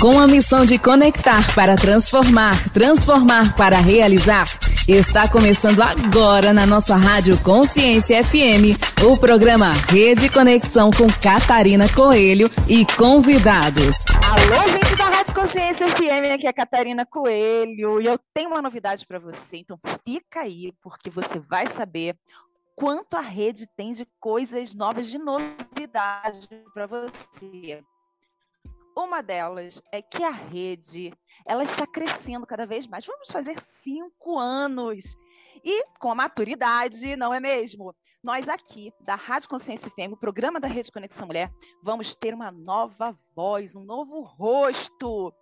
Com 0.00 0.16
a 0.16 0.28
missão 0.28 0.64
de 0.64 0.78
conectar 0.78 1.52
para 1.56 1.74
transformar, 1.74 2.72
transformar 2.72 3.56
para 3.56 3.78
realizar, 3.78 4.46
está 4.86 5.28
começando 5.28 5.80
agora 5.82 6.52
na 6.52 6.64
nossa 6.64 6.94
Rádio 6.94 7.36
Consciência 7.42 8.22
FM 8.22 8.78
o 9.04 9.16
programa 9.16 9.72
Rede 9.72 10.28
Conexão 10.28 10.90
com 10.92 11.08
Catarina 11.20 11.92
Coelho 11.92 12.48
e 12.68 12.86
convidados. 12.96 14.04
Alô, 14.24 14.68
gente 14.68 14.94
da 14.94 15.08
Rádio 15.08 15.34
Consciência 15.34 15.88
FM, 15.88 16.32
aqui 16.32 16.46
é 16.46 16.50
a 16.50 16.52
Catarina 16.52 17.04
Coelho 17.04 18.00
e 18.00 18.06
eu 18.06 18.20
tenho 18.32 18.50
uma 18.50 18.62
novidade 18.62 19.04
para 19.04 19.18
você, 19.18 19.56
então 19.56 19.80
fica 20.06 20.42
aí 20.42 20.72
porque 20.80 21.10
você 21.10 21.40
vai 21.40 21.66
saber 21.66 22.16
quanto 22.76 23.16
a 23.16 23.20
rede 23.20 23.66
tem 23.76 23.90
de 23.90 24.06
coisas 24.20 24.76
novas, 24.76 25.08
de 25.08 25.18
novidade 25.18 26.48
para 26.72 26.86
você. 26.86 27.82
Uma 28.98 29.22
delas 29.22 29.80
é 29.92 30.02
que 30.02 30.24
a 30.24 30.30
rede 30.32 31.12
ela 31.46 31.62
está 31.62 31.86
crescendo 31.86 32.44
cada 32.44 32.66
vez 32.66 32.84
mais. 32.84 33.06
Vamos 33.06 33.30
fazer 33.30 33.60
cinco 33.60 34.36
anos. 34.36 35.16
E 35.64 35.84
com 36.00 36.10
a 36.10 36.16
maturidade, 36.16 37.14
não 37.14 37.32
é 37.32 37.38
mesmo? 37.38 37.94
Nós 38.20 38.48
aqui, 38.48 38.92
da 39.02 39.14
Rádio 39.14 39.48
Consciência 39.48 39.88
FM, 39.88 40.14
o 40.14 40.16
programa 40.16 40.58
da 40.58 40.66
Rede 40.66 40.90
Conexão 40.90 41.28
Mulher, 41.28 41.48
vamos 41.80 42.16
ter 42.16 42.34
uma 42.34 42.50
nova 42.50 43.16
voz, 43.36 43.76
um 43.76 43.84
novo 43.84 44.20
rosto. 44.20 45.32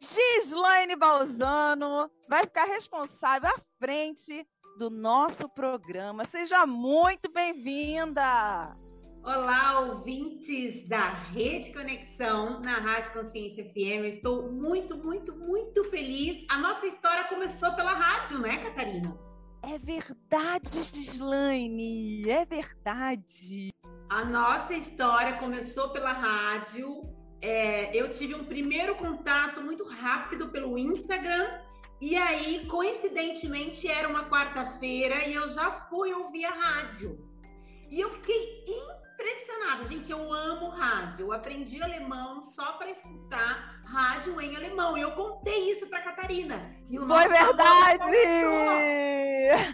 Gislaine 0.00 0.96
Balzano 0.96 2.10
vai 2.26 2.44
ficar 2.44 2.64
responsável 2.64 3.50
à 3.50 3.60
frente 3.78 4.48
do 4.78 4.88
nosso 4.88 5.46
programa. 5.50 6.24
Seja 6.24 6.64
muito 6.64 7.30
bem-vinda! 7.30 8.85
Olá, 9.26 9.80
ouvintes 9.80 10.86
da 10.86 11.08
Rede 11.08 11.72
Conexão 11.72 12.60
na 12.60 12.78
Rádio 12.78 13.12
Consciência 13.12 13.64
FM. 13.64 13.98
Eu 13.98 14.04
estou 14.04 14.52
muito, 14.52 14.96
muito, 14.96 15.34
muito 15.34 15.82
feliz. 15.82 16.46
A 16.48 16.56
nossa 16.58 16.86
história 16.86 17.24
começou 17.24 17.74
pela 17.74 17.92
rádio, 17.92 18.38
né, 18.38 18.58
Catarina? 18.58 19.18
É 19.64 19.80
verdade, 19.80 20.80
Gislaine, 20.80 22.30
é 22.30 22.46
verdade. 22.46 23.74
A 24.08 24.24
nossa 24.24 24.74
história 24.74 25.32
começou 25.38 25.88
pela 25.88 26.12
rádio. 26.12 27.02
É, 27.42 27.96
eu 27.96 28.12
tive 28.12 28.36
um 28.36 28.44
primeiro 28.44 28.94
contato 28.94 29.60
muito 29.60 29.82
rápido 29.82 30.50
pelo 30.50 30.78
Instagram 30.78 31.48
e 32.00 32.16
aí, 32.16 32.64
coincidentemente, 32.68 33.88
era 33.88 34.08
uma 34.08 34.30
quarta-feira 34.30 35.26
e 35.26 35.34
eu 35.34 35.48
já 35.48 35.72
fui 35.72 36.14
ouvir 36.14 36.44
a 36.44 36.54
rádio. 36.54 37.26
E 37.90 38.00
eu 38.00 38.10
fiquei 38.10 38.64
impressionada. 39.16 39.84
Gente, 39.84 40.12
eu 40.12 40.32
amo 40.32 40.68
rádio. 40.68 41.26
Eu 41.26 41.32
aprendi 41.32 41.82
alemão 41.82 42.42
só 42.42 42.72
para 42.72 42.90
escutar 42.90 43.80
rádio 43.84 44.40
em 44.40 44.54
alemão. 44.54 44.96
E 44.96 45.00
eu 45.00 45.12
contei 45.12 45.70
isso 45.70 45.86
para 45.88 46.02
Catarina. 46.02 46.70
E 46.88 46.98
o 46.98 47.06
Foi 47.06 47.28
verdade! 47.28 48.04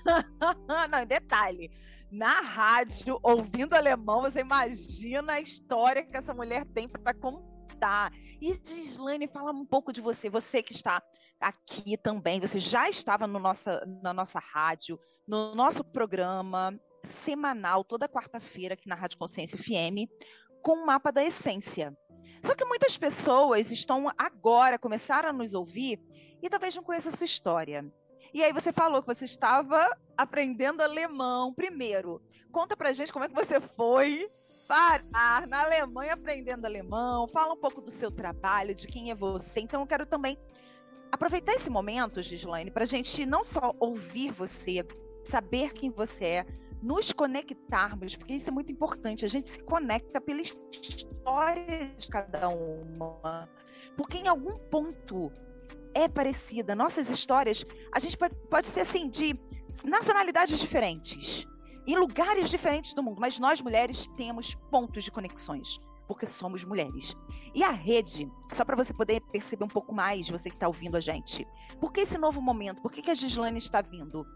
Não, 0.91 0.99
em 1.01 1.07
detalhe. 1.07 1.71
Na 2.11 2.41
rádio, 2.41 3.19
ouvindo 3.23 3.75
alemão, 3.75 4.23
você 4.23 4.41
imagina 4.41 5.35
a 5.35 5.41
história 5.41 6.05
que 6.05 6.17
essa 6.17 6.35
mulher 6.35 6.65
tem 6.67 6.87
para 6.89 7.15
contar. 7.15 8.13
E 8.41 8.53
Gislaine, 8.53 9.27
fala 9.27 9.51
um 9.51 9.65
pouco 9.65 9.93
de 9.93 10.01
você. 10.01 10.29
Você 10.29 10.63
que 10.63 10.73
está 10.73 11.03
aqui 11.41 11.97
também. 11.97 12.41
Você 12.41 12.61
já 12.61 12.89
estava 12.89 13.27
no 13.27 13.39
nossa, 13.39 13.83
na 14.03 14.13
nossa 14.13 14.39
rádio, 14.39 15.01
no 15.27 15.55
nosso 15.55 15.83
programa 15.83 16.79
semanal, 17.05 17.85
toda 17.85 18.09
quarta-feira, 18.09 18.75
aqui 18.75 18.89
na 18.89 18.95
Rádio 18.95 19.19
Consciência 19.19 19.59
FM, 19.59 20.09
com 20.63 20.73
o 20.73 20.87
mapa 20.87 21.11
da 21.11 21.25
essência. 21.25 21.97
Só 22.43 22.55
que 22.55 22.65
muitas 22.65 22.97
pessoas 22.97 23.71
estão 23.71 24.09
agora, 24.19 24.79
começaram 24.79 25.29
a 25.29 25.33
nos 25.33 25.55
ouvir 25.55 26.01
e 26.43 26.49
talvez 26.49 26.75
não 26.75 26.83
conheçam 26.83 27.13
a 27.13 27.17
sua 27.17 27.25
história. 27.25 27.85
E 28.35 28.43
aí 28.43 28.53
você 28.53 28.73
falou 28.73 29.03
que 29.03 29.15
você 29.15 29.25
estava 29.25 29.89
aprendendo 30.17 30.83
alemão 30.83 31.53
primeiro. 31.53 32.23
Conta 32.51 32.77
pra 32.77 32.93
gente 32.93 33.13
como 33.13 33.25
é 33.25 33.29
que 33.29 33.35
você 33.35 33.61
foi 33.61 34.29
parar 34.67 35.47
na 35.47 35.63
Alemanha 35.63 36.15
aprendendo 36.15 36.65
alemão. 36.65 37.29
Fala 37.29 37.53
um 37.55 37.61
pouco 37.61 37.81
do 37.81 37.91
seu 37.91 38.11
trabalho, 38.11 38.75
de 38.75 38.87
quem 38.87 39.11
é 39.11 39.15
você. 39.15 39.61
Então 39.61 39.83
eu 39.83 39.87
quero 39.87 40.07
também 40.07 40.39
aproveitar 41.11 41.53
esse 41.53 41.69
momento, 41.69 42.23
Gislaine, 42.23 42.71
para 42.71 42.85
a 42.85 42.87
gente 42.87 43.27
não 43.27 43.45
só 43.45 43.75
ouvir 43.79 44.31
você, 44.31 44.85
saber 45.23 45.73
quem 45.75 45.91
você 45.91 46.25
é, 46.25 46.47
nos 46.83 47.13
conectarmos, 47.13 48.17
porque 48.17 48.35
isso 48.35 48.51
é 48.51 48.53
muito 48.53 48.73
importante. 48.73 49.25
A 49.25 49.29
gente 49.29 49.49
se 49.49 49.63
conecta 49.63 50.21
pela 50.21 50.41
história 50.41 51.95
de 51.97 52.09
cada 52.09 52.49
uma. 52.49 53.49
Porque 53.97 54.19
em 54.19 54.29
algum 54.29 54.57
ponto 54.69 55.33
é 55.95 56.09
parecida. 56.09 56.75
Nossas 56.75 57.09
histórias, 57.09 57.65
a 57.95 58.01
gente 58.01 58.19
pode, 58.19 58.35
pode 58.51 58.67
ser 58.67 58.81
assim, 58.81 59.09
de 59.09 59.39
nacionalidades 59.85 60.59
diferentes, 60.59 61.47
em 61.87 61.97
lugares 61.97 62.51
diferentes 62.51 62.95
do 62.95 63.03
mundo, 63.03 63.21
mas 63.21 63.39
nós 63.39 63.61
mulheres 63.61 64.09
temos 64.17 64.55
pontos 64.71 65.05
de 65.05 65.11
conexões 65.11 65.79
porque 66.13 66.27
somos 66.27 66.63
mulheres. 66.65 67.17
E 67.55 67.63
a 67.63 67.71
rede, 67.71 68.31
só 68.53 68.65
para 68.65 68.77
você 68.77 68.93
poder 68.93 69.21
perceber 69.33 69.65
um 69.65 69.69
pouco 69.69 69.95
mais, 69.95 70.29
você 70.29 70.51
que 70.51 70.57
está 70.57 70.67
ouvindo 70.67 70.97
a 70.97 71.01
gente, 71.01 71.47
por 71.81 71.93
que 71.93 72.01
esse 72.01 72.19
novo 72.19 72.41
momento? 72.41 72.83
Por 72.83 72.93
que, 72.93 73.01
que 73.01 73.11
a 73.11 73.15
Gislane 73.15 73.59
está 73.59 73.81
vindo? 73.81 74.27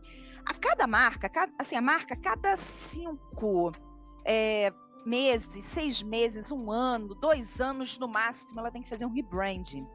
A 0.47 0.55
cada 0.55 0.87
marca, 0.87 1.29
cada, 1.29 1.53
assim, 1.59 1.77
a 1.77 1.83
marca, 1.83 2.17
cada 2.17 2.57
cinco 2.57 3.73
é, 4.25 4.73
meses, 5.05 5.65
seis 5.65 6.03
meses, 6.03 6.51
um 6.51 6.71
ano, 6.71 7.15
dois 7.15 7.61
anos 7.61 7.99
no 7.99 8.09
máximo, 8.09 8.59
ela 8.59 8.71
tem 8.71 8.83
que 8.83 8.89
fazer 8.89 9.05
um 9.05 9.13
rebranding. 9.13 9.87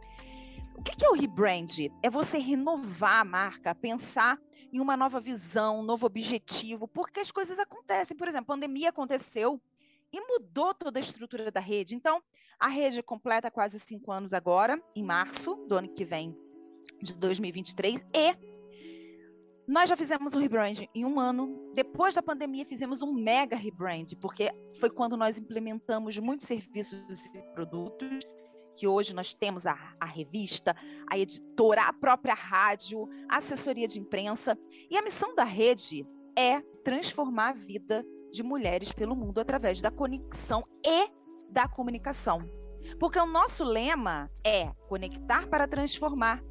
O 0.75 0.83
que, 0.83 1.05
é 1.05 1.09
o 1.09 1.13
rebrand? 1.13 1.89
É 2.03 2.09
você 2.09 2.37
renovar 2.37 3.21
a 3.21 3.25
marca, 3.25 3.73
pensar 3.73 4.37
em 4.73 4.79
uma 4.79 4.97
nova 4.97 5.19
visão, 5.19 5.79
um 5.79 5.83
novo 5.83 6.05
objetivo, 6.05 6.87
porque 6.87 7.19
as 7.19 7.31
coisas 7.31 7.57
acontecem. 7.59 8.17
Por 8.17 8.27
exemplo, 8.27 8.51
a 8.51 8.55
pandemia 8.55 8.89
aconteceu, 8.89 9.61
e 10.13 10.19
mudou 10.21 10.73
toda 10.73 10.99
a 10.99 11.01
estrutura 11.01 11.49
da 11.51 11.59
rede. 11.59 11.95
Então, 11.95 12.21
a 12.59 12.67
rede 12.67 13.01
completa 13.01 13.49
quase 13.49 13.79
cinco 13.79 14.11
anos 14.11 14.33
agora, 14.33 14.81
em 14.95 15.03
março 15.03 15.55
do 15.67 15.77
ano 15.77 15.87
que 15.87 16.03
vem, 16.03 16.35
de 17.01 17.15
2023, 17.17 18.05
e 18.13 18.35
nós 19.67 19.89
já 19.89 19.95
fizemos 19.95 20.33
um 20.33 20.39
rebrand 20.39 20.77
em 20.93 21.05
um 21.05 21.19
ano. 21.19 21.71
Depois 21.73 22.15
da 22.15 22.21
pandemia, 22.21 22.65
fizemos 22.65 23.01
um 23.01 23.13
mega 23.13 23.55
rebrand, 23.55 24.07
porque 24.19 24.51
foi 24.79 24.89
quando 24.89 25.15
nós 25.15 25.37
implementamos 25.37 26.17
muitos 26.19 26.47
serviços 26.47 26.99
e 27.33 27.41
produtos, 27.53 28.25
que 28.75 28.87
hoje 28.87 29.13
nós 29.13 29.33
temos 29.33 29.65
a, 29.65 29.77
a 29.99 30.05
revista, 30.05 30.75
a 31.09 31.17
editora, 31.17 31.83
a 31.83 31.93
própria 31.93 32.33
rádio, 32.33 33.07
a 33.29 33.37
assessoria 33.37 33.87
de 33.87 33.99
imprensa. 33.99 34.57
E 34.89 34.97
a 34.97 35.01
missão 35.01 35.35
da 35.35 35.43
rede 35.43 36.05
é 36.37 36.61
transformar 36.83 37.49
a 37.49 37.53
vida 37.53 38.05
de 38.31 38.41
mulheres 38.41 38.91
pelo 38.93 39.15
mundo 39.15 39.39
através 39.39 39.81
da 39.81 39.91
conexão 39.91 40.63
e 40.85 41.09
da 41.49 41.67
comunicação. 41.67 42.41
Porque 42.99 43.19
o 43.19 43.25
nosso 43.25 43.63
lema 43.63 44.31
é 44.43 44.71
conectar 44.87 45.47
para 45.47 45.67
transformar 45.67 46.41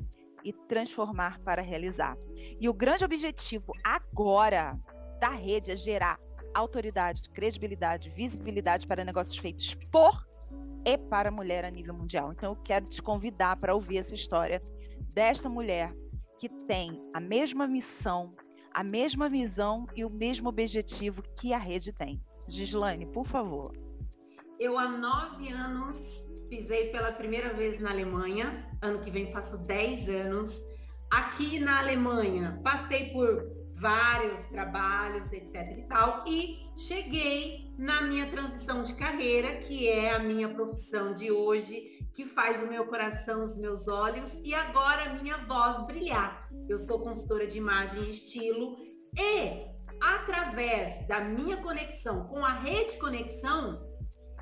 e 0.44 0.52
transformar 0.52 1.38
para 1.40 1.62
realizar. 1.62 2.16
E 2.58 2.68
o 2.68 2.74
grande 2.74 3.04
objetivo 3.04 3.72
agora 3.84 4.78
da 5.20 5.30
rede 5.30 5.70
é 5.70 5.76
gerar 5.76 6.18
autoridade, 6.54 7.28
credibilidade, 7.30 8.10
visibilidade 8.10 8.86
para 8.86 9.04
negócios 9.04 9.36
feitos 9.36 9.74
por 9.90 10.26
e 10.84 10.96
para 10.96 11.28
a 11.28 11.32
mulher 11.32 11.64
a 11.64 11.70
nível 11.70 11.94
mundial. 11.94 12.32
Então 12.32 12.52
eu 12.52 12.56
quero 12.56 12.86
te 12.86 13.02
convidar 13.02 13.56
para 13.56 13.74
ouvir 13.74 13.98
essa 13.98 14.14
história 14.14 14.62
desta 15.12 15.48
mulher 15.48 15.94
que 16.38 16.48
tem 16.48 17.02
a 17.14 17.20
mesma 17.20 17.66
missão, 17.66 18.34
a 18.72 18.82
mesma 18.82 19.28
visão 19.28 19.86
e 19.94 20.04
o 20.04 20.10
mesmo 20.10 20.48
objetivo 20.48 21.22
que 21.38 21.52
a 21.52 21.58
rede 21.58 21.92
tem. 21.92 22.20
Gislaine, 22.48 23.06
por 23.06 23.26
favor. 23.26 23.72
Eu, 24.58 24.78
há 24.78 24.88
nove 24.88 25.50
anos, 25.50 26.26
pisei 26.50 26.90
pela 26.90 27.12
primeira 27.12 27.54
vez 27.54 27.78
na 27.78 27.90
Alemanha. 27.90 28.68
Ano 28.82 28.98
que 28.98 29.10
vem 29.10 29.32
faço 29.32 29.56
dez 29.58 30.08
anos. 30.08 30.62
Aqui 31.08 31.60
na 31.60 31.78
Alemanha, 31.78 32.60
passei 32.62 33.10
por 33.10 33.48
vários 33.76 34.44
trabalhos, 34.46 35.32
etc 35.32 35.78
e 35.78 35.88
tal, 35.88 36.22
e 36.26 36.58
cheguei 36.76 37.72
na 37.78 38.02
minha 38.02 38.28
transição 38.28 38.82
de 38.82 38.94
carreira, 38.94 39.56
que 39.56 39.88
é 39.88 40.14
a 40.14 40.18
minha 40.18 40.50
profissão 40.50 41.14
de 41.14 41.30
hoje, 41.30 41.98
que 42.12 42.26
faz 42.26 42.62
o 42.62 42.66
meu 42.66 42.86
coração, 42.86 43.42
os 43.42 43.56
meus 43.56 43.88
olhos 43.88 44.38
e 44.44 44.54
agora 44.54 45.10
a 45.10 45.14
minha 45.14 45.38
voz 45.46 45.84
brilhar. 45.86 46.46
Eu 46.68 46.78
sou 46.78 47.00
consultora 47.00 47.46
de 47.46 47.56
imagem 47.56 48.02
e 48.02 48.10
estilo 48.10 48.76
e 49.18 49.66
através 50.00 51.06
da 51.08 51.20
minha 51.20 51.56
conexão 51.56 52.26
com 52.28 52.44
a 52.44 52.52
rede 52.52 52.98
conexão, 52.98 53.89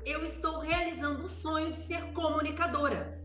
eu 0.09 0.23
estou 0.23 0.59
realizando 0.59 1.23
o 1.23 1.27
sonho 1.27 1.71
de 1.71 1.77
ser 1.77 2.11
comunicadora. 2.13 3.23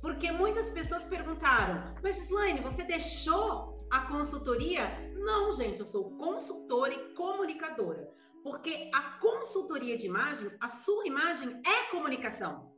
Porque 0.00 0.32
muitas 0.32 0.70
pessoas 0.70 1.04
perguntaram: 1.04 1.94
"Mas 2.02 2.16
Slaine, 2.24 2.60
você 2.60 2.82
deixou 2.84 3.86
a 3.90 4.00
consultoria?" 4.00 5.12
Não, 5.16 5.52
gente, 5.52 5.80
eu 5.80 5.86
sou 5.86 6.16
consultora 6.16 6.94
e 6.94 7.14
comunicadora. 7.14 8.08
Porque 8.42 8.90
a 8.94 9.02
consultoria 9.18 9.96
de 9.96 10.06
imagem, 10.06 10.50
a 10.60 10.68
sua 10.68 11.06
imagem 11.06 11.60
é 11.66 11.90
comunicação. 11.90 12.72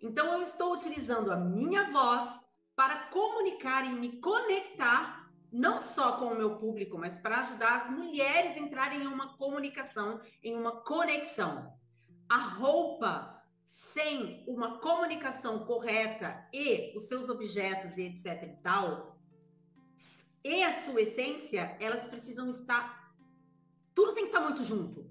Então, 0.00 0.32
eu 0.32 0.42
estou 0.42 0.74
utilizando 0.74 1.32
a 1.32 1.36
minha 1.36 1.90
voz 1.90 2.44
para 2.76 3.08
comunicar 3.08 3.84
e 3.84 3.88
me 3.88 4.20
conectar, 4.20 5.28
não 5.50 5.78
só 5.78 6.12
com 6.12 6.26
o 6.26 6.36
meu 6.36 6.56
público, 6.56 6.96
mas 6.96 7.18
para 7.18 7.40
ajudar 7.40 7.74
as 7.74 7.90
mulheres 7.90 8.56
a 8.56 8.60
entrarem 8.60 9.02
em 9.02 9.06
uma 9.08 9.36
comunicação, 9.36 10.20
em 10.44 10.54
uma 10.54 10.84
conexão. 10.84 11.76
A 12.28 12.38
roupa 12.38 13.42
sem 13.64 14.44
uma 14.46 14.78
comunicação 14.78 15.64
correta 15.64 16.48
e 16.52 16.96
os 16.96 17.04
seus 17.04 17.28
objetos 17.28 17.96
e 17.98 18.02
etc 18.02 18.42
e 18.42 18.62
tal, 18.62 19.18
e 20.44 20.62
a 20.62 20.72
sua 20.72 21.02
essência, 21.02 21.76
elas 21.78 22.06
precisam 22.06 22.48
estar. 22.48 23.12
Tudo 23.94 24.14
tem 24.14 24.24
que 24.24 24.30
estar 24.30 24.40
muito 24.40 24.64
junto. 24.64 25.10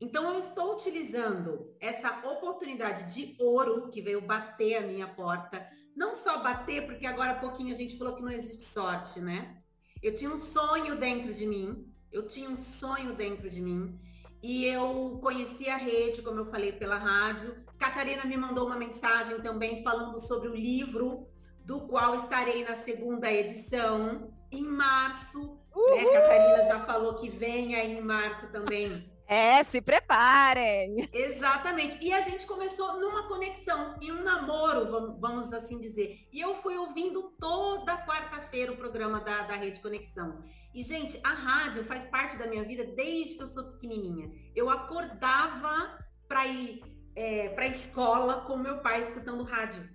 Então, 0.00 0.32
eu 0.32 0.38
estou 0.38 0.74
utilizando 0.74 1.74
essa 1.80 2.24
oportunidade 2.26 3.12
de 3.12 3.36
ouro 3.38 3.90
que 3.90 4.00
veio 4.00 4.20
bater 4.20 4.76
a 4.76 4.86
minha 4.86 5.08
porta. 5.08 5.68
Não 5.96 6.14
só 6.14 6.42
bater, 6.42 6.86
porque 6.86 7.04
agora 7.04 7.32
há 7.32 7.38
pouquinho 7.38 7.74
a 7.74 7.76
gente 7.76 7.98
falou 7.98 8.14
que 8.14 8.22
não 8.22 8.30
existe 8.30 8.62
sorte, 8.62 9.20
né? 9.20 9.60
Eu 10.00 10.14
tinha 10.14 10.30
um 10.30 10.36
sonho 10.36 10.96
dentro 10.96 11.34
de 11.34 11.44
mim, 11.44 11.92
eu 12.12 12.28
tinha 12.28 12.48
um 12.48 12.56
sonho 12.56 13.14
dentro 13.14 13.50
de 13.50 13.60
mim, 13.60 14.00
e 14.42 14.64
eu 14.64 15.18
conheci 15.20 15.68
a 15.68 15.76
rede, 15.76 16.22
como 16.22 16.40
eu 16.40 16.46
falei, 16.46 16.72
pela 16.72 16.96
rádio. 16.96 17.56
Catarina 17.78 18.24
me 18.24 18.36
mandou 18.36 18.66
uma 18.66 18.76
mensagem 18.76 19.40
também 19.40 19.82
falando 19.82 20.18
sobre 20.18 20.48
o 20.48 20.54
livro, 20.54 21.26
do 21.64 21.80
qual 21.88 22.14
estarei 22.14 22.64
na 22.64 22.76
segunda 22.76 23.30
edição, 23.30 24.32
em 24.50 24.62
março. 24.62 25.58
Né? 25.74 26.04
Catarina 26.04 26.64
já 26.66 26.80
falou 26.80 27.14
que 27.14 27.28
vem 27.28 27.74
aí 27.74 27.98
em 27.98 28.00
março 28.00 28.50
também. 28.52 29.10
É, 29.28 29.62
se 29.62 29.82
preparem! 29.82 31.06
Exatamente. 31.12 32.02
E 32.02 32.10
a 32.14 32.22
gente 32.22 32.46
começou 32.46 32.98
numa 32.98 33.28
conexão, 33.28 33.94
em 34.00 34.10
um 34.10 34.24
namoro, 34.24 35.18
vamos 35.20 35.52
assim 35.52 35.78
dizer. 35.78 36.26
E 36.32 36.40
eu 36.40 36.54
fui 36.54 36.78
ouvindo 36.78 37.34
toda 37.38 38.06
quarta-feira 38.06 38.72
o 38.72 38.76
programa 38.76 39.20
da, 39.20 39.42
da 39.42 39.54
Rede 39.54 39.82
Conexão. 39.82 40.42
E, 40.74 40.82
gente, 40.82 41.20
a 41.22 41.34
rádio 41.34 41.84
faz 41.84 42.06
parte 42.06 42.38
da 42.38 42.46
minha 42.46 42.64
vida 42.64 42.84
desde 42.84 43.36
que 43.36 43.42
eu 43.42 43.46
sou 43.46 43.64
pequenininha. 43.72 44.30
Eu 44.56 44.70
acordava 44.70 45.98
para 46.26 46.46
ir 46.46 46.80
é, 47.14 47.50
para 47.50 47.64
a 47.64 47.68
escola 47.68 48.40
com 48.46 48.56
meu 48.56 48.78
pai 48.78 49.00
escutando 49.02 49.44
rádio. 49.44 49.86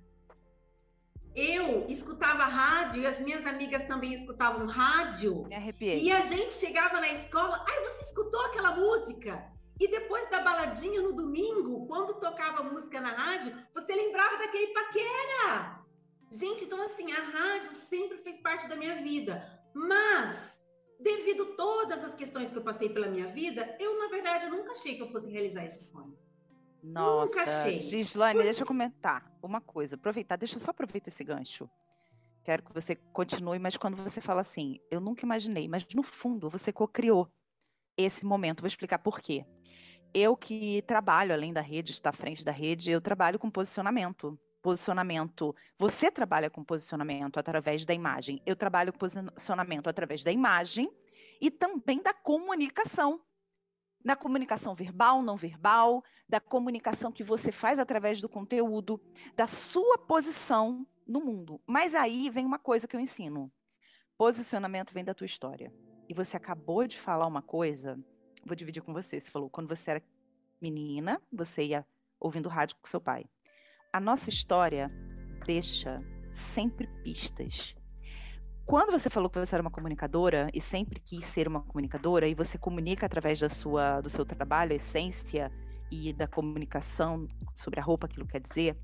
Eu 1.35 1.87
escutava 1.87 2.43
rádio 2.43 3.01
e 3.01 3.07
as 3.07 3.19
minhas 3.19 3.45
amigas 3.45 3.83
também 3.83 4.13
escutavam 4.13 4.67
rádio. 4.67 5.45
Me 5.47 5.55
arrepiei. 5.55 6.03
E 6.03 6.11
a 6.11 6.21
gente 6.21 6.53
chegava 6.53 6.99
na 6.99 7.09
escola, 7.09 7.65
ai, 7.67 7.79
você 7.85 8.05
escutou 8.05 8.39
aquela 8.41 8.75
música? 8.75 9.51
E 9.79 9.87
depois 9.87 10.29
da 10.29 10.41
baladinha 10.41 11.01
no 11.01 11.13
domingo, 11.13 11.87
quando 11.87 12.19
tocava 12.19 12.63
música 12.63 13.01
na 13.01 13.09
rádio, 13.09 13.55
você 13.73 13.95
lembrava 13.95 14.37
daquele 14.37 14.67
paquera. 14.67 15.83
Gente, 16.31 16.65
então 16.65 16.81
assim, 16.83 17.11
a 17.11 17.21
rádio 17.21 17.73
sempre 17.73 18.19
fez 18.19 18.39
parte 18.39 18.67
da 18.67 18.75
minha 18.75 18.95
vida. 18.97 19.43
Mas 19.73 20.61
devido 20.99 21.43
a 21.43 21.55
todas 21.55 22.03
as 22.03 22.15
questões 22.15 22.51
que 22.51 22.57
eu 22.57 22.63
passei 22.63 22.89
pela 22.89 23.07
minha 23.07 23.27
vida, 23.27 23.75
eu, 23.79 23.97
na 23.97 24.07
verdade, 24.07 24.49
nunca 24.49 24.71
achei 24.71 24.95
que 24.95 25.01
eu 25.01 25.09
fosse 25.09 25.29
realizar 25.29 25.65
esse 25.65 25.91
sonho. 25.91 26.17
Nossa, 26.83 27.25
nunca 27.27 27.43
achei. 27.43 27.79
Gislane, 27.79 28.35
Por... 28.35 28.43
deixa 28.43 28.61
eu 28.61 28.67
comentar 28.67 29.31
uma 29.41 29.61
coisa. 29.61 29.95
Aproveitar, 29.95 30.35
deixa 30.35 30.57
eu 30.57 30.61
só 30.61 30.71
aproveitar 30.71 31.09
esse 31.09 31.23
gancho. 31.23 31.69
Quero 32.43 32.63
que 32.63 32.73
você 32.73 32.95
continue, 32.95 33.57
mas 33.57 33.77
quando 33.77 33.95
você 33.95 34.19
fala 34.19 34.41
assim, 34.41 34.77
eu 34.91 34.99
nunca 34.99 35.25
imaginei, 35.25 35.67
mas 35.67 35.85
no 35.95 36.03
fundo 36.03 36.49
você 36.49 36.73
co-criou 36.73 37.31
esse 37.97 38.25
momento. 38.25 38.59
Vou 38.59 38.67
explicar 38.67 38.99
por 38.99 39.21
quê. 39.21 39.45
Eu 40.13 40.35
que 40.35 40.81
trabalho 40.83 41.33
além 41.33 41.53
da 41.53 41.61
rede, 41.61 41.91
está 41.91 42.09
à 42.09 42.13
frente 42.13 42.43
da 42.43 42.51
rede, 42.51 42.91
eu 42.91 42.99
trabalho 42.99 43.39
com 43.39 43.49
posicionamento 43.49 44.37
posicionamento. 44.63 45.53
Você 45.77 46.09
trabalha 46.09 46.49
com 46.49 46.63
posicionamento 46.63 47.37
através 47.37 47.85
da 47.85 47.93
imagem. 47.93 48.41
Eu 48.45 48.55
trabalho 48.55 48.93
com 48.93 48.97
posicionamento 48.97 49.89
através 49.89 50.23
da 50.23 50.31
imagem 50.31 50.89
e 51.39 51.51
também 51.51 52.01
da 52.01 52.13
comunicação. 52.13 53.19
Da 54.03 54.15
comunicação 54.15 54.73
verbal, 54.73 55.21
não 55.21 55.35
verbal, 55.35 56.03
da 56.27 56.39
comunicação 56.39 57.11
que 57.11 57.23
você 57.23 57.51
faz 57.51 57.79
através 57.79 58.21
do 58.21 58.27
conteúdo, 58.27 58.99
da 59.35 59.47
sua 59.47 59.97
posição 59.97 60.85
no 61.07 61.21
mundo. 61.21 61.61
Mas 61.65 61.95
aí 61.95 62.29
vem 62.29 62.45
uma 62.45 62.59
coisa 62.59 62.87
que 62.87 62.95
eu 62.95 62.99
ensino. 62.99 63.51
Posicionamento 64.17 64.93
vem 64.93 65.03
da 65.03 65.13
tua 65.13 65.25
história. 65.25 65.73
E 66.09 66.13
você 66.13 66.35
acabou 66.35 66.85
de 66.85 66.99
falar 66.99 67.27
uma 67.27 67.41
coisa, 67.41 67.97
vou 68.45 68.55
dividir 68.55 68.83
com 68.83 68.93
você. 68.93 69.19
Você 69.19 69.31
falou 69.31 69.49
quando 69.49 69.67
você 69.67 69.91
era 69.91 70.03
menina, 70.61 71.21
você 71.31 71.63
ia 71.63 71.85
ouvindo 72.19 72.49
rádio 72.49 72.75
com 72.81 72.87
seu 72.87 72.99
pai 72.99 73.25
a 73.93 73.99
nossa 73.99 74.27
história 74.27 74.91
deixa 75.45 76.01
sempre 76.31 76.87
pistas. 77.03 77.75
Quando 78.65 78.91
você 78.91 79.09
falou 79.09 79.29
que 79.29 79.39
você 79.39 79.55
era 79.55 79.61
uma 79.61 79.71
comunicadora 79.71 80.49
e 80.53 80.61
sempre 80.61 80.99
quis 80.99 81.25
ser 81.25 81.47
uma 81.47 81.61
comunicadora 81.61 82.27
e 82.27 82.33
você 82.33 82.57
comunica 82.57 83.05
através 83.05 83.39
da 83.39 83.49
sua 83.49 83.99
do 84.01 84.09
seu 84.09 84.25
trabalho, 84.25 84.71
a 84.71 84.75
essência 84.75 85.51
e 85.91 86.13
da 86.13 86.27
comunicação 86.27 87.27
sobre 87.53 87.79
a 87.79 87.83
roupa, 87.83 88.07
aquilo 88.07 88.25
quer 88.25 88.39
dizer. 88.39 88.77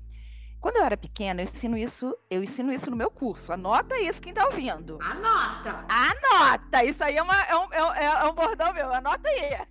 Quando 0.60 0.76
eu 0.76 0.84
era 0.84 0.96
pequena, 0.96 1.40
eu 1.40 1.44
ensino 1.44 1.76
isso, 1.76 2.14
eu 2.28 2.42
ensino 2.42 2.70
isso 2.70 2.90
no 2.90 2.96
meu 2.96 3.10
curso. 3.10 3.50
Anota 3.50 3.98
isso 3.98 4.20
quem 4.20 4.30
está 4.30 4.44
ouvindo. 4.44 4.98
Anota! 5.00 5.86
Anota! 5.88 6.84
Isso 6.84 7.02
aí 7.02 7.16
é, 7.16 7.22
uma, 7.22 7.42
é, 7.44 7.56
um, 7.56 7.72
é, 7.94 8.04
é 8.04 8.24
um 8.24 8.34
bordão 8.34 8.72
meu, 8.74 8.92
anota 8.92 9.26
aí. 9.26 9.66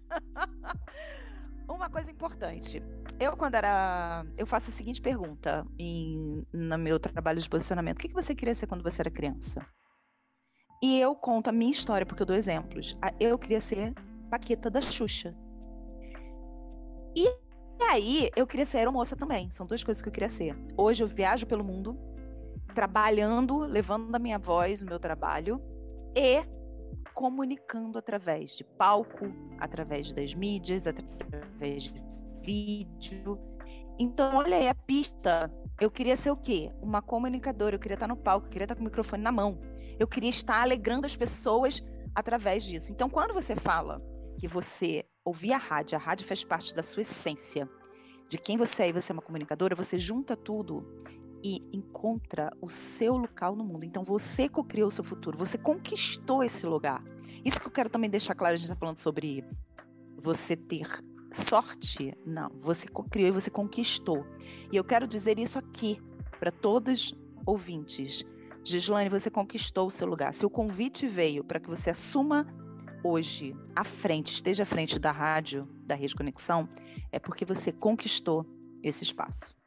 uma 1.70 1.90
coisa 1.92 2.10
importante 2.10 2.82
eu, 3.20 3.36
quando 3.36 3.56
era. 3.56 4.26
Eu 4.38 4.48
faço 4.48 4.70
a 4.70 4.74
seguinte 4.74 5.02
pergunta 5.02 5.66
em, 5.78 6.48
no 6.54 6.78
meu 6.78 7.00
trabalho 7.00 7.40
de 7.40 7.50
posicionamento: 7.50 7.98
o 7.98 8.02
que, 8.02 8.08
que 8.08 8.14
você 8.14 8.34
queria 8.34 8.56
ser 8.56 8.66
quando 8.66 8.82
você 8.82 9.02
era 9.02 9.12
criança? 9.12 9.66
E 10.82 11.00
eu 11.00 11.14
conto 11.14 11.50
a 11.50 11.52
minha 11.52 11.72
história, 11.72 12.06
porque 12.06 12.22
eu 12.22 12.28
dou 12.28 12.36
exemplos. 12.36 12.98
Eu 13.20 13.38
queria 13.38 13.60
ser 13.60 13.94
Paqueta 14.30 14.70
da 14.70 14.82
Xuxa. 14.82 15.36
E 17.16 17.28
aí, 17.90 18.30
eu 18.36 18.48
queria 18.48 18.66
ser 18.66 18.78
aeromoça 18.78 19.16
também. 19.16 19.52
São 19.52 19.66
duas 19.66 19.84
coisas 19.84 20.02
que 20.02 20.08
eu 20.08 20.14
queria 20.14 20.30
ser. 20.30 20.56
Hoje 20.78 21.04
eu 21.04 21.08
viajo 21.08 21.46
pelo 21.46 21.66
mundo, 21.66 22.00
trabalhando, 22.74 23.58
levando 23.58 24.16
a 24.16 24.20
minha 24.20 24.40
voz, 24.40 24.82
o 24.82 24.86
meu 24.86 25.00
trabalho, 25.00 25.62
e 26.16 26.44
comunicando 27.14 27.98
através 27.98 28.56
de 28.56 28.64
palco, 28.64 29.34
através 29.60 30.14
das 30.14 30.34
mídias, 30.34 30.88
através 30.88 31.84
de 31.84 31.94
vídeo. 32.42 33.38
Então, 34.00 34.38
olha 34.38 34.56
aí 34.56 34.70
a 34.70 34.76
pista. 34.76 35.52
Eu 35.82 35.92
queria 35.92 36.16
ser 36.16 36.32
o 36.32 36.38
quê? 36.38 36.72
Uma 36.82 37.02
comunicadora, 37.02 37.76
eu 37.76 37.80
queria 37.80 37.96
estar 37.96 38.08
no 38.08 38.16
palco, 38.16 38.48
eu 38.48 38.52
queria 38.52 38.64
estar 38.64 38.76
com 38.76 38.82
o 38.82 38.86
microfone 38.86 39.22
na 39.22 39.32
mão. 39.32 39.60
Eu 40.00 40.08
queria 40.08 40.30
estar 40.30 40.62
alegrando 40.62 41.06
as 41.06 41.16
pessoas 41.16 41.84
através 42.16 42.64
disso. 42.64 42.92
Então, 42.92 43.10
quando 43.10 43.34
você 43.34 43.56
fala 43.56 44.02
que 44.40 44.48
você 44.48 45.06
ouvir 45.26 45.52
a 45.52 45.58
rádio, 45.58 45.98
a 45.98 46.02
rádio 46.02 46.26
faz 46.26 46.44
parte 46.44 46.74
da 46.74 46.82
sua 46.82 47.02
essência, 47.02 47.70
de 48.28 48.38
quem 48.38 48.58
você 48.58 48.84
é 48.84 48.90
e 48.90 48.94
você 48.94 49.12
é 49.12 49.14
uma 49.14 49.22
comunicadora, 49.22 49.76
você 49.76 50.00
junta 50.00 50.38
tudo 50.38 50.88
e 51.44 51.62
encontra 51.74 52.52
o 52.62 52.70
seu 52.70 53.18
local 53.18 53.56
no 53.56 53.64
mundo. 53.64 53.84
Então 53.84 54.04
você 54.04 54.48
co-criou 54.48 54.88
o 54.88 54.92
seu 54.92 55.04
futuro, 55.04 55.38
você 55.38 55.58
conquistou 55.58 56.44
esse 56.44 56.66
lugar. 56.66 57.04
Isso 57.44 57.60
que 57.60 57.68
eu 57.68 57.72
quero 57.72 57.90
também 57.90 58.10
deixar 58.10 58.36
claro, 58.36 58.54
a 58.54 58.58
gente 58.58 58.66
está 58.66 58.76
falando 58.76 58.98
sobre 58.98 59.44
você 60.18 60.56
ter 60.56 60.88
sorte, 61.32 62.16
não. 62.26 62.50
Você 62.60 62.88
criou 63.10 63.30
e 63.30 63.32
você 63.32 63.50
conquistou. 63.50 64.26
E 64.72 64.78
eu 64.78 64.84
quero 64.84 65.08
dizer 65.08 65.40
isso 65.40 65.58
aqui 65.58 66.00
para 66.40 66.52
todos 66.52 67.14
ouvintes. 67.46 68.26
Gislane, 68.70 69.10
você 69.10 69.30
conquistou 69.30 69.88
o 69.88 69.92
seu 69.92 70.08
lugar. 70.08 70.34
Se 70.34 70.46
o 70.46 70.50
convite 70.50 71.08
veio 71.08 71.44
para 71.44 71.60
que 71.60 71.70
você 71.70 71.90
assuma 71.90 72.48
hoje 73.04 73.56
à 73.76 73.84
frente, 73.84 74.34
esteja 74.34 74.64
à 74.64 74.66
frente 74.66 75.00
da 75.00 75.12
rádio, 75.12 75.68
da 75.86 75.96
Rede 75.96 76.16
Conexão, 76.16 76.68
é 77.12 77.20
porque 77.20 77.46
você 77.46 77.72
conquistou 77.72 78.46
esse 78.84 79.04
espaço. 79.04 79.58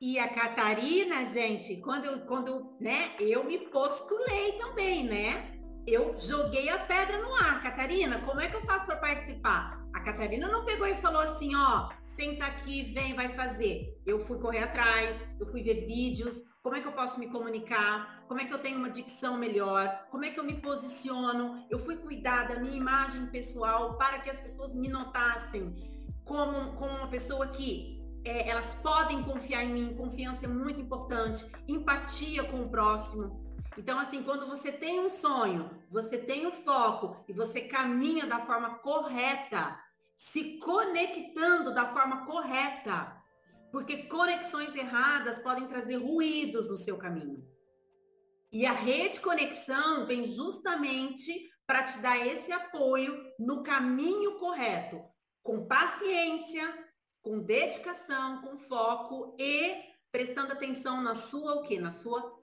E 0.00 0.18
a 0.18 0.28
Catarina, 0.28 1.24
gente, 1.24 1.76
quando 1.78 2.04
eu, 2.04 2.20
quando, 2.20 2.76
né, 2.80 3.16
eu 3.18 3.44
me 3.44 3.58
postulei 3.68 4.52
também, 4.52 5.04
né? 5.04 5.57
Eu 5.90 6.14
joguei 6.20 6.68
a 6.68 6.78
pedra 6.78 7.18
no 7.18 7.34
ar. 7.34 7.62
Catarina, 7.62 8.20
como 8.20 8.42
é 8.42 8.48
que 8.48 8.56
eu 8.56 8.60
faço 8.60 8.84
para 8.84 8.96
participar? 8.96 9.82
A 9.94 10.00
Catarina 10.00 10.46
não 10.46 10.62
pegou 10.62 10.86
e 10.86 10.94
falou 10.94 11.22
assim, 11.22 11.56
ó, 11.56 11.88
senta 12.04 12.44
aqui, 12.44 12.92
vem, 12.92 13.14
vai 13.14 13.30
fazer. 13.30 13.98
Eu 14.04 14.20
fui 14.20 14.38
correr 14.38 14.64
atrás, 14.64 15.22
eu 15.40 15.46
fui 15.46 15.62
ver 15.62 15.86
vídeos, 15.86 16.44
como 16.62 16.76
é 16.76 16.82
que 16.82 16.86
eu 16.86 16.92
posso 16.92 17.18
me 17.18 17.28
comunicar, 17.28 18.22
como 18.28 18.38
é 18.38 18.44
que 18.44 18.52
eu 18.52 18.58
tenho 18.58 18.76
uma 18.76 18.90
dicção 18.90 19.38
melhor, 19.38 20.06
como 20.10 20.26
é 20.26 20.30
que 20.30 20.38
eu 20.38 20.44
me 20.44 20.60
posiciono. 20.60 21.64
Eu 21.70 21.78
fui 21.78 21.96
cuidar 21.96 22.48
da 22.48 22.60
minha 22.60 22.76
imagem 22.76 23.24
pessoal 23.28 23.96
para 23.96 24.18
que 24.18 24.28
as 24.28 24.38
pessoas 24.38 24.74
me 24.74 24.88
notassem 24.88 25.74
como, 26.22 26.74
como 26.74 26.92
uma 26.98 27.08
pessoa 27.08 27.46
que 27.46 27.98
é, 28.26 28.50
elas 28.50 28.74
podem 28.82 29.22
confiar 29.22 29.64
em 29.64 29.72
mim. 29.72 29.94
Confiança 29.96 30.44
é 30.44 30.48
muito 30.48 30.78
importante, 30.78 31.46
empatia 31.66 32.44
com 32.44 32.60
o 32.60 32.68
próximo. 32.68 33.47
Então, 33.78 33.96
assim, 33.96 34.24
quando 34.24 34.44
você 34.44 34.72
tem 34.72 34.98
um 34.98 35.08
sonho, 35.08 35.70
você 35.88 36.18
tem 36.18 36.48
um 36.48 36.50
foco 36.50 37.24
e 37.28 37.32
você 37.32 37.60
caminha 37.60 38.26
da 38.26 38.44
forma 38.44 38.80
correta, 38.80 39.80
se 40.16 40.58
conectando 40.58 41.72
da 41.72 41.86
forma 41.92 42.26
correta, 42.26 43.16
porque 43.70 44.08
conexões 44.08 44.74
erradas 44.74 45.38
podem 45.38 45.68
trazer 45.68 45.96
ruídos 45.96 46.68
no 46.68 46.76
seu 46.76 46.98
caminho. 46.98 47.48
E 48.50 48.66
a 48.66 48.72
rede 48.72 49.20
conexão 49.20 50.04
vem 50.06 50.24
justamente 50.24 51.48
para 51.64 51.84
te 51.84 52.00
dar 52.00 52.18
esse 52.26 52.50
apoio 52.50 53.32
no 53.38 53.62
caminho 53.62 54.40
correto, 54.40 55.00
com 55.40 55.68
paciência, 55.68 56.66
com 57.22 57.38
dedicação, 57.38 58.42
com 58.42 58.58
foco 58.58 59.36
e 59.38 59.84
prestando 60.10 60.52
atenção 60.52 61.00
na 61.00 61.14
sua 61.14 61.60
o 61.60 61.62
quê? 61.62 61.78
Na 61.78 61.92
sua 61.92 62.36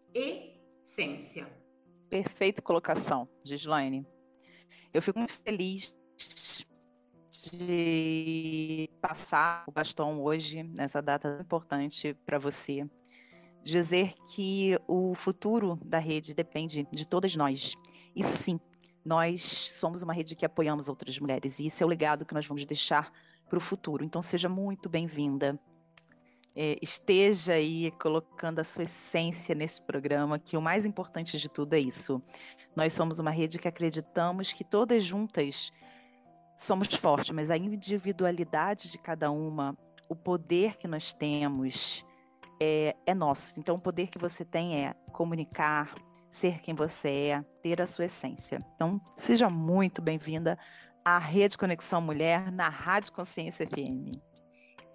essência. 0.85 1.51
Perfeita 2.07 2.61
colocação, 2.61 3.27
Gislaine. 3.43 4.05
Eu 4.93 5.01
fico 5.01 5.17
muito 5.17 5.33
feliz 5.33 5.95
de 7.51 8.89
passar 9.01 9.63
o 9.67 9.71
bastão 9.71 10.21
hoje, 10.21 10.63
nessa 10.63 11.01
data 11.01 11.39
importante 11.41 12.13
para 12.25 12.37
você. 12.37 12.87
Dizer 13.63 14.13
que 14.31 14.79
o 14.87 15.15
futuro 15.15 15.79
da 15.83 15.97
rede 15.97 16.35
depende 16.35 16.87
de 16.91 17.07
todas 17.07 17.35
nós. 17.35 17.73
E 18.15 18.23
sim, 18.23 18.59
nós 19.03 19.41
somos 19.71 20.03
uma 20.03 20.13
rede 20.13 20.35
que 20.35 20.45
apoiamos 20.45 20.87
outras 20.87 21.17
mulheres. 21.19 21.59
E 21.59 21.65
esse 21.65 21.81
é 21.81 21.85
o 21.85 21.89
legado 21.89 22.25
que 22.25 22.33
nós 22.33 22.45
vamos 22.45 22.63
deixar 22.63 23.11
para 23.49 23.57
o 23.57 23.61
futuro. 23.61 24.03
Então, 24.03 24.21
seja 24.21 24.47
muito 24.47 24.87
bem-vinda. 24.87 25.59
É, 26.55 26.77
esteja 26.81 27.53
aí 27.53 27.91
colocando 27.99 28.59
a 28.59 28.63
sua 28.63 28.83
essência 28.83 29.53
nesse 29.53 29.81
programa, 29.81 30.39
que 30.39 30.55
o 30.55 30.61
mais 30.61 30.85
importante 30.85 31.37
de 31.37 31.49
tudo 31.49 31.73
é 31.73 31.79
isso. 31.79 32.21
Nós 32.75 32.93
somos 32.93 33.19
uma 33.19 33.31
rede 33.31 33.59
que 33.59 33.67
acreditamos 33.67 34.53
que 34.53 34.63
todas 34.63 35.03
juntas 35.03 35.71
somos 36.55 36.93
fortes, 36.95 37.31
mas 37.31 37.51
a 37.51 37.57
individualidade 37.57 38.89
de 38.89 38.97
cada 38.97 39.29
uma, 39.31 39.77
o 40.07 40.15
poder 40.15 40.77
que 40.77 40.87
nós 40.87 41.13
temos 41.13 42.05
é, 42.59 42.95
é 43.05 43.13
nosso. 43.13 43.59
Então, 43.59 43.75
o 43.75 43.81
poder 43.81 44.07
que 44.07 44.17
você 44.17 44.45
tem 44.45 44.85
é 44.85 44.93
comunicar, 45.11 45.93
ser 46.29 46.61
quem 46.61 46.73
você 46.73 47.09
é, 47.09 47.41
ter 47.61 47.81
a 47.81 47.87
sua 47.87 48.05
essência. 48.05 48.65
Então, 48.75 49.01
seja 49.17 49.49
muito 49.49 50.01
bem-vinda 50.01 50.57
à 51.03 51.17
Rede 51.17 51.57
Conexão 51.57 52.01
Mulher 52.01 52.51
na 52.51 52.69
Rádio 52.69 53.13
Consciência 53.13 53.67
FM. 53.67 54.19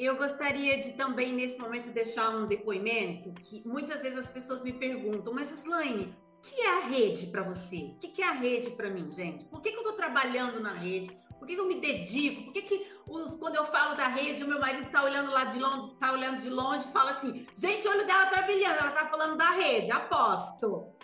Eu 0.00 0.16
gostaria 0.16 0.78
de 0.78 0.94
também, 0.94 1.30
nesse 1.30 1.60
momento, 1.60 1.92
deixar 1.92 2.30
um 2.30 2.46
depoimento 2.46 3.34
que 3.34 3.62
muitas 3.68 4.00
vezes 4.00 4.16
as 4.16 4.30
pessoas 4.30 4.62
me 4.62 4.72
perguntam, 4.72 5.30
mas 5.34 5.50
Gislaine, 5.50 6.16
o 6.38 6.40
que 6.40 6.58
é 6.58 6.78
a 6.78 6.86
rede 6.86 7.26
para 7.26 7.42
você? 7.42 7.94
O 7.94 7.98
que 7.98 8.22
é 8.22 8.26
a 8.26 8.32
rede 8.32 8.70
para 8.70 8.88
mim, 8.88 9.12
gente? 9.12 9.44
Por 9.44 9.60
que, 9.60 9.70
que 9.70 9.76
eu 9.76 9.82
estou 9.82 9.92
trabalhando 9.92 10.58
na 10.58 10.72
rede? 10.72 11.14
Por 11.38 11.46
que, 11.46 11.54
que 11.54 11.60
eu 11.60 11.66
me 11.66 11.74
dedico? 11.74 12.44
Por 12.44 12.52
que, 12.54 12.62
que 12.62 12.86
os, 13.06 13.34
quando 13.34 13.56
eu 13.56 13.66
falo 13.66 13.94
da 13.94 14.08
rede, 14.08 14.42
o 14.42 14.48
meu 14.48 14.58
marido 14.58 14.86
está 14.86 15.04
olhando 15.04 15.30
lá 15.30 15.44
de 15.44 15.58
longe, 15.58 15.94
tá 15.96 16.12
olhando 16.12 16.38
de 16.38 16.48
longe 16.48 16.86
e 16.86 16.92
fala 16.92 17.10
assim: 17.10 17.46
gente, 17.54 17.86
o 17.86 17.90
olho 17.90 18.06
dela 18.06 18.24
tá 18.30 18.40
brilhando, 18.40 18.78
ela 18.78 18.92
tá 18.92 19.04
falando 19.04 19.36
da 19.36 19.50
rede, 19.50 19.92
aposto. 19.92 20.94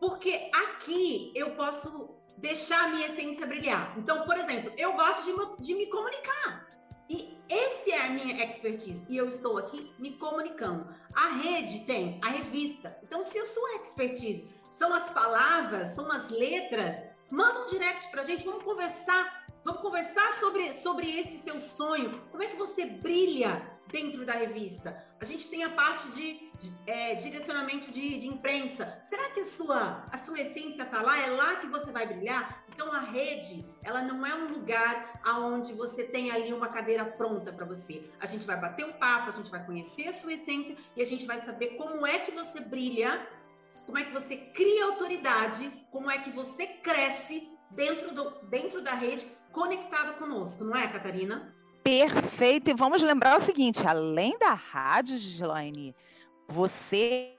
Porque 0.00 0.50
aqui 0.52 1.32
eu 1.36 1.52
posso 1.52 2.16
deixar 2.36 2.86
a 2.86 2.88
minha 2.88 3.06
essência 3.06 3.46
brilhar. 3.46 3.96
Então, 3.96 4.24
por 4.24 4.36
exemplo, 4.36 4.72
eu 4.76 4.92
gosto 4.94 5.24
de, 5.24 5.66
de 5.68 5.74
me 5.74 5.86
comunicar. 5.86 6.77
E 7.08 7.38
esse 7.48 7.90
é 7.90 8.06
a 8.06 8.10
minha 8.10 8.44
expertise. 8.44 9.04
E 9.08 9.16
eu 9.16 9.28
estou 9.28 9.56
aqui 9.58 9.92
me 9.98 10.12
comunicando. 10.12 10.86
A 11.14 11.28
rede 11.36 11.80
tem 11.80 12.20
a 12.22 12.28
revista. 12.28 12.98
Então, 13.02 13.24
se 13.24 13.38
a 13.38 13.46
sua 13.46 13.76
expertise 13.76 14.48
são 14.70 14.92
as 14.92 15.08
palavras, 15.10 15.90
são 15.90 16.10
as 16.12 16.28
letras, 16.28 17.04
manda 17.30 17.62
um 17.62 17.66
direct 17.66 18.10
pra 18.10 18.22
gente, 18.24 18.44
vamos 18.44 18.64
conversar. 18.64 19.46
Vamos 19.64 19.82
conversar 19.82 20.32
sobre, 20.32 20.72
sobre 20.72 21.18
esse 21.18 21.42
seu 21.42 21.58
sonho. 21.58 22.10
Como 22.30 22.42
é 22.42 22.46
que 22.46 22.56
você 22.56 22.86
brilha 22.86 23.77
dentro 23.90 24.24
da 24.24 24.32
revista? 24.32 24.96
A 25.20 25.24
gente 25.24 25.48
tem 25.48 25.64
a 25.64 25.70
parte 25.70 26.08
de, 26.10 26.34
de 26.58 26.72
é, 26.86 27.14
direcionamento 27.16 27.90
de, 27.90 28.18
de, 28.18 28.26
imprensa. 28.26 29.00
Será 29.02 29.30
que 29.30 29.40
a 29.40 29.44
sua, 29.44 30.06
a 30.12 30.18
sua 30.18 30.40
essência 30.40 30.82
está 30.82 31.02
lá? 31.02 31.20
É 31.20 31.26
lá 31.26 31.56
que 31.56 31.66
você 31.66 31.90
vai 31.90 32.06
brilhar? 32.06 32.64
Então 32.72 32.92
a 32.92 33.00
rede, 33.00 33.66
ela 33.82 34.02
não 34.02 34.24
é 34.24 34.34
um 34.34 34.46
lugar 34.48 35.20
aonde 35.24 35.72
você 35.72 36.04
tem 36.04 36.30
ali 36.30 36.52
uma 36.52 36.68
cadeira 36.68 37.04
pronta 37.04 37.52
para 37.52 37.66
você. 37.66 38.08
A 38.20 38.26
gente 38.26 38.46
vai 38.46 38.58
bater 38.58 38.86
um 38.86 38.92
papo, 38.92 39.30
a 39.30 39.34
gente 39.34 39.50
vai 39.50 39.64
conhecer 39.64 40.06
a 40.08 40.12
sua 40.12 40.32
essência 40.32 40.76
e 40.94 41.02
a 41.02 41.06
gente 41.06 41.26
vai 41.26 41.38
saber 41.38 41.76
como 41.76 42.06
é 42.06 42.20
que 42.20 42.30
você 42.30 42.60
brilha, 42.60 43.26
como 43.84 43.98
é 43.98 44.04
que 44.04 44.12
você 44.12 44.36
cria 44.36 44.84
autoridade, 44.84 45.68
como 45.90 46.10
é 46.10 46.18
que 46.18 46.30
você 46.30 46.66
cresce 46.66 47.48
dentro, 47.70 48.14
do, 48.14 48.30
dentro 48.46 48.82
da 48.82 48.94
rede 48.94 49.26
conectada 49.50 50.12
conosco, 50.12 50.62
não 50.62 50.76
é, 50.76 50.86
Catarina? 50.86 51.54
Perfeito. 51.88 52.68
E 52.68 52.74
vamos 52.74 53.02
lembrar 53.02 53.38
o 53.38 53.40
seguinte: 53.40 53.86
além 53.86 54.38
da 54.38 54.52
rádio, 54.52 55.16
Gislaine, 55.16 55.96
você, 56.46 57.34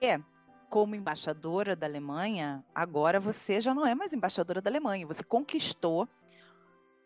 como 0.72 0.96
embaixadora 0.96 1.76
da 1.76 1.86
Alemanha, 1.86 2.66
agora 2.74 3.20
você 3.20 3.62
já 3.62 3.76
não 3.76 3.86
é 3.86 3.94
mais 3.94 4.12
embaixadora 4.12 4.60
da 4.60 4.68
Alemanha. 4.68 5.06
Você 5.06 5.24
conquistou 5.24 6.10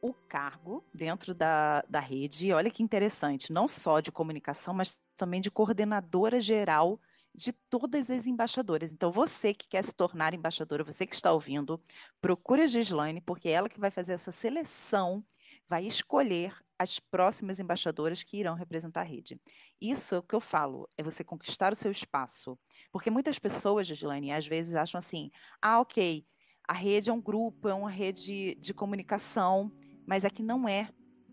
o 0.02 0.14
cargo 0.14 0.86
dentro 0.94 1.36
da, 1.36 1.84
da 1.90 2.00
rede. 2.00 2.54
Olha 2.54 2.72
que 2.72 2.82
interessante, 2.82 3.52
não 3.52 3.68
só 3.68 4.00
de 4.00 4.10
comunicação, 4.10 4.74
mas 4.74 5.02
também 5.18 5.42
de 5.42 5.52
coordenadora 5.52 6.40
geral 6.40 6.98
de 7.36 7.52
todas 7.52 8.10
as 8.10 8.26
embaixadoras. 8.26 8.90
Então, 8.90 9.12
você 9.12 9.54
que 9.54 9.68
quer 9.68 9.84
se 9.84 9.94
tornar 9.94 10.34
embaixadora, 10.34 10.82
você 10.82 11.06
que 11.06 11.14
está 11.14 11.34
ouvindo, 11.34 11.78
procure 12.22 12.62
a 12.62 12.68
Gislaine, 12.68 13.20
porque 13.20 13.50
é 13.50 13.54
ela 13.54 13.68
que 13.68 13.82
vai 13.82 13.92
fazer 13.92 14.14
essa 14.14 14.32
seleção, 14.32 15.22
vai 15.68 15.86
escolher 15.86 16.62
as 16.77 17.00
próximas 17.00 17.60
embaixadoras 17.60 18.24
que 18.24 18.38
irão 18.38 18.56
representar 18.56 19.01
a 19.01 19.06
rede. 19.06 19.39
Isso 19.82 20.15
é 20.15 20.18
o 20.18 20.24
que 20.24 20.36
eu 20.36 20.42
falo, 20.42 20.88
é 20.98 21.03
você 21.03 21.24
conquistar 21.24 21.72
o 21.72 21.75
seu 21.75 21.92
espaço. 21.92 22.58
Porque 22.92 23.10
muitas 23.10 23.39
pessoas, 23.39 23.88
Gislaine, 23.88 24.32
às 24.32 24.48
vezes 24.48 24.75
acham 24.75 24.98
assim: 24.98 25.32
ah, 25.62 25.80
ok, 25.80 26.25
a 26.68 26.74
rede 26.74 27.10
é 27.10 27.13
um 27.13 27.22
grupo, 27.22 27.68
é 27.68 27.74
uma 27.74 27.89
rede 27.89 28.56
de 28.56 28.74
comunicação, 28.74 29.72
mas 30.08 30.25
aqui 30.25 30.42
não 30.42 30.68
é 30.68 30.89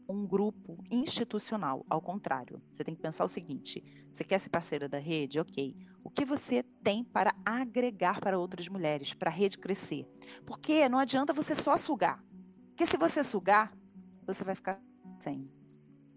um 0.09 0.27
grupo 0.27 0.83
institucional, 0.91 1.87
ao 1.89 2.01
contrário. 2.01 2.61
Você 2.73 2.83
tem 2.83 2.95
que 2.95 3.01
pensar 3.01 3.25
o 3.25 3.29
seguinte: 3.29 3.83
você 4.11 4.25
quer 4.25 4.39
ser 4.39 4.51
parceira 4.51 4.89
da 4.89 4.99
rede? 4.99 5.39
Ok. 5.39 5.77
O 6.03 6.11
que 6.11 6.25
você 6.25 6.63
tem 6.83 7.05
para 7.05 7.33
agregar 7.45 8.21
para 8.21 8.39
outras 8.39 8.69
mulheres, 8.69 9.15
para 9.15 9.31
a 9.31 9.33
rede 9.33 9.59
crescer? 9.59 10.07
Porque 10.45 10.89
não 10.89 10.99
adianta 10.99 11.33
você 11.33 11.55
só 11.55 11.77
sugar. 11.77 12.25
Porque 12.71 12.87
se 12.87 12.97
você 12.97 13.23
sugar, 13.23 13.73
você 14.27 14.43
vai 14.43 14.55
ficar 14.55 14.81
sem. 15.19 15.51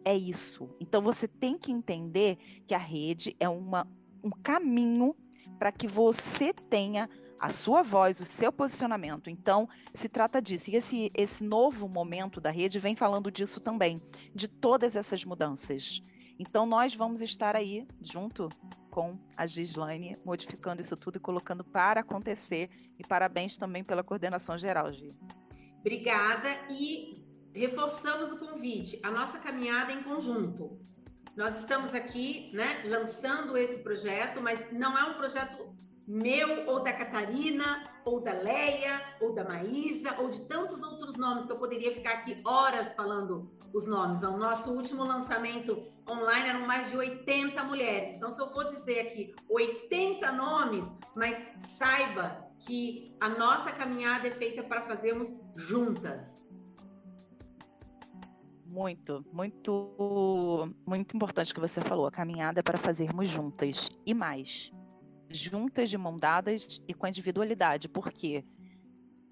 É 0.06 0.16
isso. 0.16 0.70
Então 0.80 1.02
você 1.02 1.28
tem 1.28 1.58
que 1.58 1.72
entender 1.72 2.38
que 2.68 2.74
a 2.74 2.80
rede 2.80 3.36
é 3.40 3.48
uma, 3.48 3.88
um 4.24 4.30
caminho 4.30 5.16
para 5.58 5.72
que 5.72 5.88
você 5.88 6.54
tenha 6.54 7.10
a 7.40 7.50
sua 7.50 7.84
voz, 7.84 8.20
o 8.22 8.26
seu 8.26 8.54
posicionamento. 8.54 9.30
Então, 9.30 9.68
se 9.94 10.08
trata 10.08 10.42
disso. 10.42 10.70
E 10.72 10.76
esse, 10.76 11.12
esse 11.14 11.44
novo 11.44 11.90
momento 11.90 12.40
da 12.40 12.50
rede 12.50 12.80
vem 12.80 12.96
falando 12.96 13.30
disso 13.30 13.60
também, 13.60 14.02
de 14.34 14.48
todas 14.48 14.96
essas 14.96 15.26
mudanças. 15.26 16.02
Então, 16.40 16.66
nós 16.66 16.96
vamos 16.96 17.22
estar 17.22 17.54
aí 17.56 17.86
junto 18.02 18.48
com 18.90 19.18
a 19.36 19.46
Gislaine, 19.46 20.16
modificando 20.24 20.82
isso 20.82 20.96
tudo 20.96 21.18
e 21.18 21.20
colocando 21.20 21.66
para 21.66 22.00
acontecer. 22.00 22.70
E 22.98 23.06
parabéns 23.06 23.58
também 23.58 23.84
pela 23.84 24.04
coordenação 24.04 24.58
geral, 24.58 24.94
Gi. 24.94 25.10
Obrigada. 25.80 26.48
E 26.70 27.23
reforçamos 27.53 28.31
o 28.31 28.38
convite, 28.38 29.00
a 29.03 29.12
nossa 29.12 29.39
caminhada 29.39 29.91
em 29.91 30.03
conjunto. 30.03 30.79
Nós 31.36 31.60
estamos 31.60 31.93
aqui, 31.93 32.51
né, 32.53 32.83
lançando 32.86 33.57
esse 33.57 33.79
projeto, 33.79 34.41
mas 34.41 34.72
não 34.72 34.98
é 34.98 35.03
um 35.03 35.15
projeto 35.15 35.74
meu 36.07 36.67
ou 36.67 36.81
da 36.81 36.93
Catarina, 36.93 37.89
ou 38.05 38.19
da 38.19 38.33
Leia, 38.33 39.01
ou 39.22 39.33
da 39.33 39.43
Maísa, 39.43 40.15
ou 40.19 40.29
de 40.29 40.41
tantos 40.41 40.81
outros 40.83 41.15
nomes 41.15 41.45
que 41.45 41.51
eu 41.51 41.57
poderia 41.57 41.93
ficar 41.93 42.13
aqui 42.15 42.39
horas 42.45 42.93
falando 42.93 43.50
os 43.74 43.88
nomes. 43.88 44.22
O 44.22 44.38
nosso 44.38 44.72
último 44.74 45.03
lançamento 45.03 45.91
online 46.07 46.50
eram 46.50 46.67
mais 46.67 46.91
de 46.91 46.98
80 46.98 47.63
mulheres. 47.63 48.13
Então, 48.13 48.29
se 48.29 48.41
eu 48.41 48.50
for 48.50 48.65
dizer 48.65 49.00
aqui 49.00 49.33
80 49.50 50.31
nomes, 50.33 50.83
mas 51.15 51.41
saiba 51.60 52.45
que 52.60 53.15
a 53.19 53.29
nossa 53.29 53.72
caminhada 53.72 54.27
é 54.27 54.31
feita 54.31 54.62
para 54.63 54.81
fazermos 54.81 55.33
juntas. 55.55 56.43
Muito, 58.74 59.24
muito, 59.32 60.74
muito 60.84 61.15
importante 61.15 61.53
que 61.53 61.60
você 61.60 61.80
falou. 61.80 62.08
A 62.08 62.12
caminhada 62.12 62.60
é 62.60 62.63
para 62.63 62.75
fazermos 62.75 63.30
juntas 63.30 63.92
e 64.03 64.15
mais. 64.15 64.72
Juntas, 65.30 65.92
de 65.92 65.98
mão 65.98 66.18
dadas 66.18 66.82
e 66.88 66.92
com 66.92 67.06
individualidade. 67.06 67.88
Porque 67.88 68.44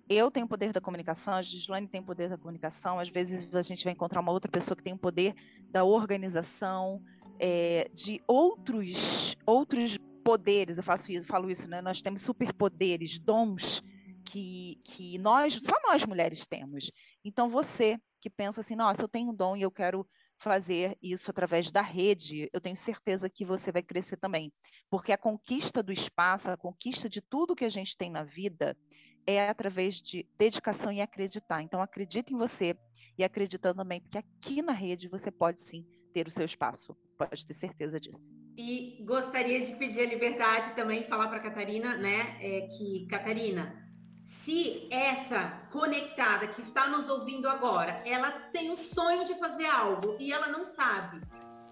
eu 0.07 0.29
tenho 0.29 0.45
o 0.45 0.49
poder 0.49 0.71
da 0.71 0.79
comunicação, 0.79 1.33
a 1.33 1.41
Gislaine 1.41 1.87
tem 1.87 2.01
o 2.01 2.03
poder 2.03 2.29
da 2.29 2.37
comunicação. 2.37 2.99
Às 2.99 3.09
vezes 3.09 3.51
a 3.51 3.63
gente 3.63 3.83
vai 3.83 3.93
encontrar 3.93 4.19
uma 4.19 4.31
outra 4.31 4.51
pessoa 4.51 4.77
que 4.77 4.83
tem 4.83 4.93
o 4.93 4.97
poder 4.99 5.33
da 5.71 5.83
organização, 5.83 7.01
é, 7.39 7.89
de 7.91 8.21
outros, 8.27 9.35
outros 9.43 9.97
poderes. 10.23 10.77
Eu 10.77 10.83
faço 10.83 11.11
isso, 11.11 11.23
falo 11.23 11.49
isso, 11.49 11.67
né? 11.67 11.81
Nós 11.81 11.99
temos 11.99 12.21
superpoderes, 12.21 13.17
dons 13.17 13.81
que, 14.23 14.79
que 14.83 15.17
nós, 15.17 15.55
só 15.55 15.73
nós 15.87 16.05
mulheres 16.05 16.45
temos. 16.45 16.91
Então 17.25 17.49
você 17.49 17.99
que 18.21 18.29
pensa 18.29 18.61
assim, 18.61 18.75
nossa, 18.75 19.01
eu 19.01 19.07
tenho 19.07 19.31
um 19.31 19.35
dom 19.35 19.57
e 19.57 19.63
eu 19.63 19.71
quero 19.71 20.07
fazer 20.37 20.97
isso 21.01 21.31
através 21.31 21.71
da 21.71 21.81
rede, 21.81 22.49
eu 22.53 22.61
tenho 22.61 22.75
certeza 22.75 23.29
que 23.29 23.43
você 23.43 23.71
vai 23.71 23.81
crescer 23.81 24.17
também. 24.17 24.53
Porque 24.89 25.11
a 25.11 25.17
conquista 25.17 25.81
do 25.81 25.91
espaço, 25.91 26.49
a 26.49 26.57
conquista 26.57 27.09
de 27.09 27.21
tudo 27.21 27.55
que 27.55 27.65
a 27.65 27.69
gente 27.69 27.97
tem 27.97 28.09
na 28.09 28.23
vida, 28.23 28.77
é 29.25 29.49
através 29.49 29.95
de 29.95 30.27
dedicação 30.37 30.91
e 30.91 31.01
acreditar. 31.01 31.61
Então, 31.61 31.81
acredita 31.81 32.33
em 32.33 32.37
você 32.37 32.75
e 33.17 33.23
acreditando 33.23 33.77
também, 33.77 34.01
porque 34.01 34.17
aqui 34.17 34.61
na 34.61 34.71
rede 34.71 35.07
você 35.07 35.31
pode 35.31 35.61
sim 35.61 35.85
ter 36.13 36.27
o 36.27 36.31
seu 36.31 36.45
espaço. 36.45 36.95
Pode 37.17 37.45
ter 37.45 37.53
certeza 37.53 37.99
disso. 37.99 38.33
E 38.57 39.03
gostaria 39.05 39.61
de 39.61 39.75
pedir 39.75 40.01
a 40.01 40.05
liberdade 40.05 40.73
também, 40.73 41.03
falar 41.03 41.29
para 41.29 41.39
Catarina, 41.39 41.97
né, 41.97 42.37
é 42.41 42.67
que, 42.67 43.07
Catarina, 43.07 43.80
se 44.23 44.87
essa 44.91 45.67
conectada 45.71 46.47
que 46.47 46.61
está 46.61 46.87
nos 46.87 47.09
ouvindo 47.09 47.49
agora, 47.49 48.01
ela 48.05 48.31
tem 48.31 48.71
o 48.71 48.77
sonho 48.77 49.25
de 49.25 49.35
fazer 49.35 49.65
algo 49.65 50.17
e 50.19 50.31
ela 50.31 50.47
não 50.47 50.65
sabe, 50.65 51.21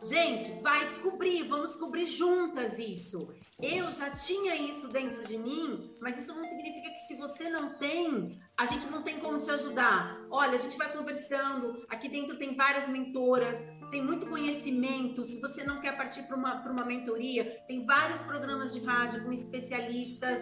Gente, 0.02 0.62
vai 0.62 0.86
descobrir, 0.86 1.44
vamos 1.44 1.72
descobrir 1.72 2.06
juntas 2.06 2.80
isso. 2.80 3.28
Eu 3.62 3.92
já 3.92 4.10
tinha 4.10 4.56
isso 4.56 4.88
dentro 4.88 5.22
de 5.24 5.38
mim, 5.38 5.94
mas 6.00 6.18
isso 6.18 6.34
não 6.34 6.44
significa 6.44 6.90
que 6.90 7.00
se 7.00 7.16
você 7.16 7.50
não 7.50 7.78
tem, 7.78 8.40
a 8.58 8.66
gente 8.66 8.90
não 8.90 9.02
tem 9.02 9.20
como 9.20 9.40
te 9.40 9.52
ajudar. 9.52 10.18
Olha, 10.32 10.54
a 10.54 10.62
gente 10.62 10.78
vai 10.78 10.92
conversando, 10.94 11.86
aqui 11.90 12.08
dentro 12.08 12.38
tem 12.38 12.56
várias 12.56 12.88
mentoras, 12.88 13.62
tem 13.92 14.02
muito 14.02 14.26
conhecimento. 14.28 15.22
Se 15.24 15.42
você 15.42 15.66
não 15.66 15.82
quer 15.82 15.98
partir 15.98 16.24
para 16.24 16.38
uma, 16.38 16.62
uma 16.62 16.86
mentoria, 16.86 17.62
tem 17.68 17.86
vários 17.86 18.22
programas 18.22 18.74
de 18.74 18.80
rádio 18.80 19.26
com 19.26 19.34
especialistas 19.34 20.42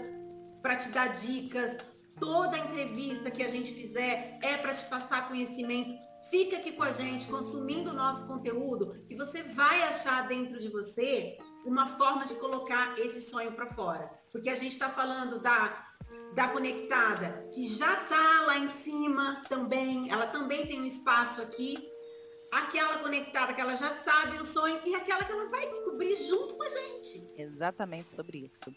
para 0.61 0.75
te 0.75 0.89
dar 0.89 1.07
dicas. 1.07 1.75
Toda 2.19 2.57
entrevista 2.57 3.29
que 3.31 3.43
a 3.43 3.50
gente 3.50 3.74
fizer 3.74 4.39
é 4.41 4.57
para 4.57 4.74
te 4.74 4.86
passar 4.86 5.27
conhecimento 5.27 5.93
Fica 6.29 6.57
aqui 6.57 6.74
com 6.74 6.83
a 6.83 6.91
gente, 6.91 7.25
consumindo 7.27 7.91
o 7.91 7.93
nosso 7.93 8.25
conteúdo, 8.25 8.93
que 9.07 9.15
você 9.15 9.43
vai 9.43 9.83
achar 9.83 10.27
dentro 10.27 10.59
de 10.59 10.67
você 10.67 11.38
uma 11.65 11.95
forma 11.95 12.25
de 12.25 12.36
colocar 12.36 12.97
esse 13.00 13.21
sonho 13.21 13.53
para 13.53 13.67
fora. 13.67 14.12
Porque 14.31 14.50
a 14.50 14.55
gente 14.55 14.74
está 14.74 14.89
falando 14.89 15.39
da, 15.39 15.88
da 16.33 16.50
conectada, 16.50 17.47
que 17.53 17.65
já 17.65 18.03
está 18.03 18.43
lá 18.45 18.57
em 18.57 18.67
cima 18.67 19.41
também, 19.47 20.12
ela 20.12 20.27
também 20.27 20.67
tem 20.67 20.81
um 20.81 20.86
espaço 20.86 21.41
aqui. 21.41 21.77
Aquela 22.51 22.97
conectada 23.00 23.53
que 23.53 23.62
ela 23.62 23.75
já 23.75 23.93
sabe 24.03 24.38
o 24.38 24.43
sonho 24.43 24.79
e 24.86 24.95
aquela 24.95 25.24
que 25.24 25.31
ela 25.31 25.47
vai 25.47 25.67
descobrir 25.69 26.15
junto 26.27 26.55
com 26.55 26.63
a 26.63 26.69
gente. 26.69 27.25
Exatamente 27.38 28.09
sobre 28.09 28.39
isso. 28.39 28.74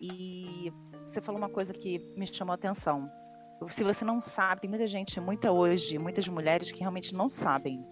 E 0.00 0.72
você 1.06 1.20
falou 1.20 1.40
uma 1.40 1.48
coisa 1.48 1.72
que 1.72 1.98
me 2.16 2.26
chamou 2.26 2.52
a 2.52 2.54
atenção 2.54 3.08
se 3.66 3.82
você 3.82 4.04
não 4.04 4.20
sabe, 4.20 4.60
tem 4.60 4.70
muita 4.70 4.86
gente, 4.86 5.18
muita 5.18 5.50
hoje, 5.50 5.98
muitas 5.98 6.28
mulheres 6.28 6.70
que 6.70 6.80
realmente 6.80 7.14
não 7.14 7.28
sabem. 7.28 7.84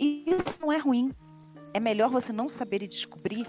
E 0.00 0.24
isso 0.26 0.58
não 0.60 0.72
é 0.72 0.78
ruim. 0.78 1.14
É 1.72 1.78
melhor 1.78 2.10
você 2.10 2.32
não 2.32 2.48
saber 2.48 2.82
e 2.82 2.88
descobrir 2.88 3.46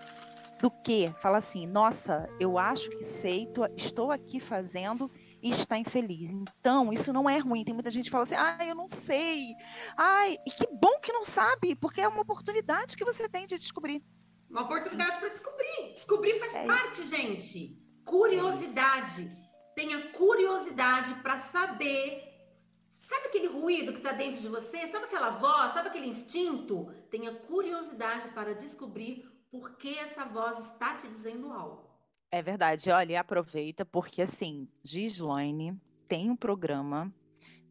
do 0.61 0.69
que 0.69 1.11
falar 1.21 1.37
assim, 1.37 1.65
nossa, 1.65 2.29
eu 2.39 2.57
acho 2.57 2.89
que 2.89 3.03
sei, 3.03 3.47
tô, 3.47 3.65
estou 3.77 4.11
aqui 4.11 4.39
fazendo 4.39 5.09
e 5.41 5.49
está 5.51 5.77
infeliz. 5.77 6.31
Então, 6.31 6.91
isso 6.91 7.13
não 7.13 7.29
é 7.29 7.37
ruim. 7.39 7.63
Tem 7.63 7.73
muita 7.73 7.89
gente 7.89 8.05
que 8.05 8.11
fala 8.11 8.25
assim, 8.25 8.35
ai, 8.35 8.69
eu 8.69 8.75
não 8.75 8.87
sei. 8.87 9.55
Ai, 9.97 10.35
e 10.45 10.51
que 10.51 10.67
bom 10.67 10.99
que 11.01 11.13
não 11.13 11.23
sabe, 11.23 11.75
porque 11.75 12.01
é 12.01 12.07
uma 12.07 12.21
oportunidade 12.21 12.95
que 12.95 13.05
você 13.05 13.27
tem 13.27 13.47
de 13.47 13.57
descobrir. 13.57 14.03
Uma 14.49 14.63
oportunidade 14.63 15.19
para 15.19 15.29
descobrir. 15.29 15.93
Descobrir 15.93 16.39
faz 16.39 16.55
é 16.55 16.65
parte, 16.65 17.01
isso. 17.01 17.15
gente. 17.15 17.77
Curiosidade 18.03 19.39
tenha 19.79 20.11
curiosidade 20.11 21.13
para 21.21 21.37
saber. 21.37 22.21
Sabe 22.91 23.27
aquele 23.27 23.47
ruído 23.47 23.93
que 23.93 23.99
está 23.99 24.11
dentro 24.11 24.41
de 24.41 24.49
você? 24.49 24.85
Sabe 24.87 25.05
aquela 25.05 25.29
voz? 25.29 25.71
Sabe 25.71 25.87
aquele 25.87 26.07
instinto? 26.09 26.91
Tenha 27.09 27.33
curiosidade 27.33 28.27
para 28.33 28.53
descobrir 28.53 29.25
por 29.49 29.77
que 29.77 29.97
essa 29.97 30.25
voz 30.25 30.59
está 30.59 30.95
te 30.95 31.07
dizendo 31.07 31.53
algo. 31.53 31.89
É 32.29 32.41
verdade. 32.41 32.91
Olha, 32.91 33.21
aproveita, 33.21 33.85
porque 33.85 34.21
assim, 34.21 34.67
Gislaine 34.83 35.79
tem 36.09 36.29
um 36.29 36.35
programa 36.35 37.09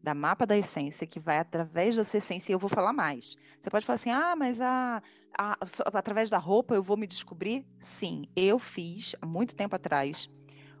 da 0.01 0.13
Mapa 0.13 0.45
da 0.45 0.57
Essência 0.57 1.05
que 1.05 1.19
vai 1.19 1.39
através 1.39 1.95
da 1.95 2.03
sua 2.03 2.17
essência, 2.17 2.51
e 2.51 2.55
eu 2.55 2.59
vou 2.59 2.69
falar 2.69 2.93
mais. 2.93 3.35
Você 3.59 3.69
pode 3.69 3.85
falar 3.85 3.95
assim, 3.95 4.11
ah, 4.11 4.35
mas 4.35 4.61
a, 4.61 5.01
a, 5.37 5.57
através 5.93 6.29
da 6.29 6.37
roupa 6.37 6.73
eu 6.73 6.83
vou 6.83 6.97
me 6.97 7.07
descobrir? 7.07 7.65
Sim, 7.77 8.25
eu 8.35 8.57
fiz 8.59 9.15
há 9.21 9.25
muito 9.25 9.55
tempo 9.55 9.75
atrás 9.75 10.29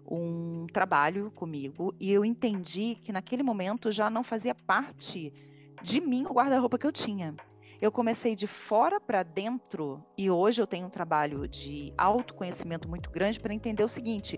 um 0.09 0.65
trabalho 0.73 1.31
comigo 1.31 1.93
e 1.99 2.11
eu 2.11 2.25
entendi 2.25 2.97
que 3.03 3.11
naquele 3.11 3.43
momento 3.43 3.91
já 3.91 4.09
não 4.09 4.23
fazia 4.23 4.55
parte 4.55 5.31
de 5.83 6.01
mim 6.01 6.25
o 6.27 6.33
guarda-roupa 6.33 6.77
que 6.77 6.87
eu 6.87 6.91
tinha. 6.91 7.35
Eu 7.81 7.91
comecei 7.91 8.35
de 8.35 8.45
fora 8.45 8.99
para 8.99 9.23
dentro 9.23 10.03
e 10.17 10.29
hoje 10.29 10.61
eu 10.61 10.67
tenho 10.67 10.87
um 10.87 10.89
trabalho 10.89 11.47
de 11.47 11.93
autoconhecimento 11.97 12.89
muito 12.89 13.09
grande 13.09 13.39
para 13.39 13.53
entender 13.53 13.83
o 13.83 13.87
seguinte: 13.87 14.37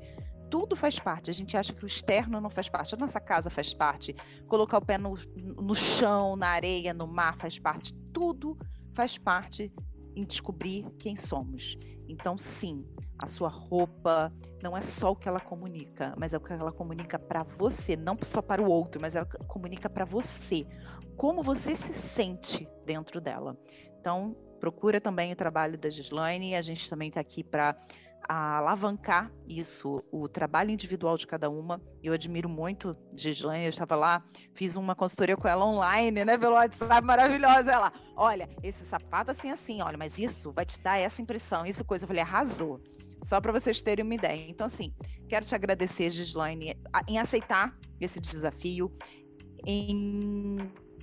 tudo 0.51 0.75
faz 0.75 0.99
parte. 0.99 1.29
A 1.29 1.33
gente 1.33 1.55
acha 1.55 1.73
que 1.73 1.83
o 1.83 1.87
externo 1.87 2.41
não 2.41 2.49
faz 2.49 2.67
parte, 2.67 2.93
a 2.93 2.97
nossa 2.97 3.21
casa 3.21 3.49
faz 3.49 3.73
parte, 3.73 4.13
colocar 4.47 4.77
o 4.77 4.85
pé 4.85 4.97
no, 4.97 5.17
no 5.35 5.73
chão, 5.73 6.35
na 6.35 6.49
areia, 6.49 6.93
no 6.93 7.07
mar 7.07 7.37
faz 7.37 7.57
parte. 7.57 7.93
Tudo 8.13 8.59
faz 8.93 9.17
parte 9.17 9.73
em 10.13 10.25
descobrir 10.25 10.85
quem 10.99 11.15
somos. 11.15 11.77
Então, 12.07 12.37
sim, 12.37 12.85
a 13.17 13.25
sua 13.25 13.47
roupa 13.47 14.33
não 14.61 14.75
é 14.75 14.81
só 14.81 15.11
o 15.11 15.15
que 15.15 15.29
ela 15.29 15.39
comunica, 15.39 16.13
mas 16.17 16.33
é 16.33 16.37
o 16.37 16.41
que 16.41 16.51
ela 16.51 16.73
comunica 16.73 17.17
para 17.17 17.43
você, 17.43 17.95
não 17.95 18.17
só 18.21 18.41
para 18.41 18.61
o 18.61 18.69
outro, 18.69 18.99
mas 18.99 19.15
ela 19.15 19.25
comunica 19.47 19.89
para 19.89 20.03
você. 20.03 20.67
Como 21.15 21.41
você 21.41 21.73
se 21.73 21.93
sente 21.93 22.67
dentro 22.85 23.21
dela. 23.21 23.57
Então, 23.97 24.35
procura 24.59 24.99
também 24.99 25.31
o 25.31 25.35
trabalho 25.35 25.77
da 25.77 25.89
Gislaine, 25.89 26.55
a 26.55 26.61
gente 26.61 26.89
também 26.89 27.07
está 27.07 27.21
aqui 27.21 27.41
para 27.41 27.79
alavancar 28.27 29.31
isso, 29.47 30.03
o 30.11 30.27
trabalho 30.27 30.71
individual 30.71 31.17
de 31.17 31.27
cada 31.27 31.49
uma. 31.49 31.81
Eu 32.01 32.13
admiro 32.13 32.47
muito 32.47 32.95
Gislaine, 33.15 33.65
eu 33.65 33.69
estava 33.69 33.95
lá, 33.95 34.23
fiz 34.53 34.75
uma 34.75 34.95
consultoria 34.95 35.35
com 35.35 35.47
ela 35.47 35.65
online, 35.65 36.23
né, 36.23 36.37
pelo 36.37 36.53
WhatsApp, 36.53 37.05
maravilhosa. 37.05 37.71
Ela, 37.71 37.93
olha, 38.15 38.49
esse 38.63 38.85
sapato 38.85 39.31
assim, 39.31 39.49
assim, 39.49 39.81
olha, 39.81 39.97
mas 39.97 40.19
isso 40.19 40.51
vai 40.51 40.65
te 40.65 40.79
dar 40.81 40.97
essa 40.97 41.21
impressão, 41.21 41.65
isso 41.65 41.85
coisa. 41.85 42.03
Eu 42.03 42.07
falei, 42.07 42.21
arrasou. 42.23 42.81
Só 43.23 43.39
para 43.39 43.51
vocês 43.51 43.81
terem 43.81 44.03
uma 44.03 44.15
ideia. 44.15 44.49
Então, 44.49 44.65
assim, 44.65 44.93
quero 45.29 45.45
te 45.45 45.53
agradecer, 45.53 46.09
Gislaine, 46.09 46.75
em 47.07 47.19
aceitar 47.19 47.77
esse 47.99 48.19
desafio, 48.19 48.91
em 49.65 50.57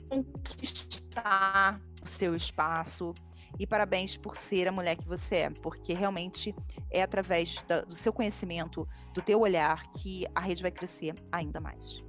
conquistar 0.08 1.80
o 2.02 2.08
seu 2.08 2.34
espaço, 2.34 3.14
e 3.58 3.66
parabéns 3.66 4.16
por 4.16 4.36
ser 4.36 4.68
a 4.68 4.72
mulher 4.72 4.96
que 4.96 5.06
você 5.06 5.36
é, 5.36 5.50
porque 5.50 5.92
realmente 5.92 6.54
é 6.90 7.02
através 7.02 7.62
da, 7.62 7.82
do 7.82 7.94
seu 7.94 8.12
conhecimento, 8.12 8.88
do 9.14 9.22
teu 9.22 9.40
olhar, 9.40 9.90
que 9.92 10.26
a 10.34 10.40
rede 10.40 10.62
vai 10.62 10.70
crescer 10.70 11.14
ainda 11.30 11.60
mais. 11.60 12.02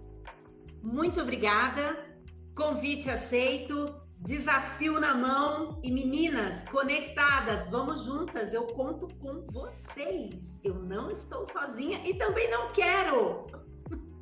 Muito 0.81 1.21
obrigada. 1.21 2.05
Convite 2.55 3.09
aceito, 3.09 3.95
desafio 4.19 4.99
na 4.99 5.15
mão 5.15 5.79
e 5.83 5.91
meninas 5.91 6.63
conectadas, 6.69 7.69
vamos 7.69 8.03
juntas. 8.03 8.53
Eu 8.53 8.67
conto 8.67 9.07
com 9.17 9.45
vocês. 9.45 10.59
Eu 10.63 10.75
não 10.75 11.09
estou 11.09 11.45
sozinha 11.51 12.01
e 12.05 12.13
também 12.15 12.49
não 12.49 12.71
quero. 12.73 13.47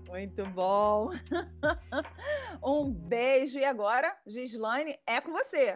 Muito 0.08 0.46
bom. 0.46 1.12
um 2.64 2.92
beijo 2.92 3.60
e 3.60 3.66
agora, 3.66 4.16
Gislaine, 4.26 4.98
é 5.06 5.20
com 5.20 5.32
você. 5.32 5.76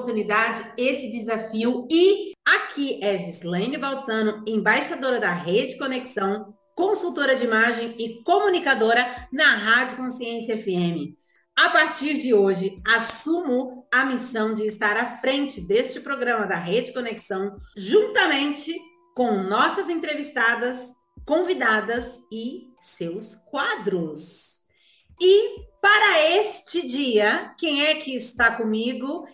oportunidade, 0.00 0.64
esse 0.76 1.10
desafio. 1.10 1.86
E 1.90 2.32
aqui 2.44 2.98
é 3.02 3.18
Gislaine 3.18 3.76
Baltzano, 3.76 4.42
embaixadora 4.46 5.20
da 5.20 5.32
Rede 5.32 5.76
Conexão, 5.76 6.54
consultora 6.74 7.36
de 7.36 7.44
imagem 7.44 7.94
e 7.98 8.22
comunicadora 8.24 9.28
na 9.30 9.54
Rádio 9.56 9.98
Consciência 9.98 10.56
FM. 10.56 11.14
A 11.56 11.68
partir 11.68 12.14
de 12.14 12.32
hoje, 12.32 12.80
assumo 12.86 13.86
a 13.92 14.04
missão 14.04 14.54
de 14.54 14.66
estar 14.66 14.96
à 14.96 15.18
frente 15.18 15.60
deste 15.60 16.00
programa 16.00 16.46
da 16.46 16.56
Rede 16.56 16.92
Conexão, 16.92 17.56
juntamente 17.76 18.74
com 19.14 19.42
nossas 19.42 19.90
entrevistadas, 19.90 20.80
convidadas 21.26 22.18
e 22.32 22.62
seus 22.80 23.36
quadros. 23.50 24.62
E 25.20 25.66
para 25.82 26.38
este 26.38 26.86
dia, 26.86 27.54
quem 27.58 27.84
é 27.84 27.94
que 27.96 28.16
está 28.16 28.56
comigo? 28.56 29.26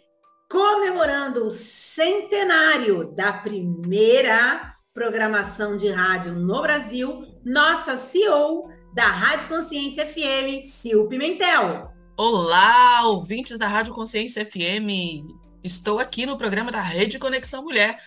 Comemorando 0.57 1.45
o 1.45 1.51
centenário 1.51 3.13
da 3.15 3.31
primeira 3.31 4.75
programação 4.95 5.77
de 5.77 5.91
rádio 5.91 6.33
no 6.33 6.63
Brasil, 6.63 7.27
nossa 7.45 7.99
CEO 7.99 8.71
da 8.95 9.07
Rádio 9.07 9.49
Consciência 9.49 10.07
FM, 10.07 10.65
Sil 10.65 11.05
Pimentel. 11.09 11.93
Olá, 12.17 13.03
ouvintes 13.05 13.59
da 13.59 13.69
Rádio 13.69 13.93
Consciência 13.93 14.47
FM. 14.47 15.29
Estou 15.63 15.99
aqui 15.99 16.25
no 16.25 16.39
programa 16.39 16.73
da 16.73 16.81
Rede 16.81 17.19
Conexão 17.19 17.63
Mulher, 17.63 18.01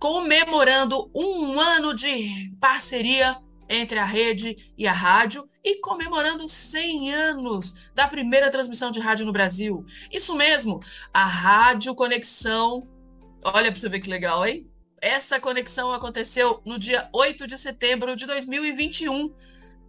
comemorando 0.00 1.08
um 1.14 1.60
ano 1.60 1.94
de 1.94 2.50
parceria 2.60 3.36
entre 3.68 4.00
a 4.00 4.04
rede 4.04 4.74
e 4.76 4.88
a 4.88 4.92
rádio 4.92 5.48
e 5.64 5.80
comemorando 5.80 6.46
100 6.46 7.12
anos 7.12 7.74
da 7.94 8.06
primeira 8.06 8.50
transmissão 8.50 8.90
de 8.90 9.00
rádio 9.00 9.24
no 9.24 9.32
Brasil. 9.32 9.84
Isso 10.12 10.34
mesmo, 10.34 10.82
a 11.12 11.24
Rádio 11.24 11.94
Conexão. 11.94 12.86
Olha 13.42 13.72
para 13.72 13.80
você 13.80 13.88
ver 13.88 14.00
que 14.00 14.10
legal, 14.10 14.46
hein? 14.46 14.70
Essa 15.00 15.40
conexão 15.40 15.92
aconteceu 15.92 16.62
no 16.64 16.78
dia 16.78 17.08
8 17.12 17.46
de 17.46 17.56
setembro 17.56 18.14
de 18.14 18.26
2021. 18.26 19.34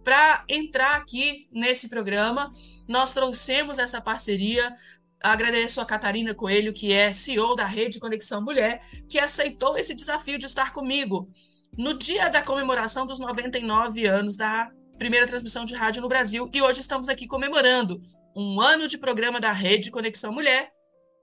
Para 0.02 0.44
entrar 0.48 0.96
aqui 0.96 1.48
nesse 1.50 1.88
programa, 1.88 2.52
nós 2.88 3.12
trouxemos 3.12 3.78
essa 3.78 4.00
parceria. 4.00 4.74
Agradeço 5.22 5.80
a 5.80 5.86
Catarina 5.86 6.34
Coelho, 6.34 6.72
que 6.72 6.92
é 6.92 7.12
CEO 7.12 7.56
da 7.56 7.66
Rede 7.66 7.98
Conexão 7.98 8.40
Mulher, 8.40 8.80
que 9.08 9.18
aceitou 9.18 9.76
esse 9.76 9.94
desafio 9.94 10.38
de 10.38 10.46
estar 10.46 10.72
comigo 10.72 11.28
no 11.76 11.94
dia 11.94 12.28
da 12.28 12.42
comemoração 12.42 13.04
dos 13.04 13.18
99 13.18 14.06
anos 14.06 14.36
da 14.36 14.70
primeira 14.98 15.26
transmissão 15.26 15.64
de 15.64 15.74
rádio 15.74 16.02
no 16.02 16.08
Brasil. 16.08 16.50
E 16.52 16.62
hoje 16.62 16.80
estamos 16.80 17.08
aqui 17.08 17.26
comemorando 17.26 18.00
um 18.34 18.60
ano 18.60 18.88
de 18.88 18.98
programa 18.98 19.40
da 19.40 19.52
Rede 19.52 19.90
Conexão 19.90 20.32
Mulher, 20.32 20.70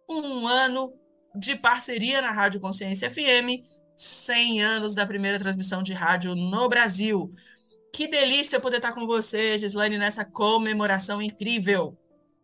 um 0.10 0.48
ano 0.48 0.94
de 1.36 1.56
parceria 1.56 2.22
na 2.22 2.32
Rádio 2.32 2.60
Consciência 2.60 3.10
FM, 3.10 3.66
100 3.96 4.62
anos 4.62 4.96
da 4.96 5.06
primeira 5.06 5.40
transmissão 5.40 5.82
de 5.82 5.94
rádio 5.94 6.36
no 6.36 6.70
Brasil. 6.70 7.34
Que 7.94 8.08
delícia 8.08 8.60
poder 8.60 8.78
estar 8.78 8.94
com 8.94 9.06
você, 9.06 9.58
Gislaine, 9.58 9.98
nessa 9.98 10.26
comemoração 10.26 11.22
incrível. 11.22 11.98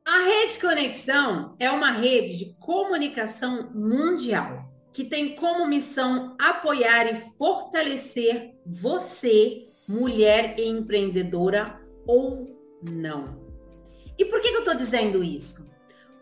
A 0.06 0.24
Rede 0.24 0.60
Conexão 0.60 1.56
é 1.60 1.70
uma 1.70 1.92
rede 1.92 2.38
de 2.38 2.56
comunicação 2.60 3.72
mundial 3.74 4.70
que 4.92 5.06
tem 5.06 5.36
como 5.36 5.68
missão 5.68 6.36
apoiar 6.39 7.06
e 7.06 7.22
fortalecer 7.38 8.56
você 8.65 9.68
mulher 9.89 10.60
empreendedora 10.60 11.82
ou 12.06 12.47
não. 12.84 13.49
E 14.17 14.23
por 14.23 14.39
que, 14.39 14.49
que 14.49 14.56
eu 14.56 14.60
estou 14.60 14.75
dizendo 14.75 15.23
isso? 15.23 15.67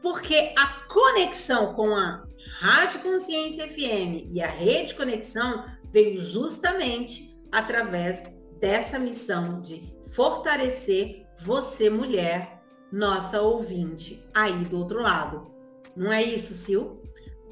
Porque 0.02 0.54
a 0.58 0.86
conexão 0.88 1.74
com 1.74 1.94
a 1.94 2.26
Rádio 2.60 3.02
Consciência 3.02 3.68
FM 3.68 4.32
e 4.32 4.42
a 4.42 4.48
Rede 4.48 4.96
Conexão 4.96 5.66
veio 5.92 6.24
justamente 6.24 7.36
através 7.52 8.24
dessa 8.60 8.98
missão 8.98 9.62
de 9.62 9.94
fortalecer 10.12 11.26
você, 11.40 11.90
mulher, 11.90 12.64
nossa 12.92 13.42
ouvinte, 13.42 14.26
aí 14.34 14.64
do 14.66 14.78
outro 14.78 15.02
lado. 15.02 15.52
Não 15.96 16.12
é 16.12 16.24
isso, 16.24 16.54
Sil? 16.56 16.97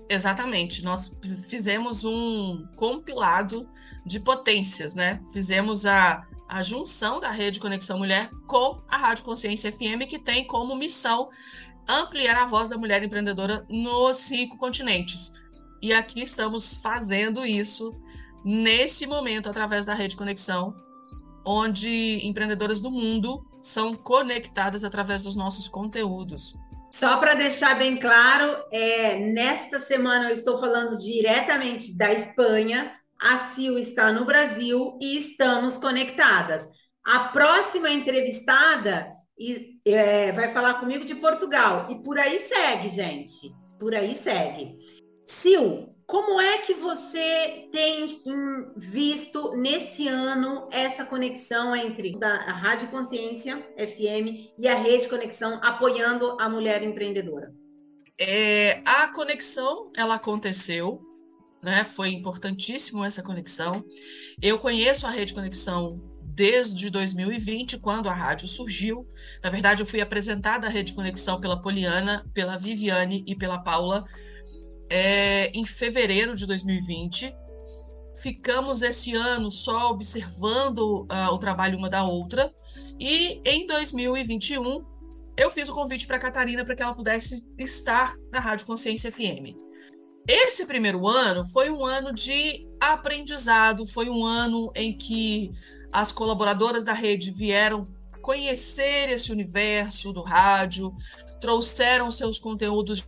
Exatamente. 0.09 0.83
Nós 0.83 1.15
fizemos 1.49 2.03
um 2.05 2.65
compilado 2.75 3.67
de 4.05 4.19
potências, 4.19 4.93
né? 4.93 5.21
Fizemos 5.33 5.85
a, 5.85 6.25
a 6.47 6.61
junção 6.61 7.19
da 7.19 7.31
Rede 7.31 7.59
Conexão 7.59 7.97
Mulher 7.97 8.29
com 8.45 8.81
a 8.87 8.97
Rádio 8.97 9.23
Consciência 9.23 9.71
FM, 9.71 10.07
que 10.07 10.19
tem 10.19 10.45
como 10.45 10.75
missão 10.75 11.29
ampliar 11.87 12.35
a 12.35 12.45
voz 12.45 12.69
da 12.69 12.77
mulher 12.77 13.03
empreendedora 13.03 13.65
nos 13.69 14.17
cinco 14.17 14.57
continentes. 14.57 15.33
E 15.81 15.93
aqui 15.93 16.21
estamos 16.21 16.75
fazendo 16.75 17.45
isso 17.45 17.91
nesse 18.43 19.07
momento 19.07 19.49
através 19.49 19.85
da 19.85 19.93
Rede 19.93 20.15
Conexão, 20.15 20.75
onde 21.45 22.25
empreendedoras 22.25 22.79
do 22.79 22.91
mundo 22.91 23.45
são 23.61 23.95
conectadas 23.95 24.83
através 24.83 25.23
dos 25.23 25.35
nossos 25.35 25.67
conteúdos. 25.67 26.55
Só 26.97 27.17
para 27.17 27.33
deixar 27.33 27.77
bem 27.77 27.97
claro, 27.97 28.55
é, 28.71 29.19
nesta 29.19 29.79
semana 29.79 30.29
eu 30.29 30.33
estou 30.33 30.57
falando 30.57 30.97
diretamente 30.97 31.93
da 31.97 32.13
Espanha, 32.13 32.89
a 33.21 33.37
Sil 33.51 33.75
está 33.77 34.13
no 34.13 34.23
Brasil 34.23 34.97
e 35.01 35.17
estamos 35.17 35.75
conectadas. 35.75 36.65
A 37.05 37.19
próxima 37.33 37.89
entrevistada 37.89 39.11
é, 39.85 40.31
vai 40.31 40.53
falar 40.53 40.75
comigo 40.75 41.03
de 41.03 41.15
Portugal. 41.15 41.87
E 41.91 42.01
por 42.01 42.17
aí 42.17 42.39
segue, 42.39 42.87
gente. 42.87 43.51
Por 43.77 43.93
aí 43.93 44.15
segue. 44.15 44.77
Sil, 45.27 45.94
como 46.05 46.39
é 46.39 46.59
que 46.59 46.73
você 46.73 47.67
tem 47.71 48.21
visto 48.75 49.55
nesse 49.55 50.07
ano 50.07 50.67
essa 50.71 51.05
conexão 51.05 51.75
entre 51.75 52.17
a 52.21 52.51
Rádio 52.51 52.89
Consciência 52.89 53.57
FM 53.77 54.53
e 54.57 54.67
a 54.67 54.75
Rede 54.75 55.07
Conexão 55.07 55.59
apoiando 55.63 56.37
a 56.39 56.47
mulher 56.47 56.83
empreendedora? 56.83 57.53
É, 58.19 58.81
a 58.85 59.07
conexão 59.09 59.91
ela 59.97 60.15
aconteceu 60.15 61.01
né? 61.65 61.83
Foi 61.83 62.09
importantíssimo 62.09 63.03
essa 63.03 63.23
conexão. 63.23 63.83
Eu 64.39 64.59
conheço 64.59 65.07
a 65.07 65.09
Rede 65.09 65.33
Conexão 65.33 65.99
desde 66.21 66.91
2020, 66.91 67.79
quando 67.79 68.07
a 68.07 68.13
rádio 68.13 68.47
surgiu. 68.47 69.09
Na 69.43 69.49
verdade, 69.49 69.81
eu 69.81 69.85
fui 69.85 69.99
apresentada 69.99 70.67
à 70.67 70.69
Rede 70.69 70.93
Conexão 70.93 71.41
pela 71.41 71.59
Poliana, 71.59 72.23
pela 72.35 72.55
Viviane 72.55 73.23
e 73.25 73.35
pela 73.35 73.57
Paula 73.57 74.05
é, 74.89 75.51
em 75.51 75.65
fevereiro 75.65 76.35
de 76.35 76.45
2020. 76.45 77.35
ficamos 78.21 78.81
esse 78.81 79.13
ano 79.13 79.51
só 79.51 79.91
observando 79.91 81.05
uh, 81.11 81.33
o 81.33 81.37
trabalho 81.37 81.77
uma 81.77 81.89
da 81.89 82.03
outra. 82.03 82.53
E 82.99 83.41
em 83.43 83.67
2021, 83.67 84.85
eu 85.37 85.51
fiz 85.51 85.67
o 85.67 85.73
convite 85.73 86.07
para 86.07 86.15
a 86.15 86.19
Catarina 86.19 86.63
para 86.63 86.75
que 86.75 86.81
ela 86.81 86.95
pudesse 86.95 87.45
estar 87.57 88.15
na 88.31 88.39
Rádio 88.39 88.65
Consciência 88.65 89.11
FM. 89.11 89.55
Esse 90.27 90.65
primeiro 90.65 91.07
ano 91.07 91.45
foi 91.45 91.69
um 91.69 91.85
ano 91.85 92.13
de 92.13 92.67
aprendizado, 92.79 93.85
foi 93.85 94.09
um 94.09 94.25
ano 94.25 94.71
em 94.73 94.97
que 94.97 95.51
as 95.91 96.11
colaboradoras 96.11 96.83
da 96.83 96.93
rede 96.93 97.31
vieram 97.31 97.87
conhecer 98.21 99.09
esse 99.09 99.31
universo 99.31 100.11
do 100.11 100.23
rádio, 100.23 100.91
trouxeram 101.39 102.09
seus 102.09 102.39
conteúdos 102.39 103.05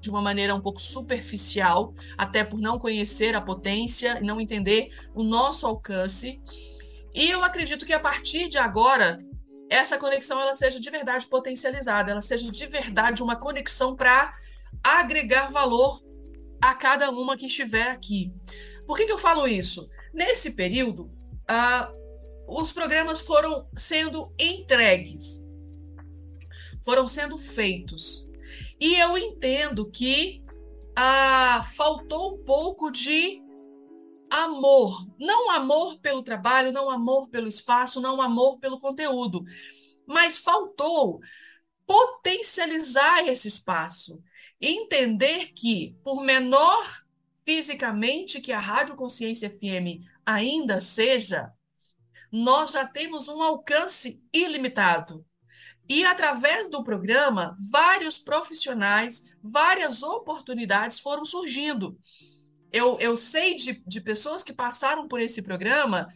de 0.00 0.10
uma 0.10 0.22
maneira 0.22 0.54
um 0.54 0.60
pouco 0.60 0.80
superficial, 0.80 1.92
até 2.16 2.42
por 2.42 2.60
não 2.60 2.78
conhecer 2.78 3.34
a 3.34 3.40
potência, 3.40 4.20
não 4.20 4.40
entender 4.40 4.90
o 5.14 5.22
nosso 5.22 5.66
alcance. 5.66 6.40
E 7.14 7.28
eu 7.30 7.44
acredito 7.44 7.84
que 7.84 7.92
a 7.92 8.00
partir 8.00 8.48
de 8.48 8.58
agora 8.58 9.18
essa 9.70 9.98
conexão 9.98 10.40
ela 10.40 10.54
seja 10.54 10.80
de 10.80 10.90
verdade 10.90 11.26
potencializada, 11.26 12.10
ela 12.10 12.20
seja 12.20 12.50
de 12.50 12.66
verdade 12.66 13.22
uma 13.22 13.36
conexão 13.36 13.94
para 13.94 14.34
agregar 14.82 15.50
valor 15.50 16.02
a 16.60 16.74
cada 16.74 17.10
uma 17.10 17.36
que 17.36 17.46
estiver 17.46 17.90
aqui. 17.90 18.34
Por 18.86 18.96
que, 18.96 19.06
que 19.06 19.12
eu 19.12 19.18
falo 19.18 19.46
isso? 19.46 19.88
Nesse 20.12 20.52
período, 20.52 21.04
uh, 21.04 22.00
os 22.48 22.72
programas 22.72 23.20
foram 23.20 23.68
sendo 23.76 24.34
entregues, 24.38 25.46
foram 26.84 27.06
sendo 27.06 27.38
feitos. 27.38 28.29
E 28.80 28.96
eu 28.96 29.18
entendo 29.18 29.90
que 29.90 30.42
uh, 30.98 31.62
faltou 31.76 32.34
um 32.34 32.44
pouco 32.44 32.90
de 32.90 33.42
amor. 34.30 35.06
Não 35.18 35.50
amor 35.50 36.00
pelo 36.00 36.22
trabalho, 36.22 36.72
não 36.72 36.90
amor 36.90 37.28
pelo 37.28 37.48
espaço, 37.48 38.00
não 38.00 38.20
amor 38.20 38.58
pelo 38.58 38.80
conteúdo. 38.80 39.44
Mas 40.06 40.38
faltou 40.38 41.20
potencializar 41.86 43.26
esse 43.28 43.48
espaço 43.48 44.22
entender 44.60 45.52
que, 45.52 45.96
por 46.04 46.22
menor 46.22 47.04
fisicamente 47.44 48.40
que 48.40 48.52
a 48.52 48.60
Rádio 48.60 48.94
Consciência 48.94 49.48
FM 49.48 50.04
ainda 50.24 50.80
seja, 50.80 51.50
nós 52.30 52.72
já 52.72 52.86
temos 52.86 53.28
um 53.28 53.42
alcance 53.42 54.22
ilimitado. 54.32 55.24
E 55.90 56.04
através 56.04 56.70
do 56.70 56.84
programa, 56.84 57.58
vários 57.68 58.16
profissionais, 58.16 59.24
várias 59.42 60.04
oportunidades 60.04 61.00
foram 61.00 61.24
surgindo. 61.24 61.98
Eu, 62.72 62.96
eu 63.00 63.16
sei 63.16 63.56
de, 63.56 63.82
de 63.84 64.00
pessoas 64.00 64.44
que 64.44 64.52
passaram 64.52 65.08
por 65.08 65.18
esse 65.18 65.42
programa 65.42 66.06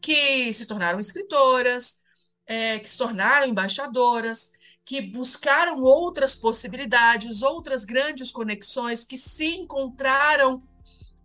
que 0.00 0.50
se 0.54 0.64
tornaram 0.64 0.98
escritoras, 0.98 1.98
é, 2.46 2.78
que 2.78 2.88
se 2.88 2.96
tornaram 2.96 3.46
embaixadoras, 3.46 4.48
que 4.82 5.02
buscaram 5.02 5.82
outras 5.82 6.34
possibilidades, 6.34 7.42
outras 7.42 7.84
grandes 7.84 8.30
conexões, 8.30 9.04
que 9.04 9.18
se 9.18 9.56
encontraram 9.56 10.62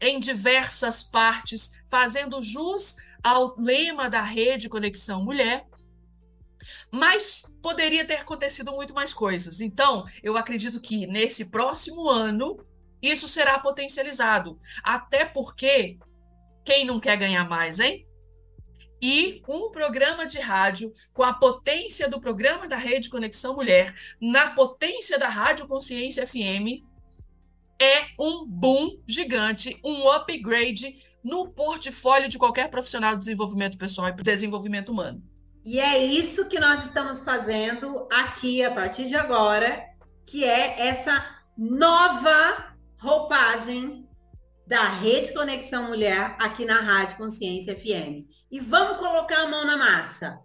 em 0.01 0.19
diversas 0.19 1.01
partes, 1.03 1.71
fazendo 1.89 2.43
jus 2.43 2.97
ao 3.23 3.57
lema 3.57 4.09
da 4.09 4.21
rede 4.21 4.67
Conexão 4.67 5.23
Mulher. 5.23 5.65
Mas 6.91 7.52
poderia 7.63 8.05
ter 8.05 8.17
acontecido 8.17 8.71
muito 8.73 8.93
mais 8.93 9.13
coisas. 9.13 9.61
Então, 9.61 10.05
eu 10.21 10.37
acredito 10.37 10.79
que 10.79 11.07
nesse 11.07 11.45
próximo 11.45 12.09
ano 12.09 12.63
isso 13.01 13.27
será 13.27 13.57
potencializado. 13.57 14.59
Até 14.83 15.25
porque 15.25 15.97
quem 16.63 16.85
não 16.85 16.99
quer 16.99 17.17
ganhar 17.17 17.49
mais, 17.49 17.79
hein? 17.79 18.05
e 19.05 19.43
um 19.49 19.69
programa 19.69 20.25
de 20.25 20.39
rádio 20.39 20.93
com 21.13 21.23
a 21.23 21.33
potência 21.33 22.07
do 22.07 22.21
programa 22.21 22.69
da 22.69 22.77
Rede 22.77 23.09
Conexão 23.09 23.53
Mulher, 23.53 23.93
na 24.21 24.51
potência 24.51 25.19
da 25.19 25.27
Rádio 25.27 25.67
Consciência 25.67 26.25
FM, 26.25 26.81
é 27.81 28.05
um 28.17 28.47
boom 28.47 28.97
gigante, 29.05 29.77
um 29.83 30.09
upgrade 30.09 30.95
no 31.21 31.49
portfólio 31.49 32.29
de 32.29 32.37
qualquer 32.37 32.69
profissional 32.69 33.11
de 33.11 33.19
desenvolvimento 33.19 33.77
pessoal 33.77 34.07
e 34.07 34.23
desenvolvimento 34.23 34.89
humano. 34.89 35.21
E 35.65 35.79
é 35.79 36.05
isso 36.05 36.49
que 36.49 36.59
nós 36.59 36.83
estamos 36.83 37.23
fazendo 37.23 38.07
aqui 38.11 38.61
a 38.63 38.73
partir 38.73 39.07
de 39.07 39.15
agora, 39.15 39.81
que 40.25 40.43
é 40.43 40.87
essa 40.87 41.25
nova 41.57 42.75
roupagem 42.99 44.09
da 44.67 44.89
Rede 44.89 45.33
Conexão 45.33 45.87
Mulher 45.87 46.35
aqui 46.37 46.65
na 46.65 46.81
Rádio 46.81 47.15
Consciência 47.15 47.79
FM 47.79 48.27
e 48.51 48.59
vamos 48.59 48.97
colocar 48.97 49.43
a 49.43 49.49
mão 49.49 49.65
na 49.65 49.77
massa. 49.77 50.37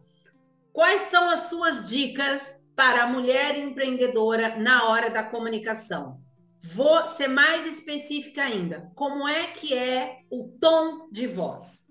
Quais 0.73 1.03
são 1.11 1.29
as 1.31 1.49
suas 1.49 1.89
dicas 1.89 2.55
para 2.77 3.03
a 3.03 3.09
mulher 3.09 3.59
empreendedora 3.59 4.57
na 4.57 4.89
hora 4.89 5.11
da 5.11 5.25
comunicação? 5.25 6.21
Vou 6.63 7.07
ser 7.09 7.27
mais 7.27 7.67
específica 7.67 8.43
ainda. 8.43 8.93
Como 8.95 9.27
é 9.27 9.49
que 9.49 9.77
é 9.77 10.21
o 10.31 10.49
tom 10.61 11.09
de 11.11 11.27
voz? 11.27 11.88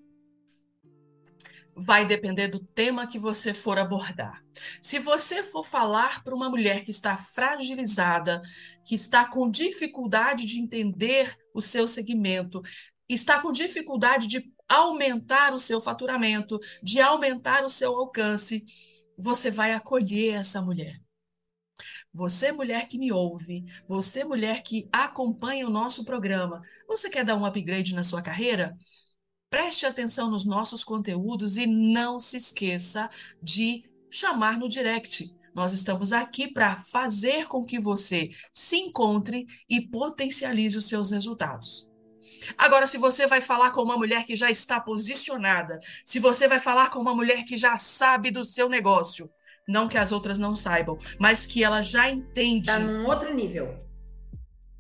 Vai 1.78 2.06
depender 2.06 2.48
do 2.48 2.60
tema 2.60 3.08
que 3.08 3.20
você 3.20 3.54
for 3.54 3.78
abordar. 3.78 4.44
Se 4.82 4.98
você 4.98 5.44
for 5.44 5.64
falar 5.64 6.24
para 6.24 6.36
uma 6.36 6.50
mulher 6.50 6.84
que 6.84 6.90
está 6.90 7.16
fragilizada, 7.16 8.42
que 8.84 8.96
está 8.96 9.26
com 9.30 9.50
dificuldade 9.50 10.46
de 10.46 10.60
entender 10.60 11.38
o 11.54 11.62
seu 11.62 11.88
segmento, 11.88 12.62
está 13.08 13.40
com 13.40 13.52
dificuldade 13.52 14.28
de 14.28 14.52
aumentar 14.68 15.54
o 15.54 15.60
seu 15.60 15.80
faturamento, 15.80 16.60
de 16.82 17.00
aumentar 17.00 17.64
o 17.64 17.70
seu 17.70 17.96
alcance, 17.96 18.66
você 19.18 19.50
vai 19.52 19.74
acolher 19.74 20.36
essa 20.36 20.62
mulher. 20.62 21.00
Você, 22.14 22.52
mulher 22.52 22.88
que 22.88 22.98
me 22.98 23.12
ouve, 23.12 23.64
você, 23.88 24.24
mulher 24.24 24.64
que 24.64 24.90
acompanha 24.92 25.68
o 25.68 25.70
nosso 25.70 26.04
programa, 26.04 26.62
você 26.88 27.10
quer 27.10 27.24
dar 27.24 27.36
um 27.36 27.46
upgrade 27.46 27.94
na 27.94 28.04
sua 28.04 28.22
carreira? 28.22 28.76
Preste 29.50 29.86
atenção 29.86 30.30
nos 30.30 30.46
nossos 30.46 30.84
conteúdos 30.84 31.56
e 31.56 31.66
não 31.66 32.20
se 32.20 32.36
esqueça 32.36 33.10
de 33.42 33.84
chamar 34.12 34.58
no 34.58 34.68
direct. 34.68 35.34
Nós 35.56 35.72
estamos 35.72 36.12
aqui 36.12 36.52
para 36.52 36.76
fazer 36.76 37.48
com 37.48 37.64
que 37.64 37.80
você 37.80 38.30
se 38.54 38.76
encontre 38.76 39.48
e 39.70 39.88
potencialize 39.88 40.78
os 40.78 40.88
seus 40.88 41.12
resultados. 41.12 41.90
Agora, 42.58 42.88
se 42.88 42.98
você 42.98 43.26
vai 43.26 43.40
falar 43.40 43.72
com 43.72 43.82
uma 43.82 43.98
mulher 43.98 44.26
que 44.26 44.36
já 44.36 44.52
está 44.52 44.82
posicionada, 44.82 45.80
se 46.06 46.20
você 46.20 46.48
vai 46.48 46.60
falar 46.60 46.90
com 46.90 47.00
uma 47.00 47.16
mulher 47.16 47.46
que 47.46 47.58
já 47.58 47.78
sabe 47.78 48.32
do 48.32 48.44
seu 48.44 48.68
negócio, 48.68 49.32
não 49.66 49.88
que 49.88 49.98
as 49.98 50.12
outras 50.12 50.38
não 50.38 50.58
saibam, 50.58 50.98
mas 51.18 51.46
que 51.46 51.64
ela 51.64 51.82
já 51.82 52.10
entende. 52.10 52.70
Está 52.70 52.80
num 52.80 53.06
outro 53.06 53.34
nível. 53.34 53.87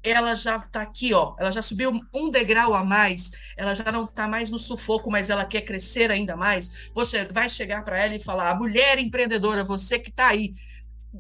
Ela 0.03 0.36
já 0.36 0.57
está 0.57 0.81
aqui, 0.81 1.13
ó. 1.13 1.36
Ela 1.39 1.51
já 1.51 1.62
subiu 1.62 1.91
um 2.13 2.29
degrau 2.29 2.73
a 2.73 2.83
mais. 2.83 3.31
Ela 3.57 3.73
já 3.73 3.91
não 3.91 4.05
está 4.05 4.27
mais 4.27 4.49
no 4.49 4.60
sufoco, 4.60 5.12
mas 5.12 5.29
ela 5.29 5.45
quer 5.45 5.62
crescer 5.62 6.12
ainda 6.12 6.36
mais. 6.36 6.91
Você 6.93 7.25
vai 7.25 7.49
chegar 7.49 7.83
para 7.83 7.97
ela 7.97 8.15
e 8.15 8.23
falar: 8.23 8.57
mulher 8.57 8.99
empreendedora, 8.99 9.63
você 9.63 9.99
que 9.99 10.10
está 10.10 10.27
aí, 10.27 10.53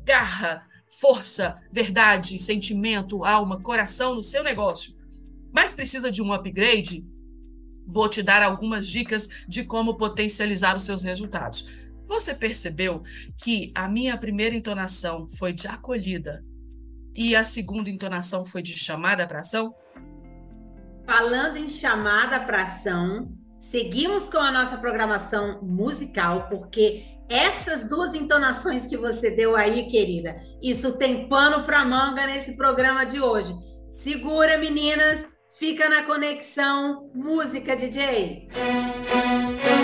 garra, 0.05 0.65
força, 0.99 1.57
verdade, 1.71 2.39
sentimento, 2.39 3.23
alma, 3.23 3.61
coração 3.61 4.15
no 4.15 4.23
seu 4.23 4.43
negócio 4.43 4.97
mas 5.57 5.73
precisa 5.73 6.11
de 6.11 6.21
um 6.21 6.31
upgrade? 6.31 7.03
Vou 7.87 8.07
te 8.07 8.21
dar 8.21 8.43
algumas 8.43 8.87
dicas 8.87 9.27
de 9.47 9.63
como 9.63 9.97
potencializar 9.97 10.75
os 10.75 10.83
seus 10.83 11.01
resultados. 11.01 11.65
Você 12.05 12.35
percebeu 12.35 13.01
que 13.37 13.71
a 13.73 13.87
minha 13.87 14.15
primeira 14.17 14.55
entonação 14.55 15.27
foi 15.27 15.53
de 15.53 15.67
acolhida 15.67 16.45
e 17.17 17.35
a 17.35 17.43
segunda 17.43 17.89
entonação 17.89 18.45
foi 18.45 18.61
de 18.61 18.77
chamada 18.77 19.27
para 19.27 19.39
ação? 19.39 19.73
Falando 21.05 21.57
em 21.57 21.67
chamada 21.67 22.39
para 22.41 22.63
ação, 22.63 23.31
seguimos 23.59 24.27
com 24.27 24.37
a 24.37 24.51
nossa 24.51 24.77
programação 24.77 25.61
musical, 25.63 26.47
porque 26.49 27.03
essas 27.27 27.89
duas 27.89 28.13
entonações 28.13 28.87
que 28.87 28.95
você 28.95 29.31
deu 29.31 29.55
aí, 29.55 29.87
querida, 29.87 30.39
isso 30.61 30.97
tem 30.97 31.27
pano 31.27 31.65
para 31.65 31.83
manga 31.83 32.27
nesse 32.27 32.55
programa 32.55 33.05
de 33.05 33.19
hoje. 33.19 33.53
Segura, 33.91 34.57
meninas, 34.57 35.25
Fica 35.57 35.89
na 35.89 36.03
conexão 36.03 37.09
Música 37.15 37.75
DJ. 37.75 38.47
of 38.53 39.76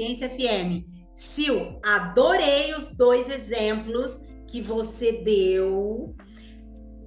Consciência 0.00 0.30
FM. 0.30 0.88
Sil, 1.12 1.78
adorei 1.84 2.74
os 2.74 2.90
dois 2.92 3.28
exemplos 3.28 4.18
que 4.48 4.62
você 4.62 5.12
deu 5.12 6.16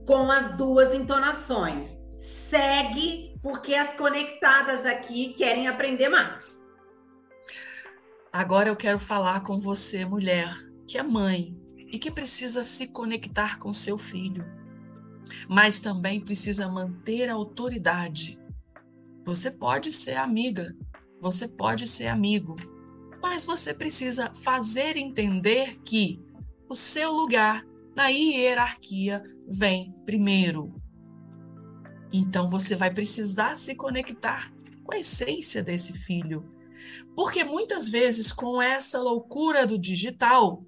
com 0.05 0.29
as 0.29 0.55
duas 0.55 0.93
entonações. 0.93 1.97
Segue, 2.19 3.35
porque 3.41 3.73
as 3.73 3.95
conectadas 3.95 4.85
aqui 4.85 5.33
querem 5.33 5.67
aprender 5.67 6.07
mais. 6.07 6.59
Agora 8.31 8.69
eu 8.69 8.75
quero 8.75 8.99
falar 8.99 9.41
com 9.41 9.59
você, 9.59 10.05
mulher, 10.05 10.53
que 10.87 10.99
é 10.99 11.03
mãe 11.03 11.59
e 11.91 11.97
que 11.97 12.11
precisa 12.11 12.61
se 12.61 12.89
conectar 12.89 13.57
com 13.57 13.73
seu 13.73 13.97
filho, 13.97 14.45
mas 15.49 15.79
também 15.79 16.21
precisa 16.21 16.67
manter 16.67 17.27
a 17.27 17.33
autoridade. 17.33 18.39
Você 19.25 19.49
pode 19.49 19.91
ser 19.91 20.15
amiga, 20.15 20.75
você 21.19 21.47
pode 21.47 21.87
ser 21.87 22.07
amigo, 22.07 22.55
mas 23.23 23.45
você 23.45 23.73
precisa 23.73 24.33
fazer 24.33 24.97
entender 24.97 25.79
que 25.85 26.21
o 26.69 26.75
seu 26.75 27.09
lugar 27.13 27.63
na 27.95 28.07
hierarquia 28.09 29.23
vem 29.47 29.95
primeiro. 30.05 30.75
Então 32.11 32.45
você 32.45 32.75
vai 32.75 32.93
precisar 32.93 33.55
se 33.55 33.75
conectar 33.75 34.51
com 34.83 34.93
a 34.93 34.99
essência 34.99 35.63
desse 35.63 35.93
filho. 35.93 36.51
Porque 37.15 37.45
muitas 37.45 37.87
vezes, 37.87 38.33
com 38.33 38.61
essa 38.61 39.01
loucura 39.01 39.65
do 39.65 39.79
digital, 39.79 40.65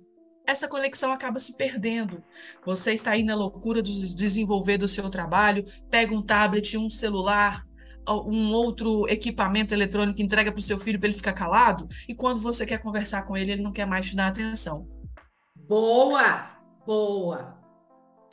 essa 0.48 0.68
conexão 0.68 1.12
acaba 1.12 1.40
se 1.40 1.58
perdendo. 1.58 2.24
Você 2.66 2.94
está 2.94 3.12
aí 3.12 3.24
na 3.24 3.36
loucura 3.36 3.82
de 3.82 4.16
desenvolver 4.16 4.78
do 4.78 4.88
seu 4.88 5.10
trabalho, 5.10 5.66
pega 5.90 6.16
um 6.16 6.22
tablet, 6.22 6.78
um 6.78 6.90
celular, 6.90 7.68
um 8.08 8.52
outro 8.52 9.08
equipamento 9.10 9.74
eletrônico, 9.74 10.22
entrega 10.22 10.52
para 10.52 10.60
o 10.60 10.62
seu 10.62 10.78
filho 10.78 11.00
para 11.00 11.08
ele 11.08 11.18
ficar 11.18 11.34
calado, 11.34 11.88
e 12.08 12.14
quando 12.14 12.40
você 12.40 12.66
quer 12.66 12.78
conversar 12.78 13.24
com 13.24 13.36
ele, 13.36 13.52
ele 13.52 13.64
não 13.64 13.72
quer 13.72 13.86
mais 13.86 14.08
te 14.08 14.16
dar 14.16 14.28
atenção. 14.28 14.88
Boa! 15.68 16.52
Boa! 16.86 17.58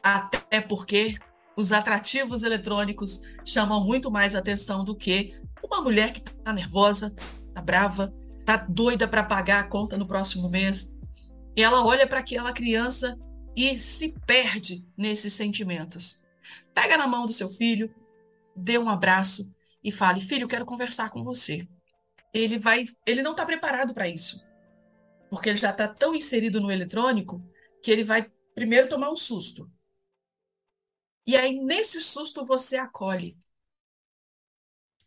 Até 0.03 0.61
porque 0.61 1.17
os 1.57 1.73
atrativos 1.73 2.43
eletrônicos 2.43 3.21
chamam 3.45 3.85
muito 3.85 4.11
mais 4.11 4.35
atenção 4.35 4.85
do 4.85 4.97
que 4.97 5.41
uma 5.63 5.81
mulher 5.81 6.13
que 6.13 6.21
está 6.21 6.53
nervosa, 6.53 7.15
está 7.17 7.63
brava, 7.63 8.13
está 8.41 8.57
doida 8.57 9.07
para 9.07 9.23
pagar 9.23 9.61
a 9.61 9.69
conta 9.69 9.97
no 9.97 10.07
próximo 10.07 10.49
mês. 10.51 10.97
E 11.57 11.63
ela 11.63 11.85
olha 11.85 12.07
para 12.07 12.21
aquela 12.21 12.53
criança 12.53 13.19
e 13.57 13.79
se 13.79 14.15
perde 14.27 14.87
nesses 14.97 15.33
sentimentos. 15.33 16.25
Pega 16.75 16.97
na 16.97 17.07
mão 17.07 17.27
do 17.27 17.33
seu 17.33 17.49
filho, 17.49 17.95
dê 18.57 18.79
um 18.79 18.89
abraço 18.89 19.53
e 19.83 19.91
fale: 19.93 20.21
"Filho, 20.21 20.49
quero 20.49 20.67
conversar 20.67 21.11
com 21.11 21.23
você". 21.23 21.67
Ele 22.35 22.59
vai, 22.59 22.85
ele 23.07 23.23
não 23.23 23.33
está 23.33 23.47
preparado 23.47 23.95
para 23.95 24.09
isso. 24.09 24.49
Porque 25.31 25.49
ele 25.49 25.59
já 25.59 25.71
está 25.71 25.89
tão 25.89 26.15
inserido 26.15 26.61
no 26.61 26.71
eletrônico 26.71 27.43
que 27.83 27.91
ele 27.91 28.05
vai 28.05 28.31
primeiro 28.55 28.89
tomar 28.89 29.11
um 29.11 29.17
susto. 29.17 29.71
E 31.27 31.37
aí, 31.37 31.59
nesse 31.61 32.01
susto, 32.01 32.45
você 32.45 32.77
acolhe. 32.77 33.37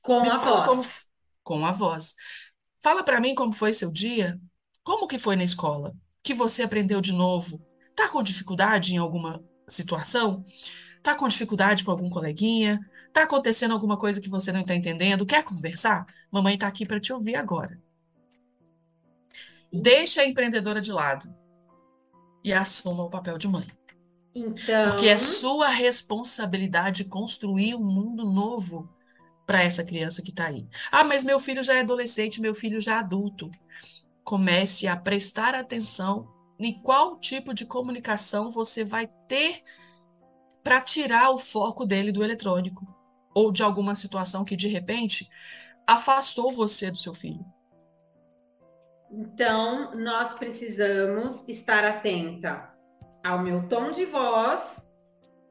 Com 0.02 0.22
Me 0.22 0.30
a 0.30 0.38
fala 0.38 0.62
voz. 0.66 0.68
como 0.68 0.84
com 1.44 1.66
a 1.66 1.72
voz. 1.72 2.16
Fala 2.82 3.04
para 3.04 3.20
mim 3.20 3.36
como 3.36 3.54
foi 3.54 3.74
seu 3.74 3.92
dia. 3.92 4.40
Como 4.84 5.08
que 5.08 5.18
foi 5.18 5.36
na 5.36 5.44
escola? 5.44 5.94
Que 6.24 6.34
você 6.34 6.64
aprendeu 6.64 7.02
de 7.02 7.12
novo? 7.12 7.66
Tá 7.96 8.10
com 8.10 8.22
dificuldade 8.24 8.94
em 8.94 8.98
alguma 8.98 9.44
situação? 9.68 10.44
Tá 11.04 11.16
com 11.16 11.28
dificuldade 11.28 11.84
com 11.84 11.92
algum 11.92 12.10
coleguinha? 12.10 12.80
Tá 13.16 13.24
acontecendo 13.24 13.72
alguma 13.72 13.96
coisa 13.96 14.20
que 14.20 14.28
você 14.28 14.52
não 14.52 14.60
está 14.60 14.76
entendendo? 14.76 15.26
Quer 15.26 15.42
conversar? 15.42 16.06
Mamãe 16.30 16.58
tá 16.58 16.68
aqui 16.68 16.86
para 16.86 17.00
te 17.00 17.14
ouvir 17.14 17.38
agora. 17.38 17.82
Deixa 19.72 20.20
a 20.20 20.28
empreendedora 20.28 20.82
de 20.82 20.92
lado 20.92 21.34
e 22.44 22.52
assuma 22.52 23.04
o 23.06 23.10
papel 23.10 23.38
de 23.38 23.48
mãe. 23.48 23.66
Então, 24.36 24.92
Porque 24.92 25.08
é 25.08 25.18
sua 25.18 25.70
responsabilidade 25.70 27.06
construir 27.06 27.74
um 27.76 27.86
mundo 27.86 28.26
novo 28.26 28.94
para 29.48 29.64
essa 29.64 29.86
criança 29.86 30.22
que 30.22 30.32
está 30.32 30.48
aí. 30.48 30.68
Ah, 30.92 31.06
mas 31.06 31.24
meu 31.24 31.40
filho 31.40 31.64
já 31.64 31.76
é 31.76 31.80
adolescente, 31.80 32.42
meu 32.42 32.54
filho 32.54 32.82
já 32.82 32.96
é 32.96 33.00
adulto. 33.00 33.50
Comece 34.26 34.88
a 34.88 34.98
prestar 34.98 35.56
atenção 35.56 36.28
em 36.60 36.82
qual 36.82 37.18
tipo 37.18 37.54
de 37.54 37.66
comunicação 37.66 38.50
você 38.50 38.84
vai 38.84 39.08
ter 39.30 39.64
para 40.62 40.82
tirar 40.82 41.30
o 41.30 41.38
foco 41.38 41.86
dele 41.86 42.12
do 42.12 42.22
eletrônico 42.22 42.95
ou 43.36 43.52
de 43.52 43.62
alguma 43.62 43.94
situação 43.94 44.46
que 44.46 44.56
de 44.56 44.68
repente 44.68 45.30
afastou 45.86 46.52
você 46.52 46.90
do 46.90 46.98
seu 46.98 47.14
filho. 47.14 47.46
então 49.12 49.92
nós 49.94 50.34
precisamos 50.34 51.44
estar 51.48 51.84
atenta 51.84 52.74
ao 53.24 53.40
meu 53.44 53.68
tom 53.68 53.92
de 53.92 54.06
voz, 54.06 54.82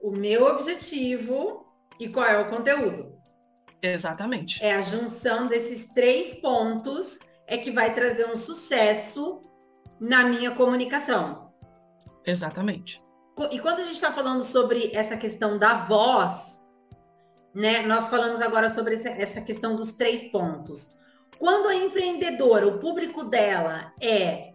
o 0.03 0.11
meu 0.11 0.47
objetivo 0.47 1.67
e 2.01 2.09
qual 2.09 2.27
é 2.27 2.41
o 2.41 2.49
conteúdo. 2.49 3.15
Exatamente. 3.83 4.65
É 4.65 4.75
a 4.75 4.81
junção 4.81 5.47
desses 5.47 5.89
três 5.89 6.35
pontos 6.35 7.19
é 7.47 7.59
que 7.59 7.71
vai 7.71 7.93
trazer 7.93 8.27
um 8.27 8.37
sucesso 8.37 9.43
na 10.01 10.25
minha 10.25 10.51
comunicação. 10.53 11.53
Exatamente. 12.25 13.03
E 13.51 13.59
quando 13.59 13.81
a 13.81 13.83
gente 13.83 13.95
está 13.95 14.13
falando 14.13 14.43
sobre 14.43 14.91
essa 14.95 15.17
questão 15.17 15.59
da 15.59 15.85
voz, 15.85 16.54
né? 17.55 17.83
Nós 17.87 18.09
falamos 18.09 18.41
agora 18.41 18.69
sobre 18.69 18.97
essa- 18.97 19.41
questão 19.41 19.77
dos 19.77 19.93
três 19.93 20.25
pontos. 20.25 20.89
Quando 21.39 21.69
a 21.69 21.75
empreendedora, 21.75 22.67
o 22.67 22.79
público 22.79 23.25
dela 23.25 23.93
é 24.01 24.53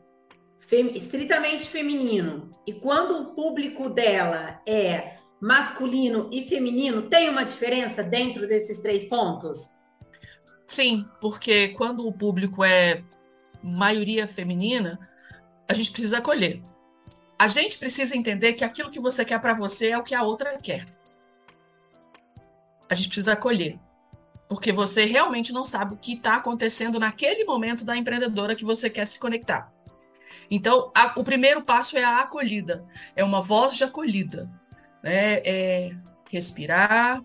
fem- 0.59 0.95
estritamente 0.95 1.67
feminino, 1.67 2.49
e 2.65 2.73
quando 2.73 3.17
o 3.19 3.35
público 3.35 3.89
dela 3.89 4.61
é 4.67 5.15
masculino 5.41 6.29
e 6.33 6.43
feminino, 6.43 7.03
tem 7.03 7.29
uma 7.29 7.43
diferença 7.43 8.03
dentro 8.03 8.47
desses 8.47 8.79
três 8.79 9.05
pontos? 9.07 9.69
Sim, 10.67 11.05
porque 11.21 11.69
quando 11.69 12.05
o 12.07 12.13
público 12.13 12.63
é 12.63 13.01
maioria 13.63 14.27
feminina, 14.27 14.99
a 15.67 15.73
gente 15.73 15.91
precisa 15.91 16.17
acolher. 16.19 16.61
A 17.37 17.47
gente 17.47 17.77
precisa 17.77 18.15
entender 18.15 18.53
que 18.53 18.63
aquilo 18.63 18.91
que 18.91 18.99
você 18.99 19.23
quer 19.23 19.39
para 19.39 19.53
você 19.53 19.91
é 19.91 19.97
o 19.97 20.03
que 20.03 20.13
a 20.13 20.23
outra 20.23 20.57
quer. 20.57 20.85
A 22.89 22.95
gente 22.95 23.07
precisa 23.09 23.33
acolher. 23.33 23.79
Porque 24.47 24.71
você 24.71 25.05
realmente 25.05 25.53
não 25.53 25.63
sabe 25.63 25.93
o 25.93 25.97
que 25.97 26.13
está 26.13 26.35
acontecendo 26.35 26.99
naquele 26.99 27.43
momento 27.45 27.85
da 27.85 27.95
empreendedora 27.95 28.55
que 28.55 28.65
você 28.65 28.89
quer 28.89 29.05
se 29.05 29.19
conectar. 29.19 29.71
Então, 30.49 30.91
a- 30.95 31.13
o 31.15 31.23
primeiro 31.23 31.61
passo 31.61 31.97
é 31.97 32.03
a 32.03 32.21
acolhida. 32.21 32.83
É 33.15 33.23
uma 33.23 33.41
voz 33.41 33.75
de 33.75 33.83
acolhida. 33.83 34.49
Né? 35.03 35.41
É 35.45 35.91
respirar, 36.29 37.23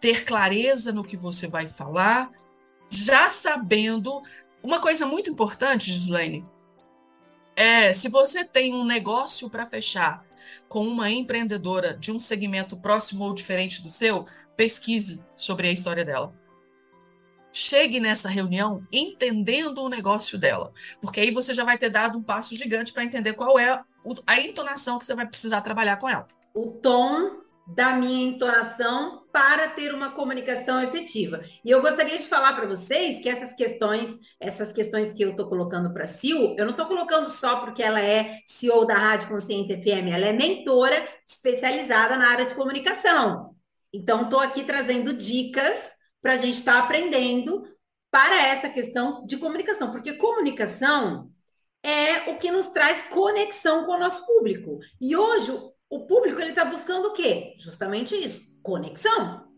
ter 0.00 0.24
clareza 0.24 0.92
no 0.92 1.04
que 1.04 1.16
você 1.16 1.46
vai 1.46 1.66
falar, 1.66 2.30
já 2.88 3.28
sabendo. 3.28 4.22
Uma 4.62 4.80
coisa 4.80 5.06
muito 5.06 5.30
importante, 5.30 5.92
Gislaine, 5.92 6.46
é 7.56 7.92
se 7.92 8.08
você 8.08 8.44
tem 8.44 8.74
um 8.74 8.84
negócio 8.84 9.50
para 9.50 9.66
fechar 9.66 10.24
com 10.68 10.86
uma 10.86 11.10
empreendedora 11.10 11.94
de 11.96 12.12
um 12.12 12.18
segmento 12.18 12.76
próximo 12.76 13.24
ou 13.24 13.34
diferente 13.34 13.82
do 13.82 13.88
seu, 13.88 14.26
pesquise 14.60 15.24
sobre 15.34 15.68
a 15.68 15.72
história 15.72 16.04
dela. 16.04 16.34
Chegue 17.50 17.98
nessa 17.98 18.28
reunião 18.28 18.86
entendendo 18.92 19.78
o 19.78 19.88
negócio 19.88 20.38
dela, 20.38 20.70
porque 21.00 21.18
aí 21.18 21.30
você 21.30 21.54
já 21.54 21.64
vai 21.64 21.78
ter 21.78 21.88
dado 21.88 22.18
um 22.18 22.22
passo 22.22 22.54
gigante 22.54 22.92
para 22.92 23.02
entender 23.02 23.32
qual 23.32 23.58
é 23.58 23.82
a 24.26 24.38
entonação 24.38 24.98
que 24.98 25.06
você 25.06 25.14
vai 25.14 25.26
precisar 25.26 25.62
trabalhar 25.62 25.96
com 25.96 26.06
ela. 26.06 26.26
o 26.54 26.72
tom 26.72 27.40
da 27.66 27.94
minha 27.94 28.28
entonação 28.28 29.22
para 29.32 29.68
ter 29.68 29.94
uma 29.94 30.10
comunicação 30.10 30.82
efetiva. 30.82 31.40
E 31.64 31.70
eu 31.70 31.80
gostaria 31.80 32.18
de 32.18 32.26
falar 32.26 32.52
para 32.52 32.66
vocês 32.66 33.22
que 33.22 33.30
essas 33.30 33.54
questões, 33.54 34.18
essas 34.38 34.72
questões 34.72 35.14
que 35.14 35.22
eu 35.22 35.30
estou 35.30 35.48
colocando 35.48 35.90
para 35.94 36.04
a 36.04 36.06
Sil, 36.10 36.54
eu 36.58 36.64
não 36.64 36.72
estou 36.72 36.86
colocando 36.86 37.30
só 37.30 37.60
porque 37.60 37.82
ela 37.82 38.00
é 38.00 38.40
CEO 38.46 38.84
da 38.84 38.96
Rádio 38.96 39.28
Consciência 39.28 39.78
FM, 39.78 40.12
ela 40.12 40.26
é 40.26 40.32
mentora 40.34 41.08
especializada 41.26 42.16
na 42.18 42.28
área 42.28 42.44
de 42.44 42.54
comunicação. 42.54 43.54
Então, 43.92 44.22
estou 44.24 44.40
aqui 44.40 44.64
trazendo 44.64 45.12
dicas 45.12 45.92
para 46.22 46.32
a 46.32 46.36
gente 46.36 46.56
estar 46.56 46.78
aprendendo 46.78 47.64
para 48.10 48.46
essa 48.48 48.68
questão 48.68 49.24
de 49.26 49.36
comunicação, 49.36 49.90
porque 49.90 50.14
comunicação 50.14 51.30
é 51.82 52.30
o 52.30 52.38
que 52.38 52.50
nos 52.50 52.68
traz 52.68 53.04
conexão 53.04 53.84
com 53.86 53.92
o 53.92 53.98
nosso 53.98 54.26
público. 54.26 54.78
E 55.00 55.16
hoje 55.16 55.52
o 55.88 56.06
público 56.06 56.40
ele 56.40 56.50
está 56.50 56.64
buscando 56.64 57.08
o 57.08 57.12
quê? 57.12 57.54
Justamente 57.58 58.14
isso, 58.14 58.60
conexão. 58.62 59.48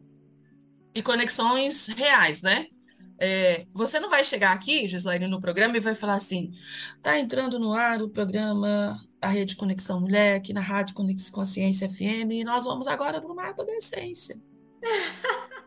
e 0.95 1.03
conexões 1.03 1.89
reais, 1.89 2.43
né? 2.43 2.67
É, 3.19 3.67
você 3.73 4.01
não 4.01 4.11
vai 4.11 4.25
chegar 4.25 4.53
aqui, 4.53 4.87
Gislaine, 4.87 5.27
no 5.27 5.41
programa 5.41 5.77
e 5.77 5.81
vai 5.81 5.95
falar 5.95 6.17
assim: 6.17 6.53
tá 7.03 7.19
entrando 7.19 7.59
no 7.59 7.73
ar 7.73 8.03
o 8.03 8.11
programa 8.11 9.01
a 9.23 9.29
Rede 9.29 9.55
Conexão 9.55 10.01
Mulher, 10.01 10.37
aqui 10.37 10.53
na 10.53 10.61
Rádio 10.61 10.95
Conex 10.97 11.31
Consciência 11.31 11.89
FM, 11.89 12.33
e 12.33 12.45
nós 12.45 12.65
vamos 12.65 12.89
agora 12.89 13.21
para 13.21 13.31
o 13.31 13.35
mapa 13.37 13.65
da 13.65 13.73
essência. 13.77 14.37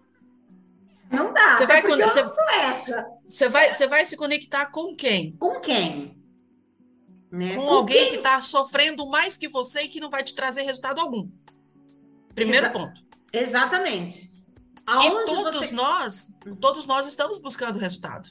Não 1.10 1.32
dá. 1.32 1.56
Você 1.56 1.66
vai, 1.66 1.82
você, 1.82 2.20
essa. 2.20 3.08
Você 3.26 3.50
vai, 3.50 3.72
você 3.72 3.88
vai 3.88 4.06
se 4.06 4.18
conectar 4.18 4.66
com 4.66 4.94
quem? 4.96 5.32
Com 5.38 5.62
quem? 5.62 6.22
Né? 7.32 7.56
Com, 7.56 7.66
Com 7.66 7.74
alguém 7.74 7.98
quem? 7.98 8.10
que 8.10 8.16
está 8.18 8.42
sofrendo 8.42 9.08
mais 9.08 9.38
que 9.38 9.48
você 9.48 9.84
e 9.84 9.88
que 9.88 10.00
não 10.00 10.10
vai 10.10 10.24
te 10.24 10.34
trazer 10.34 10.64
resultado 10.64 11.00
algum. 11.00 11.30
Primeiro 12.34 12.66
Exa- 12.68 12.74
ponto. 12.74 13.06
Exatamente. 13.32 14.26
E 14.26 14.82
Aonde 14.86 15.26
todos 15.26 15.58
você... 15.58 15.76
nós, 15.76 16.34
todos 16.60 16.86
nós 16.86 17.08
estamos 17.08 17.38
buscando 17.38 17.80
resultado. 17.80 18.30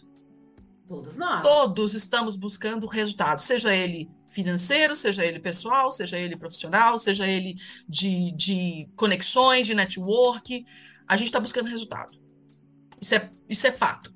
Todos 0.87 1.17
nós. 1.17 1.43
Todos 1.43 1.95
estamos 1.95 2.37
buscando 2.37 2.87
resultado, 2.87 3.41
seja 3.41 3.75
ele 3.75 4.11
financeiro, 4.27 4.97
seja 4.97 5.25
ele 5.25 5.39
pessoal, 5.39 5.91
seja 5.93 6.19
ele 6.19 6.37
profissional, 6.37 6.99
seja 6.99 7.27
ele 7.27 7.57
de, 7.89 8.33
de 8.33 8.89
conexões, 8.97 9.67
de 9.67 9.75
network. 9.75 10.65
A 11.07 11.17
gente 11.17 11.29
está 11.29 11.41
buscando 11.41 11.69
resultado. 11.69 12.19
Isso 13.01 13.15
é, 13.15 13.31
isso 13.49 13.67
é 13.67 13.73
fato. 13.73 14.13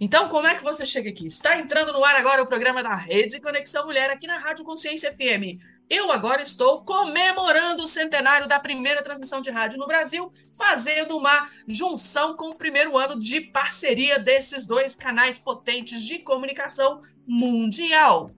Então, 0.00 0.28
como 0.28 0.48
é 0.48 0.54
que 0.56 0.64
você 0.64 0.84
chega 0.84 1.10
aqui? 1.10 1.26
Está 1.26 1.58
entrando 1.60 1.92
no 1.92 2.04
ar 2.04 2.16
agora 2.16 2.42
o 2.42 2.46
programa 2.46 2.82
da 2.82 2.94
Rede 2.94 3.40
Conexão 3.40 3.86
Mulher 3.86 4.10
aqui 4.10 4.26
na 4.26 4.38
Rádio 4.38 4.64
Consciência 4.64 5.12
FM. 5.12 5.62
Eu 5.88 6.10
agora 6.10 6.42
estou 6.42 6.82
comemorando 6.84 7.82
o 7.82 7.86
centenário 7.86 8.48
da 8.48 8.58
primeira 8.58 9.02
transmissão 9.02 9.40
de 9.40 9.50
rádio 9.50 9.78
no 9.78 9.86
Brasil, 9.86 10.32
fazendo 10.54 11.16
uma 11.16 11.48
junção 11.68 12.34
com 12.34 12.50
o 12.50 12.54
primeiro 12.54 12.98
ano 12.98 13.16
de 13.16 13.42
parceria 13.42 14.18
desses 14.18 14.66
dois 14.66 14.96
canais 14.96 15.38
potentes 15.38 16.02
de 16.02 16.18
comunicação 16.18 17.00
mundial. 17.26 18.30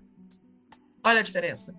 Olha 1.05 1.21
a 1.21 1.23
diferença. 1.23 1.79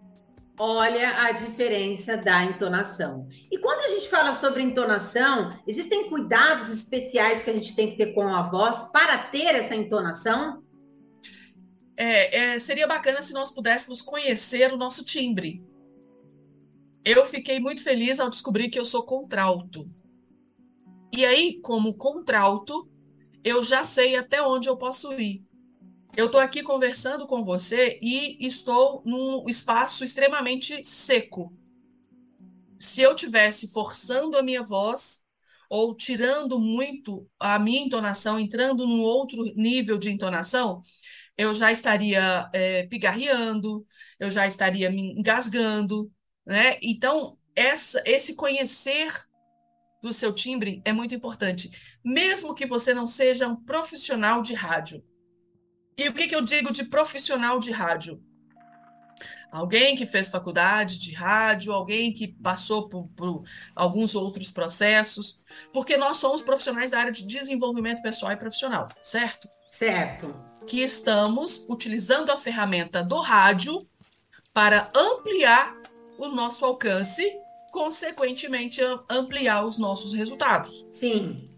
Olha 0.58 1.24
a 1.24 1.32
diferença 1.34 2.16
da 2.16 2.44
entonação. 2.46 3.28
E 3.52 3.58
quando 3.58 3.80
a 3.80 3.90
gente 3.90 4.08
fala 4.08 4.34
sobre 4.34 4.64
entonação, 4.64 5.52
existem 5.68 6.10
cuidados 6.10 6.70
especiais 6.70 7.42
que 7.42 7.50
a 7.50 7.54
gente 7.54 7.76
tem 7.76 7.92
que 7.92 7.98
ter 7.98 8.14
com 8.14 8.28
a 8.28 8.44
voz 8.44 8.86
para 8.86 9.18
ter 9.18 9.56
essa 9.56 9.76
entonação? 9.76 10.64
É, 11.98 12.54
é, 12.54 12.60
seria 12.60 12.88
bacana 12.88 13.22
se 13.22 13.34
nós 13.34 13.52
pudéssemos 13.52 14.02
conhecer 14.02 14.72
o 14.72 14.78
nosso 14.78 15.04
timbre. 15.04 15.62
Eu 17.04 17.26
fiquei 17.26 17.60
muito 17.60 17.84
feliz 17.84 18.20
ao 18.20 18.30
descobrir 18.30 18.70
que 18.70 18.80
eu 18.80 18.86
sou 18.86 19.04
contralto. 19.04 19.90
E 21.14 21.26
aí, 21.26 21.60
como 21.62 21.96
contralto, 21.96 22.90
eu 23.44 23.62
já 23.62 23.84
sei 23.84 24.16
até 24.16 24.42
onde 24.42 24.70
eu 24.70 24.78
posso 24.78 25.14
ir. 25.14 25.44
Eu 26.18 26.28
estou 26.28 26.40
aqui 26.40 26.64
conversando 26.64 27.28
com 27.28 27.44
você 27.44 28.00
e 28.02 28.38
estou 28.40 29.04
num 29.06 29.50
espaço 29.50 30.02
extremamente 30.02 30.86
seco. 30.86 31.54
Se 32.80 33.02
eu 33.02 33.14
tivesse 33.14 33.74
forçando 33.74 34.38
a 34.38 34.44
minha 34.44 34.64
voz 34.64 35.26
ou 35.70 35.94
tirando 35.94 36.58
muito 36.58 37.30
a 37.38 37.60
minha 37.60 37.82
entonação, 37.82 38.40
entrando 38.40 38.88
num 38.88 39.02
outro 39.02 39.44
nível 39.58 39.98
de 39.98 40.10
entonação, 40.10 40.82
eu 41.38 41.54
já 41.54 41.70
estaria 41.70 42.50
é, 42.54 42.88
pigarreando, 42.88 43.86
eu 44.18 44.32
já 44.32 44.48
estaria 44.48 44.90
me 44.90 45.20
engasgando, 45.20 46.10
né? 46.46 46.78
Então, 46.82 47.38
essa, 47.54 48.02
esse 48.06 48.36
conhecer 48.36 49.12
do 50.02 50.14
seu 50.14 50.32
timbre 50.32 50.82
é 50.86 50.94
muito 50.94 51.14
importante, 51.14 51.70
mesmo 52.06 52.56
que 52.56 52.66
você 52.66 52.94
não 52.94 53.06
seja 53.06 53.50
um 53.50 53.56
profissional 53.58 54.42
de 54.42 54.54
rádio. 54.54 55.04
E 55.98 56.10
o 56.10 56.14
que, 56.14 56.28
que 56.28 56.36
eu 56.36 56.42
digo 56.42 56.72
de 56.72 56.86
profissional 56.86 57.60
de 57.60 57.72
rádio? 57.72 58.22
Alguém 59.52 59.96
que 59.96 60.06
fez 60.06 60.30
faculdade 60.30 61.00
de 61.00 61.14
rádio, 61.14 61.72
alguém 61.72 62.12
que 62.12 62.28
passou 62.28 62.90
por, 62.90 63.08
por 63.16 63.44
alguns 63.74 64.14
outros 64.14 64.52
processos, 64.52 65.40
porque 65.72 65.96
nós 65.96 66.18
somos 66.18 66.42
profissionais 66.42 66.92
da 66.92 67.00
área 67.00 67.12
de 67.12 67.26
desenvolvimento 67.26 68.02
pessoal 68.02 68.34
e 68.34 68.38
profissional, 68.38 68.90
certo? 69.02 69.48
Certo. 69.70 70.34
que 70.68 70.82
estamos 70.82 71.66
utilizando 71.70 72.32
a 72.32 72.38
ferramenta 72.38 73.04
do 73.04 73.18
rádio 73.20 73.86
para 74.54 74.90
ampliar 74.96 75.76
o 76.18 76.30
nosso 76.30 76.64
alcance, 76.66 77.24
consequentemente 77.72 78.82
am- 78.82 79.04
ampliar 79.10 79.66
os 79.66 79.78
nossos 79.78 80.14
resultados. 80.14 80.86
Sim. 80.92 81.50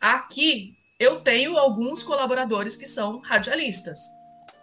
Aqui 0.00 0.75
eu 0.98 1.20
tenho 1.20 1.56
alguns 1.56 2.02
colaboradores 2.02 2.76
que 2.76 2.86
são 2.86 3.20
radialistas, 3.20 3.98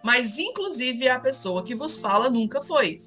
mas 0.03 0.39
inclusive 0.39 1.07
a 1.07 1.19
pessoa 1.19 1.63
que 1.63 1.75
vos 1.75 1.97
fala 1.97 2.29
nunca 2.29 2.61
foi. 2.61 3.03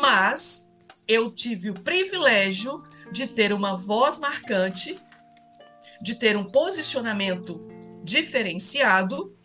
Mas 0.00 0.68
eu 1.06 1.30
tive 1.30 1.70
o 1.70 1.74
privilégio 1.74 2.82
de 3.12 3.26
ter 3.26 3.52
uma 3.52 3.76
voz 3.76 4.18
marcante, 4.18 4.98
de 6.00 6.14
ter 6.14 6.36
um 6.36 6.44
posicionamento 6.44 7.60
diferenciado, 8.02 9.36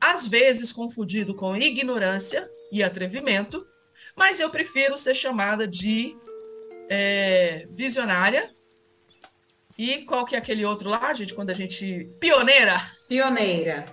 às 0.00 0.26
vezes 0.26 0.72
confundido 0.72 1.34
com 1.34 1.56
ignorância 1.56 2.48
e 2.70 2.82
atrevimento, 2.82 3.64
mas 4.16 4.40
eu 4.40 4.50
prefiro 4.50 4.96
ser 4.96 5.14
chamada 5.14 5.66
de 5.66 6.16
é, 6.88 7.66
visionária. 7.70 8.52
E 9.82 10.02
qual 10.04 10.24
que 10.24 10.36
é 10.36 10.38
aquele 10.38 10.64
outro 10.64 10.88
lá, 10.88 11.12
gente, 11.12 11.34
quando 11.34 11.50
a 11.50 11.54
gente. 11.54 12.08
Pioneira! 12.20 12.74
Pioneira. 13.08 13.84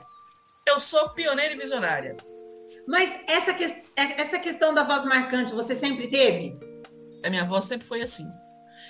Eu 0.67 0.79
sou 0.79 1.09
pioneira 1.09 1.53
e 1.53 1.57
visionária. 1.57 2.15
Mas 2.87 3.09
essa, 3.27 3.53
que- 3.55 3.83
essa 3.95 4.37
questão 4.37 4.71
da 4.73 4.83
voz 4.83 5.03
marcante, 5.03 5.51
você 5.53 5.73
sempre 5.73 6.07
teve? 6.07 6.55
A 7.25 7.29
minha 7.31 7.43
voz 7.43 7.65
sempre 7.65 7.87
foi 7.87 8.01
assim. 8.01 8.27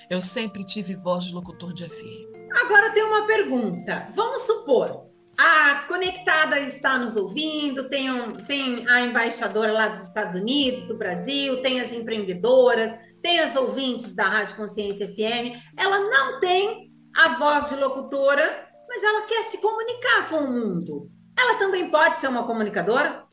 Eu 0.09 0.21
sempre 0.21 0.65
tive 0.65 0.93
voz 0.95 1.25
de 1.25 1.33
locutor 1.33 1.73
de 1.73 1.87
FM. 1.87 2.27
Agora 2.63 2.87
eu 2.87 2.93
tenho 2.93 3.07
uma 3.07 3.25
pergunta. 3.27 4.09
Vamos 4.13 4.41
supor, 4.41 5.05
a 5.37 5.85
conectada 5.87 6.59
está 6.59 6.97
nos 6.97 7.15
ouvindo, 7.15 7.87
tem, 7.87 8.11
um- 8.11 8.33
tem 8.33 8.85
a 8.89 9.01
embaixadora 9.01 9.71
lá 9.71 9.87
dos 9.87 10.01
Estados 10.01 10.35
Unidos, 10.35 10.83
do 10.85 10.97
Brasil, 10.97 11.61
tem 11.61 11.79
as 11.79 11.93
empreendedoras, 11.93 12.91
tem 13.21 13.39
as 13.39 13.55
ouvintes 13.55 14.13
da 14.13 14.23
Rádio 14.23 14.57
Consciência 14.57 15.07
FM. 15.07 15.55
Ela 15.77 15.99
não 15.99 16.39
tem 16.39 16.88
a 17.15 17.37
voz 17.37 17.69
de 17.69 17.75
locutora, 17.75 18.67
mas 18.87 19.03
ela 19.03 19.25
quer 19.25 19.43
se 19.49 19.57
comunicar 19.59 20.29
com 20.29 20.37
o 20.37 20.51
mundo. 20.51 21.11
Ela 21.37 21.57
também 21.57 21.89
pode 21.89 22.19
ser 22.19 22.27
uma 22.27 22.45
comunicadora? 22.45 23.25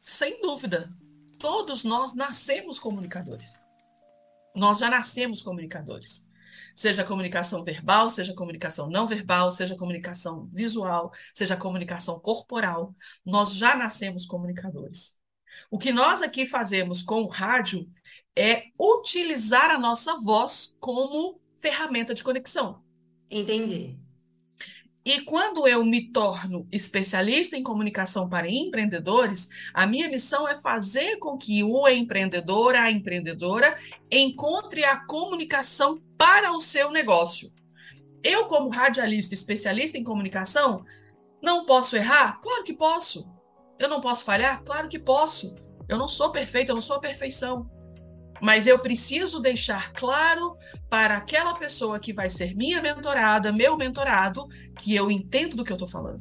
Sem 0.00 0.40
dúvida. 0.40 0.88
Todos 1.38 1.84
nós 1.84 2.14
nascemos 2.14 2.78
comunicadores. 2.78 3.60
Nós 4.54 4.78
já 4.78 4.88
nascemos 4.88 5.42
comunicadores. 5.42 6.28
Seja 6.74 7.04
comunicação 7.04 7.62
verbal, 7.62 8.10
seja 8.10 8.34
comunicação 8.34 8.90
não 8.90 9.06
verbal, 9.06 9.50
seja 9.50 9.76
comunicação 9.76 10.48
visual, 10.52 11.12
seja 11.32 11.56
comunicação 11.56 12.18
corporal, 12.18 12.94
nós 13.24 13.54
já 13.54 13.76
nascemos 13.76 14.26
comunicadores. 14.26 15.18
O 15.70 15.78
que 15.78 15.92
nós 15.92 16.20
aqui 16.20 16.44
fazemos 16.44 17.02
com 17.02 17.22
o 17.22 17.28
rádio 17.28 17.88
é 18.36 18.64
utilizar 18.78 19.70
a 19.70 19.78
nossa 19.78 20.20
voz 20.20 20.76
como 20.80 21.40
ferramenta 21.58 22.12
de 22.12 22.22
conexão. 22.22 22.83
Entendi. 23.30 23.98
E 25.04 25.20
quando 25.20 25.68
eu 25.68 25.84
me 25.84 26.10
torno 26.10 26.66
especialista 26.72 27.56
em 27.56 27.62
comunicação 27.62 28.26
para 28.26 28.50
empreendedores, 28.50 29.50
a 29.74 29.86
minha 29.86 30.08
missão 30.08 30.48
é 30.48 30.56
fazer 30.56 31.18
com 31.18 31.36
que 31.36 31.62
o 31.62 31.86
empreendedor, 31.86 32.74
a 32.74 32.90
empreendedora, 32.90 33.78
encontre 34.10 34.82
a 34.82 35.04
comunicação 35.04 36.00
para 36.16 36.52
o 36.52 36.60
seu 36.60 36.90
negócio. 36.90 37.52
Eu, 38.22 38.46
como 38.46 38.70
radialista 38.70 39.34
especialista 39.34 39.98
em 39.98 40.04
comunicação, 40.04 40.82
não 41.42 41.66
posso 41.66 41.96
errar? 41.96 42.40
Claro 42.40 42.64
que 42.64 42.72
posso. 42.72 43.30
Eu 43.78 43.90
não 43.90 44.00
posso 44.00 44.24
falhar? 44.24 44.64
Claro 44.64 44.88
que 44.88 44.98
posso. 44.98 45.54
Eu 45.86 45.98
não 45.98 46.08
sou 46.08 46.30
perfeita, 46.32 46.70
eu 46.70 46.74
não 46.74 46.80
sou 46.80 46.98
perfeição. 46.98 47.70
Mas 48.40 48.66
eu 48.66 48.78
preciso 48.78 49.40
deixar 49.40 49.92
claro 49.92 50.56
para 50.90 51.16
aquela 51.16 51.54
pessoa 51.54 51.98
que 51.98 52.12
vai 52.12 52.28
ser 52.28 52.54
minha 52.54 52.82
mentorada, 52.82 53.52
meu 53.52 53.76
mentorado, 53.76 54.46
que 54.78 54.94
eu 54.94 55.10
entendo 55.10 55.56
do 55.56 55.64
que 55.64 55.72
eu 55.72 55.76
estou 55.76 55.88
falando. 55.88 56.20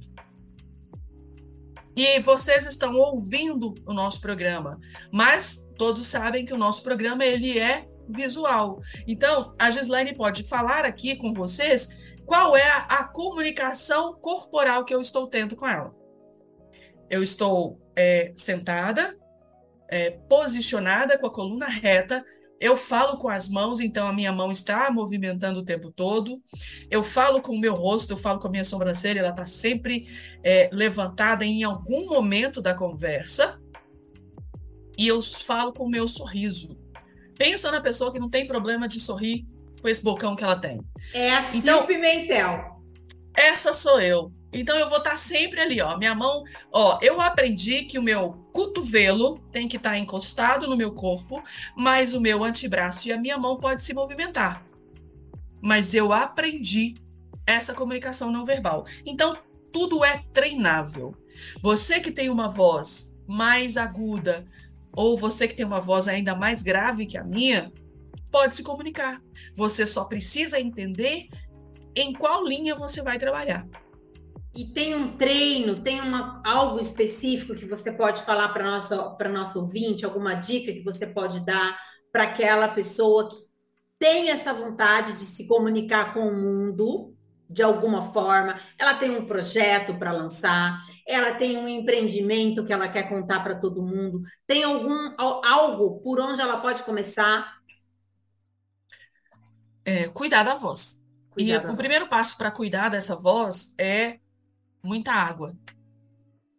E 1.95 2.20
vocês 2.22 2.66
estão 2.66 2.95
ouvindo 2.95 3.76
o 3.86 3.93
nosso 3.93 4.20
programa, 4.20 4.80
mas 5.11 5.70
todos 5.78 6.07
sabem 6.07 6.43
que 6.43 6.53
o 6.53 6.57
nosso 6.57 6.82
programa 6.82 7.24
ele 7.24 7.59
é 7.59 7.88
visual. 8.09 8.80
Então, 9.07 9.53
a 9.59 9.70
Gislaine 9.70 10.16
pode 10.16 10.43
falar 10.43 10.86
aqui 10.86 11.16
com 11.16 11.34
vocês 11.34 11.89
qual 12.26 12.55
é 12.55 12.68
a, 12.89 13.03
comunicação 13.03 14.14
corporal 14.16 14.86
que 14.86 14.93
eu 14.93 15.01
estou 15.01 15.28
tendo 15.28 15.55
com 15.55 15.68
ela. 15.68 15.93
Eu 17.09 17.22
estou 17.22 17.80
é, 17.95 18.34
sentada, 18.36 19.16
é, 19.93 20.09
posicionada 20.27 21.17
com 21.19 21.27
a 21.27 21.31
coluna 21.31 21.67
reta, 21.67 22.25
eu 22.59 22.75
falo 22.77 23.17
com 23.17 23.27
as 23.29 23.47
mãos, 23.49 23.79
então 23.79 24.07
a 24.07 24.13
minha 24.13 24.31
mão 24.31 24.49
está 24.51 24.89
movimentando 24.89 25.59
o 25.59 25.65
tempo 25.65 25.91
todo. 25.91 26.41
Eu 26.89 27.03
falo 27.03 27.41
com 27.41 27.53
o 27.55 27.59
meu 27.59 27.75
rosto, 27.75 28.13
eu 28.13 28.17
falo 28.17 28.39
com 28.39 28.47
a 28.47 28.51
minha 28.51 28.63
sobrancelha, 28.63 29.19
ela 29.19 29.29
está 29.29 29.45
sempre 29.45 30.07
é, 30.43 30.69
levantada 30.71 31.43
em 31.45 31.63
algum 31.63 32.07
momento 32.07 32.61
da 32.61 32.73
conversa. 32.73 33.59
E 34.97 35.07
eu 35.07 35.21
falo 35.21 35.73
com 35.73 35.83
o 35.85 35.89
meu 35.89 36.07
sorriso. 36.07 36.79
Pensa 37.37 37.71
na 37.71 37.81
pessoa 37.81 38.11
que 38.11 38.19
não 38.19 38.29
tem 38.29 38.47
problema 38.47 38.87
de 38.87 38.99
sorrir 38.99 39.45
com 39.81 39.89
esse 39.89 40.01
bocão 40.03 40.35
que 40.35 40.43
ela 40.43 40.55
tem. 40.55 40.79
É 41.13 41.33
assim 41.33 41.57
Então- 41.57 41.85
Pimentel. 41.85 42.81
essa 43.35 43.73
sou 43.73 43.99
eu. 43.99 44.31
Então 44.53 44.77
eu 44.77 44.87
vou 44.89 44.99
estar 44.99 45.17
sempre 45.17 45.59
ali, 45.59 45.81
ó. 45.81 45.97
Minha 45.97 46.13
mão, 46.13 46.43
ó, 46.71 46.99
eu 47.01 47.19
aprendi 47.19 47.83
que 47.85 47.97
o 47.97 48.03
meu 48.03 48.33
cotovelo 48.53 49.39
tem 49.51 49.67
que 49.67 49.77
estar 49.77 49.97
encostado 49.97 50.67
no 50.67 50.77
meu 50.77 50.93
corpo, 50.93 51.41
mas 51.75 52.13
o 52.13 52.21
meu 52.21 52.43
antebraço 52.43 53.07
e 53.07 53.13
a 53.13 53.19
minha 53.19 53.37
mão 53.37 53.59
pode 53.59 53.81
se 53.81 53.93
movimentar. 53.93 54.65
Mas 55.61 55.93
eu 55.93 56.13
aprendi 56.13 56.95
essa 57.47 57.73
comunicação 57.73 58.31
não 58.31 58.45
verbal. 58.45 58.85
Então 59.05 59.37
tudo 59.71 60.03
é 60.05 60.23
treinável. 60.31 61.15
Você 61.61 61.99
que 61.99 62.11
tem 62.11 62.29
uma 62.29 62.47
voz 62.47 63.17
mais 63.27 63.77
aguda 63.77 64.45
ou 64.95 65.17
você 65.17 65.47
que 65.47 65.55
tem 65.55 65.65
uma 65.65 65.81
voz 65.81 66.07
ainda 66.07 66.35
mais 66.35 66.61
grave 66.61 67.07
que 67.07 67.17
a 67.17 67.23
minha, 67.23 67.71
pode 68.31 68.55
se 68.55 68.63
comunicar. 68.63 69.21
Você 69.55 69.85
só 69.85 70.05
precisa 70.05 70.59
entender 70.59 71.27
em 71.95 72.13
qual 72.13 72.45
linha 72.45 72.75
você 72.75 73.01
vai 73.01 73.17
trabalhar. 73.17 73.67
E 74.55 74.65
tem 74.65 74.95
um 74.95 75.17
treino, 75.17 75.81
tem 75.81 75.99
uma, 75.99 76.41
algo 76.45 76.79
específico 76.79 77.55
que 77.55 77.65
você 77.65 77.91
pode 77.91 78.21
falar 78.23 78.49
para 78.49 78.63
nossa 78.63 79.09
para 79.11 79.29
nosso 79.29 79.59
ouvinte, 79.59 80.05
alguma 80.05 80.35
dica 80.35 80.71
que 80.71 80.83
você 80.83 81.07
pode 81.07 81.43
dar 81.43 81.79
para 82.11 82.23
aquela 82.23 82.67
pessoa 82.67 83.27
que 83.29 83.35
tem 83.97 84.29
essa 84.29 84.53
vontade 84.53 85.13
de 85.13 85.23
se 85.23 85.47
comunicar 85.47 86.13
com 86.13 86.27
o 86.27 86.35
mundo 86.35 87.15
de 87.49 87.61
alguma 87.61 88.13
forma, 88.13 88.59
ela 88.79 88.95
tem 88.95 89.11
um 89.11 89.27
projeto 89.27 89.93
para 89.97 90.11
lançar, 90.11 90.79
ela 91.07 91.35
tem 91.35 91.57
um 91.57 91.67
empreendimento 91.67 92.65
que 92.65 92.73
ela 92.73 92.87
quer 92.87 93.07
contar 93.07 93.41
para 93.41 93.55
todo 93.55 93.83
mundo, 93.83 94.21
tem 94.47 94.63
algum 94.63 95.13
algo 95.17 95.99
por 96.01 96.19
onde 96.19 96.41
ela 96.41 96.57
pode 96.57 96.83
começar? 96.83 97.59
É, 99.85 100.07
cuidar 100.09 100.43
da 100.43 100.55
voz. 100.55 101.01
Cuidar 101.29 101.53
e 101.55 101.59
da 101.59 101.71
o 101.71 101.75
voz. 101.75 101.75
primeiro 101.75 102.07
passo 102.07 102.37
para 102.37 102.51
cuidar 102.51 102.89
dessa 102.89 103.15
voz 103.15 103.75
é 103.79 104.19
muita 104.84 105.13
água. 105.13 105.55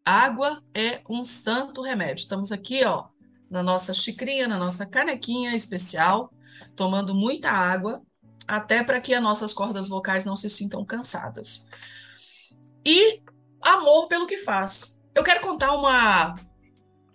Água 0.05 0.63
é 0.75 1.01
um 1.09 1.25
santo 1.25 1.83
remédio. 1.83 2.23
Estamos 2.23 2.51
aqui, 2.51 2.85
ó, 2.85 3.09
na 3.51 3.63
nossa 3.63 3.93
xicrinha, 3.93 4.49
na 4.49 4.59
nossa 4.59 4.87
canequinha 4.87 5.55
especial, 5.55 6.33
tomando 6.75 7.15
muita 7.15 7.51
água, 7.51 8.03
até 8.47 8.83
para 8.83 9.01
que 9.01 9.15
as 9.15 9.23
nossas 9.23 9.53
cordas 9.53 9.89
vocais 9.89 10.25
não 10.25 10.37
se 10.37 10.51
sintam 10.51 10.85
cansadas. 10.85 11.69
E 12.85 13.23
amor 13.63 14.09
pelo 14.09 14.27
que 14.27 14.39
faz. 14.39 15.01
Eu 15.15 15.23
quero 15.23 15.41
contar 15.41 15.73
uma, 15.73 16.35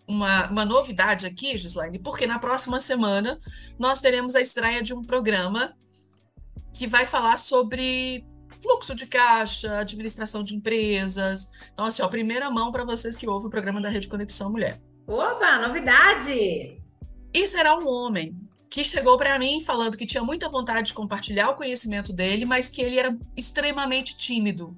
uma, 0.07 0.47
uma 0.49 0.65
novidade 0.65 1.25
aqui, 1.25 1.55
Gislaine, 1.57 1.99
porque 1.99 2.25
na 2.25 2.39
próxima 2.39 2.79
semana 2.79 3.39
nós 3.77 4.01
teremos 4.01 4.35
a 4.35 4.41
estreia 4.41 4.81
de 4.81 4.93
um 4.93 5.03
programa 5.03 5.75
que 6.73 6.87
vai 6.87 7.05
falar 7.05 7.37
sobre 7.37 8.25
fluxo 8.61 8.93
de 8.95 9.07
caixa, 9.07 9.79
administração 9.79 10.43
de 10.43 10.55
empresas. 10.55 11.49
Então, 11.73 11.85
assim, 11.85 12.01
ó, 12.01 12.07
primeira 12.07 12.49
mão 12.49 12.71
para 12.71 12.83
vocês 12.83 13.15
que 13.15 13.27
ouvem 13.27 13.47
o 13.47 13.51
programa 13.51 13.81
da 13.81 13.89
Rede 13.89 14.07
Conexão 14.07 14.51
Mulher. 14.51 14.81
Opa, 15.07 15.57
novidade! 15.59 16.79
E 17.33 17.47
será 17.47 17.77
um 17.77 17.87
homem 17.87 18.35
que 18.69 18.83
chegou 18.83 19.17
para 19.17 19.39
mim 19.39 19.63
falando 19.63 19.97
que 19.97 20.05
tinha 20.05 20.23
muita 20.23 20.47
vontade 20.47 20.87
de 20.87 20.93
compartilhar 20.93 21.49
o 21.49 21.55
conhecimento 21.55 22.13
dele, 22.13 22.45
mas 22.45 22.69
que 22.69 22.81
ele 22.81 22.99
era 22.99 23.17
extremamente 23.35 24.15
tímido. 24.15 24.77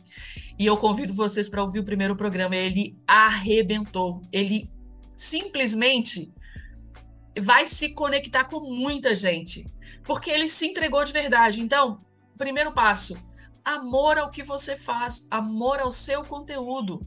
E 0.58 0.66
eu 0.66 0.78
convido 0.78 1.14
vocês 1.14 1.50
para 1.50 1.62
ouvir 1.62 1.80
o 1.80 1.84
primeiro 1.84 2.16
programa. 2.16 2.56
Ele 2.56 2.98
arrebentou. 3.06 4.22
Ele 4.32 4.70
simplesmente 5.16 6.34
vai 7.40 7.68
se 7.68 7.90
conectar 7.90 8.46
com 8.46 8.60
muita 8.60 9.16
gente, 9.16 9.66
porque 10.04 10.30
ele 10.30 10.48
se 10.48 10.68
entregou 10.68 11.04
de 11.04 11.12
verdade. 11.12 11.62
Então, 11.62 12.02
primeiro 12.38 12.72
passo, 12.72 13.18
amor 13.64 14.18
ao 14.18 14.30
que 14.30 14.44
você 14.44 14.76
faz, 14.76 15.28
amor 15.30 15.80
ao 15.80 15.92
seu 15.92 16.24
conteúdo. 16.24 17.06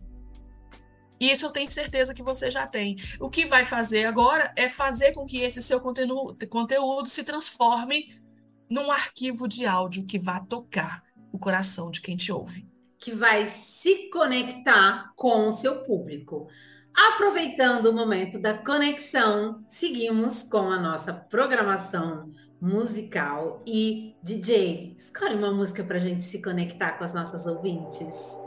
E 1.20 1.30
isso 1.30 1.46
eu 1.46 1.50
tenho 1.50 1.70
certeza 1.70 2.12
que 2.12 2.22
você 2.22 2.50
já 2.50 2.66
tem. 2.66 2.96
O 3.20 3.30
que 3.30 3.46
vai 3.46 3.64
fazer 3.64 4.04
agora 4.04 4.52
é 4.56 4.68
fazer 4.68 5.12
com 5.12 5.24
que 5.24 5.40
esse 5.40 5.62
seu 5.62 5.80
conteúdo, 5.80 6.36
conteúdo 6.48 7.08
se 7.08 7.24
transforme 7.24 8.20
num 8.68 8.90
arquivo 8.90 9.46
de 9.46 9.66
áudio 9.66 10.06
que 10.06 10.18
vá 10.18 10.40
tocar 10.40 11.02
o 11.32 11.38
coração 11.38 11.90
de 11.90 12.00
quem 12.00 12.16
te 12.16 12.32
ouve. 12.32 12.66
Que 12.98 13.12
vai 13.12 13.46
se 13.46 14.10
conectar 14.10 15.12
com 15.14 15.48
o 15.48 15.52
seu 15.52 15.84
público. 15.84 16.48
Aproveitando 16.94 17.86
o 17.86 17.92
momento 17.92 18.38
da 18.38 18.56
conexão, 18.58 19.64
seguimos 19.68 20.42
com 20.44 20.70
a 20.70 20.78
nossa 20.78 21.12
programação 21.12 22.32
musical. 22.64 23.62
E 23.66 24.16
DJ, 24.22 24.94
escolhe 24.96 25.34
uma 25.34 25.52
música 25.52 25.84
para 25.84 25.98
a 25.98 26.00
gente 26.00 26.22
se 26.22 26.40
conectar 26.40 26.92
com 26.92 27.04
as 27.04 27.12
nossas 27.12 27.46
ouvintes. 27.46 28.43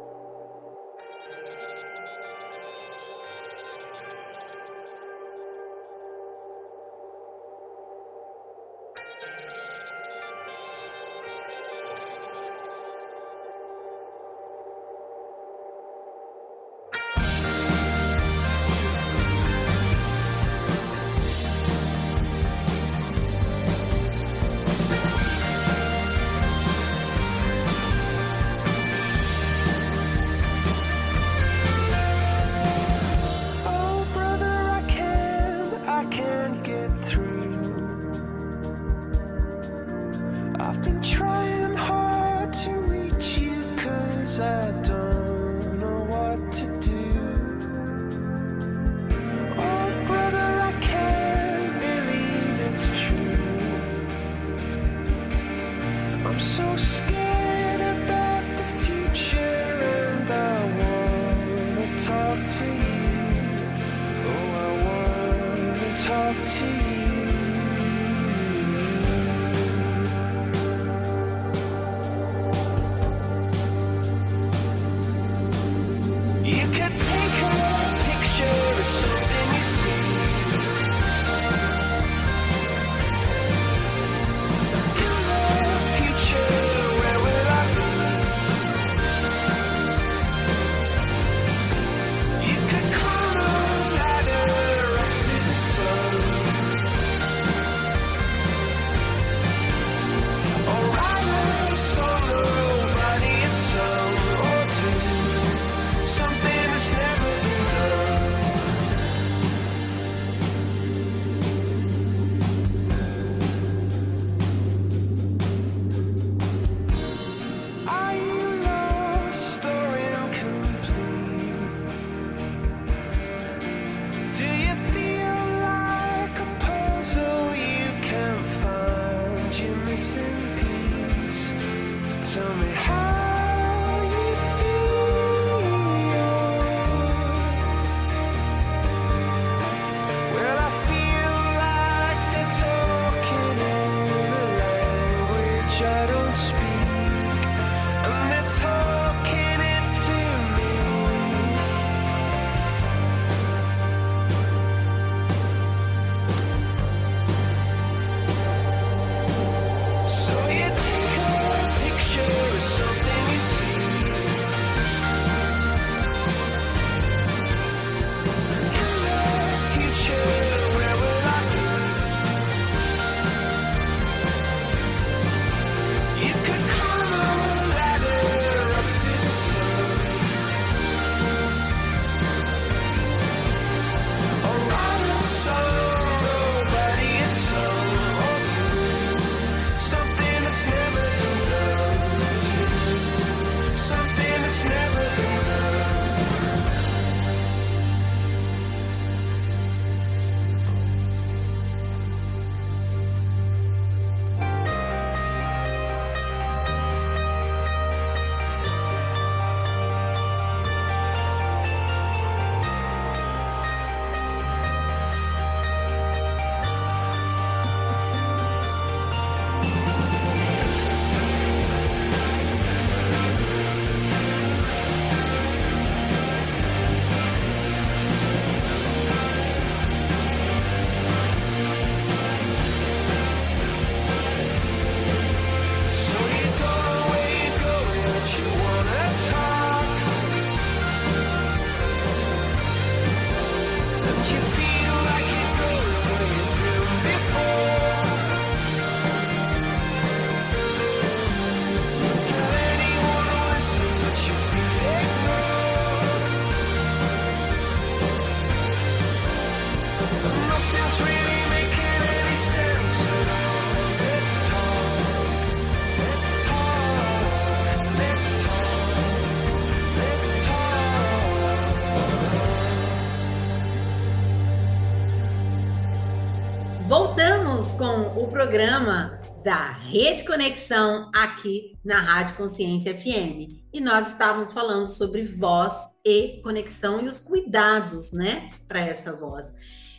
O 278.28 278.30
programa 278.30 279.22
da 279.42 279.72
Rede 279.72 280.26
Conexão 280.26 281.10
aqui 281.16 281.78
na 281.84 282.02
Rádio 282.02 282.36
Consciência 282.36 282.94
FM. 282.94 283.64
E 283.74 283.80
nós 283.80 284.10
estávamos 284.10 284.52
falando 284.52 284.90
sobre 284.90 285.24
voz 285.24 285.74
e 286.06 286.42
conexão 286.44 287.00
e 287.00 287.08
os 287.08 287.22
cuidados, 287.22 288.12
né, 288.12 288.50
para 288.68 288.82
essa 288.82 289.14
voz. 289.14 289.54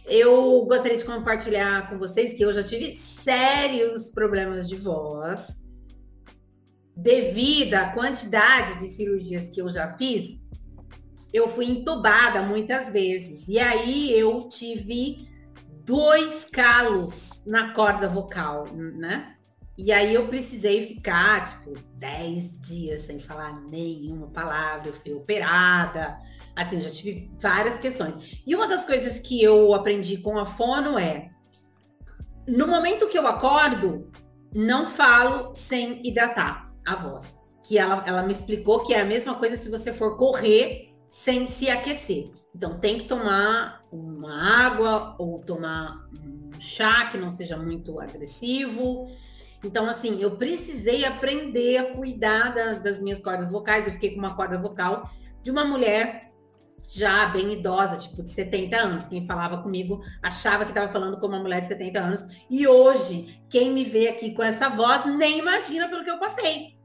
Eu 0.04 0.62
gostaria 0.66 0.98
de 0.98 1.06
compartilhar 1.06 1.88
com 1.88 1.96
vocês 1.96 2.34
que 2.34 2.44
eu 2.44 2.52
já 2.52 2.62
tive 2.62 2.94
sérios 2.96 4.10
problemas 4.10 4.68
de 4.68 4.76
voz 4.76 5.64
devido 6.94 7.74
à 7.74 7.88
quantidade 7.88 8.78
de 8.78 8.88
cirurgias 8.88 9.48
que 9.48 9.62
eu 9.62 9.70
já 9.70 9.96
fiz. 9.96 10.38
Eu 11.32 11.48
fui 11.48 11.64
entubada 11.64 12.42
muitas 12.42 12.92
vezes 12.92 13.48
e 13.48 13.58
aí 13.58 14.12
eu 14.12 14.48
tive 14.48 15.27
dois 15.88 16.44
calos 16.44 17.42
na 17.46 17.72
corda 17.72 18.06
vocal, 18.06 18.66
né? 18.74 19.34
E 19.76 19.90
aí 19.90 20.12
eu 20.12 20.28
precisei 20.28 20.86
ficar, 20.86 21.44
tipo, 21.44 21.72
10 21.94 22.60
dias 22.60 23.02
sem 23.02 23.18
falar 23.18 23.58
nenhuma 23.62 24.26
palavra. 24.26 24.88
Eu 24.88 24.92
fui 24.92 25.14
operada. 25.14 26.18
Assim, 26.54 26.78
já 26.78 26.90
tive 26.90 27.30
várias 27.40 27.78
questões. 27.78 28.42
E 28.46 28.54
uma 28.54 28.68
das 28.68 28.84
coisas 28.84 29.18
que 29.18 29.42
eu 29.42 29.72
aprendi 29.72 30.18
com 30.18 30.36
a 30.36 30.44
fono 30.44 30.98
é: 30.98 31.30
no 32.46 32.66
momento 32.66 33.08
que 33.08 33.18
eu 33.18 33.26
acordo, 33.26 34.10
não 34.52 34.84
falo 34.84 35.54
sem 35.54 36.06
hidratar 36.06 36.70
a 36.84 36.96
voz. 36.96 37.38
Que 37.66 37.78
ela, 37.78 38.04
ela 38.06 38.22
me 38.22 38.32
explicou 38.32 38.84
que 38.84 38.92
é 38.92 39.00
a 39.00 39.06
mesma 39.06 39.36
coisa 39.36 39.56
se 39.56 39.70
você 39.70 39.92
for 39.92 40.16
correr 40.18 40.92
sem 41.08 41.46
se 41.46 41.70
aquecer. 41.70 42.37
Então, 42.54 42.78
tem 42.78 42.98
que 42.98 43.04
tomar 43.04 43.84
uma 43.92 44.66
água 44.66 45.14
ou 45.18 45.40
tomar 45.40 46.08
um 46.24 46.50
chá 46.60 47.06
que 47.06 47.18
não 47.18 47.30
seja 47.30 47.56
muito 47.56 48.00
agressivo. 48.00 49.06
Então, 49.64 49.88
assim, 49.88 50.20
eu 50.20 50.36
precisei 50.36 51.04
aprender 51.04 51.78
a 51.78 51.94
cuidar 51.94 52.54
da, 52.54 52.72
das 52.74 53.00
minhas 53.00 53.20
cordas 53.20 53.50
vocais. 53.50 53.86
Eu 53.86 53.92
fiquei 53.92 54.10
com 54.12 54.18
uma 54.18 54.34
corda 54.34 54.58
vocal 54.58 55.10
de 55.42 55.50
uma 55.50 55.64
mulher 55.64 56.28
já 56.88 57.26
bem 57.26 57.52
idosa, 57.52 57.98
tipo 57.98 58.22
de 58.22 58.30
70 58.30 58.76
anos. 58.76 59.06
Quem 59.06 59.26
falava 59.26 59.62
comigo 59.62 60.02
achava 60.22 60.64
que 60.64 60.70
estava 60.70 60.90
falando 60.90 61.18
com 61.18 61.26
uma 61.26 61.38
mulher 61.38 61.60
de 61.60 61.66
70 61.66 62.00
anos. 62.00 62.24
E 62.48 62.66
hoje, 62.66 63.42
quem 63.50 63.72
me 63.72 63.84
vê 63.84 64.08
aqui 64.08 64.32
com 64.32 64.42
essa 64.42 64.68
voz 64.70 65.04
nem 65.04 65.38
imagina 65.38 65.88
pelo 65.88 66.04
que 66.04 66.10
eu 66.10 66.18
passei. 66.18 66.78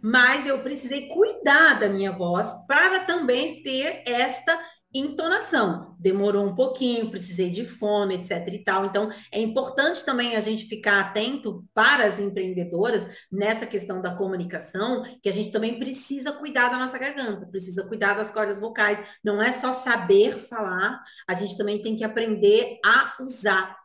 Mas 0.00 0.46
eu 0.46 0.58
precisei 0.60 1.08
cuidar 1.08 1.80
da 1.80 1.88
minha 1.88 2.12
voz 2.12 2.54
para 2.68 3.00
também 3.00 3.62
ter 3.62 4.02
esta 4.06 4.56
entonação. 4.94 5.96
Demorou 5.98 6.46
um 6.46 6.54
pouquinho, 6.54 7.10
precisei 7.10 7.50
de 7.50 7.64
fone, 7.64 8.14
etc 8.14 8.46
e 8.52 8.62
tal. 8.62 8.86
Então, 8.86 9.10
é 9.32 9.40
importante 9.40 10.04
também 10.04 10.36
a 10.36 10.40
gente 10.40 10.66
ficar 10.66 11.00
atento 11.00 11.64
para 11.74 12.06
as 12.06 12.20
empreendedoras 12.20 13.06
nessa 13.30 13.66
questão 13.66 14.00
da 14.00 14.14
comunicação, 14.14 15.02
que 15.20 15.28
a 15.28 15.32
gente 15.32 15.50
também 15.50 15.78
precisa 15.78 16.32
cuidar 16.32 16.68
da 16.68 16.78
nossa 16.78 16.98
garganta, 16.98 17.46
precisa 17.46 17.82
cuidar 17.86 18.14
das 18.14 18.30
cordas 18.30 18.60
vocais. 18.60 18.98
Não 19.22 19.42
é 19.42 19.50
só 19.50 19.72
saber 19.72 20.38
falar, 20.38 21.02
a 21.26 21.34
gente 21.34 21.56
também 21.56 21.82
tem 21.82 21.96
que 21.96 22.04
aprender 22.04 22.78
a 22.84 23.16
usar 23.20 23.76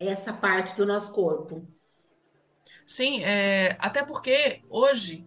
essa 0.00 0.32
parte 0.32 0.74
do 0.76 0.86
nosso 0.86 1.12
corpo. 1.12 1.66
Sim, 2.86 3.22
é, 3.24 3.76
até 3.80 4.04
porque 4.04 4.62
hoje 4.70 5.26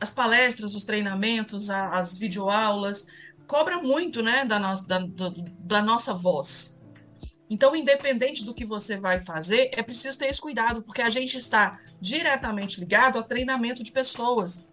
as 0.00 0.10
palestras, 0.10 0.74
os 0.74 0.84
treinamentos, 0.84 1.70
as 1.70 2.18
videoaulas, 2.18 3.06
cobra 3.48 3.80
muito 3.80 4.22
né, 4.22 4.44
da, 4.44 4.58
nossa, 4.58 4.86
da, 4.86 5.00
da 5.58 5.82
nossa 5.82 6.14
voz. 6.14 6.78
Então, 7.50 7.74
independente 7.74 8.44
do 8.44 8.54
que 8.54 8.64
você 8.64 8.98
vai 8.98 9.18
fazer, 9.20 9.70
é 9.74 9.82
preciso 9.82 10.18
ter 10.18 10.26
esse 10.26 10.40
cuidado, 10.40 10.82
porque 10.82 11.00
a 11.00 11.08
gente 11.08 11.36
está 11.36 11.80
diretamente 11.98 12.78
ligado 12.78 13.18
a 13.18 13.22
treinamento 13.22 13.82
de 13.82 13.90
pessoas. 13.90 14.68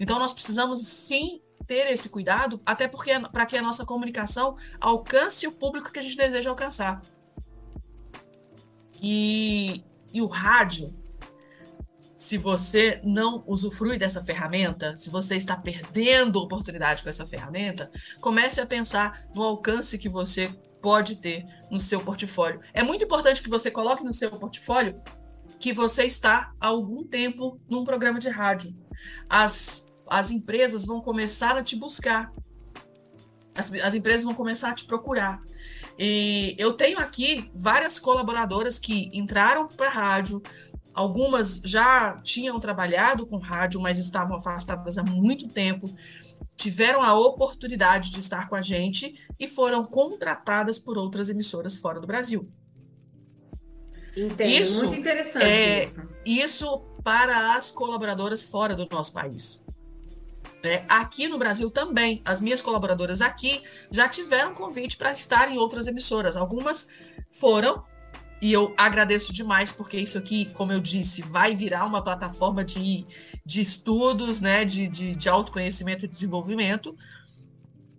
Então, 0.00 0.18
nós 0.18 0.32
precisamos 0.32 0.80
sim 0.88 1.42
ter 1.66 1.86
esse 1.92 2.08
cuidado, 2.08 2.60
até 2.64 2.88
porque 2.88 3.10
para 3.30 3.46
que 3.46 3.56
a 3.56 3.62
nossa 3.62 3.84
comunicação 3.84 4.56
alcance 4.80 5.46
o 5.46 5.52
público 5.52 5.92
que 5.92 5.98
a 5.98 6.02
gente 6.02 6.16
deseja 6.16 6.48
alcançar. 6.48 7.02
E, 9.02 9.84
e 10.12 10.22
o 10.22 10.26
rádio, 10.26 10.94
se 12.24 12.38
você 12.38 13.02
não 13.04 13.44
usufrui 13.46 13.98
dessa 13.98 14.24
ferramenta, 14.24 14.96
se 14.96 15.10
você 15.10 15.36
está 15.36 15.58
perdendo 15.58 16.40
oportunidade 16.40 17.02
com 17.02 17.10
essa 17.10 17.26
ferramenta, 17.26 17.90
comece 18.18 18.62
a 18.62 18.66
pensar 18.66 19.26
no 19.34 19.42
alcance 19.42 19.98
que 19.98 20.08
você 20.08 20.48
pode 20.80 21.16
ter 21.16 21.44
no 21.70 21.78
seu 21.78 22.00
portfólio. 22.00 22.60
É 22.72 22.82
muito 22.82 23.04
importante 23.04 23.42
que 23.42 23.50
você 23.50 23.70
coloque 23.70 24.02
no 24.02 24.12
seu 24.14 24.30
portfólio 24.30 24.96
que 25.60 25.70
você 25.70 26.04
está 26.04 26.50
há 26.58 26.68
algum 26.68 27.04
tempo 27.04 27.60
num 27.68 27.84
programa 27.84 28.18
de 28.18 28.30
rádio. 28.30 28.74
As, 29.28 29.92
as 30.08 30.30
empresas 30.30 30.86
vão 30.86 31.02
começar 31.02 31.58
a 31.58 31.62
te 31.62 31.76
buscar. 31.76 32.32
As, 33.54 33.70
as 33.70 33.94
empresas 33.94 34.24
vão 34.24 34.34
começar 34.34 34.70
a 34.70 34.74
te 34.74 34.86
procurar. 34.86 35.42
E 35.98 36.56
eu 36.58 36.72
tenho 36.72 36.98
aqui 36.98 37.50
várias 37.54 37.98
colaboradoras 37.98 38.78
que 38.78 39.10
entraram 39.12 39.68
para 39.68 39.88
a 39.88 39.92
rádio, 39.92 40.42
Algumas 40.94 41.60
já 41.64 42.20
tinham 42.22 42.60
trabalhado 42.60 43.26
com 43.26 43.38
rádio, 43.38 43.80
mas 43.80 43.98
estavam 43.98 44.36
afastadas 44.36 44.96
há 44.96 45.02
muito 45.02 45.48
tempo, 45.48 45.92
tiveram 46.56 47.02
a 47.02 47.14
oportunidade 47.14 48.12
de 48.12 48.20
estar 48.20 48.48
com 48.48 48.54
a 48.54 48.62
gente 48.62 49.20
e 49.38 49.48
foram 49.48 49.84
contratadas 49.84 50.78
por 50.78 50.96
outras 50.96 51.28
emissoras 51.28 51.76
fora 51.76 52.00
do 52.00 52.06
Brasil. 52.06 52.48
Entendo, 54.16 54.48
isso, 54.48 54.86
muito 54.86 55.00
interessante 55.00 55.44
é, 55.44 55.84
isso. 55.86 56.08
Isso 56.24 56.78
para 57.02 57.56
as 57.56 57.70
colaboradoras 57.70 58.44
fora 58.44 58.76
do 58.76 58.88
nosso 58.90 59.12
país. 59.12 59.64
É, 60.62 60.82
aqui 60.88 61.28
no 61.28 61.36
Brasil 61.36 61.70
também, 61.70 62.22
as 62.24 62.40
minhas 62.40 62.62
colaboradoras 62.62 63.20
aqui 63.20 63.62
já 63.90 64.08
tiveram 64.08 64.54
convite 64.54 64.96
para 64.96 65.12
estar 65.12 65.50
em 65.50 65.58
outras 65.58 65.86
emissoras. 65.86 66.36
Algumas 66.36 66.88
foram 67.30 67.84
e 68.44 68.52
eu 68.52 68.74
agradeço 68.76 69.32
demais, 69.32 69.72
porque 69.72 69.96
isso 69.96 70.18
aqui, 70.18 70.44
como 70.52 70.70
eu 70.70 70.78
disse, 70.78 71.22
vai 71.22 71.56
virar 71.56 71.86
uma 71.86 72.04
plataforma 72.04 72.62
de, 72.62 73.06
de 73.42 73.62
estudos, 73.62 74.38
né, 74.38 74.66
de, 74.66 74.86
de, 74.86 75.14
de 75.14 75.28
autoconhecimento 75.30 76.04
e 76.04 76.08
desenvolvimento. 76.08 76.94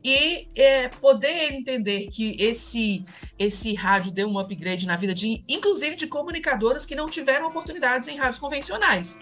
E 0.03 0.47
é, 0.53 0.87
poder 0.89 1.51
entender 1.51 2.09
que 2.09 2.35
esse, 2.39 3.03
esse 3.39 3.73
rádio 3.73 4.11
deu 4.11 4.29
um 4.29 4.37
upgrade 4.37 4.85
na 4.85 4.95
vida 4.95 5.15
de, 5.15 5.43
inclusive, 5.49 5.95
de 5.95 6.05
comunicadoras 6.05 6.85
que 6.85 6.93
não 6.93 7.09
tiveram 7.09 7.47
oportunidades 7.47 8.07
em 8.07 8.15
rádios 8.15 8.37
convencionais. 8.37 9.17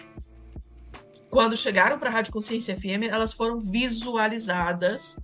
Quando 1.30 1.56
chegaram 1.56 1.98
para 1.98 2.10
a 2.10 2.12
Rádio 2.12 2.34
Consciência 2.34 2.76
FM, 2.76 3.08
elas 3.08 3.32
foram 3.32 3.58
visualizadas 3.58 5.18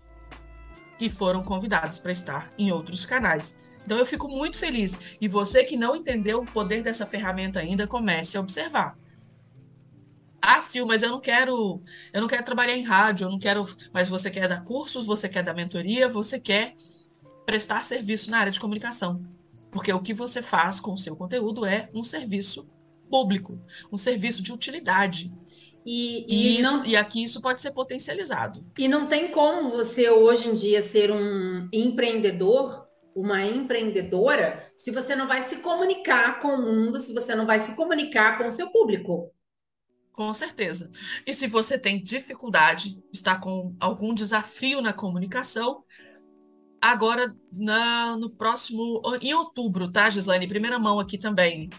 e 0.98 1.10
foram 1.10 1.42
convidadas 1.42 1.98
para 1.98 2.10
estar 2.10 2.50
em 2.56 2.72
outros 2.72 3.04
canais. 3.04 3.54
Então 3.90 3.98
eu 3.98 4.06
fico 4.06 4.28
muito 4.28 4.56
feliz. 4.56 5.16
E 5.20 5.26
você 5.26 5.64
que 5.64 5.76
não 5.76 5.96
entendeu 5.96 6.42
o 6.42 6.46
poder 6.46 6.80
dessa 6.80 7.04
ferramenta 7.04 7.58
ainda, 7.58 7.88
comece 7.88 8.36
a 8.36 8.40
observar. 8.40 8.96
Ah, 10.40 10.60
Sil, 10.62 10.86
mas 10.86 11.02
eu 11.02 11.10
não 11.10 11.18
quero, 11.18 11.82
eu 12.12 12.20
não 12.20 12.28
quero 12.28 12.44
trabalhar 12.44 12.76
em 12.76 12.84
rádio, 12.84 13.24
eu 13.24 13.30
não 13.32 13.38
quero, 13.40 13.66
mas 13.92 14.08
você 14.08 14.30
quer 14.30 14.46
dar 14.46 14.62
cursos, 14.62 15.08
você 15.08 15.28
quer 15.28 15.42
dar 15.42 15.54
mentoria, 15.54 16.08
você 16.08 16.38
quer 16.38 16.76
prestar 17.44 17.82
serviço 17.82 18.30
na 18.30 18.38
área 18.38 18.52
de 18.52 18.60
comunicação. 18.60 19.24
Porque 19.72 19.92
o 19.92 20.00
que 20.00 20.14
você 20.14 20.40
faz 20.40 20.78
com 20.78 20.92
o 20.92 20.98
seu 20.98 21.16
conteúdo 21.16 21.66
é 21.66 21.90
um 21.92 22.04
serviço 22.04 22.70
público, 23.10 23.60
um 23.90 23.96
serviço 23.96 24.40
de 24.40 24.52
utilidade. 24.52 25.34
E, 25.84 26.26
e, 26.28 26.58
e, 26.60 26.62
não, 26.62 26.86
e, 26.86 26.94
aqui 26.96 27.24
isso 27.24 27.40
pode 27.40 27.60
ser 27.60 27.72
potencializado. 27.72 28.64
E 28.78 28.86
não 28.86 29.08
tem 29.08 29.32
como 29.32 29.68
você 29.68 30.08
hoje 30.08 30.46
em 30.46 30.54
dia 30.54 30.80
ser 30.80 31.10
um 31.10 31.68
empreendedor 31.72 32.88
uma 33.14 33.44
empreendedora 33.44 34.72
se 34.76 34.90
você 34.90 35.14
não 35.14 35.26
vai 35.26 35.42
se 35.42 35.56
comunicar 35.56 36.40
com 36.40 36.48
o 36.48 36.62
mundo, 36.62 37.00
se 37.00 37.12
você 37.12 37.34
não 37.34 37.46
vai 37.46 37.60
se 37.60 37.74
comunicar 37.74 38.38
com 38.38 38.46
o 38.46 38.50
seu 38.50 38.70
público. 38.70 39.30
Com 40.12 40.32
certeza. 40.32 40.90
E 41.26 41.32
se 41.32 41.46
você 41.46 41.78
tem 41.78 42.02
dificuldade, 42.02 43.02
está 43.12 43.36
com 43.36 43.74
algum 43.80 44.12
desafio 44.12 44.82
na 44.82 44.92
comunicação, 44.92 45.82
agora 46.80 47.34
na, 47.52 48.16
no 48.16 48.30
próximo, 48.30 49.00
em 49.20 49.32
outubro, 49.34 49.90
tá, 49.90 50.10
Gislaine? 50.10 50.46
Primeira 50.46 50.78
mão 50.78 50.98
aqui 50.98 51.18
também. 51.18 51.70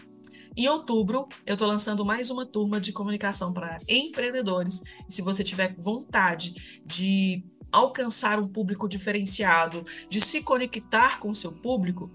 Em 0.56 0.68
outubro, 0.68 1.28
eu 1.46 1.54
estou 1.54 1.66
lançando 1.66 2.04
mais 2.04 2.30
uma 2.30 2.44
turma 2.44 2.78
de 2.78 2.92
comunicação 2.92 3.52
para 3.52 3.80
empreendedores. 3.88 4.82
E 5.08 5.12
se 5.12 5.22
você 5.22 5.42
tiver 5.42 5.74
vontade 5.78 6.82
de 6.84 7.42
alcançar 7.72 8.38
um 8.38 8.46
público 8.46 8.88
diferenciado, 8.88 9.82
de 10.08 10.20
se 10.20 10.42
conectar 10.42 11.18
com 11.18 11.30
o 11.30 11.34
seu 11.34 11.52
público, 11.52 12.10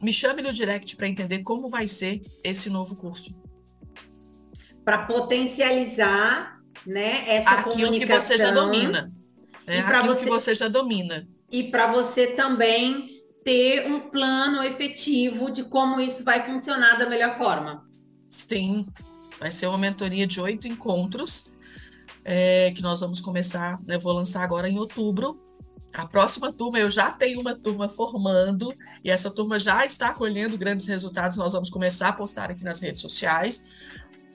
me 0.00 0.12
chame 0.12 0.42
no 0.42 0.52
direct 0.52 0.96
para 0.96 1.08
entender 1.08 1.42
como 1.42 1.68
vai 1.68 1.88
ser 1.88 2.22
esse 2.44 2.68
novo 2.68 2.96
curso. 2.96 3.34
Para 4.84 5.06
potencializar, 5.06 6.60
né, 6.86 7.24
essa 7.26 7.50
aquilo 7.50 7.86
comunicação. 7.86 8.16
que 8.16 8.22
você 8.22 8.38
já 8.38 8.50
domina. 8.50 9.12
É, 9.66 9.78
aquilo 9.80 10.14
você, 10.14 10.24
que 10.24 10.30
você 10.30 10.54
já 10.54 10.68
domina. 10.68 11.28
E 11.50 11.64
para 11.64 11.86
você 11.86 12.28
também 12.28 13.20
ter 13.44 13.86
um 13.86 14.10
plano 14.10 14.62
efetivo 14.62 15.50
de 15.50 15.64
como 15.64 16.00
isso 16.00 16.24
vai 16.24 16.44
funcionar 16.44 16.98
da 16.98 17.08
melhor 17.08 17.36
forma. 17.36 17.88
Sim, 18.28 18.86
vai 19.38 19.50
ser 19.50 19.66
uma 19.66 19.78
mentoria 19.78 20.26
de 20.26 20.40
oito 20.40 20.68
encontros 20.68 21.52
é, 22.24 22.70
que 22.72 22.82
nós 22.82 23.00
vamos 23.00 23.20
começar, 23.20 23.80
né, 23.86 23.98
vou 23.98 24.12
lançar 24.12 24.42
agora 24.42 24.68
em 24.68 24.78
outubro. 24.78 25.40
A 25.92 26.06
próxima 26.06 26.52
turma, 26.52 26.78
eu 26.78 26.88
já 26.88 27.10
tenho 27.10 27.40
uma 27.40 27.54
turma 27.54 27.88
formando, 27.88 28.72
e 29.02 29.10
essa 29.10 29.30
turma 29.30 29.58
já 29.58 29.84
está 29.84 30.14
colhendo 30.14 30.56
grandes 30.56 30.86
resultados. 30.86 31.36
Nós 31.36 31.52
vamos 31.52 31.68
começar 31.68 32.08
a 32.08 32.12
postar 32.12 32.50
aqui 32.50 32.62
nas 32.62 32.80
redes 32.80 33.00
sociais. 33.00 33.64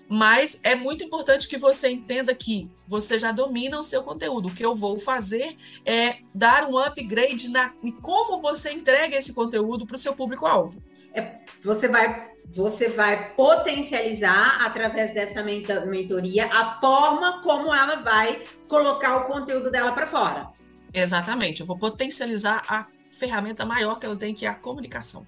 Mas 0.07 0.59
é 0.63 0.75
muito 0.75 1.03
importante 1.03 1.47
que 1.47 1.57
você 1.57 1.89
entenda 1.89 2.35
que 2.35 2.69
você 2.87 3.17
já 3.17 3.31
domina 3.31 3.79
o 3.79 3.83
seu 3.83 4.03
conteúdo. 4.03 4.49
O 4.49 4.53
que 4.53 4.63
eu 4.63 4.75
vou 4.75 4.99
fazer 4.99 5.55
é 5.83 6.17
dar 6.33 6.69
um 6.69 6.77
upgrade 6.77 7.49
na, 7.49 7.73
em 7.81 7.91
como 7.91 8.41
você 8.41 8.71
entrega 8.71 9.15
esse 9.15 9.33
conteúdo 9.33 9.87
para 9.87 9.95
o 9.95 9.99
seu 9.99 10.13
público-alvo. 10.13 10.79
É, 11.13 11.39
você 11.63 11.87
vai 11.87 12.34
você 12.53 12.87
vai 12.87 13.33
potencializar 13.33 14.65
através 14.65 15.13
dessa 15.13 15.43
mentoria 15.43 16.45
a 16.45 16.79
forma 16.79 17.41
como 17.41 17.73
ela 17.73 17.97
vai 17.97 18.41
colocar 18.67 19.17
o 19.17 19.23
conteúdo 19.25 19.71
dela 19.71 19.91
para 19.91 20.07
fora. 20.07 20.49
Exatamente, 20.93 21.61
eu 21.61 21.67
vou 21.67 21.77
potencializar 21.77 22.63
a 22.67 22.87
ferramenta 23.11 23.65
maior 23.65 23.99
que 23.99 24.05
ela 24.05 24.15
tem, 24.15 24.33
que 24.33 24.45
é 24.45 24.49
a 24.49 24.55
comunicação. 24.55 25.25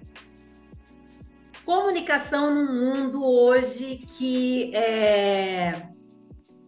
Comunicação 1.64 2.54
no 2.54 2.72
mundo 2.72 3.22
hoje 3.22 3.98
que 4.16 4.74
é, 4.74 5.88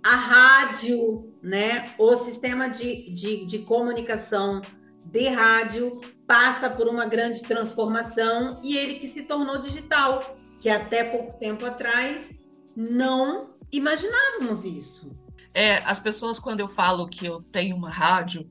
a 0.02 0.14
rádio, 0.16 1.32
né, 1.42 1.94
o 1.98 2.14
sistema 2.16 2.68
de, 2.68 3.10
de, 3.10 3.46
de 3.46 3.60
comunicação 3.60 4.60
de 5.04 5.28
rádio 5.28 6.00
passa 6.26 6.68
por 6.68 6.86
uma 6.86 7.06
grande 7.06 7.42
transformação 7.42 8.60
e 8.62 8.76
ele 8.76 8.94
que 8.94 9.06
se 9.06 9.22
tornou 9.22 9.58
digital 9.58 10.36
que 10.60 10.68
até 10.68 11.02
pouco 11.02 11.38
tempo 11.38 11.64
atrás 11.64 12.38
não 12.76 13.54
imaginávamos 13.72 14.64
isso. 14.64 15.10
É, 15.54 15.76
as 15.78 15.98
pessoas, 15.98 16.38
quando 16.38 16.60
eu 16.60 16.68
falo 16.68 17.08
que 17.08 17.26
eu 17.26 17.42
tenho 17.42 17.74
uma 17.74 17.90
rádio, 17.90 18.48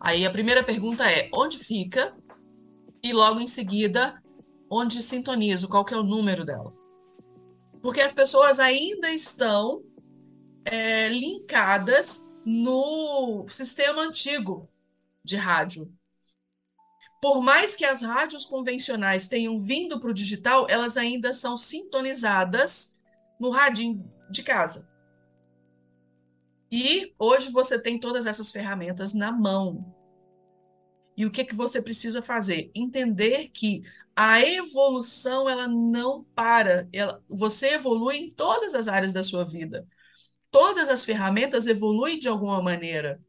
aí 0.00 0.26
a 0.26 0.30
primeira 0.30 0.64
pergunta 0.64 1.08
é 1.08 1.28
onde 1.32 1.58
fica? 1.58 2.16
E 3.02 3.12
logo 3.12 3.38
em 3.40 3.46
seguida, 3.46 4.20
onde 4.70 5.02
sintonizo? 5.02 5.68
Qual 5.68 5.84
que 5.84 5.94
é 5.94 5.96
o 5.96 6.02
número 6.02 6.44
dela? 6.44 6.72
Porque 7.82 8.00
as 8.00 8.12
pessoas 8.12 8.58
ainda 8.58 9.10
estão 9.10 9.82
é, 10.64 11.08
linkadas 11.08 12.28
no 12.44 13.46
sistema 13.48 14.02
antigo 14.02 14.68
de 15.24 15.36
rádio 15.36 15.92
por 17.22 17.40
mais 17.40 17.76
que 17.76 17.84
as 17.84 18.02
rádios 18.02 18.44
convencionais 18.44 19.28
tenham 19.28 19.56
vindo 19.56 20.00
para 20.00 20.10
o 20.10 20.14
digital, 20.14 20.66
elas 20.68 20.96
ainda 20.96 21.32
são 21.32 21.56
sintonizadas 21.56 22.96
no 23.38 23.50
radinho 23.50 24.12
de 24.28 24.42
casa. 24.42 24.90
E 26.68 27.14
hoje 27.16 27.52
você 27.52 27.80
tem 27.80 27.96
todas 27.96 28.26
essas 28.26 28.50
ferramentas 28.50 29.14
na 29.14 29.30
mão. 29.30 29.94
E 31.16 31.24
o 31.24 31.30
que, 31.30 31.44
que 31.44 31.54
você 31.54 31.80
precisa 31.80 32.20
fazer? 32.20 32.72
Entender 32.74 33.50
que 33.50 33.84
a 34.16 34.40
evolução 34.40 35.48
ela 35.48 35.68
não 35.68 36.24
para. 36.34 36.88
Ela, 36.92 37.22
você 37.28 37.74
evolui 37.74 38.16
em 38.16 38.28
todas 38.30 38.74
as 38.74 38.88
áreas 38.88 39.12
da 39.12 39.22
sua 39.22 39.44
vida. 39.44 39.86
Todas 40.50 40.88
as 40.88 41.04
ferramentas 41.04 41.68
evoluem 41.68 42.18
de 42.18 42.26
alguma 42.26 42.60
maneira. 42.60 43.22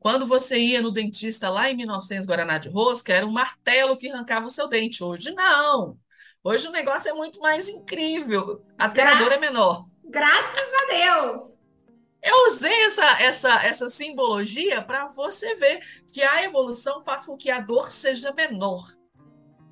Quando 0.00 0.26
você 0.26 0.58
ia 0.58 0.80
no 0.80 0.92
dentista 0.92 1.50
lá 1.50 1.70
em 1.70 1.76
1900 1.76 2.26
Guaraná 2.26 2.58
de 2.58 2.68
Rosca, 2.68 3.12
era 3.12 3.26
um 3.26 3.32
martelo 3.32 3.96
que 3.96 4.08
arrancava 4.08 4.46
o 4.46 4.50
seu 4.50 4.68
dente. 4.68 5.02
Hoje 5.02 5.32
não. 5.32 5.98
Hoje 6.42 6.68
o 6.68 6.72
negócio 6.72 7.10
é 7.10 7.12
muito 7.12 7.40
mais 7.40 7.68
incrível. 7.68 8.64
A 8.78 8.86
Gra 8.86 9.14
dor 9.14 9.32
é 9.32 9.38
menor. 9.38 9.86
Graças 10.04 10.68
a 10.72 10.86
Deus! 10.86 11.58
Eu 12.22 12.46
usei 12.46 12.84
essa, 12.84 13.22
essa, 13.22 13.66
essa 13.66 13.90
simbologia 13.90 14.82
para 14.82 15.08
você 15.08 15.54
ver 15.56 15.80
que 16.12 16.22
a 16.22 16.44
evolução 16.44 17.02
faz 17.04 17.26
com 17.26 17.36
que 17.36 17.50
a 17.50 17.60
dor 17.60 17.90
seja 17.90 18.32
menor. 18.32 18.92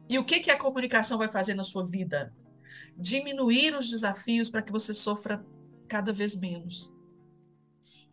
E 0.08 0.18
o 0.18 0.24
que, 0.24 0.40
que 0.40 0.50
a 0.50 0.58
comunicação 0.58 1.18
vai 1.18 1.28
fazer 1.28 1.54
na 1.54 1.64
sua 1.64 1.84
vida? 1.84 2.32
Diminuir 2.96 3.76
os 3.76 3.90
desafios 3.90 4.48
para 4.48 4.62
que 4.62 4.72
você 4.72 4.94
sofra 4.94 5.44
cada 5.88 6.12
vez 6.12 6.34
menos. 6.34 6.92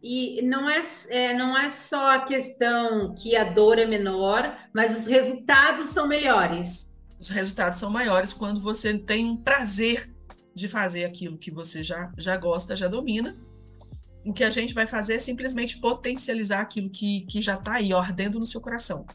E 0.04 0.42
não 0.42 0.70
é, 0.70 0.82
é, 1.08 1.34
não 1.34 1.58
é 1.58 1.70
só 1.70 2.12
a 2.12 2.20
questão 2.20 3.16
que 3.16 3.38
a 3.38 3.46
dor 3.46 3.80
é 3.80 3.86
menor, 3.86 4.54
mas 4.74 4.98
os 4.98 5.06
resultados 5.06 5.92
são 5.92 6.06
melhores. 6.06 6.92
Os 7.18 7.30
resultados 7.30 7.80
são 7.80 7.90
maiores 7.90 8.34
quando 8.34 8.60
você 8.60 8.98
tem 8.98 9.24
um 9.24 9.38
prazer 9.38 10.14
de 10.54 10.68
fazer 10.68 11.06
aquilo 11.06 11.38
que 11.38 11.50
você 11.50 11.82
já, 11.82 12.12
já 12.18 12.36
gosta, 12.36 12.76
já 12.76 12.90
domina. 12.90 13.38
O 14.26 14.34
que 14.34 14.44
a 14.44 14.50
gente 14.50 14.74
vai 14.74 14.86
fazer 14.86 15.16
é 15.16 15.20
simplesmente 15.20 15.80
potencializar 15.80 16.60
aquilo 16.60 16.90
que, 16.90 17.22
que 17.22 17.42
já 17.42 17.56
está 17.56 17.76
aí, 17.76 17.94
ardendo 17.94 18.38
no 18.40 18.46
seu 18.46 18.60
coração. 18.60 19.06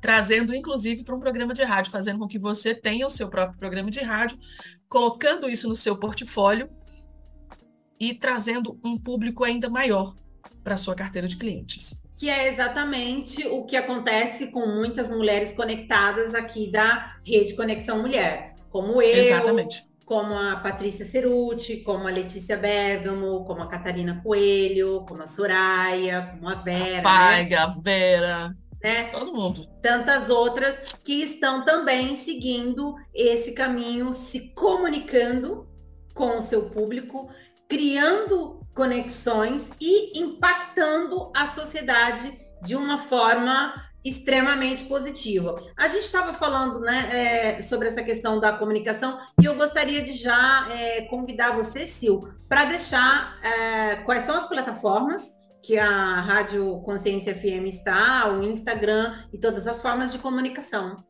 Trazendo, 0.00 0.54
inclusive, 0.54 1.04
para 1.04 1.14
um 1.14 1.20
programa 1.20 1.52
de 1.52 1.62
rádio, 1.62 1.92
fazendo 1.92 2.18
com 2.18 2.26
que 2.26 2.38
você 2.38 2.74
tenha 2.74 3.06
o 3.06 3.10
seu 3.10 3.28
próprio 3.28 3.58
programa 3.58 3.90
de 3.90 4.00
rádio, 4.00 4.38
colocando 4.88 5.46
isso 5.46 5.68
no 5.68 5.76
seu 5.76 5.98
portfólio 5.98 6.70
e 8.00 8.14
trazendo 8.14 8.78
um 8.84 8.96
público 8.96 9.44
ainda 9.44 9.68
maior 9.68 10.14
para 10.62 10.76
sua 10.76 10.94
carteira 10.94 11.26
de 11.26 11.36
clientes. 11.36 12.02
Que 12.16 12.28
é 12.28 12.48
exatamente 12.48 13.46
o 13.46 13.64
que 13.64 13.76
acontece 13.76 14.48
com 14.48 14.66
muitas 14.66 15.10
mulheres 15.10 15.52
conectadas 15.52 16.34
aqui 16.34 16.70
da 16.70 17.16
Rede 17.24 17.54
Conexão 17.54 18.02
Mulher, 18.02 18.54
como 18.70 19.00
eu, 19.00 19.22
exatamente. 19.22 19.84
como 20.04 20.34
a 20.34 20.56
Patrícia 20.56 21.04
Ceruti, 21.04 21.78
como 21.78 22.08
a 22.08 22.10
Letícia 22.10 22.56
Bergamo, 22.56 23.44
como 23.44 23.62
a 23.62 23.68
Catarina 23.68 24.20
Coelho, 24.22 25.04
como 25.06 25.22
a 25.22 25.26
Soraya, 25.26 26.32
como 26.32 26.48
a 26.48 26.56
Vera. 26.56 26.98
A 26.98 27.02
Faiga, 27.02 27.56
né? 27.56 27.62
a 27.62 27.80
Vera. 27.80 28.56
Né? 28.82 29.04
Todo 29.04 29.32
mundo. 29.32 29.66
Tantas 29.80 30.28
outras 30.28 30.78
que 31.04 31.22
estão 31.22 31.64
também 31.64 32.14
seguindo 32.16 32.96
esse 33.14 33.52
caminho, 33.52 34.12
se 34.12 34.50
comunicando 34.50 35.68
com 36.14 36.36
o 36.36 36.42
seu 36.42 36.68
público 36.68 37.28
criando 37.68 38.66
conexões 38.74 39.70
e 39.80 40.18
impactando 40.18 41.30
a 41.34 41.46
sociedade 41.46 42.32
de 42.62 42.74
uma 42.74 42.98
forma 42.98 43.74
extremamente 44.04 44.84
positiva. 44.84 45.60
A 45.76 45.88
gente 45.88 46.04
estava 46.04 46.32
falando 46.32 46.80
né, 46.80 47.08
é, 47.56 47.60
sobre 47.60 47.88
essa 47.88 48.02
questão 48.02 48.40
da 48.40 48.52
comunicação 48.52 49.18
e 49.40 49.44
eu 49.44 49.56
gostaria 49.56 50.02
de 50.02 50.12
já 50.12 50.68
é, 50.70 51.02
convidar 51.02 51.54
você, 51.54 51.86
Sil, 51.86 52.30
para 52.48 52.64
deixar 52.64 53.36
é, 53.42 53.96
quais 53.96 54.24
são 54.24 54.36
as 54.36 54.48
plataformas 54.48 55.36
que 55.62 55.76
a 55.76 56.20
Rádio 56.20 56.80
Consciência 56.82 57.34
FM 57.34 57.66
está, 57.66 58.32
o 58.32 58.42
Instagram 58.44 59.24
e 59.32 59.38
todas 59.38 59.66
as 59.66 59.82
formas 59.82 60.12
de 60.12 60.18
comunicação. 60.18 61.04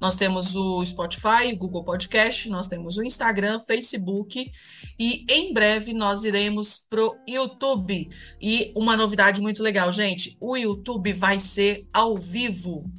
Nós 0.00 0.16
temos 0.16 0.56
o 0.56 0.84
Spotify, 0.84 1.52
o 1.52 1.56
Google 1.56 1.84
Podcast, 1.84 2.48
nós 2.48 2.66
temos 2.66 2.98
o 2.98 3.04
Instagram, 3.04 3.60
Facebook 3.60 4.50
e 4.98 5.24
em 5.28 5.52
breve 5.52 5.94
nós 5.94 6.24
iremos 6.24 6.84
pro 6.90 7.16
YouTube. 7.28 8.10
E 8.40 8.72
uma 8.74 8.96
novidade 8.96 9.40
muito 9.40 9.62
legal, 9.62 9.92
gente, 9.92 10.36
o 10.40 10.56
YouTube 10.56 11.12
vai 11.12 11.38
ser 11.38 11.86
ao 11.92 12.18
vivo. 12.18 12.90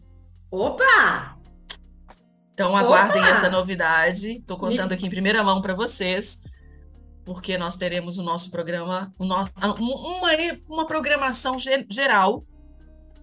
Opa! 0.49 1.37
Então 2.53 2.73
aguardem 2.73 3.21
Opa! 3.21 3.31
essa 3.31 3.49
novidade. 3.49 4.37
Estou 4.37 4.55
contando 4.55 4.93
aqui 4.93 5.05
em 5.05 5.09
primeira 5.09 5.43
mão 5.43 5.59
para 5.59 5.73
vocês 5.73 6.41
porque 7.25 7.57
nós 7.57 7.77
teremos 7.77 8.17
o 8.17 8.23
nosso 8.23 8.49
programa, 8.49 9.13
o 9.17 9.25
nosso, 9.25 9.51
uma, 9.79 10.31
uma 10.67 10.87
programação 10.87 11.57
geral, 11.89 12.45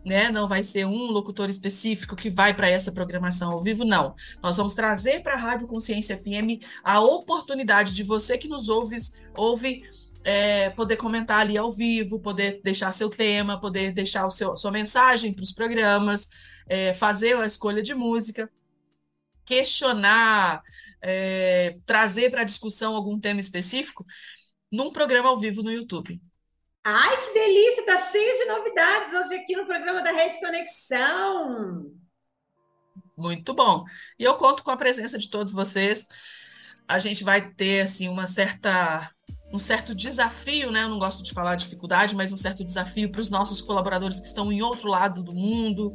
né? 0.04 0.30
Não 0.30 0.48
vai 0.48 0.62
ser 0.62 0.86
um 0.86 1.10
locutor 1.10 1.50
específico 1.50 2.16
que 2.16 2.30
vai 2.30 2.54
para 2.54 2.68
essa 2.68 2.92
programação 2.92 3.52
ao 3.52 3.60
vivo, 3.60 3.84
não. 3.84 4.14
Nós 4.42 4.56
vamos 4.56 4.74
trazer 4.74 5.22
para 5.22 5.34
a 5.34 5.38
Rádio 5.38 5.66
Consciência 5.66 6.16
FM 6.16 6.62
a 6.82 7.00
oportunidade 7.00 7.94
de 7.94 8.02
você 8.02 8.38
que 8.38 8.48
nos 8.48 8.68
ouve, 8.68 8.96
ouve 9.36 9.82
é, 10.24 10.70
poder 10.70 10.96
comentar 10.96 11.40
ali 11.40 11.56
ao 11.56 11.72
vivo, 11.72 12.20
poder 12.20 12.60
deixar 12.62 12.92
seu 12.92 13.10
tema, 13.10 13.60
poder 13.60 13.92
deixar 13.92 14.26
o 14.26 14.30
seu, 14.30 14.56
sua 14.56 14.70
mensagem 14.70 15.32
para 15.32 15.42
os 15.42 15.52
programas, 15.52 16.28
é, 16.68 16.94
fazer 16.94 17.36
a 17.36 17.46
escolha 17.46 17.82
de 17.82 17.94
música, 17.94 18.50
questionar 19.44 20.62
é, 21.02 21.76
trazer 21.86 22.30
para 22.30 22.44
discussão 22.44 22.94
algum 22.94 23.18
tema 23.18 23.40
específico 23.40 24.04
num 24.70 24.92
programa 24.92 25.28
ao 25.28 25.38
vivo 25.38 25.62
no 25.62 25.70
YouTube. 25.70 26.20
Ai, 26.84 27.16
que 27.16 27.34
delícia! 27.34 27.86
Tá 27.86 27.98
cheio 27.98 28.38
de 28.38 28.44
novidades 28.46 29.14
hoje 29.14 29.34
aqui 29.34 29.56
no 29.56 29.66
programa 29.66 30.02
da 30.02 30.12
Rede 30.12 30.40
Conexão. 30.40 31.92
Muito 33.16 33.52
bom. 33.52 33.84
E 34.18 34.24
eu 34.24 34.34
conto 34.36 34.62
com 34.62 34.70
a 34.70 34.76
presença 34.76 35.18
de 35.18 35.28
todos 35.28 35.52
vocês. 35.52 36.06
A 36.86 36.98
gente 36.98 37.24
vai 37.24 37.50
ter 37.50 37.82
assim 37.82 38.08
uma 38.08 38.26
certa 38.26 39.10
um 39.52 39.58
certo 39.58 39.94
desafio, 39.94 40.70
né? 40.70 40.82
Eu 40.82 40.90
não 40.90 40.98
gosto 40.98 41.22
de 41.22 41.32
falar 41.32 41.56
dificuldade, 41.56 42.14
mas 42.14 42.32
um 42.32 42.36
certo 42.36 42.64
desafio 42.64 43.10
para 43.10 43.20
os 43.20 43.30
nossos 43.30 43.60
colaboradores 43.60 44.20
que 44.20 44.26
estão 44.26 44.52
em 44.52 44.62
outro 44.62 44.88
lado 44.88 45.22
do 45.22 45.34
mundo, 45.34 45.90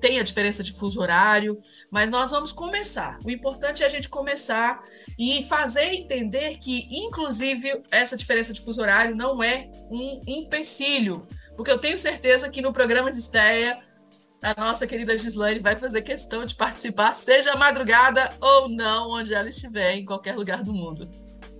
tem 0.00 0.18
a 0.18 0.22
diferença 0.22 0.62
de 0.62 0.72
fuso 0.72 1.00
horário. 1.00 1.60
Mas 1.90 2.10
nós 2.10 2.30
vamos 2.30 2.52
começar. 2.52 3.18
O 3.24 3.30
importante 3.30 3.82
é 3.82 3.86
a 3.86 3.88
gente 3.88 4.08
começar 4.08 4.82
e 5.18 5.44
fazer 5.48 5.92
entender 5.92 6.56
que, 6.58 6.86
inclusive, 6.90 7.82
essa 7.90 8.16
diferença 8.16 8.52
de 8.52 8.60
fuso 8.60 8.80
horário 8.80 9.16
não 9.16 9.42
é 9.42 9.68
um 9.90 10.22
empecilho. 10.26 11.26
Porque 11.56 11.70
eu 11.70 11.78
tenho 11.78 11.98
certeza 11.98 12.48
que 12.48 12.62
no 12.62 12.72
programa 12.72 13.10
de 13.10 13.18
estreia 13.18 13.82
a 14.42 14.58
nossa 14.58 14.86
querida 14.86 15.18
Gislaine 15.18 15.60
vai 15.60 15.76
fazer 15.76 16.00
questão 16.00 16.46
de 16.46 16.54
participar, 16.54 17.12
seja 17.12 17.56
madrugada 17.56 18.32
ou 18.40 18.68
não, 18.68 19.10
onde 19.10 19.34
ela 19.34 19.48
estiver, 19.48 19.96
em 19.96 20.04
qualquer 20.04 20.34
lugar 20.34 20.62
do 20.62 20.72
mundo. 20.72 21.10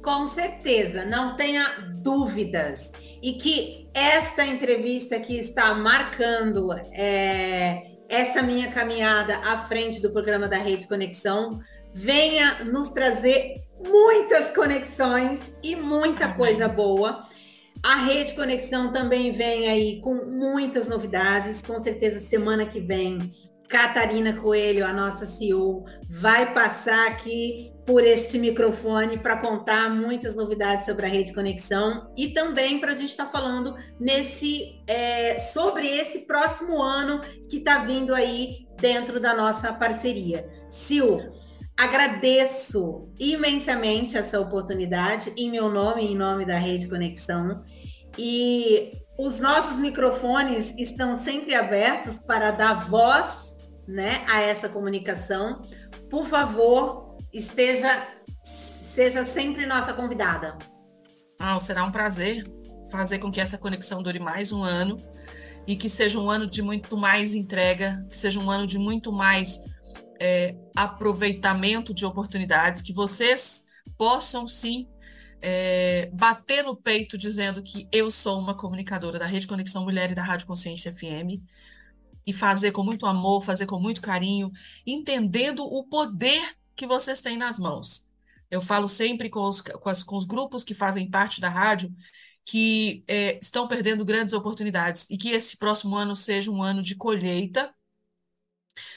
Com 0.02 0.26
certeza, 0.28 1.04
não 1.04 1.36
tenha 1.36 1.94
dúvidas. 2.02 2.90
E 3.22 3.34
que 3.34 3.90
esta 3.92 4.46
entrevista 4.46 5.20
que 5.20 5.36
está 5.36 5.74
marcando 5.74 6.72
é, 6.92 7.89
essa 8.10 8.42
minha 8.42 8.70
caminhada 8.72 9.36
à 9.38 9.56
frente 9.56 10.02
do 10.02 10.10
programa 10.10 10.48
da 10.48 10.58
Rede 10.58 10.88
Conexão 10.88 11.60
venha 11.92 12.64
nos 12.64 12.88
trazer 12.88 13.62
muitas 13.82 14.50
conexões 14.50 15.56
e 15.62 15.76
muita 15.76 16.24
Amém. 16.24 16.36
coisa 16.36 16.68
boa. 16.68 17.24
A 17.82 17.94
Rede 18.04 18.34
Conexão 18.34 18.92
também 18.92 19.30
vem 19.30 19.68
aí 19.68 20.00
com 20.00 20.14
muitas 20.14 20.88
novidades. 20.88 21.62
Com 21.62 21.82
certeza, 21.82 22.20
semana 22.20 22.66
que 22.66 22.80
vem, 22.80 23.32
Catarina 23.70 24.32
Coelho, 24.32 24.84
a 24.84 24.92
nossa 24.92 25.26
CEO, 25.26 25.84
vai 26.08 26.52
passar 26.52 27.06
aqui 27.06 27.72
por 27.86 28.02
este 28.02 28.36
microfone 28.36 29.16
para 29.16 29.36
contar 29.36 29.88
muitas 29.88 30.34
novidades 30.34 30.84
sobre 30.84 31.06
a 31.06 31.08
Rede 31.08 31.32
Conexão 31.32 32.12
e 32.18 32.30
também 32.30 32.80
para 32.80 32.90
a 32.90 32.94
gente 32.96 33.10
estar 33.10 33.26
tá 33.26 33.30
falando 33.30 33.76
nesse 33.98 34.76
é, 34.88 35.38
sobre 35.38 35.86
esse 35.86 36.26
próximo 36.26 36.82
ano 36.82 37.20
que 37.48 37.58
está 37.58 37.78
vindo 37.84 38.12
aí 38.12 38.66
dentro 38.80 39.20
da 39.20 39.34
nossa 39.34 39.72
parceria. 39.72 40.48
Sil, 40.68 41.22
Agradeço 41.78 43.08
imensamente 43.18 44.14
essa 44.14 44.38
oportunidade 44.38 45.32
em 45.34 45.50
meu 45.50 45.70
nome 45.70 46.02
e 46.02 46.12
em 46.12 46.14
nome 46.14 46.44
da 46.44 46.58
Rede 46.58 46.86
Conexão. 46.86 47.64
E 48.18 48.92
os 49.18 49.40
nossos 49.40 49.78
microfones 49.78 50.74
estão 50.76 51.16
sempre 51.16 51.54
abertos 51.54 52.18
para 52.18 52.50
dar 52.50 52.86
voz 52.86 53.59
né, 53.86 54.24
a 54.28 54.40
essa 54.40 54.68
comunicação. 54.68 55.62
Por 56.08 56.26
favor, 56.26 57.18
esteja, 57.32 58.08
seja 58.44 59.24
sempre 59.24 59.66
nossa 59.66 59.92
convidada. 59.92 60.58
Ah, 61.38 61.58
será 61.58 61.84
um 61.84 61.92
prazer 61.92 62.44
fazer 62.90 63.18
com 63.18 63.30
que 63.30 63.40
essa 63.40 63.56
conexão 63.56 64.02
dure 64.02 64.18
mais 64.18 64.52
um 64.52 64.62
ano 64.62 65.00
e 65.66 65.76
que 65.76 65.88
seja 65.88 66.18
um 66.18 66.30
ano 66.30 66.46
de 66.46 66.62
muito 66.62 66.96
mais 66.96 67.34
entrega, 67.34 68.04
que 68.08 68.16
seja 68.16 68.40
um 68.40 68.50
ano 68.50 68.66
de 68.66 68.78
muito 68.78 69.12
mais 69.12 69.62
é, 70.20 70.56
aproveitamento 70.76 71.94
de 71.94 72.04
oportunidades, 72.04 72.82
que 72.82 72.92
vocês 72.92 73.62
possam 73.96 74.46
sim 74.46 74.88
é, 75.40 76.10
bater 76.12 76.62
no 76.62 76.76
peito 76.76 77.16
dizendo 77.16 77.62
que 77.62 77.88
eu 77.92 78.10
sou 78.10 78.38
uma 78.38 78.54
comunicadora 78.54 79.18
da 79.18 79.26
Rede 79.26 79.46
Conexão 79.46 79.84
Mulher 79.84 80.10
e 80.10 80.14
da 80.14 80.22
Rádio 80.22 80.46
Consciência 80.46 80.92
FM 80.92 81.40
e 82.30 82.32
fazer 82.32 82.70
com 82.70 82.84
muito 82.84 83.06
amor, 83.06 83.42
fazer 83.42 83.66
com 83.66 83.80
muito 83.80 84.00
carinho, 84.00 84.52
entendendo 84.86 85.64
o 85.64 85.82
poder 85.82 86.56
que 86.76 86.86
vocês 86.86 87.20
têm 87.20 87.36
nas 87.36 87.58
mãos. 87.58 88.08
Eu 88.48 88.60
falo 88.60 88.86
sempre 88.86 89.28
com 89.28 89.40
os, 89.48 89.60
com, 89.60 89.88
as, 89.88 90.00
com 90.00 90.16
os 90.16 90.24
grupos 90.24 90.62
que 90.62 90.72
fazem 90.72 91.10
parte 91.10 91.40
da 91.40 91.48
rádio 91.48 91.92
que 92.44 93.02
é, 93.08 93.36
estão 93.42 93.66
perdendo 93.66 94.04
grandes 94.04 94.32
oportunidades 94.32 95.08
e 95.10 95.18
que 95.18 95.30
esse 95.30 95.56
próximo 95.56 95.96
ano 95.96 96.14
seja 96.14 96.52
um 96.52 96.62
ano 96.62 96.82
de 96.82 96.94
colheita 96.94 97.74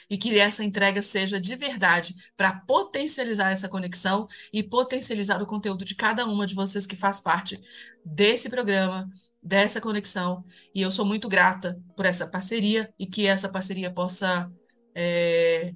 e 0.08 0.16
que 0.16 0.38
essa 0.38 0.62
entrega 0.62 1.02
seja 1.02 1.40
de 1.40 1.56
verdade 1.56 2.14
para 2.36 2.54
potencializar 2.60 3.50
essa 3.50 3.68
conexão 3.68 4.28
e 4.52 4.62
potencializar 4.62 5.42
o 5.42 5.46
conteúdo 5.46 5.84
de 5.84 5.96
cada 5.96 6.24
uma 6.24 6.46
de 6.46 6.54
vocês 6.54 6.86
que 6.86 6.94
faz 6.94 7.20
parte 7.20 7.60
desse 8.04 8.48
programa, 8.48 9.10
dessa 9.44 9.80
conexão. 9.80 10.44
E 10.74 10.80
eu 10.80 10.90
sou 10.90 11.04
muito 11.04 11.28
grata 11.28 11.78
por 11.96 12.06
essa 12.06 12.26
parceria 12.26 12.92
e 12.98 13.06
que 13.06 13.26
essa 13.26 13.48
parceria 13.48 13.92
possa 13.92 14.50
é, 14.94 15.74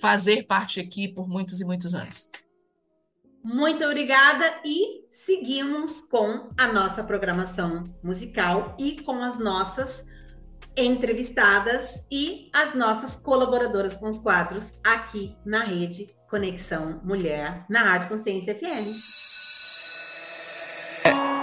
fazer 0.00 0.44
parte 0.44 0.80
aqui 0.80 1.08
por 1.08 1.28
muitos 1.28 1.60
e 1.60 1.64
muitos 1.64 1.94
anos. 1.94 2.30
Muito 3.42 3.84
obrigada 3.84 4.60
e 4.64 5.04
seguimos 5.10 6.00
com 6.02 6.48
a 6.56 6.66
nossa 6.72 7.04
programação 7.04 7.84
musical 8.02 8.74
e 8.78 9.02
com 9.02 9.22
as 9.22 9.38
nossas 9.38 10.04
entrevistadas 10.76 12.04
e 12.10 12.50
as 12.52 12.74
nossas 12.74 13.14
colaboradoras 13.14 13.96
com 13.96 14.08
os 14.08 14.18
quadros 14.18 14.72
aqui 14.82 15.36
na 15.44 15.62
rede 15.62 16.14
Conexão 16.28 17.00
Mulher, 17.04 17.64
na 17.68 17.82
Rádio 17.82 18.08
Consciência 18.08 18.54
FM. 18.54 19.43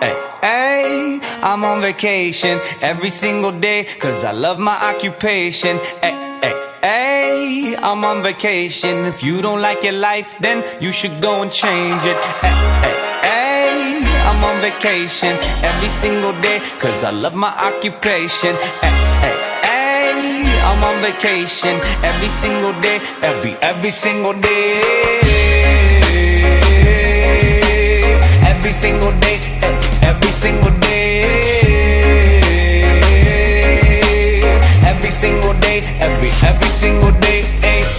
Hey, 0.01 0.15
hey, 0.41 1.19
I'm 1.41 1.63
on 1.63 1.81
vacation 1.81 2.59
every 2.81 3.09
single 3.09 3.51
day 3.51 3.85
cause 3.99 4.23
I 4.23 4.31
love 4.31 4.57
my 4.59 4.75
occupation. 4.91 5.77
Hey, 6.01 6.15
hey, 6.41 6.55
hey, 6.81 7.75
I'm 7.77 8.03
on 8.03 8.23
vacation. 8.23 9.05
If 9.05 9.21
you 9.23 9.41
don't 9.41 9.61
like 9.61 9.83
your 9.83 9.93
life, 9.93 10.33
then 10.39 10.63
you 10.81 10.91
should 10.91 11.21
go 11.21 11.41
and 11.43 11.51
change 11.51 12.03
it. 12.03 12.17
Hey, 12.41 12.55
hey, 12.81 12.97
hey, 13.29 14.03
I'm 14.27 14.43
on 14.43 14.61
vacation 14.61 15.37
every 15.69 15.89
single 15.89 16.33
day 16.41 16.59
cause 16.79 17.03
I 17.03 17.11
love 17.11 17.35
my 17.35 17.53
occupation. 17.69 18.55
Hey, 18.81 20.45
I'm 20.67 20.83
on 20.83 21.01
vacation 21.01 21.79
every 22.03 22.29
single 22.41 22.73
day, 22.81 22.99
every 23.21 23.53
every 23.61 23.91
single 23.91 24.33
day. 24.33 24.81
Every 28.51 28.73
single 28.73 29.11
day, 29.19 29.37
every 30.21 30.31
single 30.31 30.79
day. 30.79 31.21
Every 34.85 35.11
single 35.11 35.53
day, 35.59 35.81
every 35.99 36.31
every 36.47 36.69
single 36.69 37.11
day. 37.19 37.43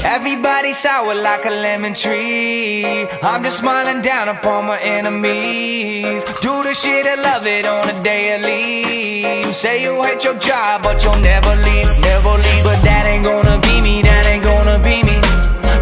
Everybody 0.04 0.72
sour 0.72 1.14
like 1.14 1.44
a 1.46 1.50
lemon 1.50 1.94
tree. 1.94 3.06
I'm 3.22 3.42
just 3.42 3.58
smiling 3.58 4.02
down 4.02 4.28
upon 4.28 4.66
my 4.66 4.78
enemies. 4.80 6.24
Do 6.40 6.62
the 6.62 6.74
shit 6.74 7.06
and 7.06 7.22
love 7.22 7.46
it 7.46 7.66
on 7.66 7.88
a 7.88 8.02
daily. 8.02 9.52
Say 9.52 9.82
you 9.82 10.02
hate 10.02 10.22
your 10.24 10.38
job, 10.38 10.82
but 10.82 11.02
you'll 11.04 11.16
never 11.16 11.54
leave, 11.66 11.90
never 12.02 12.34
leave. 12.44 12.64
But 12.64 12.82
that 12.82 13.06
ain't 13.06 13.24
gonna 13.24 13.58
be 13.60 13.80
me, 13.80 14.02
that 14.02 14.26
ain't 14.26 14.44
gonna 14.44 14.78
be 14.78 15.02
me. 15.02 15.18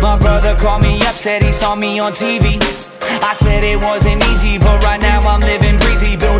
My 0.01 0.18
brother 0.18 0.55
called 0.57 0.82
me 0.82 1.01
up, 1.03 1.14
said 1.14 1.43
he 1.43 1.53
saw 1.53 1.74
me 1.74 1.99
on 1.99 2.12
TV. 2.12 2.61
I 3.22 3.34
said 3.34 3.64
it 3.64 3.82
wasn't 3.82 4.22
easy, 4.32 4.59
but 4.59 4.82
right 4.84 5.01
now 5.01 5.20
I'm 5.20 5.41
living. 5.41 5.89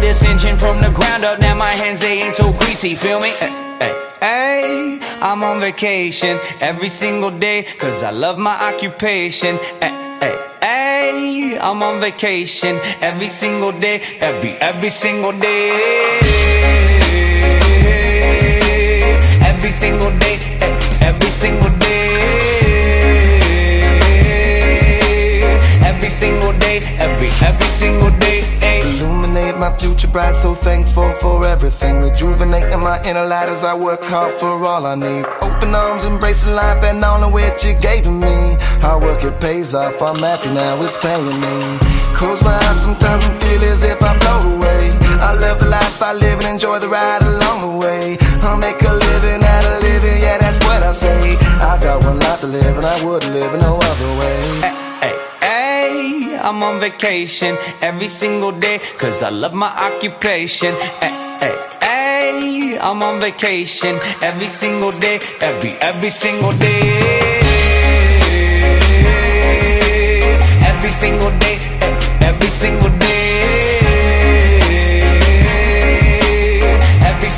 Build 0.01 0.13
this 0.15 0.23
engine 0.23 0.57
from 0.57 0.81
the 0.81 0.91
ground 0.91 1.25
up, 1.25 1.41
now 1.41 1.55
my 1.55 1.71
hands 1.71 2.01
they 2.01 2.23
ain't 2.23 2.37
so 2.37 2.53
greasy. 2.53 2.95
Feel 2.95 3.21
me? 3.21 3.29
Hey, 3.31 3.51
hey. 3.81 3.95
Hey, 4.21 4.99
I'm 5.21 5.43
on 5.43 5.61
vacation 5.61 6.39
every 6.61 6.89
single 6.89 7.31
day 7.31 7.65
cause 7.79 8.03
I 8.03 8.11
love 8.11 8.39
my 8.39 8.55
occupation. 8.69 9.57
Hey, 9.81 9.93
hey, 10.63 11.59
I'm 11.59 11.83
on 11.83 12.01
vacation 12.01 12.79
every 13.03 13.29
single 13.29 13.73
day, 13.73 14.01
every 14.21 14.53
every 14.57 14.91
single 14.91 15.33
day. 15.33 16.19
Every 19.51 19.73
single 19.73 20.13
day, 20.19 20.37
every 21.03 21.31
single 21.31 21.79
day. 21.79 22.07
Every 25.85 26.11
single 26.11 26.53
day, 26.53 26.79
every 26.99 27.31
every 27.49 27.71
single 27.83 28.11
day. 28.19 28.60
Illuminate 28.91 29.57
my 29.57 29.77
future 29.79 30.09
bright, 30.09 30.35
so 30.35 30.55
thankful 30.55 31.13
for 31.15 31.47
everything. 31.47 32.01
Rejuvenating 32.01 32.81
my 32.81 33.01
inner 33.05 33.25
light 33.25 33.49
as 33.49 33.63
I 33.63 33.75
work 33.75 34.03
hard 34.03 34.35
for 34.41 34.65
all 34.65 34.85
I 34.85 34.95
need. 34.95 35.25
Open 35.41 35.75
arms, 35.75 36.05
embracing 36.05 36.55
life 36.55 36.83
and 36.83 37.05
all 37.05 37.23
of 37.23 37.33
which 37.33 37.65
you 37.65 37.75
gave 37.75 38.07
me. 38.07 38.57
Hard 38.83 39.03
work, 39.03 39.23
it 39.23 39.41
pays 39.41 39.75
off. 39.75 40.03
I'm 40.03 40.19
happy 40.19 40.51
now, 40.51 40.83
it's 40.83 40.97
paying 40.97 41.41
me. 41.41 41.79
Close 42.19 42.43
my 42.43 42.53
eyes 42.53 42.83
sometimes 42.83 43.25
and 43.25 43.41
feel 43.41 43.63
as 43.65 43.85
if 43.85 44.03
I 44.03 44.19
float 44.19 44.45
away. 44.57 44.91
I 45.23 45.35
love 45.39 45.61
the 45.61 45.69
life 45.69 46.03
I 46.03 46.13
live 46.13 46.41
and 46.41 46.49
enjoy 46.49 46.79
the 46.79 46.89
ride 46.89 47.23
along 47.23 47.61
the 47.61 47.87
way. 47.87 48.19
I'll 48.43 48.57
make 48.57 48.83
a 48.83 48.93
living 48.93 49.43
out 49.45 49.65
of 49.67 49.83
living, 49.83 50.21
yeah, 50.21 50.39
that's 50.39 50.59
what 50.67 50.83
I 50.83 50.93
say. 50.93 51.37
I 51.61 51.79
got 51.81 52.05
one 52.05 52.19
life 52.19 52.41
to 52.41 52.47
live 52.47 52.77
and 52.77 52.85
I 52.85 53.05
wouldn't 53.05 53.33
live 53.33 53.55
in 53.55 53.61
no 53.61 53.77
other 53.77 54.21
way. 54.21 54.80
I'm 56.51 56.65
on 56.65 56.81
vacation 56.81 57.57
every 57.81 58.09
single 58.09 58.51
day, 58.51 58.81
cause 58.99 59.23
I 59.23 59.29
love 59.29 59.55
my 59.55 59.71
occupation. 59.71 60.75
Hey, 61.01 61.15
hey, 61.39 61.57
hey! 61.81 62.79
I'm 62.81 63.01
on 63.05 63.21
vacation 63.21 64.01
every 64.21 64.49
single 64.49 64.91
day, 64.91 65.21
every, 65.41 65.75
every 65.75 66.11
single 66.11 66.51
day. 66.59 67.41
Every 70.71 70.91
single 70.91 71.31
day, 71.39 71.57
every 72.21 72.49
single 72.49 72.91
day. 72.99 73.00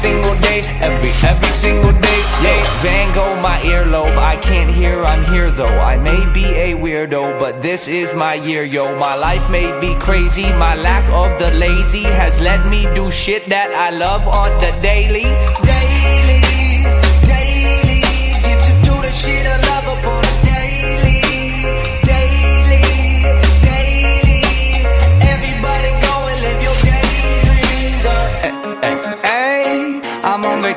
single 0.03 0.37
day, 0.47 0.61
every, 0.83 1.13
every 1.31 1.55
single 1.65 1.93
day, 1.93 2.21
yeah 2.43 2.63
Van 2.83 3.15
Gogh, 3.15 3.41
my 3.41 3.59
earlobe, 3.61 4.19
I 4.19 4.37
can't 4.37 4.69
hear, 4.69 5.05
I'm 5.05 5.25
here 5.33 5.53
though. 5.53 5.79
I 5.93 5.97
may 5.97 6.27
be 6.33 6.45
a 6.45 6.75
weirdo, 6.75 7.39
but 7.39 7.63
this 7.63 7.87
is 7.87 8.13
my 8.13 8.35
year, 8.35 8.65
yo. 8.65 8.99
My 8.99 9.15
life 9.15 9.49
may 9.49 9.69
be 9.81 9.95
crazy, 10.01 10.49
my 10.67 10.75
lack 10.75 11.09
of 11.11 11.39
the 11.39 11.53
lazy 11.53 12.03
Has 12.03 12.41
let 12.41 12.67
me 12.67 12.93
do 12.93 13.09
shit 13.11 13.49
that 13.49 13.71
I 13.71 13.91
love 13.97 14.27
on 14.27 14.51
the 14.59 14.73
daily, 14.83 15.31
daily. 15.63 15.92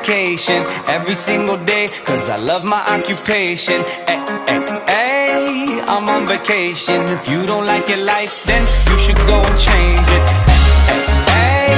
Vacation 0.06 0.62
every 0.86 1.14
single 1.14 1.56
day, 1.64 1.88
cause 2.04 2.30
I 2.30 2.36
love 2.36 2.64
my 2.64 2.80
occupation. 2.94 3.82
Ay, 4.06 4.18
ay, 4.46 4.60
ay, 4.88 5.82
I'm 5.88 6.08
on 6.08 6.26
vacation. 6.26 7.02
If 7.08 7.28
you 7.30 7.44
don't 7.46 7.66
like 7.66 7.88
your 7.88 8.04
life, 8.04 8.44
then 8.44 8.62
you 8.88 8.98
should 8.98 9.18
go 9.26 9.36
and 9.42 9.58
change 9.58 10.08
it. 10.16 10.22
Ay, 10.52 10.62
ay, 10.92 11.02
ay, 11.34 11.74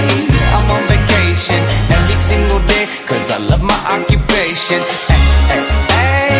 I'm 0.56 0.68
on 0.76 0.84
vacation 0.92 1.60
every 1.96 2.18
single 2.28 2.60
day, 2.68 2.84
cause 3.08 3.30
I 3.32 3.38
love 3.38 3.62
my 3.62 3.80
occupation. 3.96 4.80
Ay, 5.08 5.24
ay, 5.54 5.64
ay, 5.96 6.36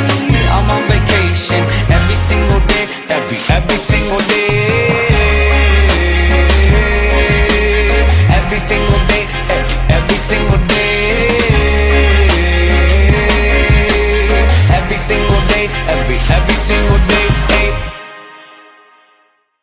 I'm 0.54 0.68
on 0.76 0.84
vacation 0.92 1.62
every 1.96 2.18
single 2.28 2.60
day, 2.68 2.84
every, 3.16 3.38
every 3.56 3.78
single 3.78 4.22
day. 4.28 4.57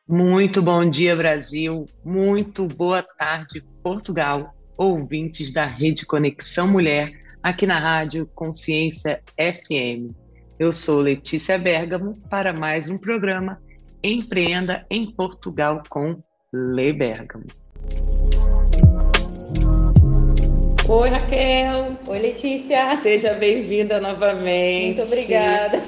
Muito 0.07 0.61
bom 0.61 0.87
dia, 0.87 1.15
Brasil. 1.15 1.87
Muito 2.03 2.67
boa 2.67 3.01
tarde, 3.01 3.63
Portugal. 3.81 4.53
Ouvintes 4.77 5.51
da 5.51 5.65
Rede 5.65 6.05
Conexão 6.05 6.67
Mulher, 6.67 7.11
aqui 7.41 7.65
na 7.65 7.79
Rádio 7.79 8.29
Consciência 8.35 9.19
FM. 9.35 10.13
Eu 10.59 10.71
sou 10.71 10.99
Letícia 10.99 11.57
Bergamo 11.57 12.13
para 12.29 12.53
mais 12.53 12.87
um 12.87 12.99
programa 12.99 13.59
Empreenda 14.03 14.85
em 14.91 15.11
Portugal 15.11 15.81
com 15.89 16.21
Lê 16.53 16.93
Bergamo. 16.93 17.47
Oi, 20.87 21.09
Raquel. 21.09 21.97
Oi, 22.07 22.19
Letícia. 22.19 22.95
Seja 22.97 23.33
bem-vinda 23.33 23.99
novamente. 23.99 24.97
Muito 24.97 25.01
obrigada. 25.01 25.81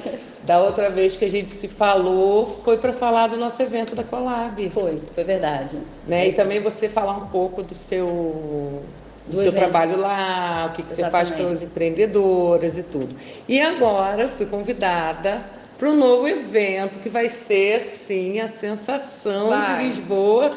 Da 0.48 0.62
outra 0.62 0.88
vez 0.88 1.14
que 1.14 1.26
a 1.26 1.30
gente 1.30 1.50
se 1.50 1.68
falou, 1.68 2.46
foi 2.64 2.78
para 2.78 2.90
falar 2.90 3.26
do 3.26 3.36
nosso 3.36 3.60
evento 3.60 3.94
da 3.94 4.02
Colab. 4.02 4.70
Foi, 4.70 4.96
foi 5.14 5.22
verdade. 5.22 5.78
Né? 6.06 6.28
E 6.28 6.32
também 6.32 6.58
você 6.58 6.88
falar 6.88 7.18
um 7.18 7.26
pouco 7.26 7.62
do 7.62 7.74
seu, 7.74 8.82
do, 9.26 9.36
Do 9.36 9.42
seu 9.42 9.52
trabalho 9.52 9.98
lá, 9.98 10.70
o 10.70 10.74
que, 10.74 10.84
que 10.84 10.94
você 10.94 11.10
faz 11.10 11.30
pelas 11.30 11.62
empreendedoras 11.62 12.78
e 12.78 12.82
tudo. 12.82 13.14
E 13.46 13.60
agora 13.60 14.30
fui 14.30 14.46
convidada 14.46 15.44
para 15.76 15.90
um 15.90 15.94
novo 15.94 16.26
evento 16.26 16.98
que 17.00 17.10
vai 17.10 17.28
ser, 17.28 17.82
sim, 17.82 18.40
a 18.40 18.48
sensação 18.48 19.50
Vai. 19.50 19.76
de 19.76 19.88
Lisboa. 19.88 20.48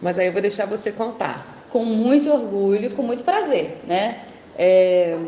Mas 0.00 0.16
aí 0.16 0.28
eu 0.28 0.32
vou 0.32 0.42
deixar 0.42 0.66
você 0.66 0.92
contar. 0.92 1.64
Com 1.70 1.84
muito 1.84 2.30
orgulho, 2.30 2.94
com 2.94 3.02
muito 3.02 3.24
prazer, 3.24 3.80
né? 3.84 4.20
É, 4.56 5.18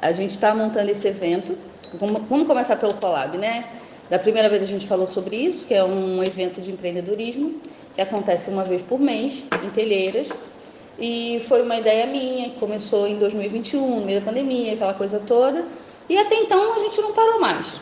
a 0.00 0.10
gente 0.10 0.30
está 0.30 0.54
montando 0.54 0.90
esse 0.90 1.06
evento. 1.06 1.54
Vamos, 1.92 2.46
começar 2.46 2.76
pelo 2.76 2.94
Collab, 2.94 3.36
né? 3.38 3.64
Da 4.10 4.18
primeira 4.18 4.48
vez 4.48 4.62
a 4.62 4.66
gente 4.66 4.86
falou 4.86 5.06
sobre 5.06 5.36
isso, 5.36 5.66
que 5.66 5.74
é 5.74 5.82
um 5.82 6.22
evento 6.22 6.60
de 6.60 6.70
empreendedorismo 6.70 7.60
que 7.94 8.00
acontece 8.00 8.50
uma 8.50 8.64
vez 8.64 8.82
por 8.82 9.00
mês 9.00 9.44
em 9.64 9.70
Telheiras. 9.70 10.28
E 10.98 11.40
foi 11.48 11.62
uma 11.62 11.76
ideia 11.78 12.06
minha, 12.06 12.50
que 12.50 12.58
começou 12.58 13.06
em 13.06 13.18
2021, 13.18 14.00
no 14.00 14.06
meio 14.06 14.20
da 14.20 14.26
pandemia, 14.26 14.74
aquela 14.74 14.94
coisa 14.94 15.18
toda. 15.20 15.64
E 16.08 16.16
até 16.16 16.36
então 16.36 16.74
a 16.74 16.78
gente 16.80 17.00
não 17.00 17.12
parou 17.12 17.40
mais. 17.40 17.80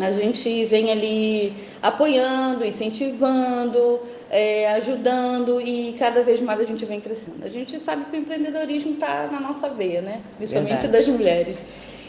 A 0.00 0.12
gente 0.12 0.64
vem 0.66 0.90
ali 0.90 1.54
apoiando, 1.80 2.64
incentivando, 2.64 4.00
é, 4.30 4.68
ajudando 4.72 5.60
e 5.60 5.94
cada 5.98 6.22
vez 6.22 6.40
mais 6.40 6.60
a 6.60 6.64
gente 6.64 6.84
vem 6.84 7.00
crescendo. 7.00 7.42
A 7.44 7.48
gente 7.48 7.78
sabe 7.78 8.04
que 8.06 8.16
o 8.16 8.20
empreendedorismo 8.20 8.92
está 8.92 9.28
na 9.28 9.40
nossa 9.40 9.70
veia, 9.70 10.02
né? 10.02 10.20
Principalmente 10.36 10.82
Verdade. 10.82 11.06
das 11.06 11.08
mulheres. 11.08 11.62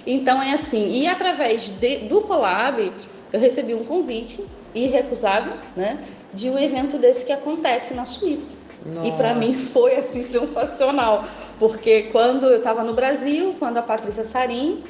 Então 0.07 0.41
é 0.41 0.53
assim. 0.53 0.89
E 0.89 1.05
através 1.07 1.69
de- 1.79 2.07
do 2.07 2.21
Colab, 2.21 2.91
eu 3.33 3.39
recebi 3.39 3.75
um 3.75 3.83
convite 3.83 4.43
irrecusável, 4.73 5.53
né? 5.75 5.99
De 6.33 6.49
um 6.49 6.57
evento 6.57 6.97
desse 6.97 7.25
que 7.25 7.31
acontece 7.33 7.93
na 7.93 8.05
Suíça. 8.05 8.55
E 9.03 9.11
para 9.11 9.33
mim 9.33 9.53
foi 9.53 9.95
assim 9.97 10.23
sensacional, 10.23 11.25
porque 11.59 12.03
quando 12.03 12.45
eu 12.45 12.59
estava 12.59 12.83
no 12.83 12.93
Brasil, 12.93 13.55
quando 13.59 13.77
a 13.77 13.81
Patrícia 13.81 14.23
Sarim, 14.23 14.81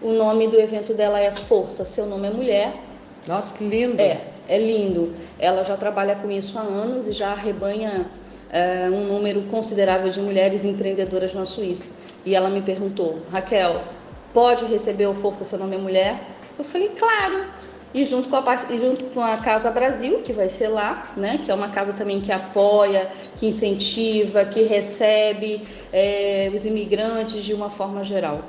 o 0.00 0.12
nome 0.12 0.48
do 0.48 0.58
evento 0.58 0.94
dela 0.94 1.20
é 1.20 1.30
Força, 1.30 1.84
seu 1.84 2.06
nome 2.06 2.28
é 2.28 2.30
Mulher. 2.30 2.72
Nossa, 3.26 3.52
que 3.56 3.64
lindo! 3.64 4.00
É, 4.00 4.20
é 4.48 4.58
lindo. 4.58 5.12
Ela 5.38 5.62
já 5.64 5.76
trabalha 5.76 6.16
com 6.16 6.30
isso 6.30 6.58
há 6.58 6.62
anos 6.62 7.06
e 7.06 7.12
já 7.12 7.32
arrebanha 7.32 8.06
é, 8.50 8.88
um 8.90 9.04
número 9.04 9.42
considerável 9.42 10.10
de 10.10 10.20
mulheres 10.20 10.64
empreendedoras 10.64 11.34
na 11.34 11.44
Suíça. 11.44 11.90
E 12.24 12.34
ela 12.34 12.48
me 12.48 12.62
perguntou, 12.62 13.18
Raquel, 13.30 13.82
pode 14.32 14.64
receber 14.64 15.06
o 15.06 15.14
Força, 15.14 15.44
seu 15.44 15.58
nome 15.58 15.76
é 15.76 15.78
Mulher? 15.78 16.20
Eu 16.58 16.64
falei, 16.64 16.90
claro. 16.90 17.46
E 17.94 18.04
junto 18.06 18.30
com 18.30 18.36
a, 18.36 18.56
e 18.70 18.80
junto 18.80 19.04
com 19.06 19.20
a 19.20 19.36
Casa 19.36 19.70
Brasil, 19.70 20.22
que 20.22 20.32
vai 20.32 20.48
ser 20.48 20.68
lá, 20.68 21.12
né? 21.16 21.40
Que 21.44 21.50
é 21.50 21.54
uma 21.54 21.68
casa 21.68 21.92
também 21.92 22.20
que 22.22 22.32
apoia, 22.32 23.10
que 23.36 23.46
incentiva, 23.46 24.46
que 24.46 24.62
recebe 24.62 25.66
é, 25.92 26.50
os 26.54 26.64
imigrantes 26.64 27.44
de 27.44 27.52
uma 27.52 27.68
forma 27.68 28.02
geral. 28.02 28.42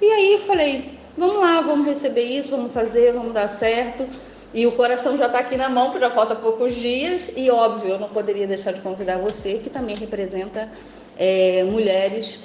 E 0.00 0.06
aí 0.06 0.32
eu 0.32 0.38
falei, 0.38 0.98
vamos 1.16 1.36
lá, 1.36 1.60
vamos 1.60 1.86
receber 1.86 2.22
isso, 2.22 2.50
vamos 2.50 2.72
fazer, 2.72 3.12
vamos 3.12 3.34
dar 3.34 3.48
certo. 3.48 4.06
E 4.54 4.66
o 4.66 4.72
coração 4.72 5.18
já 5.18 5.26
está 5.26 5.40
aqui 5.40 5.56
na 5.56 5.68
mão, 5.68 5.90
porque 5.90 6.00
já 6.00 6.10
falta 6.10 6.34
poucos 6.34 6.74
dias. 6.74 7.30
E 7.36 7.50
óbvio, 7.50 7.90
eu 7.90 7.98
não 7.98 8.08
poderia 8.08 8.46
deixar 8.46 8.72
de 8.72 8.80
convidar 8.80 9.18
você, 9.18 9.58
que 9.58 9.68
também 9.68 9.94
representa 9.94 10.70
é, 11.18 11.62
mulheres 11.64 12.38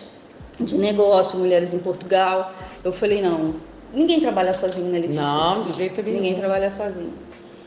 de 0.60 0.78
negócio, 0.78 1.40
mulheres 1.40 1.74
em 1.74 1.80
Portugal. 1.80 2.54
Eu 2.84 2.92
falei, 2.92 3.22
não, 3.22 3.56
ninguém 3.94 4.20
trabalha 4.20 4.54
sozinho, 4.54 4.88
né, 4.88 5.00
Letícia? 5.00 5.22
Não, 5.22 5.64
de 5.64 5.74
jeito 5.74 6.02
nenhum. 6.02 6.18
Ninguém 6.18 6.36
trabalha 6.36 6.70
sozinho. 6.72 7.14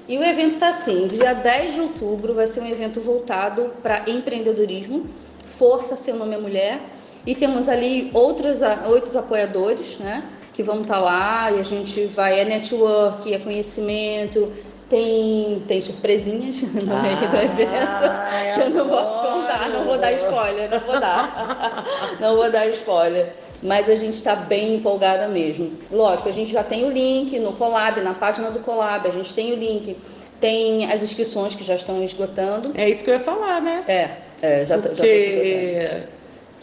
E 0.07 0.19
o 0.19 0.23
evento 0.23 0.53
está 0.53 0.69
assim: 0.69 1.07
dia 1.07 1.33
10 1.33 1.75
de 1.75 1.81
outubro 1.81 2.35
vai 2.35 2.47
ser 2.47 2.61
um 2.61 2.69
evento 2.69 3.01
voltado 3.01 3.73
para 3.83 4.09
empreendedorismo. 4.09 5.07
Força, 5.47 5.97
seu 5.97 6.17
nome 6.17 6.35
é 6.35 6.39
mulher. 6.39 6.81
E 7.27 7.35
temos 7.35 7.69
ali 7.69 8.11
outros, 8.13 8.59
outros 8.87 9.17
apoiadores, 9.17 9.97
né? 9.99 10.25
Que 10.53 10.63
vão 10.63 10.83
estar 10.83 10.99
lá 11.01 11.51
e 11.51 11.59
a 11.59 11.63
gente 11.63 12.05
vai. 12.07 12.39
É 12.41 12.45
network, 12.45 13.33
é 13.33 13.39
conhecimento, 13.39 14.53
tem, 14.95 15.63
tem 15.67 15.81
surpresinhas 15.81 16.63
no 16.63 16.71
meio 16.71 17.29
do 17.29 17.37
evento. 17.37 18.55
que 18.55 18.61
eu 18.61 18.71
não 18.71 18.89
posso 18.89 19.23
contar, 19.23 19.69
não 19.71 19.85
vou 19.85 19.99
dar 19.99 20.13
spoiler, 20.13 20.71
não 20.71 20.81
vou 20.81 21.01
dar. 21.01 21.85
não 22.21 22.37
vou 22.37 22.51
dar 22.51 22.69
spoiler. 22.69 23.33
Mas 23.61 23.89
a 23.89 23.97
gente 23.97 24.15
está 24.15 24.37
bem 24.37 24.77
empolgada 24.77 25.27
mesmo. 25.27 25.73
Lógico, 25.91 26.29
a 26.29 26.33
gente 26.33 26.53
já 26.53 26.63
tem 26.63 26.85
o 26.85 26.91
link 26.91 27.39
no 27.41 27.55
Colab, 27.55 28.01
na 28.03 28.15
página 28.15 28.51
do 28.51 28.61
Colab, 28.61 29.09
a 29.09 29.11
gente 29.11 29.35
tem 29.35 29.53
o 29.53 29.57
link, 29.57 29.97
tem 30.39 30.85
as 30.93 31.03
inscrições 31.03 31.55
que 31.55 31.65
já 31.65 31.75
estão 31.75 32.03
esgotando. 32.05 32.73
É 32.77 32.89
isso 32.89 33.03
que 33.03 33.11
eu 33.11 33.15
ia 33.15 33.21
falar, 33.21 33.61
né? 33.61 33.83
É, 33.89 34.11
é 34.43 34.65
já, 34.67 34.79
tá- 34.79 34.91
já 34.91 34.97
tá 34.97 35.07
esgotando. 35.07 36.14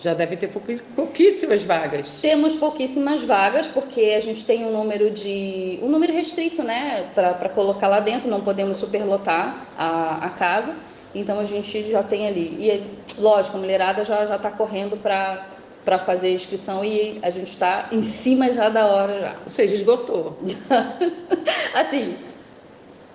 Já 0.01 0.13
deve 0.15 0.35
ter 0.35 0.47
pouquís- 0.47 0.81
pouquíssimas 0.81 1.63
vagas. 1.63 2.19
Temos 2.21 2.55
pouquíssimas 2.55 3.21
vagas, 3.21 3.67
porque 3.67 4.15
a 4.17 4.19
gente 4.19 4.43
tem 4.45 4.65
um 4.65 4.71
número 4.71 5.11
de. 5.11 5.79
um 5.81 5.87
número 5.89 6.11
restrito, 6.11 6.63
né? 6.63 7.11
Para 7.13 7.49
colocar 7.49 7.87
lá 7.87 7.99
dentro, 7.99 8.27
não 8.29 8.41
podemos 8.41 8.77
superlotar 8.77 9.67
a, 9.77 10.25
a 10.25 10.29
casa. 10.31 10.75
Então 11.13 11.39
a 11.39 11.45
gente 11.45 11.91
já 11.91 12.01
tem 12.01 12.25
ali. 12.27 12.57
E 12.59 13.21
lógico, 13.21 13.57
a 13.57 13.59
mulherada 13.59 14.03
já 14.03 14.25
já 14.25 14.35
está 14.37 14.49
correndo 14.49 14.97
para 14.97 15.47
para 15.83 15.97
fazer 15.97 16.27
a 16.27 16.31
inscrição 16.31 16.85
e 16.85 17.17
a 17.23 17.31
gente 17.31 17.49
está 17.49 17.89
em 17.91 18.03
cima 18.03 18.53
já 18.53 18.69
da 18.69 18.85
hora 18.85 19.19
já. 19.19 19.35
Ou 19.43 19.49
seja, 19.49 19.75
esgotou. 19.75 20.37
Assim, 21.73 22.15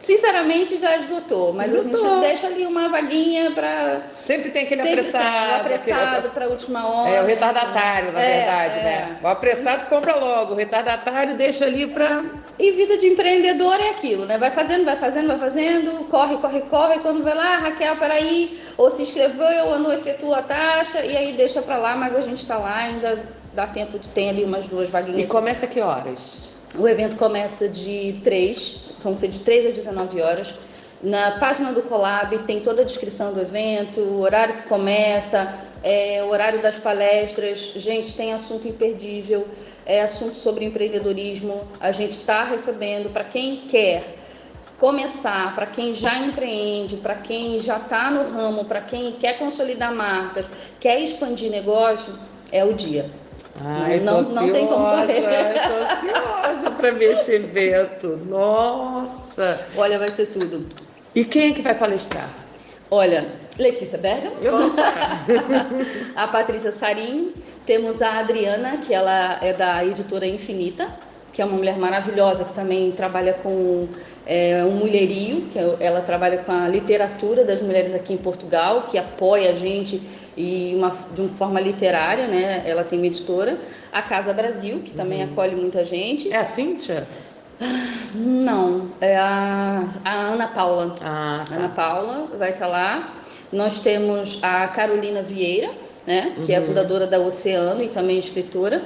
sinceramente 0.06 0.78
já 0.78 0.96
esgotou, 0.96 1.52
mas 1.52 1.74
a 1.74 1.78
Esgotou. 1.78 2.08
gente 2.10 2.20
deixa 2.20 2.46
ali 2.46 2.64
uma 2.64 2.88
vaguinha 2.88 3.50
para 3.50 4.02
Sempre 4.20 4.50
tem 4.50 4.62
aquele 4.64 4.82
sempre 4.82 5.00
apressado. 5.00 5.24
tem, 5.24 5.60
apressado 5.60 6.30
para 6.30 6.44
a 6.44 6.48
última 6.48 6.86
hora. 6.86 7.10
É 7.10 7.22
o 7.22 7.26
retardatário, 7.26 8.12
na 8.12 8.20
É, 8.20 8.36
verdade, 8.38 8.78
é. 8.78 8.82
né? 8.82 9.18
O 9.22 9.26
apressado 9.28 9.86
compra 9.88 10.14
logo, 10.16 10.54
o 10.54 10.56
retardatário 10.56 11.34
deixa 11.34 11.64
ali 11.64 11.88
para. 11.88 12.24
E 12.58 12.70
vida 12.72 12.96
de 12.96 13.08
empreendedor 13.08 13.74
é 13.80 13.90
aquilo, 13.90 14.24
né? 14.24 14.38
Vai 14.38 14.50
fazendo, 14.50 14.84
vai 14.84 14.96
fazendo, 14.96 15.26
vai 15.26 15.38
fazendo, 15.38 16.04
corre, 16.08 16.36
corre, 16.38 16.60
corre. 16.62 16.98
Quando 17.00 17.22
vai 17.22 17.34
lá, 17.34 17.58
Raquel, 17.58 17.96
peraí, 17.96 18.58
ou 18.78 18.90
se 18.90 19.02
inscreveu, 19.02 19.66
ou 19.66 19.78
não 19.78 19.92
efetua 19.92 20.38
a 20.38 20.42
taxa, 20.42 21.04
e 21.04 21.16
aí 21.16 21.32
deixa 21.36 21.60
pra 21.60 21.76
lá, 21.76 21.96
mas 21.96 22.14
a 22.16 22.20
gente 22.22 22.46
tá 22.46 22.56
lá, 22.56 22.76
ainda 22.76 23.22
dá 23.52 23.66
tempo 23.66 23.98
de 23.98 24.08
ter 24.10 24.28
ali 24.30 24.44
umas 24.44 24.66
duas 24.68 24.88
vaguinhas. 24.88 25.20
E 25.22 25.26
começa 25.26 25.66
que 25.66 25.80
horas? 25.80 26.45
O 26.74 26.86
evento 26.88 27.16
começa 27.16 27.68
de 27.68 28.20
3, 28.24 28.80
vão 29.00 29.14
ser 29.14 29.28
de 29.28 29.40
3 29.40 29.66
a 29.66 29.70
19 29.70 30.20
horas. 30.20 30.54
Na 31.02 31.38
página 31.38 31.72
do 31.72 31.82
Colab 31.82 32.38
tem 32.40 32.60
toda 32.60 32.82
a 32.82 32.84
descrição 32.84 33.32
do 33.32 33.40
evento, 33.40 34.00
o 34.00 34.20
horário 34.20 34.62
que 34.62 34.68
começa, 34.68 35.54
é, 35.82 36.22
o 36.24 36.28
horário 36.28 36.60
das 36.60 36.78
palestras. 36.78 37.72
Gente, 37.76 38.14
tem 38.14 38.32
assunto 38.32 38.66
imperdível, 38.66 39.46
é 39.86 40.02
assunto 40.02 40.36
sobre 40.36 40.64
empreendedorismo. 40.64 41.66
A 41.78 41.92
gente 41.92 42.12
está 42.12 42.44
recebendo 42.44 43.12
para 43.12 43.24
quem 43.24 43.62
quer 43.68 44.16
começar, 44.78 45.54
para 45.54 45.66
quem 45.66 45.94
já 45.94 46.18
empreende, 46.18 46.96
para 46.96 47.14
quem 47.14 47.60
já 47.60 47.78
está 47.78 48.10
no 48.10 48.22
ramo, 48.30 48.64
para 48.64 48.80
quem 48.80 49.12
quer 49.12 49.38
consolidar 49.38 49.94
marcas, 49.94 50.50
quer 50.80 51.00
expandir 51.00 51.50
negócio, 51.50 52.12
é 52.52 52.64
o 52.64 52.74
dia. 52.74 53.10
Ai, 53.60 54.00
não, 54.00 54.22
não, 54.22 54.32
não 54.32 54.52
tem 54.52 54.66
como 54.66 54.84
correr. 54.84 55.56
Estou 55.56 55.76
ansiosa 55.78 56.70
para 56.70 56.90
ver 56.92 57.12
esse 57.12 57.32
evento. 57.32 58.20
Nossa! 58.28 59.60
Olha, 59.76 59.98
vai 59.98 60.10
ser 60.10 60.26
tudo. 60.26 60.66
E 61.14 61.24
quem 61.24 61.50
é 61.50 61.54
que 61.54 61.62
vai 61.62 61.74
palestrar? 61.74 62.28
Olha, 62.90 63.26
Letícia 63.58 63.98
Berga, 63.98 64.32
Eu 64.40 64.54
a 66.14 66.28
Patrícia 66.28 66.70
Sarim, 66.70 67.34
temos 67.64 68.00
a 68.02 68.18
Adriana, 68.18 68.78
que 68.78 68.94
ela 68.94 69.38
é 69.42 69.52
da 69.52 69.84
editora 69.84 70.26
Infinita, 70.26 70.88
que 71.36 71.42
é 71.42 71.44
uma 71.44 71.58
mulher 71.58 71.76
maravilhosa 71.76 72.44
que 72.44 72.52
também 72.54 72.90
trabalha 72.92 73.34
com 73.34 73.86
é, 74.26 74.64
um 74.64 74.70
mulherio, 74.70 75.42
que 75.52 75.58
é, 75.58 75.76
ela 75.80 76.00
trabalha 76.00 76.38
com 76.38 76.50
a 76.50 76.66
literatura 76.66 77.44
das 77.44 77.60
mulheres 77.60 77.94
aqui 77.94 78.14
em 78.14 78.16
Portugal, 78.16 78.84
que 78.90 78.96
apoia 78.96 79.50
a 79.50 79.52
gente 79.52 80.00
e 80.34 80.72
uma, 80.74 80.90
de 81.14 81.20
uma 81.20 81.28
forma 81.28 81.60
literária, 81.60 82.26
né? 82.26 82.62
Ela 82.64 82.84
tem 82.84 82.98
uma 82.98 83.06
editora, 83.06 83.58
a 83.92 84.00
Casa 84.00 84.32
Brasil, 84.32 84.80
que 84.82 84.92
também 84.92 85.22
Uhum. 85.22 85.30
acolhe 85.32 85.54
muita 85.54 85.84
gente. 85.84 86.32
É 86.32 86.38
a 86.38 86.44
Cíntia? 86.44 87.06
Não, 88.14 88.88
é 89.00 89.16
a, 89.18 89.84
a 90.06 90.12
Ana 90.14 90.46
Paula. 90.48 90.96
Ah, 91.02 91.44
Ana 91.50 91.68
tá. 91.68 91.74
Paula 91.74 92.28
vai 92.38 92.52
estar 92.52 92.66
lá. 92.66 93.12
Nós 93.52 93.78
temos 93.80 94.38
a 94.42 94.66
Carolina 94.68 95.20
Vieira, 95.22 95.70
né, 96.06 96.34
que 96.46 96.52
é 96.52 96.56
a 96.56 96.60
Uhum. 96.60 96.66
fundadora 96.66 97.06
da 97.06 97.18
Oceano 97.20 97.82
e 97.82 97.88
também 97.88 98.18
escritora. 98.18 98.82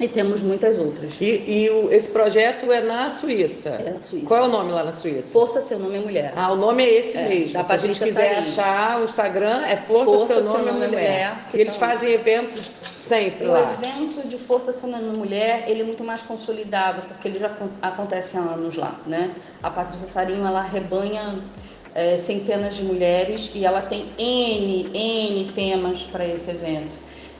E 0.00 0.08
temos 0.08 0.42
muitas 0.42 0.76
outras. 0.78 1.10
E, 1.20 1.44
e 1.46 1.70
o- 1.70 1.92
esse 1.92 2.08
projeto 2.08 2.70
é 2.72 2.80
na 2.80 3.08
Suíça. 3.10 3.68
É 3.68 3.92
na 3.92 4.02
Suíça. 4.02 4.26
Qual 4.26 4.40
é 4.40 4.48
o 4.48 4.50
nome 4.50 4.72
lá 4.72 4.82
na 4.82 4.90
Suíça? 4.90 5.30
Força 5.30 5.60
Seu 5.60 5.78
Nome 5.78 5.96
é 5.96 6.00
Mulher. 6.00 6.32
Ah, 6.34 6.50
o 6.50 6.56
nome 6.56 6.82
é 6.82 6.94
esse 6.94 7.16
É, 7.16 7.28
mesmo. 7.28 7.62
Se 7.62 7.72
a 7.72 7.76
gente 7.78 8.02
quiser 8.02 8.34
Sarim. 8.34 8.48
achar 8.48 9.00
o 9.00 9.04
Instagram, 9.04 9.62
é 9.66 9.76
Força, 9.76 10.04
Força 10.06 10.26
Seu 10.34 10.42
Seu 10.42 10.52
Nome, 10.52 10.64
Nome 10.64 10.80
é 10.80 10.84
é 10.84 10.88
Mulher. 10.88 11.00
Mulher, 11.30 11.36
E 11.54 11.60
eles 11.60 11.76
tá- 11.76 11.86
fazem 11.88 12.10
eventos 12.10 12.72
sempre 12.96 13.46
O 13.46 13.52
lá. 13.52 13.72
evento 13.72 14.26
de 14.26 14.36
Força 14.36 14.72
Seu 14.72 14.88
Nome 14.88 15.14
é 15.14 15.16
Mulher, 15.16 15.64
ele 15.68 15.82
é 15.82 15.84
muito 15.84 16.02
mais 16.02 16.22
consolidado, 16.22 17.02
porque 17.02 17.28
ele 17.28 17.38
já 17.38 17.46
acon- 17.46 17.68
acontece 17.80 18.36
há 18.36 18.40
anos 18.40 18.74
lá, 18.74 18.98
né? 19.06 19.30
A 19.62 19.70
Patrícia 19.70 20.08
Sarinho, 20.08 20.44
ela 20.44 20.62
rebanha 20.62 21.38
é, 21.94 22.16
centenas 22.16 22.74
de 22.74 22.82
mulheres 22.82 23.52
e 23.54 23.64
ela 23.64 23.80
tem 23.80 24.10
N, 24.18 24.90
N 24.92 25.52
temas 25.52 26.02
para 26.02 26.26
esse 26.26 26.50
evento. 26.50 26.96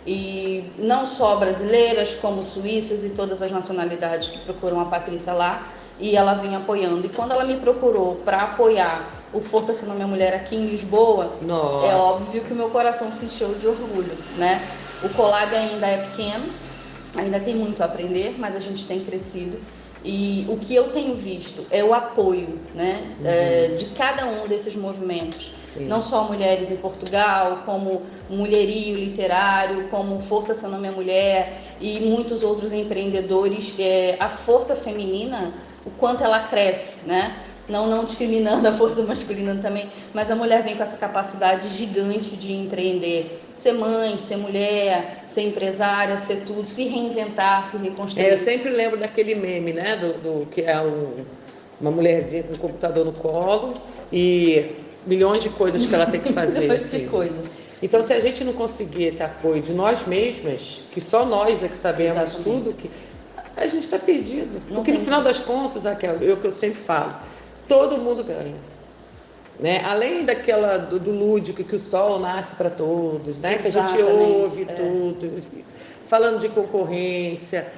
E 0.06 0.64
não 0.78 1.06
só 1.06 1.36
brasileiras, 1.36 2.12
como 2.14 2.44
suíças 2.44 3.05
e 3.05 3.10
todas 3.10 3.40
as 3.40 3.51
nacionalidades 3.51 4.28
que 4.28 4.39
procuram 4.40 4.81
a 4.81 4.85
Patrícia 4.85 5.32
lá, 5.32 5.66
e 5.98 6.16
ela 6.16 6.35
vem 6.35 6.55
apoiando. 6.55 7.06
E 7.06 7.09
quando 7.09 7.32
ela 7.32 7.44
me 7.44 7.56
procurou 7.56 8.16
para 8.16 8.43
apoiar 8.43 9.09
o 9.32 9.40
Força 9.40 9.86
Nome 9.86 10.02
é 10.02 10.06
Mulher 10.06 10.35
aqui 10.35 10.56
em 10.56 10.66
Lisboa, 10.66 11.32
Nossa. 11.43 11.86
é 11.86 11.97
óbvio 11.97 12.44
que 12.44 12.52
o 12.52 12.56
meu 12.56 12.70
coração 12.70 13.10
se 13.10 13.26
encheu 13.26 13.55
de 13.55 13.66
orgulho, 13.66 14.16
né? 14.36 14.60
O 15.02 15.09
Colab 15.10 15.55
ainda 15.55 15.86
é 15.86 15.98
pequeno, 15.98 16.44
ainda 17.16 17.40
tem 17.40 17.55
muito 17.55 17.82
a 17.82 17.86
aprender, 17.86 18.36
mas 18.39 18.55
a 18.55 18.60
gente 18.60 18.86
tem 18.86 19.05
crescido. 19.05 19.59
E 20.05 20.44
o 20.48 20.59
que 20.59 20.74
eu 20.74 20.93
tenho 20.93 21.14
visto 21.14 21.64
é 21.70 21.82
o 21.82 21.94
apoio, 21.94 22.60
né, 22.74 23.16
é, 23.24 23.68
de 23.68 23.86
cada 23.86 24.26
um 24.26 24.47
desses 24.47 24.76
movimentos. 24.76 25.52
Sim. 25.75 25.87
Não 25.87 26.01
só 26.01 26.25
mulheres 26.25 26.71
em 26.71 26.77
Portugal, 26.77 27.63
como 27.67 28.03
Mulherio 28.31 28.97
Literário, 28.97 29.89
como 29.89 30.21
Força 30.21 30.55
Seu 30.55 30.69
Nome 30.69 30.89
é 30.89 30.91
Mulher 30.91 31.53
e 31.81 31.99
muitos 32.01 32.45
outros 32.45 32.73
empreendedores. 32.73 33.75
É, 33.79 34.17
a 34.21 34.29
força 34.29 34.77
feminina, 34.77 35.53
o 35.85 35.91
quanto 35.91 36.23
ela 36.23 36.41
cresce, 36.47 37.01
né? 37.07 37.37
Não, 37.69 37.87
não 37.89 38.05
discriminando 38.05 38.67
a 38.69 38.73
força 38.73 39.03
masculina 39.03 39.55
também, 39.61 39.91
mas 40.13 40.31
a 40.31 40.37
mulher 40.37 40.63
vem 40.63 40.77
com 40.77 40.83
essa 40.83 40.97
capacidade 40.99 41.67
gigante 41.69 42.37
de 42.37 42.53
empreender, 42.53 43.41
ser 43.57 43.73
mãe, 43.73 44.17
ser 44.19 44.37
mulher, 44.37 45.25
ser 45.27 45.43
empresária, 45.49 46.19
ser 46.19 46.45
tudo, 46.45 46.69
se 46.69 46.85
reinventar, 46.85 47.65
se 47.71 47.79
reconstruir. 47.79 48.27
É, 48.27 48.33
eu 48.33 48.37
sempre 48.37 48.69
lembro 48.71 48.99
daquele 48.99 49.35
meme, 49.35 49.73
né? 49.73 49.97
Do, 49.97 50.13
do- 50.19 50.47
que 50.47 50.61
é 50.61 50.79
um- 50.81 51.25
uma 51.81 51.91
mulherzinha 51.91 52.43
com 52.45 52.53
um 52.53 52.59
computador 52.59 53.05
no 53.05 53.13
colo 53.13 53.73
e 54.13 54.84
milhões 55.06 55.43
de 55.43 55.48
coisas 55.51 55.86
que 55.86 55.94
ela 55.94 56.06
tem 56.06 56.20
que 56.20 56.32
fazer. 56.35 56.60
Milhões 56.60 56.90
de 56.90 56.97
assim. 56.97 57.09
coisas. 57.09 57.51
Então, 57.82 58.02
se 58.02 58.12
a 58.12 58.20
gente 58.20 58.43
não 58.44 58.52
conseguir 58.52 59.05
esse 59.05 59.22
apoio 59.22 59.60
de 59.60 59.72
nós 59.72 60.06
mesmas, 60.06 60.81
que 60.93 61.01
só 61.01 61.24
nós 61.24 61.62
é 61.62 61.68
que 61.68 61.76
sabemos 61.76 62.22
Exatamente. 62.22 62.64
tudo, 62.64 62.74
que 62.74 62.90
a 63.56 63.66
gente 63.66 63.82
está 63.82 63.98
perdido. 63.98 64.62
Não 64.68 64.76
Porque 64.76 64.93
no 64.93 65.01
final 65.01 65.22
das 65.22 65.39
contas, 65.39 65.85
Raquel, 65.85 66.16
eu 66.20 66.36
que 66.36 66.47
eu 66.47 66.52
sempre 66.52 66.78
falo, 66.78 67.14
todo 67.68 67.98
mundo 67.98 68.24
ganha. 68.24 68.55
Né? 69.60 69.82
Além 69.85 70.24
daquela 70.24 70.78
do, 70.78 70.98
do 70.98 71.12
lúdico 71.12 71.62
que 71.62 71.76
o 71.76 71.81
sol 71.81 72.18
nasce 72.18 72.56
para 72.56 72.70
todos, 72.70 73.39
né? 73.39 73.56
Que 73.59 73.68
a 73.68 73.70
gente 73.70 74.02
ouve 74.02 74.62
é. 74.62 74.72
tudo, 74.72 75.39
falando 76.06 76.40
de 76.40 76.48
concorrência, 76.48 77.68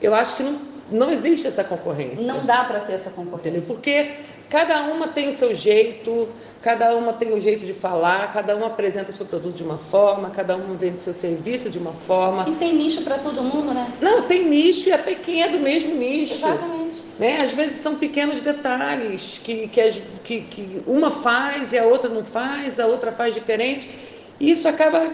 eu 0.00 0.14
acho 0.14 0.36
que 0.36 0.42
não, 0.42 0.58
não 0.90 1.10
existe 1.10 1.46
essa 1.46 1.64
concorrência. 1.64 2.24
Não 2.26 2.44
dá 2.44 2.64
para 2.64 2.80
ter 2.80 2.92
essa 2.94 3.10
Entendeu? 3.10 3.30
concorrência. 3.32 3.62
Porque 3.62 4.10
cada 4.48 4.82
uma 4.82 5.08
tem 5.08 5.28
o 5.28 5.32
seu 5.32 5.54
jeito, 5.54 6.28
cada 6.62 6.94
uma 6.96 7.12
tem 7.12 7.32
o 7.34 7.40
jeito 7.40 7.66
de 7.66 7.72
falar, 7.74 8.32
cada 8.32 8.54
uma 8.54 8.66
apresenta 8.68 9.10
o 9.10 9.12
seu 9.12 9.26
produto 9.26 9.54
de 9.56 9.62
uma 9.64 9.78
forma, 9.78 10.30
cada 10.30 10.56
uma 10.56 10.74
vende 10.76 11.02
seu 11.02 11.12
serviço 11.14 11.68
de 11.70 11.78
uma 11.78 11.92
forma. 11.92 12.44
E 12.48 12.52
tem 12.52 12.74
nicho 12.76 13.02
para 13.02 13.18
todo 13.18 13.42
mundo, 13.42 13.74
né? 13.74 13.92
Não, 14.00 14.22
tem 14.22 14.44
nicho 14.48 14.88
e 14.88 14.92
até 14.92 15.14
quem 15.14 15.42
é 15.42 15.48
do 15.48 15.58
mesmo 15.58 15.94
nicho. 15.94 16.34
Exatamente. 16.34 17.02
Né? 17.18 17.40
Às 17.40 17.52
vezes 17.52 17.76
são 17.78 17.96
pequenos 17.96 18.40
detalhes 18.40 19.40
que, 19.42 19.66
que, 19.68 19.80
as- 19.80 20.00
que, 20.22 20.42
que 20.42 20.82
uma 20.86 21.10
faz 21.10 21.72
e 21.72 21.78
a 21.78 21.84
outra 21.84 22.08
não 22.08 22.24
faz, 22.24 22.78
a 22.78 22.86
outra 22.86 23.10
faz 23.10 23.34
diferente. 23.34 23.90
E 24.38 24.50
isso 24.50 24.68
acaba 24.68 25.10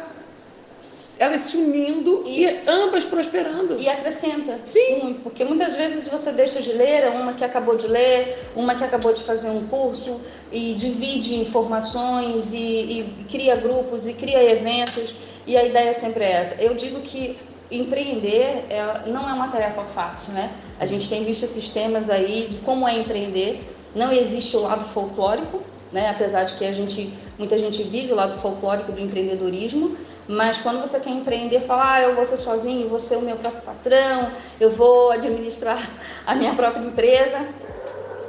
elas 1.18 1.42
se 1.42 1.56
unindo 1.56 2.22
e, 2.26 2.44
E- 2.44 2.60
ambas 2.66 3.04
prosperando. 3.04 3.78
E 3.78 3.88
acrescenta 3.88 4.58
Sim. 4.64 5.00
muito, 5.02 5.20
porque 5.20 5.44
muitas 5.44 5.76
vezes 5.76 6.08
você 6.08 6.32
deixa 6.32 6.60
de 6.60 6.72
ler, 6.72 7.08
uma 7.10 7.34
que 7.34 7.44
acabou 7.44 7.76
de 7.76 7.86
ler, 7.86 8.36
uma 8.56 8.74
que 8.74 8.82
acabou 8.84 9.12
de 9.12 9.22
fazer 9.22 9.48
um 9.48 9.66
curso 9.68 10.20
e 10.50 10.74
divide 10.74 11.34
informações 11.36 12.52
e, 12.52 12.56
e 12.58 13.26
cria 13.30 13.56
grupos 13.56 14.06
e 14.06 14.14
cria 14.14 14.42
eventos 14.42 15.14
e 15.46 15.56
a 15.56 15.64
ideia 15.64 15.92
sempre 15.92 16.24
é 16.24 16.32
essa. 16.32 16.54
Eu 16.60 16.74
digo 16.74 17.00
que 17.00 17.38
empreender 17.70 18.66
é- 18.70 19.02
não 19.08 19.28
é 19.28 19.32
uma 19.32 19.48
tarefa 19.48 19.82
fácil, 19.84 20.32
né? 20.32 20.50
A 20.78 20.86
gente 20.86 21.08
tem 21.08 21.24
visto 21.24 21.44
esses 21.44 21.68
temas 21.68 22.10
aí 22.10 22.48
de 22.50 22.58
como 22.58 22.86
é 22.86 22.98
empreender. 22.98 23.60
Não 23.94 24.12
existe 24.12 24.56
o 24.56 24.60
lado 24.60 24.84
folclórico, 24.84 25.62
né? 25.92 26.08
Apesar 26.10 26.44
de 26.44 26.54
que 26.54 26.64
a 26.64 26.72
gente, 26.72 27.12
muita 27.38 27.58
gente 27.58 27.82
vive 27.82 28.12
o 28.12 28.16
lado 28.16 28.38
folclórico 28.38 28.92
do 28.92 29.00
empreendedorismo, 29.00 29.96
mas 30.28 30.58
quando 30.58 30.80
você 30.80 31.00
quer 31.00 31.10
empreender, 31.10 31.60
fala, 31.60 31.94
ah, 31.94 32.02
eu 32.02 32.14
vou 32.14 32.24
ser 32.24 32.36
sozinho, 32.36 32.88
vou 32.88 32.98
ser 32.98 33.16
o 33.16 33.22
meu 33.22 33.36
próprio 33.36 33.62
patrão, 33.62 34.30
eu 34.60 34.70
vou 34.70 35.10
administrar 35.10 35.78
a 36.26 36.34
minha 36.34 36.54
própria 36.54 36.82
empresa. 36.82 37.48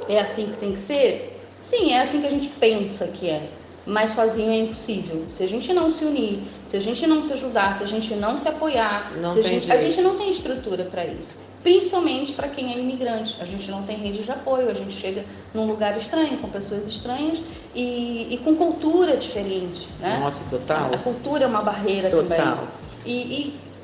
É 0.08 0.20
assim 0.20 0.46
que 0.46 0.58
tem 0.58 0.72
que 0.72 0.78
ser? 0.78 1.40
Sim, 1.58 1.92
é 1.92 2.00
assim 2.00 2.20
que 2.20 2.26
a 2.26 2.30
gente 2.30 2.48
pensa 2.48 3.06
que 3.08 3.28
é. 3.28 3.48
Mas 3.86 4.12
sozinho 4.12 4.50
é 4.50 4.56
impossível. 4.56 5.26
Se 5.30 5.42
a 5.42 5.46
gente 5.46 5.72
não 5.72 5.90
se 5.90 6.04
unir, 6.04 6.42
se 6.66 6.76
a 6.76 6.80
gente 6.80 7.06
não 7.06 7.22
se 7.22 7.32
ajudar, 7.34 7.74
se 7.74 7.84
a 7.84 7.86
gente 7.86 8.14
não 8.14 8.36
se 8.36 8.48
apoiar, 8.48 9.12
Não 9.16 9.32
se 9.32 9.40
a, 9.40 9.42
gente, 9.42 9.70
a 9.70 9.76
gente 9.76 10.00
não 10.00 10.16
tem 10.16 10.30
estrutura 10.30 10.84
para 10.84 11.06
isso. 11.06 11.36
Principalmente 11.64 12.34
para 12.34 12.46
quem 12.48 12.74
é 12.74 12.78
imigrante. 12.78 13.36
A 13.40 13.44
gente 13.46 13.68
não 13.70 13.82
tem 13.84 13.96
rede 13.96 14.22
de 14.22 14.30
apoio, 14.30 14.70
a 14.70 14.74
gente 14.74 14.92
chega 14.92 15.24
num 15.54 15.66
lugar 15.66 15.96
estranho, 15.96 16.36
com 16.38 16.48
pessoas 16.50 16.86
estranhas 16.86 17.40
e, 17.74 18.34
e 18.34 18.38
com 18.44 18.54
cultura 18.54 19.16
diferente. 19.16 19.88
Né? 19.98 20.18
Nossa, 20.20 20.44
total. 20.44 20.92
A 20.94 20.98
cultura 20.98 21.44
é 21.44 21.46
uma 21.46 21.62
barreira 21.62 22.10
Total. 22.10 22.36
também. 22.36 22.68
E, 23.06 23.12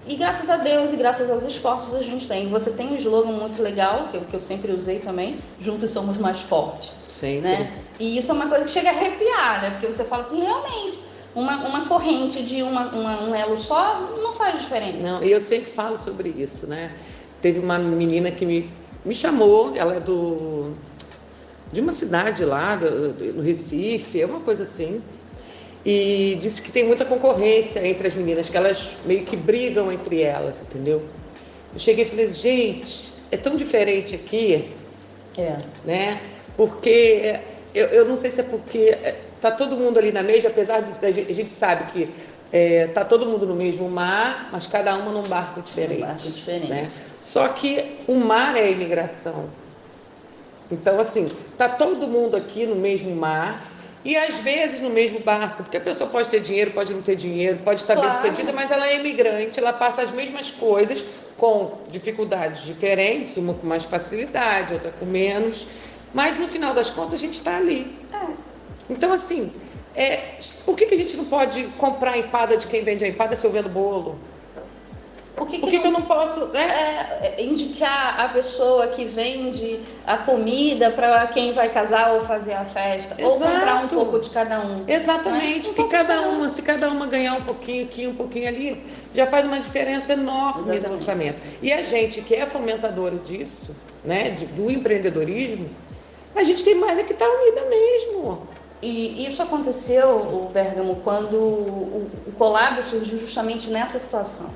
e, 0.07 0.12
e 0.12 0.16
graças 0.16 0.51
a 0.51 0.59
Deus 0.59 0.93
e 0.93 0.97
graças 0.97 1.31
aos 1.31 1.43
esforços 1.43 1.94
a 1.94 2.02
gente 2.02 2.28
tem. 2.28 2.51
Você 2.51 2.70
tem 2.70 2.89
um 2.89 2.97
slogan 2.97 3.32
muito 3.32 3.62
legal, 3.62 4.09
que 4.11 4.16
eu, 4.19 4.20
que 4.27 4.35
eu 4.36 4.40
sempre 4.40 4.73
usei 4.73 4.98
também, 4.98 5.39
juntos 5.59 5.90
somos 5.90 6.19
mais 6.19 6.40
fortes, 6.40 6.90
Sempre. 7.09 7.48
né? 7.51 7.82
E 7.98 8.19
isso 8.19 8.31
é 8.31 8.35
uma 8.35 8.48
coisa 8.48 8.66
que 8.66 8.70
chega 8.70 8.90
a 8.90 8.93
arrepiar, 8.93 9.62
né? 9.62 9.70
Porque 9.70 9.86
você 9.86 10.05
fala 10.05 10.23
assim, 10.23 10.40
realmente, 10.40 10.98
uma, 11.35 11.66
uma 11.66 11.86
corrente 11.86 12.43
de 12.43 12.62
uma, 12.62 12.89
uma- 12.89 13.23
um 13.23 13.35
elo 13.35 13.57
só 13.59 14.01
não 14.23 14.32
faz 14.35 14.61
diferença. 14.61 14.98
Não, 14.98 15.23
e 15.23 15.31
eu 15.31 15.40
sempre 15.40 15.70
falo 15.70 15.97
sobre 15.97 16.28
isso, 16.31 16.66
né? 16.66 16.93
Teve 17.40 17.58
uma 17.58 17.78
menina 17.78 18.30
que 18.30 18.44
me, 18.44 18.70
me 19.04 19.14
chamou, 19.14 19.74
ela 19.76 19.96
é 19.96 20.00
do 20.00 20.74
de 21.72 21.80
uma 21.80 21.92
cidade 21.92 22.44
lá, 22.44 22.74
do, 22.76 23.12
do- 23.12 23.32
no 23.34 23.42
Recife, 23.42 24.20
é 24.20 24.26
uma 24.26 24.40
coisa 24.40 24.64
assim, 24.64 25.00
e 25.84 26.36
disse 26.40 26.60
que 26.60 26.72
tem 26.72 26.84
muita 26.84 27.04
concorrência 27.04 27.86
entre 27.86 28.08
as 28.08 28.14
meninas, 28.14 28.48
que 28.48 28.56
elas 28.56 28.90
meio 29.04 29.24
que 29.24 29.36
brigam 29.36 29.90
entre 29.92 30.20
elas, 30.20 30.60
entendeu? 30.60 31.02
Eu 31.72 31.78
cheguei 31.78 32.04
e 32.04 32.08
falei, 32.08 32.28
gente, 32.28 33.14
é 33.30 33.36
tão 33.36 33.54
diferente 33.56 34.14
aqui, 34.16 34.74
É. 35.38 35.56
né? 35.84 36.20
Porque 36.56 37.38
eu, 37.72 37.86
eu 37.88 38.04
não 38.04 38.16
sei 38.16 38.30
se 38.30 38.40
é 38.40 38.42
porque 38.42 38.98
tá 39.40 39.52
todo 39.52 39.76
mundo 39.76 39.98
ali 39.98 40.10
na 40.12 40.22
mesma, 40.22 40.50
apesar 40.50 40.80
de 40.80 41.06
a 41.06 41.32
gente 41.32 41.52
sabe 41.52 41.90
que 41.92 42.08
é, 42.52 42.89
tá 42.89 43.05
todo 43.05 43.27
mundo 43.27 43.47
no 43.47 43.55
mesmo 43.55 43.89
mar, 43.89 44.48
mas 44.52 44.66
cada 44.66 44.94
uma 44.97 45.12
num 45.12 45.22
barco 45.22 45.62
diferente. 45.62 46.02
Um 46.02 46.06
barco 46.06 46.28
diferente. 46.31 46.68
Né? 46.68 46.90
Só 47.20 47.48
que 47.48 48.01
o 48.09 48.14
mar 48.16 48.56
é 48.56 48.64
a 48.64 48.70
imigração. 48.70 49.51
Então, 50.70 51.01
assim, 51.01 51.28
tá 51.56 51.68
todo 51.68 52.09
mundo 52.09 52.36
aqui 52.36 52.66
no 52.66 52.77
mesmo 52.77 53.14
mar 53.14 53.64
e 54.05 54.16
às 54.16 54.36
vezes 54.39 54.81
no 54.81 54.89
mesmo 54.89 55.20
barco, 55.20 55.62
porque 55.62 55.77
a 55.77 55.81
pessoa 55.81 56.09
pode 56.09 56.28
ter 56.28 56.40
dinheiro, 56.40 56.70
pode 56.70 56.94
não 56.94 57.02
ter 57.02 57.16
dinheiro, 57.16 57.59
pode 57.64 57.81
estar 57.81 57.94
Claro. 57.94 58.09
bem 58.09 58.16
sucedida, 58.16 58.52
mas 58.52 58.70
ela 58.70 58.89
é 58.89 58.97
imigrante, 58.97 59.59
ela 59.59 59.72
passa 59.72 60.02
as 60.02 60.10
mesmas 60.10 60.51
coisas 60.51 61.05
com 61.36 61.82
dificuldades 61.89 62.62
diferentes, 62.62 63.36
uma 63.36 63.55
com 63.55 63.66
mais 63.66 63.85
facilidade, 63.85 64.72
outra 64.72 64.93
com 64.93 65.05
menos, 65.05 65.66
mas 66.14 66.39
no 66.39 66.48
final 66.48 66.72
das 66.72 66.90
contas 66.90 67.14
a 67.14 67.18
gente 67.18 67.35
está 67.35 67.56
ali. 67.56 67.98
Então, 68.89 69.12
assim, 69.12 69.52
é, 69.94 70.38
por 70.64 70.76
que, 70.76 70.86
que 70.86 70.94
a 70.94 70.98
gente 70.98 71.16
não 71.16 71.24
pode 71.26 71.64
comprar 71.78 72.12
a 72.12 72.18
empada 72.18 72.56
de 72.56 72.66
quem 72.66 72.82
vende 72.84 73.04
a 73.04 73.08
empada 73.08 73.36
se 73.36 73.44
eu 73.44 73.50
vendo 73.50 73.68
bolo? 73.68 74.18
Por 75.36 75.48
que, 75.48 75.58
Por 75.58 75.70
que, 75.70 75.78
que 75.78 75.86
eu 75.86 75.90
não 75.90 76.02
posso. 76.02 76.48
Né? 76.48 76.60
é, 76.62 77.26
é, 77.40 77.42
indicar 77.42 78.20
a 78.20 78.28
pessoa 78.28 78.88
que 78.88 79.06
vende 79.06 79.80
a 80.06 80.18
comida 80.18 80.90
para 80.90 81.26
quem 81.28 81.52
vai 81.54 81.72
casar 81.72 82.12
ou 82.12 82.20
fazer 82.20 82.52
a 82.52 82.64
festa? 82.66 83.16
Ou 83.24 83.36
Exato. 83.36 83.50
comprar 83.50 83.84
um 83.84 83.88
pouco 83.88 84.20
de 84.20 84.28
cada 84.28 84.60
um? 84.60 84.84
Exatamente, 84.86 85.68
Né? 85.68 85.72
Um 85.72 85.74
porque 85.74 85.96
cada 85.96 86.20
um. 86.28 86.36
uma, 86.36 86.48
se 86.50 86.60
cada 86.60 86.90
uma 86.90 87.06
ganhar 87.06 87.34
um 87.34 87.42
pouquinho 87.42 87.84
aqui, 87.86 88.06
um 88.06 88.14
pouquinho 88.14 88.48
ali, 88.48 88.86
já 89.14 89.26
faz 89.26 89.46
uma 89.46 89.58
diferença 89.58 90.12
enorme 90.12 90.62
no 90.66 90.72
Exatamente. 90.72 90.92
orçamento. 90.92 91.42
E 91.62 91.72
a 91.72 91.82
gente 91.84 92.20
que 92.20 92.34
é 92.34 92.44
fomentadora 92.46 93.16
disso, 93.16 93.74
né, 94.04 94.28
de- 94.30 94.46
do 94.46 94.70
empreendedorismo, 94.70 95.70
a 96.34 96.44
gente 96.44 96.62
tem 96.62 96.74
mais 96.74 96.98
é 96.98 97.02
que 97.02 97.12
estar 97.14 97.26
unida 97.26 97.64
mesmo. 97.66 98.59
E 98.82 99.27
isso 99.27 99.43
aconteceu, 99.43 100.09
o 100.16 100.51
Bergamo, 100.52 100.97
quando 101.05 101.36
o, 101.36 102.11
o 102.27 102.32
Colab 102.32 102.82
surgiu 102.82 103.19
justamente 103.19 103.69
nessa 103.69 103.98
situação. 103.98 104.51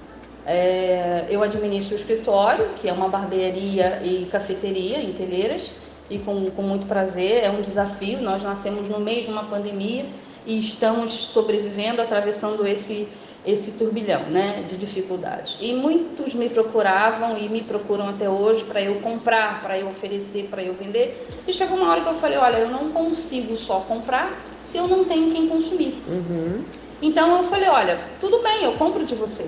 É, 0.46 1.26
eu 1.28 1.42
administro 1.42 1.94
o 1.94 1.98
escritório, 1.98 2.70
que 2.76 2.88
é 2.88 2.92
uma 2.92 3.08
barbearia 3.08 4.00
e 4.02 4.26
cafeteria 4.26 4.98
em 5.02 5.12
Telheiras, 5.12 5.70
e 6.08 6.18
com, 6.18 6.50
com 6.50 6.62
muito 6.62 6.86
prazer, 6.86 7.44
é 7.44 7.50
um 7.50 7.60
desafio. 7.60 8.20
Nós 8.22 8.42
nascemos 8.42 8.88
no 8.88 8.98
meio 8.98 9.24
de 9.24 9.30
uma 9.30 9.44
pandemia 9.44 10.06
e 10.46 10.58
estamos 10.58 11.12
sobrevivendo, 11.12 12.00
atravessando 12.00 12.66
esse, 12.66 13.08
esse 13.44 13.72
turbilhão 13.72 14.22
né, 14.30 14.46
de 14.66 14.76
dificuldades. 14.76 15.58
E 15.60 15.74
muitos 15.74 16.34
me 16.34 16.48
procuravam 16.48 17.36
e 17.36 17.48
me 17.48 17.62
procuram 17.62 18.08
até 18.08 18.28
hoje 18.28 18.64
para 18.64 18.80
eu 18.80 19.00
comprar, 19.00 19.62
para 19.62 19.78
eu 19.78 19.88
oferecer, 19.88 20.48
para 20.48 20.62
eu 20.62 20.74
vender. 20.74 21.28
E 21.46 21.52
chegou 21.52 21.76
uma 21.76 21.90
hora 21.90 22.00
que 22.00 22.08
eu 22.08 22.14
falei: 22.14 22.38
olha, 22.38 22.58
eu 22.58 22.70
não 22.70 22.90
consigo 22.90 23.56
só 23.56 23.80
comprar 23.80 24.42
se 24.62 24.78
eu 24.78 24.88
não 24.88 25.04
tenho 25.04 25.30
quem 25.30 25.48
consumir. 25.48 26.02
Uhum. 26.08 26.64
Então 27.02 27.36
eu 27.36 27.44
falei: 27.44 27.68
olha, 27.68 27.98
tudo 28.20 28.42
bem, 28.42 28.64
eu 28.64 28.72
compro 28.74 29.04
de 29.04 29.14
você. 29.14 29.46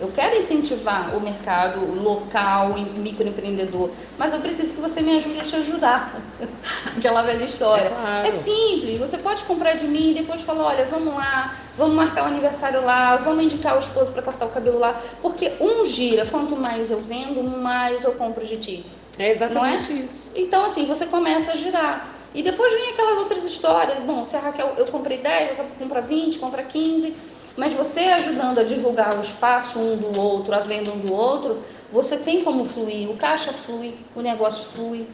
Eu 0.00 0.10
quero 0.10 0.36
incentivar 0.36 1.16
o 1.16 1.20
mercado 1.20 1.80
local, 1.94 2.72
o 2.72 2.80
microempreendedor, 2.80 3.90
mas 4.18 4.32
eu 4.32 4.40
preciso 4.40 4.74
que 4.74 4.80
você 4.80 5.00
me 5.00 5.16
ajude 5.16 5.38
a 5.38 5.44
te 5.44 5.56
ajudar. 5.56 6.20
Aquela 6.96 7.22
velha 7.22 7.44
história. 7.44 7.86
É 7.86 7.90
claro. 7.90 8.26
É 8.26 8.30
simples, 8.30 8.98
você 8.98 9.18
pode 9.18 9.44
comprar 9.44 9.74
de 9.74 9.86
mim 9.86 10.10
e 10.10 10.14
depois 10.14 10.42
falar, 10.42 10.66
olha, 10.66 10.84
vamos 10.86 11.14
lá, 11.14 11.56
vamos 11.78 11.94
marcar 11.94 12.24
o 12.24 12.26
aniversário 12.26 12.84
lá, 12.84 13.16
vamos 13.16 13.44
indicar 13.44 13.76
o 13.76 13.78
esposo 13.78 14.12
para 14.12 14.22
cortar 14.22 14.46
o 14.46 14.50
cabelo 14.50 14.78
lá, 14.78 15.00
porque 15.22 15.52
um 15.60 15.84
gira, 15.84 16.26
quanto 16.26 16.56
mais 16.56 16.90
eu 16.90 17.00
vendo, 17.00 17.42
mais 17.42 18.02
eu 18.02 18.12
compro 18.12 18.44
de 18.44 18.56
ti. 18.56 18.86
É 19.18 19.30
exatamente 19.30 19.92
isso. 19.92 20.32
Então, 20.34 20.66
assim, 20.66 20.86
você 20.86 21.06
começa 21.06 21.52
a 21.52 21.56
girar. 21.56 22.14
E 22.34 22.42
depois 22.42 22.72
vem 22.72 22.90
aquelas 22.90 23.18
outras 23.18 23.44
histórias. 23.44 24.00
Bom, 24.00 24.24
se 24.24 24.36
a 24.36 24.40
Raquel, 24.40 24.74
eu 24.76 24.86
comprei 24.86 25.18
10, 25.18 25.56
eu 25.56 25.64
compra 25.78 26.00
20, 26.00 26.38
compra 26.38 26.64
15. 26.64 27.14
Mas 27.56 27.72
você 27.72 28.00
ajudando 28.00 28.58
a 28.58 28.64
divulgar 28.64 29.16
o 29.16 29.20
espaço 29.20 29.78
um 29.78 29.96
do 29.96 30.20
outro, 30.20 30.54
a 30.54 30.60
venda 30.60 30.92
um 30.92 30.98
do 30.98 31.12
outro, 31.12 31.62
você 31.92 32.16
tem 32.16 32.42
como 32.42 32.64
fluir. 32.64 33.08
O 33.10 33.16
caixa 33.16 33.52
flui, 33.52 33.96
o 34.14 34.20
negócio 34.20 34.64
flui. 34.64 35.06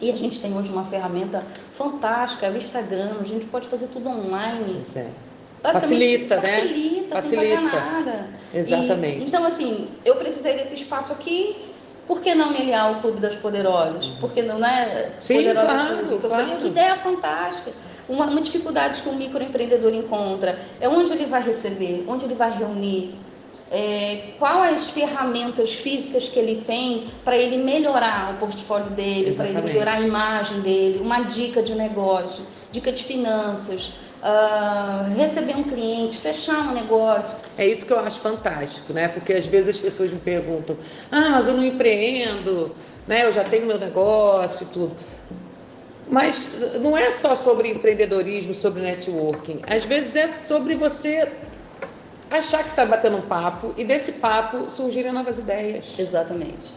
E 0.00 0.10
a 0.10 0.16
gente 0.16 0.40
tem 0.40 0.56
hoje 0.56 0.70
uma 0.70 0.84
ferramenta 0.84 1.42
fantástica, 1.72 2.46
é 2.46 2.50
o 2.50 2.56
Instagram, 2.56 3.16
a 3.20 3.24
gente 3.24 3.46
pode 3.46 3.68
fazer 3.68 3.88
tudo 3.88 4.08
online. 4.08 4.74
Pois 4.74 4.96
é. 4.96 5.06
Facilita, 5.62 6.36
né? 6.36 6.60
Facilita, 6.60 7.22
sem 7.22 7.38
Facilita. 7.38 7.70
pagar 7.70 7.92
nada. 7.92 8.28
Exatamente. 8.54 9.18
E, 9.18 9.24
então, 9.24 9.44
assim, 9.44 9.88
eu 10.04 10.16
precisei 10.16 10.54
desse 10.54 10.74
espaço 10.74 11.12
aqui, 11.12 11.56
por 12.06 12.20
que 12.20 12.34
não 12.34 12.52
me 12.52 12.58
aliar 12.58 12.94
ao 12.94 13.00
Clube 13.00 13.20
das 13.20 13.34
Poderosas? 13.36 14.06
Por 14.20 14.30
que 14.32 14.42
não, 14.42 14.58
né? 14.58 15.12
Sim, 15.20 15.38
Poderosas 15.38 15.72
claro, 15.72 15.98
Clube. 15.98 16.24
Eu 16.24 16.30
falei, 16.30 16.46
claro. 16.46 16.60
que 16.60 16.66
ideia 16.68 16.96
fantástica. 16.96 17.72
Uma, 18.08 18.26
uma 18.26 18.40
dificuldade 18.40 19.02
que 19.02 19.08
o 19.08 19.14
microempreendedor 19.14 19.92
encontra 19.92 20.58
é 20.80 20.88
onde 20.88 21.12
ele 21.12 21.26
vai 21.26 21.42
receber, 21.42 22.04
onde 22.06 22.24
ele 22.24 22.34
vai 22.34 22.50
reunir, 22.50 23.14
é, 23.70 24.32
quais 24.38 24.74
as 24.74 24.90
ferramentas 24.90 25.74
físicas 25.74 26.28
que 26.28 26.38
ele 26.38 26.62
tem 26.64 27.08
para 27.24 27.36
ele 27.36 27.58
melhorar 27.58 28.34
o 28.34 28.38
portfólio 28.38 28.90
dele, 28.90 29.34
para 29.34 29.48
ele 29.48 29.60
melhorar 29.60 29.94
a 29.94 30.00
imagem 30.00 30.60
dele, 30.60 31.00
uma 31.02 31.22
dica 31.22 31.62
de 31.62 31.74
negócio, 31.74 32.44
dica 32.70 32.92
de 32.92 33.02
finanças, 33.02 33.92
ah, 34.22 35.10
receber 35.16 35.56
um 35.56 35.64
cliente, 35.64 36.16
fechar 36.18 36.68
um 36.68 36.74
negócio. 36.74 37.30
É 37.58 37.66
isso 37.66 37.86
que 37.86 37.92
eu 37.92 37.98
acho 38.00 38.20
fantástico, 38.20 38.92
né? 38.92 39.08
Porque 39.08 39.32
às 39.32 39.46
vezes 39.46 39.76
as 39.76 39.80
pessoas 39.80 40.12
me 40.12 40.18
perguntam: 40.18 40.76
ah, 41.10 41.30
mas 41.30 41.46
eu 41.46 41.54
não 41.54 41.64
empreendo, 41.64 42.74
né? 43.06 43.24
Eu 43.24 43.32
já 43.32 43.44
tenho 43.44 43.66
meu 43.66 43.78
negócio 43.78 44.64
e 44.64 44.66
tudo. 44.66 44.96
Mas 46.08 46.48
não 46.80 46.96
é 46.96 47.10
só 47.10 47.34
sobre 47.34 47.68
empreendedorismo, 47.68 48.54
sobre 48.54 48.80
networking. 48.82 49.60
Às 49.68 49.84
vezes 49.84 50.14
é 50.16 50.28
sobre 50.28 50.74
você 50.76 51.28
achar 52.30 52.62
que 52.62 52.70
está 52.70 52.84
batendo 52.86 53.16
um 53.16 53.22
papo 53.22 53.74
e 53.76 53.84
desse 53.84 54.12
papo 54.12 54.70
surgirem 54.70 55.12
novas 55.12 55.38
ideias. 55.38 55.98
Exatamente. 55.98 56.72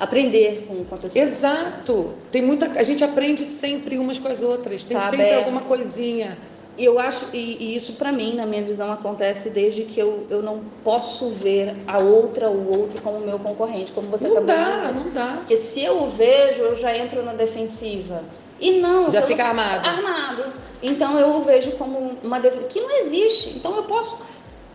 Aprender 0.00 0.64
com, 0.66 0.84
com 0.84 0.94
a 0.94 0.98
pessoa. 0.98 1.24
Exato. 1.24 2.14
Tem 2.32 2.42
muita, 2.42 2.66
a 2.78 2.82
gente 2.82 3.04
aprende 3.04 3.44
sempre 3.46 3.96
umas 3.96 4.18
com 4.18 4.26
as 4.28 4.42
outras. 4.42 4.84
Tem 4.84 4.96
Tá 4.96 5.04
sempre 5.08 5.22
aberto. 5.26 5.38
alguma 5.44 5.60
coisinha. 5.62 6.36
E 6.76 6.84
eu 6.84 6.98
acho, 6.98 7.26
e, 7.32 7.56
e 7.60 7.76
isso 7.76 7.92
para 7.92 8.10
mim, 8.10 8.34
na 8.34 8.44
minha 8.44 8.62
visão, 8.64 8.90
acontece 8.90 9.48
desde 9.50 9.82
que 9.84 10.00
eu, 10.00 10.26
eu 10.28 10.42
não 10.42 10.62
posso 10.82 11.30
ver 11.30 11.76
a 11.86 12.02
outra 12.02 12.48
ou 12.48 12.56
o 12.56 12.80
outro 12.80 13.00
como 13.00 13.20
meu 13.20 13.38
concorrente, 13.38 13.92
como 13.92 14.08
você 14.08 14.26
Não 14.26 14.38
acabou 14.38 14.56
de 14.56 14.60
dá, 14.60 14.80
dizer. 14.90 14.94
não 15.04 15.10
dá. 15.12 15.34
Porque 15.38 15.56
se 15.56 15.84
eu 15.84 16.02
o 16.02 16.08
vejo, 16.08 16.62
eu 16.62 16.74
já 16.74 16.96
entro 16.98 17.22
na 17.22 17.32
defensiva. 17.32 18.24
E 18.60 18.80
não, 18.80 19.10
Já 19.10 19.22
fica 19.22 19.44
armado. 19.44 19.86
armado. 19.86 20.52
Então 20.82 21.18
eu 21.18 21.28
o 21.36 21.42
vejo 21.42 21.72
como 21.72 22.18
uma 22.22 22.38
defesa 22.40 22.66
que 22.68 22.80
não 22.80 22.90
existe. 22.98 23.50
Então 23.50 23.74
eu 23.76 23.84
posso 23.84 24.16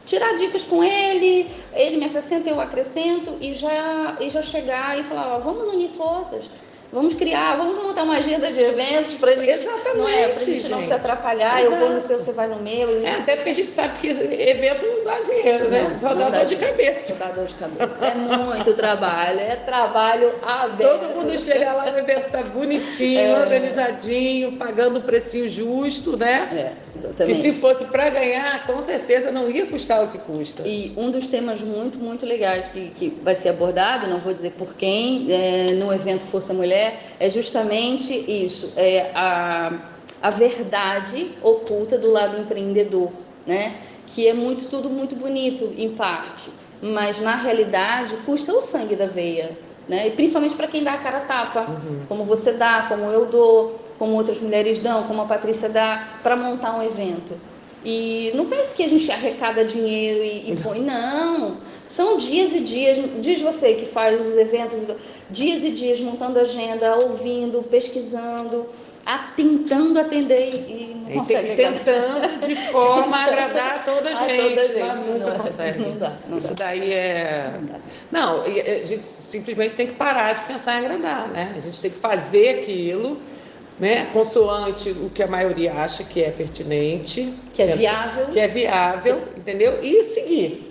tirar 0.06 0.36
dicas 0.38 0.64
com 0.64 0.84
ele, 0.84 1.50
ele 1.74 1.98
me 1.98 2.06
acrescenta, 2.06 2.50
eu 2.50 2.60
acrescento 2.60 3.38
e 3.40 3.54
já 3.54 4.16
e 4.20 4.30
já 4.30 4.42
chegar 4.42 5.00
e 5.00 5.04
falar, 5.04 5.36
ó, 5.36 5.40
vamos 5.40 5.68
unir 5.68 5.90
forças. 5.90 6.46
Vamos 6.92 7.14
criar, 7.14 7.56
vamos 7.56 7.84
montar 7.84 8.02
uma 8.02 8.18
agenda 8.18 8.52
de 8.52 8.60
eventos 8.60 9.14
pra 9.14 9.36
gente, 9.36 9.52
Exatamente, 9.52 9.98
não 9.98 10.10
é, 10.10 10.28
pra 10.30 10.40
gente, 10.44 10.68
não 10.70 10.78
gente. 10.80 10.88
se 10.88 10.94
atrapalhar. 10.94 11.62
Eu 11.64 11.70
vou 11.78 11.90
no 11.92 11.98
Exato. 11.98 12.08
seu, 12.08 12.20
você 12.26 12.32
vai 12.32 12.48
no 12.48 12.56
meu. 12.56 13.06
É, 13.06 13.12
até 13.12 13.36
porque 13.36 13.52
a 13.52 13.54
gente 13.54 13.70
sabe 13.70 14.00
que 14.00 14.08
esse 14.08 14.24
evento 14.24 14.88
não 14.88 15.04
dá 15.04 15.20
dinheiro, 15.20 15.70
né? 15.70 15.84
Não, 15.94 16.00
Só 16.00 16.16
não 16.16 16.22
dá 16.26 16.30
dá 16.32 16.38
dor 16.40 16.46
de 16.48 16.56
cabeça. 16.56 17.14
Só 17.14 17.24
dá 17.26 17.32
dor 17.32 17.46
de 17.46 17.54
cabeça. 17.54 18.06
É 18.06 18.16
muito 18.16 18.74
trabalho, 18.74 19.40
é 19.40 19.56
trabalho 19.58 20.34
aberto. 20.42 21.00
Todo 21.02 21.10
mundo 21.16 21.40
chega 21.40 21.72
lá, 21.74 21.94
o 21.94 21.98
evento 22.00 22.32
tá 22.32 22.42
bonitinho, 22.42 23.20
É. 23.36 23.40
organizadinho, 23.40 24.54
pagando 24.54 24.98
um 25.00 25.04
precinho 25.04 25.48
justo, 25.48 26.18
né? 26.18 26.48
É, 26.52 26.89
E 27.00 27.06
exatamente. 27.06 27.42
se 27.42 27.54
fosse 27.54 27.86
para 27.86 28.10
ganhar, 28.10 28.66
com 28.66 28.82
certeza 28.82 29.32
não 29.32 29.50
ia 29.50 29.66
custar 29.66 30.04
o 30.04 30.08
que 30.10 30.18
custa. 30.18 30.68
E 30.68 30.94
um 30.98 31.10
dos 31.10 31.28
temas 31.28 31.62
muito, 31.62 31.98
muito 31.98 32.26
legais 32.26 32.68
que, 32.68 32.90
que 32.92 33.10
vai 33.24 33.36
ser 33.36 33.50
abordado, 33.50 34.08
não 34.08 34.20
vou 34.20 34.34
dizer 34.34 34.52
por 34.52 34.76
quem, 34.76 35.32
é, 35.32 35.72
no 35.74 35.94
evento 35.94 36.24
Força 36.24 36.54
Mulher, 36.54 37.00
é 37.20 37.30
justamente 37.30 38.14
isso, 38.14 38.74
é 38.76 39.12
a, 39.16 39.74
a 40.22 40.30
verdade 40.30 41.32
oculta 41.42 41.98
do 41.98 42.12
lado 42.12 42.40
empreendedor, 42.40 43.12
né? 43.46 43.76
Que 44.06 44.28
é 44.28 44.34
muito 44.34 44.66
tudo 44.66 44.90
muito 44.90 45.16
bonito, 45.16 45.74
em 45.78 45.90
parte, 45.90 46.50
mas 46.82 47.20
na 47.22 47.36
realidade 47.36 48.18
custa 48.26 48.54
o 48.54 48.62
sangue 48.62 48.96
da 48.96 49.06
veia, 49.06 49.58
né? 49.90 50.08
E 50.08 50.12
principalmente 50.12 50.56
para 50.56 50.68
quem 50.68 50.84
dá 50.84 50.94
a 50.94 50.98
cara 51.00 51.18
a 51.18 51.22
tapa, 51.22 51.68
como 52.08 52.24
você 52.24 52.54
dá, 52.54 52.86
como 52.88 53.06
eu 53.06 53.26
dou, 53.26 53.80
como 53.98 54.14
outras 54.14 54.40
mulheres 54.40 54.80
dão, 54.80 55.04
como 55.08 55.24
a 55.24 55.26
Patrícia 55.26 55.68
dá, 55.68 56.20
para 56.22 56.36
montar 56.36 56.78
um 56.78 56.84
evento. 56.84 57.36
E 57.84 58.32
não 58.36 58.46
pense 58.46 58.76
que 58.76 58.84
a 58.84 58.88
gente 58.88 59.12
arrecada 59.12 59.66
dinheiro 59.66 60.24
e, 60.24 60.52
e 60.52 60.56
põe, 60.62 60.80
não. 60.80 61.58
São 61.90 62.18
dias 62.18 62.54
e 62.54 62.60
dias, 62.60 62.98
diz 63.20 63.42
você 63.42 63.74
que 63.74 63.86
faz 63.88 64.24
os 64.24 64.38
eventos, 64.38 64.86
dias 65.32 65.64
e 65.64 65.72
dias 65.72 66.00
montando 66.00 66.38
agenda, 66.40 66.96
ouvindo, 66.98 67.64
pesquisando, 67.64 68.68
a- 69.04 69.34
tentando 69.36 70.00
atender 70.00 70.52
e 70.68 70.96
não 71.04 71.10
E 71.10 71.14
consegue. 71.16 71.56
tentando 71.56 72.46
de 72.48 72.56
forma 72.72 73.18
a 73.18 73.24
agradar 73.26 73.84
toda 73.84 74.08
a 74.08 74.24
A 74.24 74.28
gente, 74.28 74.50
toda 74.50 74.62
gente, 74.68 74.80
mas 74.80 75.00
nunca 75.08 75.34
não 75.34 75.40
consegue. 75.40 75.80
Não 75.80 75.98
dá, 75.98 76.14
não 76.30 76.38
Isso 76.38 76.54
dá. 76.54 76.66
daí 76.66 76.94
é. 76.94 77.54
Não 78.12 78.42
a 78.42 78.50
gente 78.86 79.08
simplesmente 79.08 79.74
tem 79.74 79.88
que 79.88 79.94
parar 79.96 80.34
de 80.34 80.44
pensar 80.44 80.76
em 80.80 80.86
agradar, 80.86 81.28
né? 81.30 81.56
A 81.58 81.60
gente 81.60 81.82
tem 81.82 81.90
que 81.90 81.98
fazer 81.98 82.60
aquilo 82.62 83.20
né, 83.80 84.06
consoante 84.14 84.92
o 84.92 85.10
que 85.10 85.24
a 85.24 85.28
maioria 85.28 85.74
acha 85.74 86.04
que 86.04 86.22
é 86.22 86.30
pertinente, 86.30 87.34
que 87.54 87.64
é 87.64 87.66
viável, 87.76 88.26
que 88.28 88.40
é 88.40 88.48
viável, 88.48 89.24
entendeu? 89.36 89.80
E 89.82 90.04
seguir. 90.04 90.69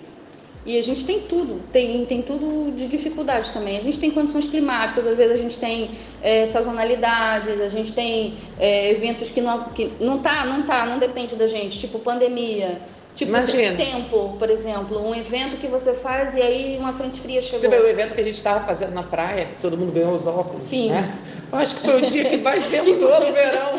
E 0.65 0.77
a 0.77 0.83
gente 0.83 1.05
tem 1.05 1.21
tudo, 1.21 1.61
tem, 1.71 2.05
tem 2.05 2.21
tudo 2.21 2.71
de 2.75 2.87
dificuldade 2.87 3.51
também. 3.51 3.77
A 3.77 3.81
gente 3.81 3.97
tem 3.97 4.11
condições 4.11 4.45
climáticas, 4.45 5.07
às 5.07 5.15
vezes 5.15 5.39
a 5.39 5.41
gente 5.41 5.57
tem 5.57 5.91
é, 6.21 6.45
sazonalidades, 6.45 7.61
a 7.61 7.69
gente 7.69 7.93
tem 7.93 8.35
é, 8.59 8.91
eventos 8.91 9.29
que 9.29 9.39
não, 9.39 9.63
que 9.69 9.91
não 9.99 10.19
tá, 10.19 10.45
não 10.45 10.63
tá, 10.63 10.85
não 10.85 10.99
depende 10.99 11.35
da 11.35 11.47
gente, 11.47 11.79
tipo 11.79 11.97
pandemia. 11.99 12.81
Tipo, 13.19 13.31
Imagina. 13.31 13.75
tempo, 13.75 14.37
por 14.39 14.49
exemplo, 14.49 14.97
um 14.97 15.13
evento 15.13 15.57
que 15.57 15.67
você 15.67 15.93
faz 15.93 16.35
e 16.35 16.41
aí 16.41 16.77
uma 16.77 16.93
frente 16.93 17.19
fria 17.19 17.41
chegou. 17.41 17.59
Você 17.59 17.67
vê 17.67 17.75
o 17.75 17.85
evento 17.85 18.15
que 18.15 18.21
a 18.21 18.23
gente 18.23 18.37
estava 18.37 18.65
fazendo 18.65 18.93
na 18.93 19.03
praia, 19.03 19.43
que 19.43 19.57
todo 19.57 19.77
mundo 19.77 19.91
ganhou 19.91 20.13
os 20.13 20.25
óculos. 20.25 20.61
Sim. 20.61 20.91
Né? 20.91 21.19
Eu 21.51 21.57
acho 21.57 21.75
que 21.75 21.81
foi 21.81 22.01
o 22.01 22.05
dia 22.05 22.23
que 22.29 22.37
mais 22.37 22.65
ventou 22.71 23.19
no 23.19 23.33
verão. 23.33 23.71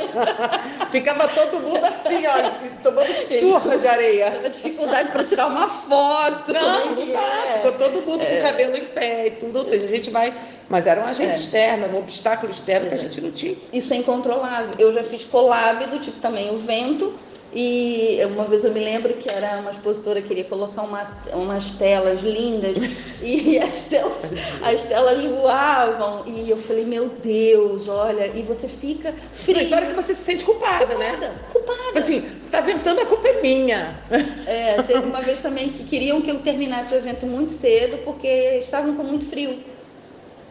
Ficava 0.92 1.26
todo 1.28 1.58
mundo 1.58 1.82
assim, 1.82 2.26
ó, 2.26 2.82
tomando 2.82 3.14
surra 3.14 3.78
de 3.78 3.86
areia. 3.86 4.30
Tava 4.30 4.50
dificuldade 4.50 5.10
para 5.10 5.24
tirar 5.24 5.46
uma 5.46 5.68
foto. 5.70 6.52
Não, 6.52 6.96
não. 6.96 7.02
É. 7.02 7.52
Ficou 7.54 7.72
todo 7.72 8.02
mundo 8.02 8.22
é. 8.22 8.26
com 8.26 8.36
o 8.40 8.42
cabelo 8.42 8.76
em 8.76 8.84
pé 8.84 9.26
e 9.28 9.30
tudo. 9.30 9.56
Ou 9.56 9.64
seja, 9.64 9.86
a 9.86 9.88
gente 9.88 10.10
vai. 10.10 10.34
Mas 10.68 10.86
era 10.86 11.00
um 11.00 11.06
agente 11.06 11.32
é. 11.32 11.36
externo, 11.36 11.86
um 11.96 11.98
obstáculo 12.00 12.52
externo 12.52 12.90
que 12.90 12.94
a 12.94 12.98
gente 12.98 13.18
não 13.22 13.30
tinha. 13.30 13.56
Isso 13.72 13.94
é 13.94 13.96
incontrolável. 13.96 14.74
Eu 14.78 14.92
já 14.92 15.02
fiz 15.02 15.24
collab 15.24 15.86
do 15.86 15.98
tipo 15.98 16.20
também 16.20 16.54
o 16.54 16.58
vento 16.58 17.18
e 17.52 18.20
uma 18.26 18.44
vez 18.44 18.64
eu 18.64 18.72
me 18.72 18.78
lembro 18.78 19.12
que 19.14 19.30
era 19.30 19.58
uma 19.58 19.72
expositora 19.72 20.22
que 20.22 20.28
queria 20.28 20.44
colocar 20.44 20.82
uma, 20.82 21.08
umas 21.32 21.72
telas 21.72 22.20
lindas 22.20 22.76
e 23.20 23.58
as 23.58 23.86
telas, 23.86 24.12
as 24.62 24.84
telas 24.84 25.24
voavam. 25.24 26.24
E 26.26 26.48
eu 26.48 26.56
falei, 26.56 26.84
meu 26.84 27.08
Deus, 27.08 27.88
olha, 27.88 28.26
e 28.28 28.42
você 28.42 28.68
fica 28.68 29.12
frio. 29.32 29.66
Agora 29.66 29.86
que 29.86 29.94
você 29.94 30.14
se 30.14 30.22
sente 30.22 30.44
culpada, 30.44 30.86
culpada 30.86 31.28
né? 31.28 31.34
Culpada. 31.52 31.98
Assim, 31.98 32.22
tá 32.50 32.60
ventando, 32.60 33.00
a 33.00 33.06
culpa 33.06 33.28
é 33.28 33.42
minha. 33.42 33.98
É, 34.46 34.80
teve 34.82 35.06
uma 35.06 35.20
vez 35.20 35.40
também 35.40 35.70
que 35.70 35.84
queriam 35.84 36.20
que 36.20 36.30
eu 36.30 36.38
terminasse 36.40 36.94
o 36.94 36.96
evento 36.96 37.26
muito 37.26 37.52
cedo 37.52 37.98
porque 38.04 38.58
estavam 38.58 38.94
com 38.94 39.02
muito 39.02 39.26
frio. 39.26 39.58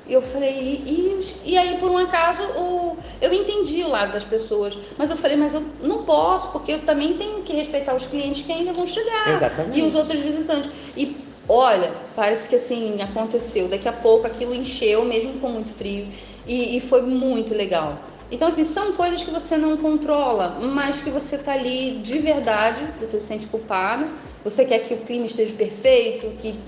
E 0.10 0.14
eu 0.14 0.24
falei, 0.24 0.82
e, 0.88 1.20
e, 1.46 1.56
aí 1.56 1.78
por 1.78 1.92
um 1.92 1.98
acaso 2.00 2.42
o, 2.42 2.98
eu 3.22 3.32
entendi 3.32 3.84
o 3.84 3.88
lado 3.88 4.12
das 4.12 4.24
pessoas, 4.24 4.76
mas 4.98 5.12
eu 5.12 5.16
falei, 5.16 5.38
mas 5.38 5.54
eu 5.54 5.64
não 5.84 6.04
posso, 6.04 6.50
porque 6.50 6.72
eu 6.72 6.84
também 6.84 7.14
tenho 7.14 7.44
que 7.44 7.54
respeitar 7.54 7.94
os 7.94 8.08
clientes 8.08 8.44
que 8.44 8.52
ainda 8.52 8.74
vão 8.74 8.88
chegar. 8.88 9.32
Exatamente. 9.32 9.80
E 9.80 9.84
os 9.84 9.94
outros 9.94 10.20
visitantes. 10.20 10.72
E 10.98 11.16
olha, 11.48 11.92
parece 12.16 12.50
que 12.50 12.56
assim 12.56 13.00
aconteceu. 13.04 13.68
Daqui 13.68 13.88
a 13.88 13.94
pouco 13.94 14.26
aquilo 14.26 14.56
encheu, 14.56 15.06
mesmo 15.06 15.34
com 15.40 15.50
muito 15.50 15.70
frio, 15.70 16.12
e, 16.48 16.76
e 16.76 16.82
foi 16.82 17.04
muito 17.04 17.54
legal. 17.54 18.00
Então, 18.32 18.48
assim, 18.48 18.66
são 18.66 18.94
coisas 18.94 19.22
que 19.24 19.30
você 19.30 19.58
não 19.58 19.78
controla, 19.78 20.60
mas 20.60 21.00
que 21.00 21.12
você 21.12 21.38
tá 21.38 21.54
ali 21.54 22.00
de 22.02 22.18
verdade, 22.18 22.84
você 23.00 23.20
se 23.20 23.28
sente 23.28 23.46
culpada, 23.46 24.08
você 24.44 24.66
quer 24.66 24.80
que 24.80 24.94
o 24.96 24.98
clima 24.98 25.28
esteja 25.28 25.54
perfeito, 25.54 26.36
que 26.42 26.60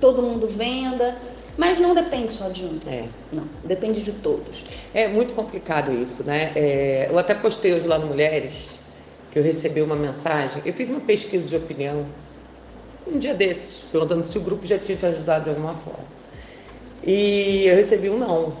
todo 0.00 0.20
mundo 0.20 0.48
venda. 0.48 1.16
Mas 1.58 1.80
não 1.80 1.92
depende 1.92 2.30
só 2.30 2.48
de 2.48 2.64
um. 2.64 2.78
É. 2.86 3.04
Não, 3.32 3.48
depende 3.64 4.00
de 4.00 4.12
todos. 4.12 4.62
É 4.94 5.08
muito 5.08 5.34
complicado 5.34 5.92
isso, 5.92 6.22
né? 6.22 6.52
É, 6.54 7.08
eu 7.10 7.18
até 7.18 7.34
postei 7.34 7.74
hoje 7.74 7.84
lá 7.84 7.98
no 7.98 8.06
Mulheres 8.06 8.78
que 9.32 9.40
eu 9.40 9.42
recebi 9.42 9.82
uma 9.82 9.96
mensagem. 9.96 10.62
Eu 10.64 10.72
fiz 10.72 10.88
uma 10.88 11.00
pesquisa 11.00 11.48
de 11.48 11.56
opinião 11.56 12.06
um 13.08 13.18
dia 13.18 13.34
desses, 13.34 13.84
perguntando 13.90 14.24
se 14.24 14.38
o 14.38 14.40
grupo 14.40 14.64
já 14.66 14.78
tinha 14.78 14.96
te 14.96 15.04
ajudado 15.04 15.44
de 15.44 15.50
alguma 15.50 15.74
forma. 15.74 16.06
E 17.04 17.66
eu 17.66 17.74
recebi 17.74 18.08
um 18.08 18.18
não. 18.18 18.52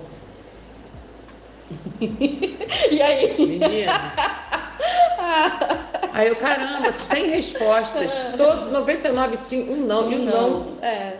e 2.00 3.00
aí? 3.00 3.34
Menina. 3.38 4.12
Aí 6.14 6.28
eu, 6.28 6.36
caramba, 6.36 6.90
sem 6.90 7.28
respostas. 7.28 8.12
Todo 8.36 8.72
99 8.72 9.36
sim, 9.36 9.70
um 9.70 9.86
não. 9.86 10.10
E 10.10 10.16
um 10.16 10.24
não. 10.24 10.50
não. 10.50 10.82
É. 10.82 11.16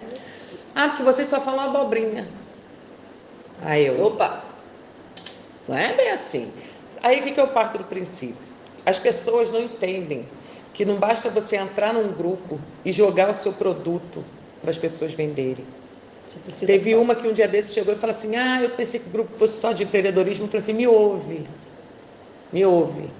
Ah, 0.81 0.91
porque 0.91 1.03
vocês 1.03 1.27
só 1.27 1.41
falam 1.41 1.71
abobrinha. 1.71 2.29
Aí 3.63 3.87
eu. 3.87 4.01
Opa! 4.01 4.45
Não 5.67 5.77
é 5.77 5.93
bem 5.93 6.11
assim. 6.11 6.53
Aí 7.03 7.19
o 7.19 7.23
que, 7.25 7.33
que 7.33 7.41
eu 7.41 7.49
parto 7.49 7.79
do 7.79 7.85
princípio? 7.85 8.37
As 8.87 8.97
pessoas 8.97 9.51
não 9.51 9.61
entendem 9.61 10.29
que 10.73 10.85
não 10.85 10.95
basta 10.95 11.29
você 11.31 11.57
entrar 11.57 11.93
num 11.93 12.13
grupo 12.13 12.61
e 12.85 12.93
jogar 12.93 13.29
o 13.29 13.35
seu 13.35 13.53
produto 13.55 14.25
para 14.61 14.71
as 14.71 14.79
pessoas 14.79 15.13
venderem. 15.15 15.67
Teve 16.65 16.95
uma 16.95 17.17
que 17.17 17.27
um 17.27 17.33
dia 17.33 17.49
desse 17.49 17.73
chegou 17.73 17.95
e 17.95 17.97
falou 17.97 18.15
assim: 18.15 18.37
Ah, 18.37 18.63
eu 18.63 18.71
pensei 18.71 19.01
que 19.01 19.09
o 19.09 19.13
grupo 19.13 19.37
fosse 19.37 19.61
só 19.61 19.73
de 19.73 19.83
empreendedorismo. 19.83 20.45
Eu 20.45 20.49
falei 20.49 20.61
assim: 20.61 20.75
me 20.75 20.87
ouve, 20.87 21.43
me 22.53 22.65
ouve. 22.65 23.11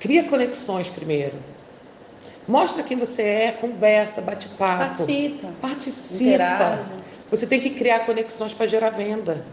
Cria 0.00 0.24
conexões 0.24 0.88
primeiro. 0.88 1.36
Mostra 2.48 2.82
quem 2.82 2.96
você 2.96 3.22
é, 3.22 3.52
conversa, 3.52 4.22
bate 4.22 4.48
papo. 4.48 4.78
Participa. 4.78 5.48
Participa. 5.60 6.24
Interage. 6.24 6.82
Você 7.30 7.46
tem 7.46 7.60
que 7.60 7.70
criar 7.70 8.06
conexões 8.06 8.54
para 8.54 8.66
gerar 8.66 8.88
venda. 8.88 9.44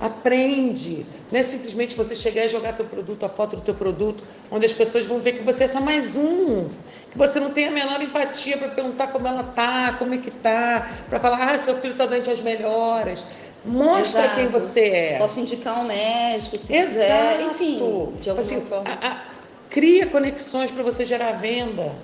Aprende. 0.00 1.06
Não 1.30 1.38
é 1.38 1.42
simplesmente 1.44 1.94
você 1.96 2.16
chegar 2.16 2.44
e 2.44 2.48
jogar 2.48 2.72
teu 2.72 2.84
produto, 2.84 3.24
a 3.24 3.28
foto 3.28 3.56
do 3.56 3.62
teu 3.62 3.74
produto, 3.74 4.24
onde 4.50 4.66
as 4.66 4.72
pessoas 4.72 5.06
vão 5.06 5.20
ver 5.20 5.32
que 5.32 5.44
você 5.44 5.64
é 5.64 5.68
só 5.68 5.80
mais 5.80 6.16
um. 6.16 6.68
Que 7.12 7.16
você 7.16 7.38
não 7.38 7.50
tem 7.50 7.68
a 7.68 7.70
menor 7.70 8.02
empatia 8.02 8.58
para 8.58 8.68
perguntar 8.68 9.06
como 9.06 9.26
ela 9.28 9.44
tá, 9.44 9.94
como 9.98 10.14
é 10.14 10.18
que 10.18 10.32
tá, 10.32 10.90
para 11.08 11.20
falar, 11.20 11.54
ah, 11.54 11.58
seu 11.58 11.76
filho 11.76 11.92
está 11.92 12.06
dando 12.06 12.28
as 12.28 12.40
melhoras. 12.40 13.24
Mostra 13.64 14.22
Exato. 14.22 14.36
quem 14.36 14.48
você 14.48 14.80
é. 14.80 15.18
Posso 15.18 15.40
indicar 15.40 15.80
um 15.80 15.84
médico, 15.84 16.58
se 16.58 16.74
Exato. 16.74 16.94
quiser. 16.94 17.42
Enfim, 17.42 17.76
de 18.20 18.30
alguma 18.30 18.40
assim, 18.40 18.60
forma. 18.60 18.84
A, 19.00 19.08
a, 19.08 19.35
Cria 19.70 20.06
conexões 20.06 20.70
para 20.70 20.82
você 20.82 21.04
gerar 21.04 21.32
venda. 21.32 21.94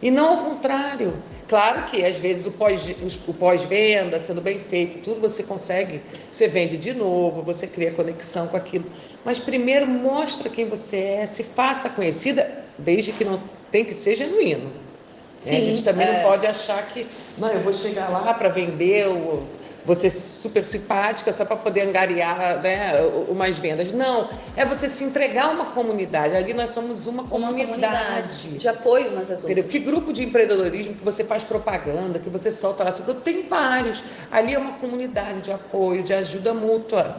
E 0.00 0.10
não 0.10 0.38
ao 0.38 0.44
contrário. 0.44 1.22
Claro 1.48 1.84
que 1.84 2.04
às 2.04 2.18
vezes 2.18 2.46
o 2.46 2.52
pós-venda, 2.52 4.10
pós 4.10 4.22
sendo 4.22 4.40
bem 4.40 4.58
feito, 4.58 4.98
tudo 4.98 5.20
você 5.20 5.42
consegue, 5.42 6.00
você 6.30 6.48
vende 6.48 6.78
de 6.78 6.94
novo, 6.94 7.42
você 7.42 7.66
cria 7.66 7.92
conexão 7.92 8.48
com 8.48 8.56
aquilo. 8.56 8.86
Mas 9.24 9.38
primeiro 9.38 9.86
mostra 9.86 10.48
quem 10.48 10.68
você 10.68 10.96
é, 10.96 11.26
se 11.26 11.42
faça 11.42 11.90
conhecida, 11.90 12.64
desde 12.78 13.12
que 13.12 13.24
não 13.24 13.38
tem 13.70 13.84
que 13.84 13.92
ser 13.92 14.16
genuíno. 14.16 14.72
Sim, 15.42 15.56
a 15.56 15.60
gente 15.60 15.84
também 15.84 16.06
é. 16.06 16.12
não 16.14 16.30
pode 16.30 16.46
achar 16.46 16.86
que, 16.88 17.06
não, 17.36 17.48
eu 17.48 17.60
vou 17.60 17.74
chegar 17.74 18.08
lá 18.08 18.32
para 18.32 18.48
vender 18.48 19.08
o 19.08 19.46
você 19.84 20.08
super 20.10 20.64
simpática 20.64 21.32
só 21.32 21.44
para 21.44 21.56
poder 21.56 21.82
angariar 21.82 22.60
né, 22.62 22.92
umas 23.28 23.58
vendas. 23.58 23.92
Não, 23.92 24.28
é 24.56 24.64
você 24.64 24.88
se 24.88 25.02
entregar 25.02 25.46
a 25.46 25.50
uma 25.50 25.64
comunidade. 25.66 26.36
Ali 26.36 26.54
nós 26.54 26.70
somos 26.70 27.06
uma 27.06 27.24
comunidade. 27.24 27.64
Uma 27.64 27.96
comunidade 27.96 28.58
de 28.58 28.68
apoio 28.68 29.10
umas 29.10 29.30
às 29.30 29.42
outras. 29.42 29.66
Que 29.66 29.78
grupo 29.80 30.12
de 30.12 30.24
empreendedorismo 30.24 30.94
que 30.94 31.04
você 31.04 31.24
faz 31.24 31.42
propaganda, 31.42 32.18
que 32.18 32.30
você 32.30 32.52
solta 32.52 32.84
lá, 32.84 32.92
tem 32.92 33.42
vários. 33.48 34.02
Ali 34.30 34.54
é 34.54 34.58
uma 34.58 34.74
comunidade 34.74 35.40
de 35.40 35.52
apoio, 35.52 36.02
de 36.02 36.14
ajuda 36.14 36.54
mútua. 36.54 37.16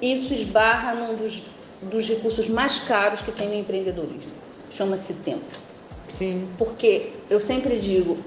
Isso 0.00 0.32
esbarra 0.32 0.94
num 0.94 1.16
dos, 1.16 1.42
dos 1.82 2.08
recursos 2.08 2.48
mais 2.48 2.78
caros 2.78 3.20
que 3.22 3.32
tem 3.32 3.48
no 3.48 3.54
empreendedorismo. 3.54 4.32
Chama-se 4.70 5.14
tempo. 5.14 5.44
Sim. 6.08 6.48
Porque 6.58 7.12
eu 7.28 7.40
sempre 7.40 7.78
digo, 7.80 8.18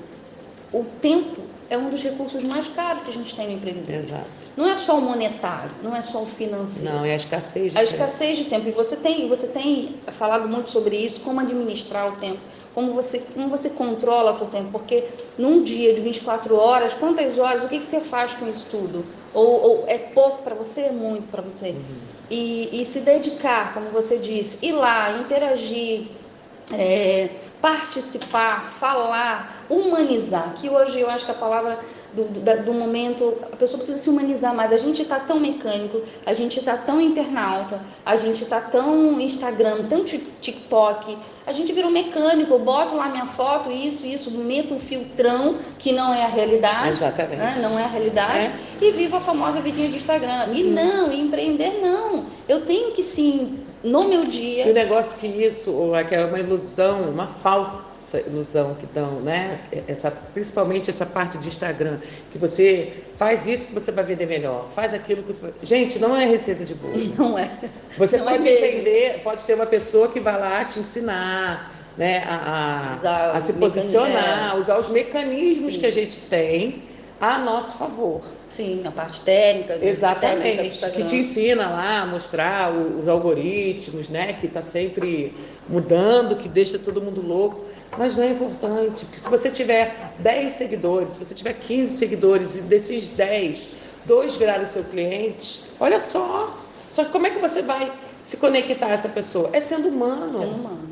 o 0.73 0.83
tempo 1.01 1.41
é 1.69 1.77
um 1.77 1.89
dos 1.89 2.01
recursos 2.01 2.43
mais 2.43 2.67
caros 2.69 3.03
que 3.03 3.09
a 3.09 3.13
gente 3.13 3.35
tem 3.35 3.47
no 3.47 3.53
empreendedorismo. 3.53 4.05
Exato. 4.05 4.29
Não 4.55 4.67
é 4.67 4.75
só 4.75 4.97
o 4.97 5.01
monetário, 5.01 5.71
não 5.83 5.95
é 5.95 6.01
só 6.01 6.21
o 6.21 6.25
financeiro. 6.25 6.93
Não, 6.93 7.05
é 7.05 7.13
a 7.13 7.15
escassez 7.15 7.71
de 7.71 7.77
a 7.77 7.81
tempo. 7.81 7.93
escassez 7.93 8.37
de 8.37 8.45
tempo. 8.45 8.67
E 8.67 8.71
você 8.71 8.95
tem, 8.95 9.27
você 9.27 9.47
tem 9.47 9.95
falado 10.07 10.47
muito 10.47 10.69
sobre 10.69 10.97
isso, 10.97 11.21
como 11.21 11.39
administrar 11.39 12.13
o 12.13 12.17
tempo, 12.17 12.39
como 12.73 12.93
você, 12.93 13.19
como 13.33 13.49
você 13.49 13.69
controla 13.69 14.31
o 14.31 14.33
seu 14.33 14.47
tempo. 14.47 14.71
Porque 14.71 15.05
num 15.37 15.63
dia 15.63 15.93
de 15.93 16.01
24 16.01 16.55
horas, 16.55 16.93
quantas 16.93 17.37
horas, 17.37 17.65
o 17.65 17.69
que, 17.69 17.79
que 17.79 17.85
você 17.85 18.01
faz 18.01 18.33
com 18.33 18.47
isso 18.47 18.65
tudo? 18.69 19.05
Ou, 19.33 19.61
ou 19.61 19.85
é 19.87 19.97
pouco 19.97 20.43
para 20.43 20.55
você, 20.55 20.81
é 20.81 20.91
muito 20.91 21.29
para 21.29 21.41
você. 21.41 21.69
Uhum. 21.69 22.17
E, 22.29 22.81
e 22.81 22.85
se 22.85 22.99
dedicar, 23.01 23.73
como 23.73 23.89
você 23.89 24.17
disse, 24.17 24.57
ir 24.61 24.73
lá, 24.73 25.17
interagir, 25.19 26.07
é, 26.71 27.29
participar, 27.61 28.63
falar, 28.63 29.65
humanizar, 29.69 30.53
que 30.55 30.69
hoje 30.69 30.99
eu 30.99 31.09
acho 31.09 31.25
que 31.25 31.31
a 31.31 31.35
palavra 31.35 31.79
do, 32.13 32.23
do, 32.25 32.63
do 32.63 32.73
momento, 32.73 33.37
a 33.51 33.55
pessoa 33.55 33.77
precisa 33.77 33.97
se 33.97 34.09
humanizar 34.09 34.53
mais. 34.53 34.71
A 34.71 34.77
gente 34.77 35.01
está 35.01 35.19
tão 35.19 35.39
mecânico, 35.39 36.01
a 36.25 36.33
gente 36.33 36.59
está 36.59 36.77
tão 36.77 36.99
internauta, 36.99 37.81
a 38.05 38.15
gente 38.15 38.43
está 38.43 38.59
tão 38.59 39.19
Instagram, 39.19 39.85
tão 39.87 40.03
TikTok, 40.03 41.17
a 41.45 41.53
gente 41.53 41.71
virou 41.73 41.91
mecânico, 41.91 42.53
eu 42.53 42.59
boto 42.59 42.95
lá 42.95 43.09
minha 43.09 43.25
foto, 43.25 43.71
isso, 43.71 44.05
isso, 44.05 44.31
meto 44.31 44.73
um 44.73 44.79
filtrão 44.79 45.57
que 45.77 45.91
não 45.91 46.13
é 46.13 46.23
a 46.23 46.27
realidade. 46.27 46.89
Exatamente. 46.89 47.37
Né? 47.37 47.59
Não 47.61 47.77
é 47.77 47.83
a 47.83 47.87
realidade. 47.87 48.37
É. 48.37 48.53
E 48.81 48.91
vivo 48.91 49.17
a 49.17 49.21
famosa 49.21 49.61
vidinha 49.61 49.89
de 49.89 49.95
Instagram. 49.95 50.47
E 50.53 50.63
não, 50.63 51.11
empreender 51.11 51.79
não. 51.81 52.25
Eu 52.47 52.65
tenho 52.65 52.91
que 52.91 53.03
sim 53.03 53.66
no 53.87 54.07
meu 54.07 54.23
E 54.23 54.27
o 54.27 54.29
dia. 54.29 54.73
negócio 54.73 55.17
que 55.17 55.27
isso 55.27 55.93
é 55.95 56.03
que 56.03 56.13
é 56.15 56.25
uma 56.25 56.39
ilusão, 56.39 57.09
uma 57.09 57.27
falsa 57.27 58.19
ilusão 58.25 58.75
que 58.75 58.85
dão, 58.87 59.19
né? 59.21 59.59
Essa, 59.87 60.11
principalmente 60.11 60.89
essa 60.89 61.05
parte 61.05 61.37
de 61.37 61.47
Instagram, 61.47 61.99
que 62.31 62.37
você 62.37 62.91
faz 63.15 63.45
isso 63.47 63.67
que 63.67 63.73
você 63.73 63.91
vai 63.91 64.03
vender 64.03 64.25
melhor, 64.25 64.69
faz 64.69 64.93
aquilo 64.93 65.23
que 65.23 65.33
você 65.33 65.41
vai... 65.43 65.53
Gente, 65.63 65.99
não 65.99 66.15
é 66.15 66.25
receita 66.25 66.63
de 66.63 66.73
bolo. 66.75 66.93
Não 67.17 67.37
é. 67.37 67.49
Você 67.97 68.17
Não 68.17 68.27
é 68.29 68.31
pode 68.33 68.43
mesmo. 68.43 68.65
entender, 68.65 69.21
pode 69.23 69.43
ter 69.45 69.53
uma 69.55 69.65
pessoa 69.65 70.07
que 70.09 70.19
vai 70.19 70.39
lá 70.39 70.63
te 70.65 70.79
ensinar, 70.79 71.71
né, 71.97 72.23
a, 72.27 72.97
a- 73.03 73.31
a 73.37 73.41
se 73.41 73.51
os 73.51 73.57
posicionar, 73.57 74.11
mecanismos, 74.11 74.59
usar 74.61 74.77
os 74.79 74.89
mecanismos 74.89 75.73
Sim. 75.73 75.79
que 75.79 75.85
a 75.85 75.91
gente 75.91 76.19
tem 76.21 76.83
a 77.19 77.39
nosso 77.39 77.77
favor. 77.77 78.21
Sim, 78.49 78.81
a 78.85 78.91
parte 78.91 79.21
técnica. 79.21 79.73
técnica 79.73 79.91
Exatamente, 79.91 80.67
Instagram. 80.67 80.97
que 80.97 81.03
te 81.03 81.15
ensina 81.17 81.67
lá 81.67 82.01
a 82.01 82.05
mostrar 82.05 82.71
os 82.73 83.07
algoritmos, 83.07 84.09
né? 84.09 84.33
Que 84.33 84.47
está 84.47 84.61
sempre 84.61 85.35
mudando, 85.67 86.35
que 86.35 86.47
deixa 86.47 86.79
todo 86.79 87.01
mundo 87.01 87.21
louco. 87.21 87.65
Mas 87.97 88.15
não 88.15 88.23
é 88.23 88.29
importante, 88.29 89.05
porque 89.05 89.19
se 89.19 89.29
você 89.29 89.49
tiver 89.49 90.13
10 90.19 90.53
seguidores, 90.53 91.13
se 91.13 91.23
você 91.23 91.35
tiver 91.35 91.53
15 91.53 91.97
seguidores 91.97 92.55
e 92.55 92.61
desses 92.61 93.07
10, 93.09 93.71
dois 94.05 94.35
virarem 94.35 94.65
seu 94.65 94.83
cliente, 94.83 95.61
olha 95.79 95.99
só. 95.99 96.57
Só 96.89 97.03
que 97.03 97.11
como 97.11 97.27
é 97.27 97.29
que 97.29 97.39
você 97.39 97.61
vai 97.61 97.91
se 98.21 98.37
conectar 98.37 98.87
a 98.87 98.91
essa 98.91 99.09
pessoa? 99.09 99.49
É 99.51 99.59
sendo 99.59 99.89
humano. 99.89 100.39
Sendo 100.39 100.55
humano. 100.55 100.86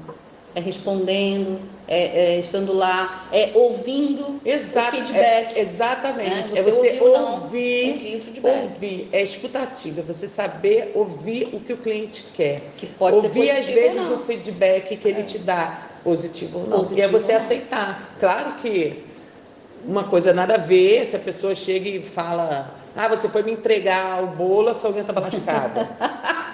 É 0.56 0.61
respondendo, 0.61 1.60
é, 1.86 2.36
é 2.36 2.40
estando 2.40 2.72
lá, 2.72 3.27
é 3.32 3.52
ouvindo 3.56 4.40
Exato, 4.45 4.95
o 4.95 4.99
feedback. 5.06 5.57
é- 5.57 5.60
exatamente. 5.60 6.53
né? 6.53 6.60
É 6.60 6.64
você 6.64 6.88
ouviu 6.88 7.03
ou 7.03 7.14
não, 7.14 7.32
ouvir, 7.44 7.91
ouvir 7.91 8.15
o 8.15 8.22
feedback. 8.22 8.64
ouvir, 8.64 9.10
é 9.11 9.22
escutativa, 9.22 9.99
é 9.99 10.03
você 10.03 10.27
saber 10.30 10.94
ouvir 10.95 11.49
o 11.53 11.60
que 11.60 11.73
o 11.73 11.77
cliente 11.77 12.23
quer. 12.34 12.72
Que 12.77 12.86
pode 12.88 13.18
ouvir 13.18 13.52
às 13.52 13.68
vezes 13.68 14.10
o 14.10 14.18
feedback 14.19 14.95
que 14.95 15.07
ele 15.10 15.19
É. 15.19 15.23
te 15.23 15.38
dá, 15.40 15.90
positivo 16.06 16.60
ou 16.60 16.68
não. 16.68 16.77
Positivo 16.77 16.99
e 16.99 17.03
é 17.03 17.07
você 17.10 17.34
aceitar. 17.34 18.15
Claro 18.18 18.53
que 18.53 19.03
uma 19.86 20.06
coisa 20.06 20.34
nada 20.34 20.56
a 20.56 20.57
ver, 20.57 21.06
se 21.06 21.18
a 21.18 21.19
pessoa 21.19 21.53
chega 21.53 21.90
e 21.90 22.02
fala, 22.02 22.73
ah, 22.95 23.07
você 23.10 23.27
foi 23.27 23.44
me 23.44 23.52
entregar 23.52 24.23
o 24.23 24.27
bolo, 24.27 24.69
a 24.69 24.73
sua 24.73 24.90
unha 24.91 25.02
estava 25.02 25.19
lascada. 25.19 25.90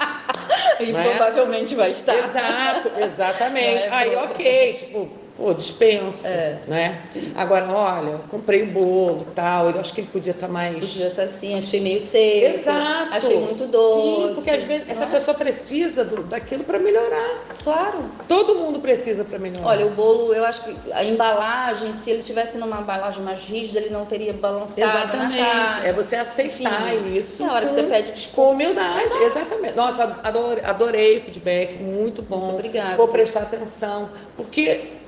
E 0.83 0.91
Não 0.91 0.99
é? 0.99 1.03
provavelmente 1.03 1.75
vai 1.75 1.91
estar. 1.91 2.15
Exato, 2.15 2.91
exatamente. 2.97 3.83
É 3.83 3.89
Aí, 3.91 4.15
ok, 4.15 4.73
tipo, 4.73 5.09
pô, 5.41 5.53
dispenso, 5.55 6.27
É, 6.27 6.59
né? 6.67 7.01
sim. 7.07 7.33
Agora, 7.35 7.65
olha, 7.73 8.17
comprei 8.29 8.61
o 8.61 8.67
bolo 8.67 9.27
e 9.31 9.33
tal, 9.33 9.69
eu 9.71 9.79
acho 9.79 9.91
que 9.93 10.01
ele 10.01 10.09
podia 10.11 10.33
estar 10.33 10.47
mais... 10.47 10.75
Podia 10.79 11.07
estar 11.07 11.23
assim, 11.23 11.57
achei 11.57 11.79
meio 11.81 11.99
seco. 11.99 12.55
Exato. 12.59 13.07
Achei 13.11 13.39
muito 13.39 13.65
doce. 13.65 14.01
Sim, 14.27 14.31
porque 14.35 14.51
às 14.51 14.63
vezes 14.63 14.87
essa 14.89 15.05
é? 15.05 15.07
pessoa 15.07 15.35
precisa 15.35 16.05
do- 16.05 16.23
daquilo 16.23 16.63
para 16.63 16.77
melhorar. 16.79 17.41
Claro. 17.63 18.11
Todo 18.27 18.55
mundo 18.55 18.79
precisa 18.79 19.25
para 19.25 19.39
melhorar. 19.39 19.65
Olha, 19.67 19.87
o 19.87 19.95
bolo, 19.95 20.31
eu 20.33 20.45
acho 20.45 20.61
que 20.63 20.75
a 20.93 21.03
embalagem, 21.03 21.91
se 21.93 22.11
ele 22.11 22.21
tivesse 22.21 22.57
numa 22.59 22.81
embalagem 22.81 23.23
mais 23.23 23.41
rígida, 23.43 23.79
ele 23.79 23.89
não 23.89 24.05
teria 24.05 24.33
balançado 24.33 24.81
Exatamente. 24.81 25.87
É 25.87 25.91
você 25.93 26.15
aceitar 26.17 26.93
Enfim, 26.95 27.17
isso. 27.17 27.43
Na 27.45 27.53
hora 27.53 27.67
que 27.67 27.73
com- 27.73 27.81
você 27.81 27.87
pede 27.87 28.07
Com 28.09 28.13
desculpa. 28.13 28.51
humildade, 28.51 29.17
exatamente. 29.23 29.75
Nossa, 29.75 30.17
adorei, 30.23 30.63
adorei 30.63 31.17
o 31.17 31.21
feedback, 31.23 31.81
muito 31.81 32.21
bom. 32.21 32.37
Muito 32.37 32.53
obrigada. 32.53 32.97
Vou 32.97 33.07
prestar 33.07 33.41
atenção. 33.41 34.09
Porque 34.37 35.00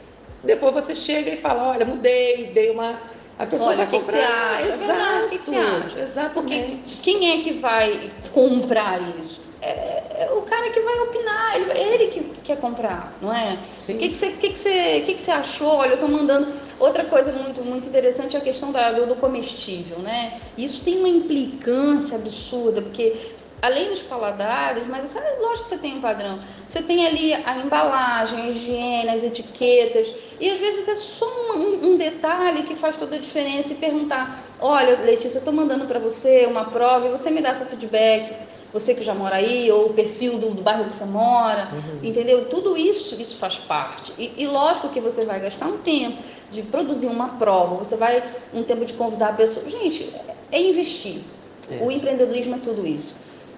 depois 0.43 0.73
você 0.73 0.95
chega 0.95 1.31
e 1.31 1.37
fala, 1.37 1.69
olha, 1.69 1.85
mudei, 1.85 2.51
dei 2.53 2.69
uma. 2.69 2.99
A 3.39 3.45
pessoa 3.47 3.71
Olha, 3.71 3.85
vai 3.85 3.87
o 3.87 3.89
que 3.89 3.99
que 3.99 4.05
comprar. 4.05 4.21
você 4.21 4.25
acha? 4.25 4.65
É 4.65 4.67
Exato. 4.67 4.85
verdade, 4.85 5.25
o 5.25 5.29
que 5.29 5.37
que 5.39 5.43
você 5.43 5.55
acha? 5.55 6.29
Porque 6.29 6.53
Exatamente. 6.53 6.95
quem 7.01 7.31
é 7.31 7.41
que 7.41 7.53
vai 7.53 8.11
comprar 8.31 9.01
isso? 9.19 9.41
É, 9.61 10.25
é 10.25 10.31
o 10.33 10.41
cara 10.41 10.69
que 10.69 10.79
vai 10.81 10.99
opinar, 10.99 11.55
ele, 11.55 11.71
é 11.71 11.93
ele 11.93 12.07
que 12.11 12.21
quer 12.43 12.57
comprar, 12.57 13.17
não 13.21 13.33
é? 13.33 13.57
O 13.81 13.85
que, 13.85 14.09
que, 14.09 14.13
você, 14.13 14.31
que, 14.33 14.49
que, 14.49 14.57
você, 14.57 15.01
que, 15.05 15.13
que 15.13 15.21
você 15.21 15.31
achou? 15.31 15.77
Olha, 15.77 15.91
eu 15.91 15.93
estou 15.95 16.09
mandando. 16.09 16.53
Outra 16.79 17.05
coisa 17.05 17.31
muito, 17.31 17.63
muito 17.63 17.87
interessante 17.87 18.35
é 18.35 18.39
a 18.39 18.43
questão 18.43 18.71
da, 18.71 18.91
do, 18.91 19.07
do 19.07 19.15
comestível, 19.15 19.99
né? 19.99 20.41
Isso 20.57 20.83
tem 20.83 20.99
uma 20.99 21.07
implicância 21.07 22.17
absurda, 22.17 22.81
porque 22.81 23.15
além 23.63 23.89
dos 23.89 24.03
paladares, 24.03 24.85
mas 24.87 25.09
sabe, 25.09 25.25
lógico 25.39 25.63
que 25.63 25.69
você 25.69 25.77
tem 25.77 25.97
um 25.97 26.01
padrão. 26.01 26.37
Você 26.65 26.81
tem 26.81 27.07
ali 27.07 27.33
a 27.33 27.57
embalagem, 27.59 28.41
a 28.41 28.49
higiene, 28.49 29.09
as 29.09 29.23
etiquetas, 29.23 30.11
e 30.43 30.49
às 30.49 30.59
vezes 30.59 30.87
é 30.87 30.95
só 30.95 31.25
um, 31.55 31.91
um- 31.93 31.97
detalhe 31.97 32.63
que 32.63 32.75
faz 32.75 32.97
toda 32.97 33.15
a 33.15 33.19
diferença 33.19 33.71
e 33.73 33.75
perguntar: 33.75 34.43
olha, 34.59 34.99
Letícia, 35.01 35.37
eu 35.37 35.39
estou 35.39 35.53
mandando 35.53 35.85
para 35.85 35.99
você 35.99 36.45
uma 36.45 36.65
prova 36.65 37.07
e 37.07 37.11
você 37.11 37.29
me 37.29 37.41
dá 37.41 37.53
seu 37.53 37.65
feedback. 37.65 38.35
Você 38.73 38.95
que 38.95 39.03
já 39.03 39.13
mora 39.13 39.35
aí, 39.35 39.71
ou 39.71 39.91
o 39.91 39.93
perfil 39.93 40.39
do, 40.39 40.49
do 40.49 40.63
bairro 40.63 40.85
que 40.85 40.95
você 40.95 41.05
mora, 41.05 41.69
Uhum. 41.71 41.99
entendeu? 42.09 42.45
Tudo 42.49 42.75
isso, 42.75 43.13
isso 43.21 43.35
faz 43.37 43.57
parte. 43.59 44.11
E, 44.17 44.33
e 44.43 44.47
lógico 44.47 44.89
que 44.89 44.99
você 44.99 45.23
vai 45.25 45.39
gastar 45.39 45.67
um 45.67 45.77
tempo 45.77 46.17
de 46.49 46.63
produzir 46.63 47.05
uma 47.05 47.29
prova, 47.37 47.75
você 47.75 47.95
vai 47.95 48.23
um 48.51 48.63
tempo 48.63 48.83
de 48.83 48.93
convidar 48.93 49.29
a 49.29 49.33
pessoa. 49.33 49.69
Gente, 49.69 50.11
é 50.51 50.59
investir. 50.59 51.21
É. 51.69 51.83
O 51.83 51.91
empreendedorismo 51.91 52.55
é 52.55 52.59
tudo 52.59 52.85
isso. 52.85 53.13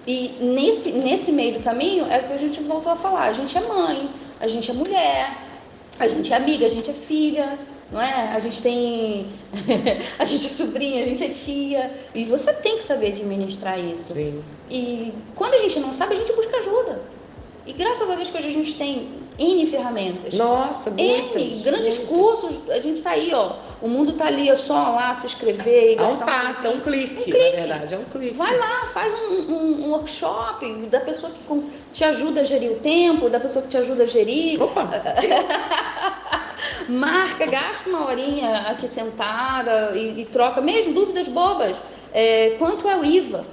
E 0.06 0.36
nesse, 0.40 0.92
nesse 0.92 1.32
meio 1.32 1.54
do 1.54 1.60
caminho 1.60 2.04
é 2.10 2.18
o 2.20 2.24
que 2.28 2.32
a 2.34 2.38
gente 2.38 2.60
voltou 2.60 2.92
a 2.92 2.96
falar. 2.96 3.24
A 3.24 3.32
gente 3.32 3.56
é 3.56 3.66
mãe, 3.66 4.10
a 4.38 4.46
gente 4.46 4.70
é 4.70 4.74
mulher, 4.74 5.34
a 5.98 6.08
gente 6.08 6.32
é 6.32 6.36
amiga, 6.36 6.66
a 6.66 6.68
gente 6.68 6.90
é 6.90 6.94
filha, 6.94 7.58
não 7.90 8.00
é? 8.00 8.32
A 8.32 8.38
gente 8.38 8.60
tem. 8.62 9.26
a 10.18 10.24
gente 10.24 10.46
é 10.46 10.48
sobrinha, 10.48 11.04
a 11.04 11.06
gente 11.06 11.24
é 11.24 11.28
tia. 11.28 11.92
E 12.14 12.24
você 12.24 12.52
tem 12.52 12.76
que 12.76 12.82
saber 12.82 13.08
administrar 13.08 13.78
isso. 13.78 14.14
Sim. 14.14 14.42
E 14.70 15.12
quando 15.34 15.54
a 15.54 15.58
gente 15.58 15.78
não 15.80 15.92
sabe, 15.92 16.14
a 16.14 16.18
gente 16.18 16.32
busca 16.32 16.56
ajuda. 16.56 17.00
E 17.66 17.72
graças 17.72 18.08
a 18.08 18.14
Deus 18.14 18.30
que 18.30 18.38
hoje 18.38 18.48
a 18.48 18.52
gente 18.52 18.74
tem 18.74 19.08
N 19.38 19.66
ferramentas. 19.66 20.32
Nossa, 20.34 20.90
muitas. 20.90 21.42
N 21.42 21.60
grandes 21.62 21.98
muitas. 21.98 22.16
cursos, 22.18 22.70
a 22.70 22.80
gente 22.80 23.02
tá 23.02 23.10
aí, 23.10 23.32
ó. 23.34 23.54
O 23.82 23.88
mundo 23.88 24.12
tá 24.12 24.26
ali, 24.26 24.48
é 24.48 24.54
só 24.54 24.74
lá 24.74 25.12
se 25.14 25.26
inscrever 25.26 25.94
e 25.94 25.98
É 25.98 26.02
um 26.02 26.16
passo, 26.16 26.66
é 26.66 26.70
um 26.70 26.80
clique, 26.80 27.20
Um 27.20 27.24
clique. 27.24 27.38
na 27.38 27.50
verdade, 27.66 27.94
é 27.94 27.98
um 27.98 28.04
clique. 28.04 28.34
Vai 28.34 28.56
lá, 28.56 28.86
faz 28.86 29.12
um, 29.12 29.52
um- 29.52 29.86
um 29.86 29.90
workshop 29.90 30.64
da 30.86 31.00
pessoa 31.00 31.32
que 31.32 31.42
com- 31.44 31.68
te 31.92 32.04
ajuda 32.04 32.40
a 32.42 32.44
gerir 32.44 32.70
o 32.72 32.76
tempo, 32.76 33.28
da 33.28 33.40
pessoa 33.40 33.62
que 33.64 33.68
te 33.68 33.76
ajuda 33.76 34.04
a 34.04 34.06
gerir. 34.06 34.62
Opa! 34.62 34.88
Marca, 36.88 37.46
gasta 37.46 37.88
uma 37.90 38.06
horinha 38.06 38.58
aqui 38.68 38.88
sentada 38.88 39.92
e, 39.96 40.22
e 40.22 40.24
troca, 40.26 40.60
mesmo 40.60 40.94
dúvidas 40.94 41.28
bobas. 41.28 41.76
É, 42.12 42.50
quanto 42.58 42.88
é 42.88 42.96
o 42.96 43.04
IVA? 43.04 43.44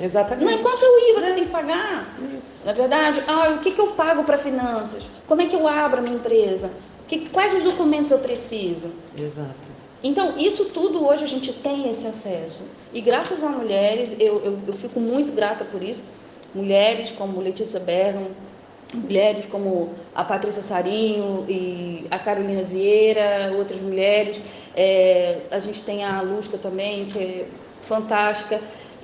Exatamente. 0.00 0.44
Não 0.44 0.52
é 0.52 0.62
quanto 0.62 0.82
é 0.84 0.88
o 0.88 1.10
IVA 1.10 1.20
que 1.22 1.28
eu 1.28 1.34
tenho 1.34 1.46
que 1.46 1.52
pagar. 1.52 2.16
Isso. 2.36 2.64
Na 2.64 2.72
verdade, 2.72 3.22
ah, 3.26 3.50
o 3.50 3.58
que, 3.60 3.72
que 3.72 3.80
eu 3.80 3.88
pago 3.88 4.24
para 4.24 4.38
finanças? 4.38 5.04
Como 5.26 5.40
é 5.42 5.46
que 5.46 5.54
eu 5.56 5.66
abro 5.68 5.98
a 5.98 6.02
minha 6.02 6.16
empresa? 6.16 6.70
Que- 7.08 7.28
quais 7.28 7.52
os 7.54 7.62
documentos 7.62 8.10
eu 8.10 8.18
preciso? 8.18 8.90
Exato. 9.16 9.70
Então, 10.02 10.36
isso 10.36 10.64
tudo 10.66 11.06
hoje 11.06 11.24
a 11.24 11.28
gente 11.28 11.52
tem 11.52 11.88
esse 11.88 12.06
acesso. 12.06 12.64
E 12.92 13.00
graças 13.00 13.44
a 13.44 13.48
mulheres, 13.48 14.16
eu, 14.18 14.40
eu, 14.42 14.58
eu 14.66 14.72
fico 14.72 14.98
muito 14.98 15.30
grata 15.32 15.64
por 15.64 15.82
isso. 15.82 16.04
Mulheres 16.54 17.10
como 17.12 17.40
Letícia 17.40 17.78
Bergamo, 17.78 18.30
mulheres 18.92 19.46
como 19.46 19.94
a 20.14 20.24
Patrícia 20.24 20.60
Sarinho 20.62 21.46
e 21.48 22.06
a 22.10 22.18
Carolina 22.18 22.62
Vieira, 22.62 23.52
outras 23.56 23.80
mulheres. 23.80 24.40
É, 24.74 25.38
a 25.50 25.60
gente 25.60 25.82
tem 25.82 26.04
a 26.04 26.20
Lusca 26.20 26.58
também, 26.58 27.06
que 27.06 27.18
é 27.18 27.46
fantástica. 27.82 28.60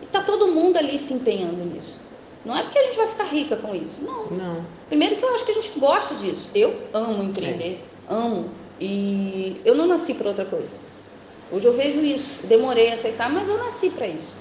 E 0.08 0.10
tá 0.10 0.22
todo 0.22 0.48
mundo 0.48 0.76
ali 0.78 0.98
se 0.98 1.12
empenhando 1.12 1.64
nisso. 1.64 1.96
Não 2.44 2.56
é 2.56 2.62
porque 2.62 2.78
a 2.78 2.84
gente 2.84 2.96
vai 2.96 3.08
ficar 3.08 3.24
rica 3.24 3.56
com 3.56 3.74
isso. 3.74 4.00
Não. 4.02 4.24
Não. 4.26 4.64
Primeiro 4.88 5.16
que 5.16 5.22
eu 5.24 5.34
acho 5.34 5.44
que 5.44 5.50
a 5.50 5.54
gente 5.54 5.78
gosta 5.78 6.14
disso. 6.14 6.48
Eu 6.54 6.74
amo 6.94 7.22
empreender, 7.22 7.84
amo. 8.08 8.46
E 8.80 9.60
eu 9.64 9.74
não 9.74 9.86
nasci 9.86 10.14
para 10.14 10.28
outra 10.28 10.44
coisa. 10.44 10.74
Hoje 11.52 11.66
eu 11.66 11.74
vejo 11.74 12.00
isso. 12.00 12.30
Demorei 12.44 12.90
a 12.90 12.94
aceitar, 12.94 13.28
mas 13.28 13.48
eu 13.48 13.58
nasci 13.58 13.90
para 13.90 14.06
isso. 14.06 14.34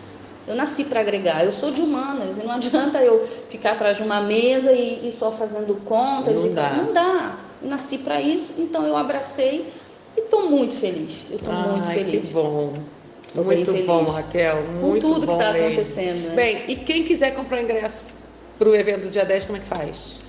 Eu 0.47 0.55
nasci 0.55 0.85
para 0.85 1.01
agregar. 1.01 1.43
Eu 1.43 1.51
sou 1.51 1.71
de 1.71 1.81
humanas 1.81 2.37
e 2.37 2.43
não 2.43 2.53
adianta 2.53 3.03
eu 3.03 3.27
ficar 3.49 3.73
atrás 3.73 3.97
de 3.97 4.03
uma 4.03 4.21
mesa 4.21 4.71
e, 4.71 5.09
e 5.09 5.11
só 5.11 5.31
fazendo 5.31 5.75
contas. 5.83 6.35
Não 6.35 6.45
e 6.45 6.49
dá. 6.49 6.69
Não 6.69 6.93
dá. 6.93 7.37
Eu 7.61 7.69
nasci 7.69 7.97
para 7.97 8.21
isso, 8.21 8.53
então 8.57 8.85
eu 8.85 8.95
abracei 8.95 9.73
e 10.15 10.21
estou 10.21 10.49
muito 10.49 10.75
feliz. 10.75 11.25
Eu 11.29 11.37
estou 11.37 11.53
muito 11.53 11.89
Ai, 11.89 11.95
feliz. 11.95 12.11
que 12.11 12.31
bom. 12.31 12.77
Tô 13.33 13.43
muito 13.43 13.73
bom, 13.85 14.05
Raquel. 14.05 14.63
Com 14.63 14.71
Muito 14.71 15.01
tudo 15.07 15.21
que 15.21 15.25
bom 15.27 15.33
está 15.33 15.53
mesmo. 15.53 15.67
acontecendo. 15.67 16.29
Né? 16.29 16.35
Bem, 16.35 16.63
e 16.67 16.75
quem 16.75 17.03
quiser 17.03 17.35
comprar 17.35 17.59
o 17.59 17.61
ingresso 17.61 18.03
para 18.57 18.69
o 18.69 18.75
evento 18.75 19.03
do 19.03 19.09
dia 19.09 19.25
10, 19.25 19.45
como 19.45 19.57
é 19.57 19.61
que 19.61 19.67
faz? 19.67 20.19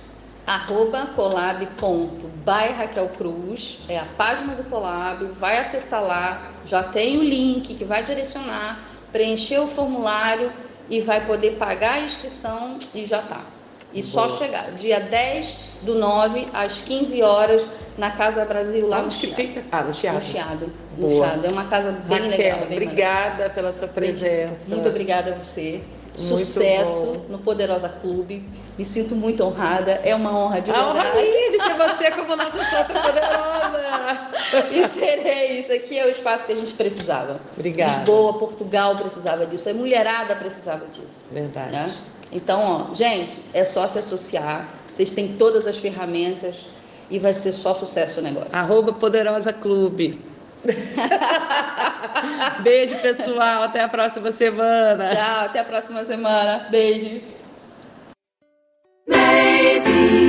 arroba 0.49 1.11
colab.by 1.15 2.73
Raquel 2.75 3.09
Cruz, 3.09 3.81
é 3.87 3.99
a 3.99 4.05
página 4.17 4.55
do 4.55 4.63
Colab, 4.63 5.25
vai 5.33 5.59
acessar 5.59 6.03
lá, 6.03 6.51
já 6.65 6.81
tem 6.81 7.19
o 7.19 7.23
link 7.23 7.75
que 7.75 7.83
vai 7.83 8.03
direcionar, 8.03 8.83
preencher 9.11 9.59
o 9.59 9.67
formulário 9.67 10.51
e 10.89 11.01
vai 11.01 11.23
poder 11.27 11.57
pagar 11.57 11.95
a 11.95 12.01
inscrição 12.01 12.79
e 12.95 13.05
já 13.05 13.21
tá. 13.21 13.43
E 13.93 14.03
só 14.03 14.27
Boa. 14.27 14.37
chegar, 14.37 14.71
dia 14.73 14.99
10 14.99 15.55
do 15.81 15.95
9 15.95 16.47
às 16.53 16.79
15 16.81 17.21
horas 17.23 17.65
na 17.97 18.11
Casa 18.11 18.45
Brasil 18.45 18.87
lá 18.87 18.99
no 18.99 19.05
Onde 19.05 19.15
que 19.17 19.27
Chiado. 19.27 19.35
fica? 19.35 19.63
Ah, 19.71 19.81
no 19.81 19.87
No 19.87 19.93
teatro. 19.93 20.21
Chiado, 20.21 20.71
no. 20.97 21.09
Chiado. 21.09 21.45
É 21.45 21.49
uma 21.49 21.65
casa 21.65 21.91
bem 21.91 22.29
Raquel, 22.29 22.37
legal. 22.37 22.59
bem 22.59 22.71
obrigada 22.73 23.49
pela 23.49 23.73
sua 23.73 23.87
presença. 23.87 24.73
Muito 24.73 24.87
obrigada 24.87 25.31
a 25.33 25.39
você. 25.39 25.81
sucesso 26.13 27.25
no 27.29 27.39
Poderosa 27.39 27.89
Clube. 27.89 28.47
Me 28.77 28.85
sinto 28.85 29.15
muito 29.15 29.43
honrada, 29.43 29.99
é 30.03 30.13
uma 30.15 30.37
honra 30.37 30.61
de 30.61 30.71
A 30.71 30.73
verdade. 30.73 30.97
honra 30.99 31.21
minha 31.21 31.51
de 31.51 31.57
ter 31.57 31.73
você 31.75 32.11
como 32.11 32.35
nossa 32.35 32.57
sócia 32.65 32.95
poderosa. 33.01 34.29
E 34.71 34.87
serei, 34.87 35.59
isso 35.59 35.71
aqui 35.71 35.97
é 35.97 36.05
o 36.05 36.09
espaço 36.09 36.45
que 36.45 36.53
a 36.53 36.55
gente 36.55 36.73
precisava. 36.73 37.39
Obrigada. 37.55 37.97
Lisboa, 37.99 38.33
Portugal 38.39 38.95
precisava 38.95 39.45
disso, 39.45 39.69
a 39.69 39.73
mulherada 39.73 40.35
precisava 40.35 40.85
disso. 40.87 41.23
Verdade. 41.31 41.71
né? 41.71 41.93
Então, 42.31 42.89
ó, 42.91 42.93
gente, 42.93 43.37
é 43.53 43.65
só 43.65 43.87
se 43.87 43.99
associar, 43.99 44.67
vocês 44.91 45.11
têm 45.11 45.35
todas 45.37 45.65
as 45.65 45.77
ferramentas 45.77 46.67
e 47.09 47.17
vai 47.17 47.33
ser 47.33 47.53
só 47.53 47.73
sucesso 47.73 48.19
o 48.19 48.23
negócio. 48.23 48.55
Arroba 48.55 48.93
Poderosa 48.93 49.51
Clube. 49.51 50.21
Beijo, 52.63 52.97
pessoal. 52.99 53.63
Até 53.63 53.81
a 53.81 53.87
próxima 53.87 54.31
semana. 54.31 55.05
Tchau, 55.05 55.45
até 55.45 55.59
a 55.59 55.65
próxima 55.65 56.05
semana. 56.05 56.67
Beijo. 56.69 57.21
I 59.11 60.28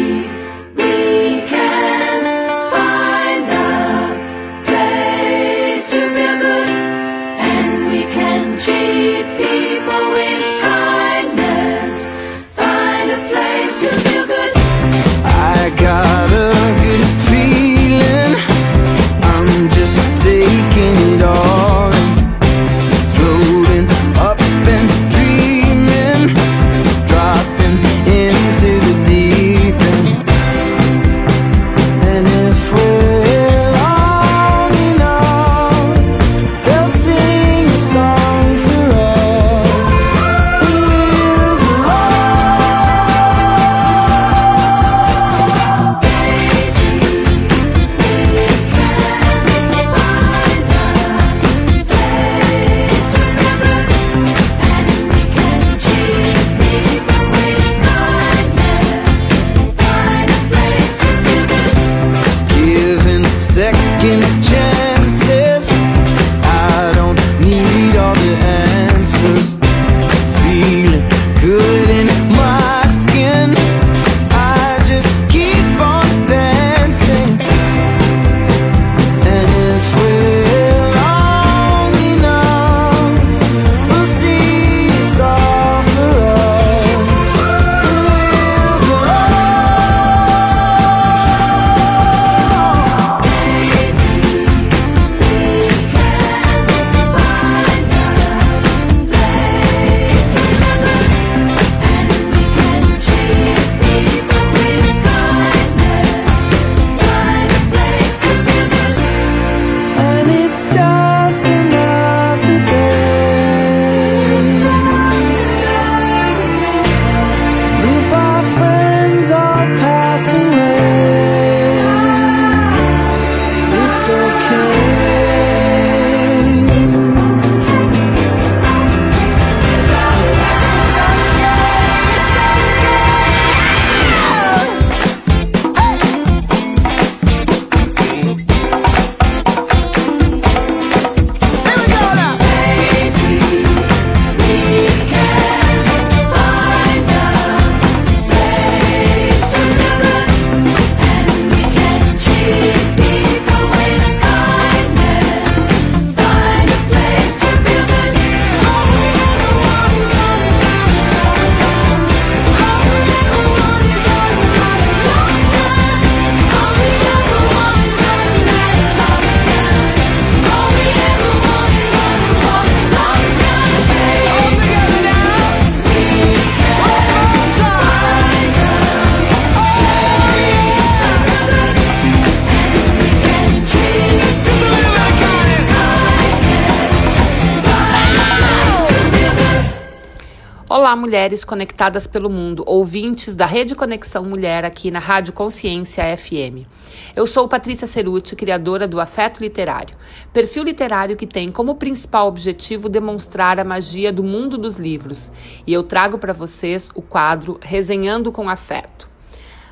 pelo 192.07 192.29
mundo, 192.29 192.63
ouvintes 192.67 193.35
da 193.35 193.47
Rede 193.47 193.75
Conexão 193.75 194.23
Mulher 194.23 194.67
aqui 194.67 194.91
na 194.91 194.99
Rádio 194.99 195.33
Consciência 195.33 196.15
FM. 196.15 196.69
Eu 197.17 197.27
sou 197.27 197.49
Patrícia 197.49 197.87
Ceruti, 197.87 198.37
criadora 198.37 198.87
do 198.87 199.01
Afeto 199.01 199.41
Literário, 199.41 199.97
perfil 200.31 200.63
literário 200.63 201.17
que 201.17 201.27
tem 201.27 201.51
como 201.51 201.77
principal 201.77 202.29
objetivo 202.29 202.87
demonstrar 202.87 203.59
a 203.59 203.65
magia 203.65 204.13
do 204.13 204.23
mundo 204.23 204.59
dos 204.59 204.77
livros, 204.77 205.33
e 205.67 205.73
eu 205.73 205.83
trago 205.83 206.19
para 206.19 206.35
vocês 206.35 206.91
o 206.95 207.01
quadro 207.01 207.59
Resenhando 207.63 208.31
com 208.31 208.51
Afeto. 208.51 209.09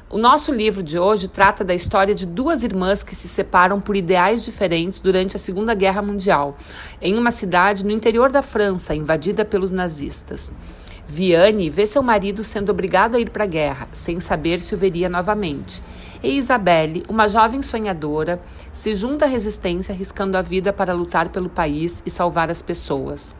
O 0.08 0.16
nosso 0.16 0.50
livro 0.50 0.82
de 0.82 0.98
hoje 0.98 1.28
trata 1.28 1.62
da 1.62 1.74
história 1.74 2.14
de 2.14 2.26
duas 2.26 2.62
irmãs 2.62 3.02
que 3.02 3.14
se 3.14 3.28
separam 3.28 3.82
por 3.82 3.94
ideais 3.94 4.42
diferentes 4.42 4.98
durante 4.98 5.36
a 5.36 5.38
Segunda 5.38 5.74
Guerra 5.74 6.00
Mundial, 6.00 6.56
em 7.02 7.18
uma 7.18 7.30
cidade 7.30 7.84
no 7.84 7.90
interior 7.90 8.32
da 8.32 8.40
França, 8.40 8.94
invadida 8.94 9.44
pelos 9.44 9.70
nazistas. 9.70 10.50
Viane 11.10 11.70
vê 11.70 11.86
seu 11.86 12.02
marido 12.02 12.44
sendo 12.44 12.68
obrigado 12.68 13.14
a 13.14 13.18
ir 13.18 13.30
para 13.30 13.44
a 13.44 13.46
guerra, 13.46 13.88
sem 13.92 14.20
saber 14.20 14.60
se 14.60 14.74
o 14.74 14.78
veria 14.78 15.08
novamente. 15.08 15.82
E 16.22 16.36
Isabelle, 16.36 17.02
uma 17.08 17.26
jovem 17.28 17.62
sonhadora, 17.62 18.42
se 18.74 18.94
junta 18.94 19.24
à 19.24 19.28
resistência 19.28 19.94
arriscando 19.94 20.36
a 20.36 20.42
vida 20.42 20.70
para 20.70 20.92
lutar 20.92 21.30
pelo 21.30 21.48
país 21.48 22.02
e 22.04 22.10
salvar 22.10 22.50
as 22.50 22.60
pessoas. 22.60 23.34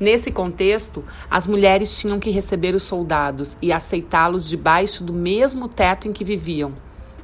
Nesse 0.00 0.30
contexto, 0.30 1.04
as 1.30 1.46
mulheres 1.46 1.98
tinham 1.98 2.18
que 2.18 2.30
receber 2.30 2.74
os 2.74 2.82
soldados 2.82 3.58
e 3.60 3.74
aceitá-los 3.74 4.48
debaixo 4.48 5.04
do 5.04 5.12
mesmo 5.12 5.68
teto 5.68 6.08
em 6.08 6.14
que 6.14 6.24
viviam. 6.24 6.72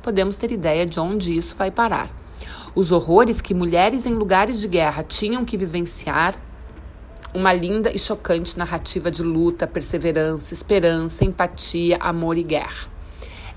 Podemos 0.03 0.37
ter 0.37 0.53
ideia 0.53 0.85
de 0.85 1.01
onde 1.01 1.35
isso 1.35 1.57
vai 1.57 1.71
parar. 1.71 2.11
Os 2.75 2.93
horrores 2.93 3.41
que 3.41 3.55
mulheres 3.55 4.05
em 4.05 4.13
lugares 4.13 4.61
de 4.61 4.69
guerra 4.69 5.03
tinham 5.03 5.47
que 5.47 5.57
vivenciar 5.57 6.35
uma 7.35 7.53
linda 7.53 7.91
e 7.95 7.99
chocante 7.99 8.59
narrativa 8.59 9.11
de 9.11 9.23
luta, 9.23 9.67
perseverança, 9.67 10.55
esperança, 10.55 11.25
empatia, 11.25 11.97
amor 12.01 12.39
e 12.39 12.43
guerra. 12.43 12.89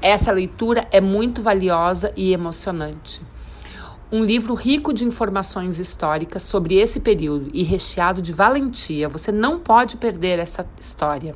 Essa 0.02 0.32
leitura 0.32 0.88
é 0.92 1.00
muito 1.00 1.42
valiosa 1.42 2.12
e 2.16 2.34
emocionante. 2.34 3.22
Um 4.12 4.24
livro 4.24 4.54
rico 4.56 4.92
de 4.92 5.06
informações 5.06 5.80
históricas 5.80 6.44
sobre 6.44 6.76
esse 6.76 7.00
período 7.00 7.50
e 7.54 7.64
recheado 7.64 8.22
de 8.22 8.34
valentia. 8.34 9.08
Você 9.08 9.32
não 9.32 9.58
pode 9.58 9.96
perder 9.96 10.38
essa 10.38 10.66
história. 10.80 11.34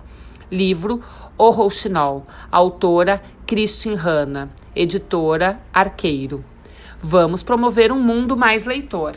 Livro 0.52 1.02
O 1.38 1.50
Rouxinol, 1.52 2.28
autora 2.52 3.22
Christine 3.48 3.96
Hanna, 3.96 4.50
editora 4.76 5.62
Arqueiro. 5.74 6.44
Vamos 7.00 7.44
promover 7.44 7.92
um 7.92 8.02
mundo 8.02 8.36
mais 8.36 8.66
leitor. 8.66 9.14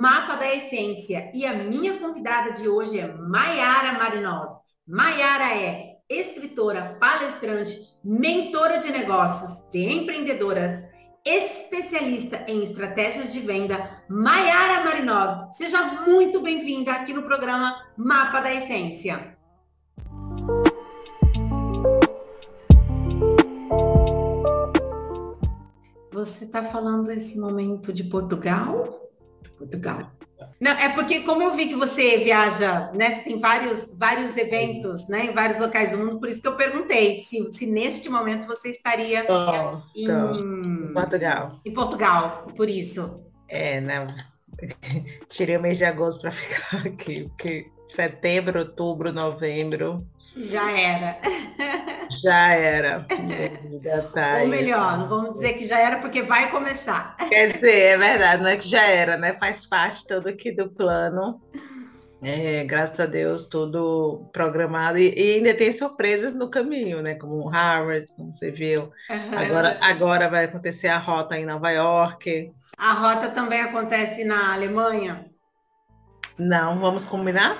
Mapa 0.00 0.34
da 0.34 0.48
Essência 0.48 1.30
e 1.34 1.44
a 1.44 1.52
minha 1.52 1.98
convidada 1.98 2.52
de 2.52 2.66
hoje 2.66 2.98
é 2.98 3.06
Maiara 3.06 3.98
Marinov. 3.98 4.56
Maiara 4.88 5.54
é 5.54 5.98
escritora, 6.08 6.96
palestrante, 6.98 7.78
mentora 8.02 8.78
de 8.78 8.90
negócios, 8.90 9.68
de 9.70 9.78
empreendedoras, 9.80 10.88
especialista 11.22 12.46
em 12.48 12.62
estratégias 12.62 13.30
de 13.30 13.40
venda. 13.40 14.02
Maiara 14.08 14.84
Marinov, 14.84 15.52
seja 15.52 15.82
muito 16.06 16.40
bem-vinda 16.40 16.92
aqui 16.92 17.12
no 17.12 17.24
programa 17.24 17.76
Mapa 17.94 18.40
da 18.40 18.54
Essência. 18.54 19.36
Você 26.10 26.46
está 26.46 26.62
falando 26.62 27.10
esse 27.10 27.38
momento 27.38 27.92
de 27.92 28.04
Portugal? 28.04 28.99
Portugal. 29.60 30.10
Não, 30.58 30.70
é 30.72 30.88
porque 30.90 31.20
como 31.20 31.42
eu 31.42 31.52
vi 31.52 31.66
que 31.66 31.74
você 31.74 32.18
viaja, 32.18 32.90
né? 32.92 33.10
Você 33.10 33.22
tem 33.22 33.38
vários, 33.38 33.90
vários 33.94 34.36
eventos, 34.36 35.06
né? 35.08 35.26
Em 35.26 35.34
vários 35.34 35.58
locais 35.58 35.92
do 35.92 35.98
mundo, 35.98 36.18
por 36.18 36.28
isso 36.28 36.40
que 36.40 36.48
eu 36.48 36.56
perguntei 36.56 37.16
se, 37.16 37.52
se 37.52 37.66
neste 37.66 38.08
momento 38.08 38.46
você 38.46 38.70
estaria 38.70 39.24
Tô, 39.24 39.80
em, 39.94 40.92
Portugal. 40.92 41.60
em 41.64 41.72
Portugal, 41.72 42.46
por 42.56 42.68
isso. 42.68 43.22
É, 43.48 43.80
não. 43.80 44.06
Tirei 45.28 45.56
o 45.56 45.62
mês 45.62 45.76
de 45.76 45.84
agosto 45.84 46.22
para 46.22 46.32
ficar 46.32 46.86
aqui, 46.88 47.28
porque 47.28 47.66
setembro, 47.88 48.60
outubro, 48.60 49.12
novembro 49.12 50.06
Já 50.36 50.70
era. 50.72 51.18
Já 52.22 52.54
era. 52.54 53.06
Thaís. 54.12 54.42
Ou 54.42 54.48
melhor, 54.48 54.98
não 54.98 55.08
vamos 55.08 55.34
dizer 55.34 55.54
que 55.54 55.66
já 55.66 55.78
era 55.78 55.98
porque 55.98 56.22
vai 56.22 56.50
começar. 56.50 57.16
Quer 57.16 57.52
dizer, 57.54 57.74
é 57.74 57.98
verdade, 57.98 58.42
não 58.42 58.50
é 58.50 58.56
que 58.56 58.68
já 58.68 58.82
era, 58.82 59.16
né? 59.16 59.36
Faz 59.38 59.66
parte 59.66 60.06
todo 60.06 60.28
aqui 60.28 60.52
do 60.52 60.70
plano. 60.70 61.40
É, 62.22 62.64
graças 62.64 63.00
a 63.00 63.06
Deus, 63.06 63.48
tudo 63.48 64.28
programado. 64.32 64.98
E, 64.98 65.14
e 65.16 65.36
ainda 65.36 65.54
tem 65.54 65.72
surpresas 65.72 66.34
no 66.34 66.50
caminho, 66.50 67.00
né? 67.00 67.14
Como 67.14 67.48
Harvard, 67.48 68.06
como 68.14 68.32
você 68.32 68.50
viu. 68.50 68.92
Agora, 69.08 69.78
agora 69.80 70.28
vai 70.28 70.44
acontecer 70.44 70.88
a 70.88 70.98
rota 70.98 71.38
em 71.38 71.46
Nova 71.46 71.70
York. 71.70 72.52
A 72.76 72.92
rota 72.92 73.30
também 73.30 73.62
acontece 73.62 74.24
na 74.24 74.52
Alemanha. 74.52 75.26
Não, 76.38 76.78
vamos 76.78 77.04
combinar? 77.04 77.58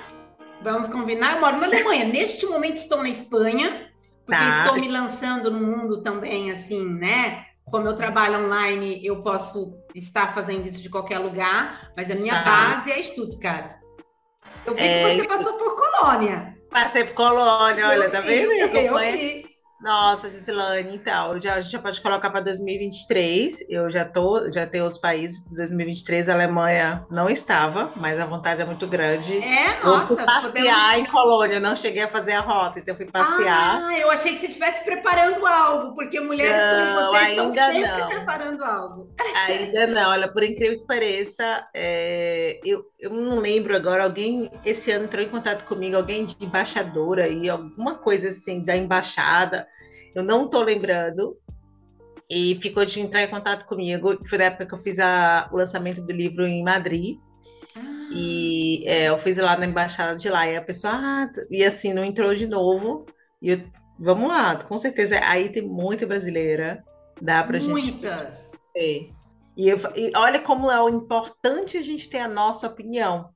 Vamos 0.63 0.87
combinar? 0.89 1.35
Eu 1.35 1.41
moro 1.41 1.57
na 1.57 1.65
Alemanha. 1.65 2.05
Neste 2.05 2.45
momento 2.45 2.77
estou 2.77 2.99
na 2.99 3.09
Espanha, 3.09 3.89
porque 4.25 4.41
Tá. 4.41 4.63
estou 4.65 4.79
me 4.79 4.87
lançando 4.87 5.49
no 5.49 5.59
mundo 5.59 6.01
também, 6.01 6.51
assim, 6.51 6.85
né? 6.85 7.45
Como 7.65 7.87
eu 7.87 7.95
trabalho 7.95 8.45
online, 8.45 9.03
eu 9.05 9.21
posso 9.23 9.73
estar 9.95 10.33
fazendo 10.33 10.65
isso 10.67 10.81
de 10.81 10.89
qualquer 10.89 11.19
lugar, 11.19 11.91
mas 11.95 12.11
a 12.11 12.15
minha 12.15 12.43
Tá. 12.43 12.43
base 12.43 12.91
é 12.91 13.01
Stuttgart. 13.01 13.79
Eu 14.65 14.75
vi 14.75 14.81
É, 14.81 15.15
que 15.15 15.21
você 15.21 15.27
passou 15.27 15.53
por 15.53 15.75
Colônia. 15.75 16.55
Passei 16.69 17.03
por 17.05 17.15
Colônia, 17.15 17.87
olha, 17.87 18.09
tá 18.09 18.19
vendo? 18.21 18.51
Eu 18.51 18.65
Acompanha. 18.67 19.17
vi. 19.17 19.50
Nossa, 19.81 20.29
Gislane, 20.29 20.95
então, 20.95 21.39
já, 21.39 21.55
a 21.55 21.61
gente 21.61 21.71
já 21.71 21.79
pode 21.79 21.99
colocar 22.01 22.29
para 22.29 22.41
2023. 22.41 23.65
Eu 23.67 23.89
já 23.89 24.05
tô, 24.05 24.51
já 24.51 24.67
tenho 24.67 24.85
os 24.85 24.97
países 24.97 25.43
de 25.43 25.55
2023. 25.55 26.29
A 26.29 26.33
Alemanha 26.33 27.03
não 27.09 27.27
estava, 27.29 27.91
mas 27.95 28.19
a 28.19 28.25
vontade 28.25 28.61
é 28.61 28.65
muito 28.65 28.87
grande. 28.87 29.37
É, 29.37 29.77
eu 29.77 29.81
fui 29.81 29.89
nossa, 29.89 30.15
passear 30.23 30.41
podemos- 30.41 30.93
em 30.97 31.05
Colônia, 31.11 31.59
não 31.59 31.75
cheguei 31.75 32.03
a 32.03 32.07
fazer 32.07 32.33
a 32.33 32.41
rota, 32.41 32.79
então 32.79 32.93
eu 32.93 32.97
fui 32.97 33.07
passear. 33.07 33.81
Ah, 33.83 33.97
eu 33.97 34.11
achei 34.11 34.33
que 34.33 34.39
você 34.39 34.47
estivesse 34.47 34.83
preparando 34.85 35.45
algo, 35.47 35.95
porque 35.95 36.19
mulheres 36.19 36.61
como 36.61 37.01
Não, 37.01 37.11
vocês 37.11 37.29
estão 37.29 37.53
sempre 37.53 37.87
não. 38.01 38.07
preparando 38.07 38.63
algo. 38.63 39.09
Ainda 39.47 39.87
não, 39.87 40.11
olha, 40.11 40.27
por 40.31 40.43
incrível 40.43 40.79
que 40.81 40.85
pareça, 40.87 41.67
é, 41.73 42.59
eu, 42.63 42.83
eu 42.99 43.09
não 43.09 43.39
lembro 43.39 43.75
agora, 43.75 44.03
alguém 44.03 44.51
esse 44.63 44.91
ano 44.91 45.05
entrou 45.05 45.23
em 45.23 45.29
contato 45.29 45.65
comigo, 45.65 45.95
alguém 45.97 46.25
de 46.25 46.35
embaixadora 46.39 47.23
aí, 47.23 47.49
alguma 47.49 47.95
coisa 47.95 48.29
assim, 48.29 48.63
da 48.63 48.75
embaixada, 48.77 49.67
eu 50.15 50.23
não 50.23 50.47
tô 50.47 50.61
lembrando, 50.61 51.37
e 52.29 52.57
ficou 52.61 52.85
de 52.85 52.99
entrar 52.99 53.23
em 53.23 53.29
contato 53.29 53.65
comigo, 53.65 54.17
foi 54.25 54.37
na 54.37 54.45
época 54.45 54.65
que 54.65 54.73
eu 54.73 54.79
fiz 54.79 54.99
a- 54.99 55.49
o 55.51 55.57
lançamento 55.57 56.01
do 56.01 56.11
livro 56.13 56.45
em 56.45 56.63
Madrid, 56.63 57.17
e 58.13 58.83
é, 58.85 59.09
eu 59.09 59.17
fiz 59.17 59.37
lá 59.37 59.57
na 59.57 59.65
embaixada 59.65 60.15
de 60.15 60.29
lá, 60.29 60.47
e 60.47 60.55
a 60.55 60.61
pessoa, 60.61 60.93
ah, 60.93 61.31
e 61.49 61.63
assim, 61.63 61.93
não 61.93 62.03
entrou 62.03 62.35
de 62.35 62.47
novo, 62.47 63.05
e 63.41 63.49
eu, 63.51 63.63
vamos 63.99 64.29
lá, 64.29 64.55
com 64.63 64.77
certeza, 64.77 65.19
aí 65.23 65.49
tem 65.49 65.61
muita 65.67 66.05
brasileira, 66.05 66.83
dá 67.21 67.43
pra 67.43 67.59
gente 67.59 67.71
Muitas. 67.71 68.51
é. 68.75 69.09
E, 69.57 69.67
eu 69.67 69.77
e 69.95 70.11
olha 70.15 70.39
como 70.39 70.71
é 70.71 70.81
o 70.81 70.87
importante 70.87 71.77
a 71.77 71.81
gente 71.81 72.09
ter 72.09 72.19
a 72.19 72.27
nossa 72.27 72.67
opinião. 72.67 73.29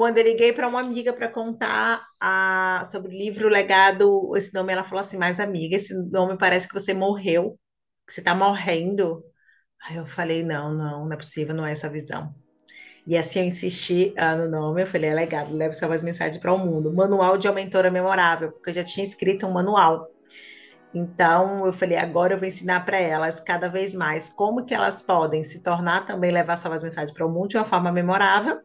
Quando 0.00 0.16
eu 0.16 0.24
liguei 0.24 0.50
para 0.50 0.66
uma 0.66 0.80
amiga 0.80 1.12
para 1.12 1.28
contar 1.28 2.06
a- 2.18 2.82
sobre 2.86 3.14
o 3.14 3.18
livro 3.18 3.50
Legado, 3.50 4.34
esse 4.34 4.54
nome, 4.54 4.72
ela 4.72 4.82
falou 4.82 5.00
assim: 5.00 5.18
Mas 5.18 5.38
amiga, 5.38 5.76
esse 5.76 5.94
nome 6.10 6.38
parece 6.38 6.66
que 6.66 6.72
você 6.72 6.94
morreu, 6.94 7.58
que 8.06 8.14
você 8.14 8.22
está 8.22 8.34
morrendo. 8.34 9.22
Aí 9.82 9.96
eu 9.96 10.06
falei: 10.06 10.42
Não, 10.42 10.72
não, 10.72 11.04
não 11.04 11.12
é 11.12 11.16
possível, 11.18 11.54
não 11.54 11.66
é 11.66 11.72
essa 11.72 11.90
visão. 11.90 12.34
E 13.06 13.16
assim 13.16 13.40
eu 13.40 13.44
insisti 13.46 14.14
ah, 14.16 14.36
no 14.36 14.48
nome, 14.50 14.82
eu 14.82 14.86
falei: 14.86 15.10
É 15.10 15.14
legado, 15.14 15.54
leve 15.54 15.72
essa 15.74 15.86
voz 15.86 16.02
mensagem 16.02 16.40
para 16.40 16.54
o 16.54 16.58
mundo. 16.58 16.94
Manual 16.94 17.36
de 17.36 17.46
uma 17.48 17.54
mentora 17.54 17.90
memorável, 17.90 18.52
porque 18.52 18.70
eu 18.70 18.74
já 18.74 18.84
tinha 18.84 19.04
escrito 19.04 19.46
um 19.46 19.52
manual. 19.52 20.06
Então, 20.94 21.66
eu 21.66 21.72
falei, 21.74 21.98
agora 21.98 22.34
eu 22.34 22.38
vou 22.38 22.48
ensinar 22.48 22.86
para 22.86 22.98
elas 22.98 23.40
cada 23.40 23.68
vez 23.68 23.94
mais 23.94 24.30
como 24.30 24.64
que 24.64 24.74
elas 24.74 25.02
podem 25.02 25.44
se 25.44 25.62
tornar 25.62 26.06
também 26.06 26.30
levar 26.30 26.54
essas 26.54 26.82
mensagens 26.82 27.12
para 27.12 27.26
o 27.26 27.30
mundo 27.30 27.48
de 27.50 27.58
uma 27.58 27.66
forma 27.66 27.92
memorável. 27.92 28.60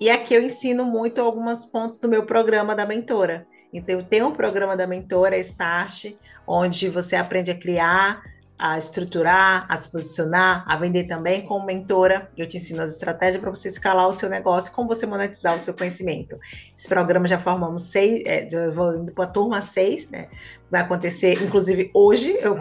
E 0.00 0.10
aqui 0.10 0.34
eu 0.34 0.42
ensino 0.42 0.84
muito 0.84 1.20
alguns 1.20 1.64
pontos 1.64 1.98
do 1.98 2.08
meu 2.08 2.26
programa 2.26 2.74
da 2.74 2.84
mentora. 2.84 3.46
Então, 3.72 3.96
eu 3.96 4.04
tenho 4.04 4.28
um 4.28 4.32
programa 4.32 4.76
da 4.76 4.86
mentora, 4.86 5.36
Start, 5.38 6.14
onde 6.46 6.88
você 6.88 7.16
aprende 7.16 7.50
a 7.50 7.58
criar, 7.58 8.22
a 8.58 8.78
estruturar, 8.78 9.66
a 9.68 9.80
se 9.80 9.90
posicionar, 9.90 10.64
a 10.68 10.76
vender 10.76 11.04
também 11.04 11.44
como 11.44 11.66
mentora. 11.66 12.30
Eu 12.36 12.46
te 12.46 12.56
ensino 12.56 12.82
as 12.82 12.92
estratégias 12.92 13.40
para 13.40 13.50
você 13.50 13.68
escalar 13.68 14.06
o 14.06 14.12
seu 14.12 14.28
negócio, 14.28 14.72
como 14.72 14.88
você 14.88 15.06
monetizar 15.06 15.56
o 15.56 15.60
seu 15.60 15.74
conhecimento. 15.74 16.38
Esse 16.78 16.88
programa 16.88 17.26
já 17.26 17.38
formamos 17.38 17.82
seis, 17.90 18.22
é, 18.26 18.48
já 18.48 18.70
vou 18.70 18.94
indo 18.94 19.12
para 19.12 19.24
a 19.24 19.28
turma 19.28 19.60
seis, 19.60 20.08
né? 20.08 20.28
Vai 20.70 20.82
acontecer, 20.82 21.42
inclusive 21.42 21.90
hoje 21.92 22.38
eu 22.42 22.56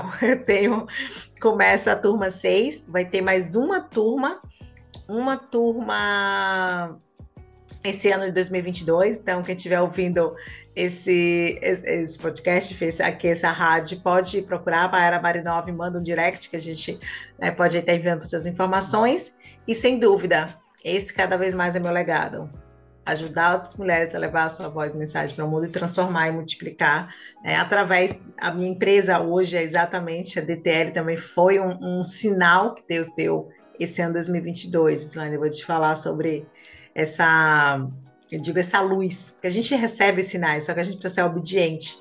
tenho, 0.45 0.87
começa 1.39 1.91
a 1.91 1.95
turma 1.95 2.31
6, 2.31 2.85
vai 2.87 3.05
ter 3.05 3.21
mais 3.21 3.55
uma 3.55 3.79
turma, 3.79 4.41
uma 5.07 5.37
turma 5.37 6.99
esse 7.83 8.11
ano 8.11 8.25
de 8.25 8.31
2022, 8.31 9.19
então 9.19 9.43
quem 9.43 9.55
estiver 9.55 9.79
ouvindo 9.79 10.35
esse, 10.75 11.59
esse, 11.61 12.17
podcast, 12.17 12.73
fez 12.73 12.99
aqui 12.99 13.27
essa 13.27 13.51
rádio, 13.51 14.01
pode 14.01 14.41
procurar 14.41 14.85
a 14.85 14.87
Baiara 14.87 15.21
Marinov, 15.21 15.71
manda 15.71 15.99
um 15.99 16.03
direct 16.03 16.49
que 16.49 16.55
a 16.55 16.59
gente 16.59 16.99
né, 17.39 17.51
pode 17.51 17.77
estar 17.77 17.93
enviando 17.93 18.27
suas 18.27 18.45
informações, 18.45 19.35
e 19.67 19.75
sem 19.75 19.99
dúvida, 19.99 20.57
esse 20.83 21.13
cada 21.13 21.37
vez 21.37 21.53
mais 21.53 21.75
é 21.75 21.79
meu 21.79 21.91
legado. 21.91 22.49
Ajudar 23.05 23.55
outras 23.55 23.75
mulheres 23.75 24.15
a 24.15 24.17
levar 24.17 24.45
a 24.45 24.49
sua 24.49 24.69
voz 24.69 24.95
e 24.95 24.97
mensagem 24.97 25.35
para 25.35 25.45
o 25.45 25.49
mundo 25.49 25.65
e 25.65 25.69
transformar 25.69 26.29
e 26.29 26.31
multiplicar 26.31 27.13
né, 27.43 27.57
através 27.57 28.17
a 28.37 28.51
minha 28.51 28.71
empresa 28.71 29.19
hoje 29.19 29.57
é 29.57 29.61
exatamente 29.61 30.39
a 30.39 30.41
DTL 30.41 30.91
também 30.91 31.17
foi 31.17 31.59
um, 31.59 31.77
um 31.81 32.03
sinal 32.03 32.73
que 32.73 32.83
Deus 32.87 33.13
deu 33.13 33.49
esse 33.77 34.01
ano 34.01 34.13
2022 34.13 35.03
Islane, 35.03 35.33
eu 35.33 35.41
vou 35.41 35.49
te 35.49 35.65
falar 35.65 35.97
sobre 35.97 36.47
essa 36.95 37.87
eu 38.31 38.41
digo 38.41 38.59
essa 38.59 38.81
luz 38.81 39.31
porque 39.31 39.47
a 39.47 39.51
gente 39.51 39.75
recebe 39.75 40.23
sinais 40.23 40.65
só 40.65 40.73
que 40.73 40.79
a 40.79 40.83
gente 40.83 40.97
precisa 40.97 41.15
ser 41.15 41.23
obediente 41.23 41.97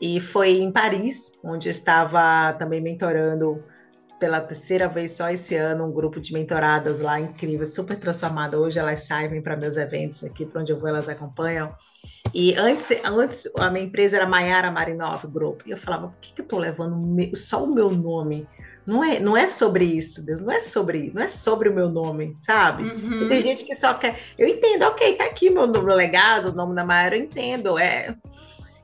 e 0.00 0.20
foi 0.20 0.58
em 0.58 0.70
Paris 0.70 1.32
onde 1.42 1.68
eu 1.68 1.70
estava 1.70 2.52
também 2.54 2.80
mentorando 2.80 3.62
pela 4.18 4.40
terceira 4.40 4.88
vez 4.88 5.12
só 5.12 5.30
esse 5.30 5.54
ano, 5.54 5.86
um 5.86 5.92
grupo 5.92 6.20
de 6.20 6.32
mentoradas 6.32 7.00
lá 7.00 7.20
incrível, 7.20 7.66
super 7.66 7.98
transformada. 7.98 8.58
Hoje 8.58 8.78
elas 8.78 9.00
saem 9.00 9.42
para 9.42 9.56
meus 9.56 9.76
eventos 9.76 10.24
aqui, 10.24 10.46
para 10.46 10.62
onde 10.62 10.72
eu 10.72 10.78
vou, 10.78 10.88
elas 10.88 11.08
acompanham. 11.08 11.74
E 12.32 12.54
antes, 12.54 12.90
antes 13.04 13.50
a 13.58 13.70
minha 13.70 13.84
empresa 13.84 14.16
era 14.16 14.26
Maiara 14.26 14.70
Marinov 14.70 15.26
Group. 15.26 15.62
E 15.66 15.70
eu 15.70 15.78
falava, 15.78 16.08
por 16.08 16.20
que, 16.20 16.32
que 16.32 16.40
eu 16.40 16.44
estou 16.44 16.58
levando 16.58 17.36
só 17.36 17.64
o 17.64 17.72
meu 17.72 17.90
nome? 17.90 18.46
Não 18.86 19.02
é, 19.02 19.18
não 19.18 19.36
é 19.36 19.48
sobre 19.48 19.84
isso, 19.84 20.24
Deus, 20.24 20.40
não 20.40 20.52
é 20.52 20.60
sobre, 20.60 21.10
não 21.12 21.22
é 21.22 21.28
sobre 21.28 21.68
o 21.68 21.74
meu 21.74 21.88
nome, 21.88 22.36
sabe? 22.40 22.84
Uhum. 22.84 23.28
Tem 23.28 23.40
gente 23.40 23.64
que 23.64 23.74
só 23.74 23.94
quer. 23.94 24.18
Eu 24.38 24.46
entendo, 24.46 24.84
ok, 24.84 25.16
tá 25.16 25.24
aqui 25.24 25.50
meu, 25.50 25.66
meu 25.66 25.82
legado, 25.82 26.50
o 26.50 26.54
nome 26.54 26.74
da 26.74 26.84
Maiara, 26.84 27.16
eu 27.16 27.22
entendo. 27.24 27.76
É, 27.78 28.16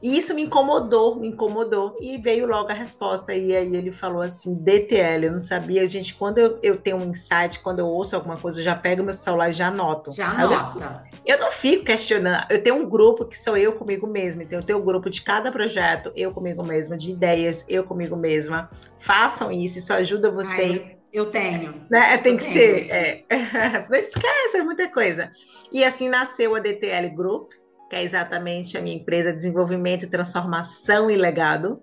e 0.02 0.18
isso 0.18 0.34
me 0.34 0.42
incomodou, 0.42 1.14
me 1.14 1.28
incomodou. 1.28 1.96
E 2.00 2.18
veio 2.18 2.46
logo 2.46 2.70
a 2.70 2.74
resposta. 2.74 3.32
E 3.32 3.54
aí 3.54 3.76
ele 3.76 3.92
falou 3.92 4.20
assim: 4.20 4.54
DTL, 4.56 5.26
eu 5.26 5.32
não 5.32 5.38
sabia. 5.38 5.86
Gente, 5.86 6.14
quando 6.14 6.38
eu, 6.38 6.58
eu 6.60 6.76
tenho 6.76 6.96
um 6.96 7.10
insight, 7.10 7.60
quando 7.60 7.78
eu 7.78 7.86
ouço 7.86 8.16
alguma 8.16 8.36
coisa, 8.36 8.58
eu 8.58 8.64
já 8.64 8.74
pego 8.74 9.04
meu 9.04 9.12
celular 9.12 9.50
e 9.50 9.52
já 9.52 9.68
anoto. 9.68 10.10
Já 10.10 10.28
anota. 10.30 11.04
Eu 11.24 11.38
não 11.38 11.50
fico 11.50 11.84
questionando. 11.84 12.44
Eu 12.50 12.62
tenho 12.62 12.76
um 12.76 12.88
grupo 12.88 13.24
que 13.24 13.38
sou 13.38 13.56
eu 13.56 13.72
comigo 13.72 14.06
mesma. 14.06 14.42
Então, 14.42 14.58
eu 14.58 14.64
tenho 14.64 14.78
um 14.78 14.84
grupo 14.84 15.08
de 15.08 15.22
cada 15.22 15.52
projeto, 15.52 16.12
eu 16.16 16.32
comigo 16.32 16.64
mesma, 16.64 16.96
de 16.96 17.10
ideias, 17.10 17.64
eu 17.68 17.84
comigo 17.84 18.16
mesma. 18.16 18.70
Façam 18.98 19.52
isso, 19.52 19.78
isso 19.78 19.92
ajuda 19.92 20.30
vocês. 20.30 20.90
Ai, 20.90 20.98
eu 21.12 21.26
tenho. 21.26 21.74
Né? 21.90 22.18
Tem 22.18 22.36
que 22.36 22.44
Eu 22.44 22.50
ser. 22.50 22.90
É. 22.90 23.24
Não 23.88 23.98
esquece, 23.98 24.56
é 24.56 24.62
muita 24.62 24.88
coisa. 24.88 25.30
E 25.70 25.84
assim 25.84 26.08
nasceu 26.08 26.54
a 26.54 26.60
DTL 26.60 27.10
Group, 27.10 27.52
que 27.88 27.96
é 27.96 28.02
exatamente 28.02 28.76
a 28.76 28.80
minha 28.80 28.96
empresa 28.96 29.30
de 29.30 29.36
desenvolvimento, 29.36 30.08
transformação 30.08 31.10
e 31.10 31.16
legado. 31.16 31.80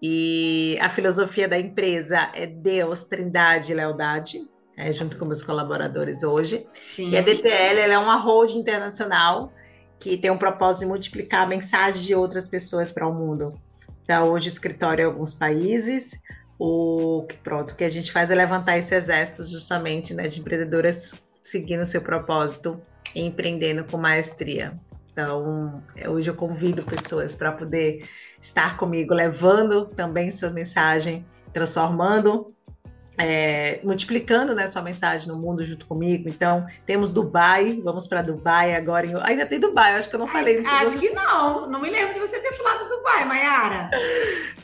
E 0.00 0.76
a 0.80 0.88
filosofia 0.88 1.48
da 1.48 1.58
empresa 1.58 2.30
é 2.34 2.46
Deus, 2.46 3.04
Trindade 3.04 3.72
e 3.72 3.74
Lealdade, 3.74 4.46
é, 4.76 4.92
junto 4.92 5.16
com 5.16 5.24
meus 5.24 5.42
colaboradores 5.42 6.22
hoje. 6.22 6.66
Sim. 6.86 7.10
E 7.10 7.16
a 7.16 7.22
DTL 7.22 7.80
é 7.80 7.98
uma 7.98 8.16
holding 8.16 8.58
internacional 8.58 9.52
que 9.98 10.16
tem 10.16 10.30
um 10.30 10.36
propósito 10.36 10.80
de 10.80 10.86
multiplicar 10.86 11.42
a 11.42 11.46
mensagem 11.46 12.02
de 12.02 12.14
outras 12.14 12.48
pessoas 12.48 12.92
para 12.92 13.06
o 13.06 13.14
mundo. 13.14 13.54
Então, 14.02 14.30
hoje 14.30 14.48
o 14.48 14.50
escritório 14.50 15.02
em 15.02 15.06
alguns 15.06 15.32
países, 15.32 16.12
o 16.58 17.24
que 17.28 17.36
pronto, 17.38 17.70
o 17.70 17.74
que 17.74 17.84
a 17.84 17.88
gente 17.88 18.12
faz 18.12 18.30
é 18.30 18.34
levantar 18.34 18.76
esse 18.76 18.94
exército 18.94 19.44
justamente 19.44 20.12
né, 20.12 20.28
de 20.28 20.40
empreendedoras 20.40 21.14
seguindo 21.42 21.80
o 21.80 21.86
seu 21.86 22.02
propósito 22.02 22.80
e 23.14 23.22
empreendendo 23.22 23.84
com 23.84 23.96
maestria. 23.96 24.78
Então, 25.12 25.82
é, 25.96 26.08
hoje 26.08 26.28
eu 26.28 26.34
convido 26.34 26.82
pessoas 26.82 27.36
para 27.36 27.52
poder 27.52 28.08
estar 28.40 28.76
comigo, 28.76 29.14
levando 29.14 29.86
também 29.86 30.30
sua 30.30 30.50
mensagem, 30.50 31.24
transformando 31.52 32.53
é, 33.16 33.80
multiplicando 33.82 34.54
né, 34.54 34.66
sua 34.66 34.82
mensagem 34.82 35.28
no 35.28 35.38
mundo 35.38 35.64
junto 35.64 35.86
comigo. 35.86 36.28
Então, 36.28 36.66
temos 36.84 37.10
Dubai, 37.10 37.80
vamos 37.82 38.06
para 38.06 38.22
Dubai 38.22 38.74
agora. 38.74 39.06
Em... 39.06 39.14
Ainda 39.22 39.46
tem 39.46 39.60
Dubai, 39.60 39.94
acho 39.94 40.08
que 40.08 40.14
eu 40.14 40.20
não 40.20 40.26
falei. 40.26 40.60
no 40.60 40.68
Acho 40.68 40.98
que 40.98 41.10
não. 41.10 41.68
Não 41.68 41.80
me 41.80 41.90
lembro 41.90 42.14
de 42.14 42.20
você 42.20 42.40
ter 42.40 42.52
falado 42.52 42.88
do 42.88 42.96
Dubai, 42.96 43.24
Mayara. 43.24 43.90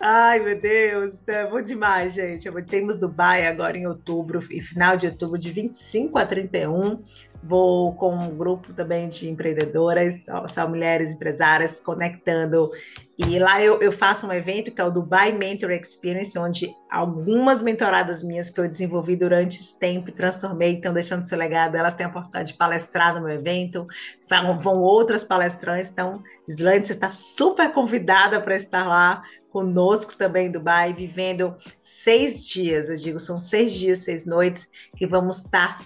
Ai, 0.00 0.40
meu 0.40 0.60
Deus, 0.60 1.22
é 1.26 1.46
bom 1.46 1.60
demais, 1.60 2.12
gente. 2.12 2.50
Temos 2.66 2.98
Dubai 2.98 3.46
agora 3.46 3.76
em 3.76 3.86
outubro, 3.86 4.40
e 4.50 4.60
final 4.60 4.96
de 4.96 5.06
outubro, 5.06 5.38
de 5.38 5.50
25 5.50 6.18
a 6.18 6.26
31. 6.26 7.02
Vou 7.42 7.94
com 7.94 8.14
um 8.14 8.36
grupo 8.36 8.72
também 8.74 9.08
de 9.08 9.28
empreendedoras, 9.28 10.22
são 10.48 10.68
mulheres 10.68 11.12
empresárias 11.12 11.80
conectando. 11.80 12.70
E 13.16 13.38
lá 13.38 13.62
eu, 13.62 13.80
eu, 13.80 13.90
faço 13.90 14.26
um 14.26 14.32
evento 14.32 14.70
que 14.70 14.80
é 14.80 14.84
o 14.84 14.90
Dubai 14.90 15.32
Mentor 15.32 15.70
Experience, 15.70 16.38
onde 16.38 16.70
algumas 16.90 17.62
mentoradas 17.62 18.22
minhas 18.22 18.50
que 18.50 18.60
eu 18.60 18.68
desenvolvi 18.68 19.16
durante 19.16 19.58
esse 19.58 19.78
tempo 19.78 20.12
transformei, 20.12 20.74
estão 20.74 20.92
deixando 20.92 21.26
seu 21.26 21.36
legado, 21.36 21.76
elas 21.76 21.94
têm 21.94 22.06
a 22.06 22.08
oportunidade 22.08 22.52
de 22.52 22.58
palestrar 22.58 23.14
no 23.14 23.22
meu 23.22 23.30
evento, 23.30 23.86
vão 24.60 24.80
outras 24.80 25.24
palestrantes. 25.24 25.90
Então, 25.90 26.22
Islândia, 26.48 26.84
você 26.84 26.92
está 26.92 27.10
super 27.10 27.72
convidada 27.72 28.40
para 28.40 28.56
estar 28.56 28.86
lá 28.86 29.22
conosco 29.50 30.16
também 30.16 30.46
em 30.46 30.50
Dubai, 30.50 30.92
vivendo 30.92 31.56
seis 31.78 32.46
dias, 32.46 32.88
eu 32.88 32.96
digo, 32.96 33.18
são 33.18 33.36
seis 33.36 33.72
dias, 33.72 34.00
seis 34.00 34.24
noites, 34.24 34.70
que 34.96 35.06
vamos 35.06 35.38
estar 35.38 35.84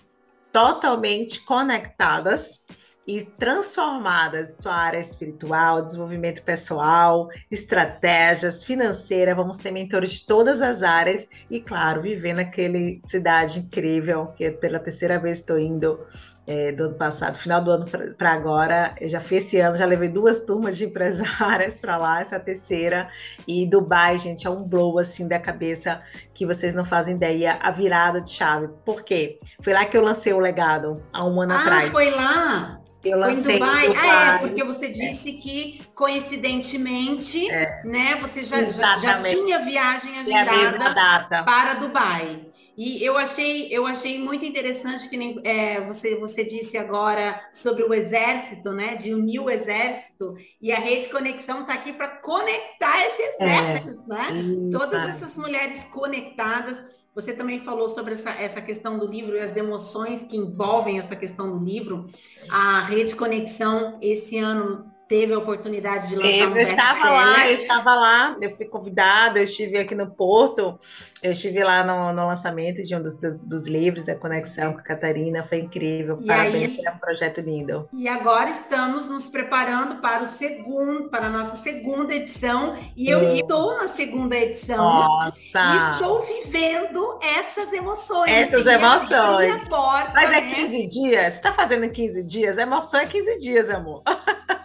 totalmente 0.55 1.41
conectadas 1.41 2.63
e 3.05 3.23
transformadas 3.25 4.57
sua 4.63 4.73
área 4.73 5.01
espiritual, 5.01 5.85
desenvolvimento 5.85 6.45
pessoal, 6.45 7.29
estratégias, 7.51 8.63
financeira. 8.63 9.35
Vamos 9.35 9.59
ter 9.59 9.73
mentores 9.73 10.13
de 10.13 10.27
todas 10.27 10.63
as 10.63 10.85
áreas 10.85 11.29
e, 11.51 11.61
claro, 11.61 12.01
viver 12.01 12.35
naquele 12.35 13.01
cidade 13.05 13.59
incrível 13.59 14.29
que 14.37 14.49
pela 14.53 14.79
terceira 14.79 15.19
vez 15.19 15.41
estou 15.41 15.59
indo 15.59 15.99
é, 16.47 16.73
do 16.73 16.85
ano 16.85 16.95
passado, 16.95 17.39
final 17.39 17.63
do 17.63 17.71
ano 17.71 17.87
para 18.17 18.33
agora. 18.33 18.95
Eu 19.01 19.09
já 19.09 19.21
fui 19.21 19.39
esse 19.39 19.59
ano, 19.59 19.77
já 19.77 19.87
levei 19.87 20.09
duas 20.09 20.41
turmas 20.41 20.77
de 20.77 20.85
empresárias 20.85 21.81
para 21.81 21.97
lá, 21.97 22.21
essa 22.21 22.39
terceira. 22.39 23.09
E 23.47 23.67
Dubai, 23.67 24.19
gente, 24.19 24.47
é 24.47 24.51
um 24.51 24.63
blow 24.63 24.99
assim 24.99 25.27
da 25.27 25.39
cabeça 25.39 26.03
que 26.35 26.47
vocês 26.47 26.75
não 26.75 26.85
fazem 26.85 27.17
ideia, 27.17 27.59
a 27.61 27.71
virada 27.71 28.21
de 28.21 28.31
chave. 28.31 28.69
Por 28.85 29.03
quê? 29.03 29.39
Foi 29.63 29.73
lá 29.73 29.85
que 29.85 29.97
eu 29.97 30.03
lancei 30.03 30.33
o 30.33 30.39
legado 30.39 31.03
há 31.13 31.25
um 31.25 31.41
ano 31.41 31.53
ah, 31.53 31.61
atrás. 31.61 31.89
Ah, 31.89 31.93
foi 31.93 32.11
lá? 32.11 32.81
Eu 33.05 33.21
Foi 33.21 33.33
em 33.35 33.43
Dubai? 33.43 33.87
Dubai. 33.87 34.11
Ah, 34.11 34.35
é, 34.35 34.39
porque 34.39 34.65
você 34.65 34.89
disse 34.89 35.31
é. 35.31 35.33
que, 35.35 35.83
coincidentemente, 35.95 37.51
é. 37.51 37.83
né, 37.85 38.17
você 38.17 38.45
já, 38.45 38.65
já, 38.65 38.99
já, 38.99 39.21
tinha 39.21 39.59
viagem 39.59 40.19
agendada 40.21 41.45
para 41.45 41.75
Dubai. 41.75 42.47
E 42.77 43.05
eu 43.05 43.17
achei, 43.17 43.69
eu 43.71 43.87
achei 43.87 44.19
muito 44.19 44.45
interessante 44.45 45.09
que 45.09 45.17
nem, 45.17 45.41
é, 45.45 45.81
você, 45.81 46.17
você 46.17 46.45
disse 46.45 46.77
agora 46.77 47.41
sobre 47.53 47.85
o 47.85 47.95
exército, 47.95 48.73
né? 48.73 48.97
De 48.97 49.15
unir 49.15 49.41
o 49.41 49.49
exército, 49.49 50.35
e 50.61 50.73
a 50.73 50.77
rede 50.77 51.09
conexão 51.09 51.63
está 51.63 51.75
aqui 51.75 51.93
para 51.93 52.09
conectar 52.09 53.07
esse 53.07 53.23
exército, 53.23 54.13
é. 54.13 54.33
né? 54.33 54.71
Todas 54.73 55.09
essas 55.11 55.37
mulheres 55.37 55.85
conectadas. 55.85 56.83
Você 57.15 57.33
também 57.33 57.61
falou 57.61 57.89
sobre 57.89 58.15
essa, 58.15 58.31
essa 58.31 58.61
questão 58.61 58.99
do 58.99 59.07
livro 59.07 59.37
e 59.37 59.41
as 59.41 59.57
emoções 59.57 60.25
que 60.25 60.37
envolvem 60.37 60.99
essa 60.99 61.15
questão 61.15 61.57
do 61.57 61.65
livro. 61.65 62.09
A 62.51 62.81
Rede 62.81 63.15
Conexão, 63.15 63.99
esse 64.03 64.37
ano, 64.37 64.93
teve 65.09 65.33
a 65.35 65.39
oportunidade 65.39 66.09
de 66.09 66.17
lançar 66.17 66.31
eu 66.31 66.51
um 66.51 66.57
Eu 66.57 66.63
estava 66.63 67.11
lá, 67.11 67.47
eu 67.49 67.55
estava 67.55 67.95
lá, 67.95 68.37
eu 68.41 68.51
fui 68.51 68.67
convidada, 68.67 69.39
eu 69.39 69.45
estive 69.45 69.79
aqui 69.79 69.95
no 69.95 70.11
Porto, 70.11 70.79
eu 71.23 71.31
estive 71.31 71.63
lá 71.63 71.85
no, 71.85 72.13
no 72.13 72.27
lançamento 72.27 72.83
de 72.83 72.95
um 72.95 73.03
dos, 73.03 73.21
dos 73.43 73.67
livros, 73.67 74.05
da 74.05 74.15
Conexão 74.15 74.73
com 74.73 74.79
a 74.79 74.83
Catarina, 74.83 75.45
foi 75.45 75.59
incrível, 75.59 76.19
E 76.23 76.27
parabéns, 76.27 76.79
aí- 76.79 76.87
é 76.87 76.91
um 76.91 76.99
projeto 76.99 77.41
lindo. 77.41 77.89
E 77.93 78.09
agora 78.09 78.51
estamos 78.51 79.09
nos 79.09 79.29
preparando 79.29 80.01
para 80.01 80.23
o 80.23 80.27
segundo, 80.27 81.09
para 81.11 81.27
a 81.27 81.31
nossa 81.31 81.57
segunda 81.57 82.15
edição, 82.15 82.75
e 82.97 83.09
eu 83.09 83.25
Sim. 83.25 83.41
estou 83.41 83.77
na 83.77 83.89
segunda 83.89 84.37
edição. 84.37 84.77
Nossa! 84.79 85.93
Estou 85.95 86.23
vivendo 86.23 87.19
essas 87.23 87.73
emoções. 87.73 88.31
Essas 88.31 88.67
emoções. 88.67 89.69
porta, 89.69 90.13
Mas 90.15 90.33
é 90.33 90.41
né? 90.41 90.55
15 90.55 90.87
dias? 90.87 91.35
Você 91.35 91.41
tá 91.41 91.53
fazendo 91.53 91.89
15 91.91 92.23
dias? 92.23 92.59
A 92.59 92.63
emoção 92.63 93.01
é 93.01 93.07
15 93.07 93.39
dias, 93.39 93.71
amor. 93.71 94.03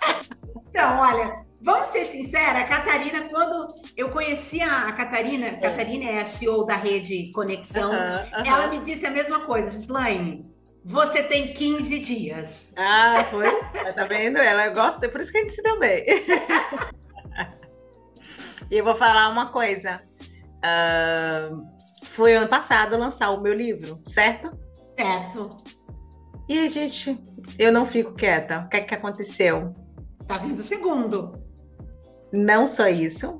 Então, 0.70 1.00
olha, 1.00 1.46
vamos 1.62 1.88
ser 1.88 2.06
sinceros, 2.06 2.62
a 2.62 2.64
Catarina, 2.64 3.28
quando 3.30 3.74
eu 3.98 4.10
conheci 4.10 4.62
a 4.62 4.92
Catarina, 4.94 5.48
a 5.48 5.58
Catarina 5.58 6.06
é 6.06 6.22
a 6.22 6.26
CEO 6.26 6.66
da 6.66 6.76
Rede 6.76 7.32
Conexão, 7.32 7.92
Aham, 7.92 8.28
aham. 8.34 8.44
ela 8.46 8.68
me 8.68 8.80
disse 8.80 9.06
a 9.06 9.12
mesma 9.12 9.42
coisa, 9.42 9.72
Gislaine, 9.72 10.46
você 10.86 11.24
tem 11.24 11.54
15 11.54 12.00
dias. 12.00 12.74
Ah, 12.78 13.24
foi? 13.30 13.50
tá 13.94 14.06
vendo? 14.06 14.38
Ela 14.38 14.70
gosta, 14.70 15.10
por 15.10 15.22
isso 15.22 15.32
que 15.32 15.38
a 15.38 15.42
gente 15.42 15.54
se 15.54 15.62
deu 15.62 15.78
bem. 15.80 16.04
e 18.72 18.78
eu 18.78 18.84
vou 18.84 18.96
falar 18.96 19.30
uma 19.30 19.48
coisa. 19.48 20.02
Ah, 20.64 21.50
foi 22.12 22.36
ano 22.36 22.48
passado 22.48 22.98
lançar 22.98 23.32
o 23.32 23.42
meu 23.42 23.54
livro, 23.54 24.02
certo? 24.08 24.52
Certo. 24.98 25.58
E 26.48 26.58
a 26.58 26.68
gente, 26.68 27.18
eu 27.58 27.72
não 27.72 27.86
fico 27.86 28.14
quieta. 28.14 28.60
O 28.60 28.70
que 28.70 28.78
é 28.78 28.82
que 28.82 28.96
aconteceu? 28.96 29.74
Tá 30.30 30.38
vindo 30.38 30.60
o 30.60 30.64
segundo. 30.64 31.34
Não 32.32 32.68
só 32.68 32.88
isso, 32.88 33.36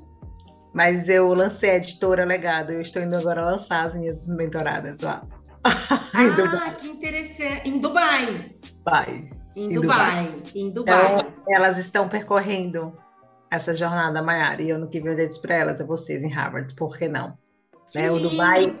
mas 0.74 1.08
eu 1.08 1.32
lancei 1.32 1.70
a 1.70 1.76
editora 1.76 2.24
Legado. 2.24 2.72
Eu 2.72 2.80
estou 2.80 3.00
indo 3.00 3.16
agora 3.16 3.44
lançar 3.44 3.86
as 3.86 3.94
minhas 3.94 4.26
mentoradas 4.26 5.00
lá. 5.00 5.22
Dubai. 6.34 6.68
Ah, 6.68 6.72
que 6.72 6.88
interessante. 6.88 7.70
Em 7.70 7.78
Dubai. 7.78 8.56
Dubai. 8.78 9.30
Em 9.54 9.66
Em 9.66 9.72
Dubai. 9.72 10.34
Em 10.52 10.70
Dubai. 10.70 11.14
Então, 11.14 11.32
elas 11.48 11.78
estão 11.78 12.08
percorrendo 12.08 12.92
essa 13.48 13.72
jornada, 13.72 14.20
Maiara. 14.20 14.60
E 14.60 14.70
eu 14.70 14.78
não 14.78 14.88
quis 14.88 15.00
vender 15.00 15.28
isso 15.28 15.40
para 15.40 15.54
elas, 15.54 15.80
a 15.80 15.84
vocês 15.84 16.24
em 16.24 16.28
Harvard. 16.28 16.74
Por 16.74 16.98
que 16.98 17.06
não? 17.06 17.38
Né, 17.94 18.10
o. 18.10 18.18
Dubai, 18.18 18.76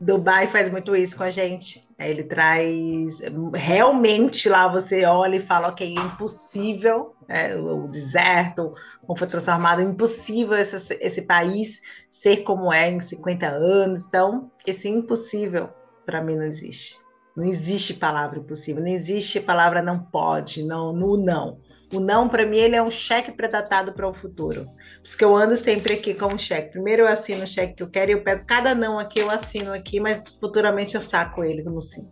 Dubai 0.00 0.46
faz 0.46 0.70
muito 0.70 0.96
isso 0.96 1.16
com 1.16 1.22
a 1.22 1.30
gente. 1.30 1.86
É, 1.98 2.10
Ele 2.10 2.24
traz. 2.24 3.20
Realmente 3.54 4.48
lá 4.48 4.66
você 4.68 5.04
olha 5.04 5.36
e 5.36 5.40
fala: 5.42 5.68
ok, 5.68 5.86
é 5.96 6.00
impossível, 6.00 7.14
é, 7.32 7.56
o 7.56 7.88
deserto, 7.88 8.74
como 9.06 9.18
foi 9.18 9.26
transformado, 9.26 9.80
é 9.80 9.84
impossível 9.84 10.54
esse, 10.54 10.94
esse 11.00 11.22
país 11.22 11.80
ser 12.10 12.42
como 12.42 12.70
é 12.70 12.90
em 12.90 13.00
50 13.00 13.46
anos. 13.46 14.04
Então, 14.04 14.50
esse 14.66 14.88
impossível, 14.88 15.70
para 16.04 16.22
mim, 16.22 16.36
não 16.36 16.44
existe. 16.44 17.00
Não 17.34 17.44
existe 17.44 17.94
palavra 17.94 18.38
impossível, 18.38 18.82
não 18.82 18.90
existe 18.90 19.40
palavra 19.40 19.80
não 19.80 19.98
pode, 19.98 20.62
não, 20.62 20.92
no 20.92 21.16
não. 21.16 21.58
O 21.90 22.00
não, 22.00 22.28
para 22.28 22.44
mim, 22.44 22.58
ele 22.58 22.76
é 22.76 22.82
um 22.82 22.90
cheque 22.90 23.32
predatado 23.32 23.92
para 23.94 24.08
o 24.08 24.12
futuro. 24.12 24.64
Por 24.64 25.04
isso 25.04 25.16
que 25.16 25.24
eu 25.24 25.34
ando 25.34 25.56
sempre 25.56 25.94
aqui 25.94 26.12
com 26.12 26.26
um 26.26 26.38
cheque. 26.38 26.72
Primeiro 26.72 27.02
eu 27.02 27.08
assino 27.08 27.44
o 27.44 27.46
cheque 27.46 27.74
que 27.74 27.82
eu 27.82 27.90
quero 27.90 28.10
e 28.10 28.14
eu 28.14 28.22
pego 28.22 28.44
cada 28.46 28.74
não 28.74 28.98
aqui, 28.98 29.20
eu 29.20 29.30
assino 29.30 29.72
aqui, 29.72 30.00
mas 30.00 30.28
futuramente 30.28 30.94
eu 30.94 31.00
saco 31.00 31.42
ele 31.42 31.62
no 31.62 31.80
sim. 31.80 32.06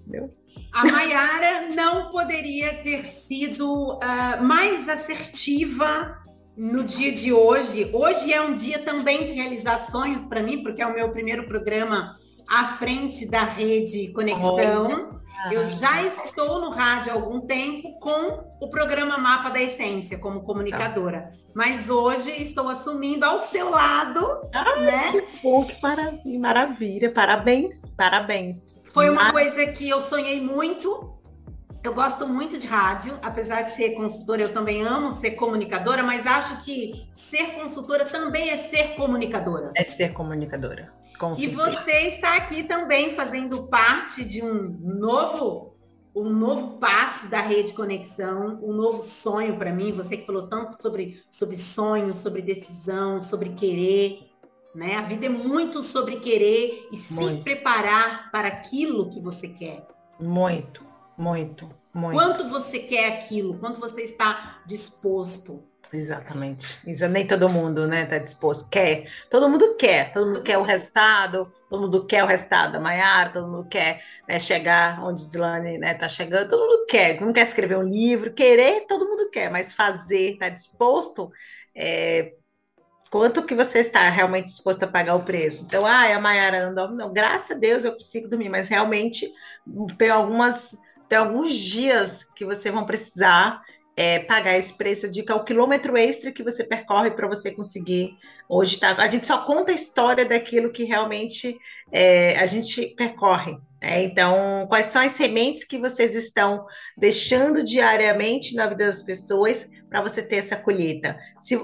Entendeu? 0.00 0.30
A 0.72 0.84
Maiara 0.84 1.68
não 1.74 2.10
poderia 2.10 2.74
ter 2.82 3.04
sido 3.04 3.96
ah, 4.02 4.38
mais 4.42 4.88
assertiva 4.88 6.18
no 6.56 6.82
dia 6.84 7.12
de 7.12 7.32
hoje. 7.32 7.90
Hoje 7.92 8.32
é 8.32 8.40
um 8.42 8.54
dia 8.54 8.78
também 8.80 9.24
de 9.24 9.32
realizar 9.32 9.78
sonhos 9.78 10.24
para 10.24 10.42
mim, 10.42 10.62
porque 10.62 10.82
é 10.82 10.86
o 10.86 10.94
meu 10.94 11.10
primeiro 11.10 11.46
programa 11.46 12.14
à 12.48 12.64
frente 12.64 13.26
da 13.26 13.44
rede 13.44 14.12
Conexão. 14.12 15.18
Eu 15.52 15.64
já 15.68 16.02
estou 16.02 16.60
no 16.60 16.70
rádio 16.70 17.12
há 17.12 17.14
algum 17.14 17.40
tempo 17.42 17.96
com 18.00 18.42
o 18.60 18.68
programa 18.70 19.16
Mapa 19.16 19.50
da 19.50 19.62
Essência 19.62 20.18
como 20.18 20.42
comunicadora, 20.42 21.30
mas 21.54 21.88
hoje 21.88 22.30
estou 22.42 22.68
assumindo 22.68 23.24
ao 23.24 23.38
seu 23.38 23.70
lado, 23.70 24.20
né? 24.80 25.12
Que 25.12 25.24
bom, 25.40 25.64
que 25.64 25.80
mara- 25.80 26.18
que 26.20 26.36
maravilha. 26.38 27.12
Parabéns, 27.12 27.82
parabéns. 27.96 28.77
Foi 28.98 29.10
uma 29.10 29.30
coisa 29.30 29.64
que 29.66 29.88
eu 29.88 30.00
sonhei 30.00 30.40
muito. 30.40 31.16
Eu 31.84 31.94
gosto 31.94 32.26
muito 32.26 32.58
de 32.58 32.66
rádio, 32.66 33.16
apesar 33.22 33.62
de 33.62 33.70
ser 33.70 33.90
consultora, 33.90 34.42
eu 34.42 34.52
também 34.52 34.82
amo 34.82 35.12
ser 35.20 35.32
comunicadora, 35.32 36.02
mas 36.02 36.26
acho 36.26 36.64
que 36.64 37.08
ser 37.14 37.52
consultora 37.54 38.04
também 38.04 38.50
é 38.50 38.56
ser 38.56 38.96
comunicadora. 38.96 39.70
É 39.76 39.84
ser 39.84 40.12
comunicadora. 40.12 40.92
Com 41.16 41.32
E 41.38 41.46
você 41.46 42.08
está 42.08 42.36
aqui 42.36 42.64
também 42.64 43.12
fazendo 43.12 43.68
parte 43.68 44.24
de 44.24 44.42
um 44.42 44.76
novo 44.80 45.76
um 46.16 46.30
novo 46.30 46.78
passo 46.78 47.28
da 47.28 47.40
rede 47.40 47.72
conexão, 47.72 48.58
um 48.60 48.72
novo 48.72 49.00
sonho 49.00 49.56
para 49.56 49.72
mim. 49.72 49.92
Você 49.92 50.16
que 50.16 50.26
falou 50.26 50.48
tanto 50.48 50.82
sobre 50.82 51.22
sobre 51.30 51.56
sonho, 51.56 52.12
sobre 52.12 52.42
decisão, 52.42 53.20
sobre 53.20 53.50
querer, 53.50 54.27
né? 54.74 54.96
A 54.96 55.02
vida 55.02 55.26
é 55.26 55.28
muito 55.28 55.82
sobre 55.82 56.20
querer 56.20 56.88
e 56.92 56.96
se 56.96 57.14
Muito. 57.14 57.42
preparar 57.42 58.30
para 58.30 58.48
aquilo 58.48 59.10
que 59.10 59.20
você 59.20 59.48
quer. 59.48 59.86
Muito, 60.20 60.84
muito, 61.16 61.70
muito. 61.92 62.14
Quanto 62.14 62.48
você 62.48 62.78
quer 62.80 63.08
aquilo, 63.08 63.58
quanto 63.58 63.80
você 63.80 64.02
está 64.02 64.62
disposto. 64.66 65.62
Exatamente. 65.92 66.78
Isso 66.86 67.08
nem 67.08 67.26
todo 67.26 67.48
mundo, 67.48 67.86
né, 67.86 68.04
tá 68.04 68.18
disposto. 68.18 68.68
Quer. 68.68 69.10
Todo 69.30 69.48
mundo 69.48 69.74
quer. 69.76 70.12
Todo 70.12 70.26
mundo 70.26 70.42
quer 70.42 70.58
o 70.58 70.62
resultado. 70.62 71.50
Todo 71.68 71.82
mundo 71.82 72.06
quer 72.06 72.24
o 72.24 72.26
resultado 72.26 72.72
da 72.72 72.80
Maiara. 72.80 73.30
Todo 73.30 73.48
mundo 73.48 73.68
quer 73.68 74.02
né, 74.28 74.38
chegar 74.38 75.02
onde 75.02 75.22
Zilane 75.22 75.78
né, 75.78 75.94
tá 75.94 76.08
chegando. 76.08 76.50
Todo 76.50 76.60
mundo 76.60 76.86
quer. 76.86 77.14
Todo 77.14 77.26
mundo 77.26 77.34
quer 77.34 77.46
escrever 77.46 77.78
um 77.78 77.88
livro. 77.88 78.32
Querer, 78.34 78.86
todo 78.86 79.08
mundo 79.08 79.30
quer. 79.30 79.50
Mas 79.50 79.72
fazer, 79.72 80.36
tá 80.38 80.48
disposto, 80.50 81.30
é, 81.74 82.34
Quanto 83.10 83.42
que 83.42 83.54
você 83.54 83.78
está 83.78 84.08
realmente 84.10 84.46
disposto 84.46 84.82
a 84.82 84.86
pagar 84.86 85.14
o 85.14 85.22
preço? 85.22 85.64
Então, 85.64 85.86
ah, 85.86 86.14
a 86.14 86.20
Mayara 86.20 86.66
não 86.66 86.74
dorme, 86.74 86.96
não. 86.96 87.12
Graças 87.12 87.52
a 87.52 87.54
Deus 87.54 87.84
eu 87.84 87.92
consigo 87.92 88.28
dormir, 88.28 88.48
mas 88.48 88.68
realmente 88.68 89.32
tem 89.96 90.10
algumas, 90.10 90.76
tem 91.08 91.18
alguns 91.18 91.54
dias 91.54 92.22
que 92.22 92.44
você 92.44 92.70
vão 92.70 92.84
precisar 92.84 93.62
é, 93.96 94.20
pagar 94.20 94.56
esse 94.56 94.72
preço 94.74 95.10
de 95.10 95.22
que 95.22 95.32
é 95.32 95.34
o 95.34 95.42
quilômetro 95.42 95.96
extra 95.96 96.30
que 96.30 96.42
você 96.42 96.62
percorre 96.62 97.10
para 97.10 97.26
você 97.26 97.50
conseguir 97.50 98.16
hoje 98.48 98.78
tá. 98.78 98.94
A 98.96 99.10
gente 99.10 99.26
só 99.26 99.44
conta 99.44 99.72
a 99.72 99.74
história 99.74 100.24
daquilo 100.24 100.70
que 100.70 100.84
realmente 100.84 101.58
é, 101.90 102.38
a 102.38 102.46
gente 102.46 102.94
percorre. 102.96 103.58
Né? 103.82 104.04
Então, 104.04 104.66
quais 104.68 104.86
são 104.86 105.02
as 105.02 105.12
sementes 105.12 105.64
que 105.64 105.78
vocês 105.78 106.14
estão 106.14 106.64
deixando 106.96 107.62
diariamente 107.62 108.54
na 108.54 108.66
vida 108.66 108.86
das 108.86 109.02
pessoas 109.02 109.68
para 109.88 110.02
você 110.02 110.22
ter 110.22 110.36
essa 110.36 110.56
colheita? 110.56 111.18
Se, 111.40 111.54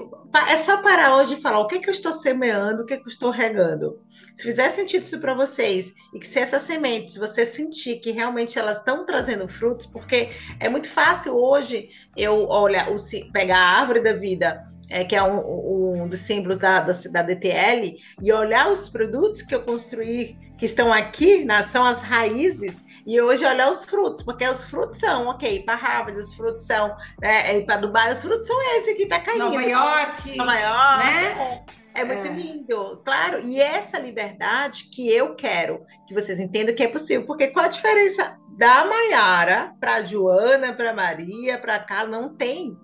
é 0.49 0.57
só 0.57 0.81
parar 0.81 1.17
hoje 1.17 1.35
e 1.35 1.41
falar 1.41 1.59
o 1.59 1.67
que, 1.67 1.75
é 1.75 1.79
que 1.79 1.89
eu 1.89 1.93
estou 1.93 2.11
semeando, 2.11 2.83
o 2.83 2.85
que, 2.85 2.93
é 2.93 2.97
que 2.97 3.03
eu 3.03 3.11
estou 3.11 3.29
regando. 3.29 4.01
Se 4.33 4.43
fizer 4.43 4.69
sentido 4.69 5.03
isso 5.03 5.19
para 5.19 5.33
vocês 5.33 5.93
e 6.13 6.19
que 6.19 6.27
se 6.27 6.39
essas 6.39 6.63
sementes 6.63 7.17
você 7.17 7.45
sentir 7.45 7.99
que 7.99 8.11
realmente 8.11 8.57
elas 8.57 8.77
estão 8.77 9.05
trazendo 9.05 9.47
frutos, 9.47 9.85
porque 9.85 10.29
é 10.59 10.67
muito 10.67 10.89
fácil 10.89 11.35
hoje 11.35 11.89
eu 12.15 12.47
olha, 12.49 12.87
o, 12.89 13.31
pegar 13.31 13.57
a 13.57 13.79
árvore 13.79 14.01
da 14.01 14.13
vida 14.13 14.63
é, 14.89 15.03
que 15.03 15.15
é 15.15 15.23
um, 15.23 16.03
um, 16.03 16.07
dos 16.07 16.19
símbolos 16.19 16.57
da, 16.57 16.79
da, 16.81 16.93
da, 16.93 17.21
DTL, 17.21 17.97
e 18.21 18.31
olhar 18.31 18.71
os 18.71 18.89
produtos 18.89 19.41
que 19.41 19.55
eu 19.55 19.63
construí, 19.63 20.37
que 20.57 20.65
estão 20.65 20.91
aqui, 20.91 21.43
né, 21.43 21.63
são 21.63 21.85
as 21.85 22.01
raízes, 22.01 22.83
e 23.05 23.21
hoje 23.21 23.45
olhar 23.45 23.69
os 23.69 23.85
frutos, 23.85 24.23
porque 24.23 24.47
os 24.47 24.63
frutos 24.63 24.97
são, 24.97 25.27
ok, 25.27 25.61
para 25.63 25.75
Harvard, 25.75 26.17
os 26.19 26.33
frutos 26.33 26.65
são, 26.65 26.95
né, 27.21 27.61
para 27.61 27.77
Dubai, 27.77 28.11
os 28.11 28.21
frutos 28.21 28.47
são 28.47 28.59
esse 28.77 28.95
que 28.95 29.03
está 29.03 29.19
caindo. 29.19 29.45
Nova 29.45 29.61
York. 29.61 30.37
Nova 30.37 30.55
York. 30.55 31.05
Né? 31.05 31.65
É, 31.93 32.01
é 32.01 32.05
muito 32.05 32.27
é. 32.27 32.31
lindo, 32.31 33.01
claro. 33.05 33.41
E 33.41 33.61
essa 33.61 33.99
liberdade 33.99 34.85
que 34.85 35.07
eu 35.07 35.35
quero 35.35 35.85
que 36.07 36.15
vocês 36.15 36.39
entendam 36.39 36.73
que 36.73 36.83
é 36.83 36.87
possível, 36.87 37.27
porque 37.27 37.47
qual 37.47 37.65
a 37.65 37.69
diferença 37.69 38.37
da 38.57 38.85
Maiara 38.85 39.73
para 39.79 40.01
Joana, 40.01 40.73
para 40.73 40.93
Maria, 40.93 41.59
para 41.59 41.77
cá? 41.79 42.07
Não 42.07 42.35
tem. 42.35 42.75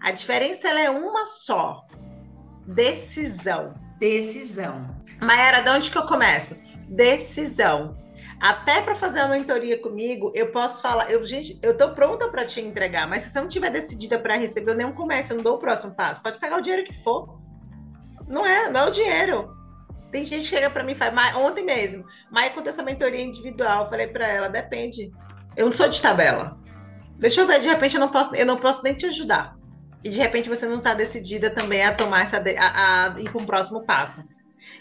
A 0.00 0.10
diferença 0.10 0.68
é 0.68 0.88
uma 0.88 1.26
só: 1.26 1.84
decisão. 2.66 3.74
Decisão. 3.98 4.88
Maera, 5.22 5.60
de 5.60 5.70
onde 5.70 5.90
que 5.90 5.98
eu 5.98 6.06
começo? 6.06 6.58
Decisão. 6.88 8.05
Até 8.40 8.82
para 8.82 8.94
fazer 8.94 9.20
uma 9.20 9.28
mentoria 9.28 9.80
comigo, 9.80 10.30
eu 10.34 10.52
posso 10.52 10.82
falar, 10.82 11.10
eu, 11.10 11.24
gente, 11.24 11.58
eu 11.62 11.76
tô 11.76 11.94
pronta 11.94 12.28
para 12.28 12.44
te 12.44 12.60
entregar, 12.60 13.08
mas 13.08 13.22
se 13.22 13.30
você 13.30 13.40
não 13.40 13.48
tiver 13.48 13.70
decidida 13.70 14.18
para 14.18 14.36
receber, 14.36 14.72
eu 14.72 14.76
nem 14.76 14.92
começo, 14.92 15.32
eu 15.32 15.36
não 15.36 15.44
dou 15.44 15.54
o 15.56 15.58
próximo 15.58 15.94
passo. 15.94 16.22
Pode 16.22 16.38
pegar 16.38 16.58
o 16.58 16.60
dinheiro 16.60 16.84
que 16.84 17.02
for. 17.02 17.40
Não 18.28 18.44
é, 18.44 18.68
não 18.68 18.80
é 18.80 18.88
o 18.88 18.90
dinheiro. 18.90 19.56
Tem 20.12 20.24
gente 20.24 20.42
que 20.42 20.48
chega 20.48 20.70
para 20.70 20.84
mim 20.84 20.92
e 20.92 20.96
fala, 20.96 21.38
ontem 21.38 21.64
mesmo, 21.64 22.04
mas 22.30 22.46
aconteceu 22.46 22.70
essa 22.70 22.82
mentoria 22.82 23.22
individual, 23.22 23.84
eu 23.84 23.90
falei 23.90 24.06
para 24.06 24.26
ela, 24.26 24.48
depende. 24.48 25.10
Eu 25.56 25.66
não 25.66 25.72
sou 25.72 25.88
de 25.88 26.00
tabela. 26.00 26.58
Deixa 27.18 27.40
eu 27.40 27.46
ver, 27.46 27.60
de 27.60 27.66
repente 27.66 27.94
eu 27.94 28.00
não 28.00 28.10
posso, 28.10 28.34
eu 28.34 28.44
não 28.44 28.58
posso 28.58 28.82
nem 28.82 28.94
te 28.94 29.06
ajudar 29.06 29.56
e 30.06 30.08
de 30.08 30.18
repente 30.18 30.48
você 30.48 30.66
não 30.66 30.78
está 30.78 30.94
decidida 30.94 31.50
também 31.50 31.82
a 31.82 31.92
tomar 31.92 32.22
essa 32.22 32.36
a, 32.36 33.06
a 33.06 33.20
ir 33.20 33.28
para 33.28 33.42
um 33.42 33.44
próximo 33.44 33.84
passo. 33.84 34.22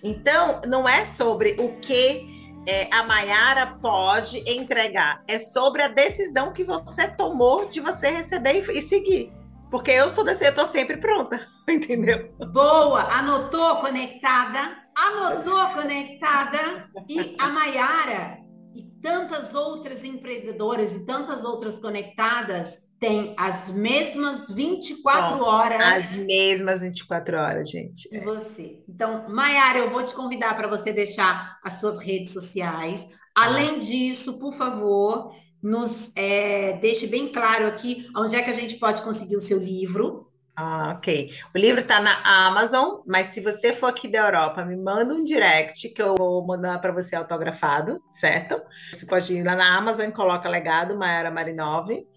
Então, 0.03 0.61
não 0.67 0.87
é 0.87 1.03
sobre 1.03 1.55
o 1.57 1.79
que 1.79 2.44
é, 2.67 2.89
a 2.93 3.03
Maiara 3.03 3.77
pode 3.81 4.37
entregar, 4.49 5.23
é 5.27 5.37
sobre 5.37 5.81
a 5.81 5.87
decisão 5.87 6.51
que 6.51 6.63
você 6.63 7.07
tomou 7.07 7.67
de 7.67 7.79
você 7.79 8.09
receber 8.09 8.67
e, 8.69 8.77
e 8.77 8.81
seguir. 8.81 9.31
Porque 9.69 9.91
eu 9.91 10.07
estou 10.07 10.25
eu 10.27 10.55
tô 10.55 10.65
sempre 10.65 10.97
pronta, 10.97 11.47
entendeu? 11.69 12.31
Boa, 12.51 13.01
anotou 13.11 13.77
conectada, 13.77 14.77
anotou 14.97 15.69
conectada 15.69 16.89
e 17.09 17.35
a 17.39 17.47
Maiara 17.47 18.37
e 18.73 18.83
tantas 19.01 19.55
outras 19.55 20.03
empreendedoras 20.03 20.95
e 20.95 21.05
tantas 21.05 21.43
outras 21.43 21.79
conectadas 21.79 22.81
tem 23.05 23.35
as 23.37 23.69
mesmas 23.69 24.49
24 24.49 25.37
Bom, 25.37 25.43
horas. 25.43 25.79
As 25.79 26.17
mesmas 26.25 26.81
24 26.81 27.37
horas, 27.37 27.69
gente. 27.69 28.09
E 28.11 28.19
você. 28.19 28.83
Então, 28.89 29.29
Maiara, 29.29 29.77
eu 29.77 29.91
vou 29.91 30.01
te 30.01 30.13
convidar 30.15 30.55
para 30.55 30.67
você 30.67 30.91
deixar 30.91 31.59
as 31.63 31.73
suas 31.73 31.99
redes 31.99 32.33
sociais. 32.33 33.07
Além 33.35 33.77
disso, 33.77 34.39
por 34.39 34.55
favor, 34.55 35.35
nos 35.61 36.11
é, 36.15 36.73
deixe 36.81 37.05
bem 37.05 37.31
claro 37.31 37.67
aqui 37.67 38.09
onde 38.15 38.35
é 38.35 38.41
que 38.41 38.49
a 38.49 38.53
gente 38.53 38.77
pode 38.77 39.03
conseguir 39.03 39.35
o 39.35 39.41
seu 39.41 39.59
livro. 39.59 40.31
Ah, 40.55 40.95
ok. 40.97 41.31
O 41.53 41.59
livro 41.59 41.81
está 41.81 41.99
na 41.99 42.47
Amazon, 42.47 43.01
mas 43.05 43.27
se 43.27 43.41
você 43.41 43.71
for 43.71 43.87
aqui 43.87 44.07
da 44.07 44.19
Europa, 44.19 44.65
me 44.65 44.77
manda 44.77 45.13
um 45.13 45.23
direct 45.23 45.89
que 45.89 46.01
eu 46.01 46.15
vou 46.17 46.43
mandar 46.47 46.79
para 46.79 46.93
você 46.93 47.15
autografado, 47.15 48.01
certo? 48.09 48.59
Você 48.91 49.05
pode 49.05 49.31
ir 49.33 49.43
lá 49.43 49.55
na 49.55 49.77
Amazon 49.77 50.07
e 50.07 50.13
coloca 50.13 50.49
legado 50.49 50.97
Maiara 50.97 51.29
Marinove. 51.29 52.07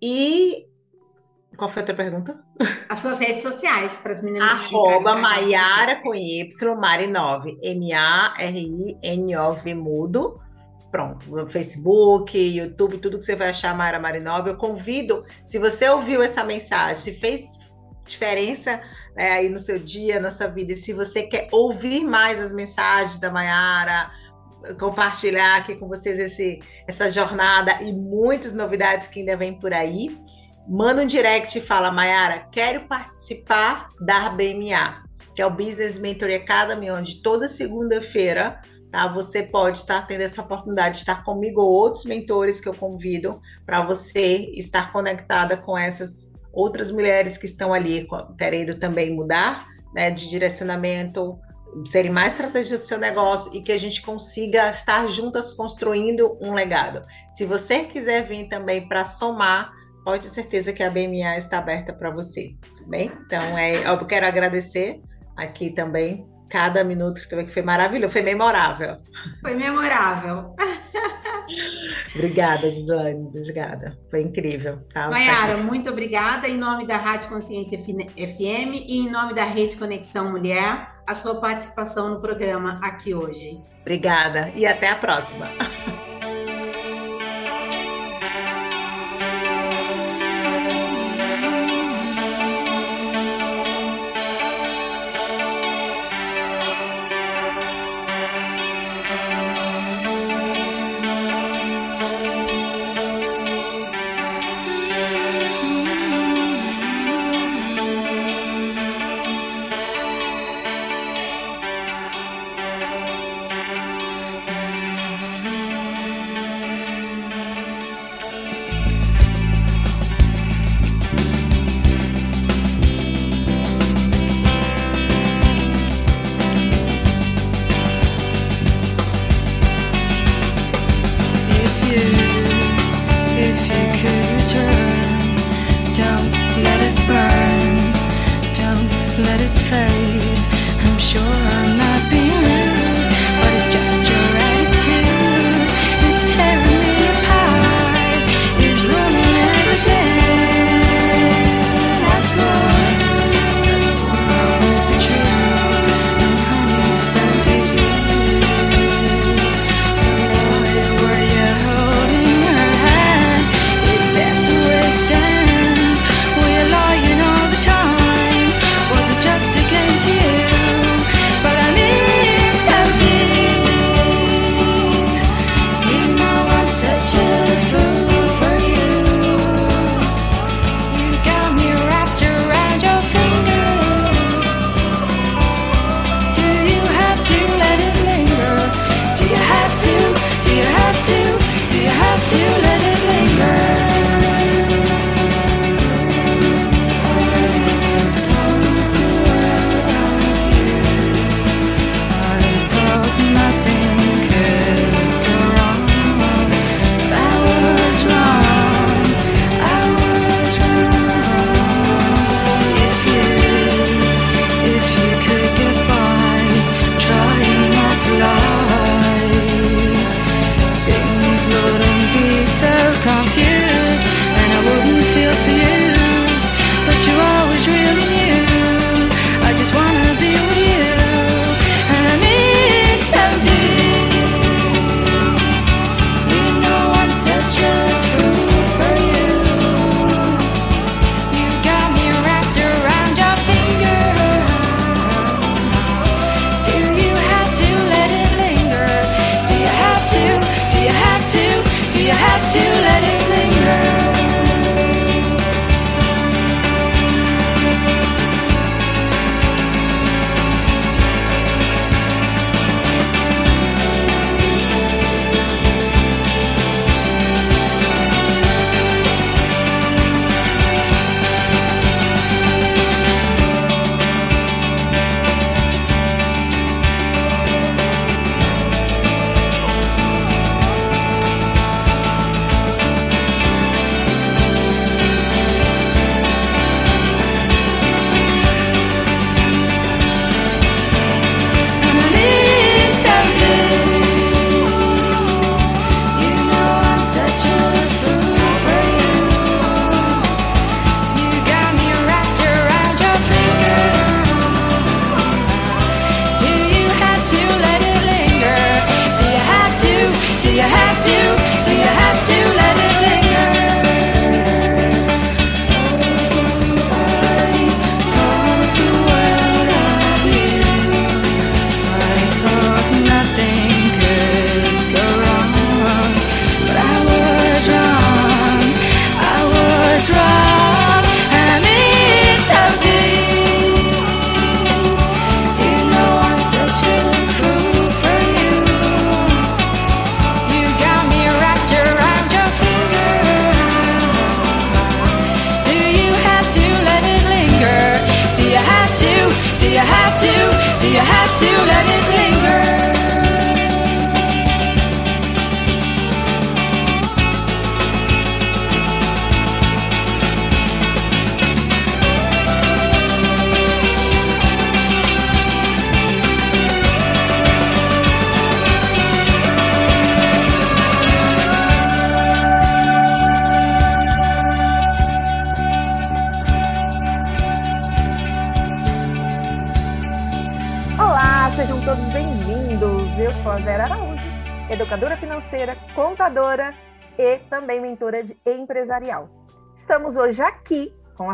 E 0.00 0.68
qual 1.58 1.68
foi 1.68 1.80
a 1.80 1.82
outra 1.82 1.96
pergunta? 1.96 2.38
As 2.88 3.00
suas 3.00 3.18
redes 3.18 3.42
sociais 3.42 3.98
para 3.98 4.12
as 4.12 4.22
meninas. 4.22 4.48
Arroba 4.48 5.16
Maiara 5.16 5.96
com 5.96 6.14
Y, 6.14 6.48
Marinove, 6.78 7.58
M-A-R-I-N-O-V 7.60 8.14
mudo. 9.74 10.40
Pronto, 10.92 11.48
Facebook, 11.50 12.38
YouTube, 12.38 12.98
tudo 12.98 13.18
que 13.18 13.24
você 13.24 13.34
vai 13.34 13.48
achar 13.48 13.76
Maiara 13.76 13.98
Marinove. 13.98 14.50
Eu 14.50 14.56
convido, 14.56 15.24
se 15.44 15.58
você 15.58 15.88
ouviu 15.88 16.22
essa 16.22 16.44
mensagem, 16.44 16.96
se 16.96 17.12
fez 17.12 17.58
diferença 18.06 18.80
né, 19.16 19.32
aí 19.32 19.48
no 19.48 19.58
seu 19.58 19.80
dia, 19.80 20.20
na 20.20 20.30
sua 20.30 20.46
vida, 20.46 20.74
e 20.74 20.76
se 20.76 20.92
você 20.92 21.24
quer 21.24 21.48
ouvir 21.50 22.04
mais 22.04 22.40
as 22.40 22.52
mensagens 22.52 23.18
da 23.18 23.32
Maiara, 23.32 24.12
compartilhar 24.78 25.58
aqui 25.58 25.76
com 25.76 25.88
vocês 25.88 26.18
esse, 26.18 26.60
essa 26.86 27.08
jornada 27.08 27.82
e 27.82 27.92
muitas 27.92 28.52
novidades 28.52 29.08
que 29.08 29.20
ainda 29.20 29.36
vem 29.36 29.58
por 29.58 29.72
aí. 29.72 30.18
Manda 30.68 31.02
um 31.02 31.06
direct 31.06 31.56
e 31.56 31.62
fala, 31.62 31.90
Mayara, 31.90 32.46
quero 32.52 32.86
participar 32.86 33.88
da 34.00 34.28
BMA, 34.30 35.02
que 35.34 35.40
é 35.40 35.46
o 35.46 35.50
Business 35.50 35.98
Mentoring 35.98 36.34
Academy, 36.34 36.90
onde 36.90 37.22
toda 37.22 37.48
segunda-feira 37.48 38.60
tá, 38.90 39.06
você 39.08 39.42
pode 39.42 39.78
estar 39.78 40.06
tendo 40.06 40.22
essa 40.22 40.42
oportunidade 40.42 40.96
de 40.96 41.00
estar 41.00 41.24
comigo 41.24 41.62
ou 41.62 41.70
outros 41.70 42.04
mentores 42.04 42.60
que 42.60 42.68
eu 42.68 42.74
convido 42.74 43.40
para 43.64 43.82
você 43.82 44.50
estar 44.54 44.92
conectada 44.92 45.56
com 45.56 45.76
essas 45.76 46.28
outras 46.52 46.90
mulheres 46.90 47.38
que 47.38 47.46
estão 47.46 47.72
ali 47.72 48.06
querendo 48.36 48.78
também 48.78 49.14
mudar 49.14 49.68
né, 49.94 50.10
de 50.10 50.28
direcionamento 50.28 51.38
serem 51.86 52.10
mais 52.10 52.34
estratégias 52.34 52.80
do 52.80 52.86
seu 52.86 52.98
negócio 52.98 53.54
e 53.54 53.60
que 53.60 53.72
a 53.72 53.78
gente 53.78 54.02
consiga 54.02 54.70
estar 54.70 55.06
juntas 55.08 55.52
construindo 55.52 56.38
um 56.40 56.54
legado. 56.54 57.02
Se 57.30 57.44
você 57.44 57.84
quiser 57.84 58.26
vir 58.26 58.48
também 58.48 58.88
para 58.88 59.04
somar, 59.04 59.72
pode 60.04 60.22
ter 60.22 60.28
certeza 60.28 60.72
que 60.72 60.82
a 60.82 60.90
BMA 60.90 61.36
está 61.36 61.58
aberta 61.58 61.92
para 61.92 62.10
você, 62.10 62.54
tá 62.62 62.84
bem? 62.86 63.10
Então, 63.26 63.58
é, 63.58 63.86
eu 63.86 64.06
quero 64.06 64.26
agradecer 64.26 65.00
aqui 65.36 65.70
também 65.70 66.26
cada 66.48 66.82
minuto 66.82 67.14
que 67.16 67.20
esteve 67.20 67.42
aqui, 67.42 67.52
foi 67.52 67.62
maravilhoso, 67.62 68.12
foi 68.12 68.22
memorável. 68.22 68.96
Foi 69.40 69.54
memorável. 69.54 70.54
obrigada, 72.14 72.70
Gislane, 72.70 73.26
obrigada. 73.26 73.98
Foi 74.10 74.22
incrível. 74.22 74.78
Tá? 74.92 75.10
Mayara, 75.10 75.58
muito 75.58 75.90
obrigada. 75.90 76.48
Em 76.48 76.56
nome 76.56 76.86
da 76.86 76.96
Rádio 76.96 77.28
Consciência 77.28 77.78
FM 77.78 78.86
e 78.88 79.00
em 79.00 79.10
nome 79.10 79.34
da 79.34 79.44
Rede 79.44 79.76
Conexão 79.76 80.30
Mulher, 80.30 80.97
a 81.08 81.14
sua 81.14 81.36
participação 81.36 82.10
no 82.10 82.20
programa 82.20 82.78
aqui 82.82 83.14
hoje. 83.14 83.62
Obrigada 83.80 84.52
e 84.54 84.66
até 84.66 84.90
a 84.90 84.94
próxima. 84.94 85.48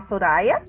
Soraya 0.05 0.62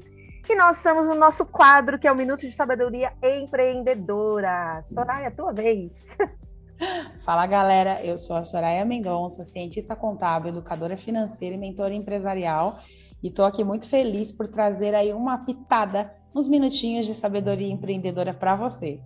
e 0.49 0.55
nós 0.55 0.77
estamos 0.77 1.05
no 1.05 1.15
nosso 1.15 1.45
quadro 1.45 1.99
que 1.99 2.07
é 2.07 2.11
o 2.11 2.15
Minuto 2.15 2.41
de 2.41 2.51
Sabedoria 2.51 3.11
Empreendedora. 3.21 4.83
Soraya, 4.87 5.29
tua 5.29 5.51
vez. 5.51 6.05
Fala 7.25 7.45
galera, 7.45 8.03
eu 8.03 8.17
sou 8.17 8.35
a 8.35 8.43
Soraya 8.43 8.85
Mendonça, 8.85 9.43
cientista 9.43 9.95
contábil, 9.95 10.49
educadora 10.49 10.97
financeira 10.97 11.55
e 11.55 11.57
mentora 11.57 11.93
empresarial, 11.93 12.79
e 13.23 13.27
estou 13.27 13.45
aqui 13.45 13.63
muito 13.63 13.89
feliz 13.89 14.31
por 14.31 14.47
trazer 14.47 14.93
aí 14.93 15.13
uma 15.13 15.45
pitada, 15.45 16.13
uns 16.35 16.47
minutinhos 16.47 17.05
de 17.05 17.13
sabedoria 17.13 17.71
empreendedora 17.71 18.33
para 18.33 18.55
você. 18.55 18.99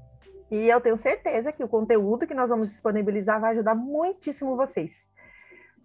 E 0.51 0.68
eu 0.68 0.81
tenho 0.81 0.97
certeza 0.97 1.51
que 1.51 1.64
o 1.64 1.68
conteúdo 1.68 2.26
que 2.26 2.34
nós 2.34 2.49
vamos 2.49 2.69
disponibilizar 2.69 3.39
vai 3.39 3.53
ajudar 3.53 3.76
muitíssimo 3.76 4.56
vocês. 4.56 4.91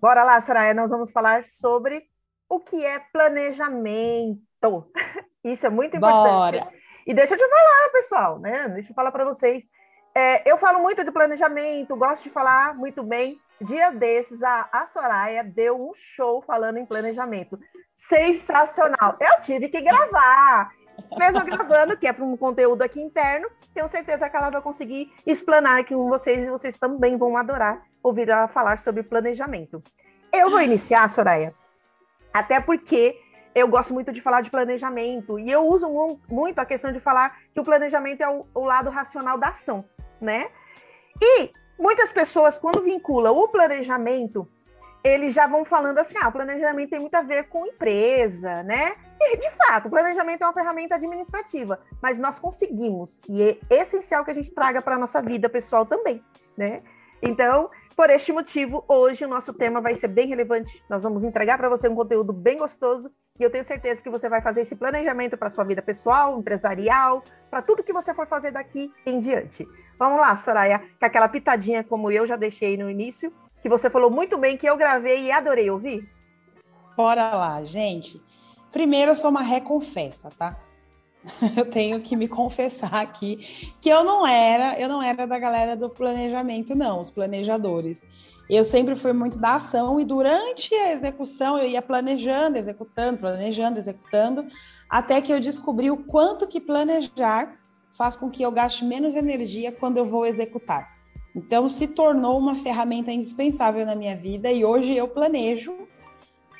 Bora 0.00 0.24
lá, 0.24 0.40
Soraya, 0.40 0.74
nós 0.74 0.90
vamos 0.90 1.10
falar 1.10 1.44
sobre 1.44 2.02
o 2.48 2.60
que 2.60 2.84
é 2.84 2.98
planejamento. 3.12 4.90
Isso 5.44 5.66
é 5.66 5.70
muito 5.70 5.96
importante. 5.96 6.58
Bora. 6.58 6.68
E 7.06 7.12
deixa 7.12 7.34
eu 7.34 7.38
te 7.38 7.48
falar, 7.48 7.88
pessoal, 7.92 8.38
né? 8.38 8.68
Deixa 8.68 8.90
eu 8.90 8.94
falar 8.94 9.12
para 9.12 9.24
vocês. 9.24 9.64
É, 10.14 10.48
eu 10.50 10.56
falo 10.56 10.80
muito 10.80 11.04
de 11.04 11.10
planejamento, 11.10 11.96
gosto 11.96 12.22
de 12.22 12.30
falar 12.30 12.74
muito 12.74 13.02
bem. 13.02 13.38
Dia 13.60 13.90
desses, 13.90 14.42
a, 14.42 14.68
a 14.72 14.86
Soraya 14.86 15.44
deu 15.44 15.80
um 15.80 15.92
show 15.94 16.40
falando 16.42 16.78
em 16.78 16.86
planejamento. 16.86 17.58
Sensacional! 17.94 19.16
Eu 19.20 19.40
tive 19.40 19.68
que 19.68 19.80
gravar. 19.80 20.70
Mesmo 21.18 21.44
gravando, 21.44 21.96
que 21.96 22.06
é 22.06 22.12
para 22.12 22.24
um 22.24 22.36
conteúdo 22.36 22.82
aqui 22.82 23.00
interno, 23.00 23.48
tenho 23.72 23.88
certeza 23.88 24.28
que 24.30 24.36
ela 24.36 24.50
vai 24.50 24.62
conseguir 24.62 25.12
explanar 25.26 25.80
aqui 25.80 25.94
com 25.94 26.08
vocês 26.08 26.44
e 26.44 26.50
vocês 26.50 26.78
também 26.78 27.16
vão 27.16 27.36
adorar 27.36 27.82
ouvir 28.04 28.28
ela 28.28 28.46
falar 28.46 28.78
sobre 28.78 29.02
planejamento. 29.02 29.82
Eu 30.32 30.50
vou 30.50 30.60
iniciar, 30.60 31.08
Soraya, 31.08 31.54
até 32.35 32.61
porque 32.61 33.19
eu 33.55 33.69
gosto 33.69 33.94
muito 33.94 34.12
de 34.12 34.20
falar 34.20 34.40
de 34.40 34.51
planejamento 34.51 35.39
e 35.39 35.48
eu 35.48 35.62
uso 35.62 35.89
mu- 35.89 36.20
muito 36.28 36.59
a 36.59 36.66
questão 36.66 36.90
de 36.90 36.98
falar 36.98 37.39
que 37.55 37.61
o 37.61 37.65
planejamento 37.65 38.20
é 38.20 38.28
o, 38.28 38.44
o 38.52 38.65
lado 38.65 38.90
racional 38.90 39.39
da 39.39 39.51
ação, 39.51 39.85
né? 40.20 40.48
E 41.23 41.52
muitas 41.78 42.12
pessoas, 42.12 42.59
quando 42.59 42.82
vinculam 42.82 43.36
o 43.36 43.47
planejamento, 43.47 44.48
eles 45.05 45.32
já 45.32 45.47
vão 45.47 45.65
falando 45.65 45.98
assim: 45.98 46.16
ah, 46.20 46.28
o 46.28 46.32
planejamento 46.32 46.90
tem 46.90 46.98
muito 46.98 47.15
a 47.15 47.23
ver 47.23 47.44
com 47.44 47.65
empresa, 47.65 48.65
né? 48.65 48.97
E, 49.20 49.36
de 49.36 49.51
fato, 49.52 49.86
o 49.86 49.90
planejamento 49.90 50.43
é 50.43 50.47
uma 50.47 50.52
ferramenta 50.52 50.97
administrativa, 50.97 51.78
mas 52.02 52.19
nós 52.19 52.40
conseguimos, 52.40 53.20
e 53.28 53.43
é 53.70 53.82
essencial 53.82 54.24
que 54.24 54.32
a 54.32 54.35
gente 54.35 54.51
traga 54.51 54.82
para 54.82 54.97
a 54.97 54.98
nossa 54.98 55.23
vida 55.23 55.48
pessoal 55.48 55.86
também, 55.86 56.23
né? 56.56 56.82
Então, 57.23 57.70
por 57.94 58.10
este 58.10 58.32
motivo, 58.32 58.84
hoje 58.88 59.24
o 59.24 59.28
nosso 59.28 59.52
tema 59.52 59.80
vai 59.80 59.94
ser 59.94 60.08
bem 60.08 60.28
relevante. 60.28 60.82
Nós 60.90 61.02
vamos 61.02 61.22
entregar 61.22 61.56
para 61.56 61.68
você 61.68 61.88
um 61.88 61.94
conteúdo 61.94 62.32
bem 62.32 62.58
gostoso 62.58 63.10
e 63.38 63.42
eu 63.42 63.50
tenho 63.50 63.64
certeza 63.64 64.02
que 64.02 64.10
você 64.10 64.28
vai 64.28 64.40
fazer 64.42 64.62
esse 64.62 64.74
planejamento 64.74 65.36
para 65.36 65.50
sua 65.50 65.64
vida 65.64 65.80
pessoal, 65.80 66.38
empresarial, 66.38 67.22
para 67.50 67.62
tudo 67.62 67.82
que 67.82 67.92
você 67.92 68.12
for 68.12 68.26
fazer 68.26 68.50
daqui 68.50 68.92
em 69.06 69.20
diante. 69.20 69.66
Vamos 69.98 70.20
lá, 70.20 70.34
Soraya, 70.36 70.80
com 70.98 71.06
aquela 71.06 71.28
pitadinha 71.28 71.84
como 71.84 72.10
eu 72.10 72.26
já 72.26 72.36
deixei 72.36 72.76
no 72.76 72.90
início, 72.90 73.32
que 73.62 73.68
você 73.68 73.88
falou 73.88 74.10
muito 74.10 74.36
bem, 74.36 74.56
que 74.56 74.68
eu 74.68 74.76
gravei 74.76 75.22
e 75.24 75.32
adorei 75.32 75.70
ouvir. 75.70 76.08
Bora 76.96 77.34
lá, 77.34 77.64
gente. 77.64 78.20
Primeiro, 78.70 79.12
eu 79.12 79.16
sou 79.16 79.30
uma 79.30 79.42
reconfessa, 79.42 80.30
tá? 80.36 80.56
Eu 81.56 81.64
tenho 81.64 82.01
que 82.01 82.16
me 82.16 82.28
confessar 82.28 82.94
aqui 82.94 83.74
que 83.80 83.88
eu 83.88 84.05
não 84.05 84.26
era, 84.26 84.78
eu 84.78 84.88
não 84.88 85.02
era 85.02 85.26
da 85.26 85.38
galera 85.38 85.76
do 85.76 85.88
planejamento, 85.88 86.74
não, 86.74 87.01
os 87.01 87.10
planejadores. 87.10 88.02
Eu 88.48 88.62
sempre 88.62 88.94
fui 88.94 89.12
muito 89.12 89.38
da 89.38 89.55
ação 89.55 89.98
e 89.98 90.05
durante 90.05 90.74
a 90.74 90.92
execução 90.92 91.59
eu 91.59 91.66
ia 91.66 91.80
planejando, 91.80 92.59
executando, 92.59 93.18
planejando, 93.18 93.78
executando, 93.78 94.46
até 94.88 95.20
que 95.22 95.32
eu 95.32 95.40
descobri 95.40 95.90
o 95.90 95.96
quanto 95.96 96.46
que 96.46 96.60
planejar 96.60 97.59
faz 97.94 98.16
com 98.16 98.30
que 98.30 98.42
eu 98.42 98.52
gaste 98.52 98.84
menos 98.84 99.14
energia 99.14 99.72
quando 99.72 99.96
eu 99.96 100.05
vou 100.05 100.26
executar. 100.26 100.92
Então, 101.34 101.68
se 101.68 101.88
tornou 101.88 102.38
uma 102.38 102.55
ferramenta 102.56 103.10
indispensável 103.10 103.84
na 103.84 103.94
minha 103.94 104.16
vida 104.16 104.52
e 104.52 104.64
hoje 104.64 104.94
eu 104.94 105.09
planejo. 105.09 105.74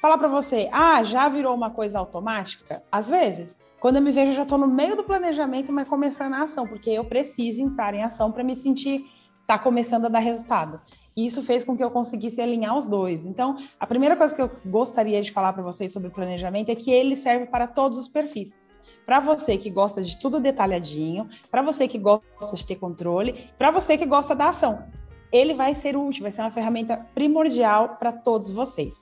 Falar 0.01 0.19
para 0.19 0.29
você, 0.29 0.69
ah, 0.73 1.03
já 1.03 1.29
virou 1.29 1.55
uma 1.55 1.71
coisa 1.71 1.99
automática? 1.99 2.83
Às 2.91 3.09
vezes. 3.09 3.57
Quando 3.85 3.97
eu 3.97 4.03
me 4.03 4.13
vejo, 4.13 4.31
eu 4.31 4.37
já 4.37 4.45
estou 4.45 4.57
no 4.57 4.67
meio 4.67 4.97
do 4.97 5.05
planejamento, 5.05 5.71
mas 5.71 5.87
começando 5.87 6.33
a 6.33 6.45
ação, 6.45 6.67
porque 6.67 6.89
eu 6.89 7.05
preciso 7.05 7.61
entrar 7.61 7.93
em 7.93 8.03
ação 8.03 8.33
para 8.33 8.43
me 8.43 8.57
sentir 8.57 9.05
tá 9.47 9.59
começando 9.59 10.07
a 10.07 10.09
dar 10.09 10.21
resultado. 10.21 10.81
E 11.15 11.27
isso 11.27 11.43
fez 11.43 11.65
com 11.65 11.77
que 11.77 11.85
eu 11.85 11.91
conseguisse 11.91 12.41
alinhar 12.41 12.75
os 12.79 12.87
dois. 12.87 13.27
Então, 13.27 13.59
a 13.79 13.87
primeira 13.87 14.17
coisa 14.17 14.35
que 14.35 14.41
eu 14.41 14.51
gostaria 14.65 15.21
de 15.21 15.31
falar 15.31 15.53
para 15.53 15.63
vocês 15.63 15.93
sobre 15.93 16.09
planejamento 16.09 16.71
é 16.71 16.75
que 16.75 16.91
ele 16.91 17.15
serve 17.15 17.45
para 17.45 17.67
todos 17.67 17.99
os 17.99 18.09
perfis. 18.09 18.59
Para 19.05 19.21
você 19.21 19.59
que 19.59 19.69
gosta 19.69 20.01
de 20.01 20.19
tudo 20.19 20.41
detalhadinho, 20.41 21.29
para 21.51 21.61
você 21.61 21.87
que 21.87 21.99
gosta 21.99 22.57
de 22.57 22.65
ter 22.67 22.77
controle, 22.77 23.51
para 23.59 23.71
você 23.71 23.99
que 23.99 24.07
gosta 24.07 24.35
da 24.35 24.49
ação. 24.49 24.83
Ele 25.31 25.53
vai 25.53 25.75
ser 25.75 25.95
útil, 25.95 26.23
vai 26.23 26.31
ser 26.31 26.41
uma 26.41 26.51
ferramenta 26.51 26.97
primordial 27.15 27.97
para 27.99 28.13
todos 28.13 28.51
vocês. 28.51 28.97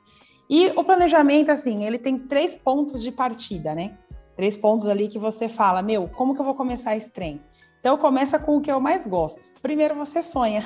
E 0.50 0.66
o 0.70 0.82
planejamento, 0.82 1.52
assim, 1.52 1.84
ele 1.84 1.98
tem 1.98 2.18
três 2.18 2.56
pontos 2.56 3.00
de 3.00 3.12
partida, 3.12 3.76
né? 3.76 3.96
Três 4.36 4.56
pontos 4.56 4.86
ali 4.86 5.08
que 5.08 5.18
você 5.18 5.48
fala, 5.48 5.82
meu, 5.82 6.08
como 6.08 6.34
que 6.34 6.40
eu 6.40 6.44
vou 6.44 6.54
começar 6.54 6.96
esse 6.96 7.10
trem? 7.10 7.40
Então 7.80 7.98
começa 7.98 8.38
com 8.38 8.56
o 8.56 8.60
que 8.60 8.70
eu 8.70 8.80
mais 8.80 9.06
gosto. 9.06 9.40
Primeiro 9.60 9.94
você 9.94 10.22
sonha. 10.22 10.64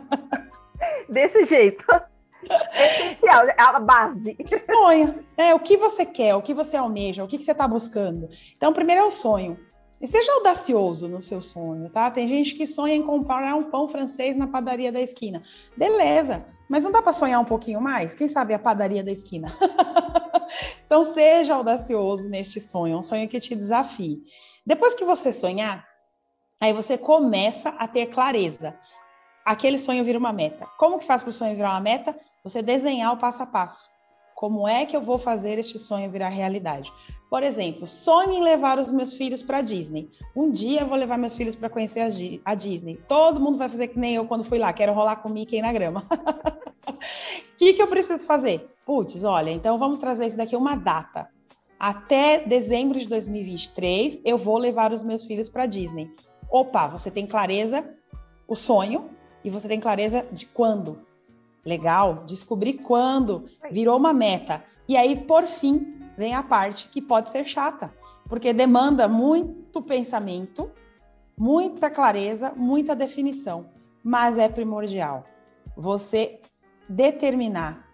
Desse 1.08 1.44
jeito. 1.44 1.84
Essencial, 2.44 3.48
é 3.48 3.54
a 3.56 3.80
base. 3.80 4.36
Sonha. 4.66 5.24
É, 5.36 5.54
o 5.54 5.58
que 5.58 5.76
você 5.76 6.04
quer, 6.04 6.34
o 6.34 6.42
que 6.42 6.54
você 6.54 6.76
almeja, 6.76 7.24
o 7.24 7.26
que, 7.26 7.38
que 7.38 7.44
você 7.44 7.52
está 7.52 7.66
buscando. 7.66 8.28
Então, 8.56 8.72
primeiro 8.72 9.02
é 9.02 9.04
o 9.04 9.10
sonho. 9.10 9.58
E 10.00 10.06
seja 10.06 10.32
audacioso 10.32 11.08
no 11.08 11.20
seu 11.20 11.40
sonho, 11.40 11.90
tá? 11.90 12.10
Tem 12.10 12.28
gente 12.28 12.54
que 12.54 12.66
sonha 12.66 12.94
em 12.94 13.02
comprar 13.02 13.54
um 13.56 13.64
pão 13.64 13.88
francês 13.88 14.36
na 14.36 14.46
padaria 14.46 14.92
da 14.92 15.00
esquina. 15.00 15.42
Beleza, 15.76 16.44
mas 16.68 16.84
não 16.84 16.92
dá 16.92 17.02
para 17.02 17.12
sonhar 17.12 17.40
um 17.40 17.44
pouquinho 17.44 17.80
mais? 17.80 18.14
Quem 18.14 18.28
sabe 18.28 18.54
a 18.54 18.58
padaria 18.58 19.02
da 19.02 19.10
esquina? 19.10 19.48
então, 20.84 21.02
seja 21.04 21.54
audacioso 21.54 22.28
neste 22.28 22.60
sonho, 22.60 22.98
um 22.98 23.02
sonho 23.02 23.28
que 23.28 23.40
te 23.40 23.54
desafie. 23.54 24.22
Depois 24.64 24.94
que 24.94 25.04
você 25.04 25.32
sonhar, 25.32 25.86
aí 26.60 26.72
você 26.72 26.98
começa 26.98 27.70
a 27.70 27.88
ter 27.88 28.06
clareza. 28.06 28.78
Aquele 29.44 29.78
sonho 29.78 30.04
vira 30.04 30.18
uma 30.18 30.32
meta. 30.32 30.66
Como 30.78 30.98
que 30.98 31.06
faz 31.06 31.22
para 31.22 31.30
o 31.30 31.32
sonho 31.32 31.56
virar 31.56 31.70
uma 31.70 31.80
meta? 31.80 32.18
Você 32.44 32.60
desenhar 32.62 33.12
o 33.12 33.16
passo 33.16 33.42
a 33.42 33.46
passo. 33.46 33.88
Como 34.34 34.68
é 34.68 34.86
que 34.86 34.96
eu 34.96 35.00
vou 35.00 35.18
fazer 35.18 35.58
este 35.58 35.78
sonho 35.78 36.10
virar 36.10 36.28
realidade? 36.28 36.92
Por 37.28 37.42
exemplo, 37.42 37.86
sonho 37.86 38.32
em 38.32 38.42
levar 38.42 38.78
os 38.78 38.90
meus 38.90 39.12
filhos 39.12 39.42
para 39.42 39.60
Disney. 39.60 40.08
Um 40.34 40.50
dia 40.50 40.82
eu 40.82 40.86
vou 40.86 40.96
levar 40.96 41.18
meus 41.18 41.36
filhos 41.36 41.56
para 41.56 41.68
conhecer 41.68 42.00
a 42.44 42.54
Disney. 42.54 42.96
Todo 43.08 43.40
mundo 43.40 43.58
vai 43.58 43.68
fazer 43.68 43.88
que 43.88 43.98
nem 43.98 44.14
eu 44.14 44.26
quando 44.26 44.44
fui 44.44 44.58
lá, 44.58 44.72
quero 44.72 44.92
rolar 44.92 45.16
com 45.16 45.28
o 45.28 45.32
Mickey 45.32 45.60
na 45.60 45.72
grama. 45.72 46.06
O 46.86 46.94
que, 47.58 47.74
que 47.74 47.82
eu 47.82 47.88
preciso 47.88 48.24
fazer? 48.26 48.77
Putz, 48.88 49.22
olha, 49.22 49.50
então 49.50 49.76
vamos 49.76 49.98
trazer 49.98 50.24
isso 50.24 50.36
daqui 50.38 50.56
uma 50.56 50.74
data. 50.74 51.28
Até 51.78 52.38
dezembro 52.38 52.98
de 52.98 53.06
2023, 53.06 54.22
eu 54.24 54.38
vou 54.38 54.56
levar 54.56 54.94
os 54.94 55.02
meus 55.02 55.24
filhos 55.24 55.46
para 55.46 55.66
Disney. 55.66 56.10
Opa, 56.50 56.88
você 56.88 57.10
tem 57.10 57.26
clareza, 57.26 57.84
o 58.48 58.56
sonho, 58.56 59.10
e 59.44 59.50
você 59.50 59.68
tem 59.68 59.78
clareza 59.78 60.26
de 60.32 60.46
quando. 60.46 61.02
Legal, 61.66 62.24
descobrir 62.24 62.78
quando, 62.78 63.44
virou 63.70 63.98
uma 63.98 64.14
meta. 64.14 64.64
E 64.88 64.96
aí, 64.96 65.16
por 65.16 65.46
fim, 65.46 66.00
vem 66.16 66.34
a 66.34 66.42
parte 66.42 66.88
que 66.88 67.02
pode 67.02 67.28
ser 67.28 67.44
chata, 67.44 67.92
porque 68.26 68.54
demanda 68.54 69.06
muito 69.06 69.82
pensamento, 69.82 70.70
muita 71.36 71.90
clareza, 71.90 72.54
muita 72.56 72.96
definição, 72.96 73.66
mas 74.02 74.38
é 74.38 74.48
primordial 74.48 75.24
você 75.76 76.40
determinar 76.88 77.87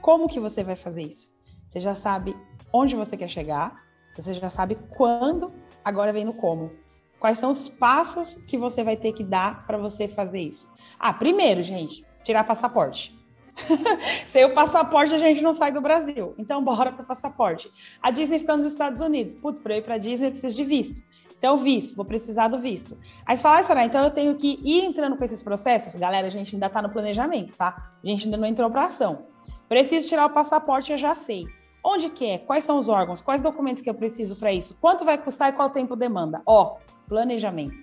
como 0.00 0.28
que 0.28 0.40
você 0.40 0.62
vai 0.62 0.76
fazer 0.76 1.02
isso. 1.02 1.28
Você 1.66 1.80
já 1.80 1.94
sabe 1.94 2.36
onde 2.72 2.96
você 2.96 3.16
quer 3.16 3.28
chegar, 3.28 3.84
você 4.14 4.32
já 4.32 4.50
sabe 4.50 4.76
quando, 4.96 5.52
agora 5.84 6.12
vem 6.12 6.24
no 6.24 6.34
como. 6.34 6.72
Quais 7.18 7.38
são 7.38 7.50
os 7.50 7.68
passos 7.68 8.34
que 8.34 8.56
você 8.56 8.84
vai 8.84 8.96
ter 8.96 9.12
que 9.12 9.24
dar 9.24 9.66
para 9.66 9.78
você 9.78 10.06
fazer 10.06 10.40
isso? 10.40 10.70
Ah, 10.98 11.12
primeiro, 11.12 11.62
gente, 11.62 12.04
tirar 12.22 12.44
passaporte. 12.44 13.16
Sem 14.28 14.44
o 14.44 14.54
passaporte, 14.54 15.14
a 15.14 15.18
gente 15.18 15.42
não 15.42 15.54
sai 15.54 15.72
do 15.72 15.80
Brasil. 15.80 16.34
Então, 16.38 16.62
bora 16.62 16.92
para 16.92 17.02
o 17.02 17.06
passaporte. 17.06 17.70
A 18.02 18.10
Disney 18.10 18.38
fica 18.38 18.56
nos 18.56 18.66
Estados 18.66 19.00
Unidos. 19.00 19.34
Putz, 19.36 19.60
para 19.60 19.74
eu 19.74 19.78
ir 19.78 19.82
para 19.82 19.94
a 19.94 19.98
Disney, 19.98 20.26
eu 20.26 20.30
preciso 20.30 20.56
de 20.56 20.64
visto. 20.64 21.02
Então, 21.38 21.58
visto, 21.58 21.94
vou 21.94 22.04
precisar 22.04 22.48
do 22.48 22.58
visto. 22.58 22.96
Aí 23.26 23.36
você 23.36 23.42
fala, 23.42 23.58
ah, 23.58 23.62
Sara, 23.62 23.84
então 23.84 24.02
eu 24.02 24.10
tenho 24.10 24.34
que 24.36 24.58
ir 24.62 24.84
entrando 24.84 25.16
com 25.16 25.24
esses 25.24 25.42
processos? 25.42 25.94
Galera, 25.94 26.26
a 26.26 26.30
gente 26.30 26.54
ainda 26.54 26.66
está 26.66 26.80
no 26.80 26.90
planejamento, 26.90 27.56
tá? 27.56 27.92
A 28.02 28.06
gente 28.06 28.24
ainda 28.24 28.36
não 28.36 28.46
entrou 28.46 28.70
para 28.70 28.84
ação. 28.84 29.26
Preciso 29.68 30.08
tirar 30.08 30.26
o 30.26 30.30
passaporte, 30.30 30.92
eu 30.92 30.98
já 30.98 31.14
sei. 31.14 31.44
Onde 31.82 32.10
que 32.10 32.26
é? 32.26 32.38
Quais 32.38 32.64
são 32.64 32.78
os 32.78 32.88
órgãos? 32.88 33.20
Quais 33.20 33.42
documentos 33.42 33.82
que 33.82 33.88
eu 33.88 33.94
preciso 33.94 34.36
para 34.36 34.52
isso? 34.52 34.76
Quanto 34.80 35.04
vai 35.04 35.18
custar 35.18 35.50
e 35.50 35.52
qual 35.52 35.70
tempo 35.70 35.94
demanda? 35.94 36.42
Ó, 36.44 36.76
planejamento. 37.08 37.76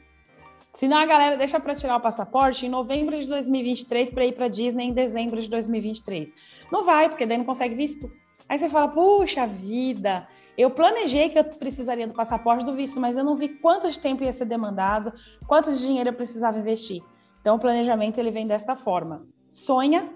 Senão 0.74 0.98
a 0.98 1.06
galera 1.06 1.38
deixa 1.38 1.60
para 1.60 1.76
tirar 1.76 1.98
o 1.98 2.02
passaporte 2.02 2.66
em 2.66 2.70
novembro 2.70 3.18
de 3.18 3.28
2023 3.28 4.10
para 4.10 4.26
ir 4.26 4.34
para 4.34 4.48
Disney 4.48 4.88
em 4.88 4.94
dezembro 4.94 5.40
de 5.40 5.48
2023. 5.48 6.34
Não 6.72 6.84
vai, 6.84 7.08
porque 7.08 7.26
daí 7.26 7.38
não 7.38 7.46
consegue 7.46 7.76
visto. 7.76 8.12
Aí 8.50 8.58
você 8.58 8.68
fala, 8.68 8.88
puxa 8.88 9.46
vida, 9.46 10.28
eu 10.58 10.70
planejei 10.70 11.30
que 11.30 11.38
eu 11.40 11.44
precisaria 11.44 12.08
do 12.08 12.14
passaporte 12.14 12.66
do 12.66 12.74
visto, 12.74 13.00
mas 13.00 13.18
eu 13.18 13.24
não 13.24 13.36
vi 13.36 13.50
quanto 13.50 13.90
de 13.90 14.00
tempo 14.00 14.24
ia 14.24 14.32
ser 14.34 14.46
demandado, 14.46 15.14
quanto 15.48 15.72
de 15.72 15.80
dinheiro 15.80 16.10
eu 16.10 16.14
precisava 16.14 16.60
investir. 16.60 17.02
Então 17.40 17.56
o 17.56 17.60
planejamento 17.60 18.18
ele 18.18 18.32
vem 18.32 18.48
desta 18.48 18.76
forma: 18.76 19.26
sonha, 19.50 20.10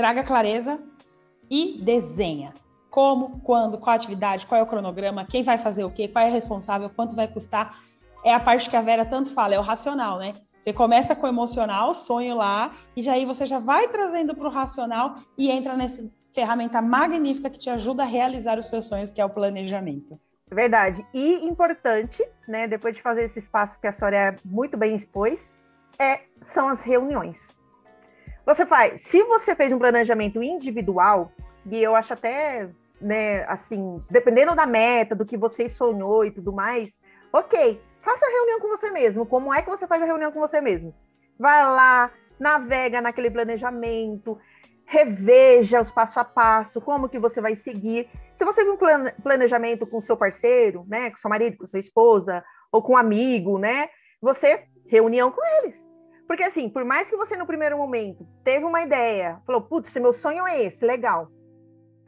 traga 0.00 0.24
clareza 0.24 0.80
e 1.50 1.78
desenha. 1.82 2.54
Como, 2.88 3.38
quando, 3.40 3.76
qual 3.76 3.94
atividade, 3.94 4.46
qual 4.46 4.58
é 4.58 4.64
o 4.64 4.66
cronograma, 4.66 5.26
quem 5.26 5.42
vai 5.42 5.58
fazer 5.58 5.84
o 5.84 5.90
quê, 5.90 6.08
qual 6.08 6.24
é 6.24 6.30
responsável, 6.30 6.88
quanto 6.88 7.14
vai 7.14 7.28
custar. 7.28 7.82
É 8.24 8.32
a 8.32 8.40
parte 8.40 8.70
que 8.70 8.76
a 8.76 8.80
Vera 8.80 9.04
tanto 9.04 9.30
fala, 9.34 9.54
é 9.54 9.58
o 9.58 9.62
racional, 9.62 10.18
né? 10.18 10.32
Você 10.58 10.72
começa 10.72 11.14
com 11.14 11.26
o 11.26 11.28
emocional, 11.28 11.92
sonho 11.92 12.34
lá, 12.34 12.72
e 12.96 13.02
já 13.02 13.12
aí 13.12 13.26
você 13.26 13.44
já 13.44 13.58
vai 13.58 13.88
trazendo 13.88 14.34
para 14.34 14.48
o 14.48 14.50
racional 14.50 15.16
e 15.36 15.50
entra 15.50 15.76
nessa 15.76 16.02
ferramenta 16.34 16.80
magnífica 16.80 17.50
que 17.50 17.58
te 17.58 17.68
ajuda 17.68 18.02
a 18.02 18.06
realizar 18.06 18.58
os 18.58 18.68
seus 18.68 18.86
sonhos, 18.86 19.12
que 19.12 19.20
é 19.20 19.24
o 19.24 19.28
planejamento. 19.28 20.18
Verdade. 20.50 21.06
E 21.12 21.46
importante, 21.46 22.26
né, 22.48 22.66
depois 22.66 22.96
de 22.96 23.02
fazer 23.02 23.24
esse 23.24 23.38
espaço 23.38 23.78
que 23.78 23.86
a 23.86 23.92
Soraya 23.92 24.34
muito 24.46 24.78
bem 24.78 24.96
expôs, 24.96 25.50
é, 25.98 26.22
são 26.42 26.68
as 26.68 26.80
reuniões. 26.80 27.59
Você 28.50 28.66
faz, 28.66 29.02
se 29.02 29.22
você 29.22 29.54
fez 29.54 29.72
um 29.72 29.78
planejamento 29.78 30.42
individual, 30.42 31.30
e 31.64 31.80
eu 31.80 31.94
acho 31.94 32.12
até, 32.12 32.68
né, 33.00 33.44
assim, 33.44 34.02
dependendo 34.10 34.56
da 34.56 34.66
meta, 34.66 35.14
do 35.14 35.24
que 35.24 35.36
você 35.36 35.68
sonhou 35.68 36.24
e 36.24 36.32
tudo 36.32 36.52
mais, 36.52 37.00
ok, 37.32 37.80
faça 38.00 38.26
a 38.26 38.28
reunião 38.28 38.58
com 38.58 38.66
você 38.66 38.90
mesmo. 38.90 39.24
Como 39.24 39.54
é 39.54 39.62
que 39.62 39.70
você 39.70 39.86
faz 39.86 40.02
a 40.02 40.04
reunião 40.04 40.32
com 40.32 40.40
você 40.40 40.60
mesmo? 40.60 40.92
Vai 41.38 41.62
lá, 41.62 42.10
navega 42.40 43.00
naquele 43.00 43.30
planejamento, 43.30 44.36
reveja 44.84 45.80
os 45.80 45.92
passo 45.92 46.18
a 46.18 46.24
passo, 46.24 46.80
como 46.80 47.08
que 47.08 47.20
você 47.20 47.40
vai 47.40 47.54
seguir. 47.54 48.10
Se 48.34 48.44
você 48.44 48.64
tem 48.64 48.72
um 48.72 49.12
planejamento 49.22 49.86
com 49.86 50.00
seu 50.00 50.16
parceiro, 50.16 50.84
né, 50.88 51.12
com 51.12 51.18
seu 51.18 51.30
marido, 51.30 51.56
com 51.56 51.68
sua 51.68 51.78
esposa, 51.78 52.42
ou 52.72 52.82
com 52.82 52.94
um 52.94 52.96
amigo, 52.96 53.60
né, 53.60 53.90
você 54.20 54.64
reunião 54.88 55.30
com 55.30 55.40
eles. 55.58 55.88
Porque 56.30 56.44
assim, 56.44 56.68
por 56.68 56.84
mais 56.84 57.10
que 57.10 57.16
você 57.16 57.36
no 57.36 57.44
primeiro 57.44 57.76
momento 57.76 58.24
teve 58.44 58.64
uma 58.64 58.80
ideia, 58.82 59.42
falou, 59.44 59.62
putz, 59.62 59.92
meu 59.96 60.12
sonho 60.12 60.46
é 60.46 60.62
esse, 60.62 60.84
legal. 60.84 61.28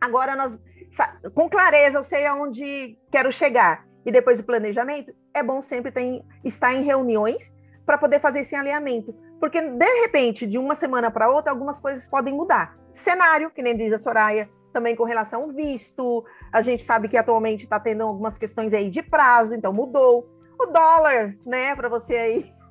Agora 0.01 0.36
nós, 0.36 0.57
com 1.35 1.51
clareza, 1.51 1.99
eu 1.99 2.05
sei 2.05 2.24
aonde 2.24 2.97
quero 3.11 3.32
chegar. 3.32 3.85
E 4.07 4.12
depois 4.12 4.39
do 4.39 4.47
planejamento, 4.47 5.12
é 5.35 5.43
bom 5.43 5.61
sempre 5.61 5.90
ter, 5.90 6.23
estar 6.44 6.73
em 6.73 6.85
reuniões 6.85 7.53
para 7.85 7.99
poder 7.99 8.20
fazer 8.20 8.43
esse 8.43 8.55
alinhamento. 8.55 9.12
Porque, 9.40 9.61
de 9.61 10.01
repente, 10.03 10.47
de 10.47 10.57
uma 10.57 10.77
semana 10.77 11.11
para 11.11 11.28
outra, 11.28 11.51
algumas 11.51 11.81
coisas 11.81 12.07
podem 12.07 12.32
mudar. 12.32 12.78
Cenário, 12.93 13.51
que 13.51 13.61
nem 13.61 13.77
diz 13.77 13.93
a 13.93 13.99
Soraya, 13.99 14.49
também 14.73 14.94
com 14.94 15.03
relação 15.03 15.43
ao 15.43 15.49
visto. 15.49 16.24
A 16.53 16.62
gente 16.62 16.85
sabe 16.85 17.09
que 17.09 17.16
atualmente 17.16 17.65
está 17.65 17.81
tendo 17.81 18.05
algumas 18.05 18.39
questões 18.39 18.73
aí 18.73 18.89
de 18.89 19.03
prazo, 19.03 19.53
então 19.53 19.73
mudou. 19.73 20.31
O 20.61 20.66
dólar, 20.66 21.36
né, 21.44 21.74
para 21.74 21.89
você 21.89 22.16
aí 22.16 22.62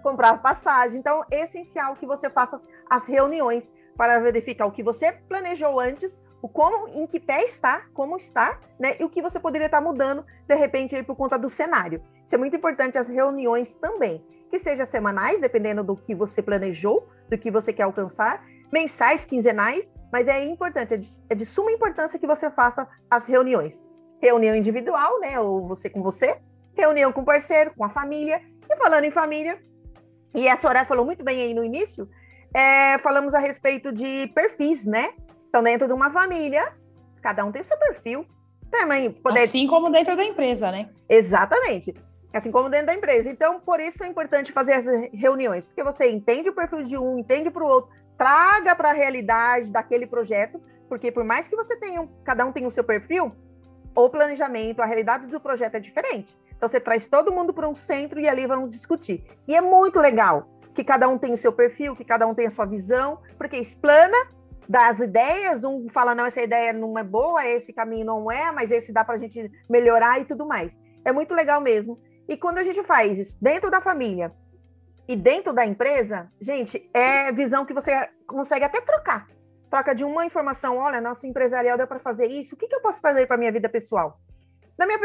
comprar 0.00 0.40
passagem. 0.42 0.98
Então, 0.98 1.24
é 1.30 1.44
essencial 1.44 1.94
que 1.96 2.06
você 2.06 2.28
faça 2.28 2.60
as 2.88 3.06
reuniões 3.06 3.70
para 3.96 4.18
verificar 4.18 4.66
o 4.66 4.72
que 4.72 4.82
você 4.82 5.12
planejou 5.12 5.78
antes, 5.78 6.16
o 6.42 6.48
como, 6.48 6.88
em 6.88 7.06
que 7.06 7.20
pé 7.20 7.44
está, 7.44 7.82
como 7.92 8.16
está, 8.16 8.58
né? 8.78 8.96
E 8.98 9.04
o 9.04 9.10
que 9.10 9.20
você 9.20 9.38
poderia 9.38 9.66
estar 9.66 9.80
mudando, 9.80 10.24
de 10.48 10.54
repente, 10.54 10.96
aí, 10.96 11.02
por 11.02 11.16
conta 11.16 11.38
do 11.38 11.50
cenário. 11.50 12.02
Isso 12.24 12.34
é 12.34 12.38
muito 12.38 12.56
importante, 12.56 12.96
as 12.96 13.08
reuniões 13.08 13.74
também. 13.74 14.24
Que 14.50 14.58
sejam 14.58 14.86
semanais, 14.86 15.40
dependendo 15.40 15.84
do 15.84 15.96
que 15.96 16.14
você 16.14 16.42
planejou, 16.42 17.08
do 17.28 17.36
que 17.36 17.50
você 17.50 17.72
quer 17.72 17.82
alcançar, 17.82 18.44
mensais, 18.72 19.24
quinzenais, 19.24 19.90
mas 20.12 20.26
é 20.26 20.44
importante, 20.44 20.94
é 20.94 20.96
de, 20.96 21.08
é 21.28 21.34
de 21.34 21.46
suma 21.46 21.70
importância 21.70 22.18
que 22.18 22.26
você 22.26 22.50
faça 22.50 22.88
as 23.10 23.26
reuniões. 23.26 23.78
Reunião 24.20 24.56
individual, 24.56 25.20
né? 25.20 25.38
Ou 25.38 25.68
você 25.68 25.88
com 25.88 26.02
você, 26.02 26.38
reunião 26.74 27.12
com 27.12 27.20
o 27.20 27.24
parceiro, 27.24 27.72
com 27.76 27.84
a 27.84 27.90
família. 27.90 28.42
E 28.68 28.76
falando 28.76 29.04
em 29.04 29.10
família, 29.10 29.58
e 30.34 30.48
a 30.48 30.56
Soraya 30.56 30.84
falou 30.84 31.04
muito 31.04 31.24
bem 31.24 31.40
aí 31.40 31.54
no 31.54 31.64
início, 31.64 32.08
é, 32.54 32.98
falamos 32.98 33.34
a 33.34 33.38
respeito 33.38 33.92
de 33.92 34.28
perfis, 34.28 34.84
né? 34.84 35.10
Então, 35.48 35.62
dentro 35.62 35.86
de 35.86 35.92
uma 35.92 36.10
família, 36.10 36.72
cada 37.22 37.44
um 37.44 37.52
tem 37.52 37.62
seu 37.62 37.76
perfil. 37.78 38.24
Também 38.70 39.10
poder... 39.10 39.42
Assim 39.42 39.66
como 39.66 39.90
dentro 39.90 40.16
da 40.16 40.24
empresa, 40.24 40.70
né? 40.70 40.90
Exatamente. 41.08 41.94
Assim 42.32 42.52
como 42.52 42.68
dentro 42.68 42.86
da 42.86 42.94
empresa. 42.94 43.28
Então, 43.28 43.60
por 43.60 43.80
isso 43.80 44.02
é 44.04 44.06
importante 44.06 44.52
fazer 44.52 44.74
as 44.74 44.84
reuniões, 45.12 45.64
porque 45.64 45.82
você 45.82 46.10
entende 46.10 46.48
o 46.48 46.54
perfil 46.54 46.84
de 46.84 46.96
um, 46.96 47.18
entende 47.18 47.50
para 47.50 47.64
o 47.64 47.66
outro, 47.66 47.90
traga 48.16 48.74
para 48.76 48.90
a 48.90 48.92
realidade 48.92 49.70
daquele 49.70 50.06
projeto, 50.06 50.62
porque 50.88 51.10
por 51.10 51.24
mais 51.24 51.48
que 51.48 51.56
você 51.56 51.76
tenha, 51.76 52.08
cada 52.24 52.44
um 52.46 52.52
tenha 52.52 52.68
o 52.68 52.70
seu 52.70 52.84
perfil, 52.84 53.32
o 53.94 54.08
planejamento, 54.08 54.80
a 54.80 54.86
realidade 54.86 55.26
do 55.26 55.40
projeto 55.40 55.74
é 55.74 55.80
diferente. 55.80 56.36
Então 56.60 56.68
você 56.68 56.78
traz 56.78 57.06
todo 57.06 57.32
mundo 57.32 57.54
para 57.54 57.66
um 57.66 57.74
centro 57.74 58.20
e 58.20 58.28
ali 58.28 58.46
vamos 58.46 58.68
discutir. 58.68 59.24
E 59.48 59.56
é 59.56 59.62
muito 59.62 59.98
legal 59.98 60.46
que 60.74 60.84
cada 60.84 61.08
um 61.08 61.16
tem 61.16 61.32
o 61.32 61.36
seu 61.36 61.50
perfil, 61.50 61.96
que 61.96 62.04
cada 62.04 62.26
um 62.26 62.34
tem 62.34 62.46
a 62.46 62.50
sua 62.50 62.66
visão, 62.66 63.18
porque 63.38 63.56
explana 63.56 64.14
das 64.68 65.00
ideias, 65.00 65.64
um 65.64 65.88
fala, 65.88 66.14
não, 66.14 66.26
essa 66.26 66.42
ideia 66.42 66.74
não 66.74 66.98
é 66.98 67.02
boa, 67.02 67.46
esse 67.46 67.72
caminho 67.72 68.04
não 68.04 68.30
é, 68.30 68.52
mas 68.52 68.70
esse 68.70 68.92
dá 68.92 69.02
para 69.02 69.14
a 69.14 69.18
gente 69.18 69.50
melhorar 69.70 70.20
e 70.20 70.26
tudo 70.26 70.44
mais. 70.44 70.70
É 71.02 71.10
muito 71.10 71.32
legal 71.32 71.62
mesmo. 71.62 71.98
E 72.28 72.36
quando 72.36 72.58
a 72.58 72.62
gente 72.62 72.82
faz 72.82 73.18
isso 73.18 73.38
dentro 73.40 73.70
da 73.70 73.80
família 73.80 74.30
e 75.08 75.16
dentro 75.16 75.54
da 75.54 75.64
empresa, 75.64 76.30
gente, 76.42 76.90
é 76.92 77.32
visão 77.32 77.64
que 77.64 77.72
você 77.72 78.06
consegue 78.26 78.66
até 78.66 78.82
trocar. 78.82 79.28
Troca 79.70 79.94
de 79.94 80.04
uma 80.04 80.26
informação, 80.26 80.76
olha, 80.76 81.00
nosso 81.00 81.26
empresarial 81.26 81.78
deu 81.78 81.86
para 81.86 82.00
fazer 82.00 82.26
isso, 82.26 82.54
o 82.54 82.58
que, 82.58 82.68
que 82.68 82.74
eu 82.74 82.82
posso 82.82 83.00
fazer 83.00 83.26
para 83.26 83.38
minha 83.38 83.50
vida 83.50 83.66
pessoal? 83.66 84.20
Na 84.80 84.86
minha 84.86 84.98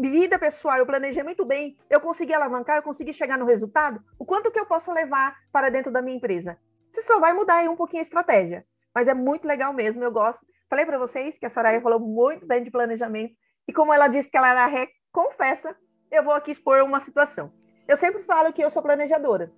vida 0.00 0.40
pessoal, 0.40 0.78
eu 0.78 0.84
planejei 0.84 1.22
muito 1.22 1.44
bem, 1.44 1.78
eu 1.88 2.00
consegui 2.00 2.34
alavancar, 2.34 2.78
eu 2.78 2.82
consegui 2.82 3.12
chegar 3.12 3.38
no 3.38 3.44
resultado, 3.44 4.02
o 4.18 4.24
quanto 4.24 4.50
que 4.50 4.58
eu 4.58 4.66
posso 4.66 4.92
levar 4.92 5.36
para 5.52 5.70
dentro 5.70 5.92
da 5.92 6.02
minha 6.02 6.16
empresa? 6.16 6.58
Você 6.90 7.00
só 7.02 7.20
vai 7.20 7.32
mudar 7.32 7.58
aí 7.58 7.68
um 7.68 7.76
pouquinho 7.76 8.00
a 8.00 8.02
estratégia. 8.02 8.66
Mas 8.92 9.06
é 9.06 9.14
muito 9.14 9.46
legal 9.46 9.72
mesmo, 9.72 10.02
eu 10.02 10.10
gosto. 10.10 10.44
Falei 10.68 10.84
para 10.84 10.98
vocês 10.98 11.38
que 11.38 11.46
a 11.46 11.48
Soraya 11.48 11.80
falou 11.80 12.00
muito 12.00 12.44
bem 12.44 12.64
de 12.64 12.72
planejamento. 12.72 13.32
E 13.68 13.72
como 13.72 13.94
ela 13.94 14.08
disse 14.08 14.28
que 14.28 14.36
ela 14.36 14.50
era 14.50 14.66
ré, 14.66 14.88
confessa, 15.12 15.76
eu 16.10 16.24
vou 16.24 16.32
aqui 16.32 16.50
expor 16.50 16.82
uma 16.82 16.98
situação. 16.98 17.52
Eu 17.86 17.96
sempre 17.96 18.24
falo 18.24 18.52
que 18.52 18.64
eu 18.64 18.68
sou 18.68 18.82
planejadora. 18.82 19.52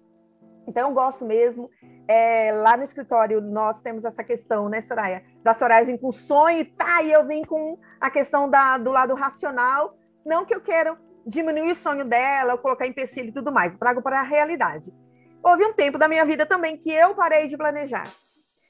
Então, 0.66 0.88
eu 0.88 0.94
gosto 0.94 1.24
mesmo. 1.24 1.70
É, 2.08 2.52
lá 2.52 2.76
no 2.76 2.84
escritório, 2.84 3.40
nós 3.40 3.80
temos 3.80 4.04
essa 4.04 4.22
questão, 4.22 4.68
né, 4.68 4.82
Soraya? 4.82 5.22
Da 5.42 5.54
Soraya 5.54 5.84
vir 5.84 5.98
com 5.98 6.12
sonho 6.12 6.60
e 6.60 6.64
tá, 6.64 7.02
e 7.02 7.12
eu 7.12 7.26
vim 7.26 7.42
com 7.42 7.78
a 8.00 8.10
questão 8.10 8.48
da, 8.48 8.78
do 8.78 8.90
lado 8.90 9.14
racional. 9.14 9.96
Não 10.24 10.44
que 10.44 10.54
eu 10.54 10.60
quero 10.60 10.96
diminuir 11.26 11.72
o 11.72 11.76
sonho 11.76 12.04
dela, 12.04 12.52
ou 12.52 12.58
colocar 12.58 12.86
empecilho 12.86 13.28
e 13.28 13.32
tudo 13.32 13.52
mais. 13.52 13.72
Eu 13.72 13.78
trago 13.78 14.02
para 14.02 14.20
a 14.20 14.22
realidade. 14.22 14.92
Houve 15.42 15.64
um 15.64 15.72
tempo 15.72 15.98
da 15.98 16.08
minha 16.08 16.24
vida 16.24 16.46
também 16.46 16.76
que 16.76 16.90
eu 16.90 17.14
parei 17.14 17.48
de 17.48 17.56
planejar. 17.56 18.08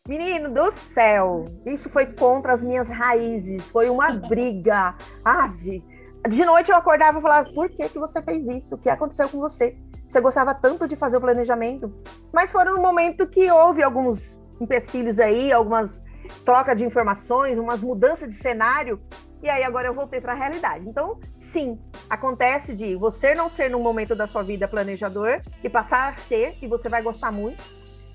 Menino 0.09 0.51
do 0.51 0.73
céu, 0.73 1.44
isso 1.64 1.89
foi 1.89 2.06
contra 2.06 2.52
as 2.52 2.62
minhas 2.62 2.89
raízes, 2.89 3.62
foi 3.69 3.89
uma 3.89 4.10
briga. 4.28 4.97
Ave. 5.24 5.85
De 6.28 6.44
noite 6.44 6.70
eu 6.70 6.77
acordava 6.77 7.19
e 7.19 7.23
falava: 7.23 7.52
por 7.52 7.69
que, 7.69 7.89
que 7.89 7.98
você 7.98 8.23
fez 8.23 8.48
isso? 8.48 8.74
O 8.74 8.78
que 8.78 8.89
aconteceu 8.89 9.28
com 9.28 9.39
você? 9.39 9.77
Você 10.12 10.20
gostava 10.20 10.55
tanto 10.55 10.86
de 10.86 10.94
fazer 10.94 11.16
o 11.16 11.20
planejamento. 11.22 11.90
Mas 12.30 12.52
foram 12.52 12.74
no 12.74 12.82
momento 12.82 13.26
que 13.26 13.51
houve 13.51 13.82
alguns 13.82 14.39
empecilhos 14.60 15.18
aí, 15.18 15.51
algumas 15.51 16.02
trocas 16.44 16.76
de 16.76 16.84
informações, 16.84 17.56
umas 17.56 17.80
mudanças 17.80 18.28
de 18.28 18.34
cenário. 18.34 19.01
E 19.43 19.48
aí 19.48 19.64
agora 19.64 19.89
eu 19.89 19.94
voltei 19.94 20.20
para 20.20 20.34
a 20.34 20.36
realidade. 20.36 20.86
Então, 20.86 21.18
sim, 21.39 21.80
acontece 22.10 22.74
de 22.74 22.94
você 22.94 23.34
não 23.34 23.48
ser 23.48 23.70
no 23.70 23.80
momento 23.80 24.14
da 24.14 24.26
sua 24.26 24.43
vida 24.43 24.68
planejador 24.68 25.40
e 25.64 25.70
passar 25.70 26.10
a 26.10 26.12
ser, 26.12 26.59
e 26.60 26.68
você 26.68 26.90
vai 26.90 27.01
gostar 27.01 27.32
muito 27.32 27.64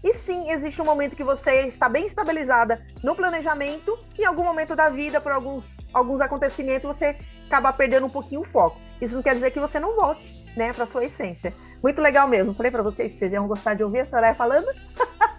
e 0.03 0.13
sim, 0.13 0.51
existe 0.51 0.81
um 0.81 0.85
momento 0.85 1.15
que 1.15 1.23
você 1.23 1.67
está 1.67 1.89
bem 1.89 2.05
estabilizada 2.05 2.85
no 3.03 3.15
planejamento 3.15 3.97
e 4.17 4.21
em 4.21 4.25
algum 4.25 4.43
momento 4.43 4.75
da 4.75 4.89
vida, 4.89 5.19
por 5.19 5.31
alguns, 5.31 5.65
alguns 5.93 6.21
acontecimentos, 6.21 6.87
você 6.87 7.17
acaba 7.47 7.73
perdendo 7.73 8.05
um 8.05 8.09
pouquinho 8.09 8.41
o 8.41 8.45
foco. 8.45 8.79
isso 9.01 9.15
não 9.15 9.23
quer 9.23 9.33
dizer 9.33 9.51
que 9.51 9.59
você 9.59 9.79
não 9.79 9.95
volte, 9.95 10.33
né, 10.55 10.71
para 10.71 10.85
sua 10.85 11.03
essência. 11.03 11.53
Muito 11.81 12.01
legal 12.01 12.27
mesmo. 12.27 12.53
Falei 12.53 12.71
para 12.71 12.83
vocês 12.83 13.13
vocês 13.13 13.31
iam 13.33 13.47
gostar 13.47 13.73
de 13.73 13.83
ouvir 13.83 13.99
a 13.99 14.05
Soraya 14.05 14.35
falando. 14.35 14.67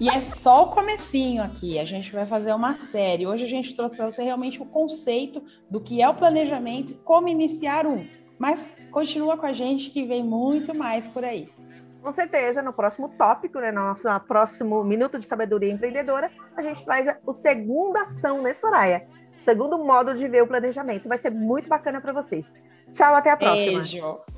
E 0.01 0.09
é 0.09 0.21
só 0.21 0.65
o 0.65 0.71
comecinho 0.71 1.43
aqui. 1.43 1.79
A 1.79 1.85
gente 1.85 2.13
vai 2.13 2.25
fazer 2.25 2.53
uma 2.53 2.75
série. 2.75 3.27
Hoje 3.27 3.45
a 3.45 3.49
gente 3.49 3.75
trouxe 3.75 3.97
para 3.97 4.11
você 4.11 4.23
realmente 4.23 4.63
o 4.63 4.67
conceito 4.67 5.43
do 5.69 5.81
que 5.81 6.01
é 6.01 6.09
o 6.09 6.15
planejamento 6.15 6.93
e 6.93 6.95
como 6.95 7.29
iniciar 7.29 7.85
um. 7.85 8.07
Mas 8.39 8.71
continua 8.93 9.37
com 9.37 9.47
a 9.47 9.53
gente 9.53 9.91
que 9.91 10.05
vem 10.05 10.23
muito 10.23 10.73
mais 10.73 11.09
por 11.09 11.25
aí. 11.25 11.51
Com 12.01 12.13
certeza, 12.13 12.63
no 12.63 12.73
próximo 12.73 13.09
tópico, 13.19 13.59
né, 13.59 13.73
no 13.73 13.83
nosso 13.83 14.09
próximo 14.21 14.85
Minuto 14.85 15.19
de 15.19 15.27
Sabedoria 15.27 15.73
Empreendedora, 15.73 16.31
a 16.57 16.63
gente 16.63 16.85
traz 16.85 17.13
o 17.27 17.33
segunda 17.33 18.03
ação, 18.03 18.41
né, 18.41 18.53
Soraya? 18.53 19.05
O 19.41 19.45
segundo 19.45 19.79
modo 19.79 20.15
de 20.15 20.29
ver 20.29 20.43
o 20.43 20.47
planejamento. 20.47 21.09
Vai 21.09 21.19
ser 21.19 21.31
muito 21.31 21.69
bacana 21.69 22.01
para 22.01 22.13
vocês. 22.13 22.53
Tchau, 22.93 23.15
até 23.17 23.31
a 23.31 23.37
próxima. 23.37 23.81
Beijo. 23.81 24.38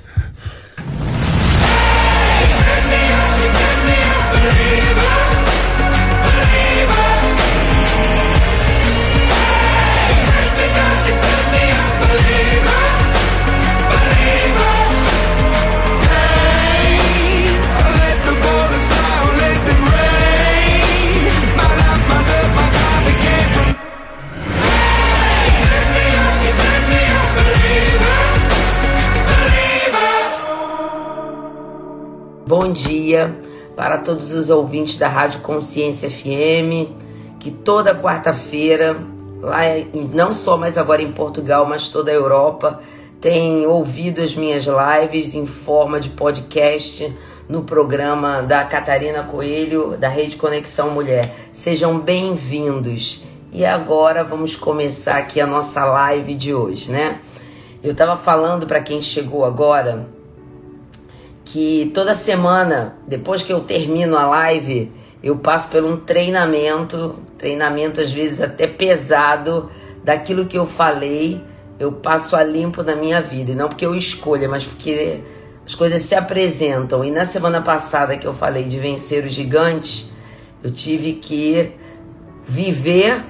Dia 33.11 33.35
para 33.75 33.97
todos 33.97 34.31
os 34.31 34.49
ouvintes 34.49 34.97
da 34.97 35.07
Rádio 35.07 35.41
Consciência 35.41 36.09
FM, 36.09 36.91
que 37.39 37.51
toda 37.51 37.95
quarta-feira, 37.95 38.97
lá 39.41 39.59
não 40.13 40.33
só 40.33 40.55
mais 40.57 40.77
agora 40.77 41.01
em 41.01 41.11
Portugal, 41.11 41.65
mas 41.65 41.87
toda 41.87 42.11
a 42.11 42.13
Europa, 42.13 42.79
tem 43.19 43.65
ouvido 43.65 44.21
as 44.21 44.35
minhas 44.35 44.65
lives 44.65 45.35
em 45.35 45.45
forma 45.45 45.99
de 45.99 46.09
podcast 46.09 47.13
no 47.49 47.63
programa 47.63 48.41
da 48.41 48.63
Catarina 48.63 49.23
Coelho, 49.23 49.97
da 49.97 50.07
Rede 50.07 50.37
Conexão 50.37 50.91
Mulher. 50.91 51.33
Sejam 51.51 51.99
bem-vindos. 51.99 53.23
E 53.51 53.65
agora 53.65 54.23
vamos 54.23 54.55
começar 54.55 55.17
aqui 55.17 55.41
a 55.41 55.47
nossa 55.47 55.83
live 55.83 56.33
de 56.35 56.53
hoje, 56.53 56.89
né? 56.91 57.19
Eu 57.83 57.91
estava 57.91 58.15
falando 58.15 58.65
para 58.65 58.79
quem 58.81 59.01
chegou 59.01 59.43
agora 59.43 60.07
que 61.45 61.91
toda 61.93 62.15
semana, 62.15 62.97
depois 63.07 63.43
que 63.43 63.51
eu 63.51 63.61
termino 63.61 64.17
a 64.17 64.25
live, 64.27 64.91
eu 65.23 65.37
passo 65.37 65.69
por 65.69 65.83
um 65.83 65.97
treinamento, 65.97 67.15
treinamento 67.37 68.01
às 68.01 68.11
vezes 68.11 68.41
até 68.41 68.67
pesado, 68.67 69.69
daquilo 70.03 70.45
que 70.45 70.57
eu 70.57 70.65
falei, 70.65 71.41
eu 71.79 71.91
passo 71.91 72.35
a 72.35 72.43
limpo 72.43 72.83
na 72.83 72.95
minha 72.95 73.21
vida. 73.21 73.51
E 73.51 73.55
não 73.55 73.67
porque 73.67 73.85
eu 73.85 73.95
escolha, 73.95 74.47
mas 74.47 74.65
porque 74.65 75.19
as 75.65 75.75
coisas 75.75 76.01
se 76.01 76.15
apresentam. 76.15 77.03
E 77.03 77.11
na 77.11 77.25
semana 77.25 77.61
passada 77.61 78.17
que 78.17 78.25
eu 78.25 78.33
falei 78.33 78.65
de 78.65 78.79
vencer 78.79 79.25
os 79.25 79.33
gigantes, 79.33 80.11
eu 80.63 80.71
tive 80.71 81.13
que 81.13 81.71
viver 82.45 83.23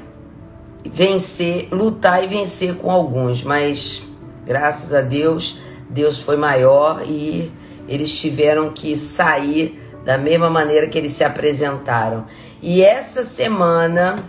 vencer, 0.86 1.68
lutar 1.72 2.24
e 2.24 2.28
vencer 2.28 2.76
com 2.76 2.90
alguns, 2.90 3.44
mas 3.44 4.04
graças 4.46 4.94
a 4.94 5.02
Deus, 5.02 5.60
Deus 5.90 6.20
foi 6.22 6.38
maior 6.38 7.04
e 7.06 7.52
eles 7.92 8.14
tiveram 8.14 8.70
que 8.70 8.96
sair 8.96 9.78
da 10.06 10.18
mesma 10.18 10.50
maneira 10.50 10.88
que 10.88 10.98
eles 10.98 11.12
se 11.12 11.26
apresentaram. 11.26 12.26
E 12.62 12.82
essa 12.82 13.24
semana, 13.24 14.24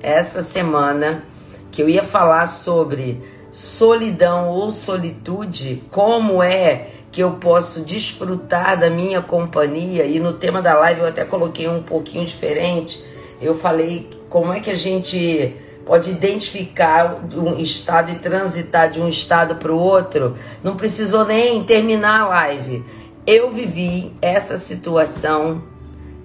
essa 0.00 0.40
semana 0.40 1.22
que 1.70 1.82
eu 1.82 1.88
ia 1.88 2.02
falar 2.02 2.46
sobre 2.46 3.20
solidão 3.50 4.48
ou 4.48 4.72
solitude, 4.72 5.82
como 5.90 6.42
é 6.42 6.88
que 7.12 7.22
eu 7.22 7.32
posso 7.32 7.84
desfrutar 7.84 8.80
da 8.80 8.88
minha 8.88 9.20
companhia 9.20 10.06
e 10.06 10.18
no 10.18 10.32
tema 10.32 10.62
da 10.62 10.74
live 10.74 11.02
eu 11.02 11.06
até 11.06 11.24
coloquei 11.26 11.68
um 11.68 11.82
pouquinho 11.82 12.24
diferente. 12.24 13.04
Eu 13.40 13.54
falei 13.54 14.08
como 14.30 14.50
é 14.50 14.60
que 14.60 14.70
a 14.70 14.76
gente 14.76 15.54
pode 15.84 16.10
identificar 16.10 17.24
um 17.34 17.58
estado 17.58 18.10
e 18.10 18.18
transitar 18.18 18.90
de 18.90 19.00
um 19.00 19.08
estado 19.08 19.56
para 19.56 19.72
o 19.72 19.78
outro. 19.78 20.34
Não 20.62 20.76
precisou 20.76 21.24
nem 21.24 21.62
terminar 21.64 22.22
a 22.22 22.28
live. 22.28 22.84
Eu 23.26 23.50
vivi 23.50 24.12
essa 24.20 24.56
situação 24.56 25.62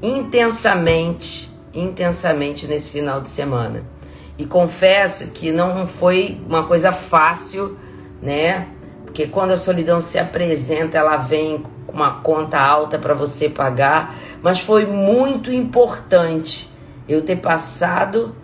intensamente, 0.02 1.50
intensamente 1.74 2.68
nesse 2.68 2.90
final 2.92 3.22
de 3.22 3.30
semana. 3.30 3.84
E 4.38 4.46
confesso 4.46 5.32
que 5.32 5.52
não 5.52 5.86
foi 5.86 6.40
uma 6.48 6.66
coisa 6.66 6.92
fácil, 6.92 7.78
né? 8.22 8.68
Porque 9.04 9.28
quando 9.28 9.52
a 9.52 9.58
solidão 9.58 10.00
se 10.00 10.18
apresenta, 10.18 10.98
ela 10.98 11.18
vem 11.18 11.64
com 11.86 11.94
uma 11.94 12.22
conta 12.22 12.60
alta 12.60 12.98
para 12.98 13.14
você 13.14 13.50
pagar, 13.50 14.16
mas 14.42 14.60
foi 14.60 14.86
muito 14.86 15.52
importante 15.52 16.70
eu 17.08 17.22
ter 17.22 17.38
passado 17.38 18.36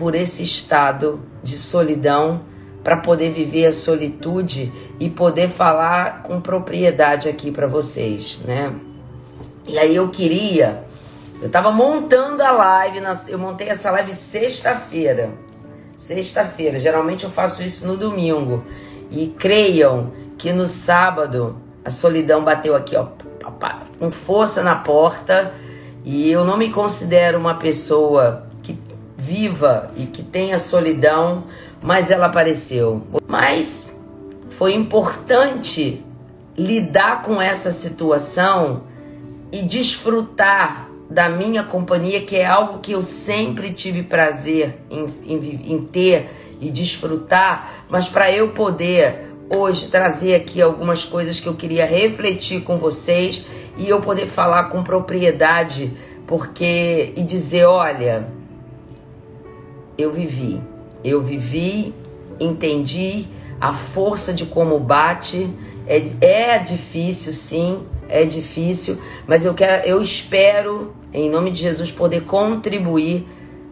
por 0.00 0.14
esse 0.14 0.42
estado 0.42 1.20
de 1.42 1.58
solidão 1.58 2.40
para 2.82 2.96
poder 2.96 3.28
viver 3.28 3.66
a 3.66 3.72
solitude 3.72 4.72
e 4.98 5.10
poder 5.10 5.46
falar 5.46 6.22
com 6.22 6.40
propriedade 6.40 7.28
aqui 7.28 7.50
para 7.50 7.66
vocês, 7.66 8.38
né? 8.46 8.72
E 9.68 9.78
aí 9.78 9.94
eu 9.94 10.08
queria, 10.08 10.86
eu 11.42 11.50
tava 11.50 11.70
montando 11.70 12.42
a 12.42 12.50
live, 12.50 13.02
eu 13.28 13.38
montei 13.38 13.68
essa 13.68 13.90
live 13.90 14.14
sexta-feira. 14.14 15.32
Sexta-feira, 15.98 16.80
geralmente 16.80 17.24
eu 17.24 17.30
faço 17.30 17.62
isso 17.62 17.86
no 17.86 17.94
domingo. 17.94 18.64
E 19.10 19.26
creiam 19.26 20.12
que 20.38 20.50
no 20.50 20.66
sábado 20.66 21.58
a 21.84 21.90
solidão 21.90 22.42
bateu 22.42 22.74
aqui, 22.74 22.96
ó, 22.96 23.08
com 23.98 24.10
força 24.10 24.62
na 24.62 24.76
porta. 24.76 25.52
E 26.02 26.32
eu 26.32 26.42
não 26.42 26.56
me 26.56 26.70
considero 26.70 27.36
uma 27.36 27.56
pessoa 27.56 28.49
viva 29.20 29.90
e 29.96 30.06
que 30.06 30.22
tenha 30.22 30.58
solidão, 30.58 31.44
mas 31.82 32.10
ela 32.10 32.26
apareceu. 32.26 33.02
Mas 33.28 33.94
foi 34.50 34.74
importante 34.74 36.02
lidar 36.56 37.22
com 37.22 37.40
essa 37.40 37.70
situação 37.70 38.84
e 39.52 39.62
desfrutar 39.62 40.88
da 41.08 41.28
minha 41.28 41.62
companhia, 41.62 42.20
que 42.20 42.36
é 42.36 42.46
algo 42.46 42.78
que 42.78 42.92
eu 42.92 43.02
sempre 43.02 43.72
tive 43.72 44.02
prazer 44.02 44.78
em, 44.90 45.06
em, 45.26 45.72
em 45.72 45.78
ter 45.78 46.30
e 46.60 46.70
desfrutar, 46.70 47.84
mas 47.88 48.06
para 48.08 48.30
eu 48.30 48.50
poder 48.50 49.28
hoje 49.54 49.88
trazer 49.88 50.36
aqui 50.36 50.62
algumas 50.62 51.04
coisas 51.04 51.40
que 51.40 51.48
eu 51.48 51.54
queria 51.54 51.84
refletir 51.84 52.60
com 52.62 52.78
vocês 52.78 53.44
e 53.76 53.88
eu 53.88 54.00
poder 54.00 54.26
falar 54.26 54.64
com 54.64 54.84
propriedade, 54.84 55.92
porque 56.26 57.12
e 57.16 57.24
dizer, 57.24 57.64
olha, 57.64 58.39
eu 60.00 60.12
vivi, 60.12 60.60
eu 61.04 61.22
vivi, 61.22 61.94
entendi. 62.38 63.26
A 63.60 63.74
força 63.74 64.32
de 64.32 64.46
como 64.46 64.78
bate, 64.78 65.50
é, 65.86 66.02
é 66.20 66.58
difícil 66.58 67.32
sim, 67.32 67.82
é 68.08 68.24
difícil, 68.24 68.98
mas 69.26 69.44
eu 69.44 69.52
quero, 69.54 69.86
eu 69.86 70.00
espero 70.00 70.94
em 71.12 71.28
nome 71.28 71.50
de 71.50 71.60
Jesus 71.60 71.90
poder 71.90 72.24
contribuir 72.24 73.26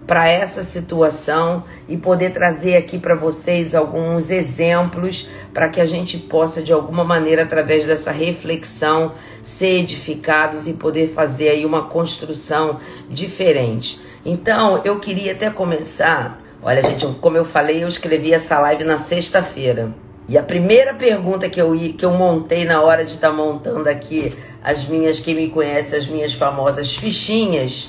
para 0.09 0.27
essa 0.27 0.63
situação 0.63 1.63
e 1.87 1.95
poder 1.95 2.31
trazer 2.31 2.77
aqui 2.77 2.99
para 2.99 3.15
vocês 3.15 3.75
alguns 3.75 4.31
exemplos 4.31 5.29
para 5.53 5.69
que 5.69 5.83
a 5.83 5.87
gente 5.87 6.17
possa 6.17 6.63
de 6.63 6.73
alguma 6.73 7.05
maneira 7.05 7.43
através 7.43 7.85
dessa 7.87 8.11
reflexão 8.11 9.13
ser 9.43 9.81
edificados 9.81 10.67
e 10.67 10.73
poder 10.73 11.09
fazer 11.09 11.51
aí 11.51 11.67
uma 11.67 11.83
construção 11.83 12.81
diferente. 13.11 14.01
Então, 14.31 14.83
eu 14.85 15.01
queria 15.01 15.33
até 15.33 15.49
começar, 15.49 16.39
olha 16.63 16.83
gente, 16.83 17.07
como 17.19 17.39
eu 17.39 17.47
falei, 17.47 17.83
eu 17.83 17.89
escrevi 17.89 18.31
essa 18.31 18.61
live 18.61 18.85
na 18.85 18.99
sexta-feira. 18.99 19.95
E 20.29 20.37
a 20.37 20.43
primeira 20.43 20.93
pergunta 20.93 21.49
que 21.49 21.59
eu, 21.59 21.73
que 21.97 22.05
eu 22.05 22.11
montei 22.11 22.67
na 22.67 22.83
hora 22.83 23.07
de 23.07 23.13
estar 23.13 23.31
tá 23.31 23.35
montando 23.35 23.89
aqui 23.89 24.37
as 24.63 24.85
minhas, 24.87 25.19
quem 25.19 25.35
me 25.35 25.49
conhece, 25.49 25.97
as 25.97 26.07
minhas 26.07 26.35
famosas 26.35 26.95
fichinhas, 26.95 27.89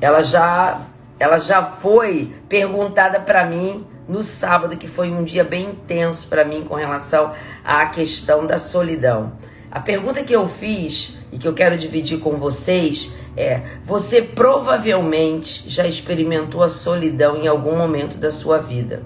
ela 0.00 0.22
já, 0.22 0.82
ela 1.18 1.38
já 1.40 1.64
foi 1.64 2.32
perguntada 2.48 3.18
para 3.18 3.44
mim 3.44 3.84
no 4.06 4.22
sábado, 4.22 4.76
que 4.76 4.86
foi 4.86 5.10
um 5.10 5.24
dia 5.24 5.42
bem 5.42 5.70
intenso 5.70 6.28
para 6.28 6.44
mim 6.44 6.62
com 6.62 6.76
relação 6.76 7.32
à 7.64 7.84
questão 7.86 8.46
da 8.46 8.56
solidão. 8.56 9.32
A 9.74 9.80
pergunta 9.80 10.22
que 10.22 10.32
eu 10.32 10.48
fiz 10.48 11.18
e 11.32 11.36
que 11.36 11.48
eu 11.48 11.52
quero 11.52 11.76
dividir 11.76 12.20
com 12.20 12.36
vocês 12.36 13.12
é: 13.36 13.60
você 13.82 14.22
provavelmente 14.22 15.68
já 15.68 15.84
experimentou 15.84 16.62
a 16.62 16.68
solidão 16.68 17.36
em 17.36 17.48
algum 17.48 17.76
momento 17.76 18.16
da 18.16 18.30
sua 18.30 18.58
vida? 18.58 19.02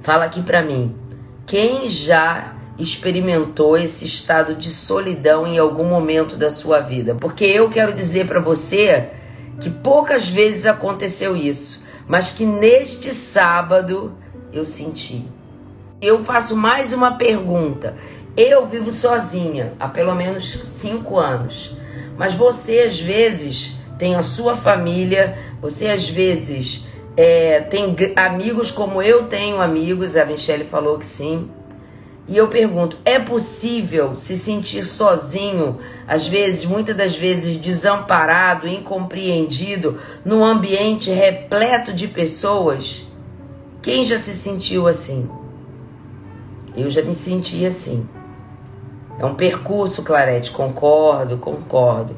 Fala 0.00 0.24
aqui 0.24 0.42
para 0.42 0.62
mim. 0.62 0.96
Quem 1.44 1.86
já 1.86 2.54
experimentou 2.78 3.76
esse 3.76 4.06
estado 4.06 4.54
de 4.54 4.70
solidão 4.70 5.46
em 5.46 5.58
algum 5.58 5.84
momento 5.84 6.38
da 6.38 6.48
sua 6.48 6.80
vida? 6.80 7.14
Porque 7.14 7.44
eu 7.44 7.68
quero 7.68 7.92
dizer 7.92 8.26
para 8.26 8.40
você 8.40 9.10
que 9.60 9.68
poucas 9.68 10.30
vezes 10.30 10.64
aconteceu 10.64 11.36
isso, 11.36 11.82
mas 12.08 12.30
que 12.30 12.46
neste 12.46 13.10
sábado 13.10 14.14
eu 14.50 14.64
senti. 14.64 15.26
Eu 16.00 16.24
faço 16.24 16.56
mais 16.56 16.92
uma 16.92 17.12
pergunta. 17.12 17.94
Eu 18.36 18.66
vivo 18.66 18.90
sozinha 18.90 19.74
há 19.78 19.86
pelo 19.86 20.14
menos 20.14 20.50
cinco 20.50 21.18
anos, 21.18 21.76
mas 22.16 22.34
você 22.34 22.80
às 22.80 22.98
vezes 22.98 23.76
tem 23.98 24.14
a 24.14 24.22
sua 24.22 24.56
família, 24.56 25.36
você 25.60 25.88
às 25.88 26.08
vezes 26.08 26.86
é, 27.14 27.60
tem 27.60 27.94
amigos 28.16 28.70
como 28.70 29.02
eu 29.02 29.24
tenho 29.24 29.60
amigos, 29.60 30.16
a 30.16 30.24
Michelle 30.24 30.64
falou 30.64 30.98
que 30.98 31.04
sim. 31.04 31.50
E 32.26 32.34
eu 32.34 32.48
pergunto: 32.48 32.96
é 33.04 33.18
possível 33.18 34.16
se 34.16 34.38
sentir 34.38 34.84
sozinho, 34.84 35.78
às 36.08 36.26
vezes, 36.26 36.64
muitas 36.64 36.96
das 36.96 37.14
vezes 37.14 37.58
desamparado, 37.58 38.66
incompreendido, 38.66 39.98
num 40.24 40.42
ambiente 40.42 41.10
repleto 41.10 41.92
de 41.92 42.08
pessoas? 42.08 43.06
Quem 43.82 44.04
já 44.04 44.18
se 44.18 44.34
sentiu 44.34 44.86
assim? 44.86 45.28
Eu 46.74 46.88
já 46.88 47.02
me 47.02 47.14
senti 47.14 47.66
assim. 47.66 48.08
É 49.18 49.24
um 49.24 49.34
percurso, 49.34 50.02
Clarete, 50.02 50.50
concordo, 50.50 51.38
concordo. 51.38 52.16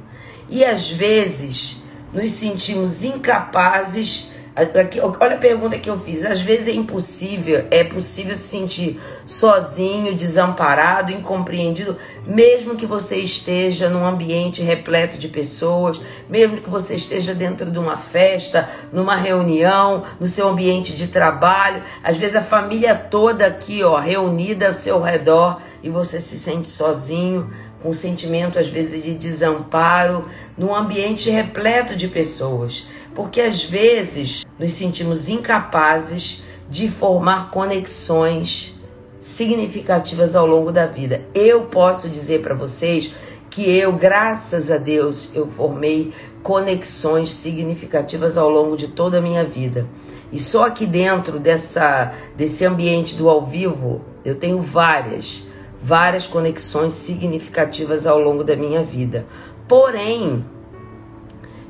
E 0.49 0.65
às 0.65 0.91
vezes 0.91 1.83
nos 2.13 2.31
sentimos 2.33 3.03
incapazes 3.03 4.34
Aqui, 4.57 5.01
olha 5.01 5.35
a 5.35 5.39
pergunta 5.39 5.77
que 5.77 5.91
eu 5.91 5.99
fiz. 5.99 6.25
Às 6.25 6.41
vezes 6.41 6.69
é 6.69 6.73
impossível, 6.73 7.65
é 7.73 7.83
possível 7.83 8.37
se 8.37 8.43
sentir 8.43 9.01
sozinho, 9.27 10.15
desamparado, 10.15 11.11
incompreendido, 11.11 11.99
mesmo 12.25 12.77
que 12.77 12.87
você 12.87 13.17
esteja 13.17 13.89
num 13.89 14.07
ambiente 14.07 14.63
repleto 14.63 15.19
de 15.19 15.27
pessoas, 15.27 16.01
mesmo 16.31 16.59
que 16.59 16.71
você 16.71 16.95
esteja 16.95 17.35
dentro 17.35 17.69
de 17.69 17.81
uma 17.81 17.97
festa, 17.97 18.71
numa 18.93 19.17
reunião, 19.17 20.05
no 20.21 20.27
seu 20.29 20.49
ambiente 20.49 20.93
de 20.93 21.09
trabalho. 21.09 21.83
Às 22.01 22.17
vezes 22.17 22.37
a 22.37 22.43
família 22.43 22.95
toda 22.95 23.47
aqui, 23.47 23.83
ó, 23.83 23.99
reunida 23.99 24.69
ao 24.69 24.75
seu 24.75 25.03
redor 25.03 25.61
e 25.83 25.91
você 25.91 26.21
se 26.21 26.39
sente 26.39 26.69
sozinho, 26.69 27.53
com 27.83 27.89
um 27.89 27.93
sentimento 27.93 28.57
às 28.57 28.69
vezes 28.69 29.03
de 29.03 29.15
desamparo, 29.17 30.27
num 30.57 30.73
ambiente 30.73 31.29
repleto 31.29 31.97
de 31.97 32.07
pessoas 32.07 32.87
porque 33.15 33.41
às 33.41 33.63
vezes 33.63 34.45
nos 34.59 34.73
sentimos 34.73 35.29
incapazes 35.29 36.45
de 36.69 36.89
formar 36.89 37.51
conexões 37.51 38.75
significativas 39.21 40.35
ao 40.35 40.47
longo 40.47 40.71
da 40.71 40.87
vida. 40.87 41.25
Eu 41.35 41.63
posso 41.63 42.09
dizer 42.09 42.43
para 42.43 42.55
vocês 42.55 43.15
que 43.49 43.71
eu, 43.71 43.93
graças 43.93 44.71
a 44.71 44.79
Deus, 44.79 45.31
eu 45.35 45.47
formei 45.47 46.13
conexões 46.43 47.33
significativas 47.33 48.37
ao 48.37 48.51
longo 48.51 48.77
de 48.77 48.89
toda 48.89 49.19
a 49.19 49.23
minha 49.23 49.45
vida. 49.45 49.87
E 50.33 50.41
só 50.41 50.67
aqui 50.67 50.85
dentro 50.85 51.39
dessa 51.39 52.13
desse 52.37 52.65
ambiente 52.65 53.15
do 53.15 53.29
ao 53.29 53.47
vivo, 53.47 54.01
eu 54.25 54.35
tenho 54.35 54.61
várias, 54.61 55.47
várias 55.81 56.27
conexões 56.27 56.95
significativas 56.95 58.07
ao 58.07 58.19
longo 58.19 58.43
da 58.43 58.57
minha 58.57 58.83
vida. 58.83 59.25
Porém, 59.69 60.45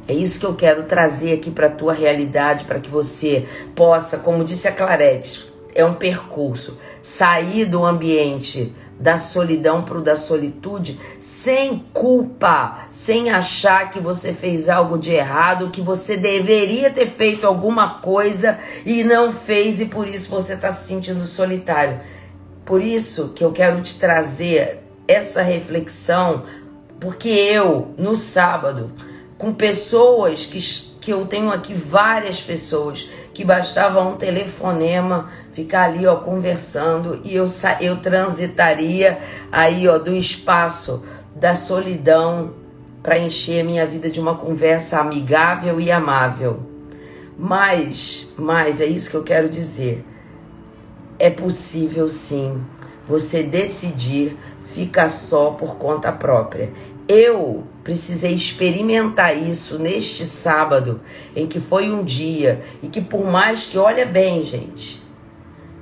É 0.07 0.13
isso 0.13 0.39
que 0.39 0.47
eu 0.47 0.55
quero 0.55 0.83
trazer 0.85 1.33
aqui 1.33 1.51
para 1.51 1.69
a 1.69 1.71
tua 1.71 1.95
realidade, 1.95 2.65
para 2.65 2.79
que 2.79 2.91
você 2.91 3.49
possa, 3.75 4.19
como 4.19 4.45
disse 4.45 4.69
a 4.69 4.73
Clarete, 4.73 5.51
é 5.75 5.85
um 5.85 5.95
percurso, 5.95 6.79
sair 7.03 7.65
do 7.65 7.85
ambiente 7.85 8.75
da 8.99 9.19
solidão 9.19 9.83
para 9.83 9.99
o 9.99 10.03
da 10.03 10.15
solitude 10.15 11.01
sem 11.19 11.85
culpa, 11.93 12.87
sem 12.91 13.31
achar 13.31 13.91
que 13.91 13.99
você 13.99 14.33
fez 14.33 14.69
algo 14.69 14.99
de 14.99 15.11
errado, 15.11 15.71
que 15.71 15.81
você 15.81 16.17
deveria 16.17 16.91
ter 16.91 17.09
feito 17.09 17.47
alguma 17.47 17.99
coisa 17.99 18.59
e 18.87 19.03
não 19.03 19.33
fez 19.33 19.81
e 19.81 19.87
por 19.87 20.07
isso 20.07 20.31
você 20.31 20.55
está 20.55 20.71
se 20.71 20.87
sentindo 20.87 21.25
solitário. 21.25 22.01
Por 22.65 22.81
isso 22.81 23.33
que 23.35 23.45
eu 23.45 23.53
quero 23.53 23.83
te 23.83 23.99
trazer 23.99 24.83
essa 25.09 25.43
reflexão, 25.43 26.45
porque 27.01 27.29
eu, 27.29 27.95
no 27.99 28.15
sábado, 28.15 28.93
com 29.37 29.53
pessoas 29.53 30.47
que, 30.47 30.61
que 31.01 31.13
eu 31.13 31.27
tenho 31.27 31.51
aqui 31.51 31.75
várias 31.75 32.41
pessoas 32.41 33.09
que 33.33 33.45
bastava 33.45 34.01
um 34.01 34.17
telefonema, 34.17 35.31
ficar 35.53 35.85
ali 35.85 36.07
ó 36.07 36.17
conversando 36.17 37.21
e 37.25 37.35
eu 37.35 37.47
eu 37.81 38.01
transitaria 38.01 39.19
aí 39.51 39.89
ó 39.89 39.99
do 39.99 40.15
espaço 40.15 41.05
da 41.35 41.55
solidão 41.55 42.55
para 43.03 43.19
encher 43.19 43.61
a 43.61 43.65
minha 43.65 43.85
vida 43.85 44.09
de 44.09 44.21
uma 44.21 44.37
conversa 44.37 44.99
amigável 44.99 45.81
e 45.81 45.91
amável. 45.91 46.61
Mas, 47.37 48.33
mas 48.39 48.81
é 48.81 48.87
isso 48.87 49.11
que 49.11 49.17
eu 49.17 49.25
quero 49.25 49.49
dizer. 49.49 50.05
É 51.19 51.29
possível 51.29 52.09
sim 52.09 52.65
você 53.07 53.43
decidir 53.43 54.39
ficar 54.73 55.09
só 55.11 55.51
por 55.51 55.77
conta 55.77 56.11
própria. 56.11 56.73
Eu 57.07 57.65
precisei 57.85 58.33
experimentar 58.33 59.37
isso 59.37 59.79
neste 59.79 60.25
sábado, 60.25 61.03
em 61.37 61.47
que 61.47 61.61
foi 61.61 61.93
um 61.93 62.03
dia 62.03 62.65
e 62.83 62.89
que 62.89 63.03
por 63.03 63.31
mais 63.31 63.67
que 63.67 63.77
olha 63.77 64.07
bem, 64.07 64.43
gente, 64.43 65.05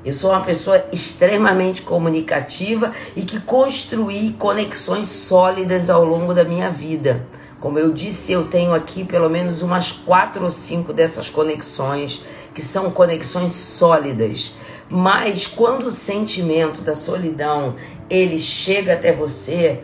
eu 0.05 0.13
sou 0.13 0.33
uma 0.33 0.41
pessoa 0.41 0.85
extremamente 0.93 1.83
comunicativa 1.83 2.93
e 3.15 3.23
que 3.23 3.39
construí 3.41 4.35
conexões 4.37 5.09
sólidas 5.09 5.89
ao 5.89 6.05
longo 6.05 6.35
da 6.35 6.43
minha 6.43 6.69
vida. 6.71 7.25
Como 7.61 7.79
eu 7.79 7.93
disse, 7.93 8.33
eu 8.33 8.49
tenho 8.49 8.75
aqui 8.75 9.05
pelo 9.05 9.31
menos 9.31 9.63
umas 9.63 9.93
quatro 9.93 10.43
ou 10.43 10.51
cinco 10.51 10.93
dessas 10.93 11.31
conexões 11.31 12.25
que 12.53 12.61
são 12.61 12.91
conexões 12.91 13.53
sólidas. 13.53 14.55
Mas 14.91 15.47
quando 15.47 15.87
o 15.87 15.91
sentimento 15.91 16.81
da 16.81 16.97
solidão 16.97 17.77
ele 18.11 18.41
chega 18.41 18.95
até 18.95 19.13
você, 19.13 19.81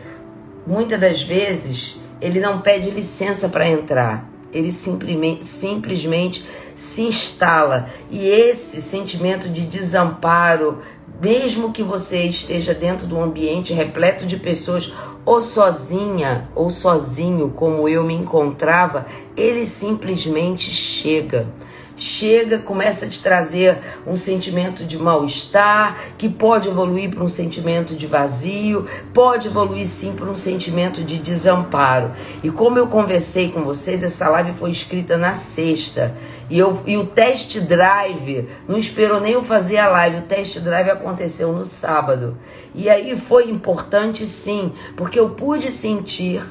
muitas 0.67 0.99
das 0.99 1.23
vezes 1.23 1.98
ele 2.21 2.39
não 2.39 2.61
pede 2.61 2.89
licença 2.89 3.49
para 3.49 3.67
entrar. 3.67 4.29
Ele 4.51 4.71
simplesmente, 4.71 5.45
simplesmente 5.45 6.43
se 6.75 7.03
instala. 7.03 7.87
E 8.09 8.27
esse 8.27 8.81
sentimento 8.81 9.47
de 9.47 9.61
desamparo, 9.61 10.79
mesmo 11.21 11.71
que 11.71 11.83
você 11.83 12.23
esteja 12.23 12.73
dentro 12.73 13.05
de 13.05 13.13
um 13.13 13.23
ambiente 13.23 13.73
repleto 13.73 14.25
de 14.25 14.37
pessoas, 14.37 14.91
ou 15.23 15.41
sozinha, 15.41 16.49
ou 16.55 16.69
sozinho, 16.69 17.49
como 17.49 17.87
eu 17.87 18.03
me 18.03 18.15
encontrava, 18.15 19.05
ele 19.37 19.65
simplesmente 19.65 20.71
chega 20.71 21.47
chega, 21.99 22.57
começa 22.59 23.05
a 23.05 23.09
te 23.09 23.21
trazer 23.21 23.77
um 24.07 24.15
sentimento 24.15 24.85
de 24.85 24.97
mal-estar, 24.97 25.97
que 26.17 26.29
pode 26.29 26.69
evoluir 26.69 27.09
para 27.09 27.23
um 27.23 27.27
sentimento 27.27 27.95
de 27.95 28.07
vazio, 28.07 28.85
pode 29.13 29.47
evoluir 29.47 29.85
sim 29.85 30.13
para 30.13 30.29
um 30.29 30.35
sentimento 30.35 31.03
de 31.03 31.19
desamparo. 31.19 32.11
E 32.41 32.49
como 32.49 32.79
eu 32.79 32.87
conversei 32.87 33.51
com 33.51 33.63
vocês, 33.63 34.01
essa 34.01 34.29
live 34.29 34.53
foi 34.53 34.71
escrita 34.71 35.17
na 35.17 35.33
sexta. 35.33 36.15
E, 36.49 36.57
eu, 36.57 36.81
e 36.87 36.97
o 36.97 37.05
test 37.05 37.59
drive, 37.59 38.47
não 38.67 38.77
esperou 38.77 39.19
nem 39.19 39.33
eu 39.33 39.43
fazer 39.43 39.77
a 39.77 39.89
live, 39.89 40.17
o 40.17 40.21
test 40.23 40.59
drive 40.61 40.89
aconteceu 40.89 41.51
no 41.51 41.63
sábado. 41.63 42.37
E 42.73 42.89
aí 42.89 43.15
foi 43.17 43.51
importante 43.51 44.25
sim, 44.25 44.71
porque 44.95 45.19
eu 45.19 45.29
pude 45.29 45.69
sentir 45.69 46.41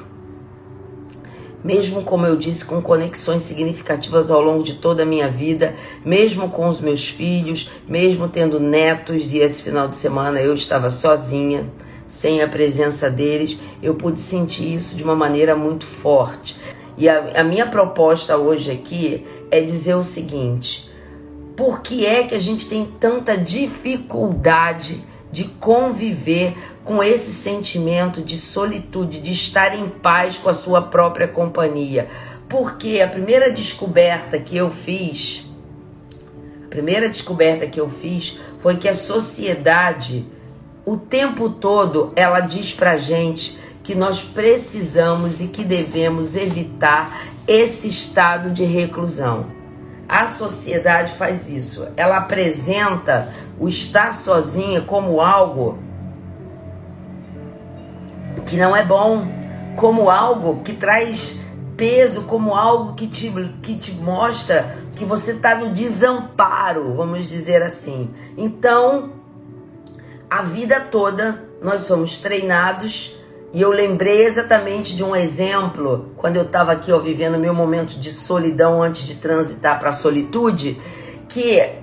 mesmo 1.65 2.03
como 2.03 2.25
eu 2.25 2.37
disse, 2.37 2.65
com 2.65 2.81
conexões 2.81 3.43
significativas 3.43 4.31
ao 4.31 4.41
longo 4.41 4.63
de 4.63 4.75
toda 4.75 5.03
a 5.03 5.07
minha 5.07 5.29
vida, 5.29 5.75
mesmo 6.05 6.49
com 6.49 6.69
os 6.69 6.81
meus 6.81 7.09
filhos, 7.09 7.71
mesmo 7.89 8.29
tendo 8.29 8.61
netos, 8.61 9.33
e 9.33 9.39
esse 9.39 9.63
final 9.63 9.89
de 9.89 9.97
semana 9.97 10.41
eu 10.41 10.55
estava 10.55 10.91
sozinha, 10.91 11.69
sem 12.07 12.43
a 12.43 12.49
presença 12.49 13.11
deles, 13.11 13.61
eu 13.83 13.95
pude 13.95 14.19
sentir 14.19 14.75
isso 14.75 14.97
de 14.97 15.05
uma 15.05 15.15
maneira 15.15 15.55
muito 15.55 15.85
forte. 15.85 16.57
E 16.97 17.09
a, 17.09 17.41
a 17.41 17.45
minha 17.45 17.67
proposta 17.67 18.37
hoje 18.37 18.71
aqui 18.71 19.27
é 19.51 19.61
dizer 19.61 19.95
o 19.95 20.03
seguinte: 20.03 20.91
por 21.57 21.83
que 21.83 22.07
é 22.07 22.25
que 22.25 22.35
a 22.35 22.41
gente 22.41 22.69
tem 22.69 22.87
tanta 22.99 23.37
dificuldade 23.37 25.05
de 25.31 25.45
conviver 25.45 26.57
com 26.85 27.03
esse 27.03 27.33
sentimento 27.33 28.23
de 28.23 28.39
solitude, 28.39 29.21
de 29.21 29.33
estar 29.33 29.75
em 29.75 29.89
paz 29.89 30.39
com 30.39 30.49
a 30.49 30.55
sua 30.55 30.81
própria 30.83 31.29
companhia. 31.29 32.09
Porque 32.49 33.01
a 33.01 33.09
primeira 33.09 33.53
descoberta 33.53 34.39
que 34.39 34.57
eu 34.57 34.71
fiz, 34.71 35.47
a 36.65 36.69
primeira 36.69 37.09
descoberta 37.09 37.67
que 37.67 37.79
eu 37.79 37.91
fiz 37.91 38.39
foi 38.59 38.77
que 38.77 38.89
a 38.89 38.95
sociedade, 38.95 40.27
o 40.85 40.97
tempo 40.97 41.51
todo, 41.51 42.13
ela 42.17 42.41
diz 42.41 42.73
pra 42.73 42.97
gente 42.97 43.59
que 43.83 43.95
nós 43.95 44.21
precisamos 44.21 45.41
e 45.41 45.49
que 45.49 45.65
devemos 45.65 46.37
evitar 46.37 47.23
esse 47.47 47.89
estado 47.89 48.51
de 48.51 48.65
reclusão. 48.65 49.47
A 50.09 50.27
sociedade 50.27 51.13
faz 51.15 51.51
isso. 51.51 51.87
Ela 51.97 52.19
apresenta 52.19 53.33
o 53.59 53.69
estar 53.69 54.15
sozinha 54.15 54.83
como 54.83 55.21
algo 55.21 55.79
que 58.47 58.57
não 58.57 58.75
é 58.75 58.85
bom, 58.85 59.27
como 59.77 60.11
algo 60.11 60.63
que 60.63 60.73
traz 60.73 61.43
peso, 61.77 62.23
como 62.23 62.55
algo 62.55 62.95
que 62.95 63.07
te, 63.07 63.31
que 63.63 63.77
te 63.77 63.93
mostra 63.93 64.77
que 64.97 65.05
você 65.05 65.33
está 65.33 65.55
no 65.55 65.71
desamparo, 65.71 66.95
vamos 66.95 67.29
dizer 67.29 67.63
assim. 67.63 68.11
Então, 68.37 69.13
a 70.29 70.43
vida 70.43 70.81
toda 70.81 71.45
nós 71.63 71.83
somos 71.83 72.19
treinados 72.19 73.19
e 73.53 73.63
eu 73.63 73.71
lembrei 73.71 74.27
exatamente 74.27 74.95
de 74.95 75.03
um 75.03 75.15
exemplo 75.15 76.11
quando 76.17 76.37
eu 76.37 76.43
estava 76.43 76.73
aqui 76.73 76.93
ó, 76.93 76.99
vivendo 76.99 77.39
meu 77.39 77.55
momento 77.55 77.99
de 77.99 78.13
solidão 78.13 78.83
antes 78.83 79.07
de 79.07 79.17
transitar 79.17 79.79
para 79.79 79.91
a 79.91 79.93
solitude, 79.93 80.79
que 81.29 81.78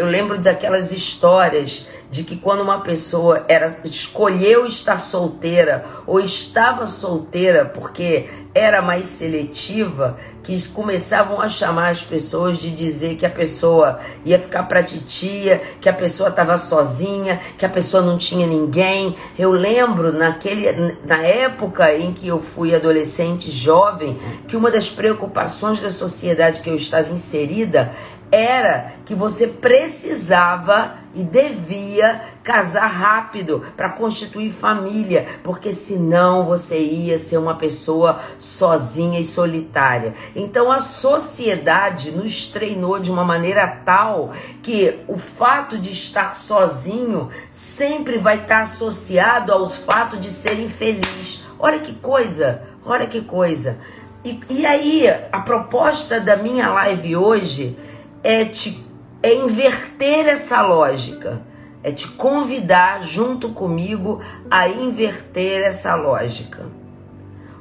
eu 0.00 0.06
lembro 0.06 0.38
daquelas 0.38 0.92
histórias 0.92 1.86
de 2.10 2.24
que 2.24 2.34
quando 2.34 2.62
uma 2.62 2.80
pessoa 2.80 3.44
era 3.48 3.80
escolheu 3.84 4.66
estar 4.66 4.98
solteira 4.98 5.84
ou 6.06 6.18
estava 6.18 6.86
solteira 6.86 7.66
porque 7.66 8.30
era 8.54 8.82
mais 8.82 9.06
seletiva, 9.06 10.16
que 10.42 10.68
começavam 10.70 11.40
a 11.40 11.48
chamar 11.48 11.90
as 11.90 12.02
pessoas 12.02 12.58
de 12.58 12.70
dizer 12.70 13.16
que 13.16 13.24
a 13.24 13.30
pessoa 13.30 14.00
ia 14.24 14.38
ficar 14.38 14.64
pra 14.64 14.82
titia, 14.82 15.62
que 15.80 15.88
a 15.88 15.92
pessoa 15.92 16.30
estava 16.30 16.58
sozinha, 16.58 17.40
que 17.56 17.64
a 17.64 17.68
pessoa 17.68 18.02
não 18.02 18.18
tinha 18.18 18.46
ninguém. 18.46 19.14
Eu 19.38 19.52
lembro 19.52 20.12
naquele 20.12 20.96
na 21.06 21.22
época 21.22 21.94
em 21.94 22.12
que 22.12 22.26
eu 22.26 22.40
fui 22.40 22.74
adolescente, 22.74 23.50
jovem, 23.50 24.18
que 24.48 24.56
uma 24.56 24.70
das 24.70 24.90
preocupações 24.90 25.80
da 25.80 25.90
sociedade 25.90 26.60
que 26.60 26.70
eu 26.70 26.76
estava 26.76 27.10
inserida 27.10 27.92
era 28.30 28.92
que 29.04 29.14
você 29.14 29.46
precisava 29.46 30.94
e 31.12 31.24
devia 31.24 32.20
casar 32.44 32.86
rápido 32.86 33.62
para 33.76 33.90
constituir 33.90 34.52
família, 34.52 35.26
porque 35.42 35.72
senão 35.72 36.46
você 36.46 36.78
ia 36.78 37.18
ser 37.18 37.38
uma 37.38 37.56
pessoa 37.56 38.20
sozinha 38.40 39.20
e 39.20 39.24
solitária. 39.24 40.14
Então 40.34 40.72
a 40.72 40.80
sociedade 40.80 42.10
nos 42.10 42.48
treinou 42.48 42.98
de 42.98 43.10
uma 43.10 43.22
maneira 43.22 43.68
tal 43.84 44.32
que 44.62 44.98
o 45.06 45.18
fato 45.18 45.78
de 45.78 45.92
estar 45.92 46.34
sozinho 46.34 47.28
sempre 47.50 48.16
vai 48.16 48.38
estar 48.38 48.62
associado 48.62 49.52
ao 49.52 49.68
fato 49.68 50.16
de 50.16 50.28
ser 50.28 50.58
infeliz. 50.58 51.44
Olha 51.58 51.78
que 51.78 51.94
coisa, 51.94 52.62
olha 52.84 53.06
que 53.06 53.20
coisa. 53.20 53.78
E, 54.24 54.40
e 54.48 54.66
aí, 54.66 55.08
a 55.30 55.40
proposta 55.40 56.20
da 56.20 56.36
minha 56.36 56.70
live 56.70 57.16
hoje 57.16 57.76
é 58.22 58.44
te 58.44 58.90
é 59.22 59.34
inverter 59.34 60.26
essa 60.26 60.62
lógica, 60.62 61.42
é 61.82 61.92
te 61.92 62.08
convidar 62.08 63.02
junto 63.02 63.50
comigo 63.50 64.22
a 64.50 64.66
inverter 64.66 65.62
essa 65.62 65.94
lógica. 65.94 66.79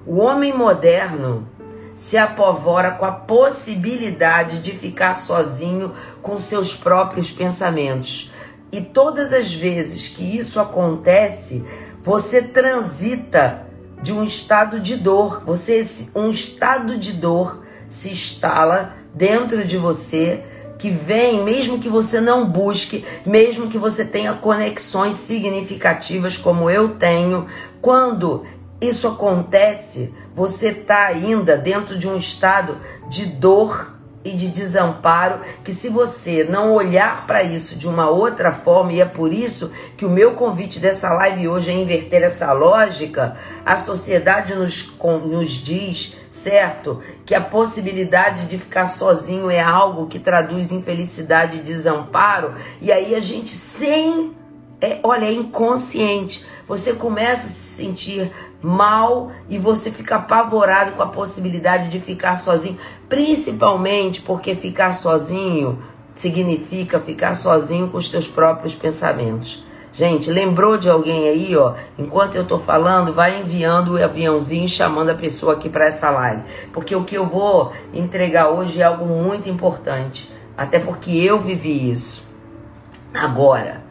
O 0.09 0.21
homem 0.21 0.51
moderno 0.51 1.47
se 1.93 2.17
apavora 2.17 2.89
com 2.93 3.05
a 3.05 3.11
possibilidade 3.11 4.57
de 4.57 4.71
ficar 4.71 5.13
sozinho 5.19 5.93
com 6.19 6.39
seus 6.39 6.75
próprios 6.75 7.29
pensamentos. 7.29 8.31
E 8.71 8.81
todas 8.81 9.31
as 9.33 9.53
vezes 9.53 10.07
que 10.07 10.23
isso 10.23 10.59
acontece, 10.59 11.63
você 12.01 12.41
transita 12.41 13.67
de 14.01 14.11
um 14.11 14.23
estado 14.23 14.79
de 14.79 14.95
dor. 14.95 15.43
Você 15.45 15.85
um 16.15 16.31
estado 16.31 16.97
de 16.97 17.13
dor 17.13 17.63
se 17.87 18.09
instala 18.09 18.95
dentro 19.13 19.63
de 19.63 19.77
você 19.77 20.43
que 20.79 20.89
vem, 20.89 21.43
mesmo 21.43 21.77
que 21.77 21.89
você 21.89 22.19
não 22.19 22.47
busque, 22.47 23.05
mesmo 23.25 23.69
que 23.69 23.77
você 23.77 24.05
tenha 24.05 24.33
conexões 24.33 25.13
significativas 25.15 26.37
como 26.37 26.69
eu 26.69 26.95
tenho, 26.95 27.45
quando 27.81 28.45
isso 28.81 29.07
acontece, 29.07 30.13
você 30.33 30.69
está 30.69 31.05
ainda 31.05 31.57
dentro 31.57 31.97
de 31.97 32.07
um 32.07 32.15
estado 32.15 32.77
de 33.09 33.25
dor 33.25 33.99
e 34.23 34.31
de 34.31 34.49
desamparo, 34.49 35.39
que 35.63 35.71
se 35.71 35.89
você 35.89 36.43
não 36.43 36.73
olhar 36.73 37.25
para 37.25 37.41
isso 37.41 37.75
de 37.77 37.87
uma 37.87 38.09
outra 38.09 38.51
forma, 38.51 38.91
e 38.91 39.01
é 39.01 39.05
por 39.05 39.33
isso 39.33 39.71
que 39.95 40.05
o 40.05 40.09
meu 40.09 40.33
convite 40.33 40.79
dessa 40.79 41.13
live 41.13 41.47
hoje 41.47 41.71
é 41.71 41.73
inverter 41.73 42.23
essa 42.23 42.51
lógica, 42.51 43.37
a 43.65 43.77
sociedade 43.77 44.53
nos, 44.55 44.91
nos 45.25 45.51
diz, 45.51 46.17
certo, 46.29 47.01
que 47.25 47.33
a 47.33 47.41
possibilidade 47.41 48.45
de 48.45 48.57
ficar 48.57 48.87
sozinho 48.87 49.49
é 49.49 49.61
algo 49.61 50.07
que 50.07 50.19
traduz 50.19 50.71
infelicidade 50.71 51.57
e 51.57 51.61
desamparo, 51.61 52.53
e 52.81 52.91
aí 52.91 53.15
a 53.15 53.19
gente 53.19 53.49
sem. 53.49 54.37
É, 54.81 54.97
olha, 55.03 55.25
é 55.25 55.33
inconsciente. 55.33 56.45
Você 56.65 56.93
começa 56.93 57.47
a 57.47 57.49
se 57.49 57.83
sentir 57.83 58.31
mal 58.61 59.31
e 59.49 59.57
você 59.57 59.89
fica 59.91 60.17
apavorado 60.17 60.91
com 60.93 61.03
a 61.03 61.07
possibilidade 61.07 61.89
de 61.89 61.99
ficar 61.99 62.37
sozinho, 62.37 62.77
principalmente 63.07 64.21
porque 64.21 64.55
ficar 64.55 64.93
sozinho 64.93 65.79
significa 66.13 66.99
ficar 66.99 67.33
sozinho 67.35 67.87
com 67.87 67.97
os 67.97 68.09
teus 68.09 68.27
próprios 68.27 68.75
pensamentos. 68.75 69.63
Gente, 69.93 70.29
lembrou 70.29 70.77
de 70.77 70.89
alguém 70.89 71.27
aí, 71.27 71.55
ó? 71.55 71.73
Enquanto 71.97 72.35
eu 72.35 72.45
tô 72.45 72.57
falando, 72.57 73.13
vai 73.13 73.41
enviando 73.41 73.93
o 73.93 74.03
aviãozinho 74.03 74.67
chamando 74.67 75.09
a 75.09 75.15
pessoa 75.15 75.53
aqui 75.53 75.67
para 75.67 75.85
essa 75.85 76.09
live, 76.09 76.43
porque 76.71 76.95
o 76.95 77.03
que 77.03 77.15
eu 77.15 77.25
vou 77.25 77.73
entregar 77.93 78.49
hoje 78.49 78.81
é 78.81 78.85
algo 78.85 79.05
muito 79.05 79.49
importante, 79.49 80.31
até 80.57 80.79
porque 80.79 81.11
eu 81.11 81.41
vivi 81.41 81.91
isso. 81.91 82.23
Agora, 83.13 83.83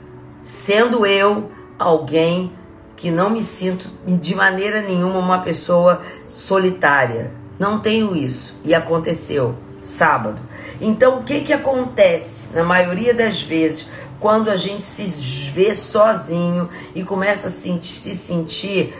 sendo 0.42 1.04
eu 1.04 1.50
alguém 1.78 2.52
que 2.98 3.12
não 3.12 3.30
me 3.30 3.40
sinto 3.40 3.90
de 4.04 4.34
maneira 4.34 4.82
nenhuma 4.82 5.20
uma 5.20 5.38
pessoa 5.38 6.02
solitária. 6.28 7.30
Não 7.56 7.78
tenho 7.78 8.14
isso. 8.14 8.60
E 8.64 8.74
aconteceu 8.74 9.56
sábado. 9.78 10.42
Então, 10.80 11.18
o 11.18 11.22
que 11.22 11.40
que 11.40 11.52
acontece 11.52 12.52
na 12.52 12.64
maioria 12.64 13.14
das 13.14 13.40
vezes 13.40 13.90
quando 14.18 14.50
a 14.50 14.56
gente 14.56 14.82
se 14.82 15.04
vê 15.52 15.72
sozinho 15.72 16.68
e 16.92 17.04
começa 17.04 17.46
a 17.46 17.50
se 17.50 18.14
sentir 18.16 18.92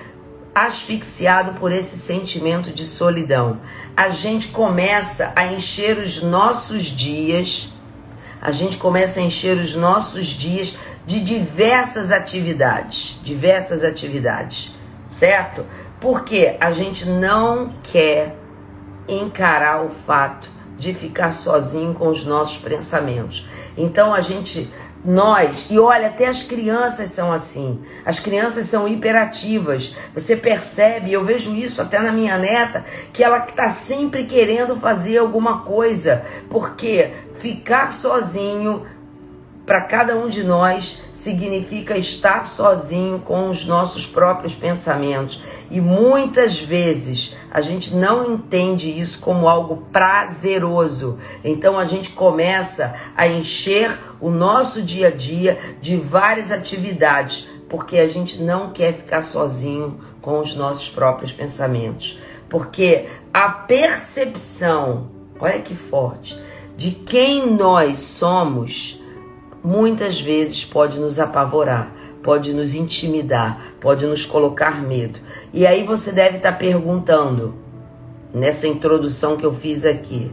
asfixiado 0.55 1.55
por 1.59 1.73
esse 1.73 1.99
sentimento 1.99 2.71
de 2.71 2.85
solidão? 2.85 3.61
A 3.97 4.09
gente 4.09 4.49
começa 4.49 5.33
a 5.35 5.45
encher 5.53 5.99
os 5.99 6.23
nossos 6.23 6.85
dias, 6.85 7.73
a 8.41 8.53
gente 8.53 8.77
começa 8.77 9.19
a 9.19 9.25
encher 9.25 9.57
os 9.57 9.75
nossos 9.75 10.27
dias 10.27 10.77
de 11.09 11.21
diversas 11.21 12.13
atividades, 12.13 13.19
diversas 13.23 13.83
atividades, 13.83 14.75
certo? 15.11 15.65
Porque 15.99 16.55
a 16.61 16.71
gente 16.71 17.09
não 17.09 17.73
quer 17.83 18.37
encarar 19.09 19.87
o 19.87 19.89
fato 19.89 20.51
de 20.77 20.93
ficar 20.93 21.33
sozinho 21.33 21.95
com 21.95 22.09
os 22.09 22.27
nossos 22.27 22.59
pensamentos. 22.59 23.49
Então 23.75 24.13
a 24.13 24.21
gente 24.21 24.71
nós, 25.03 25.69
e 25.71 25.79
olha, 25.79 26.09
até 26.09 26.27
as 26.27 26.43
crianças 26.43 27.09
são 27.11 27.33
assim. 27.33 27.81
As 28.05 28.21
crianças 28.21 28.67
são 28.67 28.87
hiperativas. 28.87 29.97
Você 30.13 30.37
percebe, 30.37 31.11
eu 31.11 31.25
vejo 31.25 31.55
isso 31.55 31.81
até 31.81 32.01
na 32.01 32.13
minha 32.13 32.37
neta, 32.37 32.85
que 33.15 33.25
ela 33.25 33.39
está 33.39 33.71
sempre 33.71 34.25
querendo 34.25 34.77
fazer 34.77 35.17
alguma 35.17 35.63
coisa, 35.63 36.23
porque 36.51 37.13
ficar 37.33 37.95
sozinho 37.95 38.85
para 39.69 39.83
cada 39.83 40.17
um 40.17 40.29
de 40.29 40.45
nós 40.45 41.03
significa 41.13 41.95
estar 41.95 42.47
sozinho 42.47 43.19
com 43.19 43.51
os 43.51 43.67
nossos 43.67 44.07
próprios 44.07 44.55
pensamentos. 44.55 45.43
E 45.71 45.79
muitas 45.79 46.59
vezes 46.59 47.37
a 47.51 47.61
gente 47.61 47.95
não 47.95 48.33
entende 48.33 48.91
isso 48.91 49.21
como 49.21 49.47
algo 49.47 49.85
prazeroso. 49.93 51.19
Então 51.45 51.79
a 51.79 51.85
gente 51.85 52.13
começa 52.13 52.95
a 53.15 53.29
encher 53.29 53.95
o 54.19 54.31
nosso 54.31 54.81
dia 54.81 55.09
a 55.09 55.11
dia 55.11 55.59
de 55.83 55.99
várias 55.99 56.51
atividades, 56.51 57.51
porque 57.69 57.99
a 57.99 58.09
gente 58.09 58.43
não 58.43 58.71
quer 58.71 58.95
ficar 58.95 59.21
sozinho 59.21 60.01
com 60.23 60.41
os 60.41 60.57
nossos 60.57 60.89
próprios 60.89 61.31
pensamentos. 61.31 62.19
Porque 62.49 63.05
a 63.35 63.51
percepção, 63.51 65.11
olha 65.39 65.61
que 65.61 65.75
forte, 65.75 66.41
de 66.75 66.93
quem 66.93 67.53
nós 67.55 67.99
somos 67.99 68.98
muitas 69.63 70.21
vezes 70.21 70.65
pode 70.65 70.99
nos 70.99 71.19
apavorar, 71.19 71.93
pode 72.23 72.53
nos 72.53 72.75
intimidar, 72.75 73.61
pode 73.81 74.07
nos 74.07 74.27
colocar 74.27 74.83
medo. 74.83 75.21
E 75.53 75.67
aí 75.67 75.85
você 75.85 76.13
deve 76.13 76.37
estar 76.37 76.53
perguntando, 76.53 77.55
nessa 78.33 78.67
introdução 78.67 79.37
que 79.37 79.45
eu 79.45 79.55
fiz 79.55 79.85
aqui, 79.85 80.31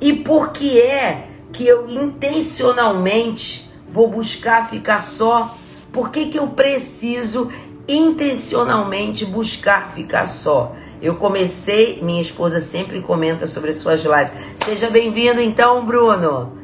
e 0.00 0.12
por 0.12 0.52
que 0.52 0.80
é 0.80 1.28
que 1.52 1.66
eu 1.66 1.88
intencionalmente 1.88 3.70
vou 3.88 4.08
buscar 4.08 4.68
ficar 4.68 5.02
só? 5.02 5.54
Por 5.92 6.10
que, 6.10 6.26
que 6.26 6.38
eu 6.38 6.48
preciso 6.48 7.50
intencionalmente 7.86 9.24
buscar 9.24 9.92
ficar 9.92 10.26
só? 10.26 10.74
Eu 11.00 11.16
comecei, 11.16 12.00
minha 12.02 12.20
esposa 12.20 12.60
sempre 12.60 13.00
comenta 13.00 13.46
sobre 13.46 13.70
as 13.70 13.76
suas 13.76 14.02
lives. 14.02 14.32
Seja 14.64 14.90
bem-vindo 14.90 15.40
então, 15.40 15.84
Bruno. 15.84 16.57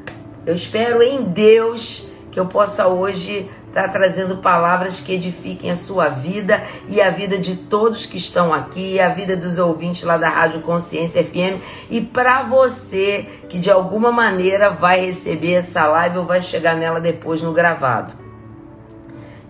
Eu 0.47 0.55
espero 0.55 1.03
em 1.03 1.23
Deus 1.23 2.07
que 2.31 2.39
eu 2.39 2.45
possa 2.45 2.87
hoje 2.87 3.49
estar 3.69 3.85
tá 3.85 3.89
trazendo 3.89 4.37
palavras 4.39 5.01
que 5.01 5.15
edifiquem 5.15 5.71
a 5.71 5.77
sua 5.77 6.09
vida 6.09 6.63
e 6.87 7.01
a 7.01 7.09
vida 7.09 7.39
de 7.39 7.57
todos 7.57 8.05
que 8.05 8.19
estão 8.19 8.53
aqui, 8.53 9.01
a 9.01 9.09
vida 9.09 9.37
dos 9.37 9.57
ouvintes 9.57 10.03
lá 10.03 10.19
da 10.19 10.29
Rádio 10.29 10.61
Consciência 10.61 11.25
FM 11.25 11.63
e 11.89 12.03
para 12.03 12.43
você 12.43 13.27
que 13.49 13.59
de 13.59 13.71
alguma 13.71 14.13
maneira 14.13 14.69
vai 14.69 15.07
receber 15.07 15.55
essa 15.55 15.87
live 15.87 16.19
ou 16.19 16.27
vai 16.27 16.43
chegar 16.43 16.77
nela 16.77 17.01
depois 17.01 17.41
no 17.41 17.53
gravado. 17.53 18.13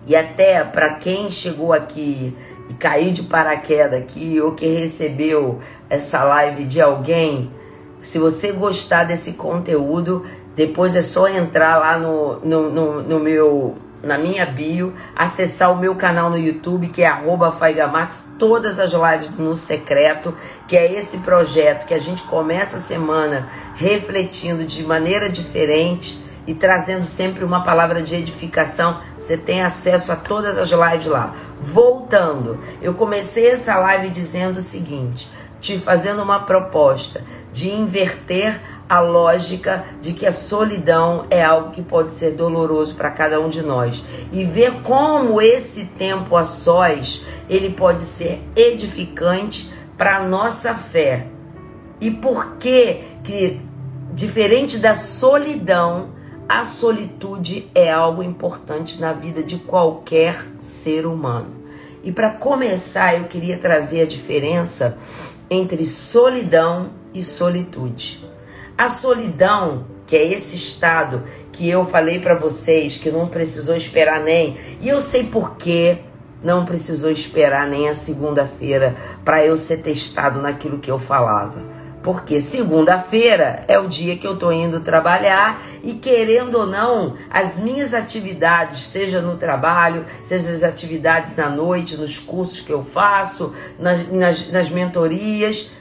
E 0.07 0.15
até 0.15 0.63
para 0.63 0.93
quem 0.93 1.29
chegou 1.29 1.73
aqui 1.73 2.33
e 2.69 2.73
caiu 2.73 3.11
de 3.11 3.23
paraquedas 3.23 3.99
aqui 3.99 4.39
ou 4.39 4.53
que 4.53 4.65
recebeu 4.67 5.59
essa 5.89 6.23
live 6.23 6.63
de 6.63 6.79
alguém, 6.79 7.51
se 7.99 8.19
você 8.19 8.51
gostar 8.51 9.03
desse 9.05 9.33
conteúdo, 9.33 10.23
depois 10.55 10.95
é 10.95 11.01
só 11.01 11.27
entrar 11.27 11.77
lá 11.77 11.97
no, 11.97 12.39
no, 12.39 12.69
no, 12.69 13.03
no 13.03 13.19
meu 13.19 13.77
na 14.05 14.19
minha 14.19 14.45
bio, 14.45 14.93
acessar 15.15 15.71
o 15.71 15.77
meu 15.77 15.95
canal 15.95 16.29
no 16.29 16.37
YouTube, 16.37 16.89
que 16.89 17.01
é 17.01 17.07
arroba 17.07 17.51
Faigamax, 17.51 18.27
todas 18.37 18.79
as 18.79 18.91
lives 18.91 19.35
no 19.35 19.55
secreto, 19.55 20.35
que 20.67 20.77
é 20.77 20.93
esse 20.93 21.19
projeto 21.19 21.87
que 21.87 21.93
a 21.93 21.99
gente 21.99 22.21
começa 22.23 22.77
a 22.77 22.79
semana 22.79 23.49
refletindo 23.73 24.63
de 24.63 24.83
maneira 24.83 25.27
diferente 25.27 26.23
e 26.45 26.53
trazendo 26.53 27.03
sempre 27.03 27.43
uma 27.43 27.63
palavra 27.63 28.03
de 28.03 28.13
edificação. 28.13 28.99
Você 29.17 29.35
tem 29.35 29.63
acesso 29.63 30.11
a 30.11 30.15
todas 30.15 30.57
as 30.59 30.69
lives 30.69 31.07
lá. 31.07 31.33
Voltando, 31.59 32.59
eu 32.83 32.93
comecei 32.93 33.49
essa 33.49 33.75
live 33.77 34.11
dizendo 34.11 34.57
o 34.57 34.61
seguinte: 34.61 35.31
te 35.59 35.79
fazendo 35.79 36.21
uma 36.21 36.41
proposta 36.41 37.23
de 37.51 37.71
inverter 37.71 38.61
a 38.87 38.99
lógica 38.99 39.83
de 40.01 40.13
que 40.13 40.25
a 40.25 40.31
solidão 40.31 41.25
é 41.29 41.43
algo 41.43 41.71
que 41.71 41.81
pode 41.81 42.11
ser 42.11 42.31
doloroso 42.31 42.95
para 42.95 43.09
cada 43.09 43.39
um 43.39 43.49
de 43.49 43.61
nós 43.61 44.03
e 44.31 44.43
ver 44.43 44.81
como 44.83 45.41
esse 45.41 45.85
tempo 45.85 46.35
a 46.35 46.43
sós 46.43 47.25
ele 47.49 47.71
pode 47.71 48.01
ser 48.01 48.41
edificante 48.55 49.73
para 49.97 50.27
nossa 50.27 50.73
fé. 50.73 51.27
E 51.99 52.11
por 52.11 52.57
que 52.57 53.03
que 53.23 53.59
diferente 54.13 54.77
da 54.77 54.93
solidão, 54.93 56.09
a 56.47 56.63
solitude 56.63 57.69
é 57.73 57.91
algo 57.91 58.21
importante 58.21 59.01
na 59.01 59.11
vida 59.13 59.41
de 59.41 59.57
qualquer 59.57 60.39
ser 60.59 61.05
humano. 61.05 61.65
E 62.03 62.11
para 62.11 62.29
começar, 62.29 63.15
eu 63.15 63.25
queria 63.25 63.57
trazer 63.57 64.01
a 64.01 64.05
diferença 64.05 64.97
entre 65.49 65.83
solidão 65.83 66.91
e 67.13 67.21
solitude. 67.21 68.25
A 68.77 68.89
solidão, 68.89 69.85
que 70.05 70.17
é 70.17 70.33
esse 70.33 70.57
estado 70.57 71.23
que 71.53 71.69
eu 71.69 71.85
falei 71.85 72.19
para 72.19 72.35
vocês 72.35 72.97
que 72.97 73.09
não 73.09 73.25
precisou 73.25 73.75
esperar 73.75 74.19
nem, 74.19 74.57
e 74.81 74.89
eu 74.89 74.99
sei 74.99 75.23
por 75.23 75.55
que 75.55 75.97
não 76.43 76.65
precisou 76.65 77.09
esperar 77.09 77.67
nem 77.67 77.87
a 77.87 77.93
segunda-feira 77.93 78.93
para 79.23 79.45
eu 79.45 79.55
ser 79.55 79.77
testado 79.77 80.41
naquilo 80.41 80.77
que 80.77 80.91
eu 80.91 80.99
falava. 80.99 81.63
Porque 82.03 82.39
segunda-feira 82.41 83.63
é 83.67 83.79
o 83.79 83.87
dia 83.87 84.17
que 84.17 84.27
eu 84.27 84.37
tô 84.37 84.51
indo 84.51 84.81
trabalhar 84.81 85.59
e 85.81 85.93
querendo 85.93 86.55
ou 86.55 86.67
não, 86.67 87.15
as 87.31 87.57
minhas 87.57 87.93
atividades, 87.93 88.81
seja 88.81 89.21
no 89.21 89.37
trabalho, 89.37 90.05
seja 90.21 90.51
as 90.51 90.63
atividades 90.63 91.39
à 91.39 91.49
noite, 91.49 91.95
nos 91.95 92.19
cursos 92.19 92.59
que 92.59 92.73
eu 92.73 92.83
faço, 92.83 93.55
nas, 93.79 94.07
nas, 94.11 94.51
nas 94.51 94.69
mentorias, 94.69 95.71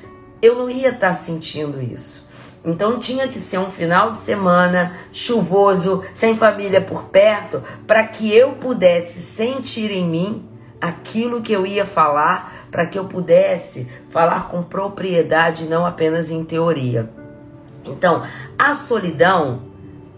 eu 0.40 0.54
não 0.56 0.70
ia 0.70 0.90
estar 0.90 1.12
sentindo 1.12 1.82
isso. 1.82 2.23
Então 2.64 2.98
tinha 2.98 3.28
que 3.28 3.38
ser 3.38 3.58
um 3.58 3.70
final 3.70 4.10
de 4.10 4.16
semana 4.16 4.96
chuvoso, 5.12 6.02
sem 6.14 6.36
família 6.36 6.80
por 6.80 7.04
perto, 7.04 7.62
para 7.86 8.06
que 8.06 8.34
eu 8.34 8.52
pudesse 8.52 9.22
sentir 9.22 9.90
em 9.90 10.08
mim 10.08 10.48
aquilo 10.80 11.42
que 11.42 11.52
eu 11.52 11.66
ia 11.66 11.84
falar, 11.84 12.66
para 12.70 12.86
que 12.86 12.98
eu 12.98 13.04
pudesse 13.04 13.86
falar 14.08 14.48
com 14.48 14.62
propriedade, 14.62 15.64
não 15.64 15.84
apenas 15.84 16.30
em 16.30 16.42
teoria. 16.42 17.10
Então, 17.86 18.22
a 18.58 18.74
solidão 18.74 19.62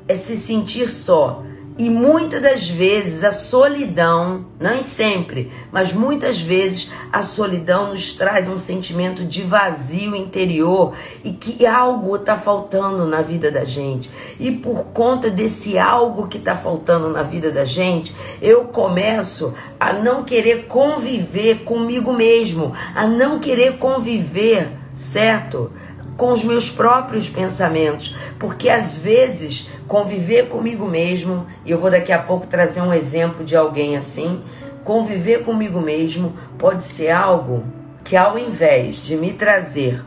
é 0.06 0.14
se 0.14 0.36
sentir 0.36 0.88
só. 0.88 1.42
E 1.78 1.90
muitas 1.90 2.40
das 2.40 2.66
vezes 2.66 3.22
a 3.22 3.30
solidão, 3.30 4.46
nem 4.58 4.82
sempre, 4.82 5.52
mas 5.70 5.92
muitas 5.92 6.40
vezes 6.40 6.90
a 7.12 7.20
solidão 7.20 7.92
nos 7.92 8.14
traz 8.14 8.48
um 8.48 8.56
sentimento 8.56 9.26
de 9.26 9.42
vazio 9.42 10.16
interior 10.16 10.94
e 11.22 11.32
que 11.32 11.66
algo 11.66 12.16
está 12.16 12.38
faltando 12.38 13.06
na 13.06 13.20
vida 13.20 13.50
da 13.50 13.66
gente. 13.66 14.10
E 14.40 14.50
por 14.50 14.84
conta 14.86 15.28
desse 15.28 15.76
algo 15.76 16.28
que 16.28 16.38
está 16.38 16.56
faltando 16.56 17.10
na 17.10 17.22
vida 17.22 17.52
da 17.52 17.66
gente, 17.66 18.16
eu 18.40 18.64
começo 18.64 19.52
a 19.78 19.92
não 19.92 20.24
querer 20.24 20.64
conviver 20.68 21.64
comigo 21.64 22.10
mesmo, 22.10 22.72
a 22.94 23.06
não 23.06 23.38
querer 23.38 23.76
conviver, 23.76 24.70
certo? 24.94 25.70
Com 26.16 26.32
os 26.32 26.42
meus 26.42 26.70
próprios 26.70 27.28
pensamentos, 27.28 28.16
porque 28.38 28.70
às 28.70 28.96
vezes 28.96 29.68
conviver 29.86 30.48
comigo 30.48 30.86
mesmo, 30.86 31.46
e 31.64 31.70
eu 31.70 31.78
vou 31.78 31.90
daqui 31.90 32.12
a 32.12 32.18
pouco 32.18 32.46
trazer 32.46 32.80
um 32.80 32.92
exemplo 32.92 33.44
de 33.44 33.54
alguém 33.54 33.96
assim, 33.96 34.42
conviver 34.82 35.42
comigo 35.42 35.80
mesmo 35.80 36.36
pode 36.58 36.82
ser 36.84 37.10
algo 37.10 37.64
que 38.04 38.16
ao 38.16 38.38
invés 38.38 38.96
de 38.96 39.16
me 39.16 39.32
trazer 39.32 40.02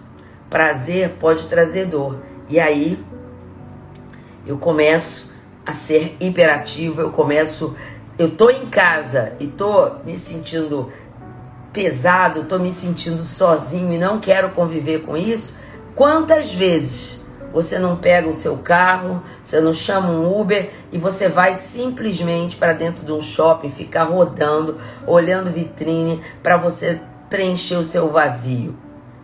prazer, 0.49 1.11
pode 1.19 1.45
trazer 1.45 1.85
dor. 1.85 2.17
E 2.49 2.59
aí 2.59 2.97
eu 4.47 4.57
começo 4.57 5.31
a 5.65 5.73
ser 5.73 6.17
hiperativo, 6.19 7.01
eu 7.01 7.11
começo, 7.11 7.75
eu 8.17 8.31
tô 8.31 8.49
em 8.49 8.65
casa 8.65 9.33
e 9.39 9.47
tô 9.47 9.91
me 10.03 10.15
sentindo 10.15 10.91
pesado, 11.71 12.45
tô 12.45 12.57
me 12.57 12.71
sentindo 12.71 13.21
sozinho 13.21 13.93
e 13.93 13.97
não 13.97 14.19
quero 14.19 14.49
conviver 14.51 15.03
com 15.03 15.15
isso, 15.15 15.57
Quantas 15.99 16.53
vezes 16.53 17.19
você 17.51 17.77
não 17.77 17.97
pega 17.97 18.29
o 18.29 18.33
seu 18.33 18.59
carro, 18.59 19.21
você 19.43 19.59
não 19.59 19.73
chama 19.73 20.07
um 20.11 20.39
Uber 20.39 20.69
e 20.93 20.97
você 20.97 21.27
vai 21.27 21.53
simplesmente 21.53 22.55
para 22.55 22.71
dentro 22.71 23.03
de 23.03 23.11
um 23.11 23.19
shopping, 23.19 23.69
ficar 23.69 24.03
rodando, 24.03 24.77
olhando 25.05 25.51
vitrine 25.51 26.21
para 26.41 26.55
você 26.55 27.01
preencher 27.29 27.75
o 27.75 27.83
seu 27.83 28.09
vazio? 28.09 28.77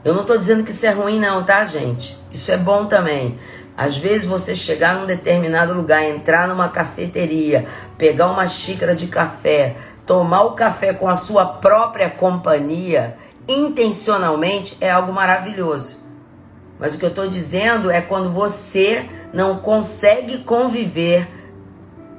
Eu 0.03 0.13
não 0.13 0.23
estou 0.23 0.37
dizendo 0.37 0.65
que 0.65 0.71
isso 0.71 0.85
é 0.85 0.91
ruim, 0.91 1.17
não, 1.17 1.45
tá, 1.45 1.63
gente? 1.63 2.19
Isso 2.29 2.51
é 2.51 2.57
bom 2.57 2.87
também. 2.87 3.39
Às 3.77 3.97
vezes 3.97 4.27
você 4.27 4.53
chegar 4.53 4.99
num 4.99 5.05
determinado 5.05 5.73
lugar, 5.73 6.03
entrar 6.03 6.45
numa 6.45 6.67
cafeteria, 6.67 7.65
pegar 7.97 8.27
uma 8.27 8.49
xícara 8.49 8.93
de 8.93 9.07
café, 9.07 9.77
tomar 10.05 10.41
o 10.41 10.55
café 10.55 10.93
com 10.93 11.07
a 11.07 11.15
sua 11.15 11.45
própria 11.45 12.09
companhia, 12.09 13.17
intencionalmente, 13.47 14.77
é 14.81 14.91
algo 14.91 15.13
maravilhoso. 15.13 16.03
Mas 16.79 16.95
o 16.95 16.97
que 16.97 17.05
eu 17.05 17.09
estou 17.09 17.27
dizendo 17.27 17.89
é 17.89 18.01
quando 18.01 18.31
você 18.31 19.05
não 19.33 19.57
consegue 19.57 20.39
conviver 20.39 21.27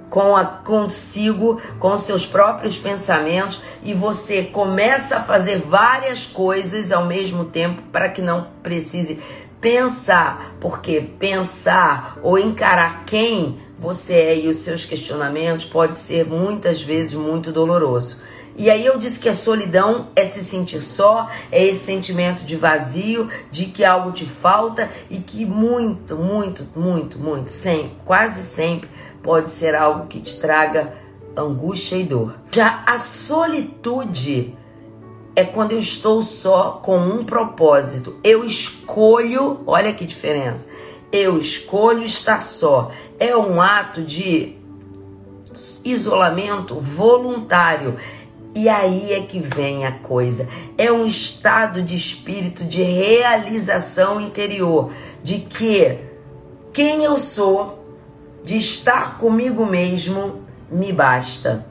com 0.08 0.36
a 0.36 0.44
consigo, 0.44 1.60
com 1.78 1.96
seus 1.98 2.24
próprios 2.24 2.78
pensamentos 2.78 3.62
e 3.82 3.92
você 3.92 4.44
começa 4.44 5.16
a 5.16 5.22
fazer 5.22 5.58
várias 5.58 6.26
coisas 6.26 6.92
ao 6.92 7.04
mesmo 7.04 7.44
tempo 7.44 7.82
para 7.92 8.08
que 8.08 8.22
não 8.22 8.46
precise 8.62 9.20
pensar, 9.60 10.54
porque 10.60 11.00
pensar 11.00 12.18
ou 12.22 12.38
encarar 12.38 13.04
quem 13.04 13.58
você 13.78 14.14
é 14.14 14.38
e 14.38 14.48
os 14.48 14.58
seus 14.58 14.84
questionamentos 14.84 15.64
pode 15.64 15.96
ser 15.96 16.24
muitas 16.26 16.80
vezes 16.80 17.14
muito 17.14 17.52
doloroso. 17.52 18.18
E 18.56 18.70
aí 18.70 18.86
eu 18.86 18.98
disse 18.98 19.20
que 19.20 19.28
a 19.28 19.34
solidão 19.34 20.08
é 20.16 20.24
se 20.24 20.42
sentir 20.42 20.80
só, 20.80 21.28
é 21.52 21.62
esse 21.62 21.84
sentimento 21.84 22.42
de 22.42 22.56
vazio, 22.56 23.28
de 23.50 23.66
que 23.66 23.84
algo 23.84 24.12
te 24.12 24.24
falta 24.24 24.90
e 25.10 25.18
que 25.18 25.44
muito, 25.44 26.16
muito, 26.16 26.66
muito, 26.74 27.18
muito, 27.18 27.50
sempre, 27.50 27.92
quase 28.04 28.42
sempre 28.42 28.88
pode 29.22 29.50
ser 29.50 29.74
algo 29.74 30.06
que 30.06 30.20
te 30.20 30.40
traga 30.40 30.94
angústia 31.36 31.96
e 31.96 32.04
dor. 32.04 32.36
Já 32.50 32.82
a 32.86 32.98
solitude 32.98 34.56
é 35.34 35.44
quando 35.44 35.72
eu 35.72 35.78
estou 35.78 36.22
só 36.22 36.80
com 36.82 36.96
um 36.96 37.24
propósito. 37.24 38.16
Eu 38.24 38.44
escolho, 38.44 39.60
olha 39.66 39.92
que 39.92 40.06
diferença. 40.06 40.68
Eu 41.12 41.38
escolho 41.38 42.04
estar 42.04 42.40
só. 42.40 42.90
É 43.18 43.36
um 43.36 43.60
ato 43.60 44.02
de 44.02 44.56
isolamento 45.84 46.80
voluntário. 46.80 47.96
E 48.56 48.70
aí 48.70 49.12
é 49.12 49.20
que 49.20 49.38
vem 49.38 49.84
a 49.84 49.92
coisa. 49.92 50.48
É 50.78 50.90
um 50.90 51.04
estado 51.04 51.82
de 51.82 51.94
espírito 51.94 52.64
de 52.64 52.82
realização 52.82 54.18
interior, 54.18 54.90
de 55.22 55.40
que 55.40 55.98
quem 56.72 57.04
eu 57.04 57.18
sou, 57.18 57.84
de 58.42 58.56
estar 58.56 59.18
comigo 59.18 59.66
mesmo, 59.66 60.40
me 60.70 60.90
basta. 60.90 61.66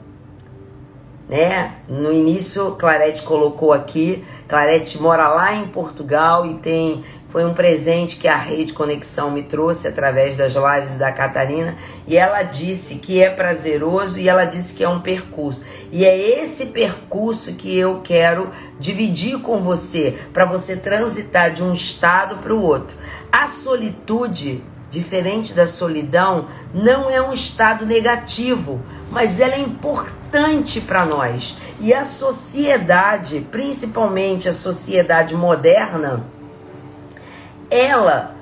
Né? 1.28 1.74
No 1.88 2.12
início, 2.12 2.76
Clarete 2.76 3.24
colocou 3.24 3.72
aqui, 3.72 4.24
Clarete 4.46 5.02
mora 5.02 5.26
lá 5.26 5.56
em 5.56 5.66
Portugal 5.66 6.46
e 6.46 6.54
tem 6.58 7.02
foi 7.28 7.44
um 7.44 7.52
presente 7.52 8.16
que 8.16 8.28
a 8.28 8.36
Rede 8.36 8.72
Conexão 8.72 9.30
me 9.30 9.42
trouxe 9.42 9.88
através 9.88 10.36
das 10.36 10.52
lives 10.54 10.94
da 10.94 11.10
Catarina. 11.12 11.76
E 12.06 12.16
ela 12.16 12.42
disse 12.42 12.96
que 12.96 13.22
é 13.22 13.28
prazeroso 13.28 14.18
e 14.18 14.28
ela 14.28 14.44
disse 14.44 14.74
que 14.74 14.84
é 14.84 14.88
um 14.88 15.00
percurso. 15.00 15.64
E 15.90 16.04
é 16.04 16.42
esse 16.42 16.66
percurso 16.66 17.54
que 17.54 17.76
eu 17.76 18.00
quero 18.02 18.50
dividir 18.78 19.40
com 19.40 19.58
você, 19.58 20.16
para 20.32 20.44
você 20.44 20.76
transitar 20.76 21.52
de 21.52 21.62
um 21.62 21.72
estado 21.72 22.36
para 22.36 22.54
o 22.54 22.62
outro. 22.62 22.96
A 23.30 23.46
solitude 23.46 24.62
diferente 24.90 25.52
da 25.52 25.66
solidão, 25.66 26.46
não 26.72 27.10
é 27.10 27.20
um 27.20 27.32
estado 27.32 27.84
negativo, 27.84 28.80
mas 29.10 29.40
ela 29.40 29.54
é 29.54 29.60
importante 29.60 30.80
para 30.80 31.04
nós. 31.04 31.56
E 31.80 31.92
a 31.92 32.04
sociedade, 32.04 33.46
principalmente 33.50 34.48
a 34.48 34.52
sociedade 34.52 35.34
moderna, 35.34 36.24
ela 37.70 38.36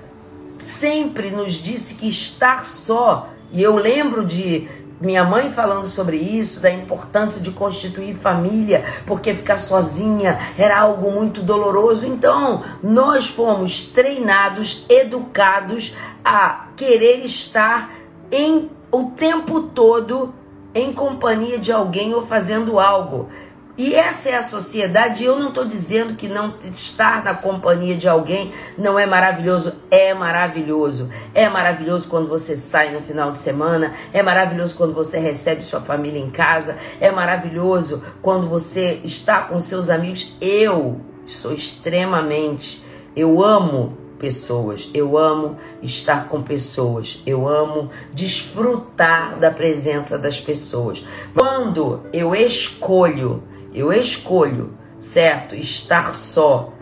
sempre 0.59 1.31
nos 1.31 1.55
disse 1.55 1.97
que 1.97 2.09
estar 2.09 2.65
só, 2.65 3.29
e 3.53 3.63
eu 3.63 3.77
lembro 3.77 4.25
de 4.25 4.69
minha 5.01 5.25
mãe 5.25 5.51
falando 5.51 5.87
sobre 5.87 6.17
isso, 6.17 6.61
da 6.61 6.71
importância 6.71 7.41
de 7.41 7.51
constituir 7.51 8.15
família, 8.15 8.85
porque 9.07 9.35
ficar 9.35 9.57
sozinha 9.57 10.39
era 10.57 10.79
algo 10.79 11.11
muito 11.11 11.43
doloroso. 11.43 12.07
Então, 12.07 12.63
nós 12.83 13.29
fomos 13.29 13.85
treinados, 13.89 14.87
educados 14.89 15.95
a 16.25 16.69
querer 16.77 17.25
estar 17.25 17.91
em 18.31 18.71
o 18.91 19.11
tempo 19.11 19.63
todo 19.63 20.33
em 20.75 20.93
companhia 20.93 21.59
de 21.59 21.71
alguém 21.71 22.15
ou 22.15 22.25
fazendo 22.25 22.79
algo. 22.79 23.29
E 23.77 23.95
essa 23.95 24.31
é 24.31 24.37
a 24.37 24.43
sociedade. 24.43 25.25
Eu 25.25 25.37
não 25.37 25.49
estou 25.49 25.65
dizendo 25.65 26.15
que 26.15 26.29
não 26.29 26.55
estar 26.71 27.25
na 27.25 27.35
companhia 27.35 27.97
de 27.97 28.09
alguém 28.09 28.53
não 28.79 28.97
é 28.97 29.05
maravilhoso. 29.05 29.75
É 29.91 30.15
maravilhoso. 30.15 31.11
É 31.35 31.49
maravilhoso 31.49 32.07
quando 32.09 32.29
você 32.29 32.57
sai 32.57 32.93
no 32.93 33.03
final 33.03 33.33
de 33.33 33.39
semana. 33.39 33.93
É 34.13 34.23
maravilhoso 34.23 34.77
quando 34.77 34.95
você 34.95 35.19
recebe 35.19 35.63
sua 35.63 35.81
família 35.81 36.21
em 36.21 36.29
casa. 36.29 36.77
É 37.01 37.11
maravilhoso 37.11 38.01
quando 38.23 38.49
você 38.49 39.01
está 39.03 39.41
com 39.41 39.59
seus 39.59 39.91
amigos. 39.91 40.37
Eu 40.41 41.01
sou 41.27 41.53
extremamente. 41.53 42.85
Eu 43.17 43.43
amo 43.43 43.99
pessoas. 44.21 44.89
Eu 44.95 45.19
amo 45.19 45.59
estar 45.83 46.29
com 46.29 46.41
pessoas. 46.41 47.21
Eu 47.27 47.49
amo 47.49 47.91
desfrutar 48.13 49.37
da 49.37 49.51
presença 49.51 50.17
das 50.17 50.39
pessoas. 50.39 51.05
Quando 51.35 52.05
eu 52.13 52.37
escolho 52.37 53.43
eu 53.75 53.93
escolho, 53.93 54.79
certo, 54.99 55.55
estar 55.55 56.15
só, 56.15 56.73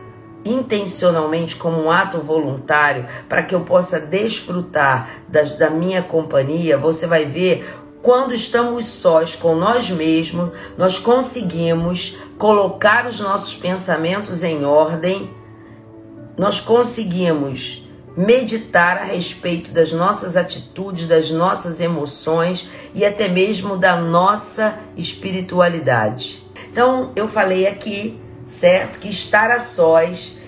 intencionalmente 0.45 1.57
como 1.57 1.81
um 1.81 1.91
ato 1.91 2.19
voluntário, 2.19 3.07
para 3.29 3.43
que 3.43 3.55
eu 3.55 3.61
possa 3.61 4.01
desfrutar 4.01 5.09
da, 5.29 5.43
da 5.43 5.71
minha 5.71 6.03
companhia, 6.03 6.77
você 6.77 7.07
vai 7.07 7.25
ver 7.25 7.69
quando 8.03 8.35
estamos 8.35 8.87
sós 8.87 9.37
com 9.37 9.55
nós 9.55 9.89
mesmos, 9.91 10.51
nós 10.77 10.99
conseguimos 10.99 12.17
colocar 12.37 13.07
os 13.07 13.21
nossos 13.21 13.55
pensamentos 13.55 14.43
em 14.43 14.65
ordem 14.65 15.33
nós 16.37 16.61
conseguimos 16.61 17.87
meditar 18.17 18.99
a 18.99 19.05
respeito 19.05 19.71
das 19.71 19.93
nossas 19.93 20.37
atitudes, 20.37 21.07
das 21.07 21.31
nossas 21.31 21.81
emoções 21.81 22.69
e 22.95 23.05
até 23.05 23.29
mesmo 23.29 23.77
da 23.77 23.97
nossa 23.97 24.79
espiritualidade. 24.97 26.42
Então, 26.73 27.13
eu 27.15 27.29
falei 27.29 27.67
aqui, 27.67 28.19
certo, 28.47 28.99
que 28.99 29.11
estar 29.11 29.51
a 29.51 29.59
sós 29.59 30.41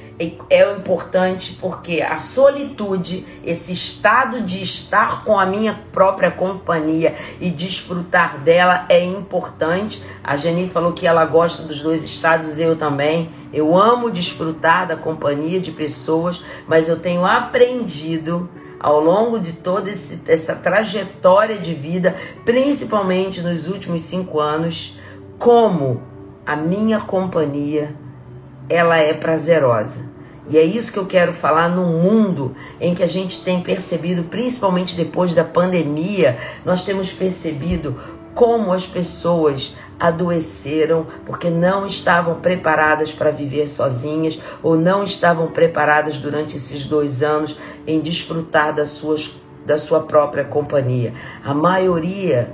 é 0.49 0.73
importante 0.73 1.59
porque 1.61 2.01
a 2.01 2.17
solitude, 2.19 3.27
esse 3.45 3.73
estado 3.73 4.41
de 4.41 4.63
estar 4.63 5.23
com 5.25 5.39
a 5.39 5.45
minha 5.45 5.79
própria 5.93 6.31
companhia 6.31 7.15
e 7.41 7.51
desfrutar 7.51 8.39
dela 8.39 8.87
é 8.89 9.05
importante. 9.05 10.03
A 10.23 10.35
Jenny 10.35 10.71
falou 10.71 10.93
que 10.93 11.07
ela 11.07 11.27
gosta 11.27 11.65
dos 11.65 11.83
dois 11.83 12.05
estados, 12.05 12.59
eu 12.59 12.75
também. 12.75 13.31
Eu 13.53 13.77
amo 13.77 14.11
desfrutar 14.11 14.87
da 14.87 14.97
companhia 14.97 15.61
de 15.61 15.73
pessoas, 15.73 16.43
mas 16.67 16.89
eu 16.89 16.99
tenho 16.99 17.27
aprendido 17.27 18.49
ao 18.81 19.01
longo 19.01 19.39
de 19.39 19.53
toda 19.53 19.91
esse, 19.91 20.23
essa 20.27 20.55
trajetória 20.55 21.59
de 21.59 21.75
vida, 21.75 22.15
principalmente 22.45 23.43
nos 23.43 23.67
últimos 23.67 24.03
cinco 24.03 24.39
anos, 24.39 24.99
como 25.39 26.14
a 26.47 26.57
minha 26.57 27.01
companhia 27.01 27.95
ela 28.69 28.97
é 28.97 29.13
prazerosa. 29.13 30.13
E 30.49 30.59
é 30.59 30.63
isso 30.63 30.93
que 30.93 30.99
eu 30.99 31.07
quero 31.07 31.33
falar 31.33 31.71
num 31.71 32.03
mundo 32.03 32.55
em 32.79 32.95
que 32.95 33.03
a 33.03 33.07
gente 33.07 33.43
tem 33.43 33.63
percebido, 33.63 34.25
principalmente 34.25 34.95
depois 34.95 35.35
da 35.35 35.43
pandemia, 35.43 36.37
nós 36.65 36.85
temos 36.85 37.11
percebido 37.13 37.97
como 38.35 38.73
as 38.73 38.87
pessoas 38.87 39.77
adoeceram 39.99 41.07
porque 41.25 41.49
não 41.49 41.87
estavam 41.87 42.41
preparadas 42.41 43.13
para 43.13 43.31
viver 43.31 43.69
sozinhas 43.69 44.39
ou 44.63 44.77
não 44.77 45.05
estavam 45.05 45.47
preparadas 45.47 46.19
durante 46.19 46.57
esses 46.57 46.85
dois 46.85 47.23
anos 47.23 47.57
em 47.87 48.01
desfrutar 48.01 48.75
das 48.75 48.91
suas, 48.91 49.37
da 49.65 49.79
sua 49.79 50.01
própria 50.01 50.45
companhia. 50.45 51.15
A 51.45 51.55
maioria 51.55 52.53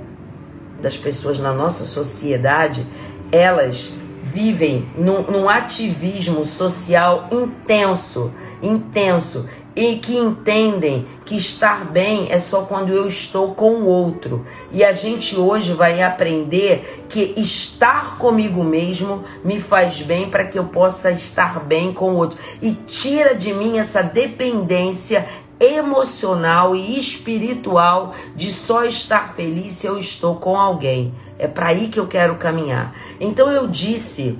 das 0.81 0.97
pessoas 0.97 1.39
na 1.39 1.53
nossa 1.53 1.83
sociedade, 1.83 2.85
elas 3.31 3.93
vivem 4.21 4.87
num, 4.95 5.23
num 5.23 5.49
ativismo 5.49 6.45
social 6.45 7.27
intenso, 7.31 8.31
intenso, 8.61 9.47
e 9.75 9.95
que 9.95 10.17
entendem 10.17 11.05
que 11.25 11.35
estar 11.35 11.85
bem 11.85 12.27
é 12.29 12.37
só 12.37 12.63
quando 12.63 12.91
eu 12.91 13.07
estou 13.07 13.53
com 13.55 13.75
o 13.75 13.85
outro. 13.85 14.45
E 14.71 14.83
a 14.83 14.91
gente 14.91 15.37
hoje 15.37 15.73
vai 15.73 16.01
aprender 16.01 17.05
que 17.07 17.33
estar 17.37 18.17
comigo 18.17 18.63
mesmo 18.63 19.23
me 19.43 19.61
faz 19.61 20.01
bem 20.01 20.29
para 20.29 20.45
que 20.45 20.59
eu 20.59 20.65
possa 20.65 21.11
estar 21.11 21.59
bem 21.61 21.93
com 21.93 22.11
o 22.11 22.17
outro. 22.17 22.37
E 22.61 22.71
tira 22.73 23.33
de 23.33 23.53
mim 23.53 23.77
essa 23.77 24.01
dependência 24.01 25.25
emocional 25.57 26.75
e 26.75 26.99
espiritual 26.99 28.13
de 28.35 28.51
só 28.51 28.83
estar 28.83 29.33
feliz 29.35 29.73
se 29.73 29.85
eu 29.87 29.97
estou 29.97 30.35
com 30.35 30.59
alguém. 30.59 31.13
É 31.41 31.47
para 31.47 31.69
aí 31.69 31.87
que 31.87 31.99
eu 31.99 32.05
quero 32.05 32.35
caminhar. 32.35 32.95
Então 33.19 33.49
eu 33.49 33.67
disse 33.67 34.37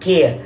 que 0.00 0.40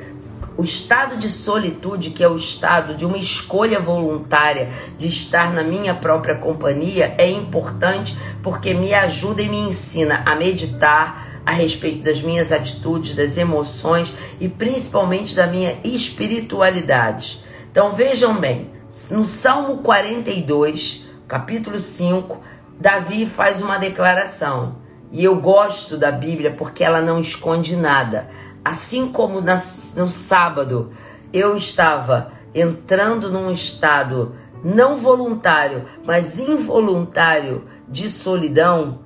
o 0.58 0.62
estado 0.62 1.16
de 1.16 1.26
solitude, 1.26 2.10
que 2.10 2.22
é 2.22 2.28
o 2.28 2.36
estado 2.36 2.94
de 2.94 3.06
uma 3.06 3.16
escolha 3.16 3.80
voluntária 3.80 4.68
de 4.98 5.08
estar 5.08 5.54
na 5.54 5.64
minha 5.64 5.94
própria 5.94 6.34
companhia, 6.34 7.14
é 7.16 7.30
importante 7.30 8.14
porque 8.42 8.74
me 8.74 8.92
ajuda 8.92 9.40
e 9.40 9.48
me 9.48 9.58
ensina 9.58 10.22
a 10.26 10.36
meditar 10.36 11.40
a 11.46 11.52
respeito 11.52 12.02
das 12.02 12.20
minhas 12.20 12.52
atitudes, 12.52 13.14
das 13.14 13.38
emoções 13.38 14.12
e 14.38 14.50
principalmente 14.50 15.34
da 15.34 15.46
minha 15.46 15.78
espiritualidade. 15.82 17.42
Então 17.72 17.92
vejam 17.92 18.34
bem, 18.36 18.70
no 19.10 19.24
Salmo 19.24 19.78
42, 19.78 21.06
capítulo 21.26 21.78
5, 21.78 22.38
Davi 22.78 23.24
faz 23.24 23.62
uma 23.62 23.78
declaração. 23.78 24.83
E 25.14 25.22
eu 25.22 25.36
gosto 25.36 25.96
da 25.96 26.10
Bíblia 26.10 26.50
porque 26.50 26.82
ela 26.82 27.00
não 27.00 27.20
esconde 27.20 27.76
nada. 27.76 28.28
Assim 28.64 29.06
como 29.06 29.40
na, 29.40 29.54
no 29.96 30.08
sábado 30.08 30.90
eu 31.32 31.56
estava 31.56 32.32
entrando 32.52 33.30
num 33.30 33.48
estado 33.48 34.34
não 34.64 34.96
voluntário, 34.96 35.84
mas 36.04 36.40
involuntário 36.40 37.64
de 37.88 38.08
solidão 38.08 38.98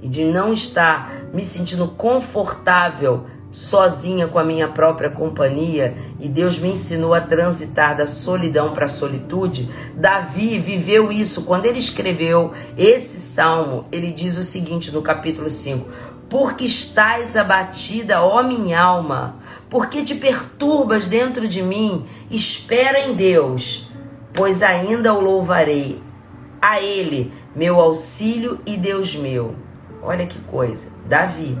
e 0.00 0.08
de 0.08 0.24
não 0.24 0.52
estar 0.52 1.10
me 1.34 1.42
sentindo 1.42 1.88
confortável 1.88 3.26
sozinha 3.52 4.28
com 4.28 4.38
a 4.38 4.44
minha 4.44 4.68
própria 4.68 5.10
companhia 5.10 5.96
e 6.20 6.28
Deus 6.28 6.58
me 6.58 6.70
ensinou 6.70 7.14
a 7.14 7.20
transitar 7.20 7.96
da 7.96 8.06
solidão 8.06 8.72
para 8.72 8.86
a 8.86 8.88
solitude. 8.88 9.68
Davi 9.94 10.58
viveu 10.58 11.10
isso 11.10 11.42
quando 11.42 11.66
ele 11.66 11.78
escreveu 11.78 12.52
esse 12.76 13.18
salmo. 13.18 13.86
Ele 13.90 14.12
diz 14.12 14.38
o 14.38 14.44
seguinte 14.44 14.92
no 14.92 15.02
capítulo 15.02 15.50
5: 15.50 15.88
Porque 16.28 16.64
estás 16.64 17.36
abatida, 17.36 18.22
ó 18.22 18.42
minha 18.42 18.80
alma, 18.80 19.36
porque 19.68 20.04
te 20.04 20.14
perturbas 20.14 21.08
dentro 21.08 21.48
de 21.48 21.62
mim, 21.62 22.06
espera 22.30 23.00
em 23.00 23.14
Deus, 23.14 23.90
pois 24.32 24.62
ainda 24.62 25.12
o 25.12 25.20
louvarei. 25.20 26.00
A 26.62 26.78
ele, 26.78 27.32
meu 27.56 27.80
auxílio 27.80 28.60
e 28.66 28.76
Deus 28.76 29.16
meu. 29.16 29.54
Olha 30.02 30.26
que 30.26 30.38
coisa. 30.40 30.88
Davi. 31.06 31.58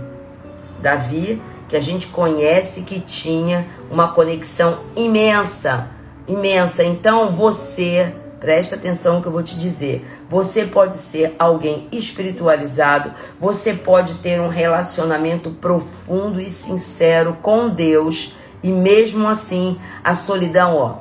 Davi 0.82 1.40
que 1.70 1.76
a 1.76 1.80
gente 1.80 2.08
conhece 2.08 2.82
que 2.82 2.98
tinha 2.98 3.68
uma 3.88 4.08
conexão 4.08 4.80
imensa, 4.96 5.88
imensa. 6.26 6.82
Então 6.82 7.30
você, 7.30 8.12
presta 8.40 8.74
atenção 8.74 9.14
no 9.14 9.22
que 9.22 9.28
eu 9.28 9.32
vou 9.32 9.42
te 9.42 9.56
dizer. 9.56 10.04
Você 10.28 10.64
pode 10.64 10.96
ser 10.96 11.36
alguém 11.38 11.86
espiritualizado, 11.92 13.12
você 13.38 13.72
pode 13.72 14.14
ter 14.14 14.40
um 14.40 14.48
relacionamento 14.48 15.50
profundo 15.50 16.40
e 16.40 16.50
sincero 16.50 17.38
com 17.40 17.68
Deus 17.68 18.34
e 18.64 18.72
mesmo 18.72 19.28
assim 19.28 19.78
a 20.02 20.12
solidão, 20.16 20.76
ó, 20.76 20.96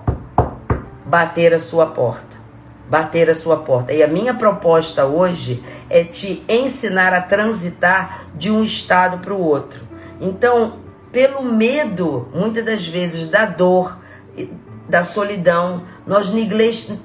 bater 1.04 1.52
a 1.52 1.60
sua 1.60 1.88
porta. 1.88 2.38
Bater 2.88 3.28
a 3.28 3.36
sua 3.36 3.58
porta. 3.58 3.92
E 3.92 4.04
a 4.04 4.08
minha 4.08 4.36
proposta 4.36 5.06
hoje 5.06 5.64
é 5.90 6.04
te 6.04 6.44
ensinar 6.48 7.12
a 7.14 7.22
transitar 7.22 8.26
de 8.36 8.52
um 8.52 8.62
estado 8.62 9.18
para 9.20 9.34
o 9.34 9.42
outro 9.42 9.89
então, 10.20 10.74
pelo 11.12 11.44
medo, 11.44 12.28
muitas 12.34 12.66
das 12.66 12.88
vezes, 12.88 13.28
da 13.30 13.46
dor, 13.46 13.98
da 14.88 15.04
solidão, 15.04 15.84
nós 16.06 16.32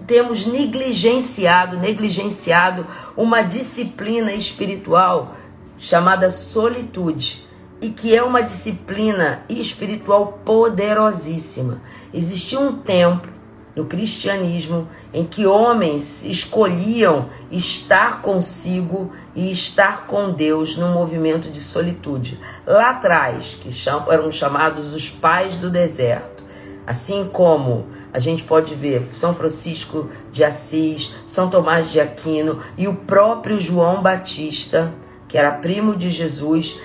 temos 0.06 0.46
negligenciado, 0.46 1.78
negligenciado 1.78 2.86
uma 3.16 3.42
disciplina 3.42 4.32
espiritual 4.32 5.34
chamada 5.76 6.30
solitude 6.30 7.46
e 7.80 7.90
que 7.90 8.16
é 8.16 8.22
uma 8.22 8.42
disciplina 8.42 9.44
espiritual 9.48 10.40
poderosíssima. 10.44 11.82
Existia 12.12 12.58
um 12.58 12.72
tempo 12.72 13.28
no 13.76 13.84
cristianismo 13.84 14.88
em 15.12 15.26
que 15.26 15.46
homens 15.46 16.24
escolhiam 16.24 17.28
estar 17.50 18.22
consigo 18.22 19.12
e 19.34 19.50
estar 19.50 20.06
com 20.06 20.30
Deus 20.30 20.76
num 20.76 20.92
movimento 20.92 21.50
de 21.50 21.58
solitude. 21.58 22.38
Lá 22.66 22.90
atrás, 22.90 23.58
que 23.60 23.70
eram 24.10 24.30
chamados 24.30 24.94
os 24.94 25.10
pais 25.10 25.56
do 25.56 25.70
deserto, 25.70 26.44
assim 26.86 27.28
como 27.32 27.86
a 28.12 28.18
gente 28.18 28.44
pode 28.44 28.74
ver 28.74 29.02
São 29.12 29.34
Francisco 29.34 30.08
de 30.30 30.44
Assis, 30.44 31.14
São 31.28 31.50
Tomás 31.50 31.90
de 31.90 32.00
Aquino 32.00 32.60
e 32.78 32.86
o 32.86 32.94
próprio 32.94 33.60
João 33.60 34.00
Batista, 34.00 34.94
que 35.26 35.36
era 35.36 35.50
primo 35.50 35.96
de 35.96 36.10
Jesus, 36.10 36.80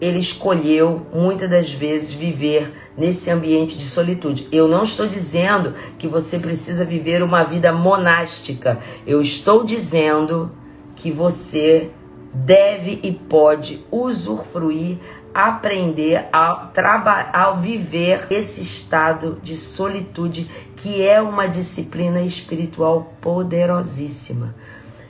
ele 0.00 0.18
escolheu 0.18 1.06
muitas 1.12 1.48
das 1.48 1.72
vezes 1.72 2.12
viver 2.12 2.72
nesse 2.96 3.30
ambiente 3.30 3.76
de 3.76 3.84
solitude. 3.84 4.48
Eu 4.50 4.66
não 4.66 4.82
estou 4.82 5.06
dizendo 5.06 5.74
que 5.98 6.08
você 6.08 6.38
precisa 6.38 6.84
viver 6.84 7.22
uma 7.22 7.44
vida 7.44 7.72
monástica. 7.72 8.80
Eu 9.06 9.20
estou 9.20 9.64
dizendo 9.64 10.50
que 11.02 11.10
você 11.10 11.90
deve 12.32 13.00
e 13.02 13.10
pode 13.10 13.84
usufruir, 13.90 14.98
aprender 15.34 16.28
a 16.32 16.70
trabalhar, 16.72 17.54
viver 17.60 18.28
esse 18.30 18.62
estado 18.62 19.40
de 19.42 19.56
solitude 19.56 20.48
que 20.76 21.02
é 21.02 21.20
uma 21.20 21.48
disciplina 21.48 22.20
espiritual 22.22 23.14
poderosíssima. 23.20 24.54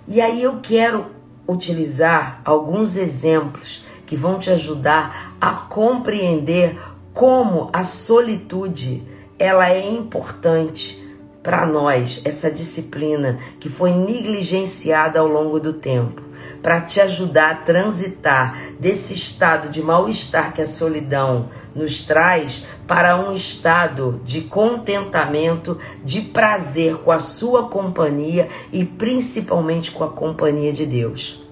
E 0.08 0.18
aí 0.18 0.42
eu 0.42 0.60
quero 0.62 1.06
utilizar 1.46 2.40
alguns 2.42 2.96
exemplos 2.96 3.84
que 4.06 4.16
vão 4.16 4.38
te 4.38 4.48
ajudar 4.48 5.34
a 5.38 5.50
compreender 5.50 6.80
como 7.12 7.68
a 7.70 7.84
solitude 7.84 9.06
ela 9.38 9.70
é 9.70 9.86
importante 9.90 11.01
para 11.42 11.66
nós, 11.66 12.22
essa 12.24 12.50
disciplina 12.50 13.38
que 13.58 13.68
foi 13.68 13.90
negligenciada 13.92 15.18
ao 15.18 15.26
longo 15.26 15.58
do 15.58 15.72
tempo. 15.72 16.22
para 16.60 16.80
te 16.80 17.00
ajudar 17.00 17.50
a 17.50 17.54
transitar 17.56 18.56
desse 18.78 19.14
estado 19.14 19.68
de 19.68 19.82
mal-estar 19.82 20.52
que 20.52 20.62
a 20.62 20.66
solidão 20.66 21.48
nos 21.74 22.04
traz 22.04 22.66
para 22.86 23.16
um 23.16 23.34
estado 23.34 24.20
de 24.24 24.42
contentamento, 24.42 25.78
de 26.04 26.20
prazer 26.20 26.96
com 26.98 27.10
a 27.10 27.18
sua 27.18 27.68
companhia 27.68 28.48
e 28.72 28.84
principalmente 28.84 29.90
com 29.90 30.04
a 30.04 30.10
companhia 30.10 30.72
de 30.72 30.86
Deus. 30.86 31.44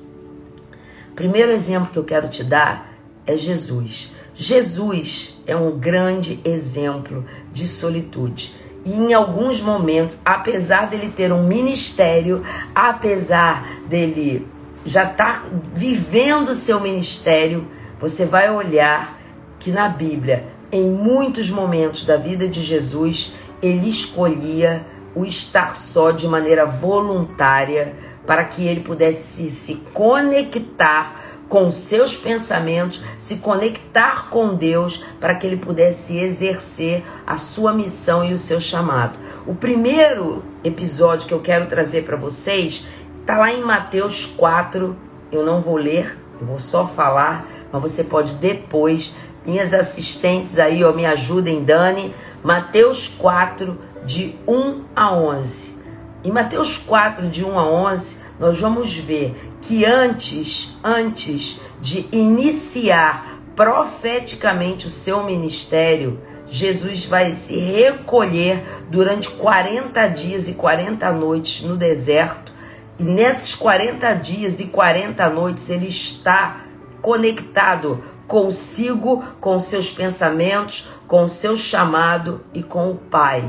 Primeiro 1.14 1.50
exemplo 1.52 1.90
que 1.92 1.98
eu 1.98 2.04
quero 2.04 2.28
te 2.28 2.44
dar 2.44 2.92
é 3.26 3.36
Jesus. 3.36 4.12
Jesus 4.34 5.42
é 5.46 5.54
um 5.54 5.78
grande 5.78 6.40
exemplo 6.44 7.24
de 7.52 7.66
solitude. 7.66 8.54
E 8.84 8.92
em 8.92 9.12
alguns 9.12 9.60
momentos, 9.60 10.18
apesar 10.24 10.88
dele 10.88 11.12
ter 11.14 11.32
um 11.32 11.46
ministério, 11.46 12.42
apesar 12.74 13.66
dele 13.86 14.48
já 14.84 15.04
estar 15.04 15.42
tá 15.42 15.44
vivendo 15.74 16.54
seu 16.54 16.80
ministério, 16.80 17.66
você 17.98 18.24
vai 18.24 18.50
olhar 18.50 19.18
que 19.58 19.70
na 19.70 19.88
Bíblia, 19.88 20.46
em 20.72 20.88
muitos 20.88 21.50
momentos 21.50 22.06
da 22.06 22.16
vida 22.16 22.48
de 22.48 22.62
Jesus, 22.62 23.34
ele 23.60 23.88
escolhia 23.90 24.86
o 25.14 25.24
estar 25.24 25.76
só 25.76 26.10
de 26.10 26.26
maneira 26.26 26.64
voluntária 26.64 27.94
para 28.26 28.44
que 28.44 28.66
ele 28.66 28.80
pudesse 28.80 29.50
se 29.50 29.74
conectar 29.92 31.29
com 31.50 31.68
seus 31.72 32.16
pensamentos, 32.16 33.02
se 33.18 33.38
conectar 33.38 34.30
com 34.30 34.54
Deus 34.54 35.04
para 35.20 35.34
que 35.34 35.44
ele 35.44 35.56
pudesse 35.56 36.16
exercer 36.16 37.02
a 37.26 37.36
sua 37.36 37.72
missão 37.72 38.24
e 38.24 38.32
o 38.32 38.38
seu 38.38 38.60
chamado. 38.60 39.18
O 39.44 39.54
primeiro 39.54 40.44
episódio 40.62 41.26
que 41.26 41.34
eu 41.34 41.40
quero 41.40 41.66
trazer 41.66 42.04
para 42.04 42.16
vocês 42.16 42.86
está 43.20 43.36
lá 43.36 43.52
em 43.52 43.62
Mateus 43.62 44.24
4. 44.24 44.96
Eu 45.32 45.44
não 45.44 45.60
vou 45.60 45.76
ler, 45.76 46.16
eu 46.40 46.46
vou 46.46 46.58
só 46.60 46.86
falar, 46.86 47.44
mas 47.72 47.82
você 47.82 48.04
pode 48.04 48.34
depois, 48.36 49.16
minhas 49.44 49.74
assistentes 49.74 50.56
aí, 50.56 50.84
ó, 50.84 50.92
me 50.92 51.04
ajudem, 51.04 51.64
Dani. 51.64 52.14
Mateus 52.44 53.08
4, 53.08 53.76
de 54.06 54.36
1 54.46 54.82
a 54.94 55.12
11. 55.12 55.80
Em 56.22 56.30
Mateus 56.30 56.78
4, 56.78 57.28
de 57.28 57.44
1 57.44 57.58
a 57.58 57.68
11, 57.68 58.18
nós 58.40 58.58
vamos 58.58 58.96
ver 58.96 59.36
que 59.60 59.84
antes, 59.84 60.78
antes 60.82 61.60
de 61.78 62.08
iniciar 62.10 63.38
profeticamente 63.54 64.86
o 64.86 64.90
seu 64.90 65.22
ministério, 65.22 66.18
Jesus 66.46 67.04
vai 67.04 67.32
se 67.32 67.58
recolher 67.58 68.64
durante 68.88 69.28
40 69.28 70.08
dias 70.08 70.48
e 70.48 70.54
40 70.54 71.12
noites 71.12 71.62
no 71.64 71.76
deserto. 71.76 72.52
E 72.98 73.04
nesses 73.04 73.54
40 73.54 74.14
dias 74.14 74.58
e 74.58 74.66
40 74.68 75.28
noites 75.28 75.68
ele 75.68 75.86
está 75.86 76.62
conectado 77.02 78.02
consigo, 78.26 79.22
com 79.38 79.58
seus 79.58 79.90
pensamentos, 79.90 80.88
com 81.06 81.24
o 81.24 81.28
seu 81.28 81.56
chamado 81.56 82.40
e 82.54 82.62
com 82.62 82.90
o 82.90 82.94
Pai. 82.94 83.44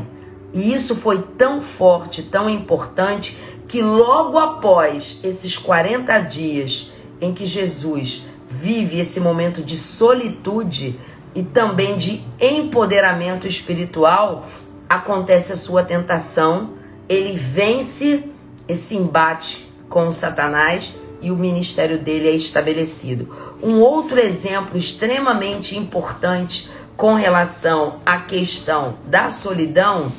E 0.53 0.73
isso 0.73 0.95
foi 0.95 1.21
tão 1.37 1.61
forte, 1.61 2.23
tão 2.23 2.49
importante, 2.49 3.37
que 3.71 3.81
logo 3.81 4.37
após 4.37 5.21
esses 5.23 5.57
40 5.57 6.19
dias 6.19 6.91
em 7.21 7.33
que 7.33 7.45
Jesus 7.45 8.25
vive 8.49 8.99
esse 8.99 9.17
momento 9.21 9.63
de 9.63 9.77
solitude 9.77 10.99
e 11.33 11.41
também 11.41 11.95
de 11.95 12.21
empoderamento 12.37 13.47
espiritual, 13.47 14.45
acontece 14.89 15.53
a 15.53 15.55
sua 15.55 15.85
tentação, 15.85 16.71
ele 17.07 17.37
vence 17.37 18.25
esse 18.67 18.97
embate 18.97 19.65
com 19.87 20.11
Satanás 20.11 20.97
e 21.21 21.31
o 21.31 21.37
ministério 21.37 21.97
dele 21.97 22.27
é 22.27 22.35
estabelecido. 22.35 23.33
Um 23.63 23.79
outro 23.79 24.19
exemplo 24.19 24.77
extremamente 24.77 25.77
importante 25.77 26.69
com 26.97 27.13
relação 27.13 28.01
à 28.05 28.19
questão 28.19 28.97
da 29.05 29.29
solidão 29.29 30.11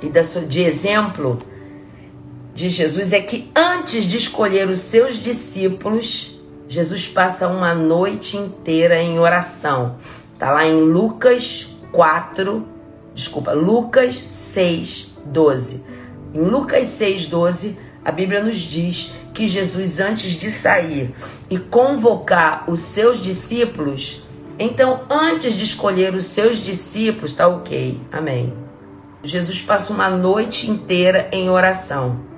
e 0.00 0.08
da, 0.08 0.22
de 0.22 0.62
exemplo 0.62 1.50
de 2.54 2.68
Jesus 2.68 3.12
é 3.12 3.20
que 3.20 3.50
antes 3.56 4.04
de 4.04 4.16
escolher 4.16 4.68
os 4.68 4.80
seus 4.80 5.16
discípulos, 5.16 6.38
Jesus 6.68 7.06
passa 7.08 7.48
uma 7.48 7.74
noite 7.74 8.36
inteira 8.36 9.00
em 9.00 9.18
oração. 9.18 9.96
Tá 10.38 10.50
lá 10.50 10.66
em 10.66 10.80
Lucas 10.80 11.70
4, 11.92 12.66
desculpa, 13.14 13.52
Lucas 13.52 14.16
6, 14.16 15.18
12. 15.24 15.84
Em 16.34 16.40
Lucas 16.40 16.86
6, 16.88 17.26
12, 17.26 17.78
a 18.04 18.12
Bíblia 18.12 18.42
nos 18.42 18.58
diz 18.58 19.14
que 19.32 19.48
Jesus, 19.48 19.98
antes 19.98 20.32
de 20.32 20.50
sair 20.50 21.14
e 21.48 21.58
convocar 21.58 22.64
os 22.68 22.80
seus 22.80 23.22
discípulos, 23.22 24.24
então, 24.58 25.02
antes 25.08 25.54
de 25.54 25.64
escolher 25.64 26.14
os 26.14 26.26
seus 26.26 26.58
discípulos, 26.58 27.32
tá 27.32 27.48
ok, 27.48 27.98
amém. 28.12 28.52
Jesus 29.24 29.60
passa 29.62 29.92
uma 29.92 30.10
noite 30.10 30.70
inteira 30.70 31.28
em 31.32 31.48
oração 31.48 32.31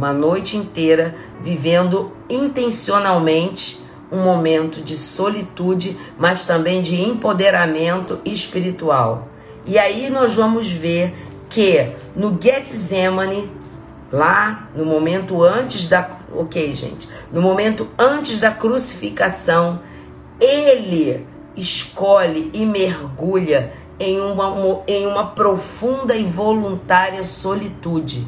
uma 0.00 0.14
noite 0.14 0.56
inteira 0.56 1.14
vivendo 1.42 2.10
intencionalmente 2.26 3.82
um 4.10 4.24
momento 4.24 4.80
de 4.80 4.96
solitude, 4.96 5.94
mas 6.18 6.46
também 6.46 6.80
de 6.80 6.98
empoderamento 7.02 8.18
espiritual. 8.24 9.28
E 9.66 9.78
aí 9.78 10.08
nós 10.08 10.34
vamos 10.34 10.72
ver 10.72 11.14
que 11.50 11.86
no 12.16 12.38
Getsemane, 12.40 13.50
lá 14.10 14.70
no 14.74 14.86
momento 14.86 15.44
antes 15.44 15.86
da, 15.86 16.08
OK, 16.34 16.72
gente, 16.72 17.06
no 17.30 17.42
momento 17.42 17.86
antes 17.98 18.40
da 18.40 18.50
crucificação, 18.50 19.80
ele 20.40 21.26
escolhe 21.54 22.50
e 22.54 22.64
mergulha 22.64 23.74
em 23.98 24.18
uma, 24.18 24.82
em 24.88 25.06
uma 25.06 25.26
profunda 25.26 26.16
e 26.16 26.24
voluntária 26.24 27.22
solitude 27.22 28.26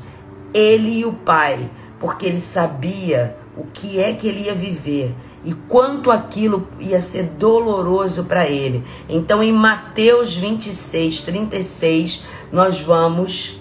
ele 0.55 1.01
e 1.01 1.05
o 1.05 1.13
pai, 1.13 1.71
porque 1.99 2.27
ele 2.27 2.41
sabia 2.41 3.37
o 3.57 3.65
que 3.65 4.01
é 4.01 4.13
que 4.13 4.27
ele 4.27 4.43
ia 4.43 4.55
viver 4.55 5.15
e 5.45 5.53
quanto 5.53 6.11
aquilo 6.11 6.69
ia 6.79 7.01
ser 7.01 7.25
doloroso 7.25 8.25
para 8.25 8.49
ele. 8.49 8.85
Então, 9.09 9.43
em 9.43 9.53
Mateus 9.53 10.35
26, 10.35 11.23
36, 11.23 12.25
nós 12.53 12.81
vamos 12.81 13.61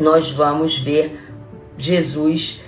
nós 0.00 0.30
vamos 0.30 0.78
ver 0.78 1.18
Jesus 1.76 2.62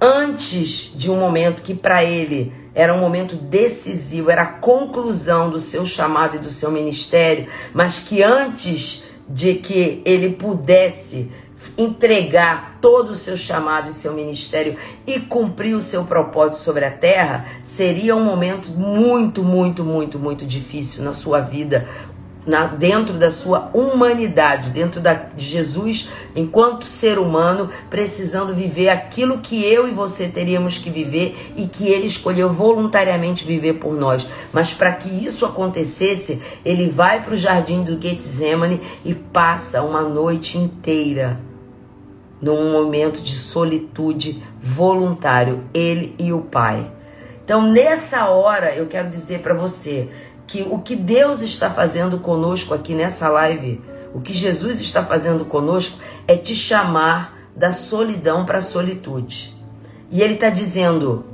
antes 0.00 0.92
de 0.96 1.10
um 1.10 1.18
momento 1.18 1.62
que 1.64 1.74
para 1.74 2.04
ele 2.04 2.52
era 2.72 2.94
um 2.94 3.00
momento 3.00 3.34
decisivo, 3.36 4.30
era 4.30 4.42
a 4.42 4.52
conclusão 4.52 5.50
do 5.50 5.58
seu 5.58 5.84
chamado 5.84 6.36
e 6.36 6.38
do 6.38 6.50
seu 6.50 6.70
ministério, 6.70 7.46
mas 7.72 7.98
que 7.98 8.22
antes 8.22 9.04
de 9.28 9.54
que 9.54 10.02
ele 10.04 10.34
pudesse 10.34 11.32
entregar 11.76 12.78
todo 12.80 13.10
o 13.10 13.14
seu 13.14 13.36
chamado 13.36 13.88
e 13.88 13.92
seu 13.92 14.12
ministério 14.12 14.76
e 15.06 15.20
cumprir 15.20 15.74
o 15.74 15.80
seu 15.80 16.04
propósito 16.04 16.62
sobre 16.62 16.84
a 16.84 16.90
terra, 16.90 17.44
seria 17.62 18.16
um 18.16 18.24
momento 18.24 18.70
muito, 18.70 19.42
muito, 19.42 19.84
muito, 19.84 20.18
muito 20.18 20.46
difícil 20.46 21.04
na 21.04 21.12
sua 21.12 21.40
vida, 21.40 21.86
na, 22.46 22.66
dentro 22.66 23.14
da 23.14 23.30
sua 23.30 23.70
humanidade, 23.74 24.70
dentro 24.70 25.00
da, 25.00 25.14
de 25.14 25.44
Jesus 25.44 26.08
enquanto 26.34 26.84
ser 26.84 27.18
humano, 27.18 27.68
precisando 27.90 28.54
viver 28.54 28.88
aquilo 28.88 29.38
que 29.38 29.64
eu 29.64 29.88
e 29.88 29.90
você 29.90 30.28
teríamos 30.28 30.78
que 30.78 30.88
viver 30.88 31.52
e 31.56 31.66
que 31.66 31.88
ele 31.88 32.06
escolheu 32.06 32.50
voluntariamente 32.50 33.44
viver 33.44 33.74
por 33.74 33.94
nós. 33.94 34.26
Mas 34.52 34.72
para 34.72 34.92
que 34.92 35.08
isso 35.08 35.44
acontecesse, 35.44 36.40
ele 36.64 36.88
vai 36.88 37.22
para 37.22 37.34
o 37.34 37.38
jardim 37.38 37.82
do 37.82 38.00
Getsemane 38.00 38.80
e 39.04 39.12
passa 39.12 39.82
uma 39.82 40.02
noite 40.02 40.56
inteira 40.56 41.45
num 42.40 42.72
momento 42.72 43.20
de 43.20 43.34
solitude 43.34 44.42
voluntário, 44.58 45.64
ele 45.72 46.14
e 46.18 46.32
o 46.32 46.42
Pai. 46.42 46.90
Então, 47.44 47.62
nessa 47.62 48.28
hora, 48.28 48.74
eu 48.74 48.86
quero 48.86 49.08
dizer 49.08 49.40
para 49.40 49.54
você 49.54 50.08
que 50.46 50.66
o 50.70 50.78
que 50.78 50.96
Deus 50.96 51.42
está 51.42 51.70
fazendo 51.70 52.18
conosco 52.18 52.74
aqui 52.74 52.94
nessa 52.94 53.28
live, 53.28 53.80
o 54.14 54.20
que 54.20 54.34
Jesus 54.34 54.80
está 54.80 55.04
fazendo 55.04 55.44
conosco 55.44 56.00
é 56.26 56.36
te 56.36 56.54
chamar 56.54 57.36
da 57.54 57.72
solidão 57.72 58.44
para 58.44 58.58
a 58.58 58.62
solitude. 58.62 59.54
E 60.10 60.22
ele 60.22 60.34
está 60.34 60.50
dizendo: 60.50 61.24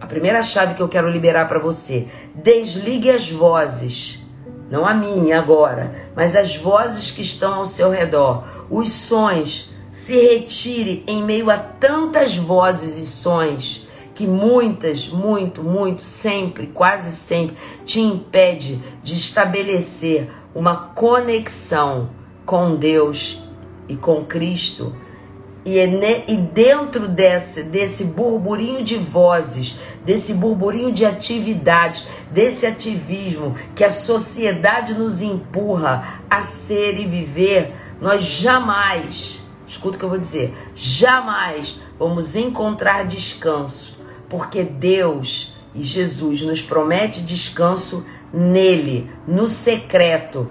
a 0.00 0.06
primeira 0.06 0.42
chave 0.42 0.74
que 0.74 0.82
eu 0.82 0.88
quero 0.88 1.10
liberar 1.10 1.48
para 1.48 1.58
você, 1.58 2.06
desligue 2.34 3.10
as 3.10 3.30
vozes. 3.30 4.22
Não 4.70 4.84
a 4.84 4.92
minha 4.92 5.38
agora, 5.38 6.10
mas 6.16 6.34
as 6.34 6.56
vozes 6.56 7.12
que 7.12 7.22
estão 7.22 7.54
ao 7.54 7.64
seu 7.64 7.88
redor, 7.88 8.44
os 8.68 8.90
sons, 8.90 9.72
se 10.06 10.14
retire 10.14 11.02
em 11.04 11.20
meio 11.20 11.50
a 11.50 11.58
tantas 11.58 12.36
vozes 12.36 12.96
e 12.96 13.04
sons 13.04 13.88
que 14.14 14.24
muitas, 14.24 15.08
muito, 15.08 15.64
muito, 15.64 16.00
sempre, 16.00 16.68
quase 16.68 17.10
sempre 17.10 17.56
te 17.84 18.00
impede 18.00 18.80
de 19.02 19.14
estabelecer 19.14 20.30
uma 20.54 20.76
conexão 20.76 22.10
com 22.44 22.76
Deus 22.76 23.42
e 23.88 23.96
com 23.96 24.22
Cristo. 24.22 24.94
E, 25.64 25.76
é 25.76 26.24
e 26.28 26.36
dentro 26.36 27.08
desse, 27.08 27.64
desse 27.64 28.04
burburinho 28.04 28.84
de 28.84 28.96
vozes, 28.96 29.80
desse 30.04 30.34
burburinho 30.34 30.92
de 30.92 31.04
atividades, 31.04 32.06
desse 32.30 32.64
ativismo 32.64 33.56
que 33.74 33.82
a 33.82 33.90
sociedade 33.90 34.94
nos 34.94 35.20
empurra 35.20 36.20
a 36.30 36.42
ser 36.44 36.96
e 36.96 37.04
viver, 37.06 37.74
nós 38.00 38.22
jamais, 38.22 39.45
escuta 39.66 39.96
o 39.96 39.98
que 39.98 40.04
eu 40.04 40.08
vou 40.08 40.18
dizer, 40.18 40.54
jamais 40.74 41.80
vamos 41.98 42.36
encontrar 42.36 43.04
descanso, 43.04 43.98
porque 44.28 44.62
Deus 44.62 45.54
e 45.74 45.82
Jesus 45.82 46.42
nos 46.42 46.62
promete 46.62 47.20
descanso 47.20 48.04
nele, 48.32 49.10
no 49.26 49.48
secreto. 49.48 50.48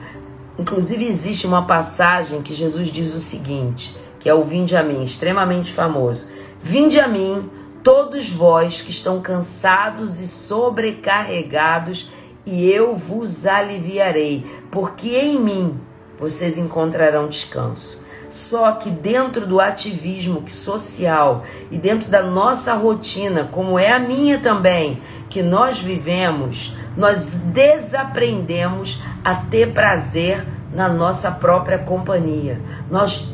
Inclusive 0.58 1.06
existe 1.06 1.48
uma 1.48 1.66
passagem 1.66 2.42
que 2.42 2.53
Jesus 2.53 2.90
diz 2.90 3.14
o 3.14 3.19
seguinte, 3.19 3.95
que 4.19 4.30
é 4.30 4.34
o 4.34 4.44
Vinde 4.44 4.76
a 4.76 4.84
mim, 4.84 5.03
extremamente 5.03 5.72
famoso. 5.72 6.27
Vinde 6.60 7.00
a 7.00 7.08
mim, 7.08 7.50
todos 7.84 8.32
vós 8.32 8.82
que 8.82 8.92
estão 8.92 9.19
cansados 9.22 10.19
e 10.19 10.27
sobrecarregados, 10.27 12.10
e 12.45 12.69
eu 12.69 12.95
vos 12.95 13.45
aliviarei, 13.45 14.45
porque 14.72 15.10
em 15.10 15.40
mim 15.40 15.80
vocês 16.18 16.58
encontrarão 16.58 17.27
descanso. 17.27 18.05
Só 18.29 18.71
que 18.73 18.89
dentro 18.89 19.45
do 19.45 19.59
ativismo 19.59 20.43
social 20.49 21.43
e 21.71 21.77
dentro 21.77 22.09
da 22.09 22.23
nossa 22.23 22.73
rotina, 22.73 23.45
como 23.45 23.77
é 23.77 23.91
a 23.91 23.99
minha 23.99 24.39
também, 24.39 25.01
que 25.29 25.41
nós 25.41 25.79
vivemos, 25.79 26.75
nós 26.97 27.35
desaprendemos 27.35 29.01
a 29.23 29.35
ter 29.35 29.73
prazer 29.73 30.45
na 30.73 30.89
nossa 30.89 31.31
própria 31.31 31.79
companhia. 31.79 32.61
Nós 32.89 33.33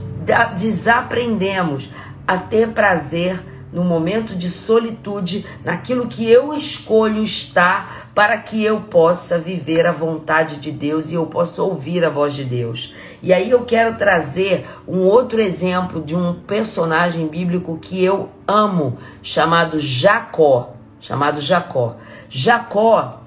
desaprendemos 0.55 1.89
a 2.27 2.37
ter 2.37 2.69
prazer 2.69 3.41
no 3.71 3.83
momento 3.83 4.35
de 4.35 4.49
solitude, 4.49 5.45
naquilo 5.63 6.07
que 6.07 6.29
eu 6.29 6.53
escolho 6.53 7.23
estar 7.23 8.00
para 8.13 8.37
que 8.37 8.63
eu 8.63 8.81
possa 8.81 9.37
viver 9.37 9.85
a 9.87 9.91
vontade 9.91 10.57
de 10.57 10.71
Deus 10.71 11.11
e 11.11 11.15
eu 11.15 11.25
possa 11.25 11.63
ouvir 11.63 12.03
a 12.03 12.09
voz 12.09 12.33
de 12.33 12.43
Deus. 12.43 12.93
E 13.23 13.33
aí 13.33 13.49
eu 13.49 13.63
quero 13.63 13.97
trazer 13.97 14.67
um 14.87 14.99
outro 14.99 15.39
exemplo 15.39 16.01
de 16.01 16.15
um 16.15 16.33
personagem 16.33 17.27
bíblico 17.27 17.77
que 17.81 18.03
eu 18.03 18.29
amo, 18.47 18.97
chamado 19.23 19.79
Jacó, 19.79 20.73
chamado 20.99 21.39
Jacó. 21.39 21.95
Jacó, 22.29 23.21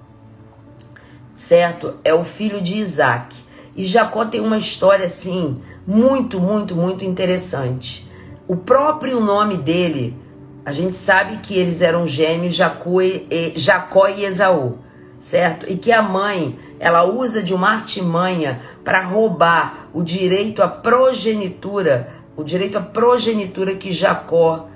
certo? 1.34 1.94
É 2.04 2.12
o 2.12 2.24
filho 2.24 2.60
de 2.60 2.78
Isaac. 2.78 3.34
E 3.74 3.84
Jacó 3.84 4.24
tem 4.24 4.40
uma 4.40 4.58
história 4.58 5.06
assim 5.06 5.60
muito, 5.86 6.38
muito, 6.38 6.76
muito 6.76 7.04
interessante. 7.04 8.10
O 8.46 8.56
próprio 8.56 9.20
nome 9.20 9.56
dele, 9.56 10.16
a 10.64 10.72
gente 10.72 10.96
sabe 10.96 11.38
que 11.38 11.56
eles 11.58 11.82
eram 11.82 12.06
gêmeos, 12.06 12.54
Jacó 12.54 13.02
e, 13.02 13.52
Jacó 13.54 14.08
e 14.08 14.24
Esaú, 14.24 14.78
certo? 15.18 15.66
E 15.68 15.76
que 15.76 15.92
a 15.92 16.02
mãe, 16.02 16.58
ela 16.80 17.04
usa 17.04 17.42
de 17.42 17.52
uma 17.52 17.70
artimanha 17.70 18.62
para 18.82 19.04
roubar 19.04 19.88
o 19.92 20.02
direito 20.02 20.62
à 20.62 20.68
progenitura, 20.68 22.08
o 22.36 22.42
direito 22.42 22.78
à 22.78 22.80
progenitura 22.80 23.74
que 23.74 23.92
Jacó 23.92 24.68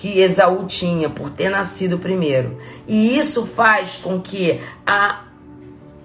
que 0.00 0.18
Esaú 0.18 0.64
tinha 0.66 1.10
por 1.10 1.28
ter 1.28 1.50
nascido 1.50 1.98
primeiro. 1.98 2.56
E 2.88 3.18
isso 3.18 3.44
faz 3.44 3.98
com 3.98 4.18
que 4.18 4.58
a, 4.86 5.24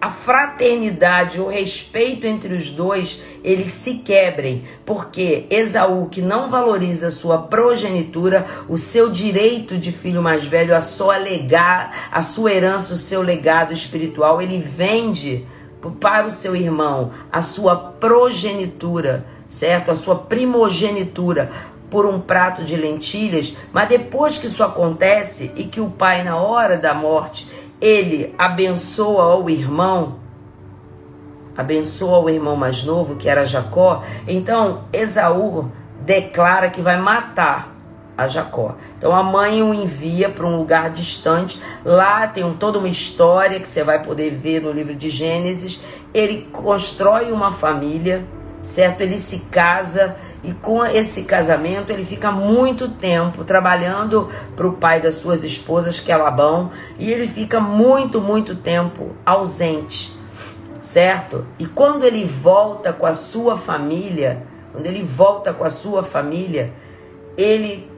a 0.05 0.09
fraternidade, 0.11 1.41
o 1.41 1.47
respeito 1.47 2.27
entre 2.27 2.53
os 2.53 2.69
dois, 2.69 3.23
eles 3.43 3.69
se 3.69 3.95
quebrem, 3.95 4.63
porque 4.85 5.47
Esaú, 5.49 6.07
que 6.11 6.21
não 6.21 6.47
valoriza 6.47 7.09
sua 7.09 7.39
progenitura, 7.39 8.45
o 8.69 8.77
seu 8.77 9.09
direito 9.09 9.79
de 9.79 9.91
filho 9.91 10.21
mais 10.21 10.45
velho, 10.45 10.75
a 10.75 10.81
sua 10.81 11.17
legar, 11.17 12.09
a 12.11 12.21
sua 12.21 12.53
herança, 12.53 12.93
o 12.93 12.97
seu 12.97 13.23
legado 13.23 13.73
espiritual, 13.73 14.39
ele 14.39 14.59
vende 14.59 15.43
para 15.99 16.27
o 16.27 16.31
seu 16.31 16.55
irmão 16.55 17.09
a 17.31 17.41
sua 17.41 17.75
progenitura, 17.75 19.25
certo? 19.47 19.89
A 19.89 19.95
sua 19.95 20.15
primogenitura 20.15 21.49
por 21.89 22.05
um 22.05 22.19
prato 22.19 22.63
de 22.63 22.75
lentilhas, 22.75 23.55
mas 23.73 23.87
depois 23.87 24.37
que 24.37 24.47
isso 24.47 24.63
acontece 24.63 25.51
e 25.55 25.63
que 25.63 25.81
o 25.81 25.89
pai 25.89 26.23
na 26.23 26.35
hora 26.35 26.77
da 26.77 26.93
morte 26.93 27.47
ele 27.79 28.33
abençoa 28.37 29.35
o 29.35 29.49
irmão, 29.49 30.19
abençoa 31.55 32.19
o 32.19 32.29
irmão 32.29 32.55
mais 32.55 32.83
novo, 32.83 33.15
que 33.15 33.29
era 33.29 33.45
Jacó, 33.45 34.03
então 34.27 34.83
Esaú 34.91 35.71
declara 36.01 36.69
que 36.69 36.81
vai 36.81 36.97
matar 36.97 37.73
a 38.17 38.27
Jacó. 38.27 38.75
Então 38.97 39.13
a 39.13 39.21
mãe 39.23 39.61
o 39.61 39.73
envia 39.73 40.29
para 40.29 40.45
um 40.45 40.57
lugar 40.57 40.89
distante. 40.89 41.61
Lá 41.83 42.27
tem 42.27 42.43
um- 42.43 42.53
toda 42.53 42.79
uma 42.79 42.87
história 42.87 43.59
que 43.59 43.67
você 43.67 43.83
vai 43.83 44.01
poder 44.01 44.31
ver 44.31 44.61
no 44.61 44.71
livro 44.71 44.95
de 44.95 45.09
Gênesis. 45.09 45.83
Ele 46.13 46.47
constrói 46.51 47.31
uma 47.31 47.51
família, 47.51 48.23
certo? 48.61 49.01
Ele 49.01 49.17
se 49.17 49.39
casa 49.51 50.15
e 50.45 50.53
com 50.53 50.85
esse 50.85 51.23
casamento 51.23 51.91
ele 51.91 52.05
fica 52.05 52.31
muito 52.31 52.89
tempo 52.89 53.43
trabalhando 53.43 54.29
para 54.55 54.67
o 54.67 54.73
pai 54.73 55.01
das 55.01 55.15
suas 55.15 55.43
esposas, 55.43 55.99
que 55.99 56.11
é 56.11 56.17
Labão, 56.17 56.71
e 56.99 57.11
ele 57.11 57.27
fica 57.27 57.59
muito, 57.59 58.21
muito 58.21 58.55
tempo 58.55 59.15
ausente 59.25 60.15
certo? 60.85 61.45
E 61.57 61.65
quando 61.65 62.05
ele 62.05 62.23
volta 62.23 62.93
com 62.93 63.05
a 63.07 63.13
sua 63.13 63.57
família, 63.57 64.43
quando 64.71 64.85
ele 64.85 65.01
volta 65.01 65.51
com 65.51 65.63
a 65.63 65.69
sua 65.69 66.03
família, 66.03 66.71
ele 67.35 67.89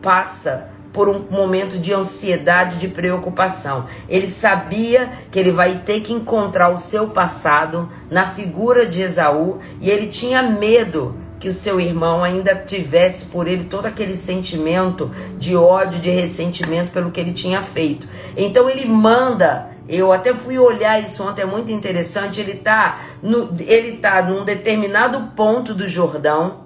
passa 0.00 0.68
por 0.92 1.08
um 1.08 1.24
momento 1.30 1.78
de 1.78 1.92
ansiedade, 1.92 2.76
de 2.76 2.86
preocupação. 2.86 3.86
Ele 4.08 4.26
sabia 4.26 5.10
que 5.30 5.38
ele 5.38 5.50
vai 5.50 5.78
ter 5.78 6.00
que 6.00 6.12
encontrar 6.12 6.68
o 6.68 6.76
seu 6.76 7.08
passado 7.08 7.88
na 8.10 8.26
figura 8.28 8.86
de 8.86 9.02
Esaú 9.02 9.58
e 9.80 9.90
ele 9.90 10.06
tinha 10.06 10.42
medo 10.42 11.16
que 11.42 11.48
o 11.48 11.52
seu 11.52 11.80
irmão 11.80 12.22
ainda 12.22 12.54
tivesse 12.54 13.24
por 13.24 13.48
ele 13.48 13.64
todo 13.64 13.86
aquele 13.86 14.14
sentimento 14.14 15.10
de 15.36 15.56
ódio, 15.56 15.98
de 15.98 16.08
ressentimento 16.08 16.92
pelo 16.92 17.10
que 17.10 17.18
ele 17.18 17.32
tinha 17.32 17.60
feito. 17.60 18.06
Então 18.36 18.70
ele 18.70 18.86
manda 18.86 19.72
eu 19.88 20.12
até 20.12 20.32
fui 20.32 20.56
olhar 20.56 21.02
isso 21.02 21.28
ontem, 21.28 21.42
é 21.42 21.44
muito 21.44 21.72
interessante. 21.72 22.40
Ele 22.40 22.54
tá, 22.54 23.00
no, 23.20 23.50
ele 23.58 23.96
tá 23.96 24.22
num 24.22 24.44
determinado 24.44 25.32
ponto 25.34 25.74
do 25.74 25.88
Jordão, 25.88 26.60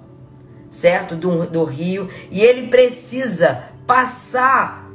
certo? 0.69 1.15
Do, 1.15 1.47
do 1.47 1.63
rio, 1.63 2.07
e 2.29 2.41
ele 2.41 2.67
precisa 2.67 3.63
passar 3.87 4.86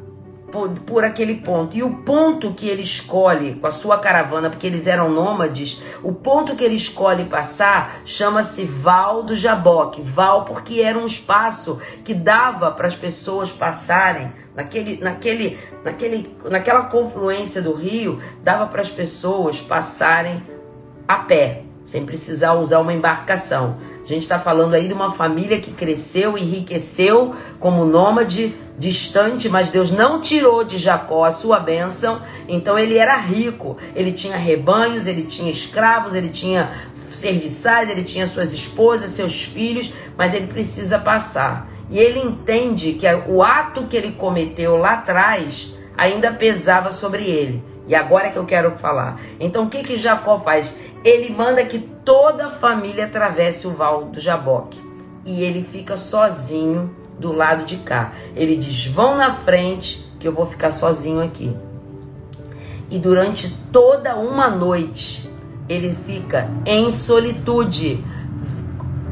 por, 0.53 0.69
por 0.81 1.03
aquele 1.03 1.37
ponto. 1.37 1.77
E 1.77 1.83
o 1.83 1.97
ponto 2.03 2.53
que 2.53 2.69
ele 2.69 2.83
escolhe 2.83 3.55
com 3.55 3.67
a 3.67 3.71
sua 3.71 3.99
caravana, 3.99 4.51
porque 4.51 4.67
eles 4.67 4.87
eram 4.87 5.11
nômades, 5.11 5.83
o 6.03 6.13
ponto 6.13 6.55
que 6.55 6.63
ele 6.63 6.75
escolhe 6.75 7.25
passar 7.25 8.03
chama-se 8.05 8.65
Val 8.65 9.23
do 9.23 9.35
Jaboque. 9.35 10.03
Val 10.03 10.45
porque 10.45 10.81
era 10.81 10.99
um 10.99 11.07
espaço 11.07 11.81
que 12.05 12.13
dava 12.15 12.71
para 12.71 12.87
as 12.87 12.95
pessoas 12.95 13.51
passarem 13.51 14.31
naquele, 14.55 14.99
naquele, 15.03 15.59
naquele, 15.83 16.37
naquela 16.51 16.85
confluência 16.85 17.63
do 17.63 17.73
rio, 17.73 18.21
dava 18.45 18.67
para 18.67 18.83
as 18.83 18.91
pessoas 18.91 19.61
passarem 19.61 20.43
a 21.09 21.17
pé, 21.17 21.63
sem 21.83 22.05
precisar 22.05 22.53
usar 22.53 22.79
uma 22.81 22.93
embarcação. 22.93 23.79
A 24.13 24.15
gente 24.15 24.25
está 24.25 24.39
falando 24.39 24.75
aí 24.75 24.89
de 24.89 24.93
uma 24.93 25.11
família 25.11 25.59
que 25.59 25.71
cresceu, 25.71 26.37
enriqueceu 26.37 27.35
como 27.59 27.87
nômade 27.87 28.55
distante, 28.79 29.49
mas 29.49 29.71
Deus 29.71 29.91
não 29.91 30.21
tirou 30.21 30.65
de 30.65 30.77
Jacó 30.77 31.25
a 31.25 31.33
sua 31.33 31.59
bênção, 31.59 32.21
então 32.47 32.79
ele 32.79 32.99
era 32.99 33.17
rico. 33.17 33.79
Ele 33.97 34.13
tinha 34.13 34.37
rebanhos, 34.37 35.07
ele 35.07 35.23
tinha 35.23 35.51
escravos, 35.51 36.15
ele 36.15 36.29
tinha 36.29 36.71
serviçais, 37.11 37.89
ele 37.89 38.05
tinha 38.05 38.27
suas 38.27 38.53
esposas, 38.53 39.13
seus 39.13 39.45
filhos, 39.45 39.91
mas 40.15 40.35
ele 40.35 40.47
precisa 40.47 40.99
passar. 40.99 41.71
E 41.91 41.99
ele 41.99 42.19
entende 42.19 42.93
que 42.93 43.07
o 43.27 43.43
ato 43.43 43.85
que 43.85 43.97
ele 43.97 44.13
cometeu 44.13 44.77
lá 44.77 44.93
atrás 44.93 45.73
ainda 45.97 46.31
pesava 46.31 46.91
sobre 46.91 47.25
ele. 47.25 47.65
E 47.93 47.95
agora 47.95 48.29
é 48.29 48.31
que 48.31 48.39
eu 48.39 48.47
quero 48.47 48.71
falar. 48.79 49.21
Então 49.39 49.65
o 49.65 49.69
que 49.69 49.83
que 49.83 49.97
Jacó 49.97 50.41
faz? 50.41 50.81
Ele 51.05 51.29
manda 51.29 51.63
que 51.63 51.79
toda 51.79 52.47
a 52.47 52.51
família 52.51 53.05
atravesse 53.05 53.67
o 53.67 53.73
val 53.73 54.05
do 54.05 54.19
Jaboque. 54.19 54.81
E 55.27 55.43
ele 55.43 55.63
fica 55.63 55.95
sozinho 55.95 56.91
do 57.19 57.33
lado 57.33 57.67
de 57.67 57.77
cá. 57.77 58.13
Ele 58.35 58.57
diz: 58.57 58.87
"Vão 58.87 59.15
na 59.15 59.35
frente, 59.35 60.11
que 60.19 60.27
eu 60.27 60.33
vou 60.33 60.47
ficar 60.47 60.71
sozinho 60.71 61.23
aqui". 61.23 61.55
E 62.91 62.99
durante 62.99 63.55
toda 63.71 64.17
uma 64.17 64.49
noite, 64.49 65.31
ele 65.69 65.95
fica 65.95 66.49
em 66.65 66.91
solitude. 66.91 68.03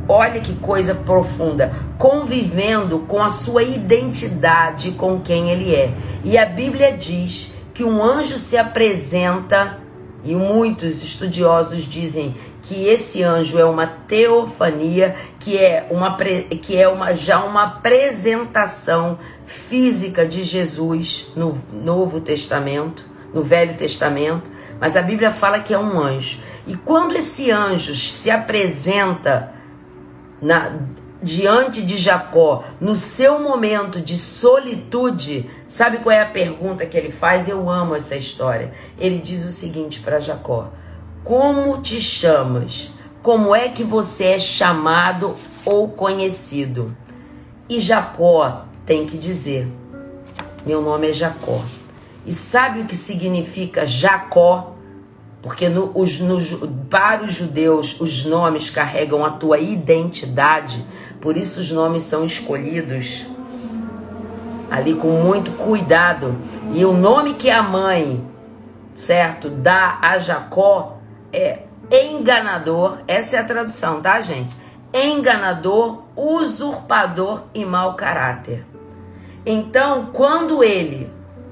Olha 0.09 0.41
que 0.41 0.55
coisa 0.55 0.95
profunda, 0.95 1.71
convivendo 1.99 3.01
com 3.01 3.23
a 3.23 3.29
sua 3.29 3.63
identidade, 3.63 4.93
com 4.93 5.21
quem 5.21 5.51
ele 5.51 5.75
é. 5.75 5.93
E 6.25 6.39
a 6.39 6.47
Bíblia 6.47 6.97
diz 6.97 7.60
que 7.75 7.85
um 7.85 8.03
anjo 8.03 8.37
se 8.37 8.57
apresenta 8.57 9.79
E 10.23 10.35
muitos 10.35 11.03
estudiosos 11.03 11.83
dizem 11.85 12.35
que 12.63 12.87
esse 12.87 13.23
anjo 13.23 13.59
é 13.59 13.65
uma 13.65 13.87
teofania, 13.87 15.17
que 15.39 15.57
é 15.57 15.87
uma 15.91 16.15
que 16.17 16.77
é 16.77 16.87
uma 16.87 17.15
já 17.15 17.43
uma 17.43 17.63
apresentação 17.65 19.19
física 19.47 20.27
de 20.27 20.43
Jesus 20.43 21.33
no 21.35 21.59
Novo 21.73 22.21
Testamento, 22.21 23.03
no 23.33 23.43
Velho 23.43 23.75
Testamento, 23.79 24.51
mas 24.79 24.95
a 24.95 25.01
Bíblia 25.03 25.31
fala 25.31 25.61
que 25.61 25.73
é 25.73 25.79
um 25.79 25.99
anjo. 25.99 26.39
E 26.67 26.77
quando 26.77 27.15
esse 27.17 27.51
anjo 27.51 27.95
se 27.95 28.31
apresenta 28.31 29.55
na- 30.41 30.73
diante 31.23 31.83
de 31.83 31.97
Jacó, 31.97 32.65
no 32.81 32.95
seu 32.95 33.39
momento 33.41 34.01
de 34.01 34.17
solitude, 34.17 35.51
sabe 35.67 35.99
qual 35.99 36.15
é 36.15 36.23
a 36.23 36.27
pergunta 36.27 36.87
que 36.87 36.97
ele 36.97 37.11
faz? 37.13 37.49
Eu 37.49 37.69
amo 37.69 37.95
essa 37.95 38.17
história. 38.17 38.73
Ele 38.99 39.19
diz 39.19 39.45
o 39.45 39.51
seguinte 39.51 40.01
para 40.01 40.21
Jacó: 40.21 40.69
Como 41.25 41.79
te 41.83 42.01
chamas? 42.01 42.93
Como 43.23 43.55
é 43.55 43.69
que 43.69 43.85
você 43.85 44.25
é 44.25 44.39
chamado 44.39 45.35
ou 45.65 45.89
conhecido? 45.89 46.97
E 47.69 47.79
Jacó 47.81 48.65
tem 48.87 49.07
que 49.07 49.19
dizer: 49.19 49.69
Meu 50.65 50.81
nome 50.81 51.11
é 51.11 51.13
Jacó. 51.13 51.61
E 52.27 52.33
sabe 52.33 52.81
o 52.81 52.85
que 52.87 52.95
significa 52.95 53.85
Jacó? 53.87 54.75
Porque 55.43 55.71
no- 55.71 55.91
os- 55.95 56.21
no 56.21 56.39
para 56.91 57.25
os 57.25 57.33
judeus, 57.33 57.99
os 57.99 58.27
nomes 58.27 58.69
carregam 58.69 59.25
a 59.25 59.31
tua 59.31 59.59
identidade, 59.59 60.85
por 61.21 61.37
isso 61.37 61.61
os 61.61 61.71
nomes 61.71 62.03
são 62.05 62.25
escolhidos 62.25 63.27
ali 64.71 64.95
com 64.95 65.09
muito 65.09 65.51
cuidado. 65.53 66.37
E 66.73 66.85
o 66.85 66.93
nome 66.93 67.35
que 67.35 67.51
a 67.51 67.63
mãe, 67.63 68.25
certo, 68.95 69.51
dá 69.51 69.99
a 70.01 70.19
Jacó 70.19 70.99
é 71.33 71.65
enganador. 71.91 72.99
Essa 73.09 73.37
é 73.37 73.41
a 73.41 73.45
tradução, 73.45 74.01
tá, 74.01 74.21
gente? 74.21 74.57
Enganador, 74.95 76.05
usurpador 76.15 77.45
e 77.53 77.65
mau 77.65 77.95
caráter. 77.95 78.65
Então, 79.45 80.11
quando 80.13 80.63
ele 80.63 81.11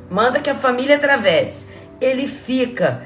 manda 0.08 0.40
que 0.40 0.50
a 0.50 0.54
família 0.54 0.96
atravesse, 0.96 1.68
ele 2.00 2.28
fica 2.28 3.02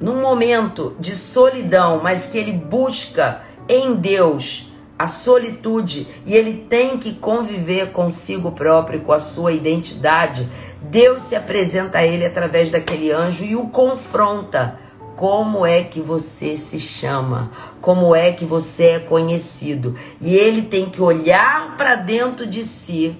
num 0.00 0.20
momento 0.20 0.96
de 0.98 1.14
solidão, 1.14 2.00
mas 2.02 2.26
que 2.26 2.36
ele 2.36 2.52
busca 2.52 3.42
em 3.68 3.94
Deus 3.94 4.71
a 5.02 5.08
solitude 5.08 6.06
e 6.24 6.32
ele 6.32 6.64
tem 6.70 6.96
que 6.96 7.12
conviver 7.12 7.90
consigo 7.90 8.52
próprio 8.52 9.00
com 9.00 9.12
a 9.12 9.18
sua 9.18 9.50
identidade. 9.50 10.48
Deus 10.80 11.22
se 11.22 11.34
apresenta 11.34 11.98
a 11.98 12.06
ele 12.06 12.24
através 12.24 12.70
daquele 12.70 13.10
anjo 13.10 13.44
e 13.44 13.56
o 13.56 13.66
confronta. 13.66 14.78
Como 15.16 15.66
é 15.66 15.82
que 15.82 16.00
você 16.00 16.56
se 16.56 16.78
chama? 16.78 17.50
Como 17.80 18.14
é 18.14 18.30
que 18.30 18.44
você 18.44 18.84
é 18.84 18.98
conhecido? 19.00 19.96
E 20.20 20.36
ele 20.36 20.62
tem 20.62 20.86
que 20.86 21.02
olhar 21.02 21.76
para 21.76 21.96
dentro 21.96 22.46
de 22.46 22.64
si 22.64 23.16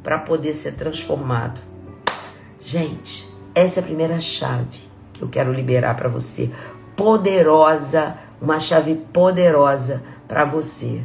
para 0.00 0.16
poder 0.16 0.52
ser 0.52 0.74
transformado. 0.76 1.60
Gente, 2.60 3.28
essa 3.52 3.80
é 3.80 3.82
a 3.82 3.86
primeira 3.86 4.20
chave 4.20 4.78
que 5.12 5.22
eu 5.22 5.28
quero 5.28 5.52
liberar 5.52 5.96
para 5.96 6.08
você. 6.08 6.52
Poderosa, 6.94 8.16
uma 8.40 8.60
chave 8.60 8.94
poderosa 9.12 10.02
para 10.26 10.44
você. 10.44 11.02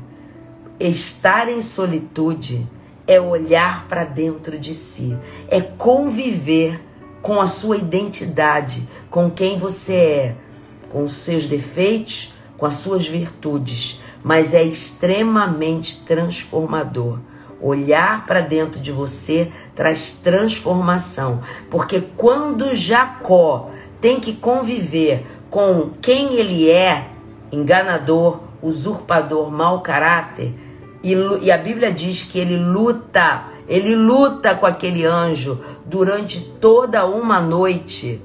Estar 0.80 1.48
em 1.50 1.62
solitude 1.62 2.68
é 3.08 3.20
olhar 3.20 3.88
para 3.88 4.04
dentro 4.04 4.58
de 4.58 4.74
si, 4.74 5.18
é 5.48 5.62
conviver 5.62 6.82
com 7.22 7.40
a 7.40 7.48
sua 7.48 7.78
identidade, 7.78 8.88
com 9.10 9.30
quem 9.30 9.58
você 9.58 9.96
é, 9.96 10.36
com 10.90 11.04
os 11.04 11.14
seus 11.14 11.46
defeitos, 11.46 12.34
com 12.58 12.66
as 12.66 12.76
suas 12.76 13.08
virtudes, 13.08 14.02
mas 14.24 14.54
é 14.54 14.64
extremamente 14.64 16.04
transformador. 16.04 17.20
Olhar 17.62 18.26
para 18.26 18.42
dentro 18.42 18.82
de 18.82 18.92
você 18.92 19.52
traz 19.76 20.14
transformação, 20.14 21.42
porque 21.70 22.02
quando 22.18 22.74
Jacó 22.74 23.70
tem 24.00 24.20
que 24.20 24.34
conviver 24.34 25.26
com 25.50 25.92
quem 26.02 26.36
ele 26.36 26.70
é, 26.70 27.10
enganador, 27.52 28.40
usurpador, 28.62 29.52
mau 29.52 29.82
caráter, 29.82 30.54
e, 31.04 31.16
e 31.42 31.52
a 31.52 31.58
Bíblia 31.58 31.92
diz 31.92 32.24
que 32.24 32.40
ele 32.40 32.58
luta, 32.58 33.46
ele 33.68 33.96
luta 33.96 34.54
com 34.56 34.66
aquele 34.66 35.06
anjo 35.06 35.60
durante 35.86 36.42
toda 36.42 37.06
uma 37.06 37.42
noite. 37.42 38.22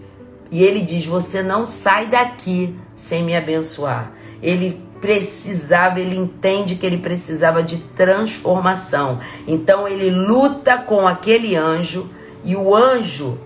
E 0.51 0.63
ele 0.63 0.83
diz: 0.83 1.07
Você 1.07 1.43
não 1.43 1.65
sai 1.65 2.07
daqui 2.07 2.77
sem 2.95 3.23
me 3.23 3.35
abençoar. 3.35 4.13
Ele 4.43 4.81
precisava, 5.01 6.01
ele 6.01 6.17
entende 6.17 6.75
que 6.75 6.85
ele 6.85 6.99
precisava 6.99 7.63
de 7.63 7.79
transformação. 7.79 9.21
Então 9.47 9.89
ele 9.89 10.11
luta 10.11 10.77
com 10.77 11.07
aquele 11.07 11.57
anjo 11.57 12.11
e 12.45 12.55
o 12.55 12.75
anjo 12.75 13.39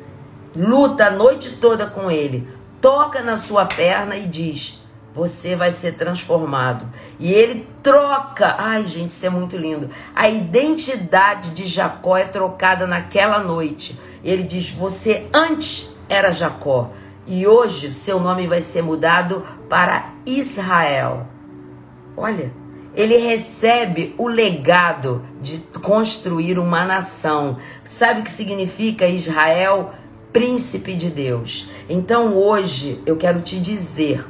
luta 0.54 1.06
a 1.06 1.10
noite 1.10 1.56
toda 1.60 1.86
com 1.86 2.10
ele, 2.10 2.48
toca 2.80 3.22
na 3.22 3.36
sua 3.36 3.64
perna 3.64 4.16
e 4.16 4.26
diz: 4.26 4.79
Você 5.14 5.56
vai 5.56 5.70
ser 5.70 5.94
transformado. 5.94 6.86
E 7.18 7.32
ele 7.32 7.68
troca. 7.82 8.54
Ai, 8.58 8.86
gente, 8.86 9.10
isso 9.10 9.26
é 9.26 9.30
muito 9.30 9.56
lindo. 9.56 9.90
A 10.14 10.28
identidade 10.28 11.50
de 11.50 11.66
Jacó 11.66 12.16
é 12.16 12.24
trocada 12.24 12.86
naquela 12.86 13.40
noite. 13.40 13.98
Ele 14.22 14.42
diz: 14.42 14.70
Você 14.70 15.26
antes 15.32 15.96
era 16.08 16.30
Jacó. 16.30 16.90
E 17.26 17.46
hoje 17.46 17.92
seu 17.92 18.18
nome 18.20 18.46
vai 18.46 18.60
ser 18.60 18.82
mudado 18.82 19.44
para 19.68 20.12
Israel. 20.24 21.26
Olha, 22.16 22.52
ele 22.94 23.16
recebe 23.16 24.14
o 24.18 24.26
legado 24.26 25.24
de 25.40 25.60
construir 25.80 26.58
uma 26.58 26.84
nação. 26.84 27.56
Sabe 27.84 28.20
o 28.20 28.24
que 28.24 28.30
significa 28.30 29.06
Israel? 29.06 29.92
Príncipe 30.32 30.94
de 30.94 31.10
Deus. 31.10 31.68
Então 31.88 32.34
hoje 32.34 33.00
eu 33.06 33.16
quero 33.16 33.40
te 33.40 33.60
dizer 33.60 34.24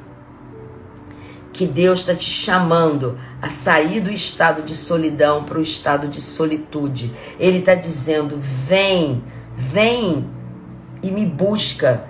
que 1.60 1.66
Deus 1.66 2.00
está 2.00 2.14
te 2.14 2.24
chamando 2.24 3.18
a 3.42 3.46
sair 3.50 4.00
do 4.00 4.10
estado 4.10 4.62
de 4.62 4.74
solidão 4.74 5.44
para 5.44 5.58
o 5.58 5.60
estado 5.60 6.08
de 6.08 6.18
solitude. 6.18 7.12
Ele 7.38 7.58
está 7.58 7.74
dizendo: 7.74 8.38
vem, 8.38 9.22
vem 9.54 10.24
e 11.02 11.10
me 11.10 11.26
busca. 11.26 12.08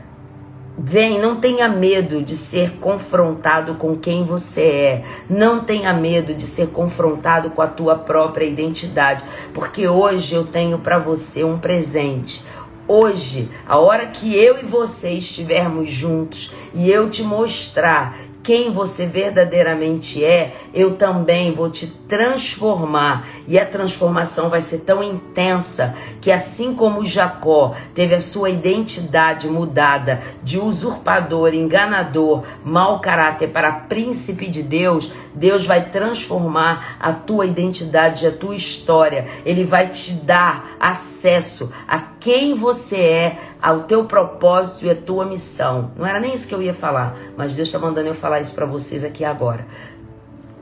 Vem, 0.78 1.18
não 1.18 1.34
tenha 1.34 1.68
medo 1.68 2.22
de 2.22 2.36
ser 2.36 2.76
confrontado 2.76 3.74
com 3.74 3.96
quem 3.96 4.22
você 4.22 4.62
é. 4.62 5.04
Não 5.28 5.64
tenha 5.64 5.92
medo 5.92 6.32
de 6.32 6.44
ser 6.44 6.68
confrontado 6.68 7.50
com 7.50 7.60
a 7.60 7.66
tua 7.66 7.96
própria 7.96 8.46
identidade, 8.46 9.24
porque 9.52 9.88
hoje 9.88 10.36
eu 10.36 10.44
tenho 10.46 10.78
para 10.78 10.96
você 10.96 11.42
um 11.42 11.58
presente. 11.58 12.44
Hoje, 12.86 13.48
a 13.68 13.78
hora 13.78 14.06
que 14.06 14.34
eu 14.34 14.60
e 14.60 14.64
você 14.64 15.10
estivermos 15.10 15.90
juntos 15.90 16.52
e 16.72 16.90
eu 16.90 17.10
te 17.10 17.22
mostrar 17.22 18.16
quem 18.50 18.72
você 18.72 19.06
verdadeiramente 19.06 20.24
é, 20.24 20.56
eu 20.74 20.96
também 20.96 21.52
vou 21.52 21.70
te 21.70 21.86
transformar. 21.86 23.24
E 23.46 23.56
a 23.56 23.64
transformação 23.64 24.50
vai 24.50 24.60
ser 24.60 24.78
tão 24.78 25.04
intensa 25.04 25.94
que, 26.20 26.32
assim 26.32 26.74
como 26.74 27.06
Jacó 27.06 27.76
teve 27.94 28.12
a 28.16 28.18
sua 28.18 28.50
identidade 28.50 29.46
mudada 29.46 30.20
de 30.42 30.58
usurpador, 30.58 31.54
enganador, 31.54 32.42
mau 32.64 32.98
caráter 32.98 33.50
para 33.50 33.70
príncipe 33.70 34.48
de 34.48 34.64
Deus, 34.64 35.12
Deus 35.32 35.64
vai 35.64 35.84
transformar 35.84 36.96
a 36.98 37.12
tua 37.12 37.46
identidade, 37.46 38.26
a 38.26 38.32
tua 38.32 38.56
história. 38.56 39.28
Ele 39.46 39.62
vai 39.62 39.90
te 39.90 40.14
dar 40.14 40.72
acesso 40.80 41.70
a 41.86 42.00
quem 42.20 42.54
você 42.54 42.96
é, 42.96 43.38
ao 43.60 43.80
teu 43.80 44.04
propósito 44.04 44.84
e 44.84 44.90
a 44.90 44.94
tua 44.94 45.24
missão. 45.24 45.90
Não 45.96 46.06
era 46.06 46.20
nem 46.20 46.34
isso 46.34 46.46
que 46.46 46.54
eu 46.54 46.62
ia 46.62 46.74
falar, 46.74 47.16
mas 47.36 47.54
Deus 47.54 47.68
está 47.68 47.78
mandando 47.78 48.08
eu 48.08 48.14
falar 48.14 48.40
isso 48.40 48.54
para 48.54 48.66
vocês 48.66 49.02
aqui 49.02 49.24
agora. 49.24 49.66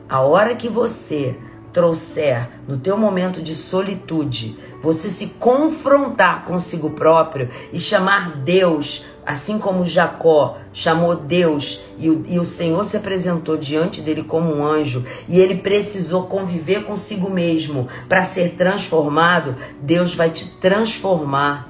A 0.09 0.21
hora 0.21 0.55
que 0.55 0.69
você 0.69 1.37
trouxer 1.71 2.49
no 2.67 2.77
teu 2.77 2.97
momento 2.97 3.41
de 3.41 3.53
solitude, 3.53 4.57
você 4.81 5.09
se 5.09 5.27
confrontar 5.39 6.45
consigo 6.45 6.91
próprio 6.91 7.49
e 7.71 7.79
chamar 7.79 8.37
Deus, 8.37 9.05
assim 9.29 9.59
como 9.59 9.85
Jacó 9.85 10.57
chamou 10.73 11.15
Deus 11.15 11.83
e 11.99 12.09
o, 12.09 12.23
e 12.27 12.39
o 12.39 12.43
Senhor 12.43 12.83
se 12.83 12.97
apresentou 12.97 13.57
diante 13.57 14.01
dele 14.01 14.23
como 14.23 14.51
um 14.51 14.65
anjo 14.65 15.05
e 15.27 15.39
ele 15.39 15.53
precisou 15.53 16.23
conviver 16.23 16.83
consigo 16.83 17.29
mesmo 17.29 17.87
para 18.07 18.23
ser 18.23 18.55
transformado, 18.55 19.55
Deus 19.83 20.15
vai 20.15 20.31
te 20.31 20.47
transformar 20.53 21.69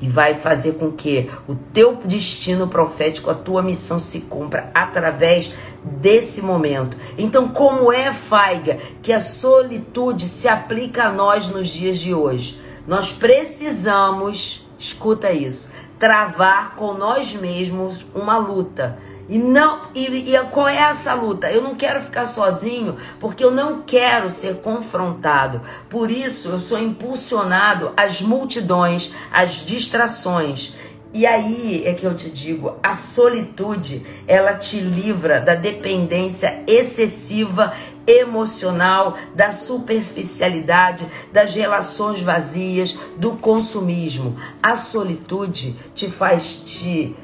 e 0.00 0.08
vai 0.08 0.34
fazer 0.34 0.76
com 0.76 0.90
que 0.90 1.30
o 1.46 1.54
teu 1.54 1.96
destino 2.02 2.66
profético, 2.66 3.28
a 3.28 3.34
tua 3.34 3.60
missão 3.62 4.00
se 4.00 4.20
cumpra 4.20 4.70
através 4.72 5.52
desse 5.84 6.40
momento. 6.40 6.96
Então, 7.18 7.48
como 7.48 7.92
é, 7.92 8.10
Faiga, 8.10 8.78
que 9.02 9.12
a 9.12 9.20
solitude 9.20 10.26
se 10.26 10.48
aplica 10.48 11.04
a 11.04 11.12
nós 11.12 11.50
nos 11.50 11.68
dias 11.68 11.98
de 11.98 12.14
hoje? 12.14 12.58
Nós 12.86 13.12
precisamos, 13.12 14.66
escuta 14.78 15.30
isso, 15.30 15.68
travar 16.00 16.76
com 16.76 16.94
nós 16.94 17.34
mesmos 17.34 18.06
uma 18.14 18.38
luta. 18.38 18.98
E 19.28 19.38
não 19.38 19.82
e, 19.94 20.34
e 20.34 20.38
qual 20.50 20.66
é 20.66 20.78
essa 20.78 21.14
luta? 21.14 21.52
Eu 21.52 21.62
não 21.62 21.76
quero 21.76 22.00
ficar 22.00 22.26
sozinho 22.26 22.96
porque 23.20 23.44
eu 23.44 23.50
não 23.50 23.82
quero 23.82 24.30
ser 24.30 24.56
confrontado. 24.56 25.60
Por 25.88 26.10
isso 26.10 26.48
eu 26.48 26.58
sou 26.58 26.80
impulsionado 26.80 27.92
às 27.96 28.22
multidões, 28.22 29.12
às 29.30 29.64
distrações. 29.64 30.74
E 31.12 31.26
aí 31.26 31.84
é 31.86 31.92
que 31.92 32.04
eu 32.04 32.14
te 32.14 32.30
digo, 32.30 32.76
a 32.82 32.94
solitude, 32.94 34.06
ela 34.26 34.54
te 34.54 34.80
livra 34.80 35.40
da 35.40 35.56
dependência 35.56 36.62
excessiva 36.66 37.72
emocional, 38.18 39.16
da 39.34 39.52
superficialidade, 39.52 41.06
das 41.32 41.54
relações 41.54 42.20
vazias, 42.20 42.98
do 43.16 43.32
consumismo. 43.32 44.36
A 44.62 44.74
solitude 44.74 45.76
te 45.94 46.10
faz 46.10 46.56
te 46.56 47.14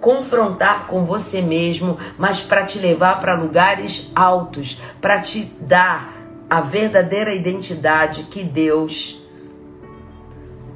confrontar 0.00 0.86
com 0.86 1.04
você 1.04 1.40
mesmo, 1.40 1.96
mas 2.18 2.40
para 2.40 2.64
te 2.64 2.78
levar 2.78 3.20
para 3.20 3.34
lugares 3.34 4.10
altos, 4.14 4.80
para 5.00 5.20
te 5.20 5.44
dar 5.60 6.12
a 6.50 6.60
verdadeira 6.60 7.32
identidade 7.32 8.24
que 8.24 8.42
Deus 8.42 9.24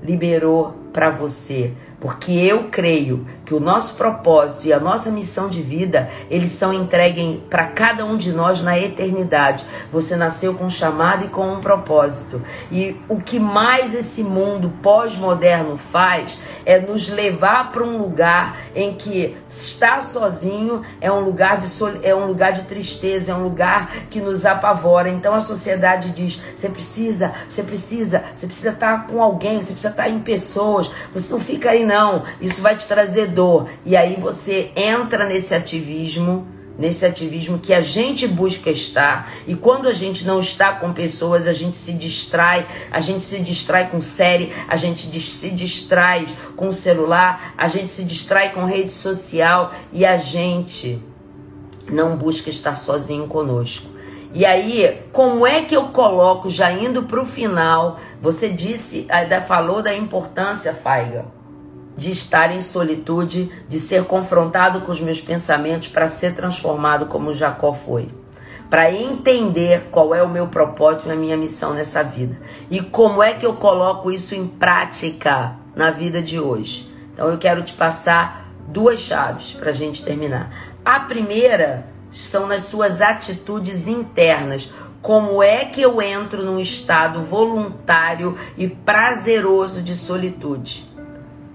liberou 0.03 0.75
para 0.93 1.11
você. 1.11 1.75
Porque 2.01 2.33
eu 2.33 2.69
creio 2.71 3.27
que 3.47 3.55
o 3.55 3.61
nosso 3.61 3.95
propósito 3.95 4.67
e 4.67 4.73
a 4.73 4.81
nossa 4.81 5.09
missão 5.09 5.49
de 5.49 5.63
vida, 5.63 6.11
eles 6.29 6.51
são 6.51 6.75
entregues 6.75 7.39
para 7.49 7.67
cada 7.67 8.05
um 8.05 8.17
de 8.17 8.33
nós 8.33 8.61
na 8.61 8.77
eternidade. 8.77 9.65
Você 9.93 10.17
nasceu 10.17 10.55
com 10.55 10.65
um 10.65 10.71
chamado 10.71 11.25
e 11.25 11.29
com 11.29 11.47
um 11.53 11.61
propósito. 11.61 12.43
E 12.73 13.01
o 13.09 13.21
que 13.21 13.39
mais 13.39 13.95
esse 13.95 14.25
mundo 14.25 14.73
pós-moderno 14.83 15.77
faz 15.77 16.37
é 16.65 16.81
nos 16.81 17.09
levar 17.09 17.71
para 17.71 17.85
um 17.85 17.99
lugar 17.99 18.59
em 18.75 18.95
que 18.95 19.37
estar 19.47 20.03
sozinho 20.03 20.83
é 21.01 21.11
um 21.11 21.21
lugar 21.21 21.59
de 21.59 21.67
sol... 21.67 21.93
é 22.03 22.15
um 22.15 22.27
lugar 22.27 22.53
de 22.53 22.63
tristeza, 22.63 23.31
é 23.31 23.35
um 23.35 23.45
lugar 23.45 23.93
que 24.11 24.21
nos 24.21 24.45
apavora. 24.45 25.09
Então 25.09 25.35
a 25.35 25.41
sociedade 25.41 26.11
diz: 26.11 26.41
você 26.57 26.69
precisa, 26.69 27.33
você 27.49 27.63
precisa, 27.63 28.25
você 28.35 28.47
precisa 28.47 28.71
estar 28.71 29.07
com 29.07 29.23
alguém, 29.23 29.61
você 29.61 29.71
precisa 29.71 29.91
estar 29.91 30.09
em 30.09 30.19
pessoas. 30.19 30.91
Você 31.15 31.33
não 31.33 31.39
fica 31.39 31.71
aí 31.71 31.87
não, 31.87 32.25
isso 32.41 32.61
vai 32.61 32.75
te 32.75 32.89
trazer 32.89 33.36
E 33.85 33.97
aí 33.97 34.17
você 34.19 34.71
entra 34.75 35.27
nesse 35.27 35.55
ativismo, 35.55 36.47
nesse 36.79 37.05
ativismo 37.05 37.59
que 37.59 37.73
a 37.73 37.81
gente 37.81 38.27
busca 38.27 38.71
estar. 38.71 39.31
E 39.47 39.55
quando 39.55 39.89
a 39.89 39.93
gente 39.93 40.27
não 40.27 40.41
está 40.41 40.73
com 40.73 40.93
pessoas, 40.93 41.47
a 41.47 41.53
gente 41.53 41.77
se 41.77 41.93
distrai, 41.93 42.67
a 42.91 43.01
gente 43.01 43.23
se 43.23 43.41
distrai 43.41 43.91
com 43.91 44.01
série, 44.01 44.53
a 44.69 44.77
gente 44.77 45.21
se 45.21 45.51
distrai 45.51 46.27
com 46.57 46.71
celular, 46.71 47.55
a 47.57 47.69
gente 47.69 47.89
se 47.89 48.05
distrai 48.05 48.53
com 48.53 48.65
rede 48.65 48.93
social 48.93 49.73
e 49.93 50.05
a 50.05 50.17
gente 50.17 51.03
não 51.91 52.17
busca 52.17 52.51
estar 52.51 52.77
sozinho 52.77 53.27
conosco. 53.27 53.97
E 54.35 54.45
aí, 54.45 55.03
como 55.13 55.47
é 55.47 55.63
que 55.63 55.75
eu 55.75 55.85
coloco, 55.89 56.51
já 56.51 56.71
indo 56.71 57.05
para 57.05 57.23
o 57.23 57.25
final, 57.25 57.99
você 58.21 58.51
disse, 58.51 59.07
ainda 59.09 59.41
falou 59.41 59.83
da 59.83 59.95
importância, 59.95 60.75
Faiga, 60.75 61.25
de 61.97 62.11
estar 62.11 62.55
em 62.55 62.61
solitude, 62.61 63.51
de 63.69 63.79
ser 63.79 64.05
confrontado 64.05 64.83
com 64.83 64.93
os 64.93 65.01
meus 65.01 65.21
pensamentos 65.21 65.89
para 65.89 66.09
ser 66.09 66.35
transformado 66.35 67.07
como 67.07 67.33
Jacó 67.33 67.73
foi. 67.73 68.09
Para 68.69 68.93
entender 68.93 69.89
qual 69.91 70.15
é 70.15 70.23
o 70.23 70.29
meu 70.29 70.49
propósito 70.49 71.09
e 71.09 71.13
a 71.13 71.17
minha 71.17 71.37
missão 71.37 71.73
nessa 71.73 72.03
vida. 72.03 72.37
E 72.71 72.81
como 72.81 73.23
é 73.23 73.33
que 73.33 73.47
eu 73.47 73.55
coloco 73.55 74.11
isso 74.11 74.35
em 74.35 74.47
prática 74.47 75.57
na 75.77 75.91
vida 75.91 76.23
de 76.23 76.41
hoje. 76.41 76.91
Então 77.13 77.29
eu 77.29 77.39
quero 77.39 77.63
te 77.63 77.75
passar 77.75 78.47
duas 78.67 78.99
chaves 78.99 79.53
para 79.53 79.71
a 79.71 79.75
gente 79.75 80.03
terminar. 80.03 80.51
A 80.85 81.01
primeira 81.01 81.87
são 82.11 82.47
nas 82.47 82.63
suas 82.65 83.03
atitudes 83.03 83.87
internas. 83.87 84.71
Como 85.03 85.43
é 85.43 85.67
que 85.67 85.83
eu 85.83 86.01
entro 86.01 86.43
num 86.43 86.59
estado 86.59 87.23
voluntário 87.23 88.37
e 88.57 88.67
prazeroso 88.67 89.83
de 89.83 89.95
solitude? 89.95 90.96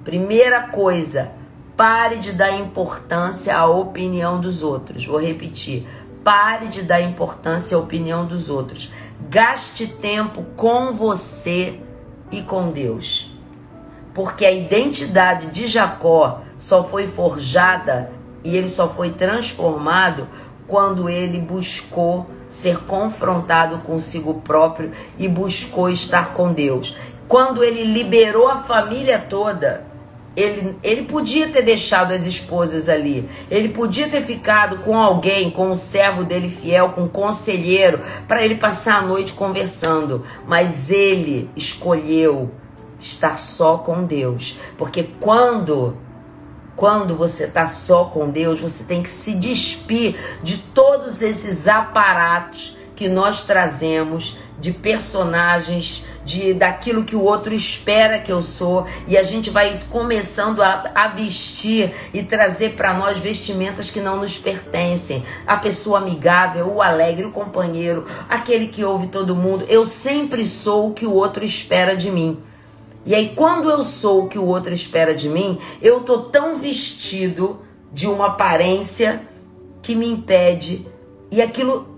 Primeira 0.03 0.63
coisa, 0.63 1.31
pare 1.77 2.17
de 2.17 2.33
dar 2.33 2.51
importância 2.51 3.55
à 3.55 3.67
opinião 3.67 4.39
dos 4.39 4.63
outros. 4.63 5.05
Vou 5.05 5.19
repetir. 5.19 5.88
Pare 6.23 6.67
de 6.67 6.81
dar 6.81 7.01
importância 7.01 7.77
à 7.77 7.80
opinião 7.80 8.25
dos 8.25 8.49
outros. 8.49 8.91
Gaste 9.30 9.85
tempo 9.88 10.43
com 10.55 10.91
você 10.91 11.80
e 12.31 12.41
com 12.41 12.71
Deus. 12.71 13.35
Porque 14.13 14.43
a 14.43 14.51
identidade 14.51 15.47
de 15.47 15.67
Jacó 15.67 16.41
só 16.57 16.83
foi 16.83 17.05
forjada 17.05 18.11
e 18.43 18.57
ele 18.57 18.67
só 18.67 18.89
foi 18.89 19.11
transformado 19.11 20.27
quando 20.67 21.09
ele 21.09 21.39
buscou 21.39 22.27
ser 22.49 22.80
confrontado 22.85 23.77
consigo 23.80 24.35
próprio 24.41 24.91
e 25.17 25.27
buscou 25.27 25.89
estar 25.89 26.33
com 26.33 26.51
Deus. 26.51 26.97
Quando 27.27 27.63
ele 27.63 27.85
liberou 27.85 28.49
a 28.49 28.57
família 28.57 29.17
toda, 29.17 29.91
ele, 30.35 30.77
ele 30.82 31.03
podia 31.03 31.50
ter 31.50 31.61
deixado 31.61 32.14
as 32.14 32.26
esposas 32.26 32.88
ali, 32.88 33.27
ele 33.50 33.69
podia 33.69 34.08
ter 34.08 34.22
ficado 34.22 34.77
com 34.77 34.98
alguém, 34.98 35.51
com 35.51 35.72
o 35.72 35.76
servo 35.76 36.24
dele 36.24 36.50
fiel, 36.50 36.90
com 36.90 37.03
um 37.03 37.08
conselheiro, 37.08 38.00
para 38.27 38.43
ele 38.43 38.56
passar 38.56 39.00
a 39.00 39.01
noite 39.01 39.34
conversando, 39.34 40.24
mas 40.48 40.90
ele 40.90 41.50
escolheu 41.56 42.50
estar 42.98 43.38
só 43.38 43.77
com 43.77 44.03
Deus, 44.03 44.58
porque 44.77 45.03
quando 45.19 45.98
quando 46.74 47.16
você 47.16 47.43
está 47.43 47.68
só 47.68 48.06
com 48.06 48.30
Deus, 48.30 48.60
você 48.60 48.84
tem 48.84 49.03
que 49.03 49.10
se 49.10 49.35
despir 49.35 50.16
de 50.42 50.58
todos 50.58 51.22
esses 51.22 51.68
aparatos 51.68 52.76
que 53.01 53.09
nós 53.09 53.45
trazemos 53.45 54.38
de 54.59 54.71
personagens, 54.71 56.05
de 56.23 56.53
daquilo 56.53 57.03
que 57.03 57.15
o 57.15 57.23
outro 57.23 57.51
espera 57.51 58.19
que 58.19 58.31
eu 58.31 58.43
sou, 58.43 58.85
e 59.07 59.17
a 59.17 59.23
gente 59.23 59.49
vai 59.49 59.75
começando 59.89 60.61
a, 60.61 60.83
a 60.93 61.07
vestir 61.07 61.91
e 62.13 62.21
trazer 62.21 62.73
para 62.75 62.93
nós 62.93 63.17
vestimentas 63.17 63.89
que 63.89 63.99
não 63.99 64.17
nos 64.17 64.38
pertencem. 64.38 65.25
A 65.47 65.57
pessoa 65.57 65.97
amigável, 65.97 66.67
o 66.67 66.80
alegre, 66.80 67.25
o 67.25 67.31
companheiro, 67.31 68.05
aquele 68.30 68.67
que 68.67 68.83
ouve 68.83 69.07
todo 69.07 69.35
mundo. 69.35 69.65
Eu 69.67 69.88
sempre 69.88 70.45
sou 70.45 70.89
o 70.89 70.93
que 70.93 71.07
o 71.07 71.13
outro 71.15 71.43
espera 71.43 71.95
de 71.95 72.11
mim. 72.11 72.38
E 73.03 73.15
aí, 73.15 73.33
quando 73.35 73.67
eu 73.67 73.81
sou 73.81 74.25
o 74.25 74.27
que 74.27 74.38
o 74.38 74.45
outro 74.45 74.71
espera 74.75 75.15
de 75.15 75.27
mim, 75.27 75.57
eu 75.81 76.01
tô 76.01 76.19
tão 76.19 76.55
vestido 76.55 77.61
de 77.91 78.05
uma 78.05 78.27
aparência 78.27 79.23
que 79.81 79.95
me 79.95 80.07
impede, 80.07 80.85
e 81.31 81.41
aquilo 81.41 81.91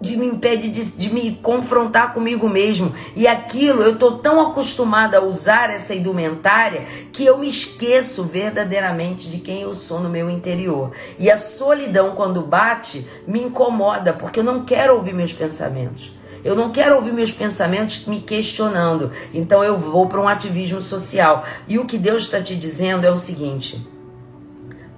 de 0.00 0.16
me 0.16 0.26
impede 0.26 0.70
de, 0.70 0.92
de, 0.92 1.12
me 1.12 1.34
confrontar 1.36 2.14
comigo 2.14 2.48
mesmo. 2.48 2.92
E 3.14 3.26
aquilo, 3.26 3.82
eu 3.82 3.98
tô 3.98 4.12
tão 4.12 4.40
acostumada 4.40 5.18
a 5.18 5.24
usar 5.24 5.70
essa 5.70 5.94
indumentária 5.94 6.86
que 7.12 7.24
eu 7.24 7.36
me 7.36 7.48
esqueço 7.48 8.24
verdadeiramente 8.24 9.28
de 9.28 9.38
quem 9.38 9.62
eu 9.62 9.74
sou 9.74 10.00
no 10.00 10.08
meu 10.08 10.30
interior. 10.30 10.92
E 11.18 11.30
a 11.30 11.36
solidão, 11.36 12.12
quando 12.12 12.40
bate, 12.40 13.06
me 13.26 13.42
incomoda, 13.42 14.12
porque 14.12 14.40
eu 14.40 14.44
não 14.44 14.64
quero 14.64 14.94
ouvir 14.94 15.12
meus 15.12 15.32
pensamentos. 15.32 16.12
Eu 16.42 16.56
não 16.56 16.72
quero 16.72 16.94
ouvir 16.96 17.12
meus 17.12 17.30
pensamentos 17.30 18.06
me 18.06 18.20
questionando. 18.20 19.12
Então 19.34 19.62
eu 19.62 19.76
vou 19.76 20.08
para 20.08 20.20
um 20.20 20.28
ativismo 20.28 20.80
social. 20.80 21.44
E 21.68 21.78
o 21.78 21.84
que 21.84 21.98
Deus 21.98 22.22
está 22.22 22.40
te 22.40 22.56
dizendo 22.56 23.06
é 23.06 23.10
o 23.10 23.18
seguinte: 23.18 23.86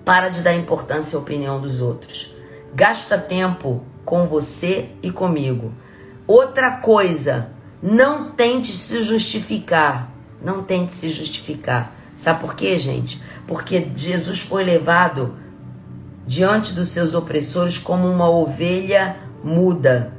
para 0.05 0.29
de 0.29 0.41
dar 0.41 0.55
importância 0.55 1.19
à 1.19 1.21
opinião 1.21 1.61
dos 1.61 1.81
outros. 1.81 2.33
Gasta 2.73 3.19
tempo 3.19 3.85
com 4.05 4.27
você 4.27 4.91
e 5.03 5.11
comigo. 5.11 5.73
Outra 6.27 6.71
coisa, 6.73 7.51
não 7.83 8.31
tente 8.31 8.73
se 8.73 9.03
justificar. 9.03 10.13
Não 10.43 10.63
tente 10.63 10.93
se 10.93 11.11
justificar. 11.11 11.95
Sabe 12.17 12.41
por 12.41 12.55
quê, 12.55 12.79
gente? 12.79 13.23
Porque 13.47 13.91
Jesus 13.95 14.41
foi 14.41 14.65
levado 14.65 15.37
diante 16.27 16.73
dos 16.73 16.89
seus 16.89 17.15
opressores 17.15 17.79
como 17.79 18.09
uma 18.09 18.29
ovelha 18.29 19.17
muda 19.43 20.13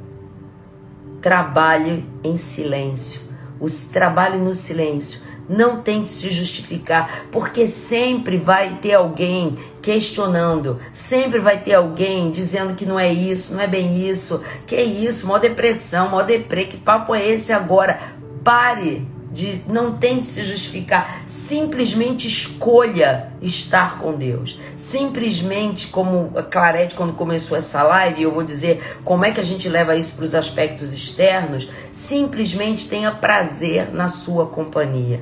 trabalhe 1.24 2.06
em 2.22 2.36
silêncio. 2.36 3.22
Os 3.58 3.86
trabalhe 3.86 4.36
no 4.36 4.52
silêncio. 4.52 5.22
Não 5.48 5.82
tente 5.82 6.08
se 6.08 6.30
justificar, 6.30 7.26
porque 7.30 7.66
sempre 7.66 8.36
vai 8.36 8.78
ter 8.80 8.94
alguém 8.94 9.56
questionando, 9.82 10.78
sempre 10.92 11.38
vai 11.38 11.60
ter 11.60 11.74
alguém 11.74 12.30
dizendo 12.30 12.74
que 12.74 12.86
não 12.86 12.98
é 12.98 13.12
isso, 13.12 13.54
não 13.54 13.60
é 13.60 13.66
bem 13.66 14.08
isso, 14.08 14.42
que 14.66 14.74
é 14.74 14.82
isso, 14.82 15.26
mó 15.26 15.38
depressão, 15.38 16.08
mó 16.08 16.22
deprê, 16.22 16.64
que 16.64 16.76
papo 16.76 17.14
é 17.14 17.26
esse 17.26 17.52
agora? 17.52 18.00
Pare 18.42 19.13
de 19.34 19.62
não 19.68 19.96
tente 19.96 20.24
se 20.24 20.44
justificar, 20.44 21.22
simplesmente 21.26 22.28
escolha 22.28 23.32
estar 23.42 23.98
com 23.98 24.12
Deus. 24.12 24.58
Simplesmente, 24.76 25.88
como 25.88 26.30
a 26.38 26.42
Clarete 26.42 26.94
quando 26.94 27.12
começou 27.12 27.56
essa 27.56 27.82
live, 27.82 28.22
eu 28.22 28.32
vou 28.32 28.44
dizer 28.44 28.80
como 29.02 29.24
é 29.24 29.32
que 29.32 29.40
a 29.40 29.44
gente 29.44 29.68
leva 29.68 29.96
isso 29.96 30.12
para 30.14 30.24
os 30.24 30.34
aspectos 30.34 30.92
externos, 30.92 31.68
simplesmente 31.90 32.88
tenha 32.88 33.10
prazer 33.10 33.92
na 33.92 34.08
sua 34.08 34.46
companhia. 34.46 35.20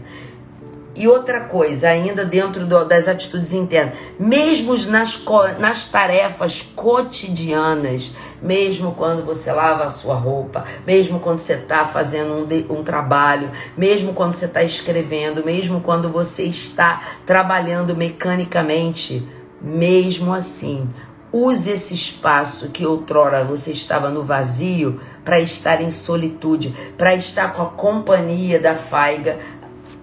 E 0.94 1.08
outra 1.08 1.40
coisa, 1.40 1.88
ainda 1.88 2.22
dentro 2.22 2.66
do- 2.66 2.84
das 2.84 3.08
atitudes 3.08 3.52
internas, 3.54 3.94
mesmo 4.18 4.76
nas, 4.90 5.24
nas 5.58 5.88
tarefas 5.88 6.60
cotidianas, 6.76 8.12
mesmo 8.42 8.92
quando 8.94 9.24
você 9.24 9.50
lava 9.52 9.84
a 9.84 9.90
sua 9.90 10.14
roupa, 10.14 10.64
mesmo 10.86 11.18
quando 11.18 11.38
você 11.38 11.54
está 11.54 11.86
fazendo 11.86 12.34
um, 12.42 12.46
de- 12.46 12.66
um 12.68 12.82
trabalho, 12.82 13.50
mesmo 13.76 14.12
quando 14.12 14.34
você 14.34 14.44
está 14.44 14.62
escrevendo, 14.62 15.42
mesmo 15.44 15.80
quando 15.80 16.10
você 16.10 16.42
está 16.44 17.00
trabalhando 17.24 17.96
mecanicamente, 17.96 19.26
mesmo 19.60 20.34
assim, 20.34 20.88
use 21.32 21.70
esse 21.70 21.94
espaço 21.94 22.68
que 22.68 22.84
outrora 22.84 23.44
você 23.44 23.72
estava 23.72 24.10
no 24.10 24.22
vazio 24.24 25.00
para 25.24 25.40
estar 25.40 25.80
em 25.80 25.88
solitude, 25.90 26.74
para 26.98 27.14
estar 27.14 27.54
com 27.54 27.62
a 27.62 27.66
companhia 27.70 28.60
da 28.60 28.74
faiga 28.74 29.38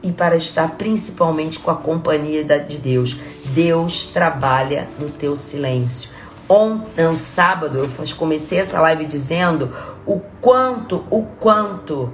e 0.02 0.12
para 0.12 0.36
estar 0.36 0.72
principalmente 0.78 1.60
com 1.60 1.72
a 1.72 1.76
companhia 1.76 2.44
de 2.44 2.78
Deus. 2.78 3.18
Deus 3.48 4.08
trabalha 4.08 4.88
no 4.98 5.10
teu 5.10 5.36
silêncio. 5.36 6.10
Ontem, 6.48 7.04
no 7.04 7.16
sábado, 7.16 7.78
eu 7.78 7.88
comecei 8.16 8.60
essa 8.60 8.82
live 8.82 9.06
dizendo 9.06 9.72
o 10.06 10.20
quanto, 10.42 11.06
o 11.10 11.24
quanto 11.40 12.12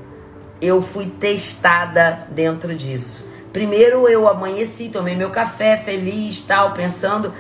eu 0.62 0.82
fui 0.82 1.06
testada 1.06 2.28
dentro 2.32 2.76
disso. 2.76 3.30
Primeiro 3.54 4.10
eu 4.10 4.28
amanheci, 4.28 4.90
tomei 4.90 5.16
meu 5.16 5.30
café 5.30 5.78
feliz, 5.78 6.42
tal, 6.42 6.74
pensando 6.74 7.32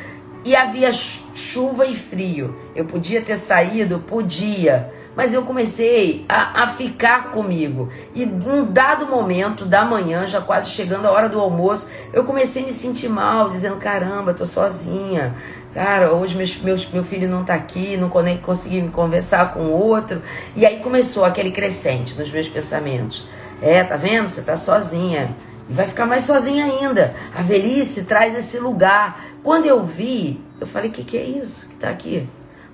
e 0.45 0.55
havia 0.55 0.93
chu- 0.93 1.25
chuva 1.33 1.85
e 1.85 1.95
frio. 1.95 2.55
Eu 2.73 2.85
podia 2.85 3.21
ter 3.21 3.35
saído, 3.35 3.99
podia, 3.99 4.93
mas 5.15 5.33
eu 5.33 5.43
comecei 5.43 6.25
a, 6.27 6.63
a 6.63 6.67
ficar 6.67 7.31
comigo. 7.31 7.89
E 8.13 8.25
num 8.25 8.65
dado 8.65 9.07
momento 9.07 9.65
da 9.65 9.85
manhã, 9.85 10.27
já 10.27 10.41
quase 10.41 10.69
chegando 10.69 11.05
a 11.05 11.11
hora 11.11 11.29
do 11.29 11.39
almoço, 11.39 11.89
eu 12.11 12.23
comecei 12.23 12.63
a 12.63 12.65
me 12.65 12.71
sentir 12.71 13.09
mal, 13.09 13.49
dizendo: 13.49 13.77
caramba, 13.77 14.33
tô 14.33 14.45
sozinha. 14.45 15.35
Cara, 15.73 16.13
hoje 16.13 16.37
meus, 16.37 16.57
meus, 16.61 16.89
meu 16.89 17.03
filho 17.03 17.27
não 17.27 17.43
tá 17.43 17.53
aqui, 17.53 17.97
não 17.97 18.09
consegui 18.41 18.81
me 18.81 18.89
conversar 18.89 19.53
com 19.53 19.59
o 19.59 19.71
outro. 19.71 20.21
E 20.55 20.65
aí 20.65 20.79
começou 20.79 21.25
aquele 21.25 21.51
crescente 21.51 22.17
nos 22.17 22.31
meus 22.31 22.47
pensamentos. 22.47 23.27
É, 23.61 23.83
tá 23.83 23.97
vendo? 23.97 24.29
Você 24.29 24.41
tá 24.41 24.55
sozinha. 24.55 25.35
E 25.69 25.73
vai 25.73 25.87
ficar 25.87 26.05
mais 26.05 26.23
sozinha 26.23 26.65
ainda. 26.65 27.13
A 27.35 27.41
velhice 27.41 28.03
traz 28.03 28.35
esse 28.35 28.59
lugar. 28.59 29.19
Quando 29.43 29.65
eu 29.65 29.83
vi, 29.83 30.41
eu 30.59 30.67
falei: 30.67 30.89
que 30.89 31.03
que 31.03 31.17
é 31.17 31.23
isso 31.23 31.69
que 31.69 31.75
tá 31.75 31.89
aqui? 31.89 32.27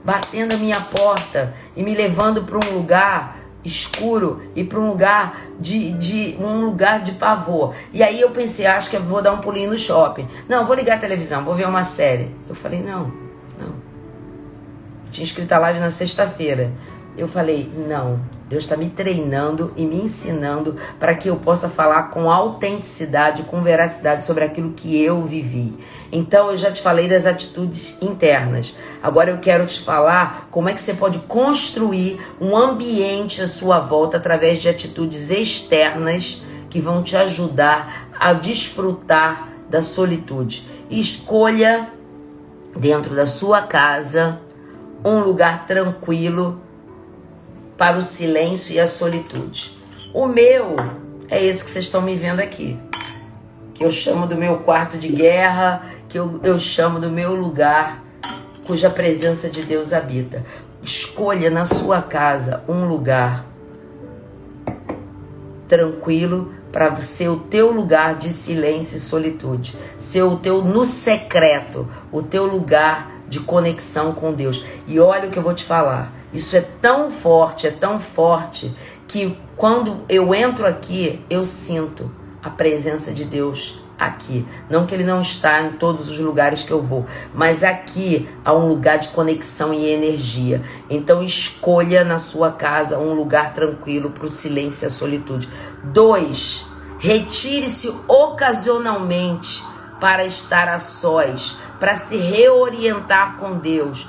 Batendo 0.04 0.56
a 0.56 0.58
minha 0.58 0.80
porta 0.80 1.54
e 1.76 1.84
me 1.84 1.94
levando 1.94 2.44
para 2.44 2.58
um 2.58 2.74
lugar 2.74 3.42
escuro 3.64 4.42
e 4.56 4.64
para 4.64 4.80
um 4.80 4.88
lugar 4.88 5.40
de, 5.60 5.92
de 5.92 6.36
um 6.40 6.66
lugar 6.66 7.02
de 7.02 7.14
pavor. 7.14 7.76
E 7.94 8.02
aí 8.02 8.20
eu 8.20 8.32
pensei, 8.32 8.66
acho 8.66 8.90
que 8.90 8.98
vou 8.98 9.22
dar 9.22 9.32
um 9.32 9.38
pulinho 9.38 9.70
no 9.70 9.78
shopping. 9.78 10.28
Não, 10.50 10.66
vou 10.66 10.76
ligar 10.76 10.98
a 10.98 11.00
televisão, 11.00 11.44
vou 11.44 11.54
ver 11.54 11.68
uma 11.68 11.84
série. 11.84 12.32
Eu 12.50 12.56
falei, 12.56 12.82
não, 12.82 13.12
não. 13.60 13.68
Eu 15.06 15.12
tinha 15.12 15.24
escrito 15.24 15.52
a 15.52 15.60
live 15.60 15.80
na 15.80 15.92
sexta-feira. 15.92 16.72
Eu 17.18 17.28
falei, 17.28 17.72
não, 17.76 18.20
Deus 18.52 18.66
está 18.66 18.76
me 18.76 18.90
treinando 18.90 19.72
e 19.78 19.86
me 19.86 19.96
ensinando 19.96 20.76
para 21.00 21.16
que 21.16 21.30
eu 21.30 21.38
possa 21.38 21.70
falar 21.70 22.10
com 22.10 22.30
autenticidade, 22.30 23.44
com 23.44 23.62
veracidade 23.62 24.26
sobre 24.26 24.44
aquilo 24.44 24.74
que 24.74 25.02
eu 25.02 25.24
vivi. 25.24 25.74
Então 26.12 26.52
eu 26.52 26.58
já 26.58 26.70
te 26.70 26.82
falei 26.82 27.08
das 27.08 27.26
atitudes 27.26 28.02
internas. 28.02 28.76
Agora 29.02 29.32
eu 29.32 29.38
quero 29.38 29.66
te 29.66 29.80
falar 29.80 30.50
como 30.52 30.68
é 30.68 30.74
que 30.74 30.82
você 30.82 30.94
pode 30.94 31.20
construir 31.20 32.20
um 32.42 32.58
ambiente 32.58 33.42
à 33.42 33.48
sua 33.48 33.80
volta 33.80 34.18
através 34.18 34.62
de 34.62 34.68
atitudes 34.68 35.30
externas 35.30 36.44
que 36.70 36.82
vão 36.82 37.02
te 37.02 37.16
ajudar 37.16 38.10
a 38.20 38.34
desfrutar 38.34 39.48
da 39.70 39.82
solitude. 39.82 40.68
Escolha 40.90 41.88
dentro 42.76 43.16
da 43.16 43.26
sua 43.26 43.62
casa 43.62 44.42
um 45.06 45.20
lugar 45.20 45.66
tranquilo 45.66 46.60
para 47.82 47.98
o 47.98 48.01
silêncio 48.03 48.76
e 48.76 48.80
a 48.80 48.85
solitude. 48.85 49.76
O 50.14 50.27
meu 50.27 50.76
é 51.27 51.43
esse 51.43 51.66
que 51.66 51.72
vocês 51.72 51.85
estão 51.85 52.00
me 52.00 52.16
vendo 52.16 52.40
aqui, 52.40 52.77
que 53.74 53.84
eu 53.84 53.90
chamo 53.90 54.27
do 54.27 54.35
meu 54.35 54.58
quarto 54.58 55.00
de 55.00 55.08
guerra, 55.08 55.82
que 56.08 56.19
eu, 56.19 56.40
eu 56.43 56.60
chamo 56.60 57.00
do 57.00 57.10
meu 57.10 57.34
lugar 57.34 58.03
cuja 58.68 58.88
presença 58.88 59.50
de 59.50 59.64
Deus 59.64 59.93
habita. 59.93 60.45
Escolha 60.84 61.50
na 61.50 61.66
sua 61.66 62.03
casa 62.03 62.64
um 62.69 62.85
lugar 62.85 63.43
tranquilo 65.68 66.53
para 66.72 66.95
ser 66.98 67.30
o 67.30 67.38
teu 67.38 67.72
lugar 67.72 68.14
de 68.14 68.30
silêncio 68.30 68.98
e 68.98 69.00
solitude, 69.00 69.76
ser 69.98 70.22
o 70.22 70.35
teu 70.35 70.61
no 70.61 70.85
secreto, 70.85 71.90
o 72.11 72.22
teu 72.22 72.45
lugar 72.45 73.10
de 73.27 73.40
conexão 73.40 74.14
com 74.14 74.32
Deus. 74.32 74.64
E 74.88 75.00
olha 75.00 75.30
o 75.30 75.32
que 75.32 75.40
eu 75.40 75.43
vou 75.43 75.56
te 75.56 75.64
falar. 75.64 76.20
Isso 76.34 76.56
é 76.56 76.61
tão 76.61 77.11
forte, 77.11 77.68
é 77.68 77.72
tão 77.72 78.00
forte 78.00 78.74
que 79.08 79.38
quando 79.56 80.06
eu 80.08 80.34
entro 80.34 80.66
aqui, 80.66 81.24
eu 81.30 81.43
sinto 81.43 82.10
a 82.42 82.50
presença 82.50 83.11
de 83.11 83.26
Deus 83.26 83.82
aqui. 84.01 84.45
Não 84.69 84.85
que 84.85 84.95
ele 84.95 85.03
não 85.03 85.22
está 85.22 85.61
em 85.61 85.74
todos 85.74 86.10
os 86.10 86.19
lugares 86.19 86.64
que 86.64 86.72
eu 86.72 86.82
vou, 86.82 87.06
mas 87.34 87.64
aqui 87.64 88.27
há 88.43 88.53
um 88.53 88.68
lugar 88.68 88.98
de 88.98 89.10
conexão 89.10 89.74
e 89.74 89.85
energia. 89.85 90.61
Então 90.90 91.24
escolha 91.24 92.03
na 92.03 92.18
sua 92.18 92.51
casa 92.51 92.98
um 92.98 93.14
lugar 93.14 93.53
tranquilo 93.53 94.10
para 94.10 94.26
o 94.26 94.30
silêncio 94.30 94.85
e 94.85 94.88
a 94.88 94.90
solitude. 94.90 95.48
Dois, 95.84 96.66
retire-se 96.98 97.93
ocasionalmente 98.08 99.64
para 100.00 100.26
estar 100.26 100.68
a 100.68 100.80
sós, 100.80 101.60
para 101.80 101.95
se 101.95 102.18
reorientar 102.18 103.38
com 103.38 103.60
Deus, 103.60 104.08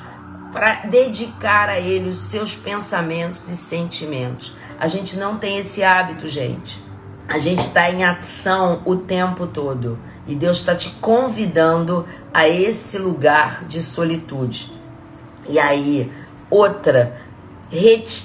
para 0.53 0.87
dedicar 0.87 1.69
a 1.69 1.81
Ele 1.81 2.11
os 2.11 2.19
seus 2.19 2.55
pensamentos 2.55 3.49
e 3.49 3.57
sentimentos. 3.57 4.55
A 4.79 4.87
gente 4.87 5.17
não 5.17 5.39
tem 5.39 5.59
esse 5.59 5.83
hábito, 5.83 6.29
gente. 6.29 6.83
A 7.27 7.39
gente 7.39 7.61
está 7.61 7.91
em 7.91 8.05
ação 8.05 8.83
o 8.85 8.97
tempo 8.97 9.47
todo. 9.47 9.99
E 10.27 10.35
Deus 10.35 10.59
está 10.59 10.75
te 10.75 10.91
convidando 11.01 12.07
a 12.33 12.49
esse 12.49 12.99
lugar 12.99 13.65
de 13.65 13.81
solitude. 13.81 14.73
E 15.49 15.59
aí, 15.59 16.13
outra, 16.51 17.17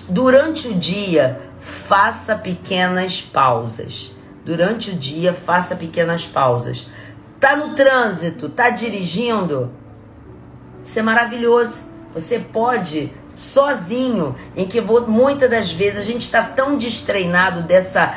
durante 0.10 0.68
o 0.68 0.74
dia, 0.76 1.42
faça 1.58 2.36
pequenas 2.36 3.22
pausas. 3.22 4.14
Durante 4.46 4.92
o 4.92 4.96
dia, 4.96 5.34
faça 5.34 5.76
pequenas 5.76 6.26
pausas. 6.26 6.90
Tá 7.40 7.56
no 7.56 7.74
trânsito, 7.74 8.50
tá 8.50 8.70
dirigindo? 8.70 9.72
Isso 10.84 11.00
é 11.00 11.02
maravilhoso. 11.02 11.97
Você 12.20 12.40
pode 12.40 13.12
sozinho, 13.34 14.36
em 14.56 14.66
que 14.66 14.82
muitas 14.82 15.50
das 15.50 15.72
vezes 15.72 16.00
a 16.00 16.04
gente 16.04 16.24
está 16.24 16.42
tão 16.42 16.76
destreinado 16.76 17.62
dessa 17.62 18.16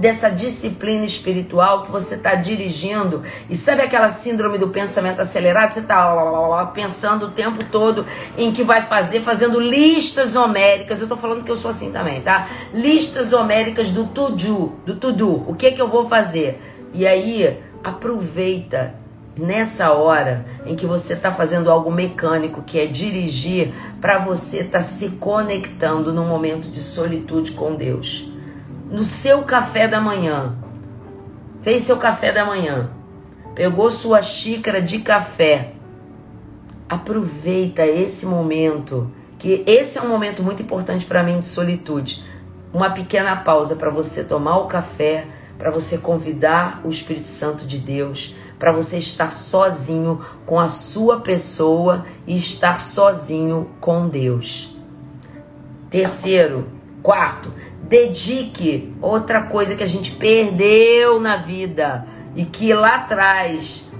dessa 0.00 0.30
disciplina 0.30 1.04
espiritual 1.04 1.84
que 1.84 1.92
você 1.92 2.14
está 2.14 2.34
dirigindo 2.34 3.22
e 3.50 3.54
sabe 3.54 3.82
aquela 3.82 4.08
síndrome 4.08 4.56
do 4.56 4.68
pensamento 4.68 5.20
acelerado? 5.20 5.74
Você 5.74 5.80
está 5.80 6.72
pensando 6.74 7.26
o 7.26 7.30
tempo 7.30 7.62
todo 7.70 8.06
em 8.38 8.52
que 8.52 8.62
vai 8.62 8.80
fazer, 8.86 9.20
fazendo 9.20 9.60
listas 9.60 10.34
homéricas. 10.34 11.02
Eu 11.02 11.06
tô 11.06 11.16
falando 11.16 11.44
que 11.44 11.50
eu 11.50 11.56
sou 11.56 11.68
assim 11.68 11.92
também, 11.92 12.22
tá? 12.22 12.48
Listas 12.72 13.34
homéricas 13.34 13.90
do 13.90 14.06
to-do, 14.06 14.76
do 14.86 14.96
to-do. 14.96 15.44
O 15.46 15.54
que 15.54 15.72
que 15.72 15.82
eu 15.82 15.88
vou 15.88 16.08
fazer? 16.08 16.58
E 16.94 17.06
aí, 17.06 17.62
aproveita 17.84 18.94
nessa 19.36 19.92
hora 19.92 20.46
em 20.64 20.74
que 20.74 20.86
você 20.86 21.12
está 21.12 21.30
fazendo 21.30 21.70
algo 21.70 21.90
mecânico, 21.90 22.62
que 22.62 22.78
é 22.78 22.86
dirigir, 22.86 23.72
para 24.00 24.18
você 24.18 24.58
estar 24.58 24.78
tá 24.78 24.84
se 24.84 25.10
conectando 25.10 26.12
num 26.12 26.26
momento 26.26 26.68
de 26.68 26.80
solitude 26.80 27.52
com 27.52 27.74
Deus. 27.74 28.30
No 28.90 29.04
seu 29.04 29.42
café 29.42 29.86
da 29.86 30.00
manhã, 30.00 30.56
fez 31.60 31.82
seu 31.82 31.96
café 31.96 32.32
da 32.32 32.44
manhã, 32.44 32.88
pegou 33.54 33.90
sua 33.90 34.22
xícara 34.22 34.80
de 34.80 35.00
café, 35.00 35.72
aproveita 36.88 37.86
esse 37.86 38.24
momento, 38.24 39.10
que 39.38 39.64
esse 39.66 39.98
é 39.98 40.02
um 40.02 40.08
momento 40.08 40.42
muito 40.42 40.62
importante 40.62 41.04
para 41.04 41.22
mim 41.22 41.40
de 41.40 41.46
solitude. 41.46 42.24
Uma 42.72 42.90
pequena 42.90 43.36
pausa 43.36 43.76
para 43.76 43.90
você 43.90 44.24
tomar 44.24 44.58
o 44.58 44.66
café, 44.66 45.26
para 45.58 45.70
você 45.70 45.98
convidar 45.98 46.80
o 46.84 46.88
Espírito 46.88 47.26
Santo 47.26 47.66
de 47.66 47.78
Deus, 47.78 48.34
para 48.58 48.72
você 48.72 48.98
estar 48.98 49.32
sozinho 49.32 50.20
com 50.44 50.58
a 50.58 50.68
sua 50.68 51.20
pessoa 51.20 52.06
e 52.26 52.36
estar 52.36 52.80
sozinho 52.80 53.70
com 53.80 54.08
Deus. 54.08 54.76
Terceiro, 55.90 56.66
quarto, 57.02 57.52
dedique 57.82 58.94
outra 59.00 59.42
coisa 59.42 59.76
que 59.76 59.82
a 59.82 59.88
gente 59.88 60.12
perdeu 60.12 61.20
na 61.20 61.36
vida 61.36 62.06
e 62.34 62.44
que 62.44 62.72
lá 62.74 62.96
atrás 62.96 63.90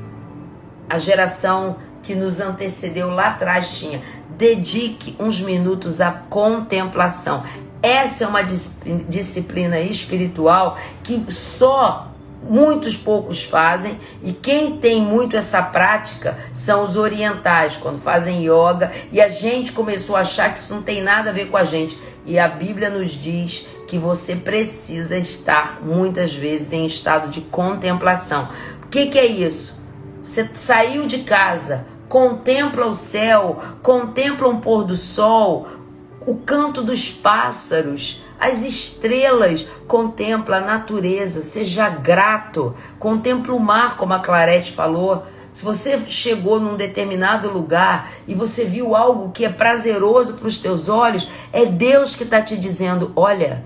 a 0.89 0.99
geração 0.99 1.77
que 2.03 2.15
nos 2.15 2.41
antecedeu 2.41 3.11
lá 3.11 3.29
atrás 3.29 3.79
tinha. 3.79 4.03
Dedique 4.37 5.17
uns 5.19 5.41
minutos 5.41 6.01
à 6.01 6.11
contemplação. 6.11 7.43
Essa 7.83 8.25
é 8.25 8.27
uma 8.27 8.43
dis- 8.43 8.79
disciplina 9.09 9.81
espiritual 9.81 10.77
que 11.03 11.23
só 11.33 12.13
muitos 12.49 12.97
poucos 12.97 13.45
fazem, 13.45 13.99
e 14.23 14.33
quem 14.33 14.77
tem 14.79 15.01
muito 15.01 15.37
essa 15.37 15.63
prática 15.63 16.37
são 16.53 16.83
os 16.83 16.97
orientais, 16.97 17.77
quando 17.77 18.01
fazem 18.01 18.45
yoga, 18.45 18.93
e 19.13 19.21
a 19.21 19.29
gente 19.29 19.73
começou 19.73 20.17
a 20.17 20.21
achar 20.21 20.53
que 20.53 20.59
isso 20.59 20.75
não 20.75 20.83
tem 20.83 21.03
nada 21.03 21.31
a 21.31 21.33
ver 21.33 21.49
com 21.49 21.57
a 21.57 21.65
gente. 21.65 21.99
E 22.25 22.39
a 22.39 22.49
Bíblia 22.49 22.91
nos 22.91 23.13
diz 23.13 23.69
que 23.87 23.99
você 23.99 24.35
precisa 24.35 25.17
estar 25.17 25.81
muitas 25.83 26.35
vezes 26.35 26.73
em 26.73 26.85
estado 26.85 27.29
de 27.29 27.41
contemplação. 27.41 28.49
O 28.83 28.89
que, 28.89 29.07
que 29.07 29.19
é 29.19 29.27
isso? 29.27 29.81
Você 30.23 30.49
saiu 30.55 31.07
de 31.07 31.19
casa, 31.19 31.87
contempla 32.09 32.87
o 32.87 32.95
céu, 32.95 33.63
contempla 33.83 34.49
um 34.49 34.61
pôr 34.61 34.83
do 34.85 34.97
sol, 34.97 35.69
o 36.27 36.35
canto 36.35 36.83
dos 36.83 37.11
pássaros, 37.11 38.25
as 38.39 38.65
estrelas, 38.65 39.67
contempla 39.87 40.59
a 40.59 40.61
natureza, 40.61 41.41
seja 41.41 41.89
grato, 41.89 42.75
contempla 42.99 43.55
o 43.55 43.61
mar, 43.61 43.97
como 43.97 44.13
a 44.13 44.19
Clarete 44.19 44.73
falou. 44.73 45.25
Se 45.51 45.65
você 45.65 45.99
chegou 46.09 46.61
num 46.61 46.77
determinado 46.77 47.51
lugar 47.51 48.11
e 48.29 48.35
você 48.35 48.65
viu 48.65 48.95
algo 48.95 49.31
que 49.33 49.45
é 49.45 49.49
prazeroso 49.49 50.35
para 50.35 50.49
os 50.49 50.59
teus 50.59 50.91
olhos, 50.91 51.31
é 51.51 51.65
Deus 51.65 52.15
que 52.15 52.25
está 52.25 52.43
te 52.43 52.59
dizendo: 52.59 53.11
olha, 53.17 53.65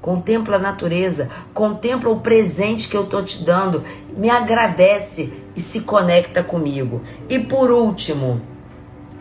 contempla 0.00 0.56
a 0.56 0.60
natureza, 0.60 1.28
contempla 1.52 2.10
o 2.10 2.20
presente 2.20 2.88
que 2.88 2.96
eu 2.96 3.02
estou 3.02 3.24
te 3.24 3.42
dando, 3.42 3.82
me 4.16 4.30
agradece 4.30 5.32
e 5.56 5.60
se 5.60 5.80
conecta 5.80 6.44
comigo. 6.44 7.02
E 7.28 7.40
por 7.40 7.72
último, 7.72 8.40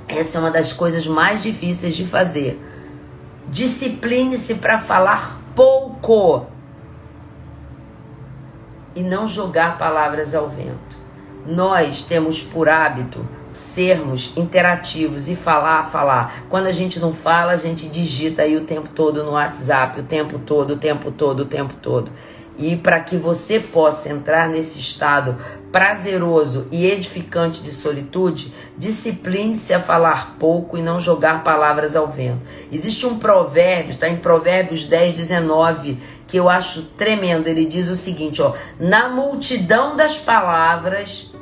essa 0.08 0.38
é 0.38 0.42
uma 0.42 0.52
das 0.52 0.74
coisas 0.74 1.08
mais 1.08 1.42
difíceis 1.42 1.96
de 1.96 2.06
fazer. 2.06 2.60
Discipline-se 3.52 4.56
para 4.56 4.80
falar 4.80 5.40
pouco 5.54 6.48
e 8.96 9.02
não 9.02 9.28
jogar 9.28 9.78
palavras 9.78 10.34
ao 10.34 10.50
vento. 10.50 10.98
Nós 11.46 12.02
temos 12.02 12.42
por 12.42 12.70
hábito 12.70 13.28
sermos 13.52 14.32
interativos 14.38 15.28
e 15.28 15.36
falar, 15.36 15.84
falar. 15.84 16.46
Quando 16.50 16.68
a 16.68 16.72
gente 16.72 17.00
não 17.00 17.14
fala, 17.14 17.52
a 17.52 17.58
gente 17.58 17.90
digita 17.90 18.44
aí 18.44 18.56
o 18.56 18.64
tempo 18.64 18.88
todo 18.88 19.24
no 19.24 19.32
WhatsApp, 19.32 20.00
o 20.00 20.04
tempo 20.04 20.40
todo, 20.40 20.76
o 20.76 20.78
tempo 20.78 21.12
todo, 21.12 21.42
o 21.42 21.46
tempo 21.46 21.74
todo. 21.82 22.10
E 22.62 22.76
para 22.76 23.00
que 23.00 23.18
você 23.18 23.60
possa 23.60 24.10
entrar 24.10 24.48
nesse 24.48 24.80
estado 24.80 25.36
prazeroso 25.72 26.68
e 26.72 26.86
edificante 26.86 27.62
de 27.62 27.72
solitude, 27.72 28.54
discipline-se 28.78 29.74
a 29.74 29.80
falar 29.80 30.36
pouco 30.38 30.78
e 30.78 30.82
não 30.82 31.00
jogar 31.00 31.44
palavras 31.44 31.96
ao 31.96 32.08
vento. 32.08 32.42
Existe 32.72 33.08
um 33.08 33.18
provérbio, 33.18 33.92
está 33.92 34.08
em 34.08 34.18
Provérbios 34.18 34.86
10, 34.86 35.16
19, 35.16 35.98
que 36.28 36.38
eu 36.38 36.48
acho 36.48 36.84
tremendo. 36.98 37.48
Ele 37.48 37.66
diz 37.66 37.90
o 37.90 37.96
seguinte: 37.96 38.42
ó, 38.42 38.54
na 38.80 39.10
multidão 39.10 39.96
das 39.96 40.18
palavras 40.18 41.34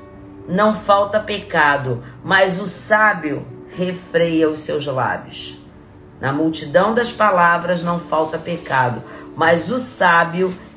não 0.47 0.73
falta 0.73 1.19
pecado, 1.19 2.01
mas 2.23 2.61
o 2.61 2.67
sábio 2.67 3.45
refreia 3.75 4.49
os 4.49 4.59
seus 4.59 4.85
lábios. 4.85 5.57
Na 6.21 6.33
multidão 6.33 6.93
das 6.93 7.11
palavras 7.11 7.83
não 7.83 7.99
falta 7.99 8.37
pecado, 8.37 9.01
mas 9.35 9.71
o 9.71 9.79
sábio 9.79 10.47
refreia 10.47 10.68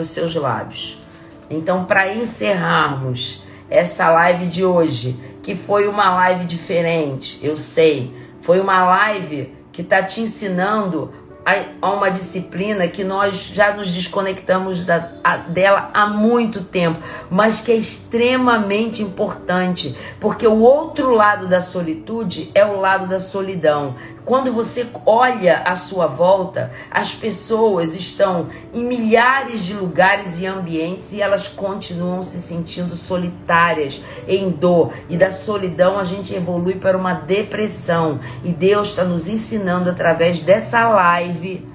os 0.00 0.08
seus 0.08 0.34
lábios. 0.34 1.00
Então, 1.48 1.84
para 1.84 2.14
encerrarmos 2.14 3.42
essa 3.68 4.10
live 4.10 4.46
de 4.46 4.64
hoje, 4.64 5.16
que 5.42 5.54
foi 5.54 5.88
uma 5.88 6.14
live 6.14 6.44
diferente, 6.44 7.38
eu 7.42 7.56
sei, 7.56 8.14
foi 8.40 8.60
uma 8.60 8.84
live 8.84 9.52
que 9.72 9.82
está 9.82 10.02
te 10.02 10.20
ensinando 10.20 11.10
a, 11.44 11.90
uma 11.90 12.10
disciplina 12.10 12.86
que 12.86 13.02
nós 13.02 13.50
já 13.52 13.74
nos 13.74 13.90
desconectamos 13.92 14.84
da, 14.84 15.10
a, 15.24 15.36
dela 15.36 15.90
há 15.92 16.06
muito 16.06 16.62
tempo, 16.62 17.00
mas 17.30 17.60
que 17.60 17.72
é 17.72 17.76
extremamente 17.76 19.02
importante, 19.02 19.96
porque 20.20 20.46
o 20.46 20.60
outro 20.60 21.10
lado 21.10 21.48
da 21.48 21.60
solitude 21.60 22.50
é 22.54 22.64
o 22.64 22.78
lado 22.78 23.06
da 23.08 23.18
solidão. 23.18 23.96
Quando 24.24 24.52
você 24.52 24.86
olha 25.04 25.62
à 25.64 25.74
sua 25.74 26.06
volta, 26.06 26.70
as 26.90 27.12
pessoas 27.12 27.96
estão 27.96 28.48
em 28.72 28.84
milhares 28.84 29.64
de 29.64 29.74
lugares 29.74 30.38
e 30.40 30.46
ambientes 30.46 31.12
e 31.12 31.20
elas 31.20 31.48
continuam 31.48 32.22
se 32.22 32.40
sentindo 32.40 32.94
solitárias, 32.94 34.00
em 34.28 34.48
dor. 34.48 34.92
E 35.08 35.16
da 35.16 35.32
solidão 35.32 35.98
a 35.98 36.04
gente 36.04 36.32
evolui 36.34 36.76
para 36.76 36.96
uma 36.96 37.14
depressão. 37.14 38.20
E 38.44 38.52
Deus 38.52 38.90
está 38.90 39.02
nos 39.02 39.28
ensinando 39.28 39.90
através 39.90 40.38
dessa 40.38 40.88
live, 40.88 41.68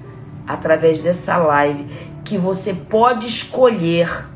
através 0.46 1.02
dessa 1.02 1.36
live, 1.36 1.86
que 2.24 2.38
você 2.38 2.72
pode 2.72 3.26
escolher 3.26 4.26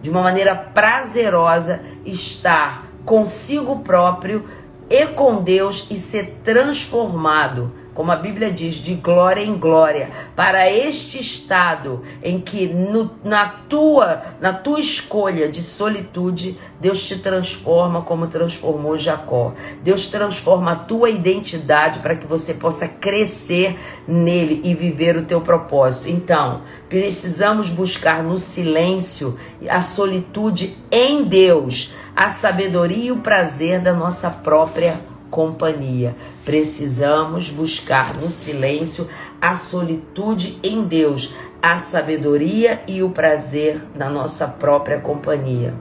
de 0.00 0.08
uma 0.08 0.22
maneira 0.22 0.54
prazerosa 0.54 1.80
estar 2.06 2.86
consigo 3.04 3.80
próprio 3.80 4.44
e 4.90 5.06
com 5.06 5.40
Deus 5.40 5.86
e 5.88 5.96
ser 5.96 6.40
transformado, 6.42 7.72
como 8.00 8.12
a 8.12 8.16
Bíblia 8.16 8.50
diz, 8.50 8.76
de 8.76 8.94
glória 8.94 9.42
em 9.42 9.58
glória, 9.58 10.10
para 10.34 10.72
este 10.72 11.20
estado 11.20 12.00
em 12.22 12.40
que 12.40 12.66
no, 12.66 13.10
na 13.22 13.46
tua 13.46 14.22
na 14.40 14.54
tua 14.54 14.80
escolha 14.80 15.50
de 15.50 15.60
solitude, 15.60 16.56
Deus 16.80 17.06
te 17.06 17.18
transforma 17.18 18.00
como 18.00 18.26
transformou 18.26 18.96
Jacó. 18.96 19.52
Deus 19.82 20.06
transforma 20.06 20.72
a 20.72 20.76
tua 20.76 21.10
identidade 21.10 21.98
para 21.98 22.16
que 22.16 22.26
você 22.26 22.54
possa 22.54 22.88
crescer 22.88 23.78
nele 24.08 24.62
e 24.64 24.74
viver 24.74 25.18
o 25.18 25.26
teu 25.26 25.42
propósito. 25.42 26.08
Então, 26.08 26.62
precisamos 26.88 27.68
buscar 27.68 28.22
no 28.22 28.38
silêncio 28.38 29.38
a 29.68 29.82
solitude 29.82 30.74
em 30.90 31.22
Deus 31.22 31.92
a 32.16 32.30
sabedoria 32.30 33.08
e 33.08 33.12
o 33.12 33.18
prazer 33.18 33.78
da 33.78 33.92
nossa 33.92 34.30
própria 34.30 35.09
companhia. 35.30 36.14
Precisamos 36.44 37.50
buscar 37.50 38.16
no 38.16 38.30
silêncio 38.30 39.08
a 39.40 39.56
solitude 39.56 40.58
em 40.62 40.82
Deus, 40.82 41.34
a 41.62 41.78
sabedoria 41.78 42.82
e 42.86 43.02
o 43.02 43.10
prazer 43.10 43.80
da 43.94 44.08
nossa 44.10 44.46
própria 44.46 44.98
companhia. 44.98 45.74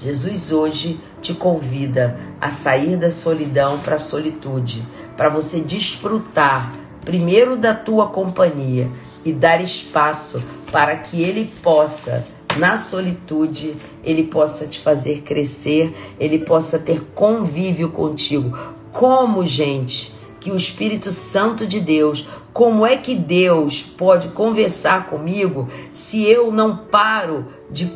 Jesus 0.00 0.52
hoje 0.52 1.00
te 1.20 1.34
convida 1.34 2.18
a 2.40 2.50
sair 2.50 2.96
da 2.96 3.10
solidão 3.10 3.78
para 3.78 3.96
a 3.96 3.98
solitude, 3.98 4.86
para 5.16 5.28
você 5.28 5.60
desfrutar 5.60 6.72
primeiro 7.04 7.56
da 7.56 7.74
tua 7.74 8.08
companhia 8.08 8.88
e 9.24 9.32
dar 9.32 9.60
espaço 9.60 10.42
para 10.70 10.96
que 10.96 11.22
ele 11.22 11.50
possa 11.62 12.24
na 12.56 12.76
solitude, 12.76 13.76
ele 14.02 14.24
possa 14.24 14.66
te 14.66 14.80
fazer 14.80 15.22
crescer, 15.22 15.94
ele 16.18 16.38
possa 16.38 16.78
ter 16.78 17.04
convívio 17.14 17.90
contigo. 17.90 18.56
Como, 18.92 19.46
gente, 19.46 20.16
que 20.40 20.50
o 20.50 20.56
Espírito 20.56 21.10
Santo 21.10 21.66
de 21.66 21.80
Deus, 21.80 22.26
como 22.52 22.86
é 22.86 22.96
que 22.96 23.14
Deus 23.14 23.82
pode 23.82 24.28
conversar 24.28 25.06
comigo 25.06 25.68
se 25.90 26.24
eu 26.24 26.50
não 26.50 26.76
paro 26.76 27.46
de 27.70 27.86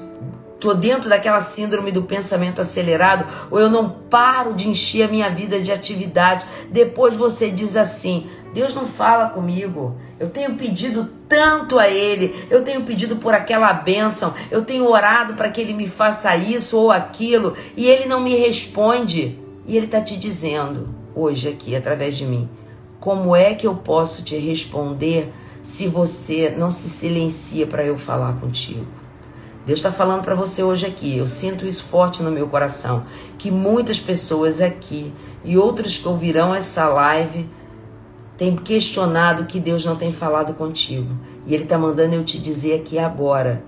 tô 0.63 0.75
dentro 0.75 1.11
daquela 1.11 1.41
síndrome 1.41 1.91
do 1.91 2.03
pensamento 2.05 2.61
acelerado, 2.61 3.27
ou 3.51 3.59
eu 3.59 3.69
não 3.69 3.89
paro 3.89 4.55
de 4.55 4.69
encher 4.69 5.03
a 5.03 5.09
minha 5.09 5.29
vida 5.29 5.61
de 5.61 5.73
atividade. 5.73 6.47
Depois 6.71 7.17
você 7.17 7.51
diz 7.51 7.77
assim: 7.77 8.29
Deus 8.55 8.73
não 8.73 8.87
fala 8.87 9.31
comigo. 9.31 9.97
Eu 10.23 10.31
tenho 10.31 10.55
pedido 10.55 11.11
tanto 11.29 11.81
a 11.81 11.89
Ele, 11.89 12.33
eu 12.49 12.63
tenho 12.63 12.85
pedido 12.85 13.17
por 13.17 13.35
aquela 13.35 13.73
bênção, 13.73 14.33
eu 14.53 14.63
tenho 14.63 14.89
orado 14.89 15.35
para 15.35 15.51
que 15.51 15.61
Ele 15.61 15.75
me 15.75 15.89
faça 15.89 16.37
isso 16.37 16.79
ou 16.79 16.93
aquilo, 16.93 17.57
e 17.77 17.89
Ele 17.89 18.07
não 18.07 18.21
me 18.21 18.37
responde. 18.37 19.37
E 19.67 19.77
Ele 19.77 19.87
está 19.87 20.01
te 20.01 20.17
dizendo 20.17 20.91
hoje 21.13 21.49
aqui, 21.49 21.75
através 21.75 22.17
de 22.17 22.25
mim, 22.25 22.49
como 23.01 23.35
é 23.35 23.53
que 23.53 23.67
eu 23.67 23.75
posso 23.75 24.23
te 24.23 24.37
responder 24.37 25.33
se 25.61 25.89
você 25.89 26.55
não 26.57 26.71
se 26.71 26.89
silencia 26.89 27.67
para 27.67 27.85
eu 27.85 27.99
falar 27.99 28.35
contigo? 28.35 28.87
Deus 29.67 29.81
está 29.81 29.91
falando 29.91 30.23
para 30.23 30.37
você 30.37 30.63
hoje 30.63 30.87
aqui. 30.87 31.19
Eu 31.19 31.27
sinto 31.27 31.67
isso 31.67 31.83
forte 31.83 32.23
no 32.23 32.31
meu 32.31 32.47
coração. 32.47 33.05
Que 33.39 33.51
muitas 33.51 33.99
pessoas 33.99 34.61
aqui 34.61 35.13
e 35.45 35.59
outros 35.59 35.99
que 35.99 36.07
ouvirão 36.07 36.55
essa 36.55 36.89
live 36.89 37.49
têm 38.43 38.57
questionado 38.57 39.45
que 39.45 39.61
Deus 39.61 39.85
não 39.85 39.95
tem 39.95 40.11
falado 40.11 40.55
contigo. 40.55 41.17
E 41.47 41.55
Ele 41.55 41.63
está 41.63 41.79
mandando 41.79 42.17
eu 42.17 42.25
te 42.25 42.41
dizer 42.41 42.75
aqui 42.75 42.99
agora. 42.99 43.63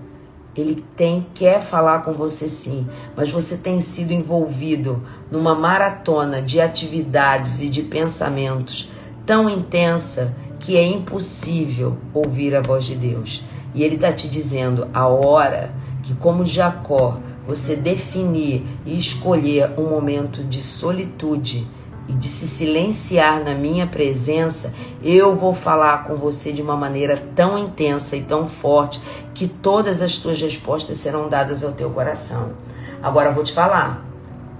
Ele 0.53 0.83
tem, 0.97 1.25
quer 1.33 1.61
falar 1.61 1.99
com 1.99 2.11
você 2.11 2.49
sim, 2.49 2.85
mas 3.15 3.31
você 3.31 3.55
tem 3.55 3.79
sido 3.79 4.11
envolvido 4.11 5.01
numa 5.31 5.55
maratona 5.55 6.41
de 6.41 6.59
atividades 6.59 7.61
e 7.61 7.69
de 7.69 7.83
pensamentos 7.83 8.89
tão 9.25 9.49
intensa 9.49 10.35
que 10.59 10.75
é 10.75 10.85
impossível 10.85 11.95
ouvir 12.13 12.53
a 12.53 12.61
voz 12.61 12.83
de 12.83 12.95
Deus. 12.95 13.45
E 13.73 13.81
Ele 13.81 13.95
está 13.95 14.11
te 14.11 14.27
dizendo 14.27 14.89
a 14.93 15.07
hora 15.07 15.73
que, 16.03 16.13
como 16.15 16.45
Jacó, 16.45 17.17
você 17.47 17.77
definir 17.77 18.65
e 18.85 18.97
escolher 18.97 19.71
um 19.77 19.89
momento 19.89 20.43
de 20.43 20.61
solitude 20.61 21.65
e 22.07 22.13
de 22.13 22.27
se 22.27 22.47
silenciar 22.47 23.43
na 23.43 23.53
minha 23.53 23.87
presença, 23.87 24.73
eu 25.03 25.35
vou 25.35 25.53
falar 25.53 26.03
com 26.03 26.15
você 26.15 26.51
de 26.51 26.61
uma 26.61 26.75
maneira 26.75 27.21
tão 27.35 27.57
intensa 27.57 28.15
e 28.15 28.23
tão 28.23 28.47
forte 28.47 29.01
que 29.33 29.47
todas 29.47 30.01
as 30.01 30.17
tuas 30.17 30.39
respostas 30.39 30.97
serão 30.97 31.27
dadas 31.27 31.63
ao 31.63 31.71
teu 31.71 31.89
coração. 31.89 32.53
Agora 33.01 33.31
vou 33.31 33.43
te 33.43 33.53
falar, 33.53 34.05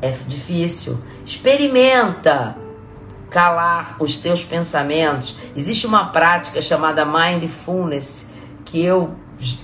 é 0.01 0.09
difícil. 0.27 0.97
Experimenta 1.25 2.55
calar 3.29 3.97
os 3.99 4.15
teus 4.15 4.43
pensamentos. 4.43 5.37
Existe 5.55 5.85
uma 5.85 6.05
prática 6.05 6.61
chamada 6.61 7.05
mindfulness 7.05 8.29
que 8.63 8.83
eu 8.83 9.11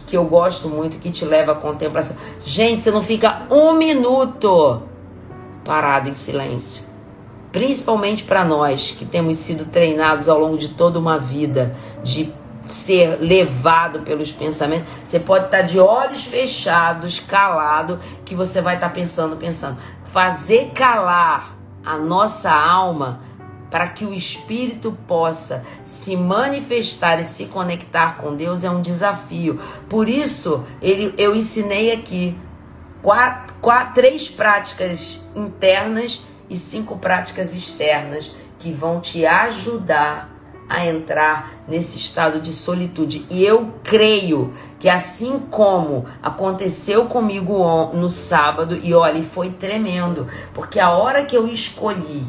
que 0.05 0.17
eu 0.17 0.25
gosto 0.25 0.67
muito, 0.67 0.99
que 0.99 1.09
te 1.09 1.23
leva 1.23 1.53
à 1.53 1.55
contemplação. 1.55 2.17
Gente, 2.43 2.81
você 2.81 2.91
não 2.91 3.01
fica 3.01 3.43
um 3.49 3.71
minuto 3.73 4.81
parado 5.63 6.09
em 6.09 6.15
silêncio. 6.15 6.90
Principalmente 7.51 8.23
para 8.23 8.45
nós 8.45 8.91
que 8.91 9.05
temos 9.05 9.37
sido 9.37 9.65
treinados 9.65 10.29
ao 10.29 10.39
longo 10.39 10.57
de 10.57 10.69
toda 10.69 10.97
uma 10.97 11.17
vida 11.17 11.75
de 12.03 12.33
ser 12.67 13.17
levado 13.19 14.01
pelos 14.01 14.31
pensamentos. 14.31 14.87
Você 15.03 15.19
pode 15.19 15.45
estar 15.45 15.61
de 15.61 15.79
olhos 15.79 16.25
fechados, 16.25 17.19
calado, 17.19 17.99
que 18.23 18.33
você 18.33 18.61
vai 18.61 18.75
estar 18.75 18.89
pensando, 18.89 19.35
pensando. 19.35 19.77
Fazer 20.05 20.71
calar 20.73 21.57
a 21.85 21.97
nossa 21.97 22.51
alma 22.51 23.21
para 23.69 23.87
que 23.87 24.03
o 24.05 24.13
espírito 24.13 24.97
possa 25.07 25.63
se 25.81 26.15
manifestar 26.15 27.19
e 27.19 27.23
se 27.23 27.45
conectar 27.45 28.17
com 28.17 28.35
Deus 28.35 28.63
é 28.63 28.69
um 28.69 28.81
desafio. 28.81 29.59
Por 29.89 30.09
isso, 30.09 30.65
ele, 30.81 31.13
eu 31.17 31.33
ensinei 31.33 31.91
aqui 31.93 32.37
quatro, 33.01 33.55
quatro, 33.61 33.93
três 33.95 34.29
práticas 34.29 35.25
internas 35.33 36.25
e 36.51 36.57
cinco 36.57 36.97
práticas 36.97 37.55
externas 37.55 38.35
que 38.59 38.73
vão 38.73 38.99
te 38.99 39.25
ajudar 39.25 40.29
a 40.67 40.85
entrar 40.85 41.51
nesse 41.67 41.97
estado 41.97 42.39
de 42.39 42.51
solitude. 42.51 43.25
E 43.29 43.43
eu 43.43 43.73
creio 43.83 44.53
que 44.77 44.89
assim 44.89 45.39
como 45.49 46.05
aconteceu 46.21 47.05
comigo 47.05 47.91
no 47.93 48.09
sábado, 48.09 48.79
e 48.83 48.93
olha, 48.93 49.23
foi 49.23 49.49
tremendo, 49.49 50.27
porque 50.53 50.79
a 50.79 50.91
hora 50.91 51.23
que 51.23 51.35
eu 51.35 51.47
escolhi 51.47 52.25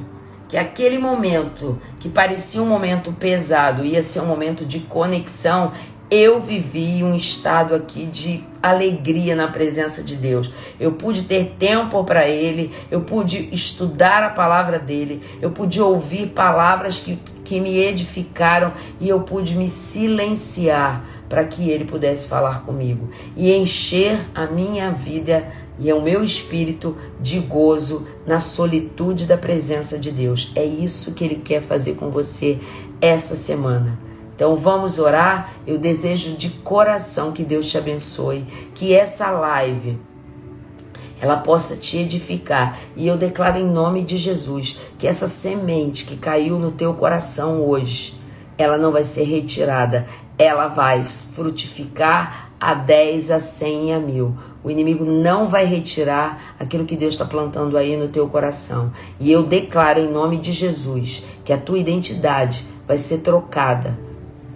que 0.48 0.56
aquele 0.56 0.98
momento 0.98 1.80
que 1.98 2.08
parecia 2.08 2.62
um 2.62 2.66
momento 2.66 3.10
pesado 3.12 3.84
ia 3.84 4.02
ser 4.02 4.20
um 4.20 4.26
momento 4.26 4.66
de 4.66 4.80
conexão, 4.80 5.72
eu 6.14 6.42
vivi 6.42 7.02
um 7.02 7.16
estado 7.16 7.74
aqui 7.74 8.04
de 8.04 8.44
alegria 8.62 9.34
na 9.34 9.48
presença 9.48 10.02
de 10.02 10.14
Deus. 10.14 10.52
Eu 10.78 10.92
pude 10.92 11.22
ter 11.22 11.56
tempo 11.58 12.04
para 12.04 12.28
Ele, 12.28 12.70
eu 12.90 13.00
pude 13.00 13.48
estudar 13.50 14.22
a 14.22 14.28
palavra 14.28 14.78
dele, 14.78 15.22
eu 15.40 15.50
pude 15.50 15.80
ouvir 15.80 16.28
palavras 16.28 17.00
que, 17.00 17.18
que 17.42 17.58
me 17.58 17.78
edificaram 17.78 18.74
e 19.00 19.08
eu 19.08 19.20
pude 19.20 19.56
me 19.56 19.66
silenciar 19.66 21.02
para 21.30 21.44
que 21.44 21.70
Ele 21.70 21.86
pudesse 21.86 22.28
falar 22.28 22.60
comigo 22.66 23.08
e 23.34 23.50
encher 23.50 24.20
a 24.34 24.44
minha 24.44 24.90
vida 24.90 25.50
e 25.78 25.90
o 25.94 26.02
meu 26.02 26.22
espírito 26.22 26.94
de 27.22 27.38
gozo 27.38 28.06
na 28.26 28.38
solitude 28.38 29.24
da 29.24 29.38
presença 29.38 29.98
de 29.98 30.10
Deus. 30.10 30.52
É 30.54 30.62
isso 30.62 31.14
que 31.14 31.24
Ele 31.24 31.36
quer 31.36 31.62
fazer 31.62 31.94
com 31.94 32.10
você 32.10 32.58
essa 33.00 33.34
semana. 33.34 34.11
Então 34.42 34.56
vamos 34.56 34.98
orar. 34.98 35.52
Eu 35.64 35.78
desejo 35.78 36.36
de 36.36 36.50
coração 36.50 37.30
que 37.30 37.44
Deus 37.44 37.70
te 37.70 37.78
abençoe, 37.78 38.44
que 38.74 38.92
essa 38.92 39.30
live 39.30 40.00
ela 41.20 41.36
possa 41.36 41.76
te 41.76 41.98
edificar. 41.98 42.76
E 42.96 43.06
eu 43.06 43.16
declaro 43.16 43.56
em 43.56 43.64
nome 43.64 44.02
de 44.02 44.16
Jesus 44.16 44.80
que 44.98 45.06
essa 45.06 45.28
semente 45.28 46.04
que 46.04 46.16
caiu 46.16 46.58
no 46.58 46.72
teu 46.72 46.92
coração 46.92 47.64
hoje, 47.64 48.16
ela 48.58 48.76
não 48.76 48.90
vai 48.90 49.04
ser 49.04 49.22
retirada, 49.22 50.08
ela 50.36 50.66
vai 50.66 51.04
frutificar 51.04 52.50
a 52.58 52.74
10, 52.74 53.30
a 53.30 53.38
100 53.38 53.90
e 53.90 53.92
a 53.92 54.00
mil. 54.00 54.36
O 54.64 54.72
inimigo 54.72 55.04
não 55.04 55.46
vai 55.46 55.64
retirar 55.64 56.56
aquilo 56.58 56.84
que 56.84 56.96
Deus 56.96 57.14
está 57.14 57.24
plantando 57.24 57.78
aí 57.78 57.96
no 57.96 58.08
teu 58.08 58.28
coração. 58.28 58.90
E 59.20 59.30
eu 59.30 59.44
declaro 59.44 60.00
em 60.00 60.10
nome 60.10 60.36
de 60.36 60.50
Jesus 60.50 61.22
que 61.44 61.52
a 61.52 61.58
tua 61.58 61.78
identidade 61.78 62.66
vai 62.88 62.96
ser 62.96 63.18
trocada, 63.18 63.96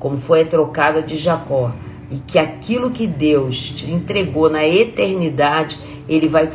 como 0.06 0.18
foi 0.18 0.42
a 0.42 0.46
trocada 0.46 1.02
de 1.02 1.16
Jacó. 1.16 1.72
E 2.08 2.18
que 2.18 2.38
aquilo 2.38 2.92
que 2.92 3.08
Deus 3.08 3.58
te 3.58 3.90
entregou 3.90 4.48
na 4.48 4.64
eternidade, 4.64 5.80
Ele 6.08 6.28
vai 6.28 6.48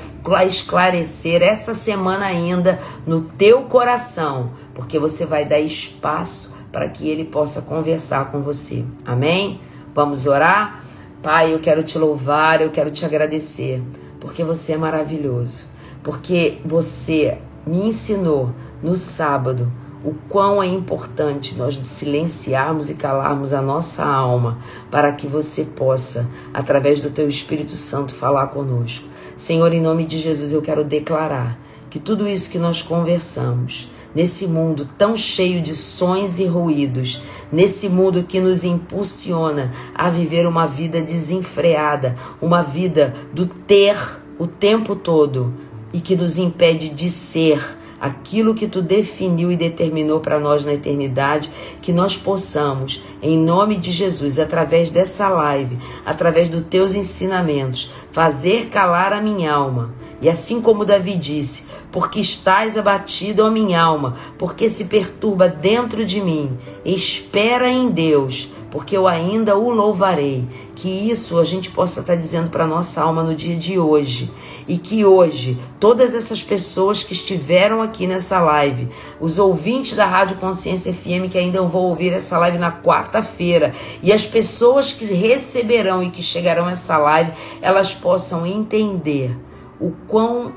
esclarecer 0.48 1.42
essa 1.42 1.74
semana 1.74 2.26
ainda 2.26 2.80
no 3.06 3.20
teu 3.20 3.64
coração, 3.64 4.52
porque 4.74 4.98
você 4.98 5.26
vai 5.26 5.44
dar 5.44 5.60
espaço 5.60 6.54
para 6.72 6.88
que 6.88 7.10
Ele 7.10 7.26
possa 7.26 7.62
conversar 7.62 8.32
com 8.32 8.42
você. 8.42 8.86
Amém? 9.06 9.60
Vamos 9.94 10.26
orar? 10.26 10.82
Pai, 11.22 11.54
eu 11.54 11.60
quero 11.60 11.84
te 11.84 11.98
louvar, 11.98 12.62
eu 12.62 12.70
quero 12.70 12.90
te 12.90 13.04
agradecer, 13.04 13.84
porque 14.22 14.46
você 14.46 14.72
é 14.72 14.78
maravilhoso. 14.78 15.66
Porque 16.02 16.60
você 16.64 17.38
me 17.68 17.88
ensinou 17.88 18.52
no 18.82 18.96
sábado 18.96 19.70
o 20.04 20.16
quão 20.28 20.62
é 20.62 20.68
importante 20.68 21.56
nós 21.56 21.80
silenciarmos 21.84 22.90
e 22.90 22.96
calarmos 22.96 23.54
a 23.54 23.62
nossa 23.62 24.04
alma 24.04 24.58
para 24.90 25.12
que 25.12 25.28
você 25.28 25.64
possa, 25.64 26.28
através 26.54 27.00
do 27.00 27.10
teu 27.10 27.28
Espírito 27.28 27.74
Santo, 27.74 28.16
falar 28.16 28.48
conosco. 28.48 29.06
Senhor, 29.38 29.72
em 29.74 29.82
nome 29.82 30.06
de 30.06 30.18
Jesus, 30.18 30.54
eu 30.54 30.62
quero 30.62 30.84
declarar 30.84 31.60
que 31.90 32.00
tudo 32.00 32.28
isso 32.28 32.50
que 32.50 32.58
nós 32.58 32.82
conversamos, 32.82 33.90
nesse 34.16 34.48
mundo 34.48 34.86
tão 34.98 35.16
cheio 35.16 35.62
de 35.62 35.76
sons 35.76 36.40
e 36.40 36.46
ruídos, 36.46 37.22
nesse 37.52 37.88
mundo 37.88 38.24
que 38.24 38.40
nos 38.40 38.64
impulsiona 38.64 39.72
a 39.94 40.10
viver 40.10 40.48
uma 40.48 40.66
vida 40.66 41.02
desenfreada, 41.02 42.16
uma 42.42 42.62
vida 42.62 43.14
do 43.34 43.46
ter 43.46 43.98
o 44.40 44.48
tempo 44.48 44.96
todo 44.96 45.54
e 45.94 46.00
que 46.00 46.16
nos 46.16 46.38
impede 46.38 46.90
de 46.90 47.10
ser 47.10 47.78
aquilo 48.02 48.56
que 48.56 48.68
tu 48.68 48.82
definiu 48.82 49.52
e 49.52 49.56
determinou 49.56 50.20
para 50.20 50.40
nós 50.40 50.66
na 50.66 50.74
eternidade, 50.74 51.52
que 51.84 51.94
nós 51.94 52.18
possamos, 52.18 53.00
em 53.22 53.38
nome 53.38 53.78
de 53.78 53.92
Jesus, 53.92 54.40
através 54.40 54.90
dessa 54.90 55.30
live, 55.30 55.78
através 56.04 56.50
dos 56.50 56.62
teus 56.62 56.96
ensinamentos, 56.96 57.92
fazer 58.12 58.70
calar 58.70 59.14
a 59.14 59.22
minha 59.22 59.54
alma. 59.54 59.94
E 60.20 60.30
assim 60.30 60.62
como 60.62 60.86
Davi 60.86 61.16
disse, 61.16 61.66
porque 61.92 62.20
estás 62.20 62.78
abatido, 62.78 63.44
ó 63.44 63.50
minha 63.50 63.82
alma, 63.82 64.16
porque 64.38 64.70
se 64.70 64.86
perturba 64.86 65.48
dentro 65.48 66.06
de 66.06 66.22
mim, 66.22 66.58
espera 66.86 67.70
em 67.70 67.90
Deus, 67.90 68.50
porque 68.72 68.95
eu 68.95 69.08
ainda 69.08 69.58
o 69.58 69.69
louvarei. 69.69 70.48
Que 70.74 70.90
isso 70.90 71.38
a 71.38 71.43
gente 71.43 71.69
possa 71.69 72.00
estar 72.00 72.16
dizendo 72.16 72.50
para 72.50 72.66
nossa 72.66 73.01
alma 73.01 73.22
no 73.22 73.35
dia 73.35 73.56
de 73.56 73.77
hoje. 73.77 74.32
E 74.67 74.77
que 74.77 75.06
hoje, 75.06 75.59
todas 75.80 76.16
essas 76.16 76.41
pessoas 76.41 77.03
que 77.03 77.11
estiveram 77.11 77.82
aqui 77.82 78.08
nessa 78.08 78.40
live, 78.40 78.88
os 79.19 79.38
ouvintes 79.38 79.95
da 79.95 80.06
Rádio 80.06 80.38
Consciência 80.38 80.93
FM 80.93 81.30
que 81.30 81.38
ainda 81.38 81.61
vão 81.61 81.82
ouvir 81.82 82.14
essa 82.14 82.38
live 82.38 82.58
na 82.58 82.72
quarta-feira, 82.72 83.74
e 84.01 84.11
as 84.11 84.25
pessoas 84.25 84.93
que 84.93 85.06
receberão 85.14 86.01
e 86.01 86.09
que 86.09 86.24
chegarão 86.24 86.66
a 86.66 86.72
essa 86.72 86.98
live, 86.98 87.33
elas 87.61 87.93
possam 87.93 88.45
entender 88.45 89.38
o 89.80 89.91
quão 90.08 90.53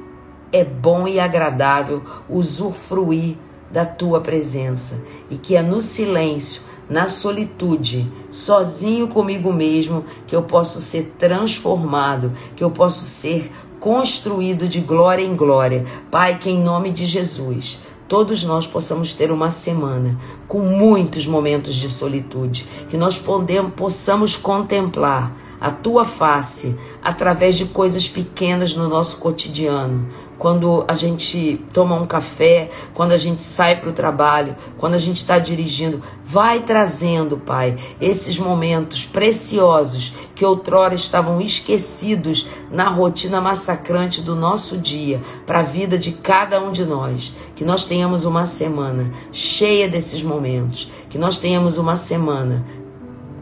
é 0.53 0.63
bom 0.63 1.09
e 1.09 1.19
agradável 1.19 2.01
usufruir 2.31 3.37
da 3.75 3.85
tua 3.85 4.21
presença 4.21 5.03
e 5.29 5.37
que 5.37 5.57
é 5.57 5.63
no 5.63 5.81
silêncio, 5.81 6.63
na 6.89 7.09
solitude, 7.09 8.11
sozinho 8.31 9.09
comigo 9.09 9.53
mesmo, 9.53 10.05
que 10.27 10.37
eu 10.37 10.43
posso 10.43 10.81
ser 10.81 11.15
transformado, 11.19 12.33
que 12.57 12.63
eu 12.63 12.71
posso 12.71 13.05
ser 13.05 13.51
construído 13.81 14.67
de 14.67 14.81
glória 14.81 15.23
em 15.23 15.37
glória. 15.37 15.85
Pai, 16.11 16.39
que 16.39 16.51
em 16.51 16.63
nome 16.63 16.91
de 16.91 17.05
Jesus, 17.05 17.81
todos 18.09 18.45
nós 18.45 18.67
possamos 18.67 19.13
ter 19.13 19.31
uma 19.31 19.51
semana 19.51 20.19
com 20.47 20.61
muitos 20.61 21.27
momentos 21.27 21.75
de 21.75 21.89
solitude, 21.89 22.67
que 22.89 22.97
nós 22.97 23.19
podemos, 23.19 23.73
possamos 23.75 24.37
contemplar 24.37 25.37
a 25.61 25.71
tua 25.71 26.05
face 26.05 26.77
através 27.03 27.57
de 27.57 27.65
coisas 27.67 28.07
pequenas 28.09 28.77
no 28.77 28.89
nosso 28.89 29.17
cotidiano. 29.17 30.07
Quando 30.39 30.85
a 30.89 30.95
gente 30.95 31.65
toma 31.73 31.95
um 31.95 32.05
café, 32.05 32.71
quando 32.93 33.13
a 33.13 33.17
gente 33.17 33.41
sai 33.41 33.77
para 33.77 33.89
o 33.89 33.93
trabalho, 33.93 34.57
quando 34.79 34.95
a 34.95 34.99
gente 34.99 35.19
está 35.19 35.39
dirigindo, 35.39 36.03
vai 36.25 36.61
trazendo, 36.61 37.37
Pai, 37.37 37.77
esses 38.01 38.39
momentos 38.39 39.07
preciosos 39.07 40.15
que 40.35 40.45
outrora 40.45 40.95
estavam 40.95 41.41
esquecidos 41.41 42.47
na 42.71 42.89
rotina 42.89 43.41
massacrante 43.41 44.21
do 44.23 44.35
nosso 44.35 44.77
dia, 44.77 45.21
para 45.47 45.61
a 45.61 45.63
vida 45.63 45.97
de 45.97 46.13
cada 46.13 46.61
um 46.61 46.73
de 46.73 46.85
nós. 46.85 47.33
Que 47.55 47.65
nós 47.65 47.87
tenhamos 47.87 48.25
uma 48.25 48.47
semana 48.47 49.11
cheia 49.31 49.89
desses 49.89 50.23
momentos, 50.23 50.91
que 51.09 51.19
nós 51.19 51.39
tenhamos 51.39 51.79
uma 51.79 51.97
semana 51.97 52.65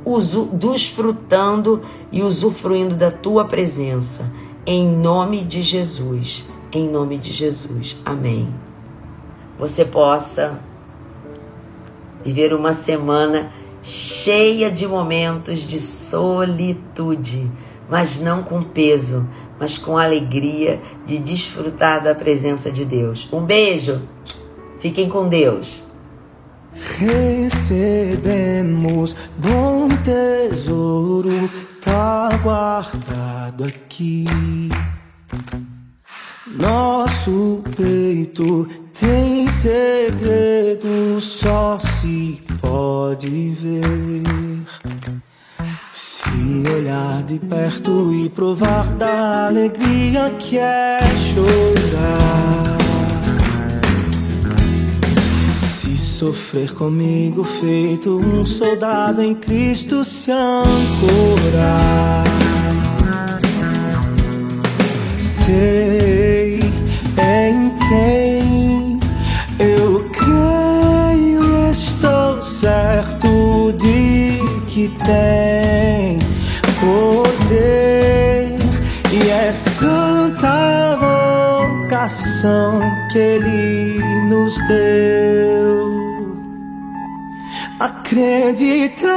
usu, 0.05 0.47
desfrutando 0.53 1.83
e 2.11 2.23
usufruindo 2.23 2.95
da 2.95 3.11
tua 3.11 3.45
presença. 3.45 4.31
Em 4.67 4.87
nome 4.89 5.43
de 5.43 5.63
Jesus. 5.63 6.45
Em 6.75 6.89
nome 6.89 7.19
de 7.19 7.31
Jesus. 7.31 7.99
Amém. 8.03 8.49
você 9.59 9.85
possa 9.85 10.59
viver 12.25 12.55
uma 12.55 12.73
semana 12.73 13.53
cheia 13.83 14.71
de 14.71 14.87
momentos 14.87 15.61
de 15.61 15.79
solitude, 15.79 17.51
mas 17.91 18.21
não 18.21 18.43
com 18.43 18.63
peso, 18.63 19.29
mas 19.61 19.77
com 19.77 19.99
alegria 19.99 20.81
de 21.05 21.19
desfrutar 21.19 22.03
da 22.03 22.15
presença 22.15 22.73
de 22.73 22.87
Deus. 22.87 23.29
Um 23.33 23.45
beijo, 23.45 24.01
fiquem 24.79 25.09
com 25.09 25.29
Deus. 25.29 25.85
Recebemos 26.99 29.15
bom 29.37 29.89
tesouro, 30.03 31.51
tá 31.81 32.31
guardado 32.43 33.65
aqui. 33.65 34.25
Nosso 36.55 37.63
peito 37.77 38.69
tem 38.99 39.49
segredo, 39.49 41.19
só 41.19 41.79
se 41.79 42.43
pode 42.61 43.57
ver. 43.59 44.23
Se 45.91 46.69
olhar 46.75 47.23
de 47.23 47.39
perto 47.39 48.13
e 48.13 48.29
provar 48.29 48.85
da 48.97 49.47
alegria 49.47 50.31
que 50.39 50.59
é 50.59 50.99
chorar. 51.33 52.79
Se 55.57 55.97
sofrer 55.97 56.73
comigo, 56.75 57.45
feito 57.45 58.19
um 58.19 58.45
soldado 58.45 59.23
em 59.23 59.35
Cristo 59.35 60.05
se 60.05 60.31
ancorar. 60.31 62.25
Sei 65.17 66.22
em 67.63 67.71
quem 67.89 69.01
eu 69.59 70.05
creio, 70.11 71.71
estou 71.71 72.43
certo 72.43 73.73
de 73.79 74.41
que 74.67 74.89
tem 75.05 76.19
poder. 76.81 78.59
E 79.13 79.31
é 79.31 79.53
santa 79.53 80.99
vocação 81.81 82.81
que 83.13 83.19
Ele 83.19 84.03
nos 84.29 84.57
deu. 84.67 85.93
Acreditar 87.79 89.13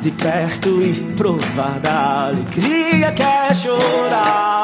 de 0.00 0.10
perto 0.10 0.82
e 0.82 1.14
provar 1.16 1.78
da 1.80 2.28
alegria 2.28 3.12
que 3.12 3.22
é 3.22 3.54
chorar. 3.54 4.61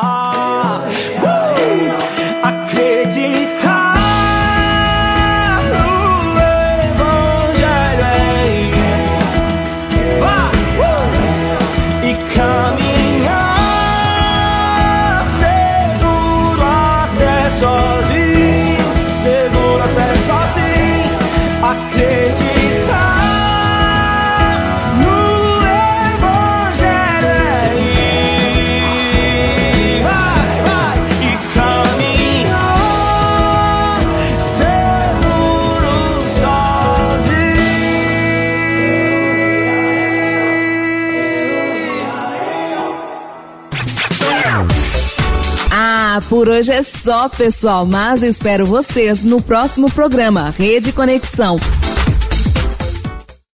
Por 46.28 46.48
hoje 46.48 46.73
é 46.73 46.82
só, 46.82 47.28
pessoal, 47.28 47.86
mas 47.86 48.23
espero 48.23 48.66
vocês 48.66 49.23
no 49.23 49.40
próximo 49.40 49.90
programa 49.90 50.50
Rede 50.50 50.92
Conexão 50.92 51.57